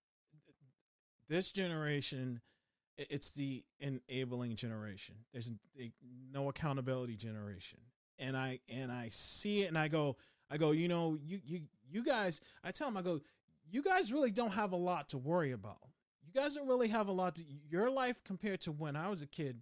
this 1.29 1.51
generation 1.51 2.41
it's 2.97 3.31
the 3.31 3.63
enabling 3.79 4.55
generation 4.55 5.15
there's 5.31 5.51
no 6.33 6.49
accountability 6.49 7.15
generation 7.15 7.79
and 8.19 8.35
i 8.37 8.59
and 8.69 8.91
i 8.91 9.09
see 9.11 9.63
it 9.63 9.67
and 9.67 9.77
i 9.77 9.87
go 9.87 10.15
i 10.49 10.57
go 10.57 10.71
you 10.71 10.87
know 10.87 11.17
you 11.23 11.39
you 11.45 11.61
you 11.89 12.03
guys 12.03 12.41
i 12.63 12.71
tell 12.71 12.87
them 12.87 12.97
i 12.97 13.01
go 13.01 13.19
you 13.71 13.83
guys 13.83 14.11
really 14.11 14.31
don't 14.31 14.51
have 14.51 14.71
a 14.71 14.75
lot 14.75 15.09
to 15.09 15.17
worry 15.17 15.51
about. 15.51 15.77
You 16.25 16.41
guys 16.41 16.55
don't 16.55 16.67
really 16.67 16.87
have 16.87 17.07
a 17.07 17.11
lot 17.11 17.35
to 17.35 17.43
your 17.69 17.89
life 17.89 18.23
compared 18.23 18.61
to 18.61 18.71
when 18.71 18.95
i 18.95 19.09
was 19.09 19.21
a 19.21 19.27
kid 19.27 19.61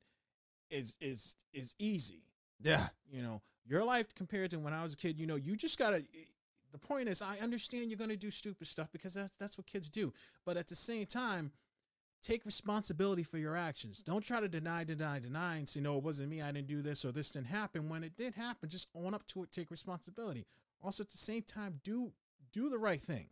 is 0.69 0.95
is 0.99 1.35
is 1.53 1.75
easy. 1.79 2.23
Yeah. 2.61 2.88
you 3.09 3.21
know 3.21 3.41
your 3.65 3.84
life 3.84 4.15
compared 4.15 4.51
to 4.51 4.59
when 4.59 4.73
i 4.73 4.81
was 4.81 4.93
a 4.93 4.97
kid 4.97 5.19
you 5.19 5.27
know 5.27 5.35
you 5.35 5.55
just 5.55 5.77
gotta 5.77 5.97
eh, 5.97 6.25
the 6.71 6.77
point 6.77 7.07
is 7.07 7.21
i 7.21 7.38
understand 7.39 7.89
you're 7.89 7.97
gonna 7.97 8.17
do 8.17 8.31
stupid 8.31 8.67
stuff 8.67 8.89
because 8.91 9.13
that's 9.13 9.35
that's 9.38 9.57
what 9.57 9.67
kids 9.67 9.89
do. 9.89 10.13
But 10.45 10.57
at 10.57 10.67
the 10.67 10.75
same 10.75 11.05
time 11.05 11.51
take 12.23 12.45
responsibility 12.45 13.23
for 13.23 13.38
your 13.38 13.56
actions. 13.56 14.02
Don't 14.03 14.23
try 14.23 14.39
to 14.39 14.48
deny 14.48 14.84
deny 14.84 15.19
deny 15.19 15.57
and 15.57 15.68
say 15.69 15.80
no 15.80 15.98
it 15.98 16.03
wasn't 16.03 16.30
me. 16.30 16.41
I 16.41 16.52
didn't 16.52 16.68
do 16.68 16.81
this 16.81 17.06
or 17.06 17.11
this 17.11 17.31
didn't 17.31 17.48
happen. 17.48 17.89
When 17.89 18.03
it 18.03 18.15
did 18.18 18.34
happen 18.35 18.69
just 18.69 18.88
own 18.95 19.14
up 19.14 19.26
to 19.27 19.44
it 19.44 19.52
take 19.52 19.72
responsibility. 19.72 20.45
Also 20.84 21.03
at 21.03 21.10
the 21.10 21.18
same 21.18 21.44
time 21.44 21.80
do 21.84 22.11
do 22.52 22.69
the 22.69 22.77
right 22.77 23.02
thing. 23.02 23.27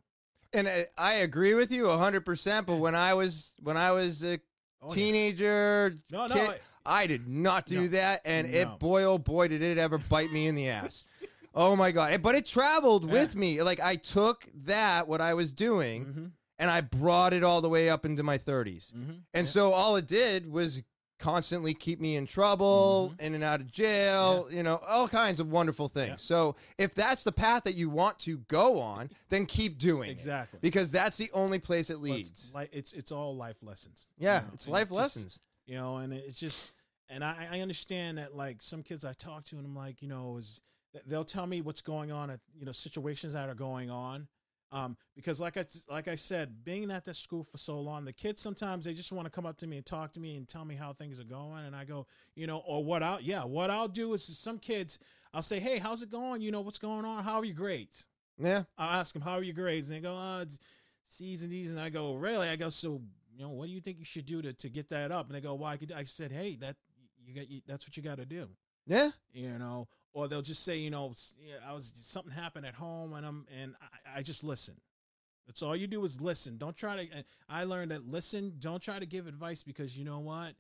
And 0.54 0.68
I, 0.70 0.86
I 0.98 1.14
agree 1.16 1.54
with 1.54 1.72
you 1.72 1.84
100%, 1.86 2.66
but 2.66 2.78
when 2.78 2.96
I 2.96 3.14
was 3.14 3.54
when 3.62 3.78
I 3.78 3.92
was 3.92 4.24
a 4.24 4.40
Oh, 4.82 4.90
yeah. 4.90 4.94
teenager, 4.94 5.98
no 6.12 6.28
no 6.28 6.36
kid, 6.36 6.50
I- 6.50 6.60
I 7.04 7.08
did 7.08 7.28
not 7.28 7.66
do 7.66 7.88
that, 7.90 8.22
and 8.26 8.46
it 8.48 8.68
boy 8.78 9.04
oh 9.06 9.18
boy 9.18 9.48
did 9.48 9.64
it 9.64 9.80
ever 9.80 9.98
bite 9.98 10.32
me 10.32 10.46
in 10.46 10.54
the 10.54 10.70
ass. 10.70 11.04
oh 11.56 11.76
my 11.76 11.90
god! 11.92 12.22
But 12.22 12.36
it 12.36 12.46
traveled 12.46 13.10
with 13.10 13.36
me. 13.36 13.64
Like 13.64 13.80
I 13.80 13.96
took 13.96 14.48
that 14.66 15.08
what 15.08 15.20
I 15.22 15.34
was 15.34 15.52
doing, 15.52 16.06
Mhm, 16.06 16.32
and 16.60 16.70
I 16.72 16.82
brought 16.82 17.34
it 17.34 17.44
all 17.44 17.62
the 17.62 17.70
way 17.70 17.90
up 17.90 18.06
into 18.06 18.24
my 18.24 18.38
30s. 18.38 18.92
mhm. 18.94 19.22
And 19.34 19.48
so 19.48 19.74
all 19.74 19.96
it 19.96 20.08
did 20.08 20.50
was 20.52 20.84
constantly 21.18 21.74
keep 21.74 22.00
me 22.02 22.16
in 22.18 22.26
trouble, 22.28 23.12
Mm-hmm. 23.14 23.26
in 23.26 23.36
and 23.36 23.44
out 23.44 23.62
of 23.62 23.72
jail, 23.72 24.48
you 24.52 24.62
know, 24.64 24.78
all 24.86 25.08
kinds 25.08 25.40
of 25.40 25.50
wonderful 25.50 25.88
things. 25.88 26.10
Yeah. 26.10 26.16
So 26.18 26.56
if 26.78 26.94
that's 26.94 27.24
the 27.24 27.32
path 27.32 27.64
that 27.64 27.76
you 27.76 27.90
want 27.90 28.20
to 28.20 28.40
go 28.50 28.80
on, 28.82 29.10
then 29.30 29.46
keep 29.46 29.78
doing 29.80 30.10
it. 30.10 30.12
exactly 30.12 30.60
Because 30.62 30.92
that's 30.92 31.16
the 31.18 31.30
only 31.34 31.58
place 31.60 31.90
it 31.90 31.94
it's 31.94 32.02
leads. 32.02 32.52
like 32.54 32.70
it's 32.74 32.92
it's 32.92 33.12
all 33.14 33.36
life 33.36 33.58
lessons 33.64 34.08
you 34.18 34.26
Yeah, 34.28 34.40
know, 34.40 34.46
it's 34.54 34.66
and 34.66 34.74
life 34.74 34.90
just- 34.90 34.92
lessons. 34.98 35.40
you 35.66 35.76
know 35.76 35.98
and 35.98 36.12
it's 36.14 36.38
just 36.40 36.72
and 37.10 37.24
I, 37.24 37.48
I 37.50 37.60
understand 37.62 38.18
that 38.18 38.36
like 38.36 38.62
some 38.62 38.84
kids 38.84 39.06
i 39.06 39.14
talk 39.14 39.46
to 39.46 39.58
and 39.58 39.66
i'm 39.66 39.76
like 39.76 40.02
you 40.02 40.08
know 40.10 40.38
is 40.38 40.60
they'll 41.08 41.24
tell 41.26 41.46
me 41.48 41.62
what's 41.62 41.82
going 41.82 42.12
on 42.12 42.30
at 42.30 42.40
you 42.60 42.66
know 42.66 42.72
situations 42.72 43.34
that 43.34 43.48
are 43.50 43.56
going 43.56 43.90
on 43.90 44.28
um 44.72 44.98
because 45.16 45.40
like 45.40 45.58
i 45.58 45.66
like 45.90 46.08
i 46.08 46.16
said 46.16 46.64
being 46.64 46.90
at 46.92 47.06
that 47.06 47.16
school 47.16 47.44
for 47.44 47.58
so 47.58 47.80
long 47.80 48.04
the 48.06 48.12
kids 48.14 48.42
sometimes 48.42 48.86
they 48.86 48.94
just 48.94 49.12
want 49.12 49.26
to 49.26 49.32
come 49.32 49.46
up 49.46 49.58
to 49.58 49.68
me 49.68 49.78
and 49.78 49.86
talk 49.86 50.12
to 50.12 50.20
me 50.20 50.36
and 50.38 50.48
tell 50.48 50.66
me 50.66 50.76
how 50.76 50.92
things 50.92 51.20
are 51.20 51.24
going 51.26 51.66
and 51.66 51.76
i 51.76 51.84
go 51.86 52.06
you 52.36 52.48
know 52.48 52.64
or 52.68 52.84
what 52.84 53.04
i'll 53.04 53.22
yeah 53.22 53.44
what 53.44 53.70
i'll 53.70 53.88
do 53.88 54.14
is 54.14 54.24
some 54.24 54.58
kids 54.58 54.98
i'll 55.34 55.42
say 55.42 55.60
hey 55.60 55.78
how's 55.78 56.02
it 56.02 56.10
going 56.10 56.42
you 56.42 56.52
know 56.52 56.62
what's 56.62 56.80
going 56.80 57.06
on 57.06 57.24
how 57.24 57.36
are 57.36 57.46
your 57.46 57.56
grades 57.56 58.08
Yeah. 58.40 58.64
I'll 58.78 59.00
ask 59.00 59.14
them, 59.14 59.22
how 59.22 59.38
are 59.38 59.44
your 59.44 59.54
grades? 59.56 59.90
And 59.90 59.98
they 59.98 60.02
go, 60.02 60.14
oh, 60.14 60.42
it's 60.42 60.60
C's 61.06 61.42
and 61.42 61.52
D's. 61.52 61.72
And 61.72 61.80
I 61.80 61.88
go, 61.90 62.16
really? 62.16 62.50
I 62.50 62.58
go, 62.58 62.70
so, 62.70 63.02
you 63.34 63.44
know, 63.44 63.50
what 63.52 63.68
do 63.68 63.72
you 63.72 63.80
think 63.80 63.98
you 63.98 64.04
should 64.04 64.26
do 64.26 64.42
to, 64.42 64.52
to 64.52 64.70
get 64.70 64.90
that 64.90 65.10
up? 65.10 65.28
And 65.28 65.36
they 65.36 65.40
go, 65.40 65.54
well, 65.54 65.70
I 65.70 65.78
could, 65.78 65.94
I 65.94 66.04
said, 66.04 66.34
hey, 66.34 66.58
that, 66.58 66.76
you 67.26 67.34
got, 67.34 67.50
you, 67.50 67.62
that's 67.66 67.88
what 67.88 67.96
you 67.96 68.04
got 68.04 68.18
to 68.18 68.26
do, 68.26 68.50
Yeah. 68.86 69.12
you 69.32 69.58
know? 69.58 69.88
Or 70.16 70.30
they'll 70.30 70.42
just 70.42 70.64
say, 70.64 70.78
you 70.78 70.90
know, 70.90 71.14
I 71.68 71.74
was, 71.74 71.92
something 71.94 72.32
happened 72.32 72.66
at 72.66 72.74
home 72.74 73.14
and 73.14 73.26
I'm, 73.26 73.46
and 73.62 73.76
I, 74.16 74.20
I 74.20 74.22
just 74.22 74.46
listen. 74.46 74.76
That's 75.46 75.62
all 75.62 75.76
you 75.76 75.88
do 75.88 76.04
is 76.06 76.22
listen. 76.22 76.58
Don't 76.58 76.76
try 76.76 77.06
to, 77.06 77.24
I 77.50 77.66
learned 77.66 77.92
that 77.92 78.08
listen, 78.08 78.54
don't 78.60 78.82
try 78.82 78.98
to 78.98 79.06
give 79.06 79.28
advice 79.28 79.62
because 79.62 79.98
you 79.98 80.06
know 80.06 80.20
what? 80.20 80.54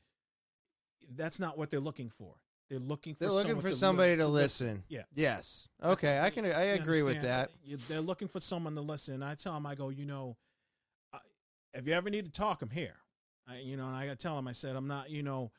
That's 1.15 1.39
not 1.39 1.57
what 1.57 1.71
they're 1.71 1.79
looking 1.79 2.09
for. 2.09 2.35
They're 2.69 2.79
looking 2.79 3.15
for 3.15 3.23
They're 3.23 3.31
looking 3.31 3.55
for 3.55 3.61
to 3.61 3.67
li- 3.69 3.73
somebody 3.75 4.17
to 4.17 4.27
listen. 4.27 4.83
Yeah. 4.89 5.03
Yes. 5.13 5.69
Okay. 5.81 6.19
I 6.19 6.31
can. 6.31 6.45
I 6.45 6.63
agree 6.73 7.03
with 7.03 7.21
that. 7.21 7.51
They're 7.87 8.01
looking 8.01 8.27
for 8.27 8.41
someone 8.41 8.75
to 8.75 8.81
listen. 8.81 9.23
I 9.23 9.35
tell 9.35 9.53
them, 9.53 9.65
I 9.65 9.75
go, 9.75 9.89
you 9.89 10.05
know, 10.05 10.35
if 11.73 11.87
you 11.87 11.93
ever 11.93 12.09
need 12.09 12.25
to 12.25 12.31
talk, 12.31 12.61
I'm 12.61 12.69
here. 12.69 12.95
I, 13.47 13.59
you 13.59 13.77
know, 13.77 13.85
and 13.85 13.95
I 13.95 14.13
tell 14.15 14.35
them, 14.35 14.47
I 14.47 14.53
said, 14.53 14.75
I'm 14.75 14.87
not, 14.87 15.09
you 15.09 15.21
know, 15.23 15.51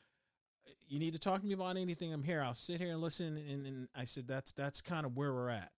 you 0.87 0.99
need 0.99 1.13
to 1.13 1.19
talk 1.19 1.41
to 1.41 1.47
me 1.47 1.53
about 1.53 1.77
anything. 1.77 2.13
I'm 2.13 2.23
here. 2.23 2.41
I'll 2.41 2.53
sit 2.55 2.79
here 2.79 2.91
and 2.93 3.01
listen. 3.01 3.37
And, 3.37 3.65
and 3.67 3.87
I 3.95 4.05
said, 4.05 4.27
that's 4.27 4.51
that's 4.51 4.81
kind 4.81 5.05
of 5.05 5.15
where 5.17 5.33
we're 5.33 5.49
at. 5.49 5.71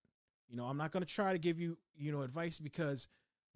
You 0.49 0.57
know, 0.57 0.65
I'm 0.65 0.77
not 0.77 0.91
going 0.91 1.03
to 1.03 1.11
try 1.11 1.31
to 1.34 1.40
give 1.40 1.60
you, 1.60 1.77
you 1.98 2.11
know, 2.11 2.22
advice 2.22 2.60
because 2.60 3.07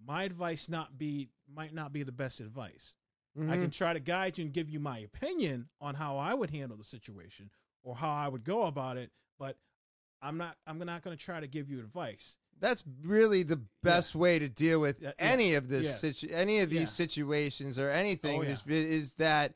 my 0.05 0.23
advice 0.23 0.69
not 0.69 0.97
be 0.97 1.29
might 1.53 1.73
not 1.73 1.93
be 1.93 2.03
the 2.03 2.11
best 2.11 2.39
advice. 2.39 2.95
I 3.35 3.41
Mhm. 3.41 3.61
can 3.61 3.69
try 3.71 3.93
to 3.93 3.99
guide 3.99 4.37
you 4.37 4.45
and 4.45 4.53
give 4.53 4.69
you 4.69 4.79
my 4.79 4.99
opinion 4.99 5.67
on 5.81 5.95
how 5.95 6.17
I 6.17 6.35
would 6.35 6.51
handle 6.51 6.77
the 6.77 6.83
situation 6.83 7.49
or 7.81 7.95
how 7.95 8.11
I 8.11 8.27
would 8.27 8.43
go 8.43 8.63
about 8.63 8.97
it, 8.97 9.11
but 9.39 9.57
I'm 10.21 10.37
not 10.37 10.55
I'm 10.67 10.77
not 10.79 11.03
going 11.03 11.17
to 11.17 11.23
try 11.23 11.39
to 11.39 11.47
give 11.47 11.67
you 11.69 11.79
advice. 11.79 12.37
That's 12.59 12.83
really 13.01 13.41
the 13.43 13.59
best 13.81 14.13
way 14.13 14.37
to 14.39 14.47
deal 14.47 14.79
with 14.79 15.01
Yeah, 15.01 15.13
yeah, 15.17 15.25
any 15.31 15.55
of 15.55 15.67
this 15.67 15.85
yeah. 15.85 15.91
situ- 15.93 16.29
any 16.31 16.59
of 16.59 16.69
these 16.69 16.79
Yeah. 16.81 16.85
situations 16.85 17.79
or 17.79 17.89
anything. 17.89 18.39
Oh, 18.39 18.43
yeah. 18.43 18.49
is, 18.51 18.63
is 18.67 19.13
that 19.15 19.53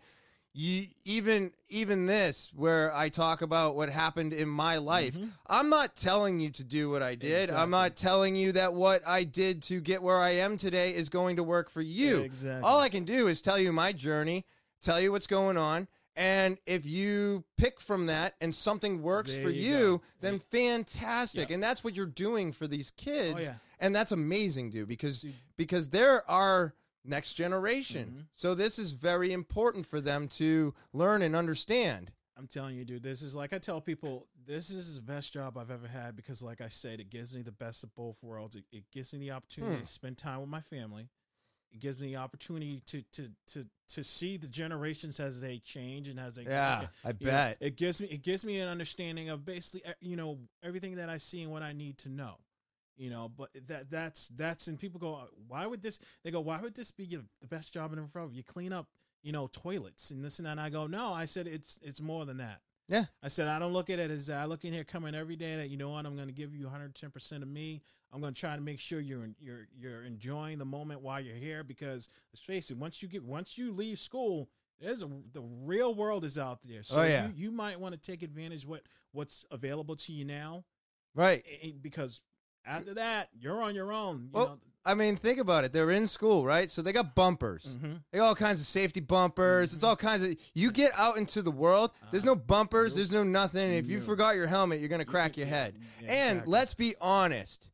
you 0.58 0.88
even 1.06 1.52
even 1.70 2.08
this 2.08 2.52
where 2.56 2.94
I 2.96 3.10
talk 3.10 3.44
about 3.44 3.76
what 3.76 3.90
happened 3.90 4.34
in 4.34 4.50
my 4.50 4.78
life. 4.78 5.16
Mhm. 5.16 5.30
I'm 5.46 5.70
not 5.70 5.96
telling 5.96 6.40
you 6.40 6.50
to 6.52 6.64
do 6.64 6.90
what 6.90 7.04
I 7.04 7.14
did. 7.14 7.52
I'm 7.52 7.70
not 7.70 7.96
telling 7.96 8.36
you 8.36 8.52
that 8.54 8.74
what 8.74 9.08
I 9.08 9.24
did 9.24 9.62
to 9.64 9.80
get 9.80 10.02
where 10.02 10.18
I 10.18 10.32
am 10.32 10.58
today 10.58 10.96
is 10.96 11.10
going 11.10 11.36
to 11.36 11.44
work 11.44 11.70
for 11.70 11.82
you. 11.82 12.18
Exactly. 12.22 12.68
All 12.68 12.80
I 12.80 12.90
can 12.90 13.04
do 13.04 13.28
is 13.28 13.40
tell 13.42 13.60
you 13.60 13.72
my 13.72 13.92
journey, 13.92 14.46
tell 14.82 15.00
you 15.00 15.12
what's 15.12 15.28
going 15.28 15.58
on. 15.58 15.88
And 16.16 16.58
if 16.66 16.88
you 16.88 17.44
pick 17.58 17.80
from 17.80 18.08
that 18.08 18.34
and 18.42 18.56
something 18.56 19.04
works 19.04 19.36
There 19.36 19.44
for 19.44 19.50
you 19.52 19.78
you, 19.78 20.02
then 20.22 20.40
fantastic. 20.40 21.50
Yeah. 21.50 21.54
And 21.56 21.64
that's 21.64 21.84
what 21.84 21.96
you're 21.96 22.08
doing 22.08 22.52
for 22.52 22.66
these 22.66 22.90
kids. 22.90 23.36
Oh, 23.38 23.42
yeah. 23.44 23.56
And 23.80 23.96
that's 23.96 24.12
amazing, 24.12 24.72
dude, 24.72 24.88
because 24.88 25.20
See- 25.20 25.36
because 25.56 25.90
they're 25.90 26.28
our 26.28 26.74
next 27.08 27.34
generation. 27.34 28.12
Mhm. 28.12 28.26
So 28.34 28.54
this 28.56 28.78
is 28.78 28.92
very 28.92 29.32
important 29.32 29.86
for 29.86 30.02
them 30.02 30.28
to 30.30 30.74
learn 30.94 31.22
and 31.22 31.36
understand. 31.36 32.12
I'm 32.36 32.48
telling 32.48 32.76
you, 32.76 32.86
dude, 32.86 33.02
this 33.02 33.22
is 33.24 33.34
like 33.34 33.52
I 33.54 33.58
tell 33.58 33.82
people, 33.82 34.28
this 34.46 34.70
is 34.70 34.96
the 34.96 35.02
best 35.02 35.34
job 35.34 35.58
I've 35.58 35.72
ever 35.72 35.88
had 35.88 36.16
because, 36.16 36.42
like 36.44 36.62
I 36.62 36.68
said, 36.68 37.00
it 37.00 37.10
gives 37.10 37.36
me 37.36 37.42
the 37.42 37.52
best 37.52 37.84
of 37.84 37.94
both 37.96 38.22
worlds. 38.22 38.56
It, 38.56 38.66
it 38.72 38.84
gives 38.92 39.12
me 39.12 39.20
the 39.20 39.32
opportunity 39.32 39.76
Hmm. 39.78 39.82
to 39.82 39.88
spend 39.88 40.18
time 40.20 40.42
with 40.42 40.50
my 40.50 40.62
family. 40.62 41.10
It 41.72 41.80
gives 41.80 42.00
me 42.00 42.08
the 42.10 42.18
opportunity 42.18 42.82
to 42.86 43.02
to 43.14 43.30
to 43.48 43.68
to 43.90 44.04
see 44.04 44.38
the 44.38 44.48
generations 44.48 45.20
as 45.20 45.42
they 45.42 45.60
change 45.60 46.08
and 46.10 46.20
as 46.20 46.36
they 46.36 46.44
Yeah, 46.44 46.88
I 47.04 47.10
You 47.10 47.26
know, 47.26 47.32
bet. 47.32 47.58
it 47.60 47.76
gives 47.76 48.00
me 48.00 48.08
it 48.08 48.22
gives 48.22 48.46
me 48.46 48.60
an 48.60 48.68
understanding 48.70 49.30
of 49.30 49.44
basically 49.44 49.86
uh, 49.90 49.94
you 50.00 50.16
know 50.16 50.40
everything 50.64 50.96
that 50.96 51.10
I 51.10 51.18
see 51.18 51.42
and 51.44 51.52
what 51.52 51.64
I 51.64 51.74
need 51.74 51.98
to 52.00 52.10
know. 52.10 52.38
You 52.98 53.12
know, 53.12 53.30
but 53.38 53.50
that 53.68 53.92
that's 53.92 54.30
that's 54.30 54.68
and 54.68 54.80
people 54.80 55.00
go, 55.00 55.22
why 55.48 55.68
would 55.68 55.84
this? 55.84 56.00
They 56.24 56.32
go, 56.32 56.40
why 56.42 56.60
would 56.60 56.74
this 56.76 56.90
be 56.90 57.06
your, 57.06 57.22
the 57.42 57.48
best 57.48 57.74
job 57.74 57.94
in 57.94 58.02
the 58.02 58.08
front? 58.08 58.34
You 58.34 58.44
clean 58.44 58.74
up, 58.74 58.88
you 59.22 59.32
know, 59.32 59.48
toilets 59.54 60.10
and 60.10 60.26
this 60.26 60.40
and 60.40 60.48
that. 60.48 60.52
And 60.54 60.60
I 60.62 60.70
go, 60.72 60.88
no, 60.88 61.14
I 61.14 61.26
said 61.26 61.46
it's 61.48 61.80
it's 61.84 62.02
more 62.02 62.26
than 62.26 62.38
that. 62.38 62.62
Yeah. 62.90 63.06
I 63.22 63.28
said 63.28 63.48
I 63.50 63.60
don't 63.60 63.74
look 63.74 63.90
at 63.92 64.00
it 64.00 64.10
as 64.10 64.30
I 64.32 64.46
look 64.46 64.66
in 64.66 64.74
here 64.74 64.84
coming 64.84 65.14
every 65.14 65.36
day 65.36 65.58
that 65.58 65.70
you 65.70 65.78
know 65.78 65.90
what 65.90 66.06
I'm 66.08 66.16
going 66.16 66.28
to 66.30 66.34
give 66.34 66.56
you 66.56 66.64
110 66.64 67.12
percent 67.12 67.44
of 67.44 67.50
me. 67.50 67.84
I'm 68.12 68.20
going 68.22 68.34
to 68.34 68.40
try 68.40 68.56
to 68.56 68.62
make 68.62 68.80
sure 68.80 69.00
you're 69.00 69.30
you're 69.40 69.68
you're 69.78 70.04
enjoying 70.04 70.58
the 70.58 70.66
moment 70.66 71.02
while 71.02 71.20
you're 71.22 71.36
here 71.36 71.64
because 71.64 72.10
let's 72.34 72.42
face 72.44 72.72
it, 72.72 72.78
once 72.78 73.04
you 73.04 73.08
get 73.10 73.24
once 73.24 73.58
you 73.60 73.74
leave 73.74 74.00
school, 74.00 74.50
there's 74.80 75.04
a 75.04 75.10
the 75.34 75.42
real 75.66 75.94
world 75.94 76.26
is 76.26 76.38
out 76.40 76.62
there. 76.64 76.80
Oh, 76.80 76.84
so 76.84 77.00
Oh, 77.02 77.04
yeah. 77.04 77.28
you, 77.28 77.34
you 77.36 77.52
might 77.52 77.80
want 77.80 77.94
to 77.94 78.00
take 78.02 78.24
advantage 78.24 78.64
of 78.64 78.70
what 78.70 78.82
what's 79.12 79.46
available 79.52 79.96
to 79.98 80.14
you 80.14 80.26
now 80.26 80.64
Right. 81.14 81.44
because 81.82 82.22
after 82.68 82.94
that 82.96 83.30
you're 83.40 83.62
on 83.62 83.74
your 83.76 83.92
own. 83.92 84.24
You 84.26 84.30
Well, 84.34 84.46
know? 84.48 84.58
I 84.86 84.94
mean, 84.94 85.18
think 85.18 85.38
about 85.40 85.66
it. 85.66 85.74
They're 85.74 85.92
in 85.92 86.08
school, 86.08 86.46
right? 86.46 86.72
So 86.72 86.82
they 86.82 86.94
got 86.94 87.14
bumpers. 87.14 87.76
Mhm. 87.76 88.04
They 88.12 88.20
got 88.20 88.28
all 88.28 88.36
kinds 88.36 88.62
of 88.62 88.68
safety 88.68 89.02
bumpers. 89.02 89.74
It's 89.74 89.84
all 89.84 89.98
kinds 89.98 90.24
of. 90.24 90.36
You 90.54 90.72
get 90.72 90.94
out 90.96 91.18
into 91.18 91.42
the 91.42 91.52
world. 91.52 91.92
There's 92.12 92.24
no 92.24 92.36
bumpers. 92.36 92.96
There's 92.96 93.12
no 93.12 93.24
nothing. 93.24 93.74
If 93.74 93.88
you 93.88 94.00
forgot 94.00 94.36
your 94.36 94.48
helmet, 94.48 94.80
you're 94.80 94.88
gonna 94.90 95.04
crack 95.04 95.36
your 95.36 95.48
head. 95.48 95.76
yeah, 96.02 96.08
and 96.12 96.32
exactly. 96.38 96.52
let's 96.54 96.74
be 96.74 96.96
honest. 97.02 97.70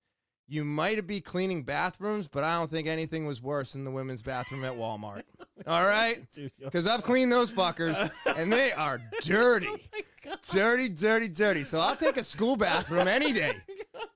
you 0.45 0.63
might 0.65 1.07
be 1.07 1.21
cleaning 1.21 1.63
bathrooms, 1.63 2.27
but 2.27 2.43
I 2.43 2.55
don't 2.55 2.69
think 2.69 2.87
anything 2.87 3.25
was 3.25 3.41
worse 3.41 3.73
than 3.73 3.85
the 3.85 3.89
women's 3.91 4.21
bathroom 4.21 4.63
at 4.65 4.73
Walmart. 4.73 5.23
All 5.67 5.83
right? 5.85 6.21
Because 6.59 6.85
I've 6.85 7.01
cleaned 7.01 7.31
those 7.31 7.51
fuckers 7.51 8.11
and 8.25 8.51
they 8.51 8.71
are 8.73 8.99
dirty. 9.21 9.67
Oh. 9.69 10.35
Dirty, 10.51 10.89
dirty, 10.89 11.27
dirty. 11.29 11.63
So 11.63 11.79
I'll 11.79 11.95
take 11.95 12.17
a 12.17 12.23
school 12.23 12.55
bathroom 12.55 13.07
any 13.07 13.31
day. 13.33 13.55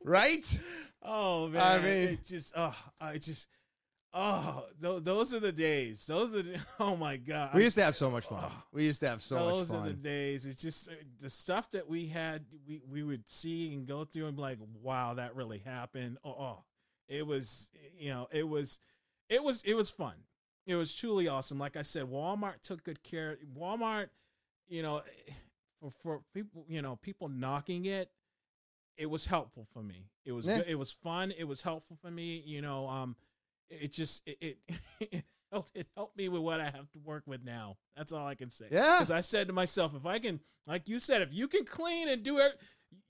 Right? 0.04 0.62
Oh 1.02 1.48
man, 1.50 1.62
I 1.62 1.78
mean- 1.84 2.10
it 2.10 2.26
just 2.26 2.54
oh, 2.56 2.76
I 3.00 3.18
just 3.18 3.48
uh, 4.14 4.42
oh, 4.46 4.66
those, 4.80 5.04
those 5.04 5.34
are 5.34 5.40
the 5.40 5.52
days. 5.52 6.06
Those 6.06 6.34
are 6.34 6.42
the, 6.42 6.60
oh 6.80 6.96
my 6.96 7.18
god. 7.18 7.54
We 7.54 7.64
used 7.64 7.78
to 7.78 7.84
have 7.84 7.96
so 7.96 8.10
much 8.10 8.26
fun. 8.26 8.44
Oh. 8.44 8.64
We 8.72 8.86
used 8.86 9.02
to 9.02 9.10
have 9.10 9.22
so 9.22 9.36
much 9.36 9.44
fun. 9.44 9.54
those 9.54 9.74
are 9.74 9.86
the 9.86 9.94
days. 9.94 10.46
It's 10.46 10.62
just 10.62 10.90
the 11.22 11.30
stuff 11.30 11.70
that 11.72 11.88
we 11.88 12.08
had. 12.08 12.46
We 12.68 12.82
we 12.90 13.04
would 13.04 13.30
see 13.30 13.74
and 13.74 13.86
go 13.86 14.06
through 14.06 14.28
and 14.28 14.36
be 14.36 14.42
like, 14.42 14.58
wow, 14.82 15.16
that 15.16 15.36
really 15.36 15.60
happened. 15.60 16.18
Oh, 16.24 16.30
oh. 16.30 16.64
it 17.08 17.28
was 17.28 17.70
you 17.98 18.10
know, 18.10 18.28
it 18.32 18.48
was, 18.48 18.80
it 19.30 19.44
was, 19.44 19.64
it 19.64 19.74
was 19.74 19.90
fun. 19.90 20.14
It 20.66 20.76
was 20.76 20.94
truly 20.94 21.28
awesome. 21.28 21.60
Like 21.60 21.78
I 21.78 21.82
said, 21.82 22.06
Walmart 22.06 22.62
took 22.62 22.84
good 22.84 23.04
care. 23.04 23.38
Walmart, 23.58 24.10
you 24.68 24.82
know, 24.82 24.98
eh, 24.98 25.34
for 25.80 25.92
for 25.92 26.22
people, 26.34 26.66
you 26.68 26.82
know, 26.82 26.96
people 26.98 27.30
knocking 27.30 27.86
it, 27.86 28.10
it 28.98 29.06
was 29.10 29.26
helpful 29.26 29.68
for 29.74 29.82
me. 29.84 30.10
It 30.26 30.32
was 30.32 30.48
Yeah. 30.48 30.58
good. 30.60 30.68
It 30.70 30.76
was 30.76 30.92
fun. 30.92 31.32
It 31.38 31.46
was 31.46 31.62
helpful 31.62 31.98
for 32.02 32.10
me. 32.12 32.42
You 32.46 32.62
know, 32.62 32.88
um, 32.88 33.16
it, 33.70 33.92
just 33.92 34.24
it 34.26 34.38
it, 34.42 34.58
it 35.12 35.24
helped 35.52 35.72
it 35.76 35.88
helped 35.96 36.18
me 36.18 36.30
with 36.30 36.42
what 36.42 36.60
I 36.60 36.66
have 36.66 36.90
to 36.92 37.00
work 37.04 37.24
with 37.26 37.44
now. 37.44 37.78
That's 37.96 38.12
all 38.12 38.26
I 38.28 38.36
can 38.36 38.50
say. 38.50 38.66
Yeah. 38.72 38.96
Because 38.96 39.12
I 39.12 39.22
said 39.22 39.48
to 39.48 39.54
myself, 39.54 39.94
if 39.96 40.06
I 40.06 40.20
can, 40.20 40.40
like 40.66 40.88
you 40.88 41.00
said, 41.00 41.22
if 41.22 41.30
you 41.34 41.48
can 41.48 41.66
clean 41.66 42.08
and 42.10 42.24
do 42.24 42.40
it, 42.40 42.60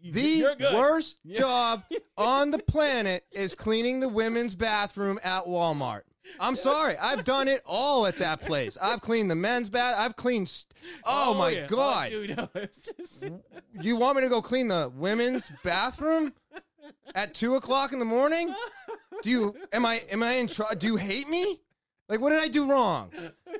The 0.01 0.55
worst 0.73 1.17
Yeah. 1.23 1.39
job 1.39 1.83
on 2.17 2.51
the 2.51 2.57
planet 2.59 3.25
is 3.31 3.53
cleaning 3.53 3.99
the 3.99 4.09
women's 4.09 4.55
bathroom 4.55 5.19
at 5.23 5.45
Walmart. 5.45 6.01
I'm 6.39 6.55
sorry. 6.55 6.95
I've 6.97 7.23
done 7.23 7.47
it 7.47 7.61
all 7.65 8.05
at 8.05 8.19
that 8.19 8.41
place. 8.41 8.77
I've 8.81 9.01
cleaned 9.01 9.29
the 9.31 9.35
men's 9.35 9.69
bath. 9.69 9.95
I've 9.97 10.15
cleaned. 10.15 10.49
St- 10.49 10.73
oh, 11.05 11.33
my 11.33 11.49
yeah. 11.49 11.67
God. 11.67 12.09
dude, 12.09 12.37
no, 12.37 12.47
just- 12.65 13.25
You 13.81 13.95
want 13.97 14.15
me 14.17 14.21
to 14.23 14.29
go 14.29 14.41
clean 14.41 14.67
the 14.67 14.91
women's 14.95 15.51
bathroom 15.63 16.33
at 17.15 17.33
two 17.33 17.55
o'clock 17.55 17.91
in 17.93 17.99
the 17.99 18.05
morning? 18.05 18.53
Do 19.23 19.29
you 19.29 19.55
am 19.73 19.85
I 19.85 20.03
am 20.11 20.21
I 20.21 20.33
in 20.33 20.47
trouble? 20.47 20.75
Do 20.75 20.87
you 20.87 20.95
hate 20.95 21.27
me? 21.27 21.59
Like 22.07 22.21
what 22.21 22.29
did 22.29 22.39
I 22.39 22.47
do 22.47 22.69
wrong? 22.69 23.11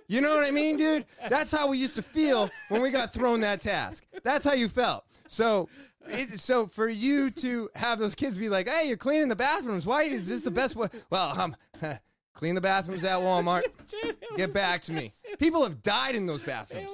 You 0.08 0.22
know 0.22 0.34
what 0.36 0.48
I 0.48 0.52
mean, 0.52 0.78
dude? 0.78 1.06
That's 1.30 1.52
how 1.52 1.68
we 1.68 1.78
used 1.80 1.96
to 1.96 2.02
feel 2.04 2.50
when 2.70 2.82
we 2.82 2.92
got 2.92 3.14
thrown 3.14 3.42
that 3.42 3.60
task. 3.62 4.06
That's 4.24 4.46
how 4.46 4.54
you 4.54 4.70
felt. 4.70 5.04
So 5.28 5.68
it, 6.08 6.40
so 6.40 6.68
for 6.68 6.88
you 6.88 7.30
to 7.32 7.70
have 7.76 8.00
those 8.00 8.16
kids 8.16 8.38
be 8.38 8.48
like, 8.50 8.70
"Hey, 8.70 8.88
you're 8.88 8.96
cleaning 8.98 9.28
the 9.28 9.36
bathrooms. 9.36 9.86
Why 9.86 10.04
is 10.04 10.30
this 10.30 10.44
the 10.44 10.52
best 10.52 10.76
way?" 10.76 10.88
Well, 11.10 11.38
um, 11.38 11.56
clean 12.38 12.54
the 12.56 12.62
bathrooms 12.62 13.04
at 13.04 13.20
Walmart. 13.20 13.64
Dude, 14.04 14.16
Get 14.38 14.54
back 14.54 14.84
to 14.84 14.94
me. 14.94 15.12
People 15.40 15.64
have 15.64 15.82
died 15.82 16.14
in 16.16 16.26
those 16.28 16.42
bathrooms. 16.44 16.92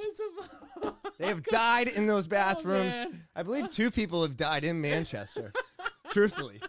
a- 0.82 0.94
They 1.20 1.28
have 1.28 1.44
died 1.44 1.88
in 1.90 2.08
those 2.08 2.28
bathrooms. 2.28 2.94
man. 2.94 3.24
I 3.36 3.44
believe 3.44 3.70
two 3.70 3.92
people 3.92 4.22
have 4.24 4.36
died 4.38 4.64
in 4.64 4.80
Manchester. 4.82 5.52
Truthfully, 6.12 6.60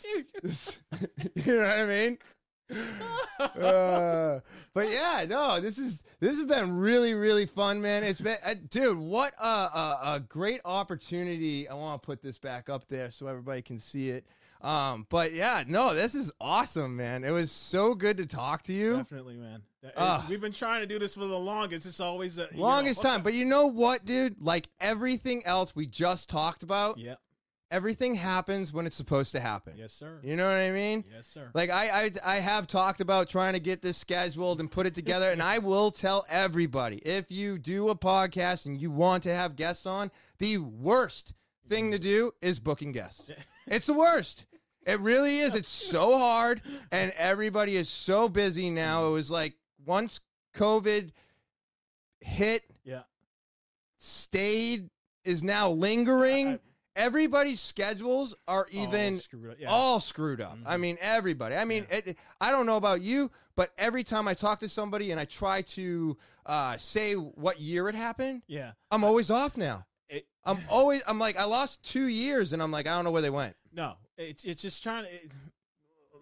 Dude, 0.00 0.26
you 1.34 1.54
know 1.54 1.60
what 1.60 1.78
I 1.78 1.86
mean. 1.86 2.18
Uh, 3.38 4.40
but 4.74 4.88
yeah, 4.90 5.24
no, 5.28 5.60
this 5.60 5.78
is 5.78 6.02
this 6.20 6.38
has 6.38 6.46
been 6.46 6.76
really 6.76 7.14
really 7.14 7.46
fun, 7.46 7.80
man. 7.80 8.04
It's 8.04 8.20
been, 8.20 8.36
uh, 8.44 8.54
dude, 8.70 8.98
what 8.98 9.32
a, 9.40 9.44
a 9.46 10.00
a 10.16 10.20
great 10.28 10.60
opportunity. 10.64 11.68
I 11.68 11.74
want 11.74 12.00
to 12.02 12.06
put 12.06 12.22
this 12.22 12.38
back 12.38 12.68
up 12.68 12.86
there 12.88 13.10
so 13.10 13.26
everybody 13.26 13.62
can 13.62 13.78
see 13.78 14.10
it. 14.10 14.26
Um, 14.60 15.06
but 15.08 15.32
yeah, 15.32 15.64
no, 15.66 15.94
this 15.94 16.14
is 16.14 16.30
awesome, 16.40 16.96
man. 16.96 17.24
It 17.24 17.30
was 17.30 17.50
so 17.50 17.94
good 17.94 18.18
to 18.18 18.26
talk 18.26 18.62
to 18.64 18.72
you. 18.72 18.98
Definitely, 18.98 19.36
man. 19.36 19.62
Ah. 19.96 20.26
we've 20.28 20.40
been 20.40 20.52
trying 20.52 20.80
to 20.80 20.86
do 20.86 20.98
this 20.98 21.14
for 21.14 21.24
the 21.24 21.38
longest. 21.38 21.86
It's 21.86 22.00
always 22.00 22.36
a 22.36 22.48
you 22.50 22.58
know, 22.58 22.64
Longest 22.64 23.00
time, 23.00 23.22
but 23.22 23.32
you 23.32 23.46
know 23.46 23.66
what, 23.66 24.04
dude? 24.04 24.36
Like 24.40 24.68
everything 24.78 25.42
else 25.46 25.74
we 25.74 25.86
just 25.86 26.28
talked 26.28 26.62
about, 26.62 26.98
yeah, 26.98 27.14
everything 27.70 28.14
happens 28.14 28.74
when 28.74 28.84
it's 28.84 28.96
supposed 28.96 29.32
to 29.32 29.40
happen. 29.40 29.72
yes, 29.78 29.94
sir. 29.94 30.18
You 30.22 30.36
know 30.36 30.46
what 30.46 30.58
I 30.58 30.70
mean? 30.70 31.04
Yes, 31.10 31.26
sir. 31.26 31.50
Like 31.54 31.70
I, 31.70 31.88
I 32.04 32.10
I 32.22 32.36
have 32.36 32.66
talked 32.66 33.00
about 33.00 33.30
trying 33.30 33.54
to 33.54 33.60
get 33.60 33.80
this 33.80 33.96
scheduled 33.96 34.60
and 34.60 34.70
put 34.70 34.84
it 34.86 34.94
together, 34.94 35.30
and 35.30 35.42
I 35.42 35.58
will 35.58 35.90
tell 35.90 36.26
everybody 36.28 36.96
if 36.98 37.30
you 37.30 37.58
do 37.58 37.88
a 37.88 37.96
podcast 37.96 38.66
and 38.66 38.78
you 38.78 38.90
want 38.90 39.22
to 39.22 39.34
have 39.34 39.56
guests 39.56 39.86
on, 39.86 40.10
the 40.38 40.58
worst 40.58 41.32
thing 41.70 41.90
to 41.92 41.98
do 41.98 42.32
is 42.42 42.58
booking 42.58 42.92
guests. 42.92 43.30
It's 43.70 43.86
the 43.86 43.94
worst. 43.94 44.44
It 44.86 45.00
really 45.00 45.38
is. 45.38 45.54
It's 45.54 45.68
so 45.68 46.18
hard, 46.18 46.60
and 46.90 47.12
everybody 47.16 47.76
is 47.76 47.88
so 47.88 48.28
busy 48.28 48.68
now. 48.70 49.06
It 49.06 49.10
was 49.12 49.30
like 49.30 49.54
once 49.86 50.20
COVID 50.54 51.10
hit, 52.20 52.64
yeah. 52.84 53.02
stayed, 53.98 54.88
is 55.24 55.42
now 55.42 55.70
lingering. 55.70 56.48
I- 56.48 56.52
I- 56.54 56.58
Everybody's 56.96 57.60
schedules 57.60 58.34
are 58.48 58.66
even 58.72 59.14
All 59.14 59.20
screwed 59.20 59.50
up. 59.52 59.56
Yeah. 59.60 59.70
all 59.70 60.00
screwed 60.00 60.40
up. 60.40 60.58
I 60.66 60.76
Mhm. 60.76 60.80
mean, 60.80 60.98
everybody. 61.00 61.54
I 61.54 61.64
mean, 61.64 61.86
it, 61.88 62.18
I 62.40 62.50
don't 62.50 62.66
know 62.66 62.76
about 62.76 63.00
you, 63.00 63.30
but 63.54 63.72
every 63.78 64.02
time 64.02 64.26
I 64.26 64.34
talk 64.34 64.58
to 64.58 64.68
somebody 64.68 65.12
and 65.12 65.20
I 65.20 65.24
try 65.24 65.62
to 65.62 66.18
uh, 66.46 66.76
say 66.78 67.14
what 67.14 67.60
year 67.60 67.88
it 67.88 67.94
happened, 67.94 68.42
yeah. 68.48 68.72
I'm 68.90 69.04
always 69.04 69.30
off 69.30 69.56
now. 69.56 69.86
It, 70.46 70.50
I'm 70.50 70.58
always, 70.68 71.02
I'm 71.06 71.18
like, 71.18 71.36
I 71.38 71.44
lost 71.44 71.82
two 71.82 72.06
years, 72.06 72.52
and 72.52 72.62
I'm 72.62 72.70
like, 72.70 72.86
I 72.86 72.94
don't 72.94 73.04
know 73.04 73.10
where 73.10 73.22
they 73.22 73.30
went. 73.30 73.56
No, 73.72 73.94
it's 74.16 74.44
it's 74.44 74.62
just 74.62 74.82
trying 74.82 75.04
to. 75.04 75.12
It, 75.14 75.30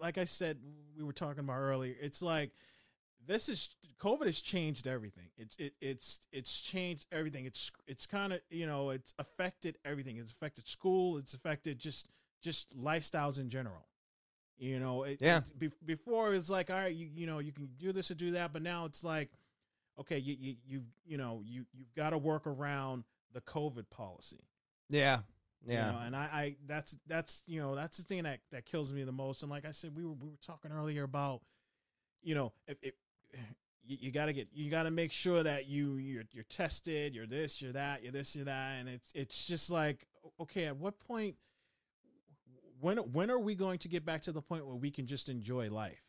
like 0.01 0.17
I 0.17 0.25
said, 0.25 0.57
we 0.97 1.03
were 1.03 1.13
talking 1.13 1.39
about 1.39 1.57
earlier. 1.57 1.95
It's 2.01 2.21
like 2.21 2.51
this 3.27 3.49
is 3.49 3.69
COVID 4.01 4.25
has 4.25 4.39
changed 4.39 4.87
everything. 4.87 5.29
It's 5.37 5.55
it 5.57 5.73
it's 5.81 6.19
it's 6.31 6.61
changed 6.61 7.07
everything. 7.11 7.45
It's 7.45 7.71
it's 7.87 8.05
kind 8.05 8.31
of 8.33 8.39
you 8.49 8.65
know 8.67 8.91
it's 8.91 9.13
affected 9.19 9.77
everything. 9.83 10.17
It's 10.17 10.31
affected 10.31 10.67
school. 10.67 11.17
It's 11.17 11.33
affected 11.33 11.79
just 11.79 12.07
just 12.41 12.77
lifestyles 12.77 13.39
in 13.39 13.49
general. 13.49 13.85
You 14.57 14.79
know, 14.79 15.03
it, 15.03 15.21
Yeah. 15.21 15.37
it's- 15.37 15.51
be, 15.51 15.69
before 15.85 16.27
it 16.27 16.31
was 16.31 16.49
like, 16.49 16.69
all 16.69 16.75
right, 16.77 16.93
you 16.93 17.07
you 17.13 17.25
know, 17.27 17.39
you 17.39 17.51
can 17.51 17.69
do 17.79 17.91
this 17.91 18.11
or 18.11 18.15
do 18.15 18.31
that, 18.31 18.51
but 18.53 18.61
now 18.61 18.85
it's 18.85 19.03
like, 19.03 19.29
okay, 19.99 20.17
you 20.17 20.35
you 20.39 20.55
you 20.67 20.83
you 21.05 21.17
know, 21.17 21.41
you 21.45 21.65
you've 21.73 21.93
got 21.95 22.11
to 22.11 22.17
work 22.17 22.45
around 22.45 23.03
the 23.33 23.41
COVID 23.41 23.89
policy. 23.89 24.45
Yeah, 24.89 25.19
You 25.65 25.73
yeah, 25.73 25.91
know, 25.91 25.99
and 26.03 26.15
I, 26.15 26.19
I 26.19 26.55
that's 26.67 26.97
that's 27.07 27.43
you 27.45 27.61
know 27.61 27.75
that's 27.75 27.97
the 27.97 28.03
thing 28.03 28.23
that 28.23 28.39
that 28.51 28.65
kills 28.65 28.91
me 28.91 29.03
the 29.03 29.11
most. 29.11 29.43
And 29.43 29.51
like 29.51 29.65
I 29.65 29.71
said, 29.71 29.95
we 29.95 30.03
were 30.05 30.13
we 30.13 30.29
were 30.29 30.39
talking 30.41 30.71
earlier 30.71 31.03
about, 31.03 31.41
you 32.21 32.35
know, 32.35 32.53
if, 32.67 32.77
if 32.81 32.93
you, 33.85 33.97
you 34.01 34.11
got 34.11 34.25
to 34.27 34.33
get 34.33 34.47
you 34.51 34.69
got 34.71 34.83
to 34.83 34.91
make 34.91 35.11
sure 35.11 35.43
that 35.43 35.67
you 35.67 35.97
you're 35.97 36.23
you're 36.31 36.43
tested, 36.45 37.13
you're 37.13 37.27
this, 37.27 37.61
you're 37.61 37.73
that, 37.73 38.03
you're 38.03 38.11
this, 38.11 38.35
you're 38.35 38.45
that, 38.45 38.79
and 38.79 38.89
it's 38.89 39.11
it's 39.13 39.45
just 39.45 39.69
like 39.69 40.05
okay, 40.39 40.65
at 40.65 40.77
what 40.77 40.99
point 40.99 41.35
when 42.79 42.97
when 42.97 43.29
are 43.29 43.39
we 43.39 43.55
going 43.55 43.77
to 43.79 43.87
get 43.89 44.05
back 44.05 44.21
to 44.23 44.31
the 44.31 44.41
point 44.41 44.65
where 44.65 44.75
we 44.75 44.91
can 44.91 45.05
just 45.05 45.29
enjoy 45.29 45.69
life? 45.69 46.01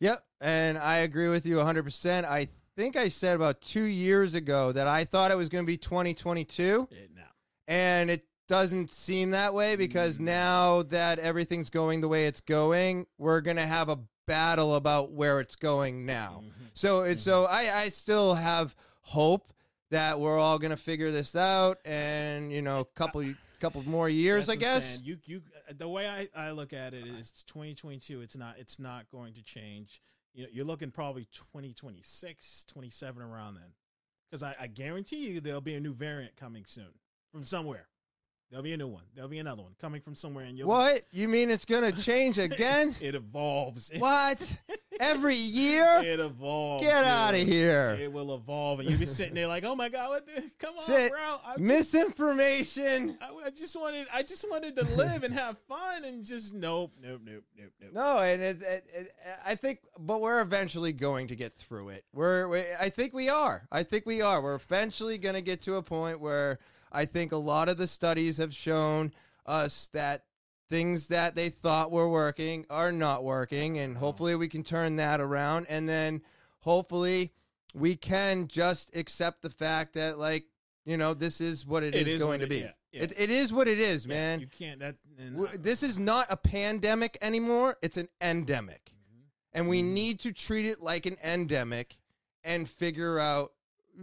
yep. 0.00 0.22
And 0.40 0.78
I 0.78 0.98
agree 0.98 1.28
with 1.28 1.44
you 1.46 1.56
100. 1.56 1.82
percent 1.82 2.26
I 2.26 2.48
think 2.78 2.94
I 2.94 3.08
said 3.08 3.34
about 3.34 3.60
two 3.60 3.82
years 3.82 4.34
ago 4.34 4.70
that 4.70 4.86
I 4.86 5.04
thought 5.04 5.32
it 5.32 5.36
was 5.36 5.48
going 5.48 5.64
to 5.64 5.66
be 5.66 5.76
2022. 5.76 6.86
It, 6.90 6.94
eh, 6.94 7.06
now, 7.16 7.22
And 7.66 8.08
it 8.08 8.24
doesn't 8.46 8.92
seem 8.92 9.32
that 9.32 9.52
way 9.52 9.74
because 9.74 10.20
now 10.20 10.82
that 10.84 11.18
everything's 11.18 11.70
going 11.70 12.00
the 12.00 12.08
way 12.08 12.26
it's 12.26 12.40
going, 12.40 13.06
we're 13.18 13.40
gonna 13.40 13.66
have 13.66 13.88
a 13.88 13.98
battle 14.26 14.76
about 14.76 15.10
where 15.10 15.40
it's 15.40 15.54
going 15.54 16.06
now. 16.06 16.42
Mhm. 16.44 16.70
So 16.72 17.02
it's 17.02 17.22
so 17.22 17.44
mm-hmm. 17.44 17.54
I, 17.54 17.82
I 17.82 17.88
still 17.90 18.34
have 18.34 18.74
hope 19.02 19.52
that 19.90 20.18
we're 20.18 20.38
all 20.38 20.58
gonna 20.58 20.76
figure 20.76 21.10
this 21.10 21.36
out 21.36 21.78
and 21.84 22.50
you 22.50 22.62
know, 22.62 22.80
a 22.80 22.84
couple 22.84 23.22
couple 23.60 23.82
more 23.82 24.08
years, 24.08 24.46
That's 24.46 24.56
I 24.56 24.60
guess. 24.60 25.00
You 25.02 25.18
you 25.26 25.42
uh, 25.68 25.74
the 25.76 25.88
way 25.88 26.08
I, 26.08 26.28
I 26.34 26.52
look 26.52 26.72
at 26.72 26.94
it 26.94 27.06
is 27.06 27.44
2022. 27.48 28.22
It's 28.22 28.36
not 28.36 28.54
it's 28.58 28.78
not 28.78 29.10
going 29.10 29.34
to 29.34 29.42
change. 29.42 30.00
You 30.38 30.44
know, 30.44 30.50
you're 30.52 30.64
looking 30.64 30.92
probably 30.92 31.26
2026, 31.32 32.64
27 32.68 33.22
around 33.22 33.54
then, 33.54 33.72
because 34.30 34.44
I, 34.44 34.54
I 34.60 34.68
guarantee 34.68 35.30
you 35.30 35.40
there'll 35.40 35.60
be 35.60 35.74
a 35.74 35.80
new 35.80 35.92
variant 35.92 36.36
coming 36.36 36.64
soon 36.64 36.92
from 37.32 37.42
somewhere. 37.42 37.88
There'll 38.50 38.62
be 38.62 38.72
a 38.72 38.78
new 38.78 38.88
one. 38.88 39.02
There'll 39.14 39.28
be 39.28 39.40
another 39.40 39.62
one 39.62 39.72
coming 39.78 40.00
from 40.00 40.14
somewhere, 40.14 40.46
and 40.46 40.56
you'll 40.56 40.68
What? 40.68 41.02
You 41.10 41.28
mean 41.28 41.50
it's 41.50 41.66
gonna 41.66 41.92
change 41.92 42.38
again? 42.38 42.94
it 43.00 43.14
evolves. 43.14 43.90
what? 43.98 44.58
Every 44.98 45.36
year? 45.36 46.00
It 46.02 46.18
evolves. 46.18 46.82
Get 46.82 47.04
out 47.04 47.34
of 47.34 47.40
here. 47.40 47.98
It 48.00 48.10
will 48.10 48.34
evolve, 48.34 48.80
and 48.80 48.88
you'll 48.88 48.98
be 48.98 49.04
sitting 49.06 49.34
there 49.34 49.46
like, 49.46 49.64
"Oh 49.64 49.76
my 49.76 49.90
god, 49.90 50.08
what 50.08 50.26
the, 50.26 50.42
come 50.58 50.74
on, 50.78 50.86
bro!" 50.86 51.18
I 51.44 51.56
just- 51.58 51.60
Misinformation. 51.60 53.18
I, 53.20 53.46
I 53.46 53.50
just 53.50 53.76
wanted, 53.78 54.06
I 54.12 54.22
just 54.22 54.48
wanted 54.50 54.76
to 54.76 54.84
live 54.96 55.24
and 55.24 55.34
have 55.34 55.58
fun, 55.58 56.04
and 56.04 56.24
just 56.24 56.54
nope, 56.54 56.92
nope, 57.02 57.20
nope, 57.22 57.44
nope, 57.56 57.72
nope. 57.82 57.92
No, 57.92 58.18
and 58.18 58.42
it, 58.42 58.62
it, 58.62 58.86
it, 58.94 59.12
I 59.44 59.56
think, 59.56 59.80
but 59.98 60.22
we're 60.22 60.40
eventually 60.40 60.94
going 60.94 61.28
to 61.28 61.36
get 61.36 61.54
through 61.54 61.90
it. 61.90 62.04
We're, 62.14 62.48
we, 62.48 62.62
I 62.80 62.88
think 62.88 63.12
we 63.12 63.28
are. 63.28 63.68
I 63.70 63.82
think 63.82 64.06
we 64.06 64.22
are. 64.22 64.40
We're 64.40 64.54
eventually 64.54 65.18
going 65.18 65.34
to 65.34 65.42
get 65.42 65.60
to 65.62 65.76
a 65.76 65.82
point 65.82 66.18
where 66.18 66.58
I 66.92 67.04
think 67.04 67.32
a 67.32 67.36
lot 67.36 67.68
of 67.68 67.76
the 67.76 67.86
studies 67.86 68.36
have 68.38 68.54
shown 68.54 69.12
us 69.46 69.88
that 69.92 70.24
things 70.68 71.08
that 71.08 71.34
they 71.34 71.48
thought 71.48 71.90
were 71.90 72.08
working 72.10 72.66
are 72.68 72.92
not 72.92 73.24
working 73.24 73.78
and 73.78 73.96
hopefully 73.96 74.34
we 74.34 74.48
can 74.48 74.62
turn 74.62 74.96
that 74.96 75.20
around 75.20 75.66
and 75.70 75.88
then 75.88 76.20
hopefully 76.60 77.32
we 77.74 77.96
can 77.96 78.46
just 78.48 78.94
accept 78.94 79.40
the 79.42 79.48
fact 79.50 79.94
that 79.94 80.18
like 80.18 80.44
you 80.84 80.96
know 80.96 81.14
this 81.14 81.40
is 81.40 81.64
what 81.66 81.82
It 81.82 81.94
is, 81.94 82.06
is 82.14 82.22
going 82.22 82.40
to 82.40 82.46
it- 82.46 82.50
be 82.50 82.58
yeah, 82.58 82.70
yeah. 82.92 83.02
It, 83.04 83.12
it 83.16 83.30
is 83.30 83.52
what 83.52 83.66
it 83.68 83.78
is 83.80 84.04
Yeah, 84.04 84.14
man 84.14 84.40
you 84.40 84.46
can't 84.46 84.80
that. 84.80 84.96
And 85.18 85.48
this 85.62 85.82
is 85.82 85.98
not 85.98 86.26
a 86.30 86.36
pandemic 86.36 87.16
anymore 87.22 87.78
it's 87.80 87.96
an 87.96 88.08
endemic 88.20 88.92
and 89.54 89.68
we 89.70 89.80
Mhm. 89.82 89.92
need 89.92 90.20
to 90.20 90.32
treat 90.32 90.66
it 90.66 90.82
like 90.82 91.06
an 91.06 91.16
endemic 91.24 91.96
and 92.44 92.68
figure 92.68 93.18
out 93.18 93.52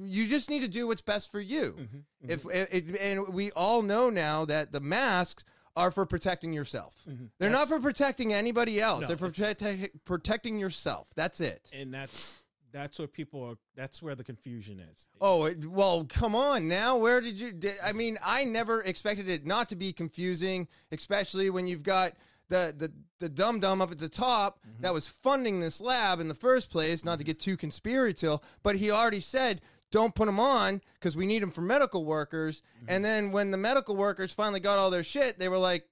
you 0.04 0.28
just 0.28 0.50
need 0.50 0.62
to 0.62 0.68
do 0.68 0.88
what's 0.88 1.02
best 1.02 1.32
for 1.32 1.40
you 1.40 1.74
Mhm, 1.78 2.04
mhm. 2.26 2.30
if 2.30 2.46
it, 2.46 3.00
and 3.00 3.34
we 3.34 3.52
all 3.52 3.82
know 3.82 4.10
now 4.10 4.46
that 4.46 4.72
the 4.72 4.80
masks 4.82 5.44
are 5.76 5.92
for 5.92 6.06
protecting 6.06 6.54
yourself 6.54 7.04
Mhm. 7.08 7.30
they're 7.40 7.50
not 7.50 7.68
for 7.68 7.80
protecting 7.80 8.34
anybody 8.34 8.80
else 8.82 9.02
No, 9.02 9.08
they're 9.08 9.18
for 9.18 9.30
protect, 9.30 10.04
protecting 10.06 10.60
yourself 10.60 11.08
that's 11.16 11.40
it 11.40 11.70
and 11.74 11.94
that's 11.94 12.42
that's 12.72 13.00
what 13.00 13.14
people 13.14 13.42
are. 13.42 13.56
That's 13.78 14.02
where 14.02 14.16
the 14.16 14.24
confusion 14.26 14.82
is. 14.82 15.08
Oh 15.22 15.46
it, 15.46 15.64
well, 15.66 16.04
come 16.10 16.36
on 16.36 16.68
now. 16.68 16.98
Where 16.98 17.22
did 17.22 17.40
you? 17.40 17.54
di- 17.54 17.80
I 17.82 17.94
mean, 17.94 18.18
I 18.22 18.44
never 18.44 18.82
expected 18.82 19.30
it 19.30 19.46
not 19.46 19.70
to 19.70 19.78
be 19.78 19.94
confusing, 19.94 20.68
especially 20.92 21.50
when 21.50 21.68
you've 21.68 21.84
got 21.84 22.18
the 22.50 22.76
the 22.78 22.92
the 23.20 23.30
dum 23.30 23.62
dum 23.62 23.82
up 23.82 23.92
at 23.94 24.00
the 24.00 24.10
top 24.10 24.60
Mm-hmm. 24.68 24.82
that 24.82 24.94
was 24.94 25.08
funding 25.08 25.62
this 25.62 25.80
lab 25.80 26.20
in 26.20 26.28
the 26.28 26.36
first 26.36 26.70
place. 26.70 27.06
Not 27.06 27.18
to 27.20 27.24
get 27.24 27.40
too 27.40 27.56
conspiratorial, 27.56 28.44
but 28.62 28.76
he 28.76 28.92
already 28.92 29.22
said. 29.22 29.62
Don't 29.96 30.14
put 30.14 30.26
them 30.26 30.42
on 30.42 30.82
because 30.96 31.16
we 31.16 31.26
need 31.26 31.42
them 31.42 31.52
for 31.52 31.62
medical 31.62 32.04
workers. 32.04 32.62
Mm-hmm. 32.80 32.86
And 32.90 33.06
then 33.06 33.32
when 33.32 33.52
the 33.52 33.58
medical 33.58 33.96
workers 33.96 34.34
finally 34.34 34.60
got 34.60 34.78
all 34.78 34.90
their 34.90 35.04
shit, 35.04 35.40
they 35.40 35.48
were 35.48 35.58
like, 35.58 35.88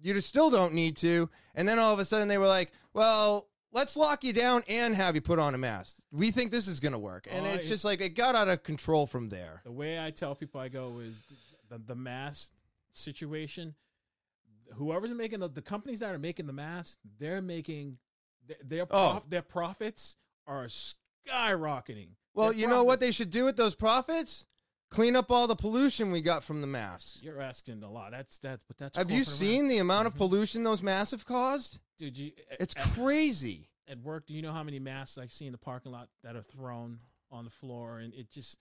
"You 0.00 0.14
just 0.14 0.28
still 0.28 0.48
don't 0.48 0.74
need 0.74 0.94
to." 0.98 1.28
And 1.56 1.66
then 1.68 1.80
all 1.80 1.92
of 1.92 1.98
a 1.98 2.04
sudden 2.04 2.28
they 2.28 2.38
were 2.38 2.46
like, 2.46 2.70
"Well, 2.94 3.48
let's 3.72 3.96
lock 3.96 4.22
you 4.22 4.32
down 4.32 4.62
and 4.68 4.94
have 4.94 5.16
you 5.16 5.20
put 5.20 5.40
on 5.40 5.56
a 5.56 5.58
mask. 5.58 5.96
We 6.12 6.30
think 6.30 6.52
this 6.52 6.68
is 6.68 6.78
going 6.78 6.92
to 6.92 7.00
work." 7.00 7.26
And 7.28 7.46
Oh, 7.46 7.50
it's 7.50 7.66
I- 7.66 7.68
just 7.68 7.84
like 7.84 8.00
it 8.00 8.10
got 8.10 8.36
out 8.36 8.46
of 8.46 8.62
control 8.62 9.08
from 9.08 9.28
there. 9.28 9.60
The 9.64 9.72
way 9.72 9.98
I 9.98 10.12
tell 10.12 10.36
people 10.36 10.60
I 10.60 10.68
go 10.68 11.00
is 11.00 11.18
the, 11.68 11.78
the 11.78 11.96
mask 11.96 12.52
situation. 12.92 13.74
Whoever's 14.74 15.12
making 15.12 15.40
the, 15.40 15.48
the 15.48 15.62
companies 15.62 15.98
that 15.98 16.14
are 16.14 16.18
making 16.18 16.46
the 16.46 16.52
mask, 16.52 16.98
they're 17.18 17.42
making 17.42 17.98
their 18.46 18.56
their, 18.62 18.86
Oh. 18.92 19.20
their 19.28 19.42
profits 19.42 20.14
are 20.46 20.66
skyrocketing. 21.26 22.10
Well, 22.38 22.52
you 22.52 22.66
know 22.68 22.84
what 22.84 23.00
they 23.00 23.10
should 23.10 23.30
do 23.30 23.44
with 23.44 23.56
those 23.56 23.74
profits? 23.74 24.46
Clean 24.90 25.16
up 25.16 25.30
all 25.30 25.46
the 25.46 25.56
pollution 25.56 26.10
we 26.12 26.22
got 26.22 26.42
from 26.42 26.60
the 26.62 26.66
masks. 26.66 27.20
You're 27.22 27.42
asking 27.42 27.82
a 27.82 27.90
lot. 27.90 28.12
That's 28.12 28.38
that's 28.38 28.64
but 28.64 28.78
that's. 28.78 28.96
Have 28.96 29.10
you 29.10 29.18
corporate 29.24 29.36
seen 29.36 29.68
the 29.68 29.78
amount 29.78 30.06
of 30.06 30.14
pollution 30.16 30.62
those 30.62 30.82
masks 30.82 31.10
have 31.10 31.26
caused? 31.26 31.78
Dude, 31.98 32.16
you, 32.16 32.32
It's 32.58 32.74
at, 32.76 32.94
crazy. 32.94 33.68
at 33.86 33.98
work. 33.98 34.24
Do 34.26 34.32
you 34.34 34.40
know 34.40 34.52
how 34.52 34.62
many 34.62 34.78
masks 34.78 35.18
I 35.18 35.26
see 35.26 35.44
in 35.46 35.52
the 35.52 35.58
parking 35.58 35.92
lot 35.92 36.08
that 36.22 36.36
are 36.36 36.42
thrown 36.42 37.00
on 37.30 37.44
the 37.44 37.50
floor? 37.50 37.98
And 37.98 38.14
it 38.14 38.30
just 38.30 38.56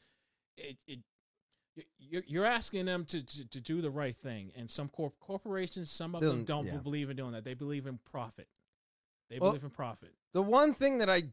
it 0.58 0.78
it. 0.88 1.00
you- 1.76 1.84
You're, 2.00 2.24
you're 2.26 2.46
asking 2.46 2.86
them 2.88 3.06
to, 3.06 3.24
to, 3.24 3.48
to 3.50 3.62
do 3.62 3.82
the 3.82 3.92
right 3.92 4.16
thing, 4.16 4.52
and 4.58 4.68
some 4.70 4.90
corp- 4.90 5.20
corporations, 5.20 5.92
some 5.92 6.16
of 6.16 6.22
them 6.22 6.44
don't 6.44 6.66
yeah. 6.66 6.78
believe 6.78 7.12
in 7.12 7.16
doing 7.16 7.34
that. 7.34 7.44
They 7.44 7.54
believe 7.54 7.86
in 7.86 8.00
profit. 8.12 8.48
They 9.30 9.38
Well, 9.38 9.52
believe 9.52 9.64
in 9.64 9.70
profit. 9.70 10.14
The 10.34 10.42
one 10.42 10.74
thing 10.74 10.98
that 10.98 11.10
I 11.10 11.24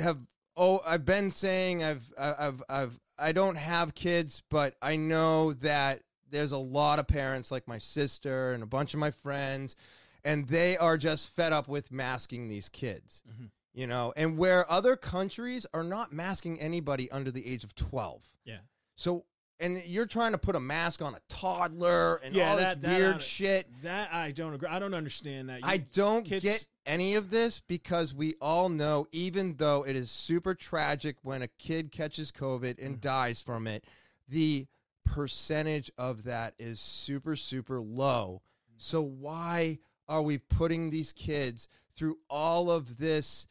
have 0.00 0.18
oh 0.56 0.80
I've 0.86 1.04
been 1.04 1.30
saying 1.30 1.82
I've 1.82 2.12
I've 2.18 2.62
I've 2.68 3.00
I 3.18 3.32
don't 3.32 3.56
have 3.56 3.94
kids, 3.94 4.42
but 4.50 4.74
I 4.82 4.96
know 4.96 5.52
that 5.54 6.02
there's 6.30 6.52
a 6.52 6.58
lot 6.58 6.98
of 6.98 7.06
parents 7.06 7.50
like 7.50 7.68
my 7.68 7.78
sister 7.78 8.52
and 8.52 8.62
a 8.62 8.66
bunch 8.66 8.94
of 8.94 9.00
my 9.00 9.10
friends 9.10 9.76
and 10.24 10.48
they 10.48 10.76
are 10.76 10.96
just 10.96 11.28
fed 11.28 11.52
up 11.52 11.68
with 11.68 11.90
masking 11.92 12.48
these 12.48 12.68
kids. 12.68 13.22
Mhm. 13.28 13.50
You 13.74 13.86
know, 13.86 14.12
and 14.16 14.36
where 14.38 14.70
other 14.70 14.96
countries 14.96 15.66
are 15.72 15.82
not 15.84 16.12
masking 16.12 16.60
anybody 16.60 17.10
under 17.10 17.30
the 17.30 17.46
age 17.46 17.64
of 17.64 17.74
12. 17.74 18.24
Yeah. 18.44 18.58
So 18.96 19.24
and 19.60 19.80
you're 19.84 20.06
trying 20.06 20.32
to 20.32 20.38
put 20.38 20.56
a 20.56 20.60
mask 20.60 21.00
on 21.02 21.14
a 21.14 21.20
toddler 21.28 22.16
and 22.16 22.34
Yeah, 22.34 22.50
all 22.50 22.56
that- 22.56 22.80
this 22.80 22.90
that 22.90 22.98
weird 22.98 23.22
shit. 23.22 23.82
That 23.82 24.12
I 24.12 24.32
don't 24.32 24.54
agree. 24.54 24.68
I 24.68 24.78
don't 24.80 24.94
understand 24.94 25.48
that. 25.50 25.60
You- 25.60 25.66
I 25.68 25.76
don't 25.78 26.24
kids- 26.24 26.42
get 26.42 26.66
any 26.86 27.14
of 27.14 27.30
this 27.30 27.60
because 27.60 28.12
we 28.14 28.34
all 28.40 28.68
know, 28.68 29.06
even 29.12 29.56
though 29.56 29.84
it 29.84 29.96
is 29.96 30.10
super 30.10 30.54
tragic 30.54 31.16
when 31.22 31.42
a 31.42 31.48
kid 31.48 31.92
catches 31.92 32.32
COVID 32.32 32.84
and 32.84 32.96
Mm. 32.96 33.00
dies 33.00 33.40
from 33.40 33.66
it, 33.66 33.84
the 34.28 34.66
percentage 35.04 35.90
of 35.98 36.24
that 36.24 36.54
is 36.58 36.80
super, 36.80 37.36
super 37.36 37.80
low. 37.80 38.42
So, 38.78 39.00
why 39.02 39.78
are 40.08 40.22
we 40.22 40.38
putting 40.38 40.90
these 40.90 41.12
kids 41.12 41.68
through 41.94 42.18
all 42.28 42.70
of 42.70 42.98
this 42.98 43.46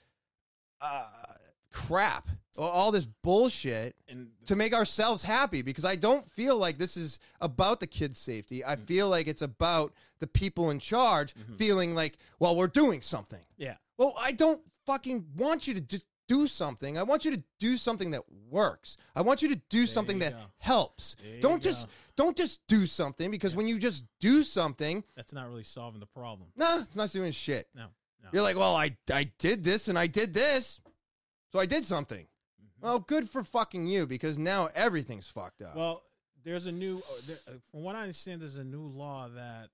uh, 0.81 1.05
crap, 1.71 2.27
all 2.57 2.91
this 2.91 3.05
bullshit? 3.05 3.95
and 4.09 4.29
to 4.45 4.55
make 4.55 4.73
ourselves 4.73 5.23
happy 5.23 5.61
because 5.61 5.85
I 5.85 5.95
don't 5.95 6.29
feel 6.29 6.57
like 6.57 6.77
this 6.77 6.97
is 6.97 7.19
about 7.39 7.79
the 7.79 7.87
kids' 7.87 8.17
safety. 8.17 8.63
I 8.63 8.75
mm-hmm. 8.75 8.85
feel 8.85 9.09
like 9.09 9.27
it's 9.27 9.41
about 9.41 9.93
the 10.19 10.27
people 10.27 10.69
in 10.69 10.79
charge 10.79 11.33
mm-hmm. 11.33 11.55
feeling 11.55 11.95
like, 11.95 12.17
well, 12.39 12.55
we're 12.55 12.67
doing 12.67 13.01
something. 13.01 13.43
yeah, 13.57 13.75
Well, 13.97 14.15
I 14.19 14.31
don't 14.31 14.61
fucking 14.85 15.25
want 15.35 15.67
you 15.67 15.73
to 15.75 15.81
just 15.81 16.05
do 16.31 16.47
something. 16.47 16.97
I 16.97 17.03
want 17.03 17.25
you 17.25 17.31
to 17.31 17.43
do 17.59 17.75
something 17.75 18.11
that 18.11 18.23
works. 18.49 18.95
I 19.15 19.21
want 19.21 19.41
you 19.41 19.49
to 19.49 19.61
do 19.69 19.85
something 19.85 20.19
that 20.19 20.31
go. 20.31 20.37
helps. 20.59 21.17
There 21.21 21.41
don't 21.41 21.61
just 21.61 21.87
go. 21.87 21.91
don't 22.15 22.37
just 22.37 22.65
do 22.67 22.85
something 22.85 23.29
because 23.31 23.53
when 23.53 23.67
you 23.67 23.79
just 23.79 24.05
do 24.21 24.43
something, 24.43 25.03
that's 25.15 25.33
not 25.33 25.49
really 25.49 25.63
solving 25.63 25.99
the 25.99 26.05
problem. 26.05 26.49
nah, 26.55 26.81
it's 26.83 26.95
not 26.95 27.11
doing 27.11 27.33
shit. 27.33 27.67
No, 27.75 27.87
no. 28.23 28.29
You're 28.31 28.43
like, 28.43 28.57
well, 28.57 28.75
I 28.75 28.95
I 29.13 29.31
did 29.39 29.63
this 29.63 29.89
and 29.89 29.99
I 29.99 30.07
did 30.07 30.33
this, 30.33 30.79
so 31.51 31.59
I 31.59 31.65
did 31.65 31.85
something. 31.85 32.25
Mhm. 32.61 32.81
Well, 32.81 32.99
good 32.99 33.29
for 33.29 33.43
fucking 33.43 33.85
you 33.87 34.07
because 34.07 34.37
now 34.37 34.67
everything's 34.73 35.27
fucked 35.29 35.61
up. 35.61 35.75
Well, 35.75 36.03
there's 36.43 36.65
a 36.65 36.71
new, 36.71 36.97
uh, 36.97 37.21
there, 37.27 37.39
uh, 37.47 37.51
from 37.69 37.83
what 37.83 37.95
I 37.95 38.01
understand, 38.01 38.41
there's 38.41 38.55
a 38.55 38.63
new 38.63 38.81
law 38.87 39.27
that 39.29 39.69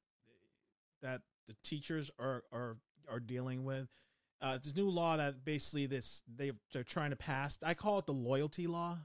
that 1.02 1.22
the 1.46 1.56
teachers 1.64 2.12
are 2.20 2.44
are 2.52 2.78
are 3.08 3.20
dealing 3.20 3.64
with. 3.64 3.88
Uh, 4.42 4.58
this 4.58 4.76
new 4.76 4.90
law 4.90 5.18
that 5.18 5.44
basically 5.46 5.86
this 5.86 6.24
they 6.28 6.52
they're 6.72 6.84
trying 6.84 7.12
to 7.12 7.16
pass. 7.16 7.58
I 7.64 7.74
call 7.74 8.00
it 8.00 8.06
the 8.06 8.14
loyalty 8.14 8.68
law. 8.68 8.98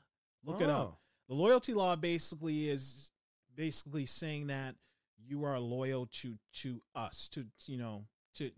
Look 0.44 0.60
it 0.60 0.68
Oh. 0.68 0.70
up. 0.70 1.00
The 1.28 1.34
loyalty 1.34 1.72
law 1.72 1.94
basically 1.96 2.68
is 2.68 3.10
basically 3.54 4.06
saying 4.06 4.48
that 4.48 4.76
you 5.18 5.44
are 5.44 5.58
loyal 5.60 6.06
to 6.06 6.38
to 6.54 6.82
us, 6.94 7.28
to 7.30 7.46
you 7.66 7.78
know, 7.78 8.06
to 8.34 8.50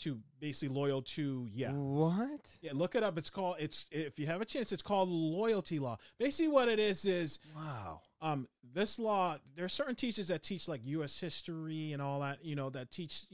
to 0.00 0.18
basically 0.40 0.74
loyal 0.74 1.02
to 1.02 1.46
yeah. 1.52 1.72
What? 1.72 2.48
Yeah, 2.60 2.72
look 2.74 2.94
it 2.94 3.02
up. 3.02 3.18
It's 3.18 3.30
called 3.30 3.56
it's 3.58 3.86
if 3.90 4.18
you 4.18 4.26
have 4.26 4.40
a 4.40 4.44
chance, 4.44 4.72
it's 4.72 4.82
called 4.82 5.08
loyalty 5.08 5.78
law. 5.78 5.96
Basically 6.18 6.48
what 6.48 6.68
it 6.68 6.78
is 6.78 7.04
is 7.04 7.38
Wow. 7.54 8.00
um 8.20 8.48
this 8.74 8.98
law 8.98 9.36
there 9.54 9.64
are 9.64 9.68
certain 9.68 9.94
teachers 9.94 10.28
that 10.28 10.42
teach 10.42 10.68
like 10.68 10.80
US 10.84 11.18
history 11.20 11.92
and 11.92 12.02
all 12.02 12.20
that, 12.20 12.44
you 12.44 12.56
know, 12.56 12.70
that 12.70 12.90
teach 12.90 13.24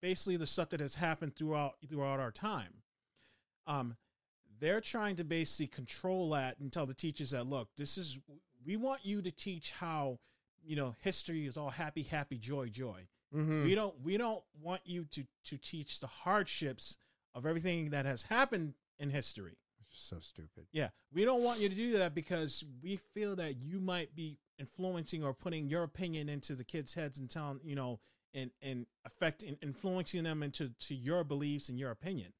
basically 0.00 0.36
the 0.36 0.46
stuff 0.46 0.70
that 0.70 0.80
has 0.80 0.94
happened 0.94 1.36
throughout 1.36 1.74
throughout 1.88 2.20
our 2.20 2.32
time. 2.32 2.82
Um 3.66 3.96
they're 4.60 4.80
trying 4.80 5.16
to 5.16 5.24
basically 5.24 5.66
control 5.66 6.30
that 6.30 6.58
and 6.60 6.72
tell 6.72 6.86
the 6.86 6.94
teachers 6.94 7.30
that 7.30 7.46
look, 7.46 7.68
this 7.76 7.98
is 7.98 8.18
we 8.64 8.76
want 8.76 9.04
you 9.04 9.22
to 9.22 9.30
teach 9.30 9.72
how 9.72 10.18
you 10.64 10.76
know 10.76 10.94
history 11.00 11.46
is 11.46 11.56
all 11.56 11.70
happy 11.70 12.02
happy 12.02 12.38
joy 12.38 12.68
joy 12.68 13.08
Mm-hmm. 13.34 13.64
we 13.64 13.74
don't 13.74 13.94
we 14.02 14.16
don't 14.18 14.42
want 14.60 14.82
you 14.84 15.04
to 15.12 15.24
to 15.44 15.56
teach 15.56 16.00
the 16.00 16.06
hardships 16.06 16.98
of 17.34 17.46
everything 17.46 17.90
that 17.90 18.04
has 18.04 18.22
happened 18.24 18.74
in 18.98 19.08
history 19.10 19.56
so 19.94 20.18
stupid. 20.20 20.66
yeah 20.72 20.88
we 21.12 21.24
don't 21.24 21.42
want 21.42 21.60
you 21.60 21.68
to 21.68 21.74
do 21.74 21.98
that 21.98 22.14
because 22.14 22.64
we 22.82 22.96
feel 23.14 23.36
that 23.36 23.62
you 23.62 23.78
might 23.80 24.14
be 24.14 24.38
influencing 24.58 25.22
or 25.24 25.32
putting 25.34 25.68
your 25.68 25.82
opinion 25.82 26.28
into 26.28 26.54
the 26.54 26.64
kids 26.64 26.94
heads 26.94 27.18
and 27.18 27.28
telling 27.30 27.60
you 27.64 27.74
know 27.74 28.00
and 28.34 28.50
and 28.62 28.86
affecting 29.04 29.56
influencing 29.62 30.22
them 30.24 30.42
into 30.42 30.70
to 30.78 30.94
your 30.94 31.24
beliefs 31.24 31.68
and 31.68 31.78
your 31.78 31.90
opinion 31.90 32.32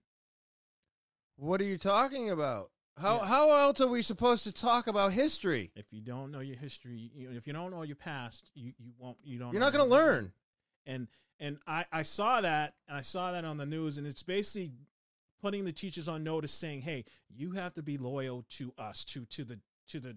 What 1.37 1.61
are 1.61 1.65
you 1.65 1.79
talking 1.79 2.31
about? 2.31 2.71
How 2.99 3.17
Yeah. 3.17 3.27
how 3.27 3.51
else 3.53 3.81
are 3.81 3.89
we 3.89 4.03
supposed 4.03 4.45
to 4.45 4.53
talk 4.53 4.87
about 4.87 5.13
history? 5.13 5.71
if 5.75 5.87
you 5.93 6.01
don't 6.03 6.31
know 6.31 6.41
your 6.41 6.57
history 6.57 7.11
you 7.15 7.31
if 7.31 7.47
you 7.47 7.53
don't 7.53 7.71
know 7.71 7.83
your 7.83 7.97
past 7.97 8.51
you 8.55 8.73
you 8.79 8.93
won't 8.99 9.17
you 9.25 9.39
don't 9.39 9.53
You're 9.53 9.61
not 9.61 9.73
going 9.73 9.85
to 9.87 9.91
learn. 9.91 10.33
And 10.87 11.09
and 11.41 11.59
I, 11.67 11.85
I 11.91 12.03
saw 12.03 12.41
that 12.41 12.75
and 12.89 12.97
I 12.97 13.01
saw 13.01 13.33
that 13.33 13.45
on 13.45 13.57
the 13.57 13.67
news 13.67 13.99
and 13.99 14.07
it's 14.07 14.23
basically 14.23 14.73
putting 15.41 15.65
the 15.65 15.73
teachers 15.73 16.09
on 16.09 16.23
notice 16.23 16.53
saying 16.53 16.83
hey 16.83 17.05
you 17.29 17.53
have 17.53 17.75
to 17.75 17.83
be 17.83 17.99
loyal 17.99 18.45
to 18.51 18.73
us 18.79 19.05
to 19.07 19.25
to 19.27 19.45
the 19.45 19.59
to 19.89 20.01
the 20.01 20.17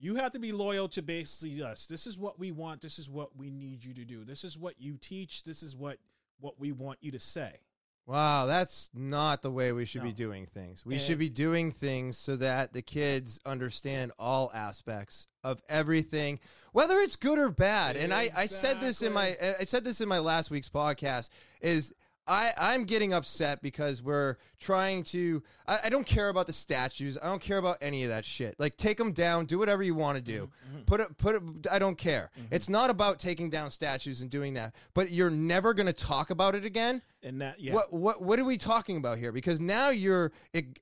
you 0.00 0.16
have 0.16 0.32
to 0.32 0.38
be 0.38 0.52
loyal 0.52 0.88
to 0.88 1.02
basically 1.02 1.62
us. 1.62 1.86
This 1.86 2.06
is 2.06 2.18
what 2.18 2.38
we 2.38 2.50
want. 2.50 2.82
This 2.82 2.98
is 2.98 3.08
what 3.08 3.36
we 3.36 3.50
need 3.50 3.84
you 3.84 3.94
to 3.94 4.04
do. 4.04 4.24
This 4.24 4.44
is 4.44 4.58
what 4.58 4.74
you 4.78 4.98
teach. 4.98 5.44
This 5.44 5.62
is 5.62 5.76
what 5.76 5.98
what 6.40 6.58
we 6.58 6.72
want 6.72 6.98
you 7.00 7.12
to 7.12 7.18
say 7.18 7.60
Wow, 8.06 8.44
that's 8.44 8.90
not 8.92 9.40
the 9.40 9.50
way 9.50 9.72
we 9.72 9.86
should 9.86 10.02
be 10.02 10.12
doing 10.12 10.44
things. 10.44 10.84
We 10.84 10.98
should 10.98 11.18
be 11.18 11.30
doing 11.30 11.72
things 11.72 12.18
so 12.18 12.36
that 12.36 12.74
the 12.74 12.82
kids 12.82 13.40
understand 13.46 14.12
all 14.18 14.50
aspects 14.54 15.26
of 15.42 15.62
everything, 15.70 16.38
whether 16.72 16.98
it's 16.98 17.16
good 17.16 17.38
or 17.38 17.48
bad. 17.48 17.96
And 17.96 18.12
I, 18.12 18.28
I 18.36 18.46
said 18.46 18.80
this 18.80 19.00
in 19.00 19.12
my 19.14 19.36
I 19.58 19.64
said 19.64 19.84
this 19.84 20.02
in 20.02 20.08
my 20.08 20.18
last 20.18 20.50
week's 20.50 20.68
podcast 20.68 21.30
is 21.62 21.94
I, 22.26 22.52
I'm 22.56 22.84
getting 22.84 23.12
upset 23.12 23.60
because 23.60 24.02
we're 24.02 24.36
trying 24.58 25.02
to. 25.04 25.42
I, 25.66 25.78
I 25.84 25.88
don't 25.90 26.06
care 26.06 26.30
about 26.30 26.46
the 26.46 26.52
statues. 26.54 27.18
I 27.22 27.26
don't 27.26 27.40
care 27.42 27.58
about 27.58 27.76
any 27.82 28.02
of 28.04 28.08
that 28.08 28.24
shit. 28.24 28.54
Like, 28.58 28.76
take 28.76 28.96
them 28.96 29.12
down. 29.12 29.44
Do 29.44 29.58
whatever 29.58 29.82
you 29.82 29.94
want 29.94 30.16
to 30.16 30.22
do. 30.22 30.50
Put 30.86 31.00
it. 31.00 31.18
Put 31.18 31.34
it. 31.34 31.42
I 31.70 31.78
don't 31.78 31.98
care. 31.98 32.30
It's 32.50 32.68
not 32.68 32.88
about 32.88 33.18
taking 33.18 33.50
down 33.50 33.70
statues 33.70 34.22
and 34.22 34.30
doing 34.30 34.54
that. 34.54 34.74
But 34.94 35.10
you're 35.10 35.28
never 35.30 35.74
going 35.74 35.86
to 35.86 35.92
talk 35.92 36.30
about 36.30 36.54
it 36.54 36.64
again. 36.64 37.02
And 37.22 37.40
that, 37.42 37.60
yeah. 37.60 37.74
What 37.74 37.92
what 37.92 38.22
what 38.22 38.38
are 38.38 38.44
we 38.44 38.56
talking 38.56 38.96
about 38.96 39.18
here? 39.18 39.30
Because 39.32 39.60
now 39.60 39.90
you're 39.90 40.32
ig- 40.54 40.80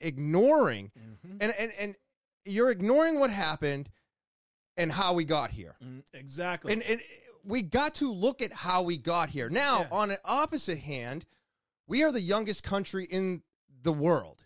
ignoring, 0.00 0.90
Mhm. 0.98 1.36
and, 1.40 1.52
and 1.58 1.72
and 1.78 1.96
you're 2.44 2.70
ignoring 2.70 3.18
what 3.18 3.30
happened 3.30 3.88
and 4.76 4.92
how 4.92 5.12
we 5.14 5.24
got 5.24 5.50
here. 5.50 5.74
Mm, 5.84 6.02
exactly. 6.14 6.72
And 6.72 6.82
and 6.82 7.00
we 7.46 7.62
got 7.62 7.94
to 7.96 8.12
look 8.12 8.42
at 8.42 8.52
how 8.52 8.82
we 8.82 8.96
got 8.98 9.30
here. 9.30 9.48
Now, 9.48 9.80
Yeah. 9.80 9.88
on 9.92 10.10
an 10.10 10.18
opposite 10.24 10.78
hand, 10.78 11.24
we 11.86 12.02
are 12.02 12.12
the 12.12 12.20
youngest 12.20 12.62
country 12.62 13.04
in 13.06 13.42
the 13.82 13.92
world. 13.92 14.42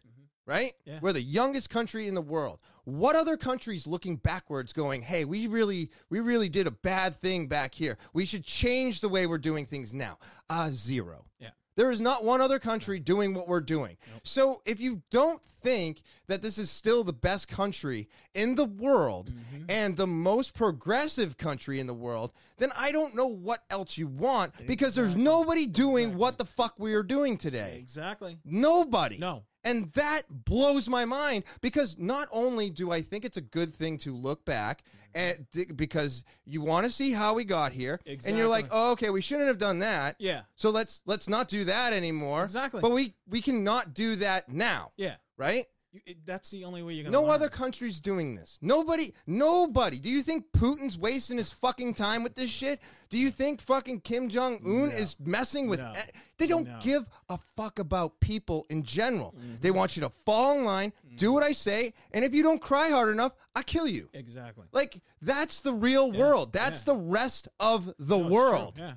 Right? 0.46 0.72
Mm-hmm. 0.82 0.90
Yeah. 0.90 0.98
We're 1.00 1.12
the 1.12 1.22
youngest 1.22 1.70
country 1.70 2.08
in 2.08 2.14
the 2.14 2.20
world. 2.22 2.58
What 2.84 3.14
other 3.14 3.36
countries 3.36 3.86
looking 3.86 4.16
backwards 4.16 4.72
going, 4.72 5.02
"Hey, 5.02 5.24
we 5.24 5.46
really 5.46 5.90
we 6.08 6.18
really 6.18 6.48
did 6.48 6.66
a 6.66 6.72
bad 6.72 7.16
thing 7.16 7.46
back 7.46 7.72
here. 7.74 7.96
We 8.12 8.24
should 8.26 8.42
change 8.44 9.00
the 9.00 9.08
way 9.08 9.26
we're 9.28 9.38
doing 9.38 9.64
things 9.64 9.92
now." 9.94 10.18
Uh 10.48 10.70
zero. 10.72 11.26
Yeah. 11.38 11.50
There 11.80 11.90
is 11.90 12.02
not 12.02 12.24
one 12.24 12.42
other 12.42 12.58
country 12.58 12.98
doing 13.00 13.32
what 13.32 13.48
we're 13.48 13.62
doing. 13.62 13.96
So 14.22 14.60
if 14.66 14.80
you 14.80 15.00
don't 15.10 15.42
think 15.42 16.02
that 16.28 16.42
this 16.42 16.58
is 16.58 16.68
still 16.68 17.04
the 17.04 17.14
best 17.14 17.48
country 17.48 18.06
in 18.34 18.54
the 18.54 18.66
world 18.66 19.30
Mm-hmm. 19.30 19.64
and 19.70 19.96
the 19.96 20.06
most 20.06 20.52
progressive 20.52 21.38
country 21.38 21.80
in 21.80 21.86
the 21.86 21.94
world, 21.94 22.32
then 22.58 22.70
I 22.76 22.92
don't 22.92 23.14
know 23.14 23.26
what 23.28 23.62
else 23.70 23.96
you 23.96 24.08
want 24.08 24.52
because 24.66 24.94
there's 24.94 25.16
nobody 25.16 25.66
doing 25.66 26.08
Exactly. 26.08 26.20
what 26.20 26.36
the 26.36 26.44
fuck 26.44 26.74
we 26.78 26.92
are 26.92 27.02
doing 27.02 27.38
today. 27.38 27.76
exactly. 27.78 28.36
Nobody. 28.44 29.16
No. 29.16 29.44
And 29.62 29.88
that 29.90 30.22
blows 30.30 30.88
my 30.88 31.04
mind 31.04 31.44
because 31.60 31.98
not 31.98 32.28
only 32.30 32.70
do 32.70 32.90
I 32.90 33.02
think 33.02 33.24
it's 33.24 33.36
a 33.36 33.42
good 33.42 33.74
thing 33.74 33.98
to 33.98 34.14
look 34.14 34.44
back 34.44 34.82
mm-hmm. 35.14 35.18
eh, 35.18 35.34
and 35.58 35.76
because 35.76 36.24
you 36.44 36.62
want 36.62 36.86
to 36.86 36.90
see 36.90 37.12
how 37.12 37.34
we 37.34 37.44
got 37.44 37.72
here 37.72 38.00
and 38.06 38.36
you're 38.36 38.48
like, 38.48 38.66
"Oh, 38.70 38.92
okay, 38.92 39.10
we 39.10 39.20
shouldn't 39.20 39.48
have 39.48 39.58
done 39.58 39.80
that." 39.80 40.16
Yeah. 40.18 40.42
So 40.54 40.70
let's 40.70 41.02
let's 41.04 41.28
not 41.28 41.48
do 41.48 41.64
that 41.64 41.92
anymore. 41.92 42.44
Exactly. 42.44 42.80
But 42.80 42.92
we 42.92 43.14
we 43.28 43.40
cannot 43.42 43.94
do 43.94 44.16
that 44.16 44.48
now, 44.48 44.92
Yeah. 44.96 45.16
right? 45.36 45.66
You, 45.92 46.00
it, 46.06 46.18
that's 46.24 46.50
the 46.50 46.64
only 46.64 46.82
way 46.84 46.92
you're 46.94 47.02
gonna. 47.04 47.12
No 47.12 47.22
learn. 47.22 47.30
other 47.32 47.48
country's 47.48 47.98
doing 47.98 48.36
this. 48.36 48.58
Nobody, 48.62 49.12
nobody. 49.26 49.98
Do 49.98 50.08
you 50.08 50.22
think 50.22 50.44
Putin's 50.52 50.96
wasting 50.96 51.36
his 51.36 51.50
fucking 51.50 51.94
time 51.94 52.22
with 52.22 52.36
this 52.36 52.48
shit? 52.48 52.80
Do 53.08 53.18
you 53.18 53.30
think 53.30 53.60
fucking 53.60 54.02
Kim 54.02 54.28
Jong 54.28 54.60
Un 54.64 54.88
No. 54.90 54.94
is 54.94 55.16
messing 55.18 55.66
with? 55.68 55.80
No. 55.80 55.92
They 56.38 56.46
don't 56.46 56.68
No. 56.68 56.78
give 56.80 57.08
a 57.28 57.38
fuck 57.56 57.80
about 57.80 58.20
people 58.20 58.66
in 58.70 58.84
general. 58.84 59.34
Mm-hmm. 59.36 59.54
They 59.62 59.72
want 59.72 59.96
you 59.96 60.02
to 60.02 60.10
fall 60.10 60.56
in 60.58 60.64
line, 60.64 60.92
do 61.16 61.32
what 61.32 61.42
I 61.42 61.50
say, 61.52 61.92
and 62.12 62.24
if 62.24 62.34
you 62.34 62.44
don't 62.44 62.60
cry 62.60 62.90
hard 62.90 63.08
enough, 63.08 63.32
I 63.56 63.64
kill 63.64 63.88
you. 63.88 64.08
Exactly. 64.14 64.66
Like 64.72 65.00
that's 65.20 65.60
the 65.60 65.72
real 65.72 66.12
world. 66.12 66.52
That's 66.52 66.82
the 66.84 66.94
rest 66.94 67.48
of 67.58 67.86
the 67.98 68.16
No, 68.16 68.22
it's 68.22 68.26
true. 68.28 68.34
world. 68.34 68.74
Yeah. 68.78 68.92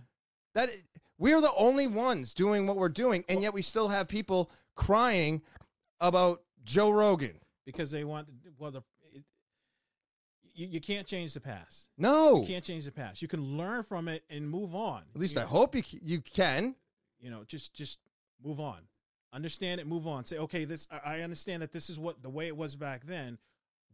That 0.53 0.69
we're 1.17 1.41
the 1.41 1.53
only 1.57 1.87
ones 1.87 2.35
doing 2.35 2.67
what 2.67 2.77
we're 2.77 2.89
doing, 2.89 3.25
and 3.27 3.41
yet 3.41 3.53
we 3.55 3.63
still 3.63 3.87
have 3.89 4.07
people 4.07 4.51
crying 4.75 5.41
about 5.99 6.41
Joe 6.63 6.89
Rogan. 6.91 7.35
Because 7.65 7.91
they 7.91 8.03
want. 8.03 8.27
Well, 8.57 8.71
the. 8.71 8.81
It, 9.11 9.23
you, 10.53 10.67
you 10.67 10.81
can't 10.81 11.07
change 11.07 11.33
the 11.33 11.39
past. 11.39 11.87
No, 11.97 12.41
You 12.41 12.47
can't 12.47 12.63
change 12.63 12.85
the 12.85 12.91
past. 12.91 13.21
You 13.21 13.27
can 13.27 13.57
learn 13.57 13.83
from 13.83 14.07
it 14.07 14.23
and 14.29 14.49
move 14.49 14.75
on. 14.75 15.03
at 15.15 15.19
least 15.19 15.35
you 15.35 15.41
I 15.41 15.43
know? 15.43 15.49
hope 15.49 15.75
you 15.75 15.83
you 16.03 16.21
can. 16.21 16.75
you 17.19 17.29
know 17.29 17.43
just 17.45 17.73
just 17.73 17.99
move 18.43 18.59
on 18.59 18.79
understand 19.31 19.79
it 19.79 19.87
move 19.87 20.05
on 20.05 20.25
say 20.25 20.37
okay 20.37 20.63
this 20.65 20.87
i 21.05 21.21
understand 21.21 21.61
that 21.63 21.71
this 21.71 21.89
is 21.89 21.97
what 21.97 22.21
the 22.21 22.29
way 22.29 22.45
it 22.47 22.55
was 22.57 22.75
back 22.75 23.03
then 23.07 23.37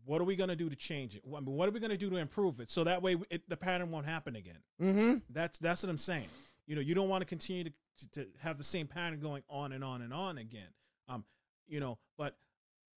what 0.03 0.19
are 0.19 0.23
we 0.25 0.35
going 0.35 0.49
to 0.49 0.55
do 0.55 0.67
to 0.69 0.75
change 0.75 1.15
it 1.15 1.21
I 1.25 1.39
mean, 1.39 1.45
what 1.55 1.69
are 1.69 1.71
we 1.71 1.79
going 1.79 1.91
to 1.91 1.97
do 1.97 2.09
to 2.09 2.15
improve 2.17 2.59
it 2.59 2.69
so 2.71 2.83
that 2.83 3.01
way 3.03 3.15
it, 3.29 3.47
the 3.47 3.55
pattern 3.55 3.91
won't 3.91 4.05
happen 4.07 4.35
again 4.35 4.57
Mm-hmm. 4.81 5.17
that's 5.29 5.57
that's 5.59 5.83
what 5.83 5.89
i'm 5.91 5.97
saying 5.97 6.25
you 6.65 6.73
know 6.75 6.81
you 6.81 6.93
don't 6.95 7.07
want 7.07 7.21
to 7.21 7.25
continue 7.25 7.63
to, 7.65 7.71
to, 7.99 8.09
to 8.15 8.27
have 8.41 8.57
the 8.57 8.63
same 8.63 8.87
pattern 8.87 9.19
going 9.21 9.43
on 9.49 9.71
and 9.71 9.83
on 9.83 10.01
and 10.01 10.11
on 10.13 10.39
again 10.39 10.67
um 11.07 11.23
you 11.67 11.79
know 11.79 11.99
but 12.17 12.35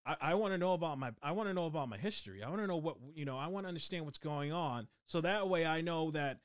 i, 0.06 0.16
I 0.20 0.34
want 0.34 0.52
to 0.52 0.58
know 0.58 0.74
about 0.74 0.98
my 0.98 1.12
i 1.22 1.32
want 1.32 1.48
to 1.48 1.54
know 1.54 1.66
about 1.66 1.88
my 1.88 1.96
history 1.98 2.42
i 2.42 2.48
want 2.48 2.60
to 2.60 2.66
know 2.66 2.76
what 2.76 2.96
you 3.14 3.24
know 3.24 3.36
i 3.36 3.46
want 3.46 3.64
to 3.64 3.68
understand 3.68 4.04
what's 4.04 4.18
going 4.18 4.52
on 4.52 4.88
so 5.06 5.20
that 5.20 5.48
way 5.48 5.64
i 5.66 5.80
know 5.80 6.10
that 6.12 6.38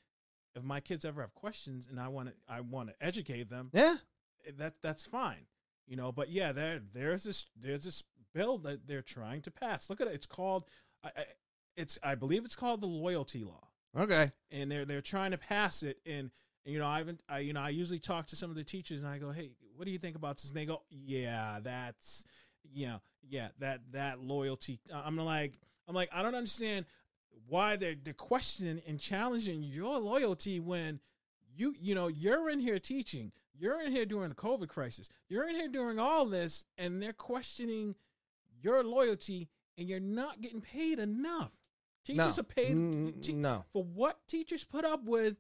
if 0.56 0.64
my 0.64 0.80
kids 0.80 1.06
ever 1.06 1.22
have 1.22 1.34
questions 1.36 1.88
and 1.90 2.00
i 2.00 2.08
want 2.08 2.30
to 2.30 2.34
i 2.48 2.62
want 2.62 2.90
to 2.90 2.96
educate 3.00 3.50
them 3.50 3.70
Yeah. 3.74 3.96
Eh, 4.48 4.52
that 4.58 4.76
that's 4.82 5.04
fine, 5.04 5.46
you 5.88 5.96
know. 5.98 6.12
But 6.12 6.30
yeah, 6.30 6.52
there 6.52 6.80
there's 6.94 7.24
this 7.24 7.46
there's 7.60 7.84
this 7.84 8.04
bill 8.34 8.58
that 8.60 8.88
they're 8.88 9.02
trying 9.02 9.42
to 9.42 9.52
pass. 9.52 9.90
Look 9.90 10.00
at 10.00 10.08
it. 10.08 10.14
It's 10.14 10.26
called, 10.28 10.66
I, 11.04 11.10
I, 11.18 11.26
it's 11.76 11.98
I 12.04 12.16
believe 12.16 12.46
it's 12.46 12.56
called 12.56 12.80
the 12.82 12.88
loyalty 12.88 13.44
law, 13.44 13.68
Okay. 13.98 14.32
and 14.52 14.72
they're 14.72 14.86
they're 14.86 15.02
trying 15.02 15.32
to 15.32 15.38
pass 15.38 15.84
it. 15.84 15.98
And, 16.06 16.32
you 16.66 16.80
know, 16.80 16.88
I 16.88 17.00
haven't, 17.00 17.22
I 17.28 17.40
you 17.40 17.52
know, 17.54 17.62
I 17.62 17.70
usually 17.70 18.00
talk 18.00 18.28
to 18.28 18.36
some 18.36 18.50
of 18.50 18.56
the 18.56 18.64
teachers, 18.64 19.00
and 19.04 19.08
I 19.12 19.18
go, 19.18 19.32
hey, 19.32 19.52
what 19.76 19.86
do 19.86 19.92
you 19.92 20.00
think 20.00 20.16
about 20.16 20.38
this? 20.38 20.50
And 20.50 20.58
they 20.58 20.66
go, 20.66 20.84
yeah, 20.90 21.60
that's, 21.62 22.24
you 22.74 22.88
know, 22.88 23.02
yeah, 23.30 23.50
that 23.60 23.82
that 23.92 24.20
loyalty. 24.22 24.80
I'm 24.94 25.18
like, 25.18 25.54
I'm 25.88 25.96
like, 25.96 26.10
I 26.12 26.22
don't 26.22 26.36
understand 26.36 26.86
why 27.48 27.76
they're 27.76 27.96
they're 28.02 28.14
questioning 28.14 28.82
and 28.88 29.00
challenging 29.00 29.64
your 29.64 29.98
loyalty 30.00 30.60
when 30.60 31.00
you 31.56 31.74
you 31.80 31.96
know 31.96 32.08
you're 32.08 32.50
in 32.50 32.60
here 32.60 32.78
teaching 32.80 33.32
you're 33.58 33.82
in 33.82 33.92
here 33.92 34.06
during 34.06 34.28
the 34.30 34.36
covid 34.36 34.68
crisis 34.68 35.08
you're 35.30 35.48
in 35.48 35.56
here 35.56 35.70
doing 35.70 35.98
all 35.98 36.26
this 36.26 36.66
and 36.78 37.02
they're 37.02 37.14
questioning 37.14 37.96
your 38.62 38.84
loyalty 38.84 39.48
and 39.78 39.88
you're 39.88 40.00
not 40.00 40.42
getting 40.42 40.60
paid 40.60 41.00
enough 41.00 41.52
teachers 42.04 42.38
no. 42.38 42.42
are 42.42 42.44
paid 42.44 42.76
Mm, 42.76 43.22
te- 43.22 43.34
no. 43.34 43.64
for 43.72 43.84
what 43.84 44.20
teachers 44.28 44.64
put 44.66 44.84
up 44.84 45.06
with 45.06 45.38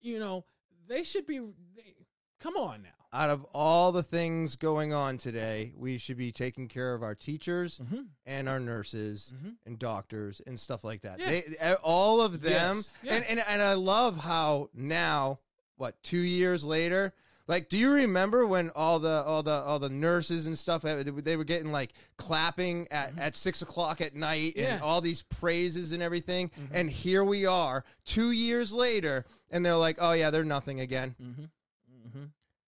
you 0.00 0.18
know 0.20 0.44
they 0.86 1.02
should 1.02 1.26
be 1.26 1.40
they, 1.74 1.94
come 2.38 2.56
on 2.56 2.82
now 2.82 3.03
Out 3.14 3.30
of 3.30 3.44
all 3.54 3.92
the 3.92 4.02
things 4.02 4.56
going 4.56 4.92
on 4.92 5.18
today, 5.18 5.72
we 5.76 5.98
should 5.98 6.16
be 6.16 6.32
taking 6.32 6.66
care 6.66 6.94
of 6.94 7.02
our 7.04 7.14
teachers 7.14 7.78
mm-hmm. 7.78 8.02
and 8.26 8.48
our 8.48 8.58
nurses 8.58 9.32
Mhm. 9.36 9.54
and 9.64 9.78
doctors 9.78 10.42
and 10.46 10.58
stuff 10.58 10.82
like 10.82 11.02
that. 11.02 11.20
Yeah. 11.20 11.26
They, 11.28 11.74
all 11.82 12.20
of 12.20 12.40
them, 12.40 12.76
Yes. 12.78 12.92
Yeah. 13.04 13.14
and, 13.14 13.24
and 13.26 13.44
and 13.46 13.62
I 13.62 13.74
love 13.74 14.16
how 14.18 14.68
now, 14.74 15.38
what 15.76 16.02
two 16.02 16.18
years 16.18 16.64
later, 16.64 17.14
like, 17.46 17.68
do 17.68 17.76
you 17.78 17.92
remember 17.92 18.46
when 18.46 18.70
all 18.70 18.98
the 18.98 19.22
all 19.24 19.42
the 19.44 19.52
all 19.62 19.78
the 19.78 19.90
nurses 19.90 20.46
and 20.46 20.58
stuff 20.58 20.84
eh, 20.84 21.04
they 21.06 21.36
were 21.36 21.44
getting 21.44 21.70
like 21.70 21.92
clapping 22.16 22.88
at, 22.90 23.12
at 23.18 23.36
six 23.36 23.62
o'clock 23.62 24.00
at 24.00 24.16
night 24.16 24.54
and 24.56 24.64
Mm-hmm. 24.64 24.70
Yeah. 24.72 24.76
Mm-hmm. 24.76 24.84
all 24.84 25.00
these 25.00 25.22
praises 25.22 25.92
and 25.92 26.02
everything, 26.02 26.50
and 26.72 26.90
here 26.90 27.22
we 27.22 27.46
are 27.46 27.84
two 28.04 28.32
years 28.32 28.72
later, 28.72 29.24
and 29.50 29.64
they're 29.64 29.76
like, 29.76 29.98
oh 30.00 30.12
yeah, 30.12 30.30
they're 30.30 30.42
nothing 30.42 30.80
again. 30.80 31.14
Mm-hmm. 31.22 31.44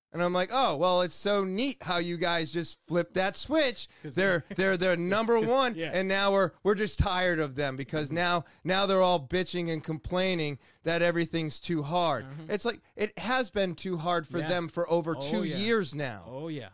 Mm-hmm. 0.08 0.16
And 0.16 0.22
I'm 0.24 0.32
like, 0.32 0.50
oh 0.52 0.76
well, 0.76 1.02
it's 1.02 1.14
so 1.14 1.44
neat 1.44 1.78
how 1.82 1.98
you 1.98 2.16
guys 2.16 2.52
just 2.52 2.78
flip 2.86 3.14
that 3.14 3.36
switch. 3.36 3.88
They're 4.02 4.44
they're 4.56 4.76
they're 4.76 4.96
number 4.96 5.40
one, 5.40 5.74
yeah. 5.74 5.90
and 5.92 6.08
now 6.08 6.32
we're 6.32 6.52
we're 6.62 6.74
just 6.74 6.98
tired 6.98 7.38
of 7.40 7.54
them 7.56 7.76
because 7.76 8.10
now 8.10 8.44
now 8.64 8.86
they're 8.86 9.02
all 9.02 9.20
bitching 9.20 9.72
and 9.72 9.82
complaining 9.82 10.58
that 10.84 11.02
everything's 11.02 11.58
too 11.60 11.82
hard. 11.82 12.24
It's 12.48 12.64
like 12.64 12.80
it 12.96 13.18
has 13.18 13.50
been 13.50 13.74
too 13.74 13.96
hard 13.98 14.26
for 14.26 14.38
Yeah. 14.38 14.48
them 14.48 14.68
for 14.68 14.88
over 14.90 15.16
Oh, 15.16 15.20
two 15.20 15.44
yeah. 15.44 15.56
years 15.56 15.94
now. 15.94 16.24
oh 16.28 16.48
yeah 16.48 16.68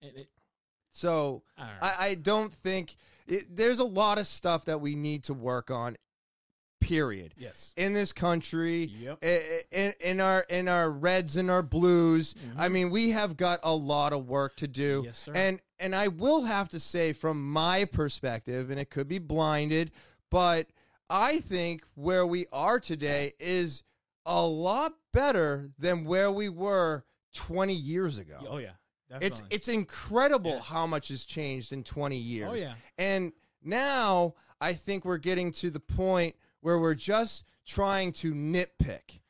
It- 0.00 0.16
it- 0.16 0.28
So. 0.90 1.42
I, 1.56 1.94
I 2.10 2.14
don't 2.16 2.52
think 2.52 2.96
it, 3.26 3.56
there's 3.56 3.78
a 3.78 3.84
lot 3.84 4.18
of 4.18 4.26
stuff 4.26 4.64
that 4.66 4.80
we 4.80 4.94
need 4.94 5.22
to 5.24 5.32
work 5.34 5.70
on. 5.70 5.96
Period. 6.82 7.34
yes 7.36 7.72
In 7.76 7.92
this 7.92 8.12
country, 8.12 8.84
Yep. 8.84 9.18
i- 9.22 9.26
i- 9.26 9.62
in, 9.70 9.94
in 10.00 10.20
our 10.20 10.40
in 10.48 10.68
our 10.68 10.90
reds 10.90 11.36
and 11.36 11.50
our 11.50 11.62
blues. 11.62 12.34
I 12.56 12.68
Mhm. 12.68 12.72
mean, 12.72 12.90
we 12.90 13.10
have 13.10 13.36
got 13.36 13.60
a 13.62 13.74
lot 13.74 14.12
of 14.12 14.26
work 14.28 14.56
to 14.56 14.68
do. 14.68 15.02
Yes, 15.06 15.18
sir. 15.20 15.32
And 15.34 15.60
and 15.78 15.94
I 15.96 16.08
will 16.08 16.42
have 16.44 16.68
to 16.70 16.78
say, 16.80 17.12
from 17.12 17.50
my 17.50 17.84
perspective, 17.84 18.70
and 18.70 18.78
it 18.78 18.90
could 18.90 19.08
be 19.08 19.18
blinded, 19.18 19.90
but 20.30 20.68
I 21.10 21.40
think 21.40 21.84
where 21.94 22.24
we 22.26 22.46
are 22.52 22.78
today 22.80 23.34
is 23.40 23.82
a 24.24 24.40
lot 24.46 24.94
better 25.12 25.72
than 25.78 26.04
where 26.04 26.30
we 26.30 26.48
were 26.48 27.04
20 27.34 27.74
years 27.74 28.18
ago. 28.18 28.38
oh 28.48 28.58
yeah 28.58 28.72
It's 29.20 29.42
it's 29.50 29.68
incredible 29.68 30.52
Yeah. 30.52 30.60
how 30.60 30.86
much 30.86 31.08
has 31.08 31.24
changed 31.24 31.72
in 31.72 31.82
20 31.84 32.16
years. 32.18 32.48
oh 32.50 32.54
yeah 32.54 32.74
And 32.98 33.32
now 33.62 34.34
I 34.60 34.72
think 34.74 35.04
we're 35.04 35.18
getting 35.18 35.50
to 35.52 35.70
the 35.70 35.80
point 35.80 36.36
where 36.62 36.78
we're 36.78 36.94
just 36.94 37.44
trying 37.66 38.12
to 38.12 38.32
nitpick. 38.32 39.20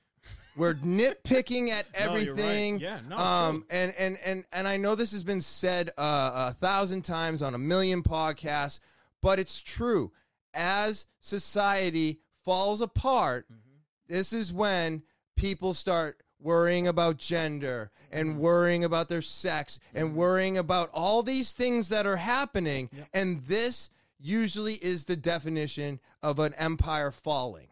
We're 0.57 0.75
nitpicking 0.85 1.71
at 1.71 1.87
No, 1.93 2.15
you're 2.17 2.35
right. 2.35 2.43
everything. 2.43 2.79
Yeah, 2.81 3.01
no, 3.09 3.17
um, 3.19 3.65
and 3.71 3.93
and 3.99 4.19
and 4.25 4.45
and 4.53 4.69
I 4.69 4.77
know 4.77 4.95
this 4.95 5.13
has 5.13 5.25
been 5.25 5.41
said 5.41 5.91
uh, 5.99 6.51
a 6.51 6.53
thousand 6.55 7.03
times 7.03 7.43
on 7.43 7.55
a 7.55 7.59
million 7.59 8.03
podcasts, 8.03 8.79
but 9.21 9.39
it's 9.39 9.61
true. 9.61 10.13
As 10.55 11.07
society 11.21 12.21
falls 12.45 12.81
apart, 12.81 13.47
Mm-hmm. 13.51 14.15
this 14.15 14.33
is 14.33 14.53
when 14.53 15.03
people 15.37 15.73
start 15.75 16.23
worrying 16.39 16.87
about 16.87 17.17
gender 17.17 17.91
and 18.11 18.31
Mm-hmm. 18.31 18.39
worrying 18.41 18.85
about 18.85 19.09
their 19.09 19.23
sex 19.23 19.79
and 19.95 20.15
worrying 20.15 20.59
about 20.59 20.91
all 20.93 21.23
these 21.23 21.53
things 21.53 21.89
that 21.89 22.05
are 22.07 22.17
happening 22.17 22.91
and 23.15 23.41
this 23.45 23.89
usually 24.23 24.75
is 24.75 25.05
the 25.05 25.17
definition 25.17 26.01
of 26.23 26.39
an 26.39 26.55
empire 26.55 27.11
falling. 27.11 27.69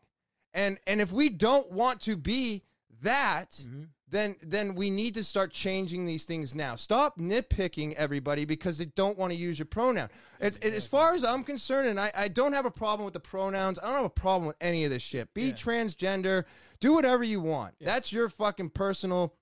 And 0.52 0.78
and 0.86 1.00
if 1.00 1.12
we 1.12 1.28
don't 1.28 1.70
want 1.70 2.00
to 2.02 2.16
be 2.16 2.64
that 3.02 3.50
Mm-hmm. 3.50 3.82
then 4.08 4.34
then 4.42 4.74
we 4.74 4.90
need 4.90 5.14
to 5.14 5.22
start 5.24 5.52
changing 5.52 6.04
these 6.06 6.24
things 6.24 6.54
now. 6.54 6.74
Stop 6.74 7.18
nitpicking 7.18 7.94
everybody 7.94 8.44
because 8.44 8.76
they 8.76 8.86
don't 8.86 9.16
want 9.16 9.32
to 9.32 9.38
use 9.38 9.58
your 9.58 9.66
pronoun. 9.66 10.08
As, 10.40 10.56
as 10.58 10.86
far 10.88 11.14
as 11.14 11.24
i'm 11.24 11.44
concerned 11.44 11.88
and 11.88 12.00
I, 12.00 12.10
I 12.14 12.28
don't 12.28 12.52
have 12.52 12.66
a 12.66 12.70
problem 12.70 13.04
with 13.04 13.14
the 13.14 13.20
pronouns 13.20 13.78
i 13.78 13.86
don't 13.86 13.94
have 13.96 14.04
a 14.04 14.10
problem 14.10 14.46
with 14.48 14.56
any 14.60 14.84
of 14.84 14.90
this 14.90 15.02
shit. 15.02 15.32
Be 15.32 15.44
Yeah. 15.48 15.52
transgender 15.52 16.44
do 16.80 16.92
whatever 16.94 17.22
you 17.22 17.40
want. 17.40 17.74
That's 17.80 18.12
your 18.12 18.28
fucking 18.28 18.70
personal 18.70 19.34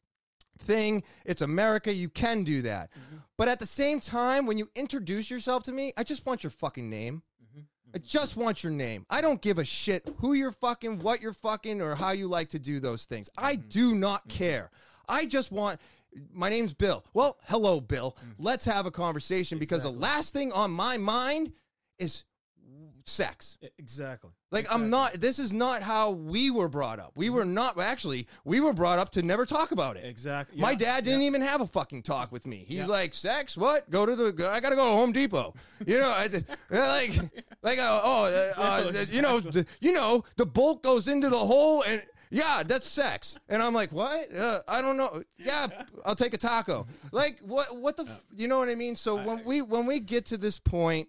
thing 0.58 1.02
it's 1.24 1.42
america 1.42 1.92
you 1.92 2.08
can 2.08 2.44
do 2.44 2.62
that 2.62 2.90
mm-hmm. 2.90 3.16
but 3.36 3.48
at 3.48 3.58
the 3.58 3.66
same 3.66 4.00
time 4.00 4.46
when 4.46 4.58
you 4.58 4.68
introduce 4.74 5.30
yourself 5.30 5.62
to 5.62 5.72
me 5.72 5.92
i 5.96 6.02
just 6.02 6.26
want 6.26 6.42
your 6.42 6.50
fucking 6.50 6.90
name 6.90 7.22
mm-hmm. 7.42 7.60
Mm-hmm. 7.88 7.96
I 7.96 7.98
just 8.06 8.36
want 8.36 8.62
your 8.62 8.72
name. 8.72 9.06
I 9.08 9.20
don't 9.20 9.40
give 9.40 9.58
a 9.58 9.64
shit 9.64 10.08
who 10.18 10.34
you're 10.34 10.52
fucking, 10.52 10.98
what 10.98 11.22
you're 11.22 11.32
fucking, 11.32 11.80
or 11.80 11.94
how 11.94 12.10
you 12.10 12.28
like 12.28 12.50
to 12.50 12.58
do 12.58 12.80
those 12.80 13.06
things. 13.06 13.30
I 13.38 13.56
do 13.56 13.94
not 13.94 14.28
care. 14.28 14.70
I 15.08 15.26
just 15.26 15.50
want. 15.50 15.80
My 16.32 16.48
name's 16.48 16.74
Bill. 16.74 17.04
Well, 17.12 17.38
hello, 17.44 17.80
Bill. 17.80 18.16
Mm. 18.20 18.34
Let's 18.38 18.64
have 18.64 18.86
a 18.86 18.90
conversation 18.90 19.58
because 19.58 19.82
the 19.82 19.92
last 19.92 20.32
thing 20.32 20.52
on 20.52 20.70
my 20.70 20.96
mind 20.96 21.52
is 21.98 22.24
sex. 23.08 23.58
Exactly. 23.78 24.30
Like 24.50 24.72
I'm 24.72 24.88
not. 24.88 25.14
This 25.14 25.38
is 25.38 25.52
not 25.52 25.82
how 25.82 26.10
we 26.10 26.50
were 26.50 26.68
brought 26.68 26.98
up. 26.98 27.12
We 27.14 27.28
were 27.30 27.44
not. 27.44 27.78
Actually, 27.78 28.26
we 28.44 28.60
were 28.60 28.72
brought 28.72 28.98
up 28.98 29.10
to 29.12 29.22
never 29.22 29.44
talk 29.44 29.72
about 29.72 29.96
it. 29.96 30.04
Exactly. 30.06 30.60
My 30.60 30.74
dad 30.74 31.04
didn't 31.04 31.20
yeah. 31.20 31.26
even 31.26 31.42
have 31.42 31.60
a 31.60 31.66
fucking 31.66 32.02
talk 32.02 32.32
with 32.32 32.46
me. 32.46 32.64
He's 32.66 32.78
Yeah. 32.78 32.86
like, 32.86 33.12
"Sex? 33.14 33.56
What? 33.56 33.90
Go 33.90 34.06
to 34.06 34.16
the. 34.16 34.48
I 34.50 34.60
gotta 34.60 34.76
go 34.76 34.84
to 34.84 34.96
Home 34.96 35.12
Depot. 35.12 35.54
You 35.86 35.98
know, 36.00 36.10
I, 36.10 36.28
said 36.28 36.44
like, 36.70 37.12
like, 37.62 37.78
uh, 37.78 38.00
oh, 38.02 38.24
uh, 38.24 38.52
uh, 38.60 38.90
Yeah, 38.94 39.04
you 39.10 39.22
know, 39.22 39.40
the, 39.40 39.66
you 39.80 39.92
know, 39.92 40.24
the 40.36 40.46
bolt 40.46 40.82
goes 40.82 41.08
into 41.08 41.28
the 41.28 41.38
hole, 41.38 41.82
and 41.82 42.02
yeah, 42.30 42.62
that's 42.62 42.86
sex. 42.86 43.38
And 43.48 43.62
I'm 43.62 43.74
like, 43.74 43.92
what? 43.92 44.34
Uh, 44.34 44.60
I 44.68 44.80
don't 44.80 44.96
know. 44.96 45.22
Yeah, 45.38 45.66
I'll 46.04 46.14
take 46.14 46.34
a 46.34 46.38
taco. 46.38 46.86
Like, 47.12 47.38
what? 47.40 47.76
What 47.76 47.96
the? 47.96 48.04
F- 48.04 48.24
you 48.34 48.48
know 48.48 48.58
what 48.58 48.68
I 48.68 48.74
mean? 48.74 48.96
So 48.96 49.14
when 49.16 49.44
we 49.44 49.62
when 49.62 49.86
we 49.86 50.00
get 50.00 50.26
to 50.26 50.38
this 50.38 50.58
point, 50.58 51.08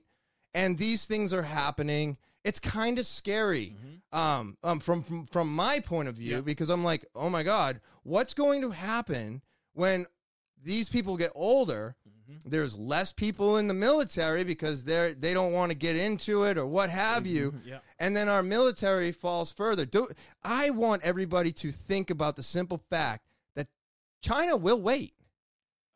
and 0.53 0.77
these 0.77 1.05
things 1.05 1.34
are 1.34 1.43
happening, 1.43 2.17
it's 2.43 2.59
kind 2.59 2.99
of 2.99 3.05
scary. 3.05 3.76
Um, 4.11 4.57
um, 4.63 4.80
from 4.80 5.03
from 5.03 5.26
from 5.27 5.53
my 5.53 5.80
point 5.80 6.07
of 6.09 6.15
view, 6.15 6.35
Yeah. 6.35 6.41
because 6.41 6.69
I'm 6.69 6.84
like, 6.84 7.05
oh 7.15 7.30
my 7.30 7.43
god, 7.43 7.80
what's 8.03 8.34
going 8.34 8.61
to 8.61 8.71
happen 8.71 9.41
when 9.73 10.07
these 10.63 10.89
people 10.89 11.15
get 11.17 11.31
older? 11.35 11.95
There's 12.45 12.77
less 12.77 13.11
people 13.11 13.57
in 13.57 13.67
the 13.67 13.73
military 13.73 14.43
because 14.43 14.84
they're 14.84 15.13
they 15.15 15.34
don't 15.34 15.51
want 15.51 15.71
to 15.71 15.76
get 15.76 15.95
into 15.95 16.43
it 16.43 16.57
or 16.59 16.65
what 16.65 16.89
have 16.91 17.26
you, 17.27 17.53
Yeah. 17.65 17.80
and 17.99 18.15
then 18.15 18.30
our 18.30 18.43
military 18.43 19.11
falls 19.11 19.51
further. 19.51 19.85
Do 19.85 20.09
I 20.43 20.69
want 20.69 21.01
everybody 21.03 21.51
to 21.53 21.71
think 21.71 22.09
about 22.11 22.35
the 22.35 22.43
simple 22.43 22.77
fact 22.89 23.26
that 23.55 23.67
China 24.21 24.55
will 24.57 24.80
wait. 24.81 25.13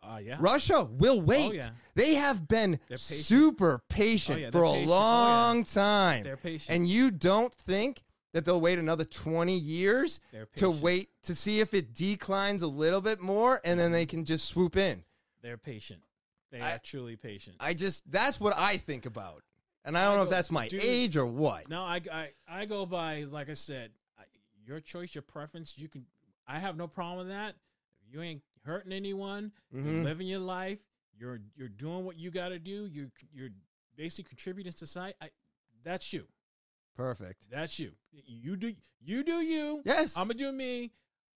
Uh, 0.03 0.17
yeah. 0.17 0.37
Russia 0.39 0.87
will 0.89 1.21
wait. 1.21 1.49
Oh, 1.49 1.53
yeah. 1.53 1.69
They 1.95 2.15
have 2.15 2.47
been 2.47 2.79
patient. 2.89 2.99
super 2.99 3.83
patient 3.89 4.37
Oh, 4.37 4.41
yeah, 4.41 4.49
for 4.51 4.63
a 4.63 4.71
patient. 4.71 4.87
Oh, 4.87 4.91
long 4.91 5.63
time. 5.63 6.23
They're 6.23 6.37
patient. 6.37 6.75
And 6.75 6.87
you 6.87 7.11
don't 7.11 7.53
think 7.53 8.03
that 8.33 8.45
they'll 8.45 8.61
wait 8.61 8.79
another 8.79 9.05
20 9.05 9.55
years 9.55 10.19
to 10.55 10.69
wait 10.69 11.09
to 11.23 11.35
see 11.35 11.59
if 11.59 11.73
it 11.73 11.93
declines 11.93 12.63
a 12.63 12.67
little 12.67 13.01
bit 13.01 13.21
more 13.21 13.61
and 13.63 13.79
then 13.79 13.91
they 13.91 14.05
can 14.05 14.25
just 14.25 14.45
swoop 14.45 14.75
in? 14.75 15.03
They're 15.41 15.57
patient. 15.57 16.01
They 16.51 16.59
I- 16.61 16.75
are 16.75 16.79
truly 16.79 17.15
patient. 17.15 17.57
I 17.59 17.73
just, 17.73 18.09
that's 18.11 18.39
what 18.39 18.57
I 18.57 18.77
think 18.77 19.05
about. 19.05 19.43
And 19.85 19.97
I 19.97 20.05
don't 20.05 20.15
know 20.17 20.23
if 20.23 20.29
that's 20.29 20.49
my 20.49 20.69
dude, 20.69 20.81
age 20.81 21.17
or 21.17 21.25
what. 21.25 21.69
No, 21.69 21.83
I, 21.83 21.99
I, 22.11 22.29
I 22.47 22.65
go 22.65 22.85
by 22.85 23.25
like 23.29 23.49
I 23.49 23.53
said, 23.53 23.91
your 24.65 24.79
choice, 24.79 25.13
your 25.13 25.21
preference. 25.21 25.77
You 25.77 25.87
can. 25.87 26.05
I 26.47 26.59
have 26.59 26.77
no 26.77 26.87
problem 26.87 27.19
with 27.19 27.29
that. 27.29 27.55
You 28.09 28.21
ain't 28.21 28.41
hurting 28.63 28.91
anyone. 28.91 29.51
Mhm. 29.73 29.85
You're 29.85 30.03
living 30.03 30.27
your 30.27 30.39
life. 30.39 30.79
You're 31.17 31.41
you're 31.55 31.69
doing 31.69 32.05
what 32.05 32.17
you 32.17 32.31
got 32.31 32.49
to 32.49 32.59
do. 32.59 32.85
You 32.87 33.11
you're 33.31 33.49
basically 33.95 34.29
contributing 34.29 34.71
to 34.71 34.77
society. 34.77 35.15
I, 35.21 35.29
that's 35.83 36.11
you. 36.11 36.27
Perfect. 36.95 37.47
That's 37.49 37.79
you. 37.79 37.91
You 38.11 38.55
do 38.55 38.73
you 39.01 39.23
do 39.23 39.33
you. 39.33 39.81
Yes. 39.85 40.15
I'm 40.17 40.27
gonna 40.27 40.35
do 40.35 40.51
me. 40.51 40.91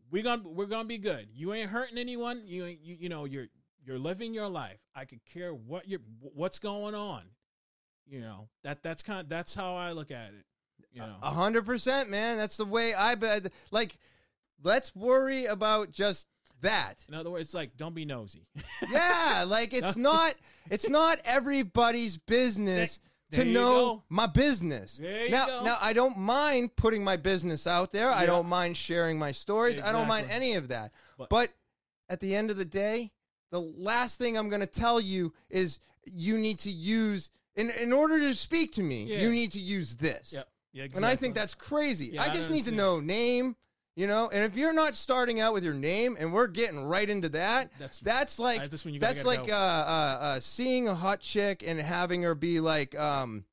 We 0.09 0.21
gonna 0.21 0.43
we're 0.47 0.65
gonna 0.65 0.85
be 0.85 0.97
good. 0.97 1.29
You 1.33 1.53
ain't 1.53 1.69
hurting 1.69 1.97
anyone. 1.97 2.43
You 2.45 2.65
ain't 2.65 2.81
you, 2.81 2.95
you 2.99 3.09
know 3.09 3.25
you're 3.25 3.47
you're 3.85 3.99
living 3.99 4.33
your 4.33 4.49
life. 4.49 4.79
I 4.95 5.05
could 5.05 5.23
care 5.25 5.53
what 5.53 5.87
you 5.87 5.97
are 5.97 6.01
what's 6.33 6.59
going 6.59 6.95
on. 6.95 7.23
You 8.05 8.21
know 8.21 8.49
that 8.63 8.83
that's 8.83 9.03
kind 9.03 9.19
of 9.19 9.29
that's 9.29 9.53
how 9.53 9.75
I 9.75 9.91
look 9.91 10.11
at 10.11 10.29
it. 10.29 10.45
You 10.91 11.01
know. 11.01 11.15
A 11.21 11.31
hundred 11.31 11.65
percent, 11.65 12.09
man. 12.09 12.37
That's 12.37 12.57
the 12.57 12.65
way 12.65 12.93
I 12.93 13.15
bet. 13.15 13.51
Like, 13.71 13.97
let's 14.63 14.95
worry 14.95 15.45
about 15.45 15.91
just 15.91 16.27
that. 16.61 16.97
In 17.07 17.13
other 17.13 17.29
words, 17.29 17.47
it's 17.47 17.53
like 17.53 17.77
don't 17.77 17.95
be 17.95 18.05
nosy. 18.05 18.45
yeah, 18.89 19.45
like 19.47 19.73
it's 19.73 19.95
not 19.95 20.35
it's 20.69 20.89
not 20.89 21.19
everybody's 21.25 22.17
business 22.17 22.99
There- 22.99 23.03
to 23.31 23.37
there 23.37 23.45
you 23.45 23.53
know 23.53 24.03
my 24.09 24.25
business. 24.27 24.97
There 24.97 25.29
now, 25.29 25.61
now 25.63 25.77
I 25.81 25.91
don't 25.93 26.17
mind 26.17 26.75
putting 26.77 27.03
my 27.03 27.17
business 27.17 27.67
out 27.67 27.91
there. 27.91 28.09
I 28.09 28.25
don't 28.25 28.47
mind 28.47 28.77
sharing 28.77 29.19
my 29.19 29.33
stories. 29.33 29.81
I 29.81 29.91
don't 29.91 30.07
mind 30.07 30.27
any 30.29 30.53
of 30.55 30.69
that. 30.69 30.91
But- 31.17 31.29
But, 31.29 31.51
at 32.09 32.21
the 32.21 32.33
end 32.35 32.49
of 32.51 32.55
the 32.57 32.63
day, 32.63 33.11
the 33.51 33.59
last 33.59 34.17
thing 34.17 34.37
I'm 34.37 34.47
going 34.47 34.61
to 34.61 34.65
tell 34.65 35.01
you 35.01 35.33
is 35.49 35.79
you 36.05 36.37
need 36.37 36.57
to 36.59 36.71
use 36.71 37.29
in 37.57 37.69
in 37.69 37.91
order 37.91 38.17
to 38.19 38.33
speak 38.33 38.71
to 38.73 38.81
me. 38.81 39.03
Yeah. 39.03 39.19
You 39.19 39.31
need 39.31 39.51
to 39.51 39.59
use 39.59 39.95
this. 39.95 40.31
Yep. 40.33 40.47
Yeah. 40.71 40.83
exactly. 40.85 40.97
And 40.99 41.05
I 41.05 41.15
think 41.17 41.35
that's 41.35 41.53
crazy. 41.53 42.11
Yeah, 42.13 42.21
I 42.23 42.27
I 42.27 42.33
just 42.33 42.49
need 42.49 42.63
to 42.63 42.71
know 42.71 43.01
name, 43.01 43.57
you 43.97 44.05
know, 44.05 44.29
and 44.31 44.43
if 44.43 44.55
you're 44.55 44.73
not 44.73 44.95
starting 44.95 45.39
out 45.41 45.53
with 45.55 45.63
your 45.63 45.73
name 45.73 46.15
and 46.19 46.31
we're 46.31 46.45
getting 46.45 46.85
right 46.85 47.09
into 47.09 47.29
that, 47.29 47.71
That's- 47.79 47.99
that's, 47.99 48.37
like 48.37 48.61
that's 48.69 48.85
when 48.85 48.93
you 48.93 48.99
gotta 48.99 49.15
that's 49.15 49.25
like 49.25 49.51
uh, 49.51 49.55
uh, 49.55 50.17
uh, 50.21 50.39
seeing 50.39 50.87
a 50.87 50.93
hot 50.93 51.19
chick 51.19 51.63
and 51.65 51.79
having 51.79 52.21
her 52.21 52.35
be 52.35 52.59
like, 52.59 52.97
um, 52.97 53.43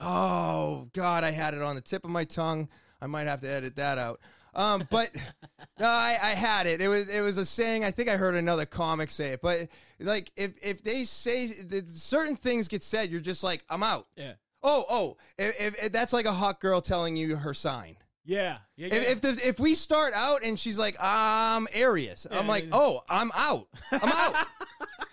oh 0.00 0.88
god, 0.92 1.24
I 1.24 1.32
had 1.32 1.54
it 1.54 1.62
on 1.62 1.74
the 1.74 1.80
tip 1.80 2.04
of 2.04 2.10
my 2.10 2.22
tongue. 2.24 2.68
I 3.00 3.08
might 3.08 3.26
have 3.26 3.40
to 3.40 3.50
edit 3.50 3.74
that 3.76 3.98
out. 3.98 4.20
Um, 4.54 4.86
but 4.90 5.10
no, 5.80 5.86
I, 5.88 6.16
I 6.22 6.30
had 6.30 6.68
it. 6.68 6.80
It 6.80 6.86
was 6.88 7.08
it 7.08 7.20
was 7.20 7.36
a 7.36 7.44
saying. 7.44 7.84
I 7.84 7.90
think 7.90 8.08
I 8.08 8.16
heard 8.16 8.36
another 8.36 8.64
comic 8.64 9.10
say 9.10 9.30
it. 9.32 9.42
But 9.42 9.68
like 9.98 10.30
if 10.36 10.52
if 10.62 10.84
they 10.84 11.02
say 11.02 11.48
that 11.48 11.88
certain 11.88 12.36
things 12.36 12.68
get 12.68 12.82
said, 12.84 13.10
you're 13.10 13.20
just 13.20 13.42
like, 13.42 13.64
I'm 13.68 13.82
out. 13.82 14.06
yeah. 14.16 14.34
Oh, 14.60 14.84
oh, 14.90 15.16
if, 15.36 15.60
if, 15.60 15.84
if 15.84 15.92
that's 15.92 16.12
like 16.12 16.26
a 16.26 16.32
hot 16.32 16.60
girl 16.60 16.80
telling 16.80 17.16
you 17.16 17.36
her 17.36 17.54
sign. 17.54 17.96
Yeah. 18.28 18.58
Yeah. 18.76 18.86
If 18.88 18.92
yeah. 18.92 19.00
if, 19.10 19.20
the, 19.22 19.48
if 19.48 19.58
we 19.58 19.74
start 19.74 20.12
out 20.12 20.42
and 20.44 20.58
she's 20.58 20.78
like, 20.78 20.96
I'm 21.00 21.66
Aries, 21.72 22.26
I'm 22.30 22.44
Yeah, 22.44 22.52
like, 22.52 22.64
yeah. 22.64 22.70
oh, 22.74 23.02
I'm 23.08 23.30
out. 23.34 23.68
I'm 23.90 24.02
out. 24.12 24.46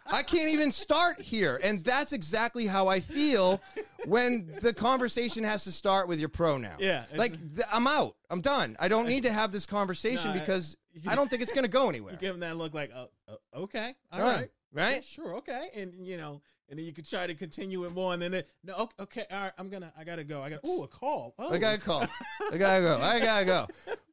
I 0.08 0.22
can't 0.22 0.50
even 0.50 0.70
start 0.72 1.22
here. 1.22 1.60
And 1.64 1.80
that's 1.80 2.12
exactly 2.14 2.68
how 2.68 2.90
I 2.90 3.00
feel 3.00 3.62
when 4.06 4.54
the 4.62 4.74
conversation 4.74 5.46
has 5.46 5.64
to 5.64 5.72
start 5.72 6.08
with 6.10 6.20
your 6.20 6.30
pronoun. 6.30 6.76
Yeah, 6.80 7.04
it's- 7.06 7.18
Like, 7.18 7.32
th- 7.56 7.68
I'm 7.72 7.88
out. 7.88 8.16
I'm 8.30 8.42
done. 8.42 8.76
I 8.82 8.88
don't 8.90 9.08
need 9.08 9.24
to 9.24 9.32
have 9.32 9.52
this 9.54 9.66
conversation 9.66 10.32
No, 10.32 10.36
I- 10.36 10.40
because 10.40 10.76
I 11.08 11.16
don't 11.16 11.30
think 11.30 11.42
it's 11.42 11.52
going 11.54 11.64
to 11.64 11.70
go 11.72 11.88
anywhere. 11.90 12.12
you 12.14 12.20
give 12.20 12.34
them 12.34 12.42
that 12.42 12.58
look 12.58 12.74
like, 12.74 12.92
oh, 12.94 13.08
oh, 13.30 13.38
okay, 13.64 13.96
all 14.12 14.22
Right. 14.22 14.50
right, 14.74 15.04
sure, 15.04 15.36
okay, 15.36 15.70
and 15.76 15.94
you 15.94 16.18
know, 16.18 16.42
and 16.70 16.78
then 16.80 16.86
you 16.86 16.94
could 16.94 17.10
try 17.10 17.28
to 17.28 17.36
continue 17.36 17.86
it 17.86 17.92
more, 17.94 18.14
and 18.14 18.22
then 18.22 18.34
it, 18.34 18.50
no, 18.64 18.76
okay, 18.76 18.94
okay, 19.02 19.26
all 19.32 19.42
right, 19.42 19.52
I'm 19.58 19.70
gonna, 19.70 19.94
I 19.98 20.04
gotta 20.04 20.24
go, 20.24 20.42
I 20.42 20.50
got, 20.50 20.60
oh, 20.66 20.84
a 20.84 20.88
call, 20.88 21.34
oh, 21.40 21.54
I 21.54 21.58
gotta 21.58 21.80
call. 21.80 22.02
I 22.52 22.58
gotta 22.58 22.82
go. 22.82 22.98
I 23.02 23.20
gotta 23.20 23.46
go. 23.46 23.68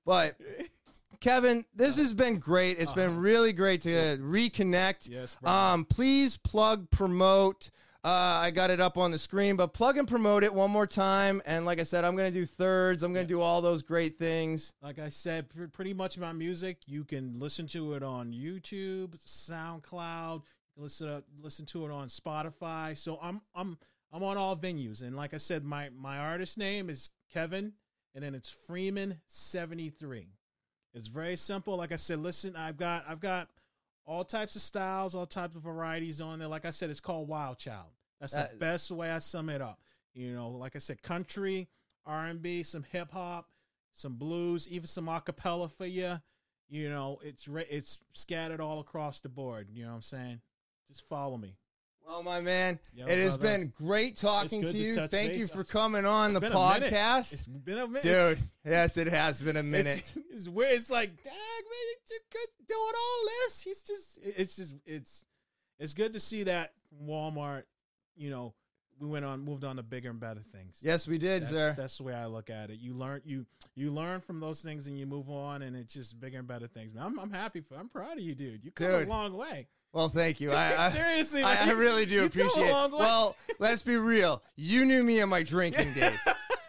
But 0.05 0.37
Kevin, 1.21 1.65
this 1.75 1.97
has 1.97 2.13
been 2.13 2.39
great. 2.39 2.79
It's 2.79 2.93
been 2.93 3.19
really 3.19 3.53
great 3.53 3.83
to 3.83 4.19
reconnect. 4.19 5.07
Uh-huh. 5.07 5.21
Yes, 5.21 5.37
brother. 5.37 5.57
Um, 5.57 5.85
please 5.85 6.37
plug, 6.37 6.91
promote. 6.91 7.71
Uh, 8.05 8.09
I 8.43 8.51
got 8.51 8.71
it 8.71 8.81
up 8.81 8.99
on 8.99 9.13
the 9.13 9.19
screen, 9.19 9.55
but 9.55 9.69
plug 9.69 9.97
and 9.97 10.09
promote 10.09 10.43
it 10.43 10.53
one 10.53 10.73
more 10.73 10.89
time. 10.89 11.41
And 11.47 11.65
like 11.65 11.79
I 11.79 11.85
said, 11.85 12.05
I'm 12.05 12.17
gonna 12.17 12.33
do 12.33 12.45
thirds. 12.45 13.05
I'm 13.05 13.13
gonna 13.15 13.25
do 13.25 13.41
all 13.41 13.63
those 13.63 13.85
great 13.85 14.19
things. 14.19 14.73
Like 14.83 14.99
I 14.99 15.09
said, 15.09 15.49
pr- 15.49 15.67
pretty 15.67 15.95
much 15.95 16.19
my 16.19 16.33
music. 16.33 16.79
You 16.87 17.05
can 17.05 17.39
listen 17.39 17.69
to 17.69 17.95
it 17.95 18.03
on 18.03 18.33
YouTube, 18.33 19.17
SoundCloud. 19.25 20.43
Listen 20.77 21.07
to 21.09 21.25
listen 21.41 21.67
to 21.67 21.85
it 21.87 21.91
on 21.91 22.09
Spotify. 22.09 22.97
So 22.97 23.19
I'm 23.23 23.41
I'm 23.55 23.77
I'm 24.13 24.23
on 24.23 24.37
all 24.37 24.57
venues. 24.57 25.03
And 25.03 25.17
like 25.17 25.35
I 25.35 25.39
said, 25.39 25.65
my 25.65 25.91
my 25.97 26.19
artist 26.19 26.57
name 26.59 26.89
is 26.89 27.11
Kevin, 27.33 27.73
and 28.15 28.25
then 28.25 28.35
it's 28.35 28.49
Freeman 28.51 29.21
seventy 29.27 29.91
three. 29.91 30.29
It's 30.95 31.09
very 31.09 31.37
simple. 31.37 31.77
Like 31.77 31.93
I 31.93 31.97
said, 31.97 32.19
listen, 32.21 32.57
I've 32.57 32.77
got 32.77 33.05
I've 33.09 33.21
got 33.21 33.49
all 34.05 34.25
types 34.25 34.57
of 34.57 34.63
styles, 34.63 35.15
all 35.15 35.27
types 35.27 35.57
of 35.57 35.63
varieties 35.63 36.21
on 36.21 36.39
there. 36.39 36.49
Like 36.49 36.65
I 36.65 36.71
said, 36.71 36.91
it's 36.91 37.01
called 37.01 37.29
Wild 37.29 37.59
Child. 37.59 37.89
That's 38.21 38.33
That- 38.33 38.53
the 38.53 38.57
best 38.59 38.91
way 38.91 39.11
I 39.11 39.19
sum 39.21 39.49
it 39.49 39.61
up. 39.63 39.81
You 40.15 40.35
know, 40.35 40.51
like 40.51 40.77
I 40.77 40.81
said, 40.81 41.03
country, 41.03 41.69
R 42.05 42.27
and 42.27 42.43
B, 42.43 42.63
some 42.63 42.83
hip 42.83 43.13
hop, 43.13 43.49
some 43.95 44.15
blues, 44.17 44.69
even 44.69 44.87
some 44.87 45.07
acapella 45.07 45.71
for 45.71 45.87
you. 45.87 46.21
You 46.69 46.89
know, 46.91 47.21
it's 47.23 47.47
re- 47.49 47.67
it's 47.71 47.99
scattered 48.13 48.61
all 48.61 48.81
across 48.81 49.21
the 49.21 49.29
board. 49.29 49.69
You 49.71 49.85
know 49.85 49.91
what 49.91 49.97
I'm 49.97 50.03
saying? 50.03 50.41
Just 50.93 51.09
follow 51.09 51.37
me. 51.37 51.57
Well, 52.07 52.23
my 52.23 52.41
man, 52.41 52.79
Yo, 52.95 53.07
it 53.07 53.19
has 53.19 53.37
brother. 53.37 53.59
been 53.59 53.73
great 53.79 54.17
talking 54.17 54.61
to 54.63 54.67
good 54.67 54.73
to 54.73 54.79
you. 54.79 55.07
Thank 55.07 55.35
you 55.35 55.47
for 55.47 55.61
It's 55.61 55.71
coming 55.73 56.05
on 56.05 56.33
the 56.33 56.39
a 56.39 56.41
minute. 56.43 56.57
podcast. 56.57 57.33
It's 57.33 57.47
been 57.47 57.79
a 57.79 57.87
minute, 57.87 58.03
Dude, 58.03 58.39
yes, 58.65 58.97
it 58.97 59.07
has 59.07 59.41
been 59.41 59.57
a 59.57 59.63
minute. 59.63 59.99
It's, 59.99 60.19
it's 60.33 60.49
weird. 60.49 60.73
It's 60.73 60.91
like, 60.91 61.11
dang 61.23 61.33
man, 61.33 61.95
it's 61.95 62.13
doing 62.67 62.79
all 62.79 63.27
this. 63.45 63.63
He's 63.63 63.83
just, 63.83 64.19
it's 64.23 64.57
just, 64.57 64.75
it's, 64.85 65.25
it's 65.79 65.95
good 65.95 66.13
to 66.13 66.21
see 66.21 66.43
that 66.43 66.73
from 66.89 67.07
Walmart. 67.07 67.63
You 68.17 68.31
know, 68.31 68.55
we 69.01 69.07
went 69.09 69.25
on, 69.25 69.41
moved 69.41 69.65
on 69.65 69.77
to 69.77 69.83
bigger 69.83 70.11
and 70.11 70.21
better 70.21 70.43
things. 70.53 70.79
yes, 70.83 71.09
we 71.09 71.19
did, 71.19 71.43
that's, 71.43 71.53
sir. 71.53 71.75
that's 71.77 71.97
the 71.97 72.03
way 72.03 72.15
I 72.15 72.27
look 72.27 72.51
at 72.51 72.71
it. 72.71 72.79
You 72.79 72.95
learn, 72.95 73.21
you, 73.25 73.47
you 73.75 73.91
learn 73.91 74.21
from 74.21 74.39
those 74.41 74.61
things, 74.61 74.87
and 74.87 74.99
you 74.99 75.07
move 75.07 75.31
on, 75.31 75.63
and 75.63 75.75
it's 75.77 75.95
just 75.95 76.21
bigger 76.21 76.39
and 76.39 76.47
better 76.49 76.67
things. 76.67 76.95
Man, 76.95 77.05
I'm, 77.05 77.19
I'm 77.19 77.31
happy 77.31 77.61
for, 77.61 77.77
I'm 77.77 77.89
proud 77.89 78.15
of 78.19 78.21
you, 78.21 78.35
dude. 78.35 78.65
You 78.65 78.71
come 78.71 78.87
Dude. 78.89 79.07
a 79.07 79.11
long 79.11 79.35
way. 79.35 79.69
Well, 79.93 80.09
thank 80.09 80.41
you. 80.41 80.53
I, 80.53 80.87
I, 80.87 80.89
Seriously, 80.91 81.43
I, 81.43 81.69
I 81.69 81.73
really 81.73 82.07
do 82.07 82.15
you 82.15 82.21
come 82.31 82.41
a 82.41 82.47
appreciate 82.47 82.69
it. 82.69 82.93
Well, 82.93 83.37
let's 83.59 83.83
be 83.83 83.97
real. 83.97 84.43
You 84.57 84.85
knew 84.85 85.03
me 85.03 85.21
in 85.21 85.29
my 85.29 85.43
drinking 85.43 85.93
days. 85.95 86.21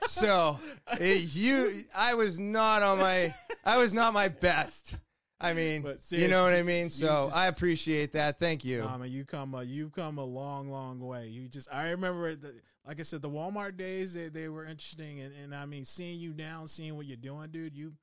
So 0.08 0.60
eh, 1.00 1.22
you, 1.30 1.86
I 1.96 2.16
was 2.16 2.38
not 2.38 2.84
on 2.84 3.00
my, 3.00 3.34
I 3.64 3.78
was 3.78 3.94
not 3.94 4.14
my 4.14 4.28
best. 4.28 4.98
I 5.40 5.54
mean, 5.54 5.86
you 6.12 6.28
know 6.30 6.44
what 6.44 6.54
I 6.54 6.62
mean. 6.64 6.90
So 6.90 7.26
just- 7.26 7.36
I 7.36 7.48
appreciate 7.48 8.14
that. 8.14 8.40
Thank 8.40 8.64
you. 8.64 8.82
Nah, 8.82 8.98
man, 8.98 9.12
you 9.12 9.26
come 9.26 9.54
a 9.56 9.64
you've 9.64 9.92
come 9.94 10.18
a 10.18 10.24
long, 10.24 10.70
long 10.70 11.00
way. 11.02 11.28
You 11.28 11.50
just 11.50 11.68
I 11.72 11.90
remember 11.90 12.36
the, 12.36 12.54
like 12.88 13.00
I 13.00 13.04
said, 13.04 13.22
the 13.22 13.30
Walmart 13.30 13.76
days 13.76 14.14
they, 14.14 14.30
they 14.30 14.48
were 14.48 14.66
interesting 14.66 15.20
and, 15.20 15.34
and 15.36 15.54
I 15.54 15.66
mean 15.66 15.84
seeing 15.84 16.18
you 16.20 16.34
now, 16.34 16.66
seeing 16.66 16.96
what 16.96 17.08
you're 17.08 17.18
doing, 17.18 17.50
dude, 17.52 17.76
you 17.76 17.94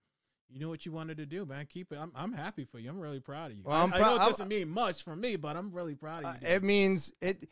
you 0.53 0.59
knew 0.59 0.69
what 0.69 0.85
you 0.85 0.93
wanted 0.93 1.17
to 1.19 1.27
do, 1.27 1.47
man. 1.47 1.67
Keep 1.67 1.93
it. 1.93 1.99
I'm 1.99 2.11
I'm 2.15 2.33
happy 2.33 2.65
for 2.65 2.79
you. 2.79 2.91
I'm 2.91 2.99
really 3.01 3.21
proud 3.21 3.51
of 3.53 3.57
you. 3.57 3.63
Well, 3.65 3.77
I, 3.77 3.83
I'm 3.83 3.95
I 3.95 3.99
know 3.99 4.17
it 4.17 4.19
doesn't 4.19 4.49
mean 4.49 4.69
much 4.69 5.03
for 5.03 5.15
me, 5.15 5.37
but 5.37 5.57
I'm 5.57 5.71
really 5.73 5.95
proud 5.95 6.25
Uh, 6.25 6.29
of 6.31 6.43
you. 6.43 6.49
it 6.49 6.63
means 6.63 7.13
it. 7.21 7.49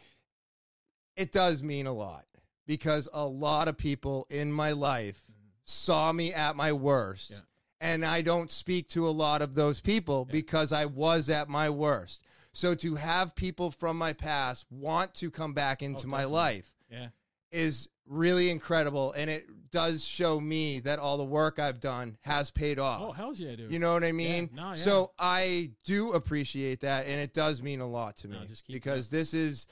It 1.16 1.33
does 1.33 1.62
mean 1.62 1.87
a 1.87 1.93
lot 1.93 2.25
because 2.66 3.09
a 3.12 3.25
lot 3.25 3.66
of 3.69 3.77
people 3.77 4.27
in 4.31 4.53
my 4.53 4.73
life 4.73 5.25
saw 5.65 6.12
me 6.12 6.33
at 6.33 6.55
my 6.57 6.73
worst, 6.73 7.31
Yeah. 7.31 7.37
and 7.81 8.05
I 8.05 8.23
don't 8.23 8.51
speak 8.51 8.89
to 8.91 9.07
a 9.09 9.11
lot 9.11 9.43
of 9.43 9.55
those 9.55 9.81
people 9.81 10.25
because 10.25 10.73
I 10.73 10.85
was 10.87 11.29
at 11.29 11.49
my 11.49 11.69
worst. 11.70 12.23
So 12.53 12.75
to 12.77 12.95
have 12.97 13.35
people 13.35 13.70
from 13.70 13.99
my 13.99 14.12
past 14.12 14.65
want 14.70 15.15
to 15.15 15.31
come 15.31 15.53
back 15.55 15.83
into 15.83 16.07
my 16.07 16.19
Oh, 16.25 16.31
definitely. 16.31 16.35
life 16.37 16.73
yeah. 16.91 17.09
is 17.51 17.89
really 18.07 18.49
incredible, 18.51 19.12
and 19.12 19.29
it 19.29 19.47
does 19.70 20.05
show 20.05 20.40
me 20.40 20.81
that 20.81 20.99
all 20.99 21.16
the 21.19 21.24
work 21.24 21.59
I've 21.59 21.81
done 21.81 22.16
has 22.23 22.51
paid 22.51 22.78
off. 22.78 23.01
Oh 23.03 23.12
hell 23.12 23.32
yeah, 23.35 23.57
dude. 23.57 23.73
You 23.73 23.78
know 23.78 23.93
what 23.93 24.05
I 24.05 24.12
mean? 24.12 24.51
no, 24.55 24.70
yeah. 24.70 24.74
So 24.74 25.12
I 25.19 25.70
do 25.85 26.12
appreciate 26.12 26.81
that, 26.81 27.07
and 27.07 27.20
it 27.20 27.32
does 27.35 27.62
mean 27.62 27.81
a 27.81 27.89
lot 27.89 28.16
to 28.19 28.28
me 28.28 28.36
No, 28.36 28.45
because 28.69 29.09
this 29.09 29.35
is 29.35 29.66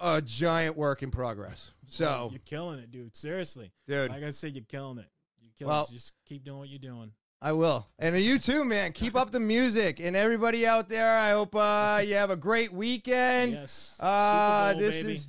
a 0.00 0.22
giant 0.22 0.76
work 0.76 1.02
in 1.02 1.10
progress. 1.10 1.72
So, 1.86 2.28
you're 2.30 2.40
killing 2.44 2.78
it, 2.78 2.90
dude. 2.90 3.16
Seriously, 3.16 3.72
dude, 3.86 4.10
like 4.10 4.22
I 4.22 4.30
said, 4.30 4.54
you're 4.54 4.64
killing 4.68 4.98
it. 4.98 5.08
You're 5.42 5.52
killing 5.58 5.70
Well- 5.72 5.84
it. 5.90 5.92
Just 5.92 6.12
keep 6.26 6.44
doing 6.44 6.58
what 6.58 6.68
you're 6.68 6.78
doing. 6.78 7.12
I 7.40 7.52
will. 7.52 7.86
And 8.00 8.18
you 8.20 8.40
too, 8.40 8.64
man. 8.64 8.90
Keep 8.90 9.14
up 9.14 9.30
the 9.30 9.38
music, 9.38 10.00
and 10.00 10.16
everybody 10.16 10.66
out 10.66 10.88
there. 10.88 11.16
I 11.16 11.30
hope 11.30 11.54
uh, 11.54 12.02
you 12.04 12.14
have 12.14 12.30
a 12.30 12.36
great 12.36 12.72
weekend. 12.72 13.52
yes. 13.52 13.96
Uh, 14.00 14.74
this 14.74 14.96
baby. 14.96 15.12
is 15.14 15.28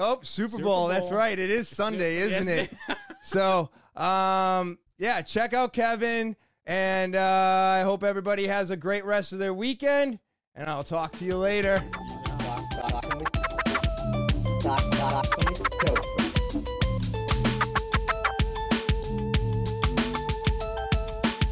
oh 0.00 0.18
Super, 0.22 0.48
Super 0.48 0.64
Bowl. 0.64 0.88
That's 0.88 1.10
right. 1.10 1.38
It 1.38 1.50
is 1.50 1.68
Super- 1.68 1.82
Sunday, 1.82 2.16
isn't 2.18 2.46
yes. 2.46 2.68
it? 2.88 2.96
So, 3.22 3.68
um, 3.96 4.78
yeah, 4.96 5.20
check 5.20 5.52
out 5.52 5.74
Kevin, 5.74 6.36
and 6.64 7.14
uh, 7.14 7.74
I 7.76 7.82
hope 7.82 8.02
everybody 8.02 8.46
has 8.46 8.70
a 8.70 8.76
great 8.76 9.04
rest 9.04 9.34
of 9.34 9.38
their 9.38 9.52
weekend. 9.52 10.18
And 10.54 10.70
I'll 10.70 10.84
talk 10.84 11.12
to 11.18 11.24
you 11.26 11.36
later. 11.36 11.84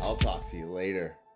I'll 0.01 0.16
talk 0.16 0.51
to 0.51 0.57
you 0.57 0.66
later. 0.73 1.19